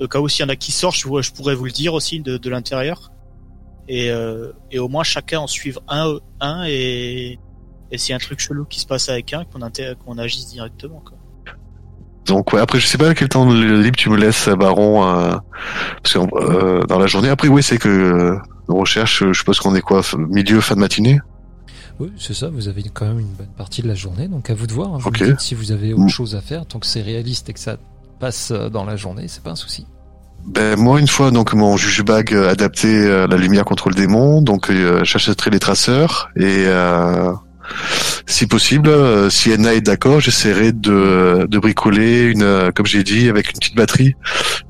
au 0.00 0.06
cas 0.06 0.18
où 0.18 0.28
s'il 0.28 0.44
y 0.44 0.46
en 0.46 0.50
a 0.50 0.56
qui 0.56 0.70
sortent, 0.70 0.98
je, 0.98 1.32
pourrais 1.32 1.54
vous 1.54 1.64
le 1.64 1.70
dire 1.70 1.94
aussi 1.94 2.20
de, 2.20 2.36
de 2.36 2.50
l'intérieur. 2.50 3.10
Et, 3.88 4.10
euh, 4.10 4.52
et 4.70 4.78
au 4.78 4.88
moins 4.88 5.02
chacun 5.02 5.38
en 5.38 5.46
suivre 5.46 5.82
un, 5.88 6.18
un 6.40 6.64
et, 6.68 7.38
s'il 7.96 8.10
y 8.10 8.12
a 8.12 8.16
un 8.16 8.18
truc 8.18 8.38
chelou 8.38 8.66
qui 8.66 8.80
se 8.80 8.86
passe 8.86 9.08
avec 9.08 9.32
un, 9.32 9.46
qu'on 9.46 9.60
qu'on 10.04 10.18
agisse 10.18 10.48
directement. 10.48 11.02
Donc 12.26 12.52
ouais, 12.52 12.60
après 12.60 12.80
je 12.80 12.86
sais 12.86 12.98
pas 12.98 13.14
quel 13.14 13.30
temps 13.30 13.50
libre 13.50 13.96
tu 13.96 14.10
me 14.10 14.18
laisses, 14.18 14.50
Baron, 14.50 15.08
euh, 15.08 15.36
parce 16.02 16.16
euh, 16.16 16.82
dans 16.82 16.98
la 16.98 17.06
journée. 17.06 17.30
Après 17.30 17.48
oui, 17.48 17.62
c'est 17.62 17.78
que 17.78 17.88
euh, 17.88 18.38
recherche, 18.68 19.24
je 19.24 19.32
suppose 19.32 19.58
qu'on 19.58 19.74
est 19.74 19.80
quoi, 19.80 20.02
milieu 20.18 20.60
fin 20.60 20.74
de 20.74 20.80
matinée? 20.80 21.18
Oui, 22.00 22.10
c'est 22.18 22.34
ça, 22.34 22.48
vous 22.48 22.68
avez 22.68 22.82
quand 22.92 23.06
même 23.06 23.20
une 23.20 23.32
bonne 23.34 23.52
partie 23.56 23.82
de 23.82 23.88
la 23.88 23.94
journée, 23.94 24.26
donc 24.28 24.50
à 24.50 24.54
vous 24.54 24.66
de 24.66 24.72
voir. 24.72 24.94
hein. 24.94 24.98
Vous 25.00 25.10
me 25.10 25.16
dites 25.16 25.40
si 25.40 25.54
vous 25.54 25.70
avez 25.72 25.92
autre 25.92 26.04
Mm. 26.04 26.08
chose 26.08 26.34
à 26.34 26.40
faire, 26.40 26.66
tant 26.66 26.78
que 26.78 26.86
c'est 26.86 27.02
réaliste 27.02 27.48
et 27.48 27.52
que 27.52 27.60
ça 27.60 27.76
passe 28.18 28.50
euh, 28.50 28.68
dans 28.68 28.84
la 28.84 28.96
journée, 28.96 29.24
c'est 29.28 29.42
pas 29.42 29.50
un 29.50 29.56
souci. 29.56 29.86
Ben 30.44 30.76
moi 30.76 30.98
une 30.98 31.06
fois 31.06 31.30
donc 31.30 31.54
mon 31.54 31.76
jujubag 31.76 32.34
euh, 32.34 32.50
adapté 32.50 32.88
euh, 32.88 33.28
la 33.28 33.36
lumière 33.36 33.64
contre 33.64 33.88
le 33.90 33.94
démon, 33.94 34.42
donc 34.42 34.70
euh, 34.70 35.04
j'achèterai 35.04 35.50
les 35.50 35.60
traceurs 35.60 36.30
et 36.34 36.64
euh, 36.66 37.32
si 38.26 38.48
possible, 38.48 38.90
si 39.30 39.52
Anna 39.52 39.72
est 39.74 39.80
d'accord, 39.80 40.18
j'essaierai 40.18 40.72
de, 40.72 41.46
de 41.48 41.58
bricoler 41.60 42.22
une, 42.24 42.72
comme 42.74 42.86
j'ai 42.86 43.04
dit, 43.04 43.28
avec 43.28 43.46
une 43.52 43.58
petite 43.60 43.76
batterie, 43.76 44.14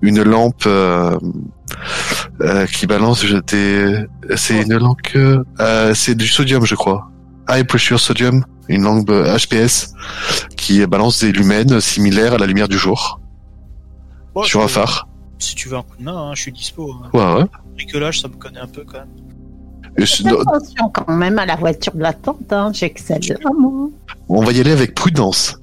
une 0.02 0.22
lampe 0.22 0.68
qui 2.72 2.86
balance. 2.86 3.24
J'étais, 3.26 4.06
c'est 4.36 4.62
une 4.62 4.76
lampe, 4.76 5.00
c'est 5.94 6.14
du 6.14 6.28
sodium, 6.28 6.64
je 6.66 6.74
crois, 6.74 7.10
high 7.48 7.64
pressure 7.66 7.98
sodium, 8.00 8.44
une 8.68 8.82
lampe 8.82 9.10
euh, 9.10 9.36
HPS 9.36 9.92
qui 10.56 10.84
balance 10.86 11.20
des 11.20 11.32
lumens 11.32 11.80
similaires 11.80 12.34
à 12.34 12.38
la 12.38 12.46
lumière 12.46 12.68
du 12.68 12.78
jour 12.78 13.20
Bon, 14.34 14.42
sur 14.44 14.62
un 14.62 14.68
phare. 14.68 15.08
Si 15.38 15.54
tu 15.54 15.68
veux 15.68 15.76
un 15.76 15.82
coup 15.82 15.96
de 15.98 16.04
main, 16.04 16.16
hein, 16.30 16.32
je 16.34 16.42
suis 16.42 16.52
dispo. 16.52 16.92
hein. 16.92 17.10
Ouais, 17.12 17.42
ouais. 17.42 17.48
Bricolage, 17.74 18.20
ça 18.20 18.28
me 18.28 18.34
connaît 18.34 18.60
un 18.60 18.66
peu 18.66 18.84
quand 18.84 18.98
même. 18.98 19.08
Attention 19.98 20.88
quand 20.90 21.12
même 21.12 21.38
à 21.38 21.44
la 21.44 21.56
voiture 21.56 21.92
de 21.94 22.00
l'attente, 22.00 22.50
hein. 22.52 22.70
j'excelle 22.72 23.20
vraiment. 23.42 23.90
On 24.28 24.42
va 24.42 24.52
y 24.52 24.60
aller 24.60 24.70
avec 24.72 24.94
prudence. 24.94 25.58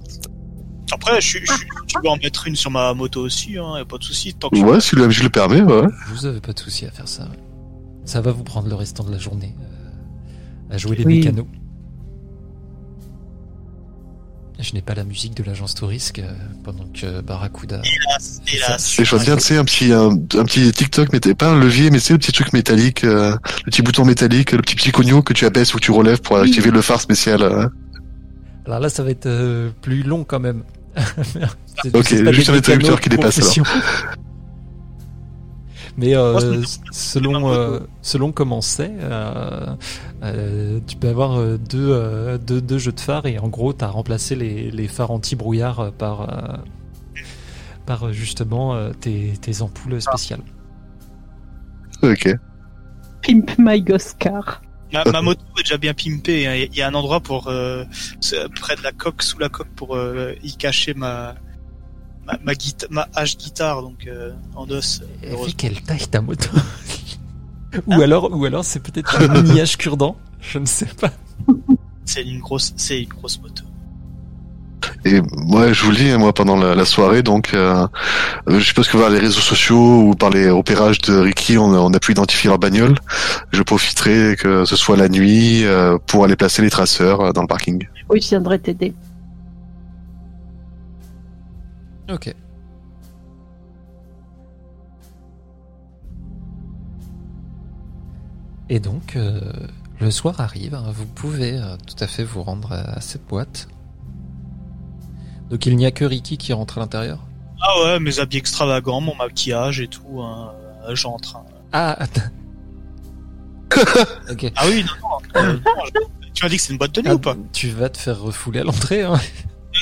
Après, 0.91 1.19
je, 1.21 1.37
je, 1.39 1.93
peux 2.01 2.07
en 2.09 2.17
mettre 2.17 2.47
une 2.47 2.55
sur 2.55 2.69
ma 2.71 2.93
moto 2.93 3.21
aussi, 3.21 3.57
hein, 3.57 3.77
y 3.77 3.81
a 3.81 3.85
pas 3.85 3.97
de 3.97 4.03
souci. 4.03 4.33
Tant 4.33 4.49
que 4.49 4.57
je- 4.57 4.61
Ouais, 4.63 4.81
si 4.81 4.95
le 4.95 5.07
MJ 5.07 5.23
le 5.23 5.29
permet, 5.29 5.61
ouais. 5.61 5.87
Vous 6.09 6.25
avez 6.25 6.41
pas 6.41 6.51
de 6.53 6.59
souci 6.59 6.85
à 6.85 6.91
faire 6.91 7.07
ça. 7.07 7.27
Ça 8.05 8.21
va 8.21 8.31
vous 8.31 8.43
prendre 8.43 8.67
le 8.67 8.75
restant 8.75 9.03
de 9.03 9.11
la 9.11 9.17
journée 9.19 9.55
euh, 9.59 10.75
à 10.75 10.77
jouer 10.77 10.95
les 10.95 11.05
Oui. 11.05 11.19
mécanos. 11.19 11.45
Je 14.61 14.73
n'ai 14.73 14.81
pas 14.81 14.93
la 14.93 15.05
musique 15.05 15.35
de 15.37 15.43
l'agence 15.43 15.73
Tourisque 15.73 16.19
euh, 16.19 16.31
pendant 16.65 16.83
que 16.93 17.21
Barracuda. 17.21 17.81
Hélas, 17.81 18.41
hélas. 18.53 18.99
Et 18.99 19.05
je 19.05 19.15
vois 19.15 19.23
bien, 19.23 19.37
tu 19.37 19.43
sais, 19.43 19.57
un 19.57 19.63
petit, 19.63 19.93
un, 19.93 20.09
un 20.11 20.43
petit 20.43 20.69
TikTok, 20.73 21.09
mais 21.13 21.21
t'es 21.21 21.33
pas 21.33 21.47
un 21.47 21.57
levier, 21.59 21.89
mais 21.91 21.99
c'est 21.99 22.11
le 22.13 22.19
petit 22.19 22.33
truc 22.33 22.51
métallique, 22.51 23.05
euh, 23.05 23.31
le 23.65 23.71
petit 23.71 23.81
bouton 23.81 24.03
métallique, 24.03 24.51
le 24.51 24.57
petit 24.61 24.75
psychonio 24.75 25.21
que 25.21 25.31
tu 25.31 25.45
abaisses 25.45 25.73
ou 25.75 25.79
tu 25.79 25.91
relèves 25.91 26.19
pour 26.21 26.35
Oui. 26.35 26.41
activer 26.49 26.71
le 26.71 26.81
phare 26.81 26.99
spécial. 26.99 27.41
hein. 27.41 27.69
Alors 28.65 28.79
là, 28.81 28.89
ça 28.89 29.01
va 29.03 29.11
être 29.11 29.27
euh, 29.27 29.69
plus 29.81 30.03
long 30.03 30.23
quand 30.25 30.39
même. 30.41 30.63
Ok, 31.93 32.13
juste 32.33 32.49
un 32.49 32.55
interrupteur 32.55 32.99
qui 32.99 33.07
dépasse, 33.07 33.37
alors. 33.39 33.65
Mais 35.99 36.15
euh, 36.15 36.61
selon 36.91 37.51
euh, 37.51 37.79
selon 38.01 38.31
comment 38.31 38.61
c'est, 38.61 38.91
euh, 38.99 39.75
euh, 40.23 40.79
tu 40.87 40.95
peux 40.95 41.09
avoir 41.09 41.37
deux, 41.57 41.89
euh, 41.91 42.37
deux 42.37 42.61
deux 42.61 42.77
jeux 42.77 42.93
de 42.93 42.99
phares 43.01 43.25
et 43.25 43.37
en 43.37 43.49
gros, 43.49 43.73
tu 43.73 43.83
as 43.83 43.89
remplacé 43.89 44.35
les, 44.35 44.71
les 44.71 44.87
phares 44.87 45.11
anti-brouillard 45.11 45.91
par 45.97 46.21
euh, 46.21 46.57
par 47.85 48.13
justement 48.13 48.91
tes, 49.01 49.33
tes 49.41 49.61
ampoules 49.61 50.01
spéciales. 50.01 50.43
Ok. 52.01 52.29
Pimp 53.21 53.51
my 53.57 53.81
ghost 53.81 54.15
car. 54.19 54.61
Ma, 54.93 55.03
ma 55.11 55.21
moto 55.21 55.43
est 55.59 55.63
déjà 55.63 55.77
bien 55.77 55.93
pimpée. 55.93 56.47
hein. 56.47 56.55
Il 56.71 56.75
y 56.75 56.81
a 56.81 56.87
un 56.87 56.93
endroit 56.93 57.19
pour 57.19 57.47
euh, 57.49 57.83
près 58.61 58.75
de 58.77 58.83
la 58.83 58.91
coque, 58.91 59.21
sous 59.21 59.37
la 59.37 59.49
coque, 59.49 59.69
pour 59.75 59.95
euh, 59.97 60.33
y 60.43 60.55
cacher 60.55 60.93
ma 60.93 61.35
ma 62.31 62.37
ma, 62.43 62.53
guita- 62.53 62.87
ma 62.89 63.07
hache 63.15 63.37
guitare, 63.37 63.81
donc 63.81 64.05
euh, 64.07 64.31
en 64.55 64.69
os. 64.69 65.01
Elle 65.23 65.37
fait 65.37 65.51
quelle 65.53 65.81
taille 65.81 66.07
ta 66.07 66.21
moto 66.21 66.49
Ou 67.87 67.93
Hein 67.93 68.01
alors 68.01 68.29
ou 68.35 68.45
alors 68.45 68.65
c'est 68.65 68.79
peut-être 68.81 69.21
un 69.21 69.27
mini 69.41 69.61
cure-dent, 69.77 70.15
je 70.41 70.57
ne 70.59 70.65
sais 70.65 70.87
pas. 70.99 71.11
C'est 72.05 72.23
une 72.23 72.39
grosse, 72.39 72.73
c'est 72.77 73.01
une 73.03 73.09
grosse 73.09 73.39
moto. 73.41 73.63
Et 75.05 75.21
moi, 75.37 75.71
je 75.71 75.83
vous 75.85 75.91
le 75.91 75.97
dis, 75.97 76.11
moi, 76.17 76.33
pendant 76.33 76.57
la, 76.57 76.73
la 76.75 76.83
soirée, 76.85 77.21
donc, 77.23 77.53
euh, 77.53 77.87
je 78.47 78.59
suppose 78.59 78.87
que 78.87 78.97
par 78.97 79.09
les 79.09 79.19
réseaux 79.19 79.39
sociaux 79.39 80.01
ou 80.01 80.13
par 80.15 80.29
les 80.29 80.49
repérages 80.49 80.97
de 80.99 81.13
Ricky, 81.15 81.57
on, 81.57 81.73
a- 81.73 81.77
on 81.77 81.93
a 81.93 81.99
pu 81.99 82.11
identifier 82.11 82.49
leur 82.49 82.57
bagnole. 82.59 82.97
Je 83.51 83.61
profiterai 83.61 84.35
que 84.37 84.65
ce 84.65 84.75
soit 84.75 84.97
la 84.97 85.07
nuit 85.07 85.63
euh, 85.65 85.97
pour 86.07 86.25
aller 86.25 86.35
placer 86.35 86.61
les 86.63 86.69
traceurs 86.69 87.21
euh, 87.21 87.31
dans 87.31 87.41
le 87.41 87.47
parking. 87.47 87.87
Oui, 88.09 88.19
je 88.21 88.29
viendrai 88.29 88.59
t'aider. 88.59 88.93
Ok. 92.09 92.33
Et 98.69 98.79
donc, 98.79 99.15
euh, 99.15 99.39
le 99.99 100.11
soir 100.11 100.39
arrive, 100.41 100.75
hein, 100.75 100.91
vous 100.93 101.05
pouvez 101.05 101.53
euh, 101.57 101.75
tout 101.87 102.01
à 102.03 102.07
fait 102.07 102.23
vous 102.23 102.43
rendre 102.43 102.71
à, 102.71 102.81
à 102.97 103.01
cette 103.01 103.25
boîte. 103.25 103.67
Donc 105.49 105.65
il 105.65 105.75
n'y 105.75 105.85
a 105.87 105.91
que 105.91 106.05
Ricky 106.05 106.37
qui 106.37 106.53
rentre 106.53 106.77
à 106.77 106.81
l'intérieur? 106.81 107.19
Ah 107.61 107.81
ouais, 107.83 107.99
mes 107.99 108.19
habits 108.19 108.37
extravagants, 108.37 109.01
mon 109.01 109.15
maquillage 109.15 109.79
et 109.81 109.87
tout, 109.87 110.21
hein, 110.21 110.53
euh, 110.87 110.95
j'entre. 110.95 111.37
hein. 111.37 111.43
Ah. 111.73 111.97
Ok. 114.31 114.51
Ah 114.55 114.65
oui, 114.67 114.83
non, 114.83 115.09
non. 115.09 115.41
euh, 115.41 115.53
non, 115.53 115.85
je- 115.85 116.29
Tu 116.33 116.43
m'as 116.45 116.49
dit 116.49 116.57
que 116.57 116.61
c'est 116.61 116.71
une 116.73 116.77
boîte 116.79 116.91
de 116.93 117.01
nuit 117.01 117.09
Ah, 117.11 117.15
ou 117.15 117.19
pas? 117.19 117.35
tu 117.53 117.69
vas 117.69 117.89
te 117.89 117.97
faire 117.97 118.19
refouler 118.19 118.59
à 118.59 118.63
l'entrée. 118.63 119.03
hein. 119.03 119.19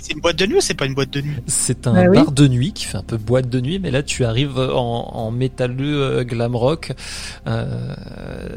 C'est 0.01 0.13
une 0.13 0.19
boîte 0.21 0.37
de 0.37 0.45
nuit 0.45 0.57
ou 0.57 0.61
c'est 0.61 0.73
pas 0.73 0.85
une 0.85 0.93
boîte 0.93 1.09
de 1.11 1.21
nuit? 1.21 1.35
C'est 1.47 1.87
un 1.87 1.93
Bah 1.93 2.03
oui. 2.09 2.17
bar 2.17 2.31
de 2.31 2.47
nuit 2.47 2.71
qui 2.73 2.85
fait 2.85 2.97
un 2.97 3.03
peu 3.03 3.17
boîte 3.17 3.49
de 3.49 3.59
nuit, 3.59 3.79
mais 3.79 3.91
là 3.91 4.03
tu 4.03 4.23
arrives 4.25 4.57
en, 4.59 5.09
en 5.13 5.31
métalleux 5.31 6.01
euh, 6.01 6.23
glam 6.23 6.55
rock. 6.55 6.93
Euh, 7.47 7.93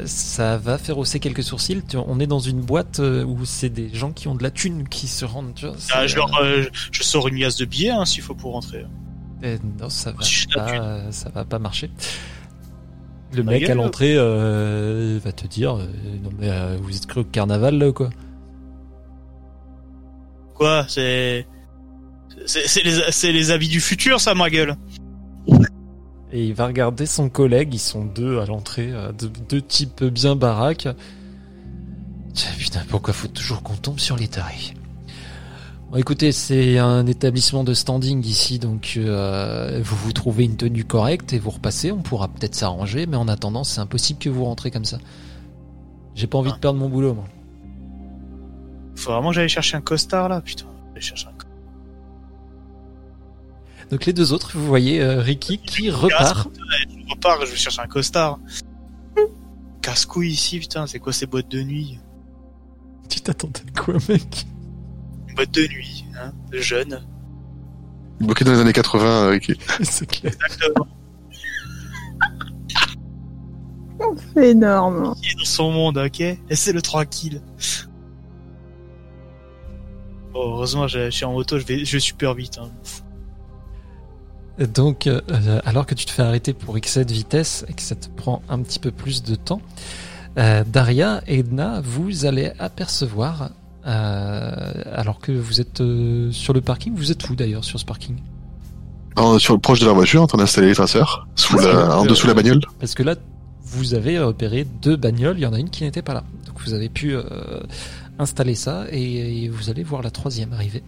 ça 0.05 0.57
va 0.57 0.77
faire 0.77 0.97
hausser 0.97 1.19
quelques 1.19 1.43
sourcils. 1.43 1.81
Tu- 1.87 1.97
On 1.97 2.19
est 2.19 2.27
dans 2.27 2.39
une 2.39 2.61
boîte 2.61 2.99
euh, 2.99 3.23
où 3.23 3.45
c'est 3.45 3.69
des 3.69 3.89
gens 3.93 4.11
qui 4.11 4.27
ont 4.27 4.35
de 4.35 4.43
la 4.43 4.51
thune 4.51 4.87
qui 4.87 5.07
se 5.07 5.25
rendent. 5.25 5.53
Tu 5.55 5.65
vois, 5.65 5.75
c'est, 5.77 5.93
Ah, 5.95 6.07
je, 6.07 6.15
leur, 6.15 6.29
euh, 6.41 6.63
je 6.91 7.03
sors 7.03 7.27
une 7.27 7.35
liasse 7.39 7.57
de 7.57 7.65
billets 7.65 7.89
hein, 7.91 8.05
s'il 8.05 8.23
faut 8.23 8.35
pour 8.35 8.53
rentrer. 8.53 8.85
eh, 9.43 9.57
non, 9.79 9.89
ça 9.89 10.11
va 10.11 10.23
Si 10.23 10.47
pas, 10.47 11.11
ça 11.11 11.29
va 11.29 11.43
pas 11.45 11.59
marcher. 11.59 11.89
Le 13.33 13.43
Ta 13.43 13.49
mec 13.51 13.69
à 13.69 13.75
l'entrée 13.75 14.15
euh, 14.17 15.17
va 15.23 15.31
te 15.31 15.47
dire 15.47 15.75
euh, 15.77 15.85
non 16.21 16.31
mais 16.37 16.49
euh, 16.49 16.77
vous 16.81 16.95
êtes 16.97 17.05
cru 17.05 17.21
au 17.21 17.23
carnaval 17.23 17.77
là 17.77 17.87
ou 17.87 17.93
quoi? 17.93 18.09
Quoi 20.61 20.85
C'est. 20.87 21.47
Les, 23.23 23.49
avis 23.49 23.67
du 23.67 23.81
futur, 23.81 24.21
ça, 24.21 24.35
ma 24.35 24.51
gueule. 24.51 24.75
Et 26.31 26.45
il 26.45 26.53
va 26.53 26.67
regarder 26.67 27.07
son 27.07 27.29
collègue, 27.29 27.73
ils 27.73 27.79
sont 27.79 28.05
deux 28.05 28.37
à 28.39 28.45
l'entrée, 28.45 28.91
euh, 28.91 29.11
deux, 29.11 29.31
deux 29.49 29.61
types 29.63 30.03
bien 30.03 30.35
baraques. 30.35 30.87
Tiens, 32.35 32.51
putain, 32.59 32.81
pourquoi 32.89 33.11
faut 33.11 33.27
toujours 33.27 33.63
qu'on 33.63 33.73
tombe 33.73 33.99
sur 33.99 34.15
les 34.17 34.27
tarés? 34.27 34.75
Bon, 35.89 35.97
écoutez, 35.97 36.31
c'est 36.31 36.77
un 36.77 37.07
établissement 37.07 37.63
de 37.63 37.73
standing 37.73 38.23
ici, 38.23 38.59
donc 38.59 38.93
euh, 38.97 39.81
vous 39.83 39.95
vous 39.95 40.13
trouvez 40.13 40.43
une 40.43 40.57
tenue 40.57 40.85
correcte 40.85 41.33
et 41.33 41.39
vous 41.39 41.49
repassez, 41.49 41.91
on 41.91 42.03
pourra 42.03 42.27
peut-être 42.27 42.53
s'arranger, 42.53 43.07
mais 43.07 43.17
en 43.17 43.27
attendant, 43.27 43.63
c'est 43.63 43.81
impossible 43.81 44.19
que 44.19 44.29
vous 44.29 44.45
rentrez 44.45 44.69
comme 44.69 44.85
ça. 44.85 44.99
J'ai 46.13 46.27
pas 46.27 46.37
envie 46.37 46.51
Ah. 46.51 46.55
de 46.55 46.59
perdre 46.59 46.77
mon 46.77 46.87
boulot, 46.87 47.15
moi. 47.15 47.25
Faut 49.01 49.11
vraiment 49.11 49.29
que 49.29 49.35
j'aille 49.35 49.49
chercher 49.49 49.77
un 49.77 49.81
costard, 49.81 50.29
là, 50.29 50.41
putain. 50.41 50.67
J'allais 50.89 51.01
chercher 51.01 51.27
un 51.27 51.31
costard. 51.31 51.51
Donc 53.89 54.05
les 54.05 54.13
deux 54.13 54.31
autres, 54.31 54.51
vous 54.53 54.65
voyez 54.67 55.01
euh, 55.01 55.19
Ricky 55.21 55.57
qui 55.57 55.89
repart. 55.89 56.49
Je 56.53 57.11
repars, 57.11 57.43
je 57.43 57.51
vais 57.51 57.57
chercher 57.57 57.81
un 57.81 57.87
costard. 57.87 58.37
Casse-couille 59.81 60.29
ici, 60.29 60.59
putain, 60.59 60.85
c'est 60.85 60.99
quoi 60.99 61.13
ces 61.13 61.25
boîtes 61.25 61.49
de 61.49 61.63
nuit? 61.63 61.99
Tu 63.09 63.21
t'attendais 63.21 63.61
à 63.75 63.79
quoi, 63.81 63.95
mec? 64.07 64.45
Une 65.27 65.35
boîte 65.35 65.51
de 65.51 65.67
nuit, 65.67 66.05
hein, 66.15 66.31
de 66.51 66.59
jeune. 66.59 67.03
Bloqué 68.19 68.45
dans 68.45 68.51
les 68.51 68.59
années 68.59 68.71
80, 68.71 69.05
euh, 69.05 69.29
Ricky. 69.31 69.55
C'est 69.81 70.05
clair. 70.05 70.31
Exactement. 70.31 70.87
C'est 74.35 74.49
énorme. 74.49 75.15
Qui 75.21 75.29
est 75.29 75.39
dans 75.39 75.45
son 75.45 75.71
monde, 75.71 75.97
ok? 75.97 76.23
Laissez-le 76.49 76.83
tranquille. 76.83 77.41
Bon, 80.33 80.53
heureusement, 80.55 80.87
je, 80.87 81.05
je 81.05 81.09
suis 81.09 81.25
en 81.25 81.33
moto, 81.33 81.59
je 81.59 81.65
vais, 81.65 81.83
je 81.85 81.91
vais 81.93 81.99
super 81.99 82.33
vite. 82.33 82.57
Hein. 82.61 82.69
Donc, 84.73 85.07
euh, 85.07 85.19
alors 85.65 85.85
que 85.85 85.95
tu 85.95 86.05
te 86.05 86.11
fais 86.11 86.21
arrêter 86.21 86.53
pour 86.53 86.77
excès 86.77 87.03
de 87.05 87.11
vitesse 87.13 87.65
et 87.67 87.73
que 87.73 87.81
ça 87.81 87.95
te 87.95 88.07
prend 88.09 88.41
un 88.49 88.59
petit 88.61 88.79
peu 88.79 88.91
plus 88.91 89.23
de 89.23 89.35
temps, 89.35 89.61
euh, 90.37 90.63
Daria 90.65 91.21
et 91.27 91.39
Edna, 91.39 91.81
vous 91.83 92.25
allez 92.25 92.51
apercevoir, 92.59 93.49
euh, 93.87 94.71
alors 94.93 95.19
que 95.19 95.31
vous 95.31 95.59
êtes 95.61 95.81
euh, 95.81 96.31
sur 96.31 96.53
le 96.53 96.61
parking, 96.61 96.93
vous 96.95 97.11
êtes 97.11 97.27
où 97.29 97.35
d'ailleurs 97.35 97.63
sur 97.63 97.79
ce 97.79 97.85
parking? 97.85 98.17
En- 99.15 99.39
sur 99.39 99.53
le 99.53 99.59
proche 99.59 99.79
de 99.79 99.85
la 99.87 99.93
voiture, 99.93 100.21
en 100.21 100.27
train 100.27 100.37
d'installer 100.37 100.67
les 100.67 100.75
traceurs, 100.75 101.27
sous 101.35 101.57
la, 101.57 101.97
en 101.97 102.05
dessous 102.05 102.27
de 102.27 102.31
la 102.31 102.35
bagnole. 102.35 102.61
Parce 102.79 102.93
que 102.93 103.03
là, 103.03 103.15
vous 103.63 103.93
avez 103.93 104.19
repéré 104.19 104.65
deux 104.81 104.95
bagnoles, 104.95 105.37
il 105.37 105.41
y 105.41 105.45
en 105.45 105.53
a 105.53 105.59
une 105.59 105.69
qui 105.69 105.83
n'était 105.83 106.01
pas 106.01 106.13
là. 106.13 106.23
Donc 106.45 106.61
vous 106.63 106.73
avez 106.73 106.89
pu 106.89 107.15
installer 108.19 108.55
ça 108.55 108.85
et, 108.91 109.43
et 109.45 109.49
vous 109.49 109.69
allez 109.69 109.83
voir 109.83 110.01
la 110.01 110.11
troisième 110.11 110.53
arriver. 110.53 110.83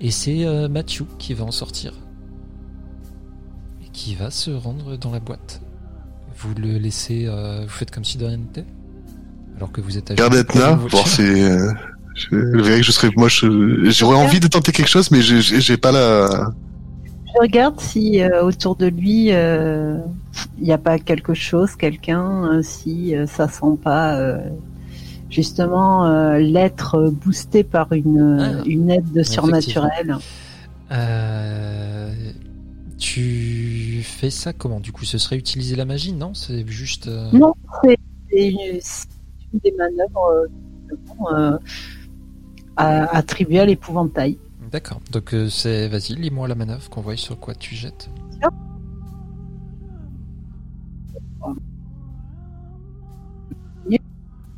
Et 0.00 0.10
c'est 0.10 0.44
euh, 0.46 0.68
Mathieu 0.68 1.06
qui 1.18 1.34
va 1.34 1.44
en 1.44 1.50
sortir. 1.50 1.92
Et 3.84 3.88
qui 3.92 4.14
va 4.14 4.30
se 4.30 4.50
rendre 4.50 4.96
dans 4.96 5.10
la 5.10 5.20
boîte. 5.20 5.60
Vous 6.38 6.54
le 6.60 6.78
laissez, 6.78 7.26
euh, 7.26 7.62
vous 7.62 7.68
faites 7.70 7.90
comme 7.90 8.04
si 8.04 8.18
de 8.18 8.24
rien 8.26 8.36
n'était 8.38 8.64
Alors 9.56 9.70
que 9.72 9.80
vous 9.80 9.96
êtes 9.96 10.10
à 10.10 10.14
voir 10.74 11.06
si... 11.06 11.22
euh, 11.22 11.70
je 12.14 12.28
je 12.30 12.60
verrai 12.62 12.78
que 12.80 12.86
je 12.86 12.92
serais... 12.92 13.10
Moi, 13.16 13.28
je- 13.28 13.90
j'aurais 13.90 14.16
envie 14.16 14.40
de 14.40 14.48
tenter 14.48 14.72
quelque 14.72 14.88
chose, 14.90 15.10
mais 15.10 15.22
j'ai- 15.22 15.40
j'ai 15.40 15.76
pas 15.76 15.92
la... 15.92 16.50
Je 17.26 17.40
regarde 17.40 17.80
si 17.80 18.22
euh, 18.22 18.44
autour 18.44 18.76
de 18.76 18.86
lui 18.86 19.32
euh, 19.32 19.98
il 20.58 20.64
n'y 20.64 20.72
a 20.72 20.78
pas 20.78 20.98
quelque 21.00 21.34
chose, 21.34 21.74
quelqu'un, 21.74 22.44
euh, 22.52 22.62
si 22.62 23.16
euh, 23.16 23.26
ça 23.26 23.48
sent 23.48 23.76
pas 23.82 24.14
euh, 24.16 24.38
justement 25.34 26.06
euh, 26.06 26.38
l'être 26.38 27.10
boosté 27.10 27.64
par 27.64 27.92
une, 27.92 28.38
Ah. 28.40 28.62
une 28.66 28.90
aide 28.90 29.24
surnaturelle. 29.24 30.16
Euh, 30.92 32.12
tu 32.98 34.00
fais 34.04 34.30
ça 34.30 34.52
comment? 34.52 34.78
Du 34.80 34.92
coup, 34.92 35.04
ce 35.04 35.18
serait 35.18 35.36
utiliser 35.36 35.74
la 35.76 35.84
magie, 35.84 36.12
non? 36.12 36.34
C'est 36.34 36.66
juste. 36.68 37.08
euh, 37.08 37.30
Non, 37.32 37.52
c'est 37.82 37.98
une, 38.32 38.80
des 39.62 39.72
manœuvres 39.76 40.46
à- 42.76 43.16
attribuées 43.16 43.60
à 43.60 43.64
l'épouvantail. 43.66 44.38
D'accord. 44.72 45.00
Donc 45.12 45.34
c'est 45.50 45.88
vas-y, 45.88 46.14
lis-moi 46.14 46.48
la 46.48 46.54
manœuvre 46.54 46.88
qu'on 46.90 47.00
voit 47.00 47.16
sur 47.16 47.38
quoi 47.38 47.54
tu 47.54 47.74
jettes. 47.74 48.08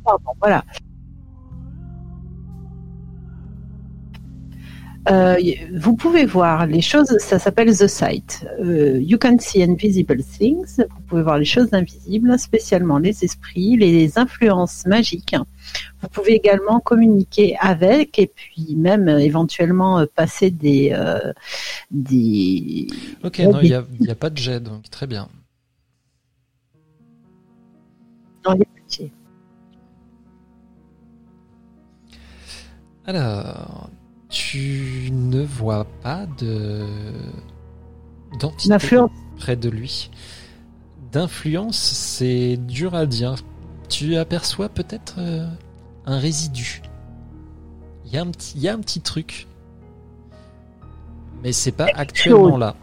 Pardon, 0.07 0.31
voilà. 0.39 0.63
Euh, 5.09 5.35
vous 5.73 5.95
pouvez 5.97 6.25
voir 6.25 6.65
les 6.65 6.79
choses, 6.81 7.13
ça 7.19 7.39
s'appelle 7.39 7.75
The 7.75 7.87
Sight. 7.87 8.45
Euh, 8.59 8.99
you 9.01 9.17
can 9.17 9.37
see 9.39 9.61
invisible 9.63 10.23
things. 10.23 10.77
Vous 10.77 11.01
pouvez 11.07 11.23
voir 11.23 11.39
les 11.39 11.45
choses 11.45 11.73
invisibles, 11.73 12.39
spécialement 12.39 12.99
les 12.99 13.25
esprits, 13.25 13.75
les 13.75 14.17
influences 14.17 14.85
magiques. 14.85 15.35
Vous 16.01 16.07
pouvez 16.07 16.33
également 16.33 16.79
communiquer 16.79 17.57
avec 17.59 18.17
et 18.17 18.27
puis 18.27 18.75
même 18.77 19.09
euh, 19.09 19.19
éventuellement 19.19 20.05
passer 20.15 20.51
des 20.51 20.95
des 21.91 22.87
Ok, 23.25 23.39
non, 23.39 23.59
il 23.61 23.69
n'y 23.69 23.73
a, 23.73 23.83
il 23.99 24.15
pas 24.15 24.29
de 24.29 24.37
jet, 24.37 24.61
donc 24.61 24.89
très 24.89 25.07
bien. 25.07 25.27
dans 28.47 28.53
les 28.53 28.67
Alors, 33.07 33.89
tu 34.29 35.09
ne 35.13 35.41
vois 35.43 35.85
pas 36.03 36.25
de 36.39 36.83
d'entité 38.39 38.69
D'influence. 38.69 39.11
près 39.37 39.55
de 39.55 39.69
lui. 39.69 40.11
D'influence, 41.13 41.77
c'est 41.79 42.57
dur 42.57 42.93
à 42.95 43.05
dire. 43.05 43.35
Tu 43.87 44.17
aperçois 44.17 44.67
peut-être 44.67 45.15
euh, 45.19 45.47
un 46.05 46.19
résidu. 46.19 46.81
Il 48.05 48.11
y, 48.13 48.17
a 48.17 48.21
un 48.21 48.27
petit- 48.31 48.53
il 48.57 48.61
y 48.61 48.67
a 48.69 48.73
un 48.73 48.79
petit 48.79 48.99
truc. 48.99 49.47
Mais 51.43 51.53
c'est 51.53 51.71
pas 51.71 51.87
actuellement 51.95 52.57
là. 52.57 52.75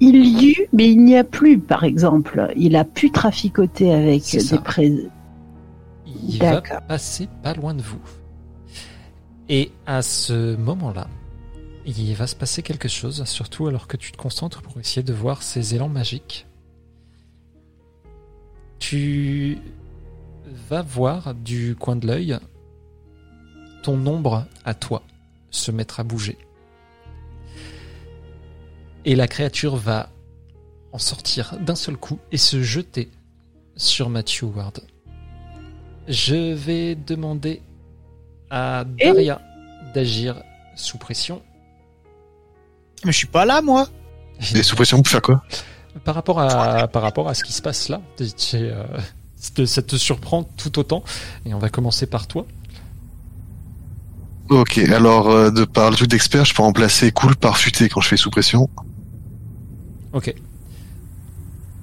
Il 0.00 0.16
y 0.26 0.52
eut, 0.52 0.66
mais 0.72 0.90
il 0.90 1.04
n'y 1.04 1.16
a 1.16 1.24
plus, 1.24 1.58
par 1.58 1.84
exemple. 1.84 2.52
Il 2.56 2.74
a 2.74 2.84
pu 2.84 3.10
traficoter 3.10 3.92
avec 3.92 4.24
des 4.32 4.58
prés. 4.58 4.92
Il 6.28 6.38
va 6.38 6.60
passer 6.60 7.28
pas 7.42 7.54
loin 7.54 7.74
de 7.74 7.82
vous. 7.82 8.00
Et 9.48 9.72
à 9.86 10.02
ce 10.02 10.56
moment-là, 10.56 11.08
il 11.84 12.14
va 12.14 12.26
se 12.26 12.36
passer 12.36 12.62
quelque 12.62 12.88
chose, 12.88 13.24
surtout 13.24 13.66
alors 13.66 13.88
que 13.88 13.96
tu 13.96 14.12
te 14.12 14.16
concentres 14.16 14.62
pour 14.62 14.78
essayer 14.78 15.02
de 15.02 15.12
voir 15.12 15.42
ces 15.42 15.74
élans 15.74 15.88
magiques. 15.88 16.46
Tu 18.78 19.58
vas 20.68 20.82
voir 20.82 21.34
du 21.34 21.76
coin 21.76 21.96
de 21.96 22.06
l'œil 22.06 22.38
ton 23.82 24.06
ombre 24.06 24.46
à 24.64 24.74
toi 24.74 25.02
se 25.50 25.70
mettre 25.70 26.00
à 26.00 26.04
bouger. 26.04 26.38
Et 29.04 29.16
la 29.16 29.26
créature 29.26 29.76
va 29.76 30.10
en 30.92 30.98
sortir 30.98 31.58
d'un 31.60 31.74
seul 31.74 31.96
coup 31.96 32.18
et 32.30 32.36
se 32.36 32.62
jeter 32.62 33.10
sur 33.76 34.10
Matthew 34.10 34.44
Ward. 34.44 34.80
Je 36.10 36.52
vais 36.54 36.96
demander 36.96 37.62
à 38.50 38.84
Daria 38.84 39.40
d'agir 39.94 40.42
sous 40.74 40.98
pression. 40.98 41.40
Mais 43.04 43.12
je 43.12 43.16
suis 43.18 43.26
pas 43.28 43.44
là, 43.44 43.62
moi. 43.62 43.88
Et 44.54 44.62
sous 44.64 44.74
pression 44.74 44.98
pour 44.98 45.08
faire 45.08 45.22
quoi 45.22 45.42
Par 46.04 46.16
rapport 46.16 46.40
à, 46.40 46.88
par 46.88 47.02
rapport 47.02 47.28
à 47.28 47.34
ce 47.34 47.44
qui 47.44 47.52
se 47.52 47.62
passe 47.62 47.88
là, 47.88 48.00
c'est, 48.36 48.70
euh, 48.72 48.84
ça 49.66 49.82
te- 49.82 49.96
surprend 49.96 50.42
tout 50.42 50.78
autant. 50.80 51.04
Et 51.46 51.54
on 51.54 51.58
va 51.58 51.68
commencer 51.68 52.06
par 52.06 52.26
toi. 52.26 52.44
Ok, 54.48 54.78
alors 54.78 55.30
euh, 55.30 55.50
de 55.52 55.64
par 55.64 55.90
le 55.90 55.96
truc 55.96 56.08
d'expert, 56.08 56.44
je 56.44 56.52
peux 56.54 56.62
remplacer 56.62 57.12
cool 57.12 57.36
par 57.36 57.56
futé 57.56 57.88
quand 57.88 58.00
je 58.00 58.08
fais 58.08 58.16
sous 58.16 58.30
pression. 58.30 58.68
Ok. 60.12 60.34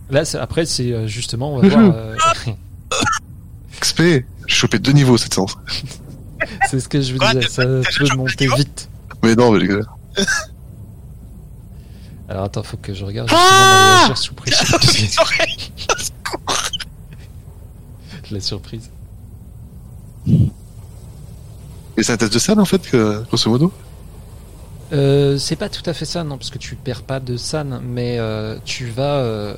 Là, 0.10 0.24
après, 0.40 0.66
c'est 0.66 0.92
euh, 0.92 1.08
justement, 1.08 1.54
on 1.56 1.60
va 1.62 1.68
voir. 1.70 1.92
euh, 1.96 2.16
XP, 3.80 4.02
j'ai 4.02 4.24
chopé 4.48 4.80
deux 4.80 4.92
niveaux 4.92 5.18
cette 5.18 5.34
séance. 5.34 5.58
c'est 6.70 6.80
ce 6.80 6.88
que 6.88 7.02
je 7.02 7.14
veux 7.14 7.20
dire. 7.20 7.50
Ça 7.50 7.64
peut 7.64 8.16
monter 8.16 8.48
vite. 8.56 8.90
Mais 9.24 9.36
non, 9.36 9.52
mais 9.52 9.60
j'exagère. 9.60 9.96
Alors 12.30 12.44
attends, 12.44 12.64
faut 12.64 12.78
que 12.78 12.94
je 12.94 13.06
regarde 13.06 13.30
justement 13.30 13.50
dans 13.50 13.98
les 13.98 14.04
agir 14.04 14.18
sous 14.18 14.34
pression. 14.34 14.78
La 18.32 18.42
surprise. 18.42 18.90
Et 21.98 22.04
c'est 22.04 22.12
un 22.12 22.18
test 22.18 22.34
de 22.34 22.40
salle 22.40 22.60
en 22.60 22.66
fait, 22.66 22.82
que, 22.90 23.24
grosso 23.24 23.50
modo? 23.50 23.72
Euh, 24.92 25.38
c'est 25.38 25.56
pas 25.56 25.70
tout 25.70 25.88
à 25.90 25.94
fait 25.94 26.06
ça, 26.06 26.24
non, 26.24 26.38
parce 26.38 26.50
que 26.50 26.58
tu 26.58 26.76
perds 26.76 27.04
pas 27.04 27.20
de 27.20 27.38
san, 27.38 27.82
mais 27.84 28.18
euh, 28.20 28.58
tu 28.66 28.88
vas. 28.88 29.18
euh, 29.20 29.56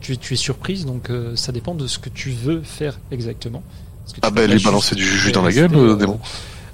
tu, 0.00 0.16
tu 0.18 0.34
es 0.34 0.36
surprise, 0.36 0.84
donc 0.86 1.10
euh, 1.10 1.34
ça 1.36 1.52
dépend 1.52 1.74
de 1.74 1.86
ce 1.86 1.98
que 1.98 2.08
tu 2.08 2.30
veux 2.30 2.62
faire 2.62 2.98
exactement. 3.10 3.62
Ah 4.22 4.30
peux 4.30 4.46
bah, 4.46 4.48
juste 4.52 4.64
balancer 4.64 4.94
du 4.94 5.04
jus 5.04 5.32
dans 5.32 5.42
la 5.42 5.52
gueule, 5.52 5.72
le 5.72 5.90
euh, 5.90 5.96
démon. 5.96 6.20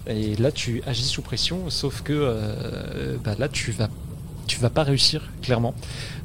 Et 0.07 0.35
là, 0.37 0.51
tu 0.53 0.83
agis 0.87 1.05
sous 1.05 1.23
pression, 1.23 1.71
sauf 1.71 2.03
que 2.03 2.13
euh, 2.13 3.17
bah, 3.25 3.35
là, 3.39 3.49
tu 3.49 3.71
vas, 3.71 3.89
tu 4.47 4.59
vas 4.61 4.69
pas 4.71 4.83
réussir, 4.83 5.31
clairement. 5.43 5.75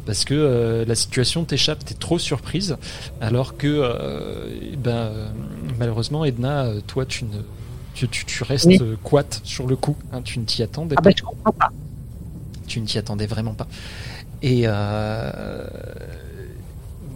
Parce 0.05 0.25
que 0.25 0.33
euh, 0.33 0.85
la 0.85 0.95
situation 0.95 1.43
t'échappe, 1.45 1.83
t'es 1.85 1.93
trop 1.93 2.17
surprise, 2.19 2.77
alors 3.21 3.55
que, 3.57 3.67
euh, 3.67 4.49
ben, 4.77 4.91
euh, 4.91 5.27
malheureusement, 5.79 6.25
Edna, 6.25 6.65
euh, 6.65 6.81
toi, 6.87 7.05
tu 7.05 7.25
ne, 7.25 7.39
tu, 7.93 8.07
tu, 8.09 8.25
tu 8.25 8.43
restes 8.43 8.65
Oui. 8.67 8.79
euh, 8.81 8.95
quat 9.03 9.39
sur 9.43 9.67
le 9.67 9.75
coup. 9.75 9.95
hein, 10.11 10.21
tu 10.23 10.39
ne 10.39 10.45
t'y 10.45 10.63
attendais 10.63 10.95
Ah 10.97 11.01
pas. 11.01 11.09
bah 11.09 11.15
je 11.17 11.23
comprends 11.23 11.51
pas. 11.51 11.69
Tu 12.67 12.79
ne 12.81 12.85
t'y 12.85 12.97
attendais 12.97 13.27
vraiment 13.27 13.53
pas. 13.53 13.67
Et 14.41 14.63
euh, 14.65 15.65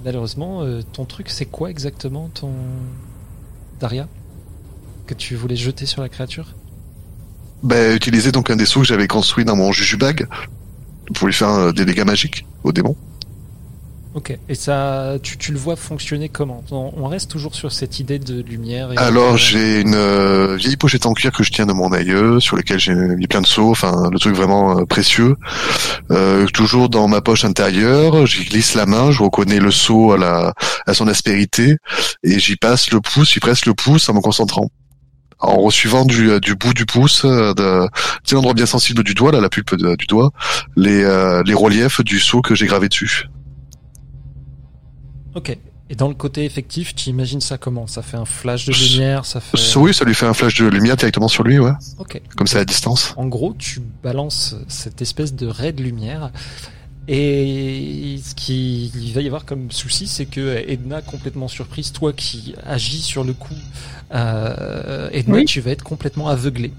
malheureusement, 0.03 0.63
euh, 0.63 0.81
ton 0.93 1.05
truc, 1.05 1.29
c'est 1.29 1.45
quoi 1.45 1.69
exactement, 1.69 2.29
ton 2.33 2.51
Daria, 3.79 4.07
que 5.07 5.13
tu 5.13 5.35
voulais 5.35 5.55
jeter 5.55 5.85
sur 5.85 6.01
la 6.01 6.09
créature? 6.09 6.53
Bah, 7.63 7.93
utiliser 7.93 8.31
donc 8.31 8.49
un 8.49 8.55
des 8.55 8.65
sous 8.65 8.81
que 8.81 8.87
j'avais 8.87 9.07
construit 9.07 9.45
dans 9.45 9.55
mon 9.55 9.71
jujubag 9.71 10.27
pour 11.13 11.27
lui 11.27 11.33
faire 11.33 11.49
euh, 11.49 11.71
des 11.71 11.85
dégâts 11.85 12.05
magiques 12.05 12.45
au 12.63 12.71
démon. 12.71 12.95
Ok. 14.13 14.37
Et 14.49 14.55
ça, 14.55 15.13
tu, 15.23 15.37
tu 15.37 15.53
le 15.53 15.57
vois 15.57 15.77
fonctionner 15.77 16.27
comment? 16.27 16.65
On, 16.69 16.91
on 16.97 17.07
reste 17.07 17.31
toujours 17.31 17.55
sur 17.55 17.71
cette 17.71 17.99
idée 17.99 18.19
de 18.19 18.41
lumière. 18.41 18.91
Et 18.91 18.97
Alors 18.97 19.33
de- 19.33 19.37
j'ai 19.37 19.79
une 19.79 19.95
euh, 19.95 20.57
vieille 20.57 20.75
pochette 20.75 21.05
en 21.05 21.13
cuir 21.13 21.31
que 21.31 21.43
je 21.43 21.51
tiens 21.51 21.65
de 21.65 21.71
mon 21.71 21.93
aïeux, 21.93 22.41
sur 22.41 22.57
lequel 22.57 22.77
j'ai 22.77 22.93
mis 22.93 23.27
plein 23.27 23.39
de 23.39 23.47
seaux, 23.47 23.71
enfin 23.71 24.09
le 24.11 24.19
truc 24.19 24.35
vraiment 24.35 24.79
euh, 24.79 24.85
précieux. 24.85 25.37
Euh, 26.11 26.45
toujours 26.47 26.89
dans 26.89 27.07
ma 27.07 27.21
poche 27.21 27.45
intérieure, 27.45 28.25
j'y 28.25 28.43
glisse 28.43 28.75
la 28.75 28.85
main, 28.85 29.11
je 29.11 29.23
reconnais 29.23 29.59
le 29.59 29.71
seau 29.71 30.11
à 30.11 30.17
la 30.17 30.53
à 30.85 30.93
son 30.93 31.07
aspérité 31.07 31.77
et 32.23 32.37
j'y 32.37 32.57
passe 32.57 32.91
le 32.91 32.99
pouce, 32.99 33.31
j'y 33.31 33.39
presse 33.39 33.65
le 33.65 33.73
pouce 33.73 34.09
en 34.09 34.13
me 34.13 34.19
concentrant. 34.19 34.69
En 35.39 35.55
resuivant 35.57 36.03
du, 36.05 36.39
du 36.41 36.55
bout 36.55 36.73
du 36.73 36.85
pouce, 36.85 37.23
de, 37.25 37.87
tu 37.87 37.91
sais, 38.25 38.35
l'endroit 38.35 38.53
bien 38.53 38.65
sensible 38.67 39.03
du 39.03 39.13
doigt, 39.15 39.31
là, 39.31 39.39
la 39.39 39.49
pulpe 39.49 39.73
de- 39.75 39.95
du 39.95 40.05
doigt, 40.05 40.31
les, 40.75 41.01
euh, 41.03 41.41
les 41.45 41.53
reliefs 41.55 42.01
du 42.01 42.19
seau 42.19 42.41
que 42.41 42.53
j'ai 42.55 42.67
gravé 42.67 42.89
dessus. 42.89 43.23
Ok. 45.35 45.57
Et 45.89 45.95
dans 45.95 46.07
le 46.07 46.13
côté 46.13 46.45
effectif, 46.45 46.95
tu 46.95 47.09
imagines 47.09 47.41
ça 47.41 47.57
comment? 47.57 47.85
Ça 47.85 48.01
fait 48.01 48.15
un 48.15 48.23
flash 48.25 48.65
de 48.65 48.71
lumière, 48.73 49.25
ça 49.25 49.41
fait. 49.41 49.57
Ça, 49.57 49.77
Oui, 49.79 49.93
ça 49.93 50.05
lui 50.05 50.15
fait 50.15 50.25
un 50.25 50.33
flash 50.33 50.55
de 50.55 50.65
lumière 50.65 50.95
directement 50.95 51.27
sur 51.27 51.43
lui, 51.43 51.59
ouais, 51.59 51.71
Ok. 51.99 52.21
comme 52.37 52.47
ça 52.47 52.59
à 52.59 52.65
distance. 52.65 53.13
En 53.17 53.27
gros, 53.27 53.53
tu 53.57 53.81
balances 54.01 54.55
cette 54.69 55.01
espèce 55.01 55.33
de 55.33 55.47
ray 55.47 55.73
de 55.73 55.83
lumière. 55.83 56.31
Et 57.09 58.19
ce 58.23 58.35
qu'il 58.35 58.89
va 59.13 59.21
y 59.21 59.25
avoir 59.25 59.43
comme 59.43 59.69
souci, 59.71 60.07
c'est 60.07 60.25
que 60.25 60.63
Edna, 60.67 61.01
complètement 61.01 61.47
surprise, 61.49 61.91
toi 61.91 62.13
qui 62.13 62.55
agis 62.65 63.01
sur 63.01 63.23
le 63.25 63.33
coup, 63.33 63.55
euh, 64.13 65.09
Edna, 65.11 65.37
Oui. 65.39 65.45
tu 65.45 65.59
vas 65.61 65.71
être 65.71 65.83
complètement 65.83 66.27
aveuglé. 66.29 66.71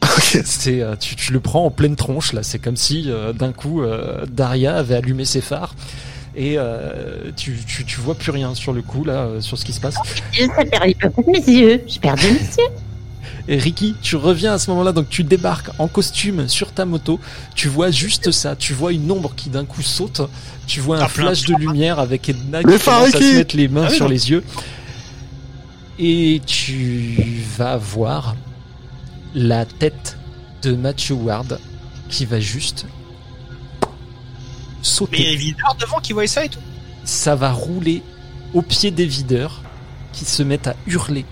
Ok. 0.02 0.40
C'est, 0.44 0.80
euh, 0.80 0.96
tu, 0.96 1.14
tu 1.16 1.32
le 1.32 1.40
prends 1.40 1.64
en 1.66 1.70
pleine 1.70 1.96
tronche 1.96 2.32
là. 2.32 2.42
C'est 2.42 2.58
comme 2.58 2.76
si 2.76 3.04
euh, 3.06 3.32
d'un 3.32 3.52
coup 3.52 3.82
euh, 3.82 4.26
Daria 4.26 4.76
avait 4.76 4.96
allumé 4.96 5.24
ses 5.24 5.40
phares 5.40 5.74
et 6.36 6.54
euh, 6.58 7.30
tu, 7.36 7.58
tu, 7.66 7.84
tu 7.84 8.00
vois 8.00 8.14
plus 8.14 8.30
rien 8.30 8.54
sur 8.54 8.72
le 8.72 8.82
coup 8.82 9.04
là, 9.04 9.24
euh, 9.24 9.40
sur 9.40 9.58
ce 9.58 9.64
qui 9.64 9.72
se 9.72 9.80
passe. 9.80 9.96
Je 10.32 10.46
perdu 10.46 11.24
mes 11.26 11.38
yeux. 11.38 11.82
J'ai 11.86 11.98
perdu 12.00 12.26
mes 12.26 12.38
yeux. 12.38 12.70
Et 13.48 13.56
Ricky, 13.58 13.96
tu 14.00 14.14
reviens 14.16 14.52
à 14.52 14.58
ce 14.58 14.70
moment-là, 14.70 14.92
donc 14.92 15.08
tu 15.08 15.24
débarques 15.24 15.70
en 15.78 15.88
costume 15.88 16.46
sur 16.48 16.72
ta 16.72 16.84
moto. 16.84 17.18
Tu 17.56 17.68
vois 17.68 17.90
juste 17.90 18.30
ça. 18.30 18.54
Tu 18.54 18.74
vois 18.74 18.92
une 18.92 19.10
ombre 19.10 19.32
qui 19.34 19.48
d'un 19.48 19.64
coup 19.64 19.82
saute. 19.82 20.20
Tu 20.68 20.78
vois 20.80 20.98
un 20.98 21.04
Ah, 21.04 21.08
flash 21.08 21.42
de 21.46 21.54
lumière 21.56 21.98
avec 21.98 22.28
Edna 22.28 22.60
qui 22.62 22.78
commence 22.78 23.14
à 23.14 23.18
se 23.18 23.36
mettre 23.36 23.56
les 23.56 23.66
mains 23.66 23.86
Ah 23.88 23.90
sur 23.90 24.04
non. 24.04 24.10
les 24.10 24.30
yeux. 24.30 24.44
Et 25.98 26.40
tu 26.46 27.16
vas 27.56 27.76
voir 27.76 28.36
la 29.34 29.64
tête 29.64 30.16
de 30.62 30.72
Matthew 30.74 31.12
Ward 31.12 31.58
qui 32.08 32.26
va 32.26 32.40
juste 32.40 32.86
sauter. 34.82 35.12
Mais 35.12 35.18
il 35.18 35.24
y 35.24 35.28
a 35.28 35.30
les 35.32 35.36
videurs 35.36 35.76
devant 35.80 35.98
qui 35.98 36.12
voient 36.12 36.26
ça 36.26 36.44
et 36.44 36.48
tout. 36.48 36.58
ça 37.04 37.34
va 37.34 37.52
rouler 37.52 38.02
au 38.54 38.62
pied 38.62 38.90
des 38.90 39.06
videurs 39.06 39.62
qui 40.12 40.24
se 40.24 40.42
mettent 40.42 40.66
à 40.66 40.74
hurler, 40.86 41.24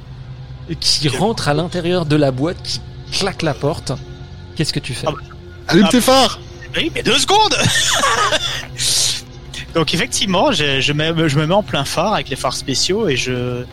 et 0.69 0.77
qui 0.77 1.09
rentrent 1.09 1.49
à 1.49 1.55
l'intérieur 1.55 2.07
de 2.07 2.17
la 2.17 2.31
boîte, 2.31 2.63
qui 2.63 2.81
claquent 3.13 3.43
la 3.43 3.55
porte. 3.55 3.93
Qu'est-ce 4.57 4.73
que 4.73 4.81
tu 4.81 4.95
fais 4.95 5.07
Ah 5.09 5.13
bah. 5.13 5.19
Allume 5.69 5.85
Ah. 5.87 5.91
tes 5.91 6.01
phares 6.01 6.39
Oui, 6.77 6.91
mais 6.95 7.03
deux 7.03 7.19
secondes 7.19 7.57
Donc 9.75 9.93
effectivement, 9.95 10.51
je, 10.53 10.81
je, 10.81 10.93
me, 10.93 11.29
je 11.29 11.39
me 11.39 11.47
mets 11.47 11.55
en 11.55 11.63
plein 11.63 11.85
phare 11.85 12.15
avec 12.15 12.29
les 12.31 12.37
phares 12.37 12.55
spéciaux 12.57 13.09
et 13.09 13.17
je 13.17 13.65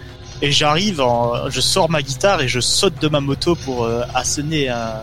et 0.42 0.52
j'arrive, 0.52 1.00
en, 1.00 1.50
je 1.50 1.62
sors 1.62 1.90
ma 1.90 2.02
guitare 2.02 2.42
et 2.42 2.50
je 2.50 2.60
saute 2.60 3.02
de 3.02 3.08
ma 3.08 3.22
moto 3.22 3.56
pour 3.56 3.86
euh, 3.86 4.02
assonner 4.14 4.68
un 4.68 4.96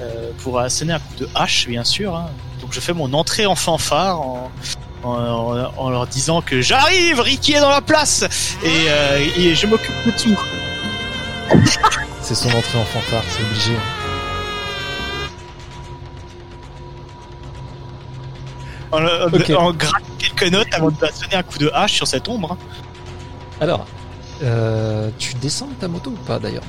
euh, 0.00 0.30
pour 0.38 0.60
un 0.60 0.68
coup 0.68 1.16
de 1.18 1.28
hache, 1.34 1.66
bien 1.66 1.82
sûr. 1.82 2.14
hein. 2.14 2.30
Donc 2.68 2.74
je 2.74 2.80
fais 2.80 2.92
mon 2.92 3.10
entrée 3.14 3.46
en 3.46 3.54
fanfare 3.54 4.20
en, 4.20 4.50
en, 5.02 5.08
en- 5.10 5.72
en 5.78 5.88
leur 5.88 6.06
disant 6.06 6.42
que 6.42 6.60
j'arrive, 6.60 7.18
Ricky 7.18 7.54
est 7.54 7.60
dans 7.60 7.70
la 7.70 7.80
place 7.80 8.24
et, 8.62 8.68
euh, 8.90 9.26
et 9.38 9.54
je 9.54 9.66
m'occupe 9.66 9.94
de 10.04 10.10
tout. 10.10 10.38
C'est 12.20 12.34
son 12.34 12.48
entrée 12.50 12.78
en 12.78 12.84
fanfare, 12.84 13.22
c'est 13.30 13.42
obligé. 13.42 13.72
En, 18.92 18.98
en- 19.02 19.26
Ok. 19.32 19.50
en 19.56 19.72
grattant 19.72 19.98
quelques 20.18 20.52
notes 20.52 20.68
avant 20.72 20.90
de 20.90 20.96
sonner 21.14 21.36
un 21.36 21.42
coup 21.42 21.56
de 21.56 21.70
hache 21.74 21.94
sur 21.94 22.06
cette 22.06 22.28
ombre. 22.28 22.58
Alors, 23.62 23.86
euh, 24.42 25.08
tu 25.18 25.32
descends 25.34 25.68
de 25.68 25.74
ta 25.74 25.88
moto 25.88 26.10
ou 26.10 26.24
pas 26.26 26.38
d'ailleurs? 26.38 26.62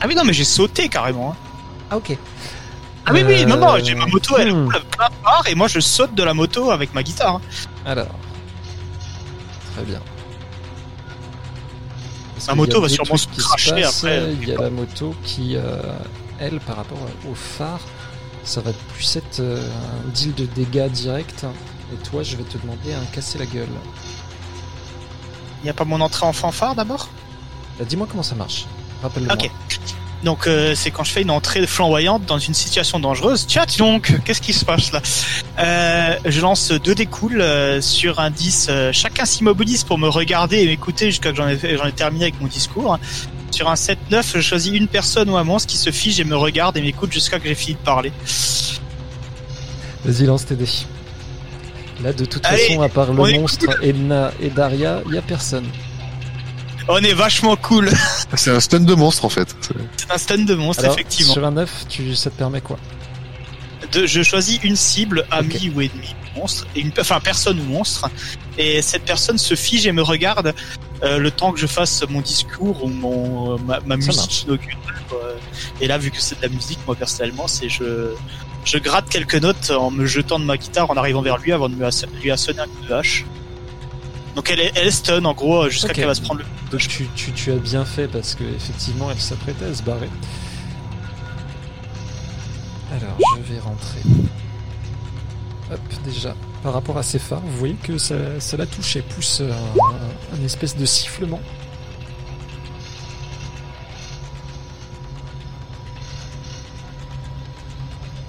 Ah 0.00 0.06
oui 0.08 0.14
non 0.14 0.24
mais 0.24 0.32
j'ai 0.32 0.44
sauté 0.44 0.88
carrément. 0.88 1.32
hein. 1.32 1.36
Ah 1.90 1.96
ok. 1.98 2.16
Ah 3.06 3.10
oui, 3.12 3.22
oui, 3.26 3.44
non, 3.44 3.56
non, 3.56 3.74
Euh, 3.74 3.80
j'ai 3.84 3.94
ma 3.94 4.06
moto, 4.06 4.36
elle 4.38 4.52
hmm. 4.52 4.64
roule 4.64 4.82
plein 4.90 5.08
phare 5.22 5.44
et 5.46 5.54
moi 5.54 5.68
je 5.68 5.80
saute 5.80 6.14
de 6.14 6.22
la 6.22 6.32
moto 6.32 6.70
avec 6.70 6.94
ma 6.94 7.02
guitare. 7.02 7.40
Alors, 7.84 8.06
très 9.74 9.84
bien. 9.84 10.00
Parce 12.34 12.46
Ma 12.46 12.52
qu'il 12.52 12.60
moto 12.62 12.80
va 12.80 12.88
sûrement 12.88 13.16
se 13.16 13.28
cracher 13.28 13.84
après. 13.84 14.32
Il 14.32 14.48
y 14.48 14.52
a 14.54 14.60
la 14.60 14.70
moto 14.70 15.14
qui, 15.22 15.56
euh, 15.56 15.80
elle, 16.38 16.60
par 16.60 16.76
rapport 16.76 16.98
au 17.30 17.34
phare, 17.34 17.80
ça 18.42 18.60
va 18.60 18.72
plus 18.94 19.16
être 19.16 19.40
euh, 19.40 19.66
un 20.06 20.08
deal 20.10 20.34
de 20.34 20.46
dégâts 20.46 20.88
direct. 20.88 21.46
Et 21.92 21.96
toi, 22.08 22.22
je 22.22 22.36
vais 22.36 22.44
te 22.44 22.58
demander 22.58 22.94
un 22.94 23.04
casser 23.12 23.38
la 23.38 23.46
gueule. 23.46 23.68
Il 25.62 25.64
n'y 25.64 25.70
a 25.70 25.74
pas 25.74 25.84
mon 25.84 26.00
entrée 26.00 26.26
en 26.26 26.32
fanfare 26.32 26.74
d'abord? 26.74 27.08
Bah, 27.78 27.84
Dis-moi 27.86 28.06
comment 28.10 28.22
ça 28.22 28.34
marche. 28.34 28.66
Rappelle-le-moi. 29.02 29.36
Ok. 29.36 29.50
Donc 30.24 30.46
euh, 30.46 30.74
c'est 30.74 30.90
quand 30.90 31.04
je 31.04 31.10
fais 31.12 31.22
une 31.22 31.30
entrée 31.30 31.66
flamboyante 31.66 32.24
dans 32.24 32.38
une 32.38 32.54
situation 32.54 32.98
dangereuse. 32.98 33.46
Tiens, 33.46 33.66
donc, 33.78 34.12
qu'est-ce 34.24 34.40
qui 34.40 34.52
se 34.52 34.64
passe 34.64 34.90
là? 34.92 35.02
Euh, 35.58 36.16
Je 36.24 36.40
lance 36.40 36.72
deux 36.72 36.94
découles 36.94 37.40
euh, 37.40 37.80
sur 37.80 38.18
un 38.20 38.30
10. 38.30 38.66
euh, 38.70 38.92
chacun 38.92 39.24
s'immobilise 39.26 39.84
pour 39.84 39.98
me 39.98 40.08
regarder 40.08 40.58
et 40.62 40.66
m'écouter 40.66 41.06
jusqu'à 41.06 41.30
que 41.30 41.36
j'en 41.36 41.48
ai, 41.48 41.58
terminé 41.94 42.24
avec 42.24 42.40
mon 42.40 42.46
discours. 42.46 42.98
sur 43.50 43.68
un 43.68 43.74
7-9, 43.74 43.96
je 44.34 44.40
choisis 44.40 44.72
une 44.72 44.88
personne 44.88 45.28
ou 45.30 45.36
un 45.36 45.44
monstre 45.44 45.68
qui 45.70 45.76
se 45.76 45.90
fige 45.90 46.18
et 46.20 46.24
me 46.24 46.36
regarde 46.36 46.76
et 46.76 46.82
m'écoute 46.82 47.12
jusqu'à 47.12 47.38
que 47.38 47.46
j'ai 47.46 47.54
fini 47.54 47.74
de 47.74 47.84
parler. 47.84 48.10
Vas-y, 50.04 50.26
lance 50.26 50.46
tes 50.46 50.56
dés. 50.56 50.66
Là, 52.02 52.12
de 52.12 52.24
toute 52.24 52.44
Allez, 52.46 52.66
façon, 52.68 52.82
à 52.82 52.88
part 52.88 53.12
le 53.12 53.38
monstre, 53.38 53.66
Edna 53.82 54.32
et 54.40 54.50
Daria, 54.50 55.02
il 55.06 55.14
y 55.14 55.18
a 55.18 55.22
personne. 55.22 55.66
On 56.88 56.98
est 56.98 57.14
vachement 57.14 57.56
cool. 57.56 57.90
C'est 58.34 58.50
un 58.50 58.60
stun 58.60 58.80
de 58.80 58.94
monstre 58.94 59.24
en 59.24 59.28
fait. 59.28 59.54
C'est 59.96 60.10
un 60.10 60.18
stun 60.18 60.38
de 60.44 60.54
monstre, 60.54 60.84
Alors, 60.84 60.94
effectivement. 60.94 61.32
sur 61.32 61.44
un 61.44 61.52
9, 61.52 61.86
tu, 61.88 62.14
ça 62.14 62.30
te 62.30 62.36
permet 62.36 62.60
quoi? 62.60 62.78
De- 63.92 64.06
je 64.06 64.22
choisis 64.22 64.60
une 64.62 64.76
cible, 64.76 65.24
ami 65.30 65.72
ou 65.74 65.80
ennemi 65.80 66.14
monstre, 66.36 66.66
et 66.74 66.80
une, 66.80 66.90
enfin 66.98 67.20
personne 67.20 67.60
ou 67.60 67.64
monstre, 67.64 68.10
et 68.58 68.82
cette 68.82 69.04
personne 69.04 69.38
se 69.38 69.54
fige 69.54 69.86
et 69.86 69.92
me 69.92 70.02
regarde 70.02 70.52
euh, 71.04 71.18
le 71.18 71.30
temps 71.30 71.52
que 71.52 71.60
je 71.60 71.66
fasse 71.66 72.02
mon 72.08 72.20
discours 72.20 72.82
ou 72.84 72.88
mon 72.88 73.56
ma, 73.60 73.78
ma 73.80 73.96
musique 73.96 74.46
quoi. 75.08 75.20
Et 75.80 75.86
là, 75.86 75.96
vu 75.98 76.10
que 76.10 76.20
c'est 76.20 76.36
de 76.36 76.42
la 76.42 76.48
musique, 76.48 76.78
moi 76.86 76.96
personnellement, 76.96 77.46
c'est 77.46 77.68
je 77.68 78.10
je 78.64 78.78
gratte 78.78 79.08
quelques 79.10 79.36
notes 79.36 79.70
en 79.70 79.90
me 79.90 80.06
jetant 80.06 80.38
de 80.38 80.44
ma 80.44 80.56
guitare 80.56 80.90
en 80.90 80.96
arrivant 80.96 81.20
vers 81.22 81.36
lui 81.38 81.52
avant 81.52 81.68
de 81.68 81.76
lui 82.22 82.30
assonner 82.30 82.60
un 82.60 82.66
coup 82.66 82.86
de 82.88 82.94
hache. 82.94 83.24
Donc 84.34 84.50
elle 84.50 84.60
est, 84.60 84.72
elle 84.74 84.88
est 84.88 84.90
stun 84.90 85.24
en 85.24 85.32
gros 85.32 85.68
jusqu'à 85.68 85.88
Ok. 85.88 85.94
qu'elle 85.94 86.06
va 86.06 86.14
se 86.14 86.20
prendre 86.22 86.40
le 86.40 86.46
Donc 86.70 86.80
tu, 86.80 87.06
tu, 87.14 87.32
tu 87.32 87.52
as 87.52 87.56
bien 87.56 87.84
fait 87.84 88.08
parce 88.08 88.34
que 88.34 88.42
effectivement 88.44 89.10
elle 89.10 89.20
s'apprêtait 89.20 89.66
à 89.66 89.74
se 89.74 89.82
barrer. 89.82 90.08
Alors 92.92 93.16
je 93.36 93.52
vais 93.54 93.60
rentrer. 93.60 94.00
Hop, 95.72 95.80
déjà, 96.04 96.34
par 96.62 96.74
rapport 96.74 96.98
à 96.98 97.02
ses 97.02 97.18
phares, 97.18 97.40
vous 97.40 97.56
voyez 97.58 97.74
que 97.74 97.96
ça, 97.96 98.14
ça 98.38 98.56
la 98.56 98.66
touche, 98.66 98.96
elle 98.96 99.02
pousse 99.04 99.40
un, 99.40 99.50
un- 99.50 100.40
un 100.40 100.44
espèce 100.44 100.76
de 100.76 100.84
sifflement. 100.84 101.40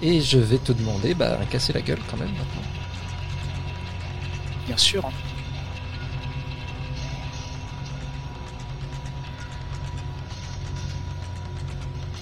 Et 0.01 0.21
je 0.21 0.37
vais 0.37 0.57
te 0.57 0.71
demander, 0.71 1.13
bah, 1.13 1.37
casser 1.49 1.73
la 1.73 1.81
gueule 1.81 1.99
quand 2.09 2.17
même 2.17 2.29
maintenant. 2.31 2.61
bien 4.67 4.77
sûr. 4.77 5.05
hein. 5.05 5.11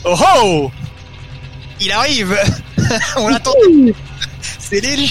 Oh 0.05 0.15
oh 0.43 0.71
Il 1.79 1.91
arrive 1.91 2.37
On 3.17 3.27
l'attend 3.29 3.53
C'est 4.59 4.81
les 4.81 5.07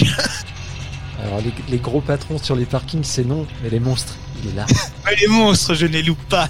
Alors 1.23 1.39
les, 1.41 1.53
les 1.69 1.77
gros 1.77 2.01
patrons 2.01 2.37
sur 2.37 2.55
les 2.55 2.65
parkings 2.65 3.03
c'est 3.03 3.23
non, 3.23 3.47
mais 3.63 3.69
les 3.69 3.79
monstres, 3.79 4.15
il 4.43 4.49
est 4.49 4.53
là. 4.53 4.65
les 5.19 5.27
monstres, 5.27 5.73
je 5.73 5.85
ne 5.85 5.91
les 5.91 6.03
loupe 6.03 6.23
pas 6.29 6.49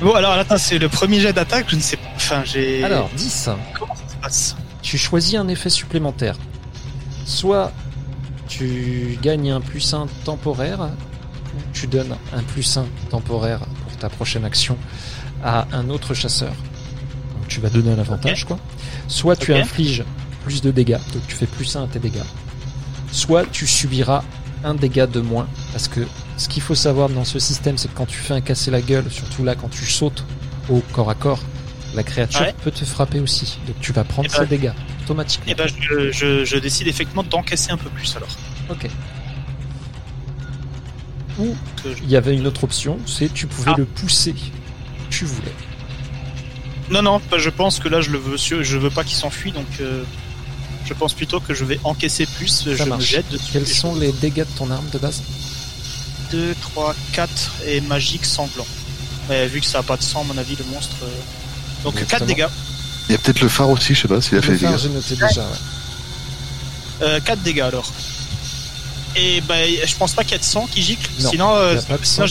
Bon 0.00 0.14
alors 0.14 0.32
attends, 0.32 0.58
c'est 0.58 0.78
le 0.78 0.88
premier 0.88 1.20
jet 1.20 1.32
d'attaque, 1.32 1.66
je 1.68 1.76
ne 1.76 1.80
sais 1.80 1.96
pas. 1.96 2.08
Enfin 2.14 2.42
j'ai. 2.44 2.84
Alors 2.84 3.10
10. 3.16 3.50
comment 3.78 3.96
ça 3.96 4.08
se 4.08 4.16
passe? 4.16 4.56
Tu 4.80 4.96
choisis 4.96 5.34
un 5.34 5.48
effet 5.48 5.70
supplémentaire. 5.70 6.36
Soit 7.26 7.72
tu 8.48 9.18
gagnes 9.20 9.50
un 9.50 9.60
plus 9.60 9.92
1 9.92 10.06
temporaire, 10.24 10.80
ou 10.82 11.60
tu 11.72 11.88
donnes 11.88 12.16
un 12.32 12.42
plus 12.42 12.76
1 12.76 12.86
temporaire 13.10 13.58
pour 13.58 13.96
ta 13.98 14.08
prochaine 14.08 14.44
action 14.44 14.78
à 15.44 15.66
un 15.72 15.88
autre 15.90 16.14
chasseur. 16.14 16.50
Donc 17.34 17.48
tu 17.48 17.60
vas 17.60 17.70
donner 17.70 17.92
un 17.92 17.98
avantage, 17.98 18.44
quoi. 18.44 18.58
Soit 19.08 19.36
tu 19.36 19.54
infliges 19.54 20.04
plus 20.44 20.60
de 20.62 20.70
dégâts, 20.70 20.98
donc 21.12 21.26
tu 21.28 21.34
fais 21.36 21.46
plus 21.46 21.74
1 21.76 21.84
à 21.84 21.86
tes 21.86 21.98
dégâts. 21.98 22.22
Soit 23.12 23.44
tu 23.50 23.66
subiras 23.66 24.22
un 24.64 24.74
dégât 24.74 25.06
de 25.06 25.20
moins, 25.20 25.46
parce 25.72 25.88
que 25.88 26.00
ce 26.36 26.48
qu'il 26.48 26.62
faut 26.62 26.74
savoir 26.74 27.08
dans 27.08 27.24
ce 27.24 27.38
système, 27.38 27.78
c'est 27.78 27.88
que 27.88 27.96
quand 27.96 28.06
tu 28.06 28.18
fais 28.18 28.34
un 28.34 28.40
casser 28.40 28.70
la 28.70 28.80
gueule, 28.80 29.10
surtout 29.10 29.44
là 29.44 29.54
quand 29.54 29.68
tu 29.68 29.84
sautes 29.86 30.24
au 30.68 30.80
corps 30.92 31.10
à 31.10 31.14
corps, 31.14 31.40
la 31.94 32.02
créature 32.02 32.40
Ouais. 32.42 32.54
peut 32.62 32.70
te 32.70 32.84
frapper 32.84 33.20
aussi. 33.20 33.58
Donc 33.66 33.76
tu 33.80 33.92
vas 33.92 34.04
prendre 34.04 34.28
Eh 34.30 34.36
ben- 34.36 34.42
ces 34.44 34.46
dégâts 34.46 34.72
automatiquement. 35.04 35.50
Et 35.50 35.54
ben 35.54 35.66
je, 35.68 36.10
je, 36.12 36.44
je 36.44 36.56
décide 36.58 36.86
effectivement 36.88 37.22
d'encaisser 37.22 37.70
un 37.70 37.76
peu 37.78 37.88
plus 37.90 38.14
alors. 38.16 38.28
Ok. 38.70 38.88
Ou 41.38 41.54
il 42.02 42.10
y 42.10 42.16
avait 42.16 42.34
une 42.36 42.46
autre 42.46 42.64
option, 42.64 42.98
c'est 43.06 43.32
tu 43.32 43.46
pouvais 43.46 43.70
Ah. 43.72 43.78
le 43.78 43.84
pousser. 43.84 44.34
Tu 45.10 45.24
voulais. 45.24 45.54
Non 46.90 47.02
non, 47.02 47.20
bah, 47.30 47.36
je 47.38 47.50
pense 47.50 47.78
que 47.80 47.88
là 47.88 48.00
je 48.00 48.10
le 48.10 48.18
veux, 48.18 48.36
je 48.38 48.78
veux 48.78 48.90
pas 48.90 49.04
qu'il 49.04 49.16
s'enfuit 49.16 49.52
donc. 49.52 49.66
euh, 49.80 50.02
Je 50.86 50.94
pense 50.94 51.12
plutôt 51.12 51.38
que 51.40 51.52
je 51.54 51.64
vais 51.66 51.78
encaisser 51.84 52.24
plus, 52.26 52.64
je 52.74 52.82
me 52.84 52.88
marche. 52.90 53.04
jette 53.04 53.28
dessus. 53.30 53.44
Quels 53.52 53.66
sont 53.68 53.94
les 53.94 54.10
dégâts 54.12 54.38
de 54.50 54.56
ton 54.58 54.70
arme 54.70 54.88
de 54.90 54.98
base? 54.98 55.22
2, 56.30 56.54
3, 56.60 56.94
4 57.12 57.52
et 57.66 57.80
magique 57.82 58.24
sanglant. 58.24 58.66
Mais 59.28 59.46
vu 59.48 59.60
que 59.60 59.66
ça 59.66 59.80
a 59.80 59.82
pas 59.82 59.96
de 59.98 60.02
sang, 60.02 60.22
à 60.22 60.24
mon 60.24 60.38
avis, 60.38 60.56
le 60.56 60.64
monstre. 60.72 60.96
euh, 61.02 61.06
Donc 61.84 61.94
Exactement. 62.00 62.18
4 62.20 62.26
dégâts. 62.26 62.46
Il 63.08 63.12
y 63.12 63.14
a 63.14 63.18
peut-être 63.18 63.40
le 63.42 63.48
phare 63.48 63.68
aussi, 63.70 63.94
je 63.94 64.00
sais 64.02 64.08
pas 64.08 64.20
s'il 64.22 64.38
a 64.38 64.42
fait 64.42 64.52
Le 64.52 64.58
des 64.58 64.64
phare, 64.64 64.72
dégâts. 64.76 64.82
j'ai 64.82 64.88
noté 64.90 65.14
déjà. 65.14 65.42
ouais. 65.42 65.56
Euh, 67.02 67.20
4 67.20 67.42
dégâts 67.42 67.60
alors. 67.60 67.90
Et 69.16 69.40
bah, 69.42 69.54
je 69.86 69.94
pense 69.96 70.12
pas 70.12 70.22
qu'il 70.22 70.32
y 70.32 70.34
ait 70.36 70.38
de 70.38 70.44
sang 70.44 70.66
qui 70.70 70.82
gicle. 70.82 71.10
Non, 71.20 71.30
sinon, 71.30 71.54
euh, 71.56 71.76
a 71.76 71.98
sinon 72.02 72.26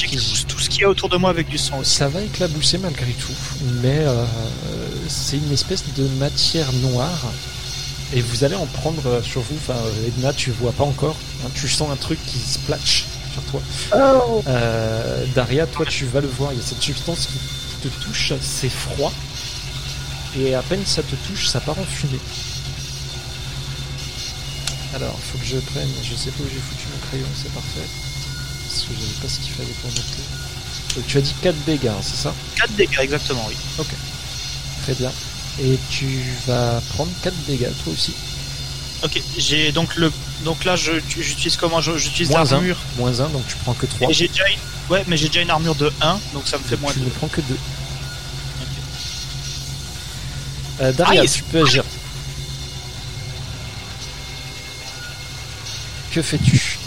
tout 0.47 0.59
ce 0.59 0.69
qu'il 0.69 0.81
y 0.81 0.83
a 0.85 0.89
autour 0.89 1.09
de 1.09 1.17
moi 1.17 1.29
avec 1.29 1.49
du 1.49 1.57
sang 1.57 1.79
aussi. 1.79 1.95
Ça 1.95 2.07
va 2.07 2.21
éclabousser 2.21 2.77
malgré 2.77 3.11
tout, 3.11 3.33
mais 3.81 3.99
euh, 3.99 4.25
c'est 5.07 5.37
une 5.37 5.51
espèce 5.51 5.83
de 5.97 6.03
matière 6.19 6.71
noire. 6.73 7.25
Et 8.13 8.21
vous 8.21 8.43
allez 8.45 8.55
en 8.55 8.65
prendre 8.67 9.05
euh, 9.05 9.21
sur 9.21 9.41
vous. 9.41 9.55
Enfin, 9.57 9.77
euh, 9.77 10.07
Edna, 10.07 10.31
tu 10.31 10.51
vois 10.51 10.71
pas 10.71 10.85
encore. 10.85 11.17
hein, 11.45 11.49
tu 11.55 11.67
sens 11.67 11.89
un 11.91 11.97
truc 11.97 12.19
qui 12.25 12.39
splatch 12.39 13.05
sur 13.33 13.41
toi. 13.51 13.61
Oh, 13.95 14.41
Euh, 14.47 15.25
Daria, 15.35 15.65
toi, 15.67 15.85
tu 15.85 16.05
vas 16.05 16.21
le 16.21 16.27
voir. 16.29 16.53
Il 16.53 16.59
y 16.59 16.61
a 16.61 16.65
cette 16.65 16.81
substance 16.81 17.27
qui, 17.27 17.33
qui 17.33 17.89
te 17.89 18.03
touche. 18.05 18.31
C'est 18.41 18.69
froid. 18.69 19.11
Et 20.39 20.55
à 20.55 20.61
peine 20.61 20.81
ça 20.85 21.01
te 21.03 21.15
touche, 21.27 21.47
ça 21.47 21.59
part 21.59 21.77
en 21.79 21.83
fumée. 21.83 22.19
Alors, 24.97 25.17
faut 25.31 25.37
que 25.37 25.45
je 25.45 25.57
prenne. 25.57 25.89
Je 26.03 26.15
sais 26.15 26.31
pas 26.31 26.43
où 26.43 26.47
j'ai 26.51 26.59
foutu 26.59 26.87
mon 26.91 27.07
crayon, 27.07 27.27
c'est 27.35 27.51
parfait. 27.53 27.85
Parce 28.67 28.81
que 28.83 28.93
j'avais 28.99 29.21
pas 29.21 29.29
ce 29.29 29.39
qu'il 29.39 29.53
fallait 29.53 29.75
pour 29.81 29.89
noter. 29.91 30.23
Donc, 30.95 31.07
tu 31.07 31.17
as 31.17 31.21
dit 31.21 31.33
4 31.41 31.55
dégâts, 31.65 31.87
hein, 31.87 32.01
c'est 32.01 32.15
ça? 32.17 32.33
4 32.55 32.71
dégâts, 32.73 32.99
exactement, 33.01 33.45
oui. 33.47 33.55
Très 34.83 34.93
bien. 34.95 35.11
Et 35.61 35.77
tu 35.91 36.07
vas 36.47 36.81
prendre 36.95 37.11
4 37.21 37.35
dégâts, 37.47 37.69
toi 37.83 37.93
aussi. 37.93 38.13
Ok, 39.03 39.21
j'ai 39.37 39.71
donc 39.71 39.95
le. 39.97 40.11
Donc 40.43 40.65
là, 40.65 40.75
je- 40.75 40.93
j'utilise 41.19 41.55
comment? 41.57 41.79
Je- 41.81 41.97
J'utilise 41.97 42.29
Moins 42.31 42.41
1. 42.47 42.51
l'armure. 42.53 42.77
Moins 42.97 43.19
1, 43.19 43.29
donc 43.29 43.45
tu 43.47 43.55
prends 43.63 43.73
que 43.75 43.85
3. 43.85 44.09
Et 44.09 44.13
j'ai 44.13 44.27
déjà 44.27 44.47
une. 44.49 44.57
Ouais, 44.89 45.03
mais 45.07 45.17
j'ai 45.17 45.27
déjà 45.27 45.41
une 45.41 45.51
armure 45.51 45.75
de 45.75 45.91
1, 46.01 46.19
donc 46.33 46.47
ça 46.47 46.57
me 46.57 46.63
fait 46.63 46.77
moins 46.77 46.91
tu 46.91 46.99
2. 46.99 47.05
ne 47.05 47.09
prends 47.11 47.27
que 47.27 47.41
2. 47.41 47.57
Euh, 50.81 50.91
Daria, 50.93 51.21
Aïe, 51.21 51.29
tu 51.29 51.43
peux 51.43 51.61
agir. 51.63 51.83
Que 56.17 56.23
fais-tu 56.23 56.79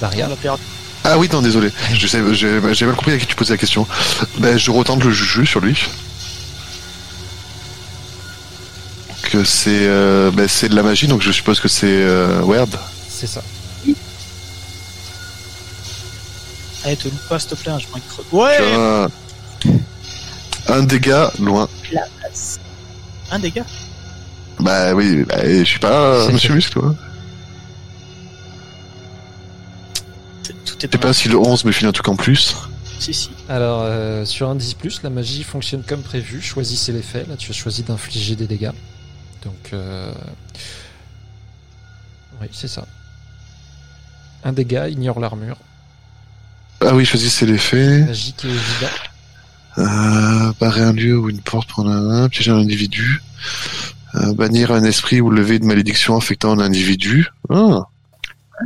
Daria. 0.00 0.28
Ah 1.04 1.18
oui, 1.18 1.28
non, 1.32 1.40
désolé. 1.40 1.70
Je 1.94 2.08
sais, 2.08 2.18
j'ai 2.34 2.86
mal 2.86 2.96
compris 2.96 3.12
à 3.12 3.18
qui 3.18 3.26
tu 3.26 3.36
posais 3.36 3.54
la 3.54 3.58
question. 3.58 3.86
Ben, 4.38 4.58
je 4.58 4.72
retente 4.72 5.04
le 5.04 5.12
juju 5.12 5.46
sur 5.46 5.60
lui. 5.60 5.80
Que 9.22 9.44
c'est 9.44 9.86
euh, 9.86 10.32
ben, 10.32 10.48
c'est 10.48 10.68
de 10.68 10.74
la 10.74 10.82
magie, 10.82 11.06
donc 11.06 11.22
je 11.22 11.30
suppose 11.30 11.60
que 11.60 11.68
c'est 11.68 11.86
euh, 11.86 12.40
weird. 12.42 12.76
C'est 13.08 13.28
ça. 13.28 13.40
Allez, 16.82 16.96
te 16.96 17.04
loupe 17.04 17.28
pas, 17.28 17.38
s'il 17.38 17.50
te 17.50 17.54
plaît, 17.54 17.70
hein, 17.70 17.78
je 17.78 17.86
m'en 17.86 18.00
creux. 18.00 18.26
Ouais 18.32 19.06
Un, 20.68 20.82
dégât 20.82 21.32
loin. 21.38 21.68
Un 23.30 23.38
dégât 23.38 23.64
Bah 24.58 24.94
oui, 24.94 25.24
bah, 25.24 25.36
je 25.44 25.64
suis 25.64 25.78
pas 25.78 26.14
euh, 26.14 26.32
Monsieur 26.32 26.54
Muscle, 26.54 26.72
toi. 26.72 26.94
Est 30.48 30.54
Je 30.76 30.88
sais 30.90 30.98
pas 30.98 31.12
si 31.12 31.28
le 31.28 31.36
11 31.36 31.64
me 31.64 31.72
file 31.72 31.86
un 31.86 31.92
truc 31.92 32.08
en 32.08 32.16
plus. 32.16 32.56
Si, 32.98 33.14
si. 33.14 33.30
Alors, 33.48 33.80
euh, 33.82 34.24
sur 34.24 34.48
un 34.48 34.54
10, 34.54 34.76
la 35.02 35.10
magie 35.10 35.42
fonctionne 35.42 35.82
comme 35.82 36.02
prévu. 36.02 36.42
Choisissez 36.42 36.92
l'effet. 36.92 37.24
Là, 37.28 37.36
tu 37.36 37.50
as 37.50 37.54
choisi 37.54 37.82
d'infliger 37.82 38.36
des 38.36 38.46
dégâts. 38.46 38.72
Donc, 39.42 39.70
euh... 39.72 40.12
oui, 42.40 42.48
c'est 42.52 42.68
ça. 42.68 42.86
Un 44.44 44.52
dégât, 44.52 44.88
ignore 44.88 45.20
l'armure. 45.20 45.56
Ah 46.80 46.94
oui, 46.94 47.04
choisissez 47.04 47.46
l'effet. 47.46 48.00
Magique 48.00 48.44
et 48.44 48.48
évident. 48.48 48.92
Euh, 49.80 50.52
barrer 50.60 50.82
un 50.82 50.92
lieu 50.92 51.18
ou 51.18 51.30
une 51.30 51.40
porte 51.40 51.68
pour 51.70 51.88
un, 51.88 52.28
piéger 52.28 52.50
un 52.50 52.58
individu. 52.58 53.22
Euh, 54.14 54.34
bannir 54.34 54.72
un 54.72 54.84
esprit 54.84 55.20
ou 55.20 55.30
lever 55.30 55.56
une 55.56 55.66
malédiction 55.66 56.16
affectant 56.16 56.52
un 56.52 56.58
individu. 56.58 57.28
Ah. 57.48 57.82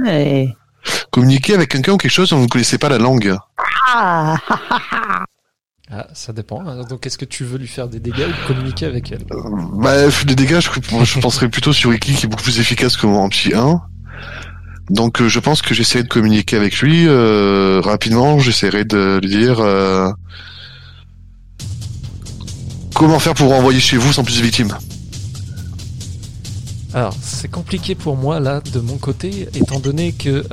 ouais. 0.05 0.55
Communiquer 1.10 1.55
avec 1.55 1.70
quelqu'un 1.70 1.93
ou 1.93 1.97
quelque 1.97 2.10
chose 2.10 2.31
dont 2.31 2.39
vous 2.39 2.44
ne 2.44 2.49
connaissez 2.49 2.78
pas 2.78 2.89
la 2.89 2.99
langue. 2.99 3.36
Ah, 3.89 4.36
Ah, 5.91 6.07
ça 6.15 6.33
dépend. 6.33 6.62
Donc, 6.84 7.07
est-ce 7.07 7.18
que 7.18 7.25
tu 7.25 7.44
veux 7.44 7.59
lui 7.59 7.68
faire 7.68 7.89
des 7.89 8.01
dégâts 8.01 8.26
ou 8.26 8.47
communiquer 8.49 8.86
avec 8.86 9.12
elle? 9.12 9.25
Bah, 9.75 10.09
des 10.26 10.34
dégâts, 10.34 10.60
je, 10.60 10.70
je 11.05 11.20
penserais 11.20 11.49
plutôt 11.49 11.73
sur 11.73 11.91
Ricky 11.91 12.15
qui 12.15 12.26
est 12.26 12.28
beaucoup 12.28 12.43
plus 12.43 12.59
efficace 12.59 12.97
que 12.97 13.07
mon 13.07 13.28
petit 13.28 13.55
1. 13.55 13.81
Donc, 14.91 15.20
euh, 15.20 15.28
je 15.28 15.41
pense 15.41 15.62
que 15.62 15.75
j'essaierai 15.75 16.02
de 16.05 16.09
communiquer 16.09 16.57
avec 16.57 16.78
lui 16.81 17.07
euh, 17.07 17.81
rapidement. 17.83 18.39
J'essaierai 18.39 18.84
de 18.84 19.20
lui 19.23 19.28
dire 19.28 19.60
euh, 19.60 20.10
comment 22.94 23.18
faire 23.18 23.34
pour 23.34 23.52
envoyer 23.52 23.81
chez 23.81 23.97
vous 23.97 24.12
sans 24.12 24.24
plus 24.24 24.36
de 24.39 24.42
victimes. 24.42 24.76
Alors, 26.94 27.14
c'est 27.23 27.50
compliqué 27.50 27.94
pour 27.97 28.16
moi 28.16 28.39
là, 28.40 28.60
de 28.73 28.78
mon 28.81 28.97
côté, 28.98 29.48
étant 29.55 29.81
donné 29.81 30.12
que 30.12 30.44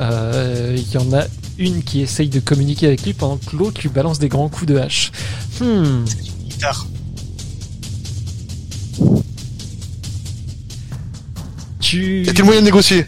il 0.76 0.92
y 0.92 0.98
en 0.98 1.14
a 1.14 1.24
une 1.60 1.84
qui 1.84 2.02
essaye 2.02 2.30
de 2.30 2.40
communiquer 2.40 2.88
avec 2.88 3.04
lui 3.04 3.14
pendant 3.14 3.38
que 3.38 3.56
l'autre 3.56 3.82
lui 3.82 3.90
balance 3.90 4.18
des 4.20 4.30
grands 4.30 4.50
coups 4.50 4.66
de 4.66 4.78
hache. 4.78 5.12
Hmm. 5.60 6.04
Guitare. 6.50 6.88
Tu. 11.80 12.24
Y 12.24 12.30
a-t-il 12.30 12.44
moyen 12.46 12.62
de 12.62 12.66
négocier 12.66 13.06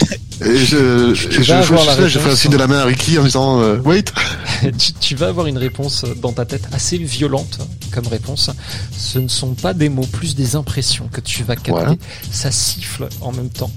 Et 0.44 0.56
je, 0.64 1.12
Tu 1.14 1.34
et 1.34 1.38
vas 1.38 1.42
je, 1.42 1.52
avoir 1.72 1.82
je- 1.82 1.86
la 1.88 1.96
je- 2.08 2.08
je 2.08 2.18
fais 2.18 2.30
un 2.30 2.36
signe 2.36 2.50
de 2.52 2.56
la 2.56 2.66
main 2.66 2.78
à 2.78 2.84
Ricky 2.84 3.18
en 3.18 3.24
disant 3.24 3.60
euh, 3.60 3.78
wait. 3.80 4.12
tu, 4.78 4.92
tu 5.00 5.14
vas 5.16 5.28
avoir 5.28 5.46
une 5.46 5.58
réponse 5.58 6.04
dans 6.22 6.32
ta 6.32 6.44
tête 6.44 6.68
assez 6.72 6.96
violente 6.98 7.58
comme 7.88 8.06
réponse. 8.06 8.50
Ce 8.96 9.18
ne 9.18 9.28
sont 9.28 9.54
pas 9.54 9.74
des 9.74 9.88
mots, 9.88 10.06
plus 10.06 10.34
des 10.34 10.56
impressions 10.56 11.08
que 11.08 11.20
tu 11.20 11.44
vas 11.44 11.56
capter. 11.56 11.98
Ça 12.30 12.50
siffle 12.50 13.08
en 13.20 13.32
même 13.32 13.50
temps. 13.50 13.70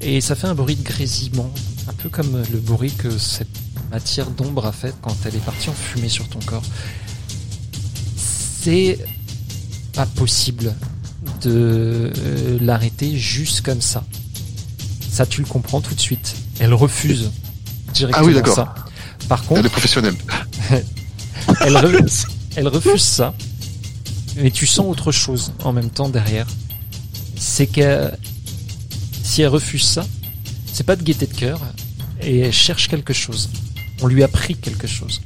Et 0.00 0.20
ça 0.20 0.34
fait 0.34 0.46
un 0.46 0.54
bruit 0.54 0.76
de 0.76 0.82
grésillement, 0.82 1.50
un 1.88 1.92
peu 1.92 2.08
comme 2.08 2.42
le 2.52 2.58
bruit 2.58 2.92
que 2.92 3.16
cette 3.18 3.48
matière 3.90 4.30
d'ombre 4.30 4.66
a 4.66 4.72
fait 4.72 4.94
quand 5.02 5.16
elle 5.24 5.34
est 5.36 5.44
partie 5.44 5.70
en 5.70 5.74
fumée 5.74 6.08
sur 6.08 6.28
ton 6.28 6.38
corps. 6.40 6.62
C'est 8.62 8.98
pas 9.94 10.06
possible 10.06 10.74
de 11.42 12.12
euh, 12.16 12.58
l'arrêter 12.60 13.16
juste 13.16 13.62
comme 13.62 13.80
ça. 13.80 14.04
Ça, 15.10 15.26
tu 15.26 15.40
le 15.40 15.46
comprends 15.46 15.80
tout 15.80 15.94
de 15.94 16.00
suite. 16.00 16.34
Elle 16.60 16.74
refuse 16.74 17.30
directement 17.94 18.24
Ah 18.24 18.26
oui, 18.26 18.34
d'accord. 18.34 18.54
ça. 18.54 18.74
Par 19.28 19.42
contre, 19.44 19.60
Elle 19.60 19.66
est 19.66 19.70
professionnelle. 19.70 20.14
elle, 20.70 21.74
re- 21.76 22.26
elle 22.56 22.68
refuse 22.68 23.02
ça, 23.02 23.34
mais 24.40 24.50
tu 24.50 24.66
sens 24.66 24.86
autre 24.86 25.12
chose 25.12 25.52
en 25.64 25.72
même 25.72 25.90
temps 25.90 26.08
derrière. 26.08 26.46
C'est 27.36 27.66
que 27.66 28.10
si 29.22 29.42
elle 29.42 29.48
refuse 29.48 29.84
ça, 29.84 30.06
c'est 30.72 30.84
pas 30.84 30.96
de 30.96 31.02
gaieté 31.02 31.26
de 31.26 31.34
cœur, 31.34 31.60
et 32.22 32.40
elle 32.40 32.52
cherche 32.52 32.88
quelque 32.88 33.12
chose. 33.12 33.50
On 34.00 34.06
lui 34.06 34.22
a 34.22 34.28
pris 34.28 34.54
quelque 34.54 34.86
chose. 34.86 35.20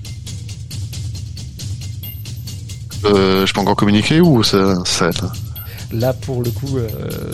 Euh, 3.04 3.46
je 3.46 3.52
peux 3.52 3.60
encore 3.60 3.76
communiquer 3.76 4.20
ou 4.20 4.42
ça, 4.42 4.82
s'arrête 4.84 5.20
là 5.22 5.32
Là, 5.92 6.12
pour 6.14 6.42
le 6.42 6.50
coup, 6.50 6.78
euh, 6.78 6.88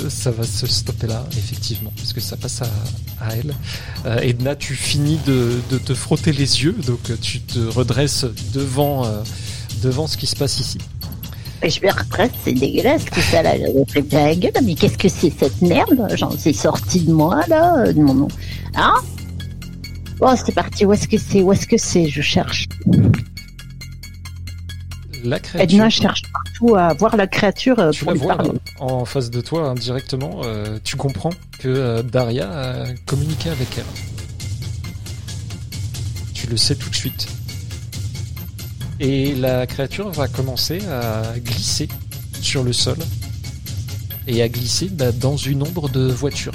ça 0.08 0.32
va 0.32 0.42
se 0.42 0.66
stopper 0.66 1.06
là, 1.06 1.24
effectivement, 1.36 1.92
parce 1.96 2.12
que 2.12 2.20
ça 2.20 2.36
passe 2.36 2.62
à, 2.62 2.68
à 3.24 3.36
elle. 3.36 3.54
Euh, 4.04 4.18
Edna, 4.18 4.56
tu 4.56 4.74
finis 4.74 5.20
de, 5.26 5.60
de 5.70 5.78
te 5.78 5.94
frotter 5.94 6.32
les 6.32 6.64
yeux, 6.64 6.74
donc 6.84 7.12
tu 7.20 7.40
te 7.40 7.60
redresses 7.60 8.24
devant, 8.52 9.06
devant 9.80 10.08
ce 10.08 10.16
qui 10.16 10.26
se 10.26 10.34
passe 10.34 10.58
ici. 10.58 10.78
Je 11.62 11.80
me 11.84 11.90
retrace, 11.92 12.30
c'est 12.44 12.52
dégueulasse 12.52 13.04
tout 13.06 13.20
ça 13.20 13.42
là. 13.42 13.56
J'avais 13.58 13.84
pris 13.84 14.04
la 14.12 14.34
gueule? 14.34 14.52
Mais 14.64 14.74
qu'est-ce 14.74 14.96
que 14.98 15.08
c'est 15.08 15.32
cette 15.36 15.60
merde? 15.60 16.06
J'en 16.14 16.30
suis 16.30 16.54
sorti 16.54 17.00
de 17.00 17.12
moi 17.12 17.40
là, 17.48 17.78
euh, 17.78 17.92
de 17.92 18.00
mon 18.00 18.14
nom. 18.14 18.28
Hein? 18.76 18.94
Bon, 20.20 20.34
c'est 20.36 20.54
parti. 20.54 20.84
Où 20.84 20.92
est-ce 20.92 21.08
que 21.08 21.18
c'est? 21.18 21.42
Où 21.42 21.52
est-ce 21.52 21.66
que 21.66 21.76
c'est? 21.76 22.08
Je 22.08 22.22
cherche. 22.22 22.66
La 25.24 25.40
créature. 25.40 25.74
Edna 25.74 25.90
cherche 25.90 26.22
partout 26.32 26.76
à 26.76 26.94
voir 26.94 27.16
la 27.16 27.26
créature 27.26 27.78
euh, 27.80 27.90
Tu 27.90 28.04
pour 28.04 28.14
la 28.14 28.18
vois 28.20 28.36
parler. 28.36 28.52
en 28.78 29.04
face 29.04 29.30
de 29.30 29.40
toi 29.40 29.68
indirectement, 29.70 30.40
euh, 30.44 30.78
tu 30.84 30.94
comprends 30.96 31.30
que 31.58 31.66
euh, 31.68 32.02
Daria 32.04 32.48
a 32.50 32.84
communiqué 33.04 33.50
avec 33.50 33.66
elle. 33.78 33.84
Tu 36.34 36.46
le 36.46 36.56
sais 36.56 36.76
tout 36.76 36.88
de 36.88 36.94
suite. 36.94 37.26
Et 39.00 39.34
la 39.34 39.66
créature 39.66 40.10
va 40.10 40.26
commencer 40.26 40.80
à 40.86 41.38
glisser 41.38 41.88
sur 42.40 42.64
le 42.64 42.72
sol 42.72 42.96
et 44.26 44.42
à 44.42 44.48
glisser 44.48 44.88
bah, 44.90 45.12
dans 45.12 45.36
une 45.36 45.62
ombre 45.62 45.88
de 45.88 46.08
voiture 46.08 46.52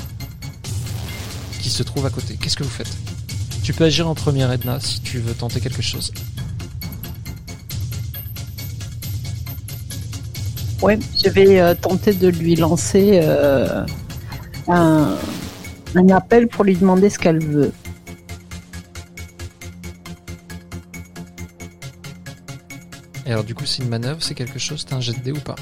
qui 1.62 1.70
se 1.70 1.84
trouve 1.84 2.06
à 2.06 2.10
côté. 2.10 2.36
Qu'est-ce 2.36 2.58
que 2.58 2.64
vous 2.64 2.70
faites? 2.70 2.92
Tu 3.64 3.72
peux 3.74 3.86
agir 3.86 4.10
en 4.10 4.16
première, 4.16 4.52
Edna, 4.52 4.80
si 4.82 5.00
tu 5.00 5.20
veux 5.20 5.34
tenter 5.34 5.62
quelque 5.62 5.82
chose. 5.82 6.12
Ouais, 10.82 11.00
je 11.24 11.30
vais 11.30 11.62
euh, 11.62 11.74
tenter 11.74 12.12
de 12.12 12.28
lui 12.28 12.58
lancer 12.58 13.22
euh, 13.24 13.86
un, 14.68 15.16
un 15.96 16.10
appel 16.10 16.50
pour 16.50 16.66
lui 16.66 16.76
demander 16.76 17.10
ce 17.10 17.18
qu'elle 17.18 17.42
veut. 17.42 17.72
Alors 23.34 23.44
du 23.44 23.56
coup, 23.56 23.66
c'est 23.66 23.84
une 23.84 23.90
manœuvre, 23.90 24.22
c'est 24.22 24.36
quelque 24.36 24.60
chose, 24.60 24.86
t'as 24.86 24.96
un 24.96 25.02
jet 25.02 25.14
de 25.14 25.20
dé 25.20 25.32
ou 25.32 25.40
pas 25.40 25.56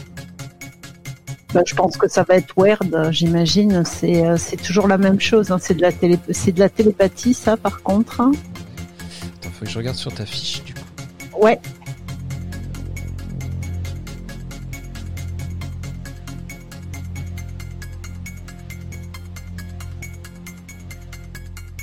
Bah, 1.54 1.62
je 1.66 1.74
pense 1.74 1.98
que 1.98 2.08
ça 2.08 2.24
va 2.24 2.36
être 2.36 2.54
euh, 2.60 3.12
j'imagine. 3.12 3.84
C'est 3.86 4.26
euh, 4.26 4.38
c'est 4.38 4.58
toujours 4.58 4.88
la 4.88 4.98
même 4.98 5.20
chose. 5.20 5.52
hein. 5.52 5.58
C'est 5.60 5.74
de 5.76 5.82
la 5.82 5.92
télé, 5.92 6.20
c'est 6.32 6.52
de 6.52 6.60
la 6.60 6.70
télépathie, 6.70 7.34
ça, 7.34 7.58
par 7.58 7.82
contre. 7.82 8.22
hein. 8.22 8.32
Attends, 9.40 9.50
faut 9.52 9.66
que 9.66 9.72
je 9.72 9.78
regarde 9.78 9.98
sur 9.98 10.14
ta 10.14 10.26
fiche 10.26 10.64
du 10.64 10.74
coup. 10.74 10.80
Ouais. 11.42 11.60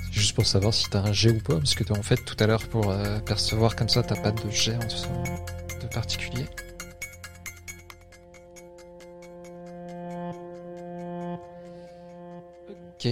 C'est 0.05 0.13
Juste 0.13 0.35
pour 0.35 0.47
savoir 0.47 0.75
si 0.75 0.89
t'as 0.91 1.01
un 1.01 1.13
jet 1.13 1.31
ou 1.31 1.41
pas, 1.41 1.57
parce 1.57 1.75
que 1.75 1.85
t'as 1.85 1.99
en 1.99 2.03
fait 2.03 2.17
tout 2.25 2.37
à 2.41 2.47
l'heure 2.47 2.67
pour 2.69 2.91
euh, 2.91 3.19
percevoir 3.21 3.77
comme 3.77 3.89
ça, 3.89 4.03
t'as 4.03 4.17
pas 4.17 4.31
de 4.33 4.51
jet 4.51 4.75
en 4.77 4.85
dessous 4.87 5.09
de 5.25 5.48
particulier. 5.99 6.45
Ok. 13.01 13.09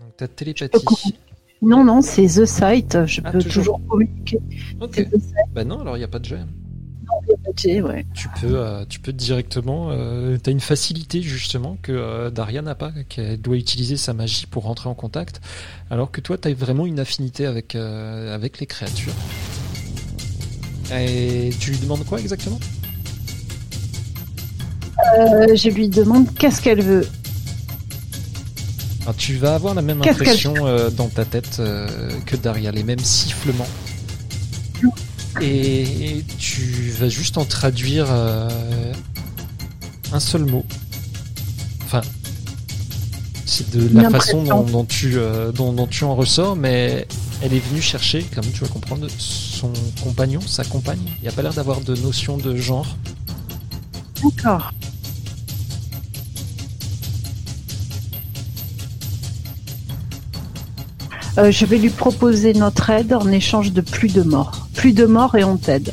Donc 0.00 0.16
t'as 0.16 0.28
télépathie. 0.28 1.14
Non, 1.62 1.84
non, 1.84 2.02
c'est 2.02 2.26
The 2.26 2.44
Sight. 2.44 3.06
Je 3.06 3.20
Ah, 3.24 3.32
peux 3.32 3.38
toujours. 3.42 3.80
communiquer. 3.88 4.38
Ok. 4.80 5.06
Bah 5.54 5.64
non, 5.64 5.80
alors 5.80 5.96
il 5.96 6.00
y 6.00 6.04
a 6.04 6.08
pas 6.08 6.18
de 6.18 6.24
jet. 6.26 6.38
ouais. 7.80 8.04
Tu 8.14 8.28
peux, 8.40 8.58
euh, 8.58 8.84
tu 8.88 9.00
peux 9.00 9.12
directement. 9.12 9.88
Euh, 9.90 10.36
T'as 10.42 10.50
une 10.50 10.60
facilité 10.60 11.22
justement 11.22 11.78
que 11.82 11.92
euh, 11.92 12.30
Daria 12.30 12.60
n'a 12.62 12.74
pas, 12.74 12.92
qu'elle 13.08 13.40
doit 13.40 13.56
utiliser 13.56 13.96
sa 13.96 14.12
magie 14.12 14.46
pour 14.46 14.64
rentrer 14.64 14.88
en 14.88 14.94
contact, 14.94 15.40
alors 15.90 16.10
que 16.10 16.20
toi, 16.20 16.36
t'as 16.36 16.52
vraiment 16.52 16.84
une 16.86 17.00
affinité 17.00 17.46
avec 17.46 17.74
euh, 17.74 18.34
avec 18.34 18.60
les 18.60 18.66
créatures. 18.66 19.14
Et 20.92 21.50
tu 21.58 21.72
lui 21.72 21.78
demandes 21.78 22.04
quoi 22.04 22.20
exactement? 22.20 22.60
Euh, 25.18 25.54
je 25.54 25.68
lui 25.70 25.88
demande 25.88 26.32
qu'est-ce 26.34 26.60
qu'elle 26.60 26.82
veut. 26.82 27.06
Alors, 29.02 29.16
Tu 29.16 29.36
vas 29.36 29.54
avoir 29.54 29.74
la 29.74 29.82
même 29.82 30.02
impression 30.02 30.54
euh, 30.60 30.90
dans 30.90 31.08
ta 31.08 31.24
tête 31.24 31.56
euh, 31.58 32.10
que 32.24 32.36
Daria, 32.36 32.72
les 32.72 32.82
mêmes 32.82 32.98
sifflements. 32.98 33.68
Et 35.40 36.24
tu 36.38 36.90
vas 36.98 37.08
juste 37.10 37.36
en 37.36 37.44
traduire 37.44 38.10
un 38.10 38.48
seul 40.20 40.46
mot. 40.46 40.64
Enfin, 41.84 42.00
c'est 43.44 43.70
de 43.70 43.94
la 43.94 44.08
façon 44.08 44.42
dont, 44.64 44.84
tu, 44.86 45.16
dont, 45.54 45.74
dont 45.74 45.86
tu 45.86 46.04
en 46.04 46.14
ressors, 46.14 46.56
mais 46.56 47.06
elle 47.42 47.52
est 47.52 47.68
venue 47.68 47.82
chercher, 47.82 48.22
comme 48.34 48.46
tu 48.46 48.62
vas 48.62 48.68
comprendre, 48.68 49.06
son 49.56 49.72
compagnon, 50.02 50.40
sa 50.40 50.64
compagne. 50.64 51.00
Il 51.18 51.22
n'y 51.22 51.28
a 51.28 51.32
pas 51.32 51.42
l'air 51.42 51.54
d'avoir 51.54 51.80
de 51.80 51.96
notion 51.96 52.36
de 52.36 52.54
genre. 52.56 52.96
D'accord. 54.22 54.72
Euh, 61.38 61.50
je 61.50 61.64
vais 61.66 61.78
lui 61.78 61.90
proposer 61.90 62.52
notre 62.52 62.90
aide 62.90 63.14
en 63.14 63.30
échange 63.30 63.72
de 63.72 63.80
plus 63.80 64.12
de 64.12 64.22
morts. 64.22 64.68
Plus 64.74 64.92
de 64.92 65.06
morts 65.06 65.34
et 65.36 65.44
on 65.44 65.56
t'aide. 65.56 65.92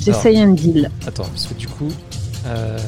J'essaye 0.00 0.40
un 0.40 0.52
deal. 0.52 0.90
Attends, 1.06 1.24
parce 1.24 1.46
que 1.46 1.54
du 1.54 1.66
coup, 1.66 1.88
euh, 2.46 2.78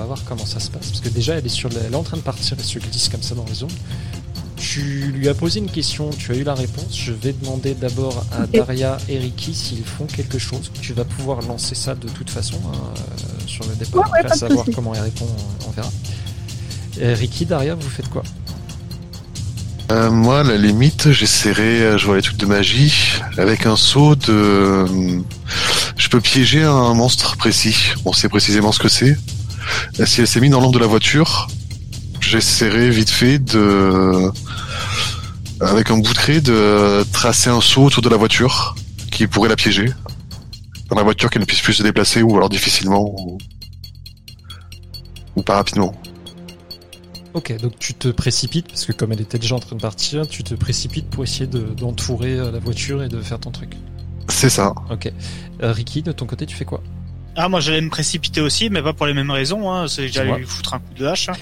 on 0.00 0.04
va 0.04 0.06
voir 0.14 0.24
comment 0.24 0.46
ça 0.46 0.60
se 0.60 0.70
passe. 0.70 0.88
Parce 0.88 1.00
que 1.00 1.08
déjà, 1.10 1.34
elle 1.36 1.44
est, 1.44 1.50
sur 1.50 1.68
le- 1.68 1.76
elle 1.86 1.92
est 1.92 1.96
en 1.96 2.02
train 2.02 2.16
de 2.16 2.22
partir, 2.22 2.56
elle 2.58 2.64
se 2.64 2.78
glisse 2.78 3.08
comme 3.10 3.22
ça 3.22 3.34
dans 3.34 3.44
les 3.48 3.62
ondes. 3.62 3.70
Tu 4.56 4.80
lui 5.12 5.28
as 5.28 5.34
posé 5.34 5.58
une 5.60 5.70
question, 5.70 6.10
tu 6.10 6.32
as 6.32 6.36
eu 6.36 6.42
la 6.44 6.54
réponse. 6.54 6.94
Je 6.96 7.12
vais 7.12 7.32
demander 7.32 7.74
d'abord 7.74 8.24
à. 8.32 8.46
Daria 8.46 8.98
et 9.08 9.18
Ricky 9.18 9.54
s'ils 9.54 9.84
font 9.84 10.04
quelque 10.06 10.38
chose. 10.38 10.70
Tu 10.82 10.92
vas 10.92 11.04
pouvoir 11.04 11.40
lancer 11.42 11.74
ça 11.74 11.94
de 11.94 12.08
toute 12.08 12.28
façon 12.30 12.56
hein, 12.66 12.76
euh, 12.76 13.46
sur 13.46 13.64
le 13.66 13.74
départ. 13.74 14.02
Ouais, 14.04 14.10
ouais, 14.12 14.18
Après, 14.24 14.36
savoir 14.36 14.66
comment 14.74 14.94
elle 14.94 15.02
répond, 15.02 15.26
euh, 15.26 15.64
on 15.66 15.70
verra. 15.70 15.90
Et 17.00 17.14
Ricky, 17.14 17.46
Daria, 17.46 17.74
vous 17.74 17.88
faites 17.88 18.08
quoi? 18.08 18.22
Euh, 19.92 20.10
moi, 20.10 20.40
à 20.40 20.44
la 20.44 20.56
limite, 20.56 21.10
j'essaierai, 21.10 21.82
euh, 21.82 21.98
je 21.98 22.06
vois 22.06 22.16
les 22.16 22.22
trucs 22.22 22.36
de 22.36 22.46
magie, 22.46 22.94
avec 23.38 23.66
un 23.66 23.76
saut 23.76 24.14
de... 24.14 24.84
Je 25.96 26.08
peux 26.08 26.20
piéger 26.20 26.62
un 26.62 26.94
monstre 26.94 27.36
précis. 27.36 27.76
On 28.04 28.12
sait 28.12 28.28
précisément 28.28 28.70
ce 28.72 28.78
que 28.78 28.88
c'est. 28.88 29.16
Si 30.04 30.20
elle 30.20 30.26
s'est 30.28 30.40
mise 30.40 30.50
dans 30.50 30.60
l'ombre 30.60 30.74
de 30.74 30.78
la 30.78 30.86
voiture, 30.86 31.48
j'essaierai 32.20 32.90
vite 32.90 33.10
fait 33.10 33.38
de... 33.38 34.30
Avec 35.60 35.90
un 35.90 35.98
bout 35.98 36.12
de 36.14 36.18
craie, 36.18 36.40
de 36.40 37.04
tracer 37.12 37.50
un 37.50 37.60
saut 37.60 37.82
autour 37.84 38.02
de 38.02 38.08
la 38.08 38.16
voiture 38.16 38.74
qui 39.10 39.26
pourrait 39.26 39.48
la 39.50 39.56
piéger. 39.56 39.92
Dans 40.88 40.96
la 40.96 41.02
voiture 41.02 41.28
qu'elle 41.30 41.42
ne 41.42 41.46
puisse 41.46 41.60
plus 41.60 41.74
se 41.74 41.82
déplacer 41.82 42.22
ou 42.22 42.34
alors 42.36 42.48
difficilement 42.48 43.02
ou, 43.02 43.38
ou 45.36 45.42
pas 45.42 45.56
rapidement. 45.56 45.94
Ok, 47.34 47.56
donc 47.60 47.78
tu 47.78 47.94
te 47.94 48.08
précipites, 48.08 48.66
parce 48.68 48.86
que 48.86 48.92
comme 48.92 49.12
elle 49.12 49.20
était 49.20 49.38
déjà 49.38 49.54
en 49.54 49.60
train 49.60 49.76
de 49.76 49.80
partir, 49.80 50.26
tu 50.26 50.42
te 50.42 50.54
précipites 50.54 51.08
pour 51.08 51.22
essayer 51.22 51.46
de- 51.46 51.60
d'entourer 51.76 52.32
euh, 52.38 52.50
la 52.50 52.58
voiture 52.58 53.04
et 53.04 53.08
de 53.08 53.20
faire 53.20 53.38
ton 53.38 53.52
truc. 53.52 53.76
C'est 54.28 54.50
ça. 54.50 54.74
Ok. 54.90 55.12
Euh, 55.62 55.72
Ricky, 55.72 56.02
de 56.02 56.10
ton 56.10 56.26
côté, 56.26 56.44
tu 56.46 56.56
fais 56.56 56.64
quoi? 56.64 56.82
Ah, 57.36 57.48
moi 57.48 57.60
j'allais 57.60 57.80
me 57.80 57.90
précipiter 57.90 58.40
aussi, 58.40 58.70
mais 58.70 58.82
pas 58.82 58.92
pour 58.92 59.06
les 59.06 59.14
mêmes 59.14 59.30
raisons. 59.30 59.70
Hein. 59.70 59.88
C'est-. 59.88 60.08
J'allais 60.08 60.36
lui 60.38 60.46
foutre 60.46 60.74
un 60.74 60.78
coup 60.80 60.94
de 60.94 61.06
hache. 61.06 61.28
hein. 61.28 61.34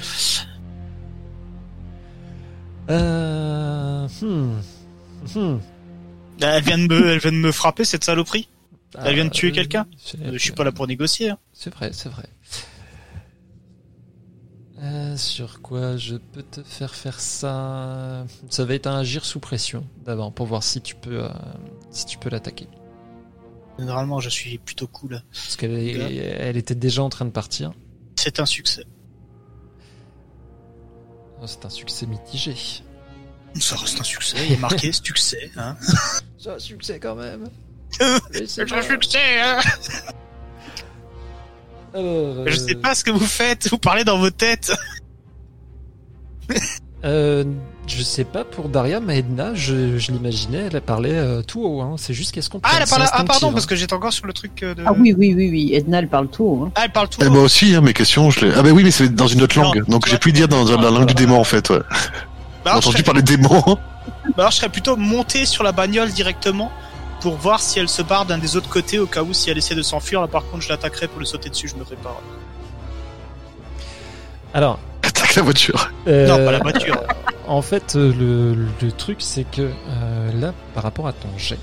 Euh... 2.90 4.08
Hmm. 4.22 4.60
Hmm. 5.34 5.58
Elle 6.40 6.62
vient 6.62 6.78
de 6.78 6.86
me, 6.86 7.10
elle 7.10 7.18
vient 7.18 7.32
de 7.32 7.36
me 7.36 7.52
frapper 7.52 7.84
cette 7.84 8.04
saloperie. 8.04 8.48
Elle 9.04 9.14
vient 9.16 9.24
de 9.26 9.30
tuer 9.30 9.48
Euh, 9.50 9.52
quelqu'un 9.54 9.86
c'est- 10.02 10.16
Je 10.32 10.38
suis 10.38 10.52
pas 10.52 10.64
là 10.64 10.72
pour 10.72 10.86
négocier. 10.86 11.30
hein. 11.30 11.38
C'est 11.52 11.72
vrai, 11.74 11.90
c'est 11.92 12.08
vrai. 12.08 12.24
Euh, 14.80 15.16
sur 15.16 15.60
quoi 15.60 15.96
je 15.96 16.14
peux 16.16 16.42
te 16.42 16.62
faire 16.62 16.94
faire 16.94 17.18
ça? 17.20 18.24
Ça 18.48 18.64
va 18.64 18.74
être 18.74 18.86
un 18.86 18.98
agir 19.00 19.24
sous 19.24 19.40
pression 19.40 19.84
d'abord 20.06 20.32
pour 20.32 20.46
voir 20.46 20.62
si 20.62 20.80
tu 20.80 20.94
peux 20.94 21.24
euh, 21.24 21.28
si 21.90 22.06
tu 22.06 22.16
peux 22.16 22.30
l'attaquer. 22.30 22.68
Généralement, 23.78 24.20
je 24.20 24.28
suis 24.28 24.58
plutôt 24.58 24.86
cool. 24.88 25.22
Parce 25.32 25.56
qu'elle 25.56 25.76
elle 25.76 26.56
était 26.56 26.74
déjà 26.74 27.02
en 27.02 27.08
train 27.08 27.24
de 27.24 27.30
partir. 27.30 27.72
C'est 28.16 28.40
un 28.40 28.46
succès. 28.46 28.84
Oh, 31.40 31.46
C'est 31.46 31.64
un 31.64 31.70
succès 31.70 32.06
mitigé. 32.06 32.54
Ça 33.54 33.76
reste 33.76 34.00
un 34.00 34.04
succès. 34.04 34.36
Il 34.46 34.52
est 34.54 34.56
marqué 34.56 34.92
succès. 35.04 35.50
Hein. 35.56 35.76
C'est 36.38 36.50
un 36.50 36.58
succès 36.58 36.98
quand 36.98 37.14
même. 37.14 37.48
C'est 38.46 38.72
un 38.72 38.82
succès. 38.82 39.40
Hein. 39.40 39.60
Alors, 41.94 42.46
Je 42.48 42.56
sais 42.56 42.74
pas 42.74 42.94
ce 42.94 43.04
que 43.04 43.10
vous 43.10 43.26
faites. 43.26 43.68
Vous 43.70 43.78
parlez 43.78 44.04
dans 44.04 44.18
vos 44.18 44.30
têtes. 44.30 44.72
Euh, 47.04 47.44
je 47.88 48.02
sais 48.02 48.24
pas 48.24 48.44
pour 48.44 48.68
Daria, 48.68 49.00
mais 49.00 49.18
Edna, 49.18 49.54
je, 49.54 49.98
je 49.98 50.12
l'imaginais, 50.12 50.68
elle 50.72 50.80
parlait 50.80 51.14
euh, 51.16 51.42
tout 51.42 51.62
haut. 51.64 51.80
Hein. 51.80 51.94
C'est 51.96 52.14
juste 52.14 52.32
qu'est-ce 52.32 52.48
qu'on 52.50 52.60
Ah, 52.62 52.72
elle 52.76 52.82
a 52.82 52.86
parlé- 52.86 53.06
ah, 53.12 53.24
pardon, 53.24 53.48
hein. 53.48 53.52
parce 53.52 53.66
que 53.66 53.74
j'étais 53.76 53.94
encore 53.94 54.12
sur 54.12 54.26
le 54.26 54.32
truc 54.32 54.62
euh, 54.62 54.74
de. 54.74 54.82
Ah 54.86 54.92
oui, 54.92 55.14
oui, 55.16 55.34
oui, 55.34 55.48
oui. 55.50 55.70
Edna, 55.74 55.98
elle 55.98 56.08
parle 56.08 56.28
tout. 56.28 56.44
haut, 56.44 56.64
Hein. 56.66 56.72
Ah, 56.76 56.82
elle 56.84 56.92
parle 56.92 57.08
tout. 57.08 57.22
Et 57.22 57.28
moi 57.28 57.42
aussi, 57.42 57.74
hein, 57.74 57.80
mes 57.80 57.92
questions, 57.94 58.30
je 58.30 58.46
les... 58.46 58.52
Ah 58.54 58.62
bah 58.62 58.70
oui, 58.70 58.84
mais 58.84 58.90
c'est 58.90 59.08
dans 59.14 59.26
une 59.26 59.42
autre 59.42 59.56
Non, 59.58 59.64
langue, 59.72 59.84
donc 59.88 60.06
j'ai 60.08 60.18
pu 60.18 60.32
dire 60.32 60.48
dans, 60.48 60.64
dans 60.64 60.80
la 60.80 60.90
langue 60.90 61.06
du 61.06 61.14
démon 61.14 61.38
en 61.40 61.44
fait. 61.44 61.70
Ouais. 61.70 61.78
Bah, 61.78 61.84
J'ai 62.64 62.70
alors, 62.70 62.82
je 62.82 62.88
entendu 62.88 62.92
serais, 62.96 63.02
parler 63.04 63.22
de 63.22 63.26
démon. 63.36 63.62
bah, 63.66 63.78
alors, 64.38 64.50
je 64.50 64.56
serais 64.56 64.68
plutôt 64.68 64.96
monté 64.96 65.46
sur 65.46 65.64
la 65.64 65.72
bagnole 65.72 66.10
directement 66.10 66.70
pour 67.20 67.36
voir 67.36 67.60
si 67.60 67.78
elle 67.80 67.88
se 67.88 68.02
barre 68.02 68.26
d'un 68.26 68.38
des 68.38 68.56
autres 68.56 68.68
côtés 68.68 68.98
au 68.98 69.06
cas 69.06 69.22
où 69.22 69.32
si 69.32 69.50
elle 69.50 69.58
essaie 69.58 69.74
de 69.74 69.82
s'enfuir. 69.82 70.20
Là, 70.20 70.26
par 70.28 70.44
contre, 70.46 70.62
je 70.62 70.68
l'attaquerai 70.68 71.08
pour 71.08 71.18
le 71.20 71.26
sauter 71.26 71.48
dessus. 71.48 71.68
Je 71.68 71.74
me 71.76 71.84
prépare. 71.84 72.20
Alors, 74.54 74.78
la 75.38 75.44
voiture. 75.44 75.90
euh, 76.06 76.26
Non, 76.26 76.44
pas 76.44 76.52
la 76.52 76.58
voiture. 76.58 77.02
En 77.46 77.62
fait, 77.62 77.96
euh, 77.96 78.12
le, 78.12 78.66
le 78.82 78.92
truc, 78.92 79.18
c'est 79.20 79.44
que 79.44 79.62
euh, 79.62 80.32
là, 80.40 80.52
par 80.74 80.82
rapport 80.82 81.06
à 81.06 81.12
ton 81.12 81.28
jet, 81.38 81.58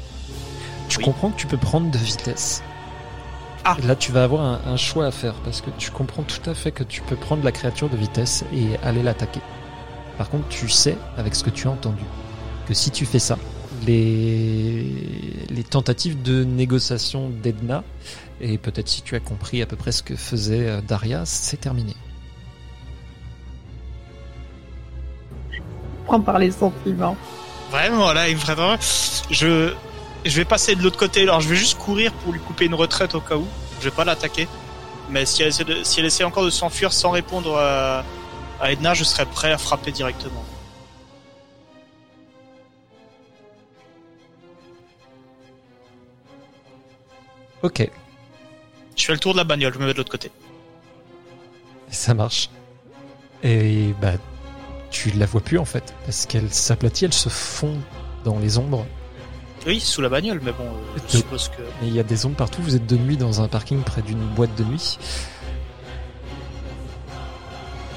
tu 0.89 0.97
Oui. 0.99 1.03
comprends 1.05 1.29
que 1.29 1.37
tu 1.37 1.47
peux 1.47 1.57
prendre 1.57 1.91
de 1.91 1.97
vitesse. 1.97 2.63
Ah. 3.63 3.77
Là, 3.85 3.95
tu 3.95 4.11
vas 4.11 4.23
avoir 4.23 4.41
un, 4.43 4.59
un 4.67 4.77
choix 4.77 5.05
à 5.07 5.11
faire 5.11 5.33
parce 5.43 5.61
que 5.61 5.69
tu 5.77 5.91
comprends 5.91 6.23
tout 6.23 6.47
à 6.49 6.53
fait 6.53 6.71
que 6.71 6.83
tu 6.83 7.01
peux 7.01 7.15
prendre 7.15 7.43
la 7.43 7.51
créature 7.51 7.89
de 7.89 7.97
vitesse 7.97 8.43
et 8.53 8.77
aller 8.83 9.01
l'attaquer. 9.03 9.41
Par 10.17 10.29
contre, 10.29 10.47
tu 10.49 10.69
sais, 10.69 10.97
avec 11.17 11.33
ce 11.35 11.43
que 11.43 11.49
tu 11.49 11.67
as 11.67 11.71
entendu, 11.71 12.03
que 12.67 12.73
si 12.73 12.89
tu 12.91 13.05
fais 13.05 13.19
ça, 13.19 13.37
les, 13.85 14.85
les 15.49 15.63
tentatives 15.63 16.21
de 16.21 16.43
négociation 16.43 17.29
d'Edna, 17.29 17.83
et 18.41 18.57
peut-être 18.57 18.87
si 18.87 19.01
tu 19.01 19.15
as 19.15 19.19
compris 19.19 19.61
à 19.61 19.65
peu 19.65 19.75
près 19.75 19.91
ce 19.91 20.03
que 20.03 20.15
faisait 20.15 20.81
Daria, 20.87 21.23
c'est 21.25 21.57
terminé. 21.57 21.95
Prends 26.05 26.21
par 26.21 26.39
les 26.39 26.51
sentiments. 26.51 27.17
Vraiment, 27.71 28.13
là, 28.13 28.29
il 28.29 28.35
me 28.35 28.39
ferait 28.39 28.77
Je, 29.31 29.73
je 30.23 30.35
vais 30.35 30.45
passer 30.45 30.75
de 30.75 30.81
l'autre 30.83 30.97
côté. 30.97 31.23
Alors, 31.23 31.41
je 31.41 31.49
vais 31.49 31.55
juste 31.55 31.77
courir 31.77 32.13
pour 32.13 32.31
lui 32.33 32.39
couper 32.39 32.65
une 32.65 32.75
retraite 32.75 33.15
au 33.15 33.21
cas 33.21 33.35
où. 33.35 33.47
Je 33.79 33.85
vais 33.85 33.95
pas 33.95 34.05
l'attaquer. 34.05 34.47
Mais 35.09 35.25
si 35.25 35.41
elle, 35.41 35.49
essaie 35.49 35.63
de, 35.63 35.83
si 35.83 35.99
elle 35.99 36.05
essaie 36.05 36.23
encore 36.23 36.45
de 36.45 36.49
s'enfuir 36.49 36.93
sans 36.93 37.11
répondre 37.11 37.57
à, 37.57 38.03
à 38.59 38.71
Edna, 38.71 38.93
je 38.93 39.03
serai 39.03 39.25
prêt 39.25 39.51
à 39.51 39.57
frapper 39.57 39.91
directement. 39.91 40.43
Ok, 47.61 47.89
Je 48.95 49.05
fais 49.05 49.13
le 49.13 49.19
tour 49.19 49.33
de 49.33 49.37
la 49.37 49.43
bagnole, 49.43 49.73
je 49.73 49.79
me 49.79 49.87
mets 49.87 49.93
de 49.93 49.97
l'autre 49.97 50.11
côté. 50.11 50.31
Ça 51.89 52.13
marche. 52.13 52.49
Et 53.43 53.93
bah, 53.99 54.13
tu 54.89 55.11
la 55.11 55.25
vois 55.25 55.41
plus 55.41 55.57
en 55.57 55.65
fait, 55.65 55.93
parce 56.05 56.25
qu'elle 56.25 56.51
s'aplatit, 56.51 57.05
elle 57.05 57.13
se 57.13 57.29
fond 57.29 57.77
dans 58.23 58.39
les 58.39 58.57
ombres. 58.57 58.85
Oui, 59.65 59.79
sous 59.79 60.01
la 60.01 60.09
bagnole, 60.09 60.41
mais 60.43 60.51
bon, 60.51 60.65
euh, 60.65 60.99
je 61.09 61.17
suppose 61.17 61.49
que. 61.49 61.61
Et 61.83 61.87
il 61.87 61.93
y 61.93 61.99
a 61.99 62.03
des 62.03 62.25
ombres 62.25 62.35
partout, 62.35 62.61
vous 62.61 62.75
êtes 62.75 62.85
de 62.85 62.97
nuit 62.97 63.17
dans 63.17 63.41
un 63.41 63.47
parking 63.47 63.81
près 63.81 64.01
d'une 64.01 64.19
boîte 64.19 64.53
de 64.55 64.63
nuit. 64.63 64.99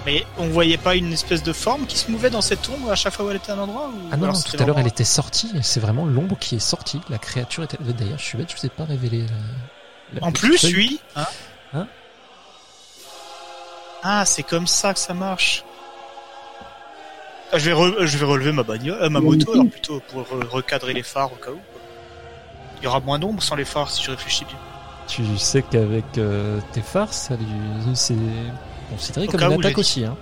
Mais 0.07 0.25
on 0.39 0.49
voyait 0.49 0.79
pas 0.79 0.95
une 0.95 1.13
espèce 1.13 1.43
de 1.43 1.53
forme 1.53 1.85
qui 1.85 1.99
se 1.99 2.11
mouvait 2.11 2.31
dans 2.31 2.41
cette 2.41 2.67
ombre 2.71 2.91
à 2.91 2.95
chaque 2.95 3.13
fois 3.13 3.27
où 3.27 3.31
elle 3.31 3.37
était 3.37 3.53
à 3.53 3.57
un 3.57 3.59
endroit 3.59 3.89
ou 3.89 4.09
Ah 4.11 4.17
non, 4.17 4.33
tout 4.33 4.57
à 4.59 4.65
l'heure 4.65 4.79
elle 4.79 4.87
était 4.87 5.05
sortie, 5.05 5.53
c'est 5.63 5.81
vraiment 5.81 6.07
l'ombre 6.07 6.39
qui 6.39 6.57
est 6.57 6.61
sortie, 6.61 7.01
la 7.11 7.19
créature 7.19 7.65
était... 7.65 7.77
D'ailleurs, 7.81 8.19
je 8.19 8.25
suis 8.25 8.39
bête, 8.39 8.51
je 8.51 8.57
vous 8.57 8.65
ai 8.65 8.71
pas 8.71 8.85
révélé 8.85 9.27
la... 10.15 10.21
la 10.21 10.27
En 10.27 10.33
plus, 10.33 10.65
oui. 10.65 10.99
Hein 11.15 11.27
Hein? 11.75 11.87
Ah, 14.03 14.25
c'est 14.25 14.43
comme 14.43 14.67
ça 14.67 14.95
que 14.95 15.01
ça 15.01 15.15
marche. 15.15 15.65
Ah, 17.53 17.59
je, 17.59 17.71
vais 17.71 17.77
re- 17.77 18.05
je 18.05 18.19
vais 18.19 18.27
relever 18.27 18.53
ma 18.53 18.63
bagnole, 18.63 18.99
euh, 19.01 19.09
ma 19.09 19.21
moto, 19.21 19.47
oui. 19.53 19.59
alors 19.61 19.71
plutôt 19.71 20.03
pour 20.09 20.23
re- 20.23 20.47
recadrer 20.49 20.93
les 20.93 21.03
phares 21.03 21.33
au 21.33 21.37
cas 21.37 21.51
où. 21.51 21.59
Il 22.81 22.85
y 22.85 22.87
aura 22.87 23.01
moins 23.01 23.19
d'ombre 23.19 23.43
sans 23.43 23.57
les 23.57 23.65
phares 23.65 23.91
si 23.91 24.03
je 24.03 24.11
réfléchis 24.11 24.45
bien. 24.45 24.57
Tu 25.07 25.23
sais 25.39 25.63
qu'avec 25.63 26.05
euh, 26.19 26.61
tes 26.73 26.83
phares, 26.83 27.13
ça 27.15 27.35
lui- 27.37 27.95
c'est 27.95 28.15
considéré 28.91 29.27
Au 29.27 29.31
comme 29.31 29.53
une 29.55 29.61
attaque 29.61 29.75
dit. 29.75 29.81
aussi. 29.81 30.05
Hein. 30.05 30.17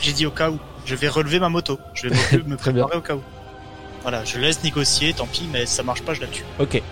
J'ai 0.00 0.12
dit 0.12 0.26
au 0.26 0.30
cas 0.32 0.50
où. 0.50 0.58
Je 0.84 0.94
vais 0.96 1.08
relever 1.08 1.38
ma 1.38 1.48
moto. 1.48 1.78
Je 1.94 2.08
vais 2.08 2.38
me, 2.38 2.44
me 2.50 2.56
Très 2.56 2.72
bien. 2.72 2.82
préparer 2.82 2.98
au 2.98 3.02
cas 3.02 3.14
où. 3.14 3.22
Voilà, 4.02 4.24
je 4.24 4.38
laisse 4.38 4.62
négocier, 4.64 5.14
tant 5.14 5.26
pis, 5.26 5.48
mais 5.50 5.64
ça 5.66 5.82
marche 5.82 6.02
pas, 6.02 6.12
je 6.12 6.20
la 6.20 6.26
tue. 6.26 6.44
Ok. 6.58 6.82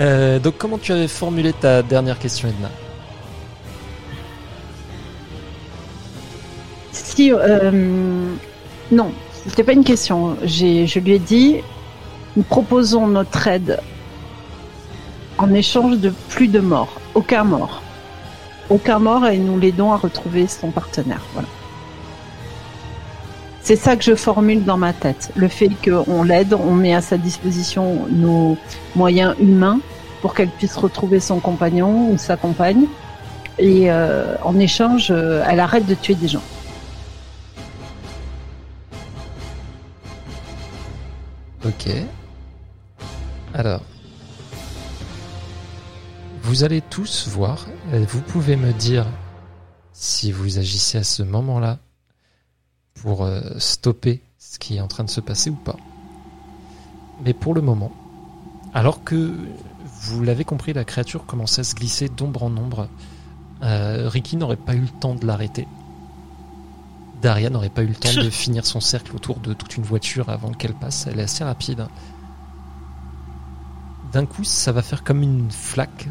Euh, 0.00 0.38
donc 0.38 0.56
comment 0.58 0.78
tu 0.78 0.90
avais 0.92 1.06
formulé 1.06 1.52
ta 1.52 1.82
dernière 1.82 2.18
question, 2.18 2.48
Edna? 2.48 2.70
Si, 7.14 7.30
euh, 7.30 7.70
non, 8.90 9.12
c'était 9.46 9.64
pas 9.64 9.72
une 9.72 9.84
question. 9.84 10.36
Je 10.46 10.98
lui 10.98 11.12
ai 11.12 11.18
dit, 11.18 11.56
nous 12.36 12.42
proposons 12.42 13.06
notre 13.06 13.46
aide 13.48 13.80
en 15.36 15.52
échange 15.52 15.98
de 15.98 16.10
plus 16.30 16.48
de 16.48 16.60
morts, 16.60 17.00
aucun 17.14 17.44
mort, 17.44 17.82
aucun 18.70 18.98
mort, 18.98 19.26
et 19.26 19.36
nous 19.36 19.58
l'aidons 19.58 19.92
à 19.92 19.98
retrouver 19.98 20.46
son 20.46 20.70
partenaire. 20.70 21.20
C'est 23.60 23.76
ça 23.76 23.94
que 23.96 24.04
je 24.04 24.14
formule 24.14 24.64
dans 24.64 24.78
ma 24.78 24.94
tête. 24.94 25.32
Le 25.36 25.48
fait 25.48 25.68
qu'on 25.84 26.22
l'aide, 26.22 26.54
on 26.54 26.72
met 26.72 26.94
à 26.94 27.02
sa 27.02 27.18
disposition 27.18 28.06
nos 28.08 28.56
moyens 28.96 29.34
humains 29.38 29.80
pour 30.22 30.32
qu'elle 30.32 30.48
puisse 30.48 30.76
retrouver 30.78 31.20
son 31.20 31.40
compagnon 31.40 32.10
ou 32.10 32.16
sa 32.16 32.38
compagne. 32.38 32.86
Et 33.58 33.92
euh, 33.92 34.34
en 34.42 34.58
échange, 34.58 35.10
elle 35.10 35.60
arrête 35.60 35.84
de 35.84 35.94
tuer 35.94 36.14
des 36.14 36.28
gens. 36.28 36.42
Ok. 41.64 41.88
Alors. 43.54 43.82
Vous 46.42 46.64
allez 46.64 46.80
tous 46.80 47.28
voir. 47.28 47.66
euh, 47.92 48.04
Vous 48.08 48.20
pouvez 48.20 48.56
me 48.56 48.72
dire 48.72 49.06
si 49.92 50.32
vous 50.32 50.58
agissez 50.58 50.98
à 50.98 51.04
ce 51.04 51.22
moment-là 51.22 51.78
pour 52.94 53.24
euh, 53.24 53.40
stopper 53.58 54.22
ce 54.38 54.58
qui 54.58 54.76
est 54.76 54.80
en 54.80 54.88
train 54.88 55.04
de 55.04 55.10
se 55.10 55.20
passer 55.20 55.50
ou 55.50 55.54
pas. 55.54 55.76
Mais 57.24 57.32
pour 57.32 57.54
le 57.54 57.60
moment, 57.60 57.92
alors 58.74 59.04
que 59.04 59.32
vous 59.84 60.22
l'avez 60.24 60.44
compris, 60.44 60.72
la 60.72 60.84
créature 60.84 61.26
commençait 61.26 61.60
à 61.60 61.64
se 61.64 61.74
glisser 61.76 62.08
d'ombre 62.08 62.42
en 62.42 62.56
ombre, 62.56 62.88
euh, 63.62 64.08
Ricky 64.08 64.36
n'aurait 64.36 64.56
pas 64.56 64.74
eu 64.74 64.80
le 64.80 64.88
temps 64.88 65.14
de 65.14 65.24
l'arrêter. 65.26 65.68
Daria 67.22 67.50
n'aurait 67.50 67.70
pas 67.70 67.84
eu 67.84 67.86
le 67.86 67.94
temps 67.94 68.12
de 68.12 68.28
finir 68.30 68.66
son 68.66 68.80
cercle 68.80 69.14
autour 69.14 69.38
de 69.38 69.54
toute 69.54 69.76
une 69.76 69.84
voiture 69.84 70.28
avant 70.28 70.50
qu'elle 70.50 70.74
passe. 70.74 71.06
Elle 71.06 71.20
est 71.20 71.24
assez 71.24 71.44
rapide. 71.44 71.86
D'un 74.12 74.26
coup, 74.26 74.44
ça 74.44 74.72
va 74.72 74.82
faire 74.82 75.04
comme 75.04 75.22
une 75.22 75.50
flaque 75.50 76.08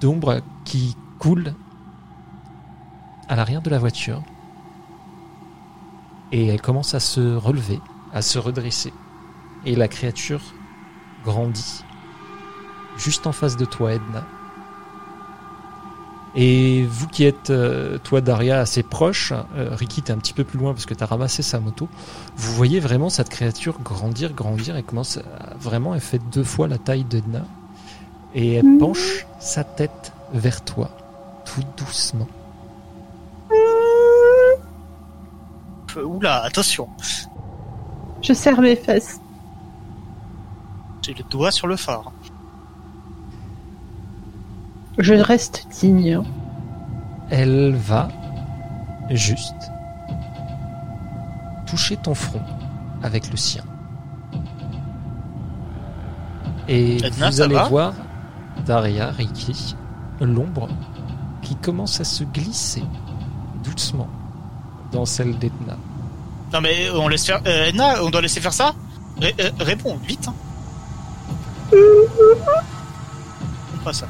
d'ombre 0.00 0.40
qui 0.64 0.96
coule 1.18 1.54
à 3.28 3.36
l'arrière 3.36 3.62
de 3.62 3.70
la 3.70 3.78
voiture. 3.78 4.22
Et 6.32 6.48
elle 6.48 6.60
commence 6.60 6.92
à 6.92 7.00
se 7.00 7.36
relever, 7.36 7.80
à 8.12 8.20
se 8.20 8.38
redresser. 8.38 8.92
Et 9.64 9.76
la 9.76 9.88
créature 9.88 10.42
grandit. 11.24 11.84
Juste 12.96 13.26
en 13.28 13.32
face 13.32 13.56
de 13.56 13.64
toi, 13.64 13.94
Edna. 13.94 14.26
Et 16.34 16.84
vous 16.84 17.06
qui 17.08 17.24
êtes, 17.24 17.50
euh, 17.50 17.98
toi 17.98 18.20
Daria, 18.20 18.60
assez 18.60 18.82
proche, 18.82 19.32
euh, 19.56 19.74
Ricky 19.74 20.02
t'es 20.02 20.12
un 20.12 20.18
petit 20.18 20.32
peu 20.34 20.44
plus 20.44 20.58
loin 20.58 20.72
parce 20.72 20.86
que 20.86 20.94
t'as 20.94 21.06
ramassé 21.06 21.42
sa 21.42 21.58
moto, 21.58 21.88
vous 22.36 22.52
voyez 22.54 22.80
vraiment 22.80 23.08
cette 23.08 23.28
créature 23.30 23.78
grandir, 23.80 24.32
grandir, 24.34 24.76
et 24.76 24.82
commence 24.82 25.16
à, 25.18 25.54
vraiment, 25.58 25.94
elle 25.94 26.00
fait 26.00 26.20
deux 26.30 26.44
fois 26.44 26.68
la 26.68 26.78
taille 26.78 27.04
d'Edna. 27.04 27.42
Et 28.34 28.54
elle 28.54 28.66
Mhm. 28.66 28.78
penche 28.78 29.26
sa 29.40 29.64
tête 29.64 30.12
vers 30.32 30.62
toi, 30.64 30.90
tout 31.46 31.62
doucement. 31.78 32.28
Euh, 35.96 36.04
Oula, 36.04 36.42
attention. 36.42 36.88
Je 38.22 38.32
serre 38.34 38.60
mes 38.60 38.76
fesses. 38.76 39.18
J'ai 41.02 41.14
le 41.14 41.24
doigt 41.30 41.50
sur 41.50 41.66
le 41.66 41.76
phare. 41.76 42.12
Je 44.98 45.14
reste 45.14 45.66
digne. 45.80 46.20
Elle 47.30 47.74
va 47.74 48.08
juste 49.10 49.70
toucher 51.66 51.96
ton 51.96 52.14
front 52.14 52.40
avec 53.02 53.30
le 53.30 53.36
sien. 53.36 53.62
Et 56.68 56.96
Edna, 57.04 57.30
vous 57.30 57.40
allez 57.40 57.54
va 57.54 57.68
voir 57.68 57.92
Daria, 58.66 59.10
Ricky, 59.10 59.76
l'ombre 60.20 60.68
qui 61.42 61.54
commence 61.56 62.00
à 62.00 62.04
se 62.04 62.24
glisser 62.24 62.82
doucement 63.64 64.08
dans 64.92 65.06
celle 65.06 65.38
d'Edna. 65.38 65.76
Non 66.52 66.60
mais 66.60 66.90
on 66.90 67.08
laisse 67.08 67.24
faire. 67.26 67.40
Euh, 67.46 67.66
Edna, 67.66 68.02
on 68.02 68.10
doit 68.10 68.20
laisser 68.22 68.40
faire 68.40 68.52
ça? 68.52 68.74
Ré- 69.20 69.34
euh, 69.40 69.50
Réponds 69.60 69.96
vite. 70.06 70.28
hein. 70.28 70.34
Pas 73.84 73.92
ça. 73.92 74.06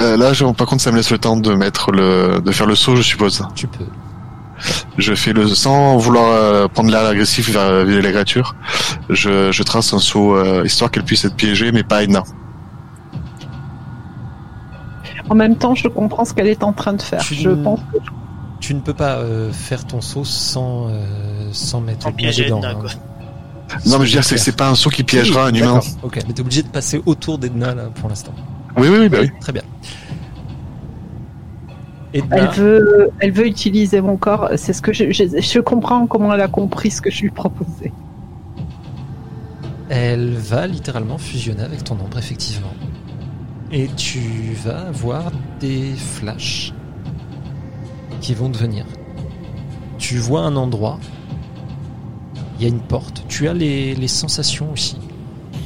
Euh, 0.00 0.16
là, 0.16 0.32
je, 0.32 0.44
par 0.44 0.66
contre, 0.66 0.82
ça 0.82 0.90
me 0.92 0.96
laisse 0.96 1.10
le 1.10 1.18
temps 1.18 1.36
de 1.36 1.54
mettre 1.54 1.90
le, 1.90 2.40
de 2.44 2.52
faire 2.52 2.66
le 2.66 2.74
saut, 2.74 2.96
je 2.96 3.02
suppose. 3.02 3.42
Tu 3.54 3.66
peux. 3.66 3.84
Je 4.96 5.14
fais 5.14 5.32
le 5.34 5.46
sans 5.48 5.96
vouloir 5.98 6.28
euh, 6.30 6.66
prendre 6.68 6.90
l'air 6.90 7.04
agressif 7.04 7.50
vers, 7.50 7.84
vers 7.84 8.02
la 8.02 8.10
créature. 8.10 8.54
Je, 9.10 9.52
je 9.52 9.62
trace 9.62 9.92
un 9.92 9.98
saut 9.98 10.34
euh, 10.36 10.62
histoire 10.64 10.90
qu'elle 10.90 11.04
puisse 11.04 11.24
être 11.24 11.34
piégée, 11.36 11.72
mais 11.72 11.82
pas 11.82 12.02
Edna. 12.02 12.22
En 15.28 15.34
même 15.34 15.56
temps, 15.56 15.74
je 15.74 15.88
comprends 15.88 16.24
ce 16.24 16.32
qu'elle 16.34 16.46
est 16.46 16.62
en 16.62 16.72
train 16.72 16.92
de 16.92 17.02
faire. 17.02 17.20
Tu- 17.20 17.34
Je 17.34 17.50
pense 17.50 17.80
que 17.92 17.98
Tu 18.60 18.74
ne 18.74 18.80
peux 18.80 18.94
pas 18.94 19.16
euh, 19.16 19.52
faire 19.52 19.86
ton 19.86 20.00
saut 20.00 20.24
sans, 20.24 20.88
euh, 20.88 21.48
sans 21.52 21.80
mettre 21.80 22.06
Edna 22.08 22.16
piéger 22.16 22.44
dedans. 22.44 22.58
Edna, 22.58 22.70
hein. 22.70 22.74
quoi. 22.80 22.90
Non, 23.84 23.98
mais 23.98 24.06
je 24.06 24.16
veux 24.16 24.22
dire, 24.22 24.24
c'est, 24.24 24.56
pas 24.56 24.68
un 24.68 24.74
saut 24.76 24.90
qui 24.90 25.02
piégera 25.02 25.46
un 25.46 25.52
humain. 25.54 25.74
d'accord, 25.74 25.84
Ok, 26.04 26.18
mais 26.26 26.32
t'es 26.32 26.40
obligé 26.40 26.62
de 26.62 26.68
passer 26.68 27.02
autour 27.04 27.38
d'Edna 27.38 27.74
là 27.74 27.84
pour 27.94 28.08
l'instant. 28.08 28.32
Oui, 28.76 28.88
oui, 28.88 28.98
oui, 29.00 29.08
bah 29.08 29.18
oui. 29.22 29.30
Très 29.40 29.52
bien. 29.52 29.62
Edna, 32.12 32.36
elle 32.36 32.48
veut, 32.48 33.10
elle 33.20 33.32
veut 33.32 33.46
utiliser 33.46 34.00
mon 34.00 34.16
corps. 34.16 34.50
C'est 34.56 34.72
ce 34.72 34.82
que 34.82 34.92
je, 34.92 35.12
je, 35.12 35.24
je 35.40 35.60
comprends 35.60 36.06
comment 36.06 36.32
elle 36.34 36.40
a 36.40 36.48
compris 36.48 36.90
ce 36.90 37.00
que 37.02 37.10
je 37.10 37.22
lui 37.22 37.30
proposais. 37.30 37.94
elle 39.88 40.34
va 40.36 40.66
littéralement 40.66 41.18
fusionner 41.18 41.62
avec 41.62 41.84
ton 41.84 41.98
ombre, 42.00 42.18
effectivement. 42.18 42.76
Et 43.70 43.94
tu 43.94 44.54
vas 44.64 44.88
avoir 44.88 45.32
des 45.60 45.94
flashs 45.96 46.74
qui 48.20 48.34
vont 48.34 48.48
devenir. 48.50 48.86
Tu 49.98 50.18
vois 50.18 50.42
un 50.42 50.56
endroit, 50.56 51.00
il 52.58 52.62
y 52.62 52.66
a 52.66 52.68
une 52.68 52.82
porte, 52.86 53.24
tu 53.28 53.48
as 53.48 53.54
les, 53.54 53.94
les 53.94 54.08
sensations 54.08 54.72
aussi 54.72 54.98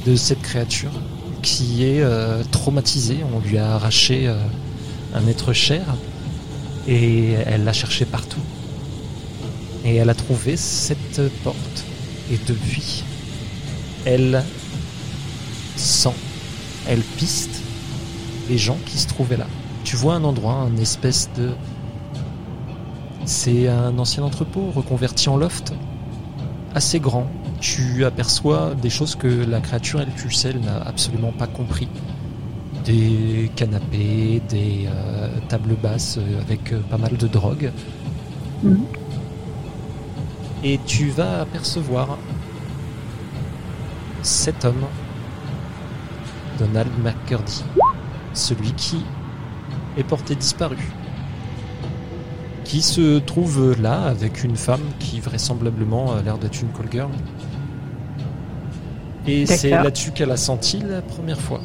de 0.05 0.15
cette 0.15 0.41
créature 0.41 1.03
qui 1.41 1.85
est 1.85 2.01
euh, 2.01 2.43
traumatisée. 2.51 3.19
On 3.33 3.39
lui 3.39 3.57
a 3.57 3.75
arraché 3.75 4.27
euh, 4.27 4.35
un 5.13 5.27
être 5.27 5.53
cher 5.53 5.83
et 6.87 7.33
elle 7.45 7.63
l'a 7.63 7.73
cherché 7.73 8.05
partout. 8.05 8.41
Et 9.83 9.95
elle 9.95 10.09
a 10.09 10.13
trouvé 10.15 10.57
cette 10.57 11.21
porte. 11.43 11.85
Et 12.31 12.39
depuis, 12.47 13.03
elle 14.05 14.43
sent, 15.75 16.13
elle 16.87 17.01
piste 17.01 17.61
les 18.49 18.57
gens 18.57 18.77
qui 18.85 18.97
se 18.97 19.07
trouvaient 19.07 19.37
là. 19.37 19.47
Tu 19.83 19.95
vois 19.95 20.15
un 20.15 20.23
endroit, 20.23 20.53
un 20.53 20.77
espèce 20.77 21.29
de... 21.35 21.51
C'est 23.25 23.67
un 23.67 23.97
ancien 23.97 24.23
entrepôt 24.23 24.71
reconverti 24.71 25.29
en 25.29 25.37
loft, 25.37 25.73
assez 26.73 26.99
grand. 26.99 27.27
Tu 27.61 28.03
aperçois 28.05 28.73
des 28.73 28.89
choses 28.89 29.15
que 29.15 29.27
la 29.27 29.61
créature, 29.61 30.01
elle, 30.01 30.11
tu 30.15 30.31
sais, 30.31 30.49
elle 30.49 30.61
n'a 30.61 30.81
absolument 30.81 31.31
pas 31.31 31.45
compris. 31.45 31.87
Des 32.85 33.51
canapés, 33.55 34.41
des 34.49 34.87
euh, 34.87 35.29
tables 35.47 35.75
basses 35.75 36.17
euh, 36.17 36.41
avec 36.41 36.73
euh, 36.73 36.79
pas 36.89 36.97
mal 36.97 37.15
de 37.15 37.27
drogue. 37.27 37.71
Mhm. 38.63 38.83
Et 40.63 40.79
tu 40.87 41.09
vas 41.09 41.41
apercevoir 41.41 42.17
cet 44.23 44.65
homme, 44.65 44.85
Donald 46.57 46.91
McCurdy, 47.03 47.63
celui 48.33 48.73
qui 48.73 49.05
est 49.97 50.03
porté 50.03 50.33
disparu, 50.33 50.77
qui 52.63 52.81
se 52.81 53.19
trouve 53.19 53.79
là 53.79 54.01
avec 54.05 54.43
une 54.43 54.55
femme 54.55 54.81
qui 54.97 55.19
vraisemblablement 55.19 56.13
a 56.13 56.23
l'air 56.23 56.39
d'être 56.39 56.59
une 56.61 56.69
call 56.69 56.91
girl. 56.91 57.11
Et 59.27 59.45
c'est 59.45 59.69
là-dessus 59.69 60.11
qu'elle 60.11 60.31
a 60.31 60.37
senti 60.37 60.79
la 60.79 61.01
première 61.01 61.39
fois 61.39 61.61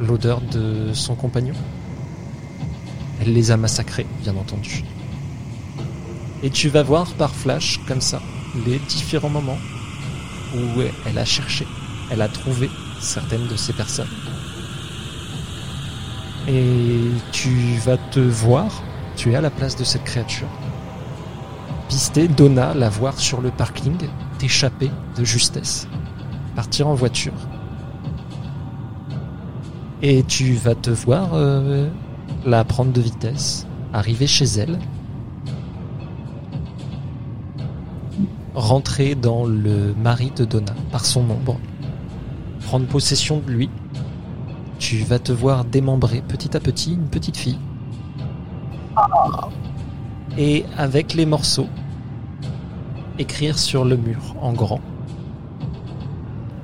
l'odeur 0.00 0.40
de 0.40 0.92
son 0.92 1.14
compagnon. 1.14 1.54
Elle 3.20 3.32
les 3.32 3.50
a 3.50 3.56
massacrés, 3.56 4.06
bien 4.22 4.36
entendu. 4.36 4.82
Et 6.42 6.50
tu 6.50 6.68
vas 6.68 6.82
voir 6.82 7.12
par 7.14 7.34
flash, 7.34 7.80
comme 7.86 8.00
ça, 8.00 8.20
les 8.66 8.78
différents 8.78 9.28
moments 9.28 9.58
où 10.54 10.80
elle 11.06 11.18
a 11.18 11.24
cherché, 11.24 11.66
elle 12.10 12.22
a 12.22 12.28
trouvé 12.28 12.70
certaines 13.00 13.46
de 13.46 13.56
ces 13.56 13.72
personnes. 13.72 14.08
Et 16.48 17.10
tu 17.32 17.76
vas 17.84 17.98
te 17.98 18.20
voir, 18.20 18.82
tu 19.16 19.32
es 19.32 19.36
à 19.36 19.40
la 19.40 19.50
place 19.50 19.76
de 19.76 19.84
cette 19.84 20.04
créature. 20.04 20.48
Pister 21.88 22.28
Donna, 22.28 22.72
la 22.72 22.88
voir 22.88 23.18
sur 23.18 23.40
le 23.40 23.50
parking, 23.50 23.96
t'échapper 24.38 24.90
de 25.16 25.24
justesse, 25.24 25.86
partir 26.54 26.88
en 26.88 26.94
voiture. 26.94 27.32
Et 30.02 30.22
tu 30.22 30.54
vas 30.54 30.74
te 30.74 30.90
voir 30.90 31.34
euh, 31.34 31.88
la 32.46 32.64
prendre 32.64 32.92
de 32.92 33.00
vitesse, 33.00 33.66
arriver 33.92 34.26
chez 34.26 34.46
elle, 34.46 34.78
rentrer 38.54 39.14
dans 39.14 39.44
le 39.44 39.94
mari 39.94 40.32
de 40.34 40.44
Donna 40.44 40.74
par 40.90 41.04
son 41.04 41.20
ombre, 41.30 41.58
prendre 42.66 42.86
possession 42.86 43.40
de 43.44 43.50
lui. 43.50 43.70
Tu 44.78 44.98
vas 44.98 45.18
te 45.18 45.32
voir 45.32 45.64
démembrer 45.64 46.22
petit 46.26 46.56
à 46.56 46.60
petit 46.60 46.94
une 46.94 47.08
petite 47.08 47.36
fille. 47.36 47.58
Et 50.38 50.64
avec 50.78 51.12
les 51.14 51.26
morceaux, 51.26 51.68
écrire 53.18 53.58
sur 53.58 53.84
le 53.84 53.96
mur 53.96 54.34
en 54.40 54.52
grand. 54.52 54.80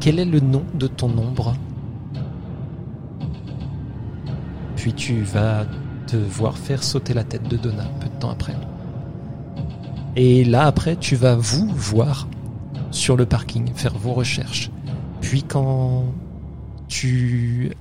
Quel 0.06 0.20
est 0.20 0.24
le 0.24 0.38
nom 0.38 0.62
de 0.72 0.86
ton 0.86 1.08
ombre? 1.18 1.56
Puis 4.76 4.92
tu 4.92 5.22
vas 5.22 5.66
te 6.06 6.14
voir 6.14 6.56
faire 6.56 6.84
sauter 6.84 7.12
la 7.12 7.24
tête 7.24 7.48
de 7.48 7.56
Donna 7.56 7.82
peu 8.00 8.06
de 8.06 8.14
temps 8.14 8.30
après. 8.30 8.54
Et 10.14 10.44
là, 10.44 10.62
après, 10.62 10.94
tu 10.94 11.16
vas 11.16 11.34
vous 11.34 11.68
voir 11.74 12.28
sur 12.92 13.16
le 13.16 13.26
parking, 13.26 13.74
faire 13.74 13.98
vos 13.98 14.12
recherches. 14.12 14.70
Puis 15.20 15.42
quand 15.42 16.04
tu 16.86 17.72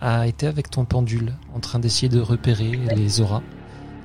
as 0.00 0.26
été 0.26 0.48
avec 0.48 0.70
ton 0.70 0.84
pendule 0.86 1.34
en 1.54 1.60
train 1.60 1.78
d'essayer 1.78 2.08
de 2.08 2.18
repérer 2.18 2.80
les 2.96 3.20
auras, 3.20 3.42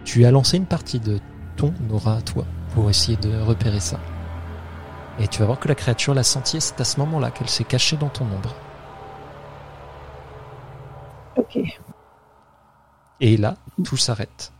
tu 0.05 0.23
as 0.25 0.29
lancé 0.29 0.57
une 0.57 0.67
partie 0.67 0.99
de 0.99 1.17
ton 1.55 1.73
aura 1.91 2.17
à 2.17 2.21
toi 2.21 2.45
pour 2.75 2.91
essayer 2.91 3.17
de 3.17 3.41
repérer 3.41 3.79
ça. 3.79 3.99
Et 5.19 5.27
tu 5.27 5.39
vas 5.39 5.45
voir 5.45 5.59
que 5.59 5.67
la 5.67 5.75
créature 5.75 6.13
l'a 6.13 6.23
senti 6.23 6.57
et 6.57 6.59
c'est 6.59 6.79
à 6.79 6.85
ce 6.85 6.99
moment-là 6.99 7.31
qu'elle 7.31 7.49
s'est 7.49 7.63
cachée 7.63 7.97
dans 7.97 8.09
ton 8.09 8.25
ombre. 8.25 8.55
Ok. 11.35 11.59
Et 13.19 13.37
là, 13.37 13.55
tout 13.83 13.97
s'arrête. 13.97 14.51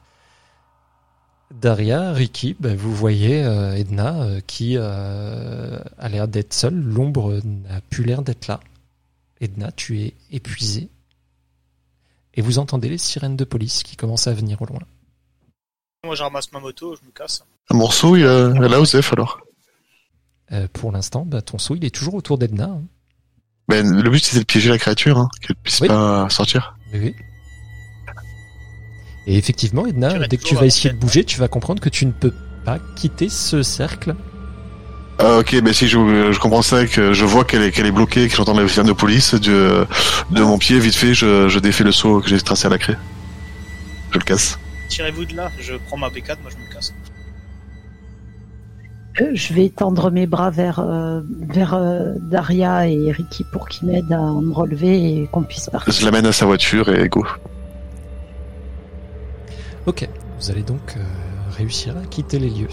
Daria, 1.52 2.14
Ricky, 2.14 2.56
bah, 2.60 2.76
vous 2.76 2.94
voyez 2.94 3.44
euh, 3.44 3.76
Edna 3.76 4.22
euh, 4.22 4.40
qui 4.40 4.76
euh, 4.78 5.80
a 5.98 6.10
l'air 6.10 6.28
d'être 6.28 6.54
seule. 6.54 6.76
L'ombre 6.76 7.42
n'a 7.44 7.82
plus 7.82 8.04
l'air 8.04 8.22
d'être 8.22 8.48
là. 8.48 8.60
Edna, 9.42 9.72
tu 9.72 10.00
es 10.02 10.14
épuisée. 10.32 10.90
Et 12.34 12.42
vous 12.42 12.60
entendez 12.60 12.88
les 12.88 12.98
sirènes 12.98 13.36
de 13.36 13.44
police 13.44 13.84
qui 13.84 13.98
commencent 13.98 14.28
à 14.28 14.34
venir 14.34 14.62
au 14.62 14.66
loin. 14.66 14.80
Moi, 16.06 16.16
je 16.16 16.24
ramasse 16.24 16.52
ma 16.54 16.60
moto, 16.60 16.96
je 16.96 17.06
me 17.06 17.12
casse. 17.12 17.44
Un 17.70 17.76
morceau, 17.76 18.16
il 18.16 18.26
a, 18.26 18.54
elle 18.56 18.74
a 18.74 18.80
Osef 18.80 19.12
alors. 19.14 19.42
Euh, 20.54 20.68
pour 20.74 20.92
l'instant, 20.92 21.24
bah, 21.26 21.42
ton 21.42 21.58
saut, 21.58 21.76
il 21.76 21.86
est 21.86 21.94
toujours 21.96 22.16
autour 22.16 22.38
d'Edna. 22.38 22.66
hein. 22.66 22.82
Ben, 23.70 24.02
le 24.02 24.10
but 24.10 24.24
c'était 24.24 24.40
de 24.40 24.46
piéger 24.46 24.70
la 24.70 24.78
créature, 24.78 25.18
hein, 25.18 25.30
qu'elle 25.42 25.56
puisse 25.56 25.80
Oui. 25.82 25.88
pas 25.88 26.28
sortir. 26.30 26.76
Oui, 26.94 27.00
oui. 27.04 27.16
Et 29.28 29.38
effectivement, 29.38 29.86
Edna, 29.86 30.28
dès 30.28 30.38
que 30.38 30.44
tu 30.44 30.56
vas 30.56 30.66
essayer 30.66 30.90
de 30.94 30.98
bouger, 31.00 31.24
tu 31.24 31.40
vas 31.40 31.48
comprendre 31.48 31.82
que 31.82 31.90
tu 31.90 32.06
ne 32.06 32.12
peux 32.12 32.34
pas 32.66 32.80
quitter 32.96 33.30
ce 33.30 33.62
cercle. 33.64 34.16
Ah, 35.20 35.38
ok, 35.38 35.62
ben 35.62 35.72
si 35.72 35.88
je, 35.88 36.32
je 36.32 36.40
comprends 36.40 36.64
ça, 36.64 36.88
que 36.88 37.14
je 37.14 37.24
vois 37.26 37.46
qu'elle 37.46 37.62
est, 37.62 37.72
qu'elle 37.72 37.86
est 37.86 37.92
bloquée, 37.92 38.28
que 38.28 38.36
j'entends 38.36 38.60
les 38.60 38.68
sirènes 38.68 38.88
de 38.88 38.94
police, 38.94 39.36
de, 39.36 39.86
de 40.32 40.42
mon 40.42 40.58
pied, 40.58 40.80
vite 40.80 40.96
fait, 40.96 41.14
je, 41.14 41.48
je 41.48 41.60
défais 41.60 41.84
le 41.84 41.92
saut 41.92 42.20
que 42.22 42.28
j'ai 42.30 42.42
tracé 42.42 42.66
à 42.66 42.70
la 42.70 42.80
craie. 42.80 42.98
Je 44.12 44.18
le 44.18 44.24
casse. 44.24 44.58
Tirez-vous 44.90 45.26
de 45.26 45.36
là, 45.36 45.52
je 45.60 45.76
prends 45.88 45.98
ma 45.98 46.10
B4, 46.10 46.38
moi 46.42 46.50
je 46.52 46.58
me 46.58 46.74
casse. 46.74 46.94
Je 49.16 49.54
vais 49.54 49.70
tendre 49.70 50.10
mes 50.10 50.26
bras 50.26 50.50
vers, 50.50 50.80
euh, 50.80 51.22
vers 51.26 51.74
euh, 51.74 52.14
Daria 52.20 52.88
et 52.88 53.12
Ricky 53.12 53.44
pour 53.52 53.68
qu'ils 53.68 53.90
m'aident 53.90 54.14
à 54.14 54.32
me 54.42 54.54
relever 54.54 55.24
et 55.24 55.28
qu'on 55.28 55.44
puisse 55.44 55.70
partir. 55.70 55.92
Je 55.92 56.06
l'amène 56.06 56.26
à 56.26 56.32
sa 56.32 56.46
voiture 56.46 56.88
et 56.90 57.10
go. 57.10 57.26
Ok, 59.86 60.08
vous 60.40 60.52
allez 60.52 60.62
donc 60.62 60.96
euh, 60.96 61.02
réussir 61.58 61.98
à 61.98 62.06
quitter 62.06 62.40
les 62.40 62.50
lieux. 62.50 62.70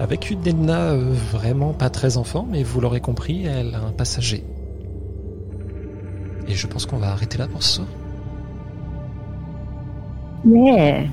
Avec 0.00 0.30
une 0.30 0.46
Edna 0.46 0.92
euh, 0.92 1.12
vraiment 1.32 1.72
pas 1.72 1.90
très 1.90 2.16
enfant, 2.16 2.46
mais 2.48 2.62
vous 2.62 2.80
l'aurez 2.80 3.00
compris, 3.00 3.44
elle 3.44 3.74
a 3.74 3.80
un 3.80 3.92
passager. 3.92 4.44
Et 6.48 6.54
je 6.54 6.66
pense 6.66 6.86
qu'on 6.86 6.98
va 6.98 7.10
arrêter 7.10 7.38
là 7.38 7.46
pour 7.46 7.62
ce 7.62 7.76
soir. 7.76 7.88
Yeah. 10.46 11.08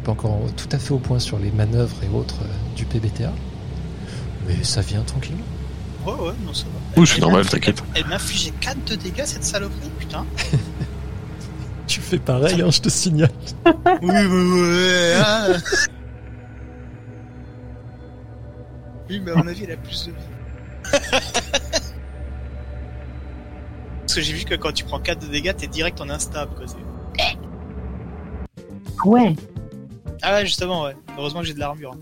Suis 0.00 0.06
pas 0.06 0.12
encore 0.12 0.38
tout 0.56 0.68
à 0.72 0.78
fait 0.78 0.92
au 0.94 0.98
point 0.98 1.18
sur 1.18 1.38
les 1.38 1.50
manœuvres 1.50 1.96
et 2.02 2.08
autres 2.08 2.40
euh, 2.42 2.76
du 2.76 2.84
PBTA, 2.86 3.32
mais 4.46 4.62
ça 4.64 4.80
vient 4.80 5.02
tranquillement. 5.02 5.44
Ouais, 6.06 6.14
ouais, 6.14 6.32
non, 6.46 6.54
ça 6.54 6.64
va. 6.64 7.00
Oui, 7.00 7.06
c'est 7.06 7.20
normal, 7.20 7.44
m'a- 7.44 7.50
t'inquiète. 7.50 7.82
Elle 7.94 8.06
m'a 8.06 8.14
infligé 8.16 8.50
4 8.60 8.82
de 8.84 8.94
dégâts, 8.94 9.24
cette 9.26 9.44
saloperie, 9.44 9.90
putain. 9.98 10.24
Tu 11.86 12.00
fais 12.00 12.18
pareil, 12.18 12.62
hein, 12.62 12.70
je 12.70 12.80
te 12.80 12.88
signale. 12.88 13.30
oui, 13.66 14.08
ouais, 14.10 14.26
ouais, 14.26 15.14
hein. 15.16 15.56
Oui, 19.10 19.20
mais 19.24 19.32
à 19.32 19.34
mon 19.34 19.46
avis, 19.48 19.64
elle 19.64 19.72
a 19.72 19.76
plus 19.76 20.06
de 20.06 20.12
vie. 20.12 20.92
Parce 24.02 24.14
que 24.14 24.20
j'ai 24.20 24.32
vu 24.32 24.44
que 24.44 24.54
quand 24.54 24.70
tu 24.72 24.84
prends 24.84 25.00
4 25.00 25.18
de 25.26 25.32
dégâts, 25.32 25.52
t'es 25.56 25.66
direct 25.66 26.00
en 26.00 26.08
instable, 26.10 26.54
quoi. 26.54 26.64
c'est- 26.68 26.76
Ouais. 29.04 29.34
Ah 30.22 30.34
ouais, 30.34 30.46
justement, 30.46 30.82
ouais. 30.84 30.96
Heureusement 31.16 31.40
que 31.40 31.46
j'ai 31.46 31.54
de 31.54 31.58
l'armure. 31.60 31.92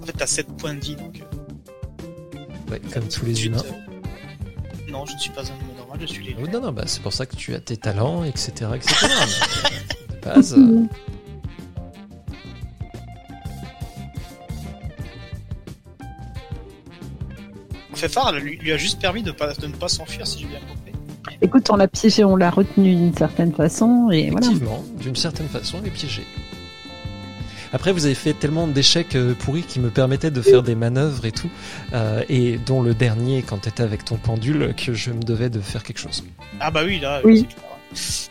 En 0.00 0.06
fait, 0.06 0.12
t'as 0.12 0.26
7 0.26 0.46
points 0.56 0.74
de 0.74 0.80
vie, 0.80 0.96
donc... 0.96 1.20
euh, 1.20 1.24
Ouais, 2.70 2.80
comme 2.92 3.08
tous 3.08 3.24
les 3.24 3.46
humains. 3.46 3.62
euh, 3.64 4.90
Non, 4.90 5.06
je 5.06 5.14
ne 5.14 5.18
suis 5.18 5.30
pas 5.30 5.42
un 5.42 5.44
humain 5.46 5.74
normal, 5.78 5.98
je 6.02 6.06
suis 6.06 6.24
les... 6.24 6.36
Oh, 6.42 6.46
non, 6.46 6.60
non, 6.60 6.72
bah, 6.72 6.84
c'est 6.86 7.02
pour 7.02 7.12
ça 7.12 7.24
que 7.26 7.36
tu 7.36 7.54
as 7.54 7.60
tes 7.60 7.76
talents, 7.76 8.24
etc. 8.24 8.70
etc. 8.74 9.06
Euh, 10.10 10.14
de 10.14 10.34
base, 10.34 10.54
euh, 10.58 10.84
Féfard 17.94 18.32
lui, 18.32 18.56
lui 18.58 18.72
a 18.72 18.76
juste 18.76 19.00
permis 19.00 19.22
de, 19.22 19.32
pas, 19.32 19.52
de 19.54 19.66
ne 19.66 19.72
pas 19.74 19.88
s'enfuir, 19.88 20.26
si 20.26 20.40
j'ai 20.40 20.46
bien 20.46 20.60
compris. 20.60 20.77
Écoute, 21.40 21.68
on 21.70 21.76
l'a 21.76 21.86
piégé, 21.88 22.24
on 22.24 22.36
l'a 22.36 22.50
retenu 22.50 22.94
d'une 22.96 23.14
certaine 23.14 23.52
façon 23.52 24.10
et 24.10 24.30
voilà. 24.30 24.46
effectivement, 24.46 24.84
d'une 25.00 25.14
certaine 25.16 25.46
façon, 25.48 25.80
les 25.82 25.90
piéger. 25.90 26.24
Après, 27.72 27.92
vous 27.92 28.06
avez 28.06 28.14
fait 28.14 28.32
tellement 28.32 28.66
d'échecs 28.66 29.14
euh, 29.14 29.34
pourris 29.34 29.62
qui 29.62 29.78
me 29.78 29.90
permettaient 29.90 30.30
de 30.30 30.40
faire 30.40 30.62
des 30.62 30.74
manœuvres 30.74 31.26
et 31.26 31.32
tout, 31.32 31.50
euh, 31.92 32.22
et 32.28 32.56
dont 32.58 32.82
le 32.82 32.94
dernier, 32.94 33.42
quand 33.42 33.58
t'étais 33.58 33.82
avec 33.82 34.04
ton 34.06 34.16
pendule, 34.16 34.74
que 34.74 34.94
je 34.94 35.10
me 35.10 35.22
devais 35.22 35.50
de 35.50 35.60
faire 35.60 35.82
quelque 35.82 35.98
chose. 35.98 36.24
Ah 36.60 36.70
bah 36.70 36.80
oui, 36.84 36.98
là, 36.98 37.20
Oui. 37.24 37.46
c'est 37.94 38.28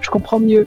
Je 0.00 0.10
comprends 0.10 0.40
mieux. 0.40 0.66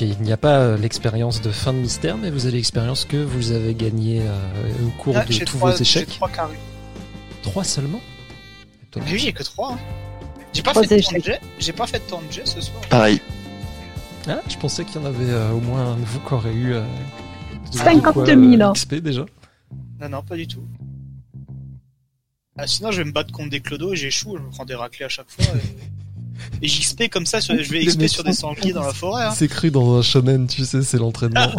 Ok, 0.00 0.02
il 0.02 0.22
n'y 0.22 0.30
a 0.32 0.36
pas 0.36 0.58
euh, 0.60 0.76
l'expérience 0.76 1.40
de 1.42 1.50
fin 1.50 1.72
de 1.72 1.78
mystère, 1.78 2.16
mais 2.16 2.30
vous 2.30 2.46
avez 2.46 2.56
l'expérience 2.56 3.04
que 3.04 3.16
vous 3.16 3.50
avez 3.50 3.74
gagnée 3.74 4.22
euh, 4.22 4.86
au 4.86 4.90
cours 5.02 5.16
Ah, 5.16 5.24
de 5.24 5.32
tous 5.34 5.44
trois- 5.44 5.72
vos 5.72 5.76
échecs. 5.76 6.06
trois 6.08 6.28
carrés. 6.28 6.58
Trois 7.42 7.64
seulement? 7.64 8.00
Étonnant. 8.84 9.06
Mais 9.06 9.12
oui, 9.12 9.18
j'ai 9.18 9.32
que 9.32 9.42
3. 9.42 9.76
J'ai 10.52 10.62
pas, 10.62 10.70
Trois 10.70 10.84
fait 10.84 10.96
de 10.98 11.02
temps 11.02 11.10
de 11.10 11.16
échecs. 11.16 11.24
jet. 11.24 11.40
J'ai 11.58 11.72
pas 11.72 11.86
fait 11.88 11.98
de 11.98 12.04
temps 12.04 12.22
de 12.24 12.32
jet 12.32 12.46
ce 12.46 12.60
soir. 12.60 12.80
Pareil. 12.88 13.20
Ah, 14.28 14.40
je 14.48 14.56
pensais 14.56 14.84
qu'il 14.84 15.00
y 15.00 15.04
en 15.04 15.06
avait 15.06 15.30
euh, 15.30 15.50
au 15.50 15.60
moins 15.60 15.92
un 15.92 15.96
de 15.96 16.04
vous 16.04 16.20
qui 16.20 16.32
aurait 16.34 16.54
eu 16.54 16.74
euh, 16.74 16.84
de- 17.66 17.72
de 17.72 17.76
50 17.78 18.14
quoi, 18.14 18.24
000, 18.26 18.38
euh, 18.40 18.60
hein. 18.66 18.72
XP 18.74 18.94
déjà. 18.96 19.26
Non, 20.00 20.08
non, 20.08 20.22
pas 20.22 20.36
du 20.36 20.46
tout. 20.46 20.62
Ah, 22.56 22.68
sinon, 22.68 22.92
je 22.92 22.98
vais 22.98 23.04
me 23.04 23.12
battre 23.12 23.32
contre 23.32 23.50
des 23.50 23.60
clodos 23.60 23.94
et 23.94 23.96
j'échoue, 23.96 24.36
je 24.36 24.42
me 24.42 24.50
prends 24.50 24.64
des 24.64 24.74
raclés 24.76 25.06
à 25.06 25.08
chaque 25.08 25.28
fois. 25.30 25.44
Et, 25.44 25.97
et 26.62 26.68
j'XP 26.68 27.08
comme 27.10 27.26
ça, 27.26 27.40
sur- 27.40 27.56
je 27.62 27.70
vais 27.70 27.84
XP 27.86 28.06
sur 28.06 28.24
des 28.24 28.32
sangliers 28.32 28.72
dans 28.72 28.82
la 28.84 28.92
forêt. 28.92 29.24
Hein. 29.24 29.30
C'est 29.34 29.48
cru 29.48 29.70
dans 29.70 29.96
un 29.98 30.02
shonen, 30.02 30.46
tu 30.46 30.64
sais, 30.64 30.82
c'est 30.82 30.98
l'entraînement. 30.98 31.50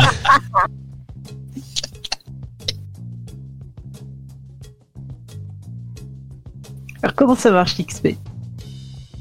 Alors 7.02 7.16
comment 7.16 7.36
ça 7.36 7.52
marche 7.52 7.78
l'XP 7.78 8.06
Et 8.08 8.18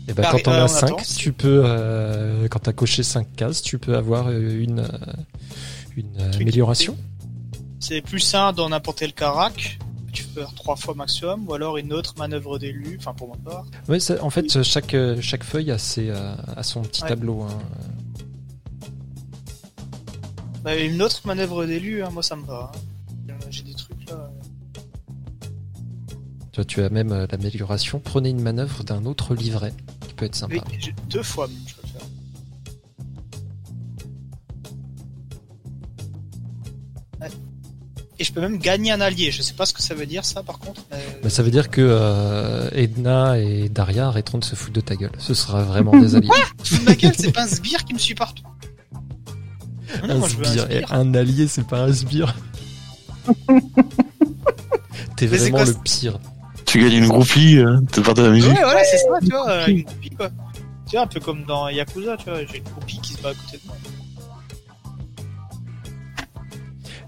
ben, 0.08 0.14
Pareil, 0.22 0.42
quand 0.42 0.50
on 0.50 0.54
euh, 0.54 0.60
a 0.60 0.64
on 0.64 0.68
5, 0.68 0.86
attend. 0.86 0.96
tu 1.16 1.32
peux, 1.32 1.62
euh, 1.64 2.48
quand 2.48 2.58
t'as 2.60 2.72
coché 2.72 3.02
5 3.02 3.26
cases, 3.36 3.62
tu 3.62 3.78
peux 3.78 3.96
avoir 3.96 4.28
euh, 4.28 4.60
une, 4.62 4.80
euh, 4.80 4.88
une 5.96 6.10
euh, 6.20 6.32
amélioration. 6.34 6.96
C'est 7.80 8.00
plus 8.00 8.34
un 8.34 8.52
dans 8.52 8.68
n'importe 8.68 8.98
quel 8.98 9.12
carac. 9.12 9.78
Tu 10.12 10.24
peux 10.24 10.40
faire 10.40 10.54
3 10.54 10.76
fois 10.76 10.94
maximum, 10.94 11.46
ou 11.48 11.54
alors 11.54 11.76
une 11.76 11.92
autre 11.92 12.14
manœuvre 12.18 12.58
d'élu, 12.58 12.96
enfin 12.98 13.12
pour 13.14 13.28
ma 13.28 13.36
part. 13.50 13.66
Ça- 14.00 14.22
en 14.24 14.30
fait, 14.30 14.62
chaque, 14.62 14.94
euh, 14.94 15.18
chaque 15.20 15.44
feuille 15.44 15.70
a, 15.70 15.78
ses, 15.78 16.08
euh, 16.10 16.34
a 16.56 16.62
son 16.62 16.82
petit 16.82 17.02
Ouais. 17.02 17.08
tableau. 17.10 17.42
hein. 17.42 17.58
Bah, 20.64 20.76
une 20.76 21.00
autre 21.02 21.20
manœuvre 21.26 21.66
d'élu, 21.66 22.02
hein, 22.02 22.10
moi 22.12 22.22
ça 22.22 22.36
me 22.36 22.44
va. 22.44 22.72
hein. 22.74 23.34
J'ai 23.50 23.62
des 23.62 23.74
trucs 23.74 24.08
là. 24.10 24.30
Tu 26.52 26.56
vois, 26.56 26.64
tu 26.64 26.82
as 26.82 26.90
même 26.90 27.12
euh, 27.12 27.26
l'amélioration. 27.30 28.00
Prenez 28.00 28.30
une 28.30 28.42
manœuvre 28.42 28.82
d'un 28.84 29.06
autre 29.06 29.34
livret 29.34 29.72
qui 30.06 30.14
peut 30.14 30.26
être 30.26 30.34
sympa. 30.34 30.56
Oui, 30.56 30.76
j'ai 30.80 30.94
deux 31.08 31.22
fois 31.22 31.46
même, 31.46 31.56
je 31.66 31.74
je 38.28 38.32
peux 38.32 38.40
même 38.40 38.58
gagner 38.58 38.92
un 38.92 39.00
allié. 39.00 39.30
Je 39.30 39.42
sais 39.42 39.54
pas 39.54 39.64
ce 39.66 39.72
que 39.72 39.82
ça 39.82 39.94
veut 39.94 40.06
dire 40.06 40.24
ça 40.24 40.42
par 40.42 40.58
contre. 40.58 40.82
mais- 40.90 40.98
Bah, 41.22 41.30
ça 41.30 41.42
veut 41.42 41.50
dire 41.50 41.70
que 41.70 41.80
euh, 41.82 42.68
Edna 42.72 43.38
et 43.38 43.68
Daria 43.68 44.08
arrêteront 44.08 44.38
de 44.38 44.44
se 44.44 44.54
foutre 44.54 44.72
de 44.74 44.80
ta 44.80 44.96
gueule. 44.96 45.12
Ce 45.18 45.34
sera 45.34 45.62
vraiment 45.62 45.98
des 45.98 46.14
alliés. 46.14 46.28
Fous 46.64 46.78
de 46.78 46.84
ma 46.84 46.94
gueule, 46.94 47.12
c'est 47.18 47.32
pas 47.32 47.42
un 47.42 47.46
sbire 47.48 47.84
qui 47.84 47.94
me 47.94 47.98
suit 47.98 48.14
partout. 48.14 48.44
Non, 50.02 50.10
un 50.10 50.18
moi, 50.18 50.28
je 50.28 50.36
veux 50.36 50.46
un 50.46 50.50
sbire. 50.50 50.64
sbire. 50.64 50.92
Un 50.92 51.14
allié, 51.14 51.48
c'est 51.48 51.66
pas 51.66 51.80
un 51.84 51.92
sbire. 51.92 52.34
T'es 55.16 55.26
vraiment 55.26 55.56
quoi, 55.58 55.64
le 55.66 55.74
pire. 55.84 56.18
Tu 56.66 56.80
gagnes 56.80 56.92
une 57.04 57.08
groupie, 57.08 57.56
de 57.56 58.00
part 58.00 58.14
de 58.14 58.22
la 58.22 58.30
musique. 58.30 58.50
Ouais, 58.50 58.60
voilà, 58.62 58.84
c'est 58.84 58.98
ça, 58.98 59.04
tu 59.22 59.28
vois, 59.30 59.50
euh, 59.50 59.66
une 59.66 59.82
groupie, 59.82 60.10
quoi. 60.10 60.30
Tu 60.86 60.92
vois, 60.96 61.02
un 61.02 61.06
peu 61.06 61.20
comme 61.20 61.44
dans 61.44 61.68
Yakuza, 61.68 62.16
tu 62.18 62.24
vois, 62.30 62.44
j'ai 62.44 62.58
une 62.58 62.64
groupie 62.64 63.00
qui 63.00 63.14
se 63.14 63.22
bat 63.22 63.30
à 63.30 63.34
côté 63.34 63.56
de 63.58 63.62
moi. 63.66 63.76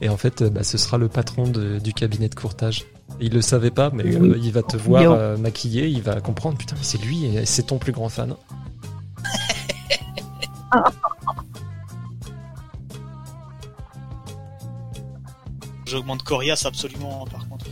Et 0.01 0.09
en 0.09 0.17
fait, 0.17 0.43
euh, 0.43 0.51
bah, 0.51 0.63
ce 0.63 0.79
sera 0.79 0.97
le 0.99 1.09
patron 1.09 1.47
de- 1.47 1.79
du 1.79 1.93
cabinet 1.93 2.29
de 2.29 2.35
courtage. 2.35 2.85
Il 3.21 3.33
le 3.35 3.43
savait 3.43 3.71
pas, 3.71 3.91
mais 3.93 4.05
Oui. 4.05 4.31
euh, 4.31 4.39
il 4.43 4.53
va 4.53 4.63
te 4.63 4.77
voir 4.77 5.03
euh, 5.13 5.37
maquillé, 5.37 5.89
il 5.89 6.01
va 6.03 6.21
comprendre. 6.21 6.57
Putain, 6.57 6.77
mais 6.77 6.83
c'est 6.85 7.03
lui, 7.03 7.25
et 7.27 7.45
c'est 7.45 7.65
ton 7.65 7.79
plus 7.79 7.93
grand 7.93 8.09
fan. 8.09 8.35
J'augmente 15.87 16.23
Corias 16.23 16.63
absolument, 16.67 17.27
par 17.27 17.49
contre. 17.49 17.67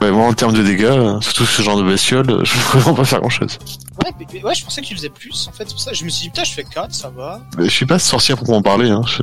Ouais, 0.00 0.10
moi, 0.10 0.26
en 0.26 0.34
termes 0.34 0.52
de 0.52 0.62
dégâts, 0.62 1.20
surtout 1.22 1.46
ce 1.46 1.62
genre 1.62 1.78
de 1.78 1.82
bestiole, 1.82 2.26
je 2.44 2.52
peux 2.72 2.78
vraiment 2.78 2.94
pas 2.94 3.04
faire 3.04 3.20
grand 3.20 3.30
chose. 3.30 3.58
Ouais, 4.06 4.12
mais- 4.20 4.26
mais 4.32 4.44
ouais, 4.44 4.54
je 4.54 4.64
pensais 4.64 4.80
que 4.82 4.86
tu 4.86 4.94
faisais 4.94 5.08
plus. 5.08 5.48
En 5.48 5.52
fait, 5.52 5.64
pour 5.68 5.80
ça. 5.80 5.92
Je 5.92 6.04
me 6.04 6.08
suis 6.10 6.24
dit, 6.24 6.28
putain, 6.30 6.44
je 6.44 6.52
fais 6.52 6.64
4, 6.64 6.94
ça 6.94 7.08
va. 7.10 7.40
Je 7.58 7.68
suis 7.68 7.86
pas 7.86 7.98
sorcière 7.98 8.36
pour 8.38 8.50
en 8.54 8.62
parler, 8.62 8.88
hein. 8.90 9.02
je- 9.06 9.22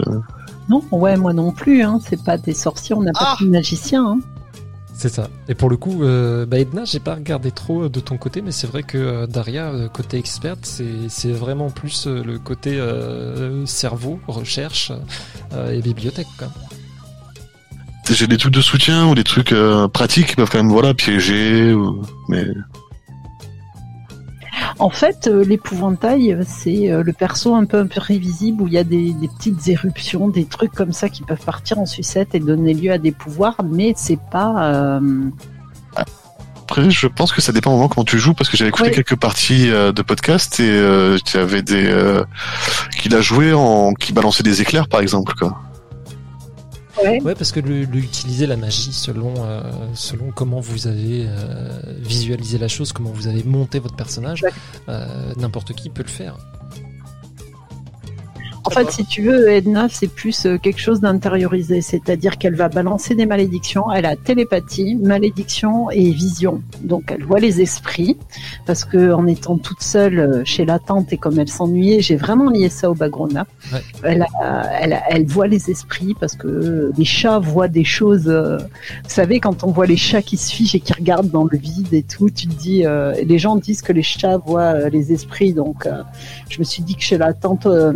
Non, 0.69 0.83
ouais, 0.91 1.15
moi 1.17 1.33
non 1.33 1.51
plus. 1.51 1.83
Hein. 1.83 1.99
C'est 2.07 2.21
pas 2.23 2.37
des 2.37 2.53
sorciers, 2.53 2.95
on 2.95 3.03
n'a 3.03 3.11
Ah. 3.15 3.35
pas 3.39 3.45
de 3.45 3.49
magiciens. 3.49 4.05
Hein. 4.05 4.19
C'est 4.95 5.09
ça. 5.09 5.27
Et 5.49 5.55
pour 5.55 5.69
le 5.69 5.75
coup, 5.77 6.03
euh, 6.03 6.45
bah 6.45 6.59
Edna, 6.59 6.85
j'ai 6.85 6.99
pas 6.99 7.15
regardé 7.15 7.51
trop 7.51 7.83
euh, 7.85 7.89
de 7.89 7.99
ton 7.99 8.15
côté, 8.17 8.41
mais 8.41 8.51
c'est 8.51 8.67
vrai 8.67 8.83
que 8.83 8.97
euh, 8.97 9.27
Daria, 9.27 9.65
euh, 9.71 9.89
côté 9.89 10.17
experte, 10.17 10.59
c'est 10.65 11.09
c'est 11.09 11.31
vraiment 11.31 11.69
plus 11.71 12.05
euh, 12.07 12.23
le 12.23 12.37
côté 12.39 12.77
euh, 12.77 13.65
cerveau, 13.65 14.19
recherche 14.27 14.91
euh, 15.53 15.71
et 15.71 15.81
bibliothèque. 15.81 16.27
Quoi. 16.37 16.47
J'ai 18.09 18.27
des 18.27 18.37
trucs 18.37 18.53
de 18.53 18.61
soutien 18.61 19.07
ou 19.07 19.15
des 19.15 19.23
trucs 19.23 19.51
euh, 19.53 19.87
pratiques 19.87 20.27
qui 20.27 20.35
peuvent 20.35 20.49
quand 20.49 20.59
même, 20.59 20.71
voilà, 20.71 20.93
piéger, 20.93 21.73
ou... 21.73 22.01
mais 22.27 22.45
En 24.79 24.89
fait, 24.89 25.27
euh, 25.27 25.43
l'épouvantail, 25.43 26.37
c'est 26.45 26.91
euh, 26.91 27.03
le 27.03 27.13
perso 27.13 27.55
un 27.55 27.65
peu 27.65 27.79
imprévisible 27.79 28.61
où 28.63 28.67
il 28.67 28.73
y 28.73 28.77
a 28.77 28.83
des, 28.83 29.13
des 29.13 29.27
petites 29.27 29.67
éruptions, 29.67 30.29
des 30.29 30.45
trucs 30.45 30.71
comme 30.73 30.93
ça 30.93 31.09
qui 31.09 31.23
peuvent 31.23 31.43
partir 31.43 31.79
en 31.79 31.85
sucette 31.85 32.35
et 32.35 32.39
donner 32.39 32.73
lieu 32.73 32.91
à 32.91 32.97
des 32.97 33.11
pouvoirs, 33.11 33.57
mais 33.63 33.93
c'est 33.95 34.19
pas. 34.31 34.73
euh, 34.73 34.99
après, 36.63 36.89
je 36.89 37.07
pense 37.07 37.33
que 37.33 37.41
ça 37.41 37.51
dépend 37.51 37.71
vraiment 37.71 37.89
comment 37.89 38.05
tu 38.05 38.17
joues, 38.17 38.33
parce 38.33 38.49
que 38.49 38.55
j'avais 38.57 38.69
écouté 38.69 38.89
quelques 38.89 39.17
parties 39.17 39.67
de 39.69 40.01
podcast 40.01 40.59
et 40.59 40.69
euh, 40.69 41.17
tu 41.23 41.37
avais 41.37 41.61
des... 41.61 41.85
Euh, 41.85 42.23
qu'il 42.97 43.13
a 43.15 43.21
joué 43.21 43.53
en... 43.53 43.93
qui 43.93 44.13
balançait 44.13 44.43
des 44.43 44.61
éclairs, 44.61 44.87
par 44.87 45.01
exemple, 45.01 45.33
quoi. 45.37 45.59
Ouais, 47.01 47.35
parce 47.35 47.51
que 47.51 47.59
le, 47.59 47.85
le 47.85 47.97
utiliser 47.97 48.45
la 48.45 48.55
magie 48.57 48.93
selon 48.93 49.33
euh, 49.37 49.61
selon 49.95 50.31
comment 50.31 50.59
vous 50.59 50.87
avez 50.87 51.25
euh, 51.27 51.69
visualisé 51.99 52.57
la 52.57 52.67
chose, 52.67 52.93
comment 52.93 53.09
vous 53.11 53.27
avez 53.27 53.43
monté 53.43 53.79
votre 53.79 53.95
personnage, 53.95 54.43
euh, 54.89 55.05
n'importe 55.37 55.73
qui 55.73 55.89
peut 55.89 56.03
le 56.03 56.09
faire. 56.09 56.37
En 58.65 58.69
fait, 58.69 58.91
si 58.91 59.05
tu 59.05 59.21
veux, 59.23 59.49
Edna, 59.49 59.87
c'est 59.89 60.07
plus 60.07 60.45
euh, 60.45 60.57
quelque 60.57 60.79
chose 60.79 61.01
d'intériorisé, 61.01 61.81
c'est-à-dire 61.81 62.37
qu'elle 62.37 62.55
va 62.55 62.69
balancer 62.69 63.13
des 63.13 63.25
malédictions. 63.25 63.91
Elle 63.91 64.05
a 64.05 64.15
télépathie, 64.15 64.95
malédiction 64.95 65.89
et 65.91 66.09
vision. 66.11 66.61
Donc, 66.81 67.11
elle 67.11 67.23
voit 67.25 67.39
les 67.39 67.61
esprits, 67.61 68.17
parce 68.65 68.85
que 68.85 69.11
en 69.11 69.27
étant 69.27 69.57
toute 69.57 69.81
seule 69.81 70.19
euh, 70.19 70.41
chez 70.45 70.65
la 70.65 70.79
tante 70.79 71.11
et 71.11 71.17
comme 71.17 71.39
elle 71.39 71.49
s'ennuyait, 71.49 72.01
j'ai 72.01 72.15
vraiment 72.15 72.49
lié 72.49 72.69
ça 72.69 72.89
au 72.89 72.93
Bagrona. 72.95 73.45
Ouais. 73.73 73.79
Elle, 74.03 74.21
a- 74.39 74.71
elle, 74.81 74.93
a- 74.93 75.03
elle 75.09 75.25
voit 75.25 75.47
les 75.47 75.69
esprits 75.69 76.15
parce 76.19 76.35
que 76.35 76.91
les 76.97 77.05
chats 77.05 77.39
voient 77.39 77.67
des 77.67 77.83
choses. 77.83 78.27
euh, 78.27 78.57
vous 78.57 79.09
savez, 79.09 79.39
quand 79.39 79.63
on 79.63 79.71
voit 79.71 79.85
les 79.87 79.97
chats 79.97 80.21
qui 80.21 80.37
se 80.37 80.53
figent 80.53 80.75
et 80.75 80.79
qui 80.79 80.93
regardent 80.93 81.29
dans 81.31 81.43
le 81.49 81.57
vide 81.57 81.93
et 81.93 82.03
tout, 82.03 82.29
tu 82.29 82.47
te 82.47 82.53
dis. 82.55 82.85
euh, 82.85 83.13
les 83.25 83.39
gens 83.39 83.55
disent 83.57 83.81
que 83.81 83.91
les 83.93 84.03
chats 84.03 84.37
voient 84.37 84.89
les 84.89 85.11
esprits, 85.11 85.53
donc. 85.53 85.85
euh, 85.85 86.01
je 86.49 86.59
me 86.59 86.63
suis 86.63 86.83
dit 86.83 86.95
que 86.95 87.01
chez 87.03 87.17
la 87.17 87.33
tante 87.33 87.65
euh, 87.65 87.91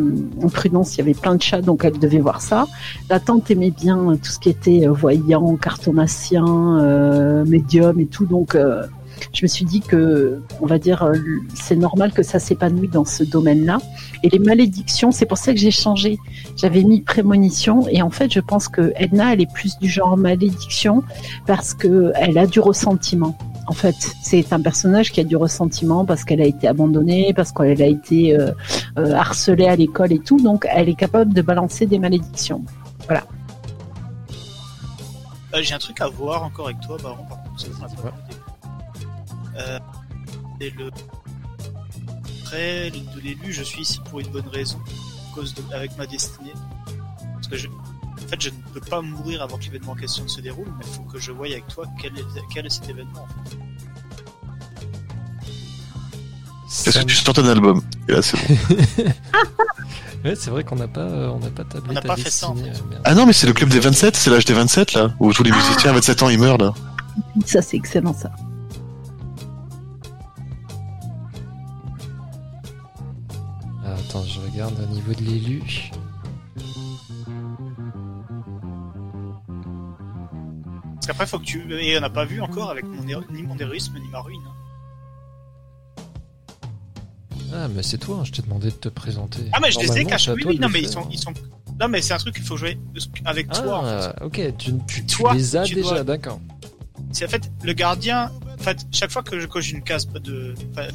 Prudence, 0.58 0.95
il 0.95 0.98
y 0.98 1.02
avait 1.02 1.14
plein 1.14 1.36
de 1.36 1.42
chats, 1.42 1.61
donc 1.61 1.86
elle 1.86 2.00
devait 2.00 2.18
voir 2.18 2.42
ça. 2.42 2.66
La 3.11 3.19
tante 3.19 3.52
aimait 3.52 3.69
bien 3.69 4.18
tout 4.18 4.32
ce 4.32 4.40
qui 4.40 4.50
était 4.50 4.88
euh, 4.88 4.92
voyant, 4.92 5.56
cartomancien, 5.56 6.80
euh, 6.80 7.45
médium 7.45 8.00
et 8.00 8.08
tout, 8.08 8.26
donc 8.26 8.56
euh, 8.56 8.88
je 9.34 9.44
me 9.44 9.48
suis 9.48 9.66
dit 9.66 9.82
que, 9.82 10.42
on 10.60 10.66
va 10.66 10.80
dire, 10.80 11.11
c'est 11.53 11.76
normal 11.76 12.11
que 12.11 12.24
ça 12.24 12.40
s'épanouisse 12.40 12.90
dans 12.90 13.06
ce 13.06 13.24
domaine-là. 13.24 13.77
Et 14.24 14.30
les 14.30 14.40
malédictions, 14.40 15.11
c'est 15.11 15.27
pour 15.27 15.38
ça 15.38 15.53
que 15.53 15.60
j'ai 15.60 15.72
changé. 15.72 16.18
J'avais 16.56 16.84
mis 16.84 17.02
prémonition, 17.02 17.88
et 17.88 18.02
en 18.02 18.10
fait, 18.10 18.34
je 18.34 18.40
pense 18.40 18.68
que 18.68 18.94
Edna, 18.95 19.34
elle 19.34 19.42
est 19.42 19.53
plus 19.53 19.77
du 19.77 19.88
genre 19.88 20.18
malédiction 20.18 21.03
parce 21.45 21.76
que 21.76 22.11
elle 22.16 22.38
a 22.40 22.48
du 22.48 22.60
ressentiment. 22.60 23.38
En 23.67 23.73
fait, 23.73 23.95
c'est 24.23 24.53
un 24.53 24.61
personnage 24.61 25.11
qui 25.11 25.19
a 25.19 25.23
du 25.25 25.35
ressentiment 25.35 26.05
parce 26.05 26.23
qu'elle 26.23 26.41
a 26.41 26.45
été 26.45 26.67
abandonnée, 26.67 27.33
parce 27.33 27.51
qu'elle 27.51 27.81
a 27.81 27.87
été 27.87 28.33
euh, 28.33 28.51
euh, 28.97 29.13
harcelée 29.13 29.67
à 29.67 29.75
l'école 29.75 30.13
et 30.13 30.19
tout, 30.19 30.39
donc 30.39 30.65
elle 30.69 30.87
est 30.87 30.95
capable 30.95 31.33
de 31.33 31.41
balancer 31.41 31.85
des 31.85 31.99
malédictions. 31.99 32.63
Euh, 35.53 35.61
J'ai 35.61 35.73
un 35.73 35.79
truc 35.79 35.99
à 36.01 36.07
voir 36.07 36.43
encore 36.43 36.67
avec 36.67 36.79
toi, 36.79 36.97
Baron, 37.01 37.23
par 37.25 37.43
contre. 37.43 37.59
ça. 37.59 37.87
Euh, 39.57 39.79
et 40.61 40.69
le... 40.71 40.89
Après, 42.43 42.89
de 42.91 43.19
l'élu, 43.21 43.51
je 43.51 43.63
suis 43.63 43.81
ici 43.81 43.99
pour 44.09 44.21
une 44.21 44.29
bonne 44.29 44.47
raison, 44.47 44.77
à 45.31 45.35
cause 45.35 45.53
de... 45.53 45.61
avec 45.73 45.97
ma 45.97 46.05
destinée. 46.05 46.53
Parce 47.33 47.47
que 47.47 47.57
je... 47.57 47.67
En 48.27 48.30
fait, 48.30 48.41
je 48.41 48.49
ne 48.49 48.56
peux 48.73 48.81
pas 48.81 49.01
mourir 49.01 49.41
avant 49.41 49.57
que 49.57 49.64
l'événement 49.64 49.93
en 49.93 49.95
question 49.95 50.27
se 50.27 50.41
déroule, 50.41 50.67
mais 50.77 50.83
il 50.85 50.93
faut 50.93 51.03
que 51.03 51.17
je 51.17 51.31
voie 51.31 51.45
avec 51.47 51.65
toi 51.67 51.85
quel 52.01 52.11
est, 52.19 52.25
quel 52.53 52.65
est 52.65 52.69
cet 52.69 52.89
événement. 52.89 53.23
en 53.23 53.49
fait. 53.49 53.57
Est-ce 56.89 56.99
que 56.99 57.06
tu 57.06 57.15
sortes 57.15 57.39
un 57.39 57.47
album 57.47 57.81
Et 58.09 58.11
là, 58.11 58.22
c'est 58.22 58.38
bon. 58.38 58.56
Ouais, 60.25 60.35
c'est 60.35 60.49
vrai 60.49 60.64
qu'on 60.64 60.75
n'a 60.75 60.88
pas, 60.88 61.01
euh, 61.01 61.30
on 61.30 61.39
n'a 61.39 61.49
pas 61.51 61.64
tablé 61.64 61.85
On 61.91 61.93
n'a 61.93 62.01
ta 62.01 62.07
pas 62.07 62.15
fait 62.17 62.30
ça, 62.31 62.49
en 62.49 62.56
fait. 62.56 62.64
euh. 62.69 62.99
Ah 63.06 63.14
non, 63.14 63.25
mais 63.27 63.33
c'est 63.33 63.45
le 63.47 63.53
club 63.53 63.69
des 63.69 63.80
27, 63.80 64.15
c'est 64.15 64.30
l'âge 64.31 64.45
des 64.45 64.53
27, 64.53 64.93
là, 64.93 65.14
où 65.19 65.31
tous 65.31 65.43
les 65.43 65.51
musiciens 65.51 65.91
à 65.91 65.93
27 65.93 66.23
ans, 66.23 66.30
ils 66.30 66.39
meurent, 66.39 66.57
là. 66.57 66.73
Ça, 67.45 67.61
c'est 67.61 67.77
excellent, 67.77 68.14
ça. 68.14 68.31
Ah, 73.85 73.93
attends, 73.99 74.23
je 74.25 74.39
regarde 74.39 74.73
au 74.83 74.93
niveau 74.93 75.14
de 75.14 75.22
l'élu. 75.22 75.91
Parce 81.08 81.18
qu'après, 81.19 81.27
faut 81.27 81.40
que 81.40 81.45
tu. 81.45 81.74
Et 81.82 81.98
on 81.98 82.02
n'a 82.02 82.10
pas 82.10 82.26
vu 82.26 82.42
encore 82.42 82.69
avec 82.69 82.84
mon 82.86 83.02
ni 83.02 83.44
mon 83.44 83.58
héroïsme 83.58 83.94
ni 83.98 84.10
ma 84.10 84.19
ruine. 84.19 84.42
Ah, 87.53 87.69
mais 87.74 87.82
c'est 87.82 87.98
toi, 87.98 88.18
hein, 88.19 88.24
je 88.26 88.34
t'ai 88.34 88.42
demandé 88.42 88.68
de 88.68 88.76
te 88.76 88.90
présenter. 88.90 89.44
Ah, 89.53 89.60
mais 89.61 89.72
je 89.72 89.80
les 89.80 90.00
ai 90.00 90.03
cachés. 90.06 90.34
Oui, 90.34 90.44
oui, 90.45 90.60
non, 90.60 90.68
mais 90.68 90.82
ils 90.82 90.90
sont, 90.90 91.08
ils 91.10 91.18
sont. 91.18 91.34
Non, 91.80 91.88
mais 91.88 92.02
c'est 92.02 92.14
un 92.14 92.18
truc 92.18 92.36
qu'il 92.36 92.44
faut 92.44 92.58
jouer 92.58 92.77
avec 93.24 93.50
toi. 93.52 93.80
en 93.80 93.84
fait. 93.84 94.14
Ah, 94.19 94.26
ok, 94.26 94.58
tu, 94.58 94.74
tu, 94.86 95.06
tu 95.06 95.18
Toi, 95.18 95.34
les 95.34 95.56
as 95.56 95.64
tu 95.64 95.76
déjà, 95.76 95.90
dois- 95.92 96.03
d'accord. 96.03 96.42
C'est 97.14 97.24
en 97.26 97.30
fait 97.30 97.50
le 97.64 97.72
gardien. 97.72 98.30
En 98.60 98.64
fait, 98.64 98.86
chaque 98.92 99.11
fois 99.11 99.24
que 99.24 99.40
je 99.40 99.48
coche 99.48 99.72
une 99.72 99.84
case 99.84 100.08
de. 100.10 100.56
enfin, 100.74 100.88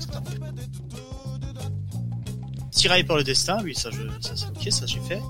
Tiraille 2.72 3.04
pour 3.04 3.16
le 3.16 3.22
destin, 3.22 3.58
oui, 3.62 3.74
ça, 3.74 3.90
je, 3.90 4.00
ça 4.20 4.32
c'est 4.34 4.46
ok, 4.46 4.72
ça 4.72 4.86
j'ai 4.86 5.00
fait. 5.00 5.20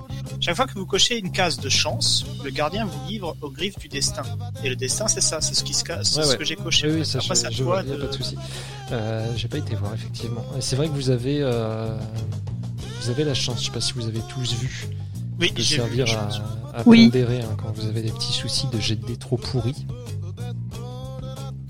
Chaque 0.40 0.54
fois 0.56 0.66
que 0.66 0.74
vous 0.74 0.86
cochez 0.86 1.18
une 1.18 1.32
case 1.32 1.58
de 1.58 1.68
chance, 1.68 2.24
le 2.44 2.50
gardien 2.50 2.86
vous 2.86 3.08
livre 3.08 3.36
aux 3.42 3.50
griffes 3.50 3.78
du 3.80 3.88
destin. 3.88 4.22
Et 4.62 4.68
le 4.68 4.76
destin, 4.76 5.08
c'est 5.08 5.20
ça, 5.20 5.40
c'est 5.40 5.54
ce 5.54 5.64
qui 5.64 5.74
se 5.74 5.82
casse, 5.82 6.12
c'est 6.12 6.18
Ouais, 6.20 6.24
ce 6.24 6.30
ouais. 6.30 6.36
que 6.38 6.44
j'ai 6.44 6.54
coché. 6.56 6.88
Oui, 6.90 7.04
ça, 7.04 7.18
Après, 7.18 7.34
je, 7.34 7.50
je 7.50 7.62
toi 7.64 7.64
vois, 7.64 7.76
y 7.82 7.92
a 7.92 7.96
de- 7.96 8.00
pas 8.00 8.06
de 8.06 8.12
souci. 8.12 8.36
Euh, 8.92 9.26
J'ai 9.36 9.48
pas 9.48 9.58
été 9.58 9.74
voir, 9.74 9.92
effectivement. 9.92 10.44
Et 10.56 10.60
C'est 10.60 10.76
vrai 10.76 10.86
que 10.86 10.92
vous 10.92 11.10
avez, 11.10 11.38
euh, 11.42 11.96
vous 13.02 13.10
avez 13.10 13.24
la 13.24 13.34
chance, 13.34 13.60
je 13.60 13.66
sais 13.66 13.72
pas 13.72 13.80
si 13.80 13.92
vous 13.94 14.06
avez 14.06 14.20
tous 14.28 14.54
vu, 14.54 14.86
Oui, 15.40 15.50
de 15.50 15.60
j'ai 15.60 15.76
vu. 15.76 15.80
servir 15.82 16.06
je 16.06 16.16
à, 16.16 16.82
Oui. 16.86 17.04
pondérer 17.06 17.40
hein, 17.42 17.56
quand 17.60 17.72
vous 17.72 17.86
avez 17.86 18.02
des 18.02 18.12
petits 18.12 18.32
soucis 18.32 18.68
de 18.72 18.78
jet 18.78 18.94
de 18.96 19.04
dés 19.04 19.16
trop 19.16 19.36
pourris. 19.36 19.84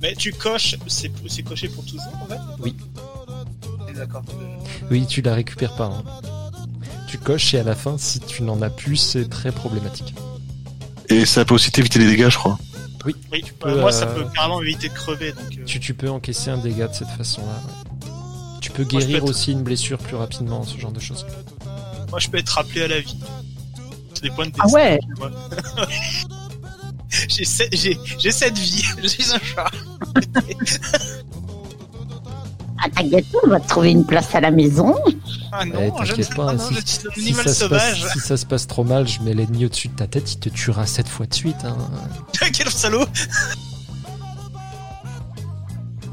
Mais 0.02 0.14
tu 0.16 0.32
coches, 0.32 0.76
c'est 0.88 1.12
c'est 1.28 1.42
coché 1.44 1.68
pour 1.68 1.84
toujours 1.84 2.02
en 2.22 2.26
fait? 2.26 2.38
Oui. 2.60 2.74
D'accord. 3.94 4.22
Oui, 4.90 5.06
tu 5.06 5.22
la 5.22 5.34
récupères 5.34 5.74
pas. 5.76 5.86
hein. 5.86 6.02
Tu 7.08 7.18
coches 7.18 7.54
et 7.54 7.58
à 7.58 7.62
la 7.62 7.74
fin, 7.74 7.98
si 7.98 8.20
tu 8.20 8.42
n'en 8.42 8.60
as 8.62 8.70
plus, 8.70 8.96
c'est 8.96 9.28
très 9.28 9.52
problématique. 9.52 10.14
Et 11.08 11.26
ça 11.26 11.44
peut 11.44 11.54
aussi 11.54 11.70
t'éviter 11.70 11.98
les 11.98 12.06
dégâts, 12.06 12.28
je 12.30 12.38
crois. 12.38 12.58
Oui, 13.04 13.14
peux, 13.58 13.68
euh, 13.68 13.80
moi 13.80 13.90
ça 13.90 14.06
euh, 14.06 14.14
peut 14.14 14.24
carrément 14.32 14.62
éviter 14.62 14.88
de 14.88 14.94
crever 14.94 15.32
donc. 15.32 15.42
euh, 15.58 15.64
Tu, 15.66 15.80
tu 15.80 15.92
peux 15.92 16.08
encaisser 16.08 16.50
un 16.50 16.58
dégât 16.58 16.86
de 16.86 16.94
cette 16.94 17.08
façon-là. 17.08 17.48
ouais. 17.48 18.08
Tu 18.60 18.70
peux 18.70 18.82
Moi, 18.84 18.90
peux 18.92 18.98
guérir 18.98 19.16
être- 19.18 19.28
aussi 19.28 19.50
une 19.50 19.62
blessure 19.64 19.98
plus 19.98 20.14
rapidement, 20.14 20.62
ce 20.62 20.78
genre 20.78 20.92
de 20.92 21.00
choses. 21.00 21.26
Moi 22.10 22.20
je 22.20 22.28
peux 22.28 22.38
être 22.38 22.50
rappelé 22.50 22.82
à 22.82 22.88
la 22.88 23.00
vie. 23.00 23.16
C'est 24.14 24.22
des 24.22 24.30
points 24.30 24.46
de 24.46 24.52
Ah 24.60 24.68
ouais 24.68 25.00
moi. 25.18 25.32
j'ai 27.28 27.44
sept- 27.44 27.74
j'ai 27.74 27.98
j'ai 28.18 28.30
cette 28.30 28.56
vie, 28.56 28.84
je 29.02 29.08
suis 29.08 29.24
un 29.32 29.38
chat. 29.40 29.68
Ah, 32.84 32.88
t'inquiète 32.90 33.30
pas, 33.30 33.38
on 33.44 33.48
va 33.50 33.60
te 33.60 33.68
trouver 33.68 33.90
une 33.92 34.04
place 34.04 34.34
à 34.34 34.40
la 34.40 34.50
maison. 34.50 34.94
Ah 35.52 35.64
non, 35.64 35.74
Eh, 35.80 35.90
t'inquiète 35.96 36.24
sais 36.26 36.34
pas, 36.34 36.46
pas, 36.46 36.52
non, 36.54 36.68
si- 36.84 37.32
ça, 37.32 37.42
se 37.44 37.52
sauvage. 37.54 38.02
passe, 38.02 38.12
si 38.12 38.18
ça 38.20 38.36
se 38.36 38.44
passe 38.46 38.66
trop 38.66 38.82
mal, 38.84 39.06
je 39.06 39.20
mets 39.22 39.34
l'ennemi 39.34 39.66
au-dessus 39.66 39.88
de 39.88 39.94
ta 39.94 40.06
tête, 40.06 40.32
il 40.32 40.38
te 40.38 40.48
tuera 40.48 40.86
sept 40.86 41.08
fois 41.08 41.26
de 41.26 41.34
suite. 41.34 41.64
Hein. 41.64 41.76
Quel 42.52 42.70
salaud 42.70 43.04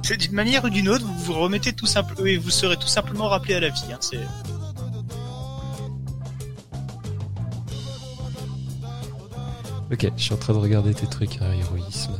C'est 0.03 0.17
d'une 0.17 0.33
manière 0.33 0.63
ou 0.65 0.69
d'une 0.69 0.89
autre, 0.89 1.05
vous 1.05 1.33
vous 1.33 1.39
remettez 1.39 1.73
tout 1.73 1.85
simplement, 1.87 2.25
et 2.25 2.37
vous 2.37 2.49
serez 2.49 2.77
tout 2.77 2.87
simplement 2.87 3.27
rappelé 3.29 3.55
à 3.55 3.59
la 3.61 3.69
vie. 3.69 3.81
Hein, 3.91 3.97
c'est... 4.01 4.19
Ok, 9.91 10.07
je 10.15 10.21
suis 10.23 10.33
en 10.33 10.37
train 10.37 10.53
de 10.53 10.59
regarder 10.59 10.93
tes 10.93 11.07
trucs, 11.07 11.37
hein, 11.41 11.51
héroïsme. 11.51 12.13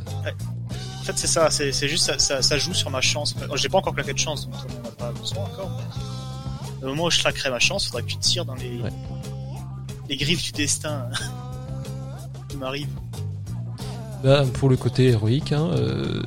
Fait, 1.12 1.18
c'est 1.18 1.26
ça, 1.26 1.50
c'est, 1.50 1.88
juste 1.88 2.04
ça, 2.04 2.18
ça, 2.18 2.42
ça 2.42 2.58
joue 2.58 2.74
sur 2.74 2.90
ma 2.90 3.00
chance. 3.00 3.34
Oh, 3.50 3.56
J'ai 3.56 3.68
pas 3.68 3.78
encore 3.78 3.94
claqué 3.94 4.12
de 4.12 4.18
chance, 4.18 4.46
donc 4.48 4.54
on 4.78 4.82
n'a 4.82 4.90
pas 4.90 5.12
besoin 5.12 5.44
encore. 5.44 5.70
mais 6.80 6.86
Au 6.86 6.90
moment 6.90 7.04
où 7.04 7.10
je 7.10 7.18
claquerai 7.20 7.50
ma 7.50 7.58
chance, 7.58 7.86
faudra 7.86 8.02
que 8.02 8.06
tu 8.08 8.16
tires 8.18 8.44
dans 8.44 8.54
les, 8.54 8.78
Ouais. 8.80 8.90
les 10.08 10.16
griffes 10.16 10.42
du 10.42 10.52
destin 10.52 11.08
qui 12.48 12.56
m'arrivent. 12.56 12.88
Bah, 14.22 14.44
pour 14.54 14.68
le 14.68 14.76
côté 14.76 15.06
héroïque, 15.08 15.52
hein, 15.52 15.70
euh, 15.72 16.22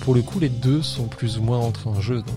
pour 0.00 0.14
le 0.14 0.22
coup, 0.22 0.38
les 0.40 0.48
deux 0.48 0.82
sont 0.82 1.08
plus 1.08 1.36
ou 1.38 1.42
moins 1.42 1.58
entrés 1.58 1.90
en 1.90 2.00
jeu. 2.00 2.22
Donc, 2.22 2.28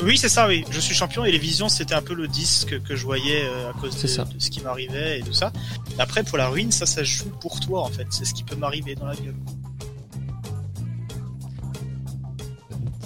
euh, 0.00 0.04
Oui, 0.04 0.18
c'est 0.18 0.28
ça, 0.28 0.48
oui. 0.48 0.64
Je 0.70 0.80
suis 0.80 0.92
champion 0.94 1.24
et 1.24 1.30
les 1.30 1.38
visions, 1.38 1.68
c'était 1.68 1.94
un 1.94 2.02
peu 2.02 2.14
le 2.14 2.26
disque 2.26 2.82
que 2.82 2.96
je 2.96 3.04
voyais 3.04 3.44
euh, 3.44 3.70
à 3.70 3.72
cause 3.74 4.00
de, 4.02 4.08
ça. 4.08 4.24
de 4.24 4.40
ce 4.40 4.50
qui 4.50 4.60
m'arrivait 4.60 5.20
et 5.20 5.22
tout 5.22 5.32
ça. 5.32 5.52
Après, 6.00 6.24
pour 6.24 6.36
la 6.36 6.48
ruine, 6.48 6.72
ça, 6.72 6.84
ça 6.84 7.04
joue 7.04 7.30
pour 7.40 7.60
toi, 7.60 7.82
en 7.84 7.88
fait. 7.90 8.08
C'est 8.10 8.24
ce 8.24 8.34
qui 8.34 8.42
peut 8.42 8.56
m'arriver 8.56 8.96
dans 8.96 9.06
la 9.06 9.14
gueule. 9.14 9.36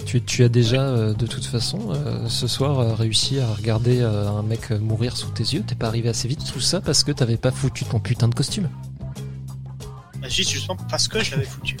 Tu, 0.07 0.21
tu 0.21 0.43
as 0.45 0.49
déjà, 0.49 0.81
euh, 0.81 1.13
de 1.13 1.27
toute 1.27 1.45
façon, 1.45 1.91
euh, 1.91 2.29
ce 2.29 2.47
soir, 2.47 2.79
euh, 2.79 2.95
réussi 2.95 3.39
à 3.39 3.53
regarder 3.53 3.99
euh, 3.99 4.29
un 4.29 4.41
mec 4.41 4.71
mourir 4.71 5.17
sous 5.17 5.29
tes 5.29 5.43
yeux. 5.43 5.63
T'es 5.67 5.75
pas 5.75 5.87
arrivé 5.87 6.07
assez 6.07 6.29
vite, 6.29 6.49
tout 6.51 6.61
ça 6.61 6.79
parce 6.79 7.03
que 7.03 7.11
t'avais 7.11 7.35
pas 7.35 7.51
foutu 7.51 7.83
ton 7.83 7.99
putain 7.99 8.29
de 8.29 8.33
costume. 8.35 8.69
Bah, 10.21 10.29
juste 10.29 10.49
justement 10.49 10.77
parce 10.89 11.09
que 11.09 11.21
je 11.21 11.31
l'avais 11.31 11.45
foutu. 11.45 11.75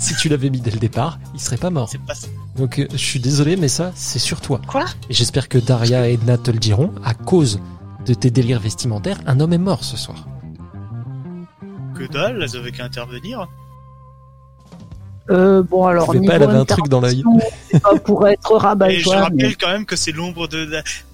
Si 0.00 0.14
tu 0.16 0.28
l'avais 0.28 0.50
mis 0.50 0.60
dès 0.60 0.72
le 0.72 0.78
départ, 0.78 1.18
il 1.32 1.40
serait 1.40 1.56
pas 1.56 1.70
mort. 1.70 1.90
Pas 2.06 2.14
Donc, 2.56 2.80
euh, 2.80 2.86
je 2.90 2.96
suis 2.96 3.20
désolé, 3.20 3.56
mais 3.56 3.68
ça, 3.68 3.92
c'est 3.94 4.18
sur 4.18 4.40
toi. 4.40 4.60
Quoi? 4.66 4.84
Et 5.08 5.14
j'espère 5.14 5.48
que 5.48 5.58
Daria 5.58 6.08
et 6.08 6.14
Edna 6.14 6.38
te 6.38 6.50
le 6.50 6.58
diront. 6.58 6.92
À 7.04 7.14
cause 7.14 7.60
de 8.04 8.14
tes 8.14 8.30
délires 8.32 8.60
vestimentaires, 8.60 9.18
un 9.26 9.38
homme 9.38 9.52
est 9.52 9.58
mort 9.58 9.84
ce 9.84 9.96
soir. 9.96 10.26
que 11.94 12.04
dalle, 12.12 12.42
elles 12.42 12.56
avaient 12.56 12.72
qu'à 12.72 12.84
intervenir. 12.84 13.46
Euh, 15.30 15.62
bon, 15.62 15.84
alors, 15.84 16.06
pas, 16.06 16.14
elle 16.14 16.42
avait 16.42 16.54
un 16.54 16.64
truc 16.64 16.88
dans 16.88 17.00
l'œil. 17.00 17.20
intervention, 17.20 17.50
c'est 17.70 17.82
pas 17.82 17.98
pour 17.98 18.26
être 18.28 18.56
rabat 18.56 18.92
et 18.92 19.00
je 19.00 19.08
rappelle 19.08 19.56
quand 19.56 19.68
même 19.68 19.86
que 19.86 19.96
c'est 19.96 20.12
l'ombre 20.12 20.48
de, 20.48 20.64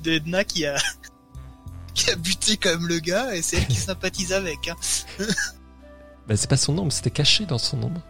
de 0.04 0.10
Edna 0.10 0.44
qui 0.44 0.66
a, 0.66 0.76
qui 1.94 2.10
a 2.10 2.16
buté 2.16 2.56
quand 2.56 2.70
même 2.70 2.86
le 2.86 2.98
gars 3.00 3.34
et 3.34 3.42
c'est 3.42 3.56
elle 3.56 3.66
qui 3.66 3.76
sympathise 3.76 4.32
avec. 4.32 4.68
Hein. 4.68 4.76
Bah, 6.26 6.36
c'est 6.36 6.48
pas 6.48 6.56
son 6.56 6.78
ombre, 6.78 6.90
c'était 6.90 7.10
caché 7.10 7.44
dans 7.44 7.58
son 7.58 7.82
ombre. 7.82 8.00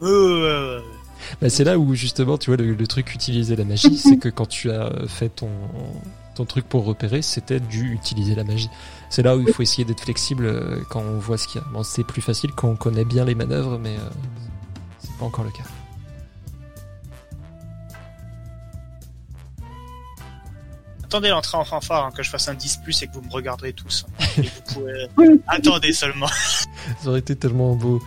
Ouais, 0.00 0.10
ouais, 0.10 0.16
ouais, 0.16 0.76
ouais. 0.76 0.82
Bah, 1.40 1.48
c'est 1.48 1.62
là 1.62 1.78
où 1.78 1.94
justement, 1.94 2.36
tu 2.36 2.50
vois, 2.50 2.56
le, 2.56 2.74
le 2.74 2.86
truc 2.88 3.14
utiliser 3.14 3.54
la 3.54 3.64
magie, 3.64 3.96
c'est 3.96 4.16
que 4.16 4.28
quand 4.28 4.46
tu 4.46 4.72
as 4.72 4.90
fait 5.06 5.28
ton, 5.28 5.48
ton 6.34 6.44
truc 6.44 6.68
pour 6.68 6.84
repérer, 6.84 7.22
c'était 7.22 7.60
du 7.60 7.92
utiliser 7.92 8.34
la 8.34 8.44
magie. 8.44 8.68
C'est 9.08 9.22
là 9.22 9.36
où 9.36 9.40
il 9.40 9.52
faut 9.52 9.62
essayer 9.62 9.84
d'être 9.84 10.02
flexible 10.02 10.46
euh, 10.46 10.80
quand 10.90 11.00
on 11.00 11.18
voit 11.18 11.38
ce 11.38 11.46
qu'il 11.46 11.60
y 11.60 11.64
a. 11.64 11.66
Bon, 11.68 11.82
c'est 11.82 12.04
plus 12.04 12.22
facile 12.22 12.50
quand 12.52 12.68
on 12.68 12.76
connaît 12.76 13.04
bien 13.04 13.24
les 13.24 13.34
manœuvres, 13.34 13.78
mais 13.78 13.96
euh, 13.96 14.10
pas 15.18 15.24
encore 15.26 15.44
le 15.44 15.50
cas. 15.50 15.64
Attendez 21.04 21.28
l'entrée 21.28 21.58
en 21.58 21.64
fanfare, 21.64 22.06
hein, 22.06 22.10
que 22.14 22.22
je 22.22 22.30
fasse 22.30 22.48
un 22.48 22.54
10 22.54 22.78
plus 22.78 23.02
et 23.02 23.06
que 23.06 23.12
vous 23.14 23.22
me 23.22 23.30
regarderez 23.30 23.72
tous. 23.72 24.04
hein. 24.20 24.24
Et 24.38 24.42
vous 24.42 24.72
pouvez- 24.74 25.08
Oui. 25.16 25.40
Attendez 25.46 25.92
seulement. 25.92 26.26
Ça 27.02 27.08
aurait 27.08 27.20
été 27.20 27.36
tellement 27.36 27.74
beau. 27.76 28.02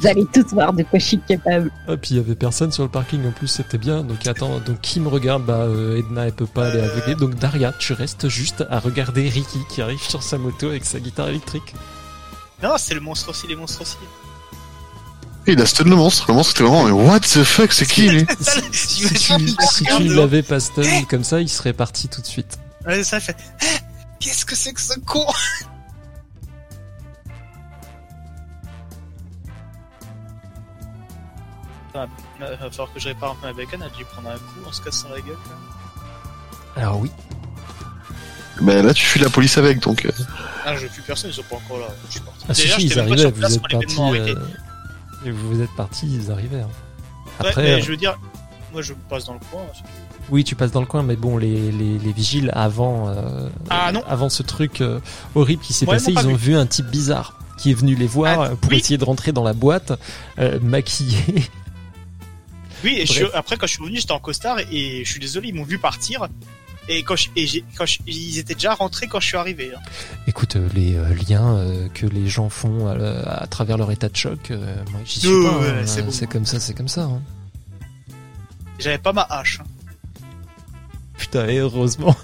Vous 0.00 0.08
allez 0.08 0.24
tous 0.32 0.44
voir 0.52 0.72
de 0.72 0.82
quoi 0.82 0.98
je 0.98 1.04
suis 1.04 1.20
capable. 1.20 1.70
Ah, 1.86 1.96
puis 1.96 2.10
il 2.12 2.16
y 2.16 2.20
avait 2.20 2.34
personne 2.34 2.72
sur 2.72 2.82
le 2.82 2.88
parking 2.88 3.24
en 3.26 3.30
plus, 3.30 3.46
c'était 3.46 3.78
bien. 3.78 4.02
Donc 4.02 4.26
attends, 4.26 4.58
donc 4.58 4.80
qui 4.80 4.98
me 4.98 5.08
regarde? 5.08 5.44
Bah 5.44 5.60
euh, 5.60 5.98
Edna, 5.98 6.26
elle 6.26 6.32
peut 6.32 6.46
pas 6.46 6.68
aller 6.68 6.80
Euh. 6.80 6.90
aveugler. 6.90 7.14
Donc 7.14 7.36
Daria, 7.36 7.72
tu 7.72 7.92
restes 7.92 8.28
juste 8.28 8.64
à 8.70 8.80
regarder 8.80 9.28
Ricky 9.28 9.60
qui 9.70 9.80
arrive 9.82 10.02
sur 10.02 10.22
sa 10.22 10.36
moto 10.36 10.66
avec 10.68 10.84
sa 10.84 10.98
guitare 10.98 11.28
électrique. 11.28 11.74
Non, 12.62 12.74
c'est 12.76 12.94
le 12.94 13.00
monstre 13.00 13.30
aussi, 13.30 13.46
les 13.46 13.56
monstres 13.56 13.82
aussi. 13.82 13.96
Et 15.46 15.52
il 15.52 15.60
a 15.60 15.66
stun 15.66 15.84
le 15.84 15.96
monstre. 15.96 16.24
Le 16.28 16.34
monstre 16.34 16.52
était 16.52 16.62
vraiment, 16.64 16.84
mais 16.84 16.90
what 16.92 17.20
the 17.20 17.44
fuck, 17.44 17.72
c'est 17.72 17.86
qui 17.86 18.08
lui 18.08 18.26
Si 18.72 19.08
tu, 19.08 19.48
si 19.60 20.08
l'avais 20.08 20.42
pas 20.42 20.58
stun 20.60 21.04
comme 21.04 21.24
ça, 21.24 21.40
il 21.40 21.48
serait 21.48 21.72
parti 21.74 22.08
tout 22.08 22.20
de 22.22 22.26
suite. 22.26 22.58
Ouais, 22.86 23.04
ça 23.04 23.20
fait. 23.20 23.36
Hein 23.62 23.66
Qu'est-ce 24.20 24.44
que 24.46 24.54
c'est 24.56 24.72
que 24.72 24.80
ce 24.80 24.98
con 25.00 25.26
Ah, 31.94 32.06
Il 32.40 32.44
va 32.44 32.56
falloir 32.70 32.92
que 32.92 32.98
je 32.98 33.08
répare 33.08 33.32
un 33.32 33.34
peu 33.36 33.46
ma 33.46 33.52
bacon, 33.52 33.80
elle 33.80 33.86
a 33.92 33.96
dû 33.96 34.04
prendre 34.04 34.28
un 34.30 34.34
coup 34.38 34.66
en 34.68 34.72
se 34.72 34.80
cassant 34.82 35.08
la 35.10 35.20
gueule. 35.20 35.36
Alors 36.76 36.98
oui, 36.98 37.10
Ben 38.60 38.84
là, 38.84 38.92
tu 38.92 39.04
fuis 39.04 39.20
la 39.20 39.30
police 39.30 39.56
avec, 39.58 39.78
donc. 39.80 40.04
euh, 40.04 40.10
Ah, 40.64 40.76
je 40.76 40.88
plus 40.88 41.02
personne, 41.02 41.30
ils 41.30 41.34
sont 41.34 41.42
pas 41.44 41.56
encore 41.56 41.78
là. 41.78 41.86
Je 42.06 42.12
suis 42.12 42.20
parti. 42.20 42.44
ah, 42.48 42.54
si, 42.54 42.68
si, 42.68 42.86
ils 42.86 42.98
arrivaient, 42.98 43.30
vous 43.30 43.44
êtes 43.54 43.62
arrêté. 43.72 44.30
euh, 44.30 44.34
et 45.24 45.30
vous 45.30 45.60
êtes 45.62 45.74
partis, 45.76 46.06
ils 46.12 46.30
arrivaient. 46.30 46.60
hein. 46.60 46.68
Ouais, 47.40 47.48
Après, 47.48 47.62
mais 47.62 47.70
euh, 47.72 47.80
je 47.80 47.90
veux 47.90 47.96
dire, 47.96 48.18
moi 48.72 48.82
je 48.82 48.92
passe 49.08 49.24
dans 49.26 49.34
le 49.34 49.40
coin. 49.50 49.62
oui, 50.30 50.44
tu 50.44 50.54
passes 50.54 50.70
dans 50.72 50.80
le 50.80 50.86
coin, 50.86 51.02
mais 51.02 51.16
bon, 51.16 51.36
les, 51.36 51.70
les, 51.72 51.98
les 51.98 52.12
vigiles 52.12 52.50
avant, 52.54 53.08
euh, 53.08 53.48
Ah, 53.70 53.90
non. 53.92 54.02
avant 54.06 54.28
ce 54.28 54.42
truc 54.42 54.80
euh, 54.80 55.00
horrible 55.34 55.62
qui 55.62 55.72
s'est 55.72 55.86
Ouais, 55.86 55.96
passé, 55.96 56.12
ils 56.12 56.26
ont 56.28 56.34
vu 56.36 56.54
un 56.56 56.66
type 56.66 56.86
bizarre 56.86 57.38
qui 57.58 57.70
est 57.70 57.74
venu 57.74 57.94
les 57.94 58.06
voir 58.06 58.40
Ah, 58.40 58.48
pour 58.56 58.70
oui. 58.72 58.78
essayer 58.78 58.98
de 58.98 59.04
rentrer 59.04 59.32
dans 59.32 59.44
la 59.44 59.52
boîte, 59.52 59.92
euh, 60.38 60.58
maquillé. 60.60 61.18
Oui, 62.82 62.96
et 62.98 63.06
je 63.06 63.24
après 63.34 63.56
quand 63.56 63.66
je 63.66 63.72
suis 63.72 63.82
revenu, 63.82 63.98
j'étais 63.98 64.12
en 64.12 64.18
costard 64.18 64.58
et, 64.58 64.66
et 65.00 65.04
je 65.04 65.10
suis 65.10 65.20
désolé, 65.20 65.48
ils 65.48 65.54
m'ont 65.54 65.64
vu 65.64 65.78
partir. 65.78 66.28
Et 66.88 67.02
quand, 67.02 67.16
je, 67.16 67.28
et 67.34 67.46
j'ai- 67.46 67.64
quand 67.76 67.86
je- 67.86 67.98
ils 68.06 68.38
étaient 68.38 68.54
déjà 68.54 68.74
rentrés 68.74 69.06
quand 69.06 69.18
je 69.20 69.26
suis 69.28 69.36
arrivé. 69.36 69.72
hein. 69.74 69.80
Écoute, 70.26 70.56
euh, 70.56 70.68
les 70.74 70.96
euh, 70.96 71.14
liens 71.28 71.56
euh, 71.56 71.88
que 71.88 72.04
les 72.06 72.28
gens 72.28 72.50
font 72.50 72.86
à 72.88 73.46
travers 73.46 73.78
leur 73.78 73.90
état 73.90 74.08
de 74.08 74.16
choc, 74.16 74.50
moi 74.50 75.00
j'y 75.06 75.20
suis 75.20 75.28
Ouais, 75.28 75.44
pas. 75.50 75.58
ouais, 75.60 75.68
hein. 75.68 75.86
c'est 75.86 76.02
bon. 76.02 76.26
comme 76.30 76.44
ça, 76.46 76.60
c'est 76.60 76.74
comme 76.74 76.88
ça. 76.88 77.04
hein. 77.04 77.22
J'avais 78.78 78.98
pas 78.98 79.12
ma 79.14 79.22
hache. 79.30 79.60
hein. 79.60 79.66
Putain, 81.16 81.48
et 81.48 81.58
heureusement. 81.58 82.14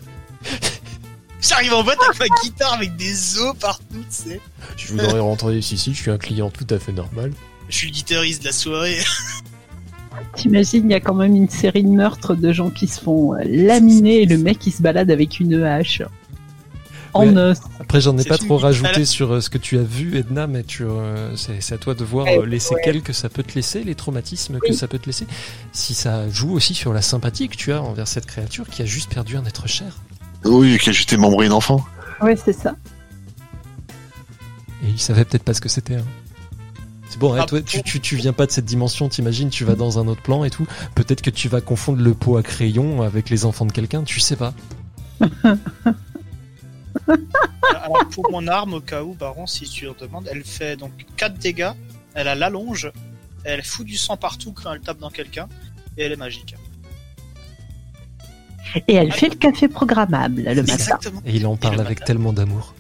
J'arrive 1.41 1.73
en 1.73 1.83
boîte 1.83 1.99
avec 2.07 2.19
ma 2.21 2.27
guitare 2.43 2.75
avec 2.75 2.97
des 2.97 3.39
os 3.39 3.57
partout, 3.59 3.85
tu 3.91 4.05
sais. 4.31 4.41
Je 4.77 4.89
voudrais 4.89 5.21
rentrer 5.21 5.57
ici, 5.57 5.79
si 5.79 5.95
je 5.95 6.03
suis 6.03 6.11
un 6.11 6.19
client 6.19 6.51
tout 6.51 6.67
à 6.69 6.79
fait 6.79 6.93
normal. 6.93 7.33
Je 7.71 7.77
suis 7.77 7.87
le 7.89 7.95
guitariste 7.95 8.43
de 8.43 8.49
la 8.49 8.53
soirée. 8.53 8.99
T'imagines, 10.35 10.85
il 10.89 10.91
y 10.91 10.95
a 10.95 11.01
quand 11.01 11.15
même 11.15 11.35
une 11.35 11.49
série 11.49 11.83
de 11.85 11.89
meurtres 11.89 12.35
de 12.35 12.53
gens 12.53 12.71
qui 12.71 12.87
se 12.87 13.01
font 13.01 13.35
euh, 13.35 13.39
laminer 13.45 14.23
et 14.23 14.27
le 14.27 14.39
mec 14.39 14.59
qui 14.59 14.71
se 14.71 14.83
balade 14.83 15.11
avec 15.11 15.41
une 15.41 15.63
hache. 15.63 16.03
En 17.13 17.37
os. 17.37 17.59
Après, 17.81 18.01
j'en 18.01 18.17
ai 18.19 18.25
pas 18.25 18.39
trop 18.39 18.57
rajouté 18.57 19.05
sur 19.05 19.33
euh, 19.33 19.41
ce 19.41 19.51
que 19.51 19.59
tu 19.59 19.77
as 19.79 19.83
vu, 19.83 20.17
Edna, 20.17 20.47
mais 20.47 20.63
tu, 20.63 20.85
euh, 20.85 21.35
c'est 21.37 21.75
à 21.75 21.79
toi 21.79 21.95
de 21.95 22.05
voir 22.05 22.27
euh, 22.29 22.47
les 22.47 22.61
séquelles 22.61 23.03
que 23.03 23.13
ça 23.13 23.29
peut 23.29 23.43
te 23.43 23.55
laisser, 23.57 23.83
les 23.83 23.97
traumatismes 23.97 24.59
que 24.61 24.69
Oui. 24.69 24.75
ça 24.77 24.87
peut 24.87 24.99
te 25.01 25.07
laisser. 25.07 25.27
Si 25.73 25.95
ça 25.95 26.29
joue 26.29 26.53
aussi 26.53 26.73
sur 26.73 26.93
la 26.93 27.03
sympathie 27.03 27.49
que 27.49 27.57
tu 27.57 27.73
as 27.73 27.83
envers 27.83 28.07
cette 28.07 28.27
créature 28.27 28.69
qui 28.69 28.83
a 28.83 28.85
juste 28.85 29.13
perdu 29.13 29.37
un 29.37 29.45
être 29.45 29.67
cher. 29.67 29.99
Oui, 30.45 30.79
qui 30.79 30.91
a 30.91 30.93
juste 30.93 31.11
démembré 31.11 31.47
une 31.47 31.53
enfant. 31.53 31.85
Ouais, 32.23 32.37
c'est 32.37 32.53
ça. 32.53 32.77
Et 34.85 34.89
il 34.91 35.01
savait 35.01 35.25
peut-être 35.25 35.43
pas 35.43 35.53
ce 35.55 35.61
que 35.61 35.69
c'était. 35.69 35.97
hein. 35.97 36.05
C'est 37.11 37.19
bon, 37.19 37.33
ouais, 37.33 37.41
Ah, 37.43 37.47
toi, 37.47 37.61
tu, 37.61 37.83
tu, 37.83 37.99
tu 38.01 38.15
viens 38.15 38.33
pas 38.33 38.47
de 38.47 38.53
cette 38.53 38.67
dimension, 38.67 39.09
t'imagines, 39.09 39.51
tu 39.51 39.65
vas 39.65 39.75
dans 39.75 39.99
un 39.99 40.07
autre 40.07 40.23
plan 40.23 40.45
et 40.45 40.51
tout. 40.51 40.65
Peut-être 40.95 41.23
que 41.23 41.31
tu 41.31 41.49
vas 41.49 41.61
confondre 41.61 42.01
le 42.01 42.15
pot 42.15 42.37
à 42.37 42.43
crayon 42.45 43.03
avec 43.03 43.31
les 43.31 43.45
enfants 43.45 43.67
de 43.67 43.73
quelqu'un, 43.73 44.05
tu 44.05 44.21
sais 44.21 44.37
pas. 44.37 44.55
Alors 47.75 48.07
pour 48.13 48.31
mon 48.31 48.47
arme, 48.47 48.75
au 48.75 48.81
cas 48.81 49.03
où, 49.03 49.15
Baron, 49.15 49.49
si 49.49 49.65
tu 49.65 49.89
en 49.89 49.95
demandes, 50.01 50.29
elle 50.31 50.45
fait 50.45 50.77
donc 50.77 50.93
4 51.17 51.35
dégâts, 51.37 51.73
elle 52.15 52.29
a 52.29 52.37
l'allonge, 52.37 52.93
elle 53.43 53.65
fout 53.65 53.85
du 53.85 53.97
sang 53.97 54.17
partout 54.17 54.53
quand 54.53 54.73
elle 54.73 54.81
tape 54.81 55.01
dans 55.01 55.11
quelqu'un, 55.11 55.49
et 55.99 56.05
elle 56.05 56.13
est 56.13 56.17
magique. 56.17 56.55
Et 58.87 58.95
elle 58.95 59.11
fait 59.13 59.31
le 59.31 59.35
café 59.35 59.67
programmable 59.67 60.43
le 60.43 60.63
matin. 60.63 60.75
Exactement. 60.75 61.23
Et 61.27 61.35
il 61.35 61.45
en 61.45 61.57
parle 61.57 61.75
le 61.75 61.81
avec 61.81 61.99
matin. 61.99 62.07
tellement 62.07 62.33
d'amour. 62.33 62.73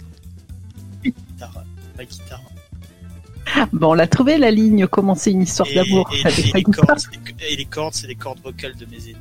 Bon, 3.72 3.90
on 3.90 3.94
l'a 3.94 4.06
trouvé 4.06 4.38
la 4.38 4.50
ligne, 4.50 4.86
commencer 4.86 5.30
une 5.30 5.42
histoire 5.42 5.68
d'amour 5.74 6.10
et- 6.14 6.26
avec 6.26 6.38
et 6.38 6.52
les 6.52 6.62
cordes, 6.62 6.98
c'est 6.98 7.56
les 7.56 7.64
cordes, 7.64 7.94
c'est 7.94 8.06
des 8.06 8.14
cordes 8.14 8.40
vocales 8.42 8.76
de 8.76 8.86
mes 8.86 8.96
ennemis. 9.10 9.16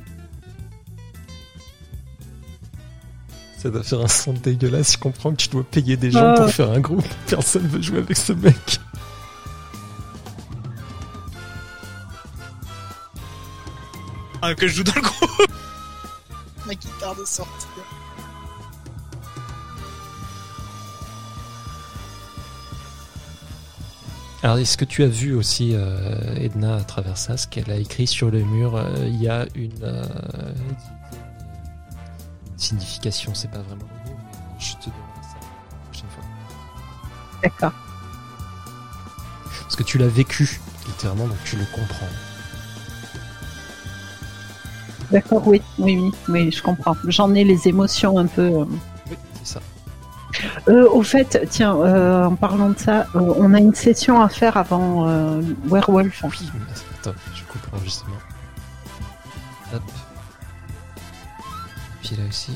Ça 3.58 3.68
doit 3.70 3.82
faire 3.82 4.00
un 4.00 4.08
son 4.08 4.32
dégueulasse, 4.32 4.92
je 4.92 4.98
comprends 4.98 5.32
que 5.32 5.36
tu 5.36 5.48
dois 5.48 5.64
payer 5.64 5.96
des 5.96 6.10
gens 6.10 6.34
pour 6.34 6.50
faire 6.50 6.70
un 6.70 6.80
groupe. 6.80 7.04
Personne 7.26 7.66
veut 7.68 7.82
jouer 7.82 7.98
avec 7.98 8.16
ce 8.16 8.32
mec. 8.32 8.56
Ah, 14.42 14.54
que 14.54 14.66
je 14.66 14.76
joue 14.76 14.84
dans 14.84 14.94
le 14.94 15.02
groupe 15.02 15.46
Ma 16.66 16.74
guitare 16.74 17.14
de 17.16 17.24
sortie. 17.24 17.66
Alors, 24.42 24.56
est-ce 24.56 24.78
que 24.78 24.86
tu 24.86 25.02
as 25.02 25.06
vu 25.08 25.34
aussi, 25.34 25.72
euh, 25.74 26.34
Edna, 26.36 26.76
à 26.76 26.80
travers 26.80 27.18
ça, 27.18 27.36
ce 27.36 27.46
qu'elle 27.46 27.70
a 27.70 27.76
écrit 27.76 28.06
sur 28.06 28.30
le 28.30 28.42
mur 28.42 28.74
euh, 28.74 28.84
Il 29.06 29.22
y 29.22 29.28
a 29.28 29.44
une, 29.54 29.82
euh, 29.82 30.02
une 32.52 32.58
signification, 32.58 33.34
c'est 33.34 33.50
pas 33.50 33.58
vraiment 33.58 33.84
le 34.06 34.10
mot, 34.10 34.16
mais 34.32 34.58
je 34.58 34.72
te 34.76 34.84
donnerai 34.84 35.22
ça 35.22 35.36
la 35.42 35.76
prochaine 35.84 36.08
fois. 36.08 36.24
D'accord. 37.42 37.72
Parce 39.62 39.76
que 39.76 39.82
tu 39.82 39.98
l'as 39.98 40.08
vécu, 40.08 40.58
littéralement, 40.86 41.26
donc 41.26 41.36
tu 41.44 41.56
le 41.56 41.66
comprends. 41.74 42.08
D'accord, 45.10 45.46
oui, 45.46 45.60
oui, 45.78 45.98
oui, 45.98 46.12
oui, 46.28 46.50
je 46.50 46.62
comprends. 46.62 46.96
J'en 47.08 47.34
ai 47.34 47.44
les 47.44 47.68
émotions 47.68 48.16
un 48.16 48.26
peu. 48.26 48.48
Oui, 48.48 49.16
c'est 49.42 49.54
ça. 49.54 49.60
Euh, 50.68 50.88
au 50.90 51.02
fait, 51.02 51.46
tiens, 51.50 51.76
euh, 51.76 52.24
en 52.24 52.36
parlant 52.36 52.70
de 52.70 52.78
ça, 52.78 53.06
euh, 53.14 53.34
on 53.36 53.54
a 53.54 53.58
une 53.58 53.74
session 53.74 54.20
à 54.20 54.28
faire 54.28 54.56
avant 54.56 55.08
euh, 55.08 55.42
Werewolf. 55.66 56.22
Oui, 56.24 56.50
attends, 57.00 57.14
je 57.34 57.44
coupe 57.44 57.60
l'enregistrement. 57.72 58.16
Hop. 59.74 59.82
Puis 62.02 62.16
là 62.16 62.22
aussi. 62.28 62.48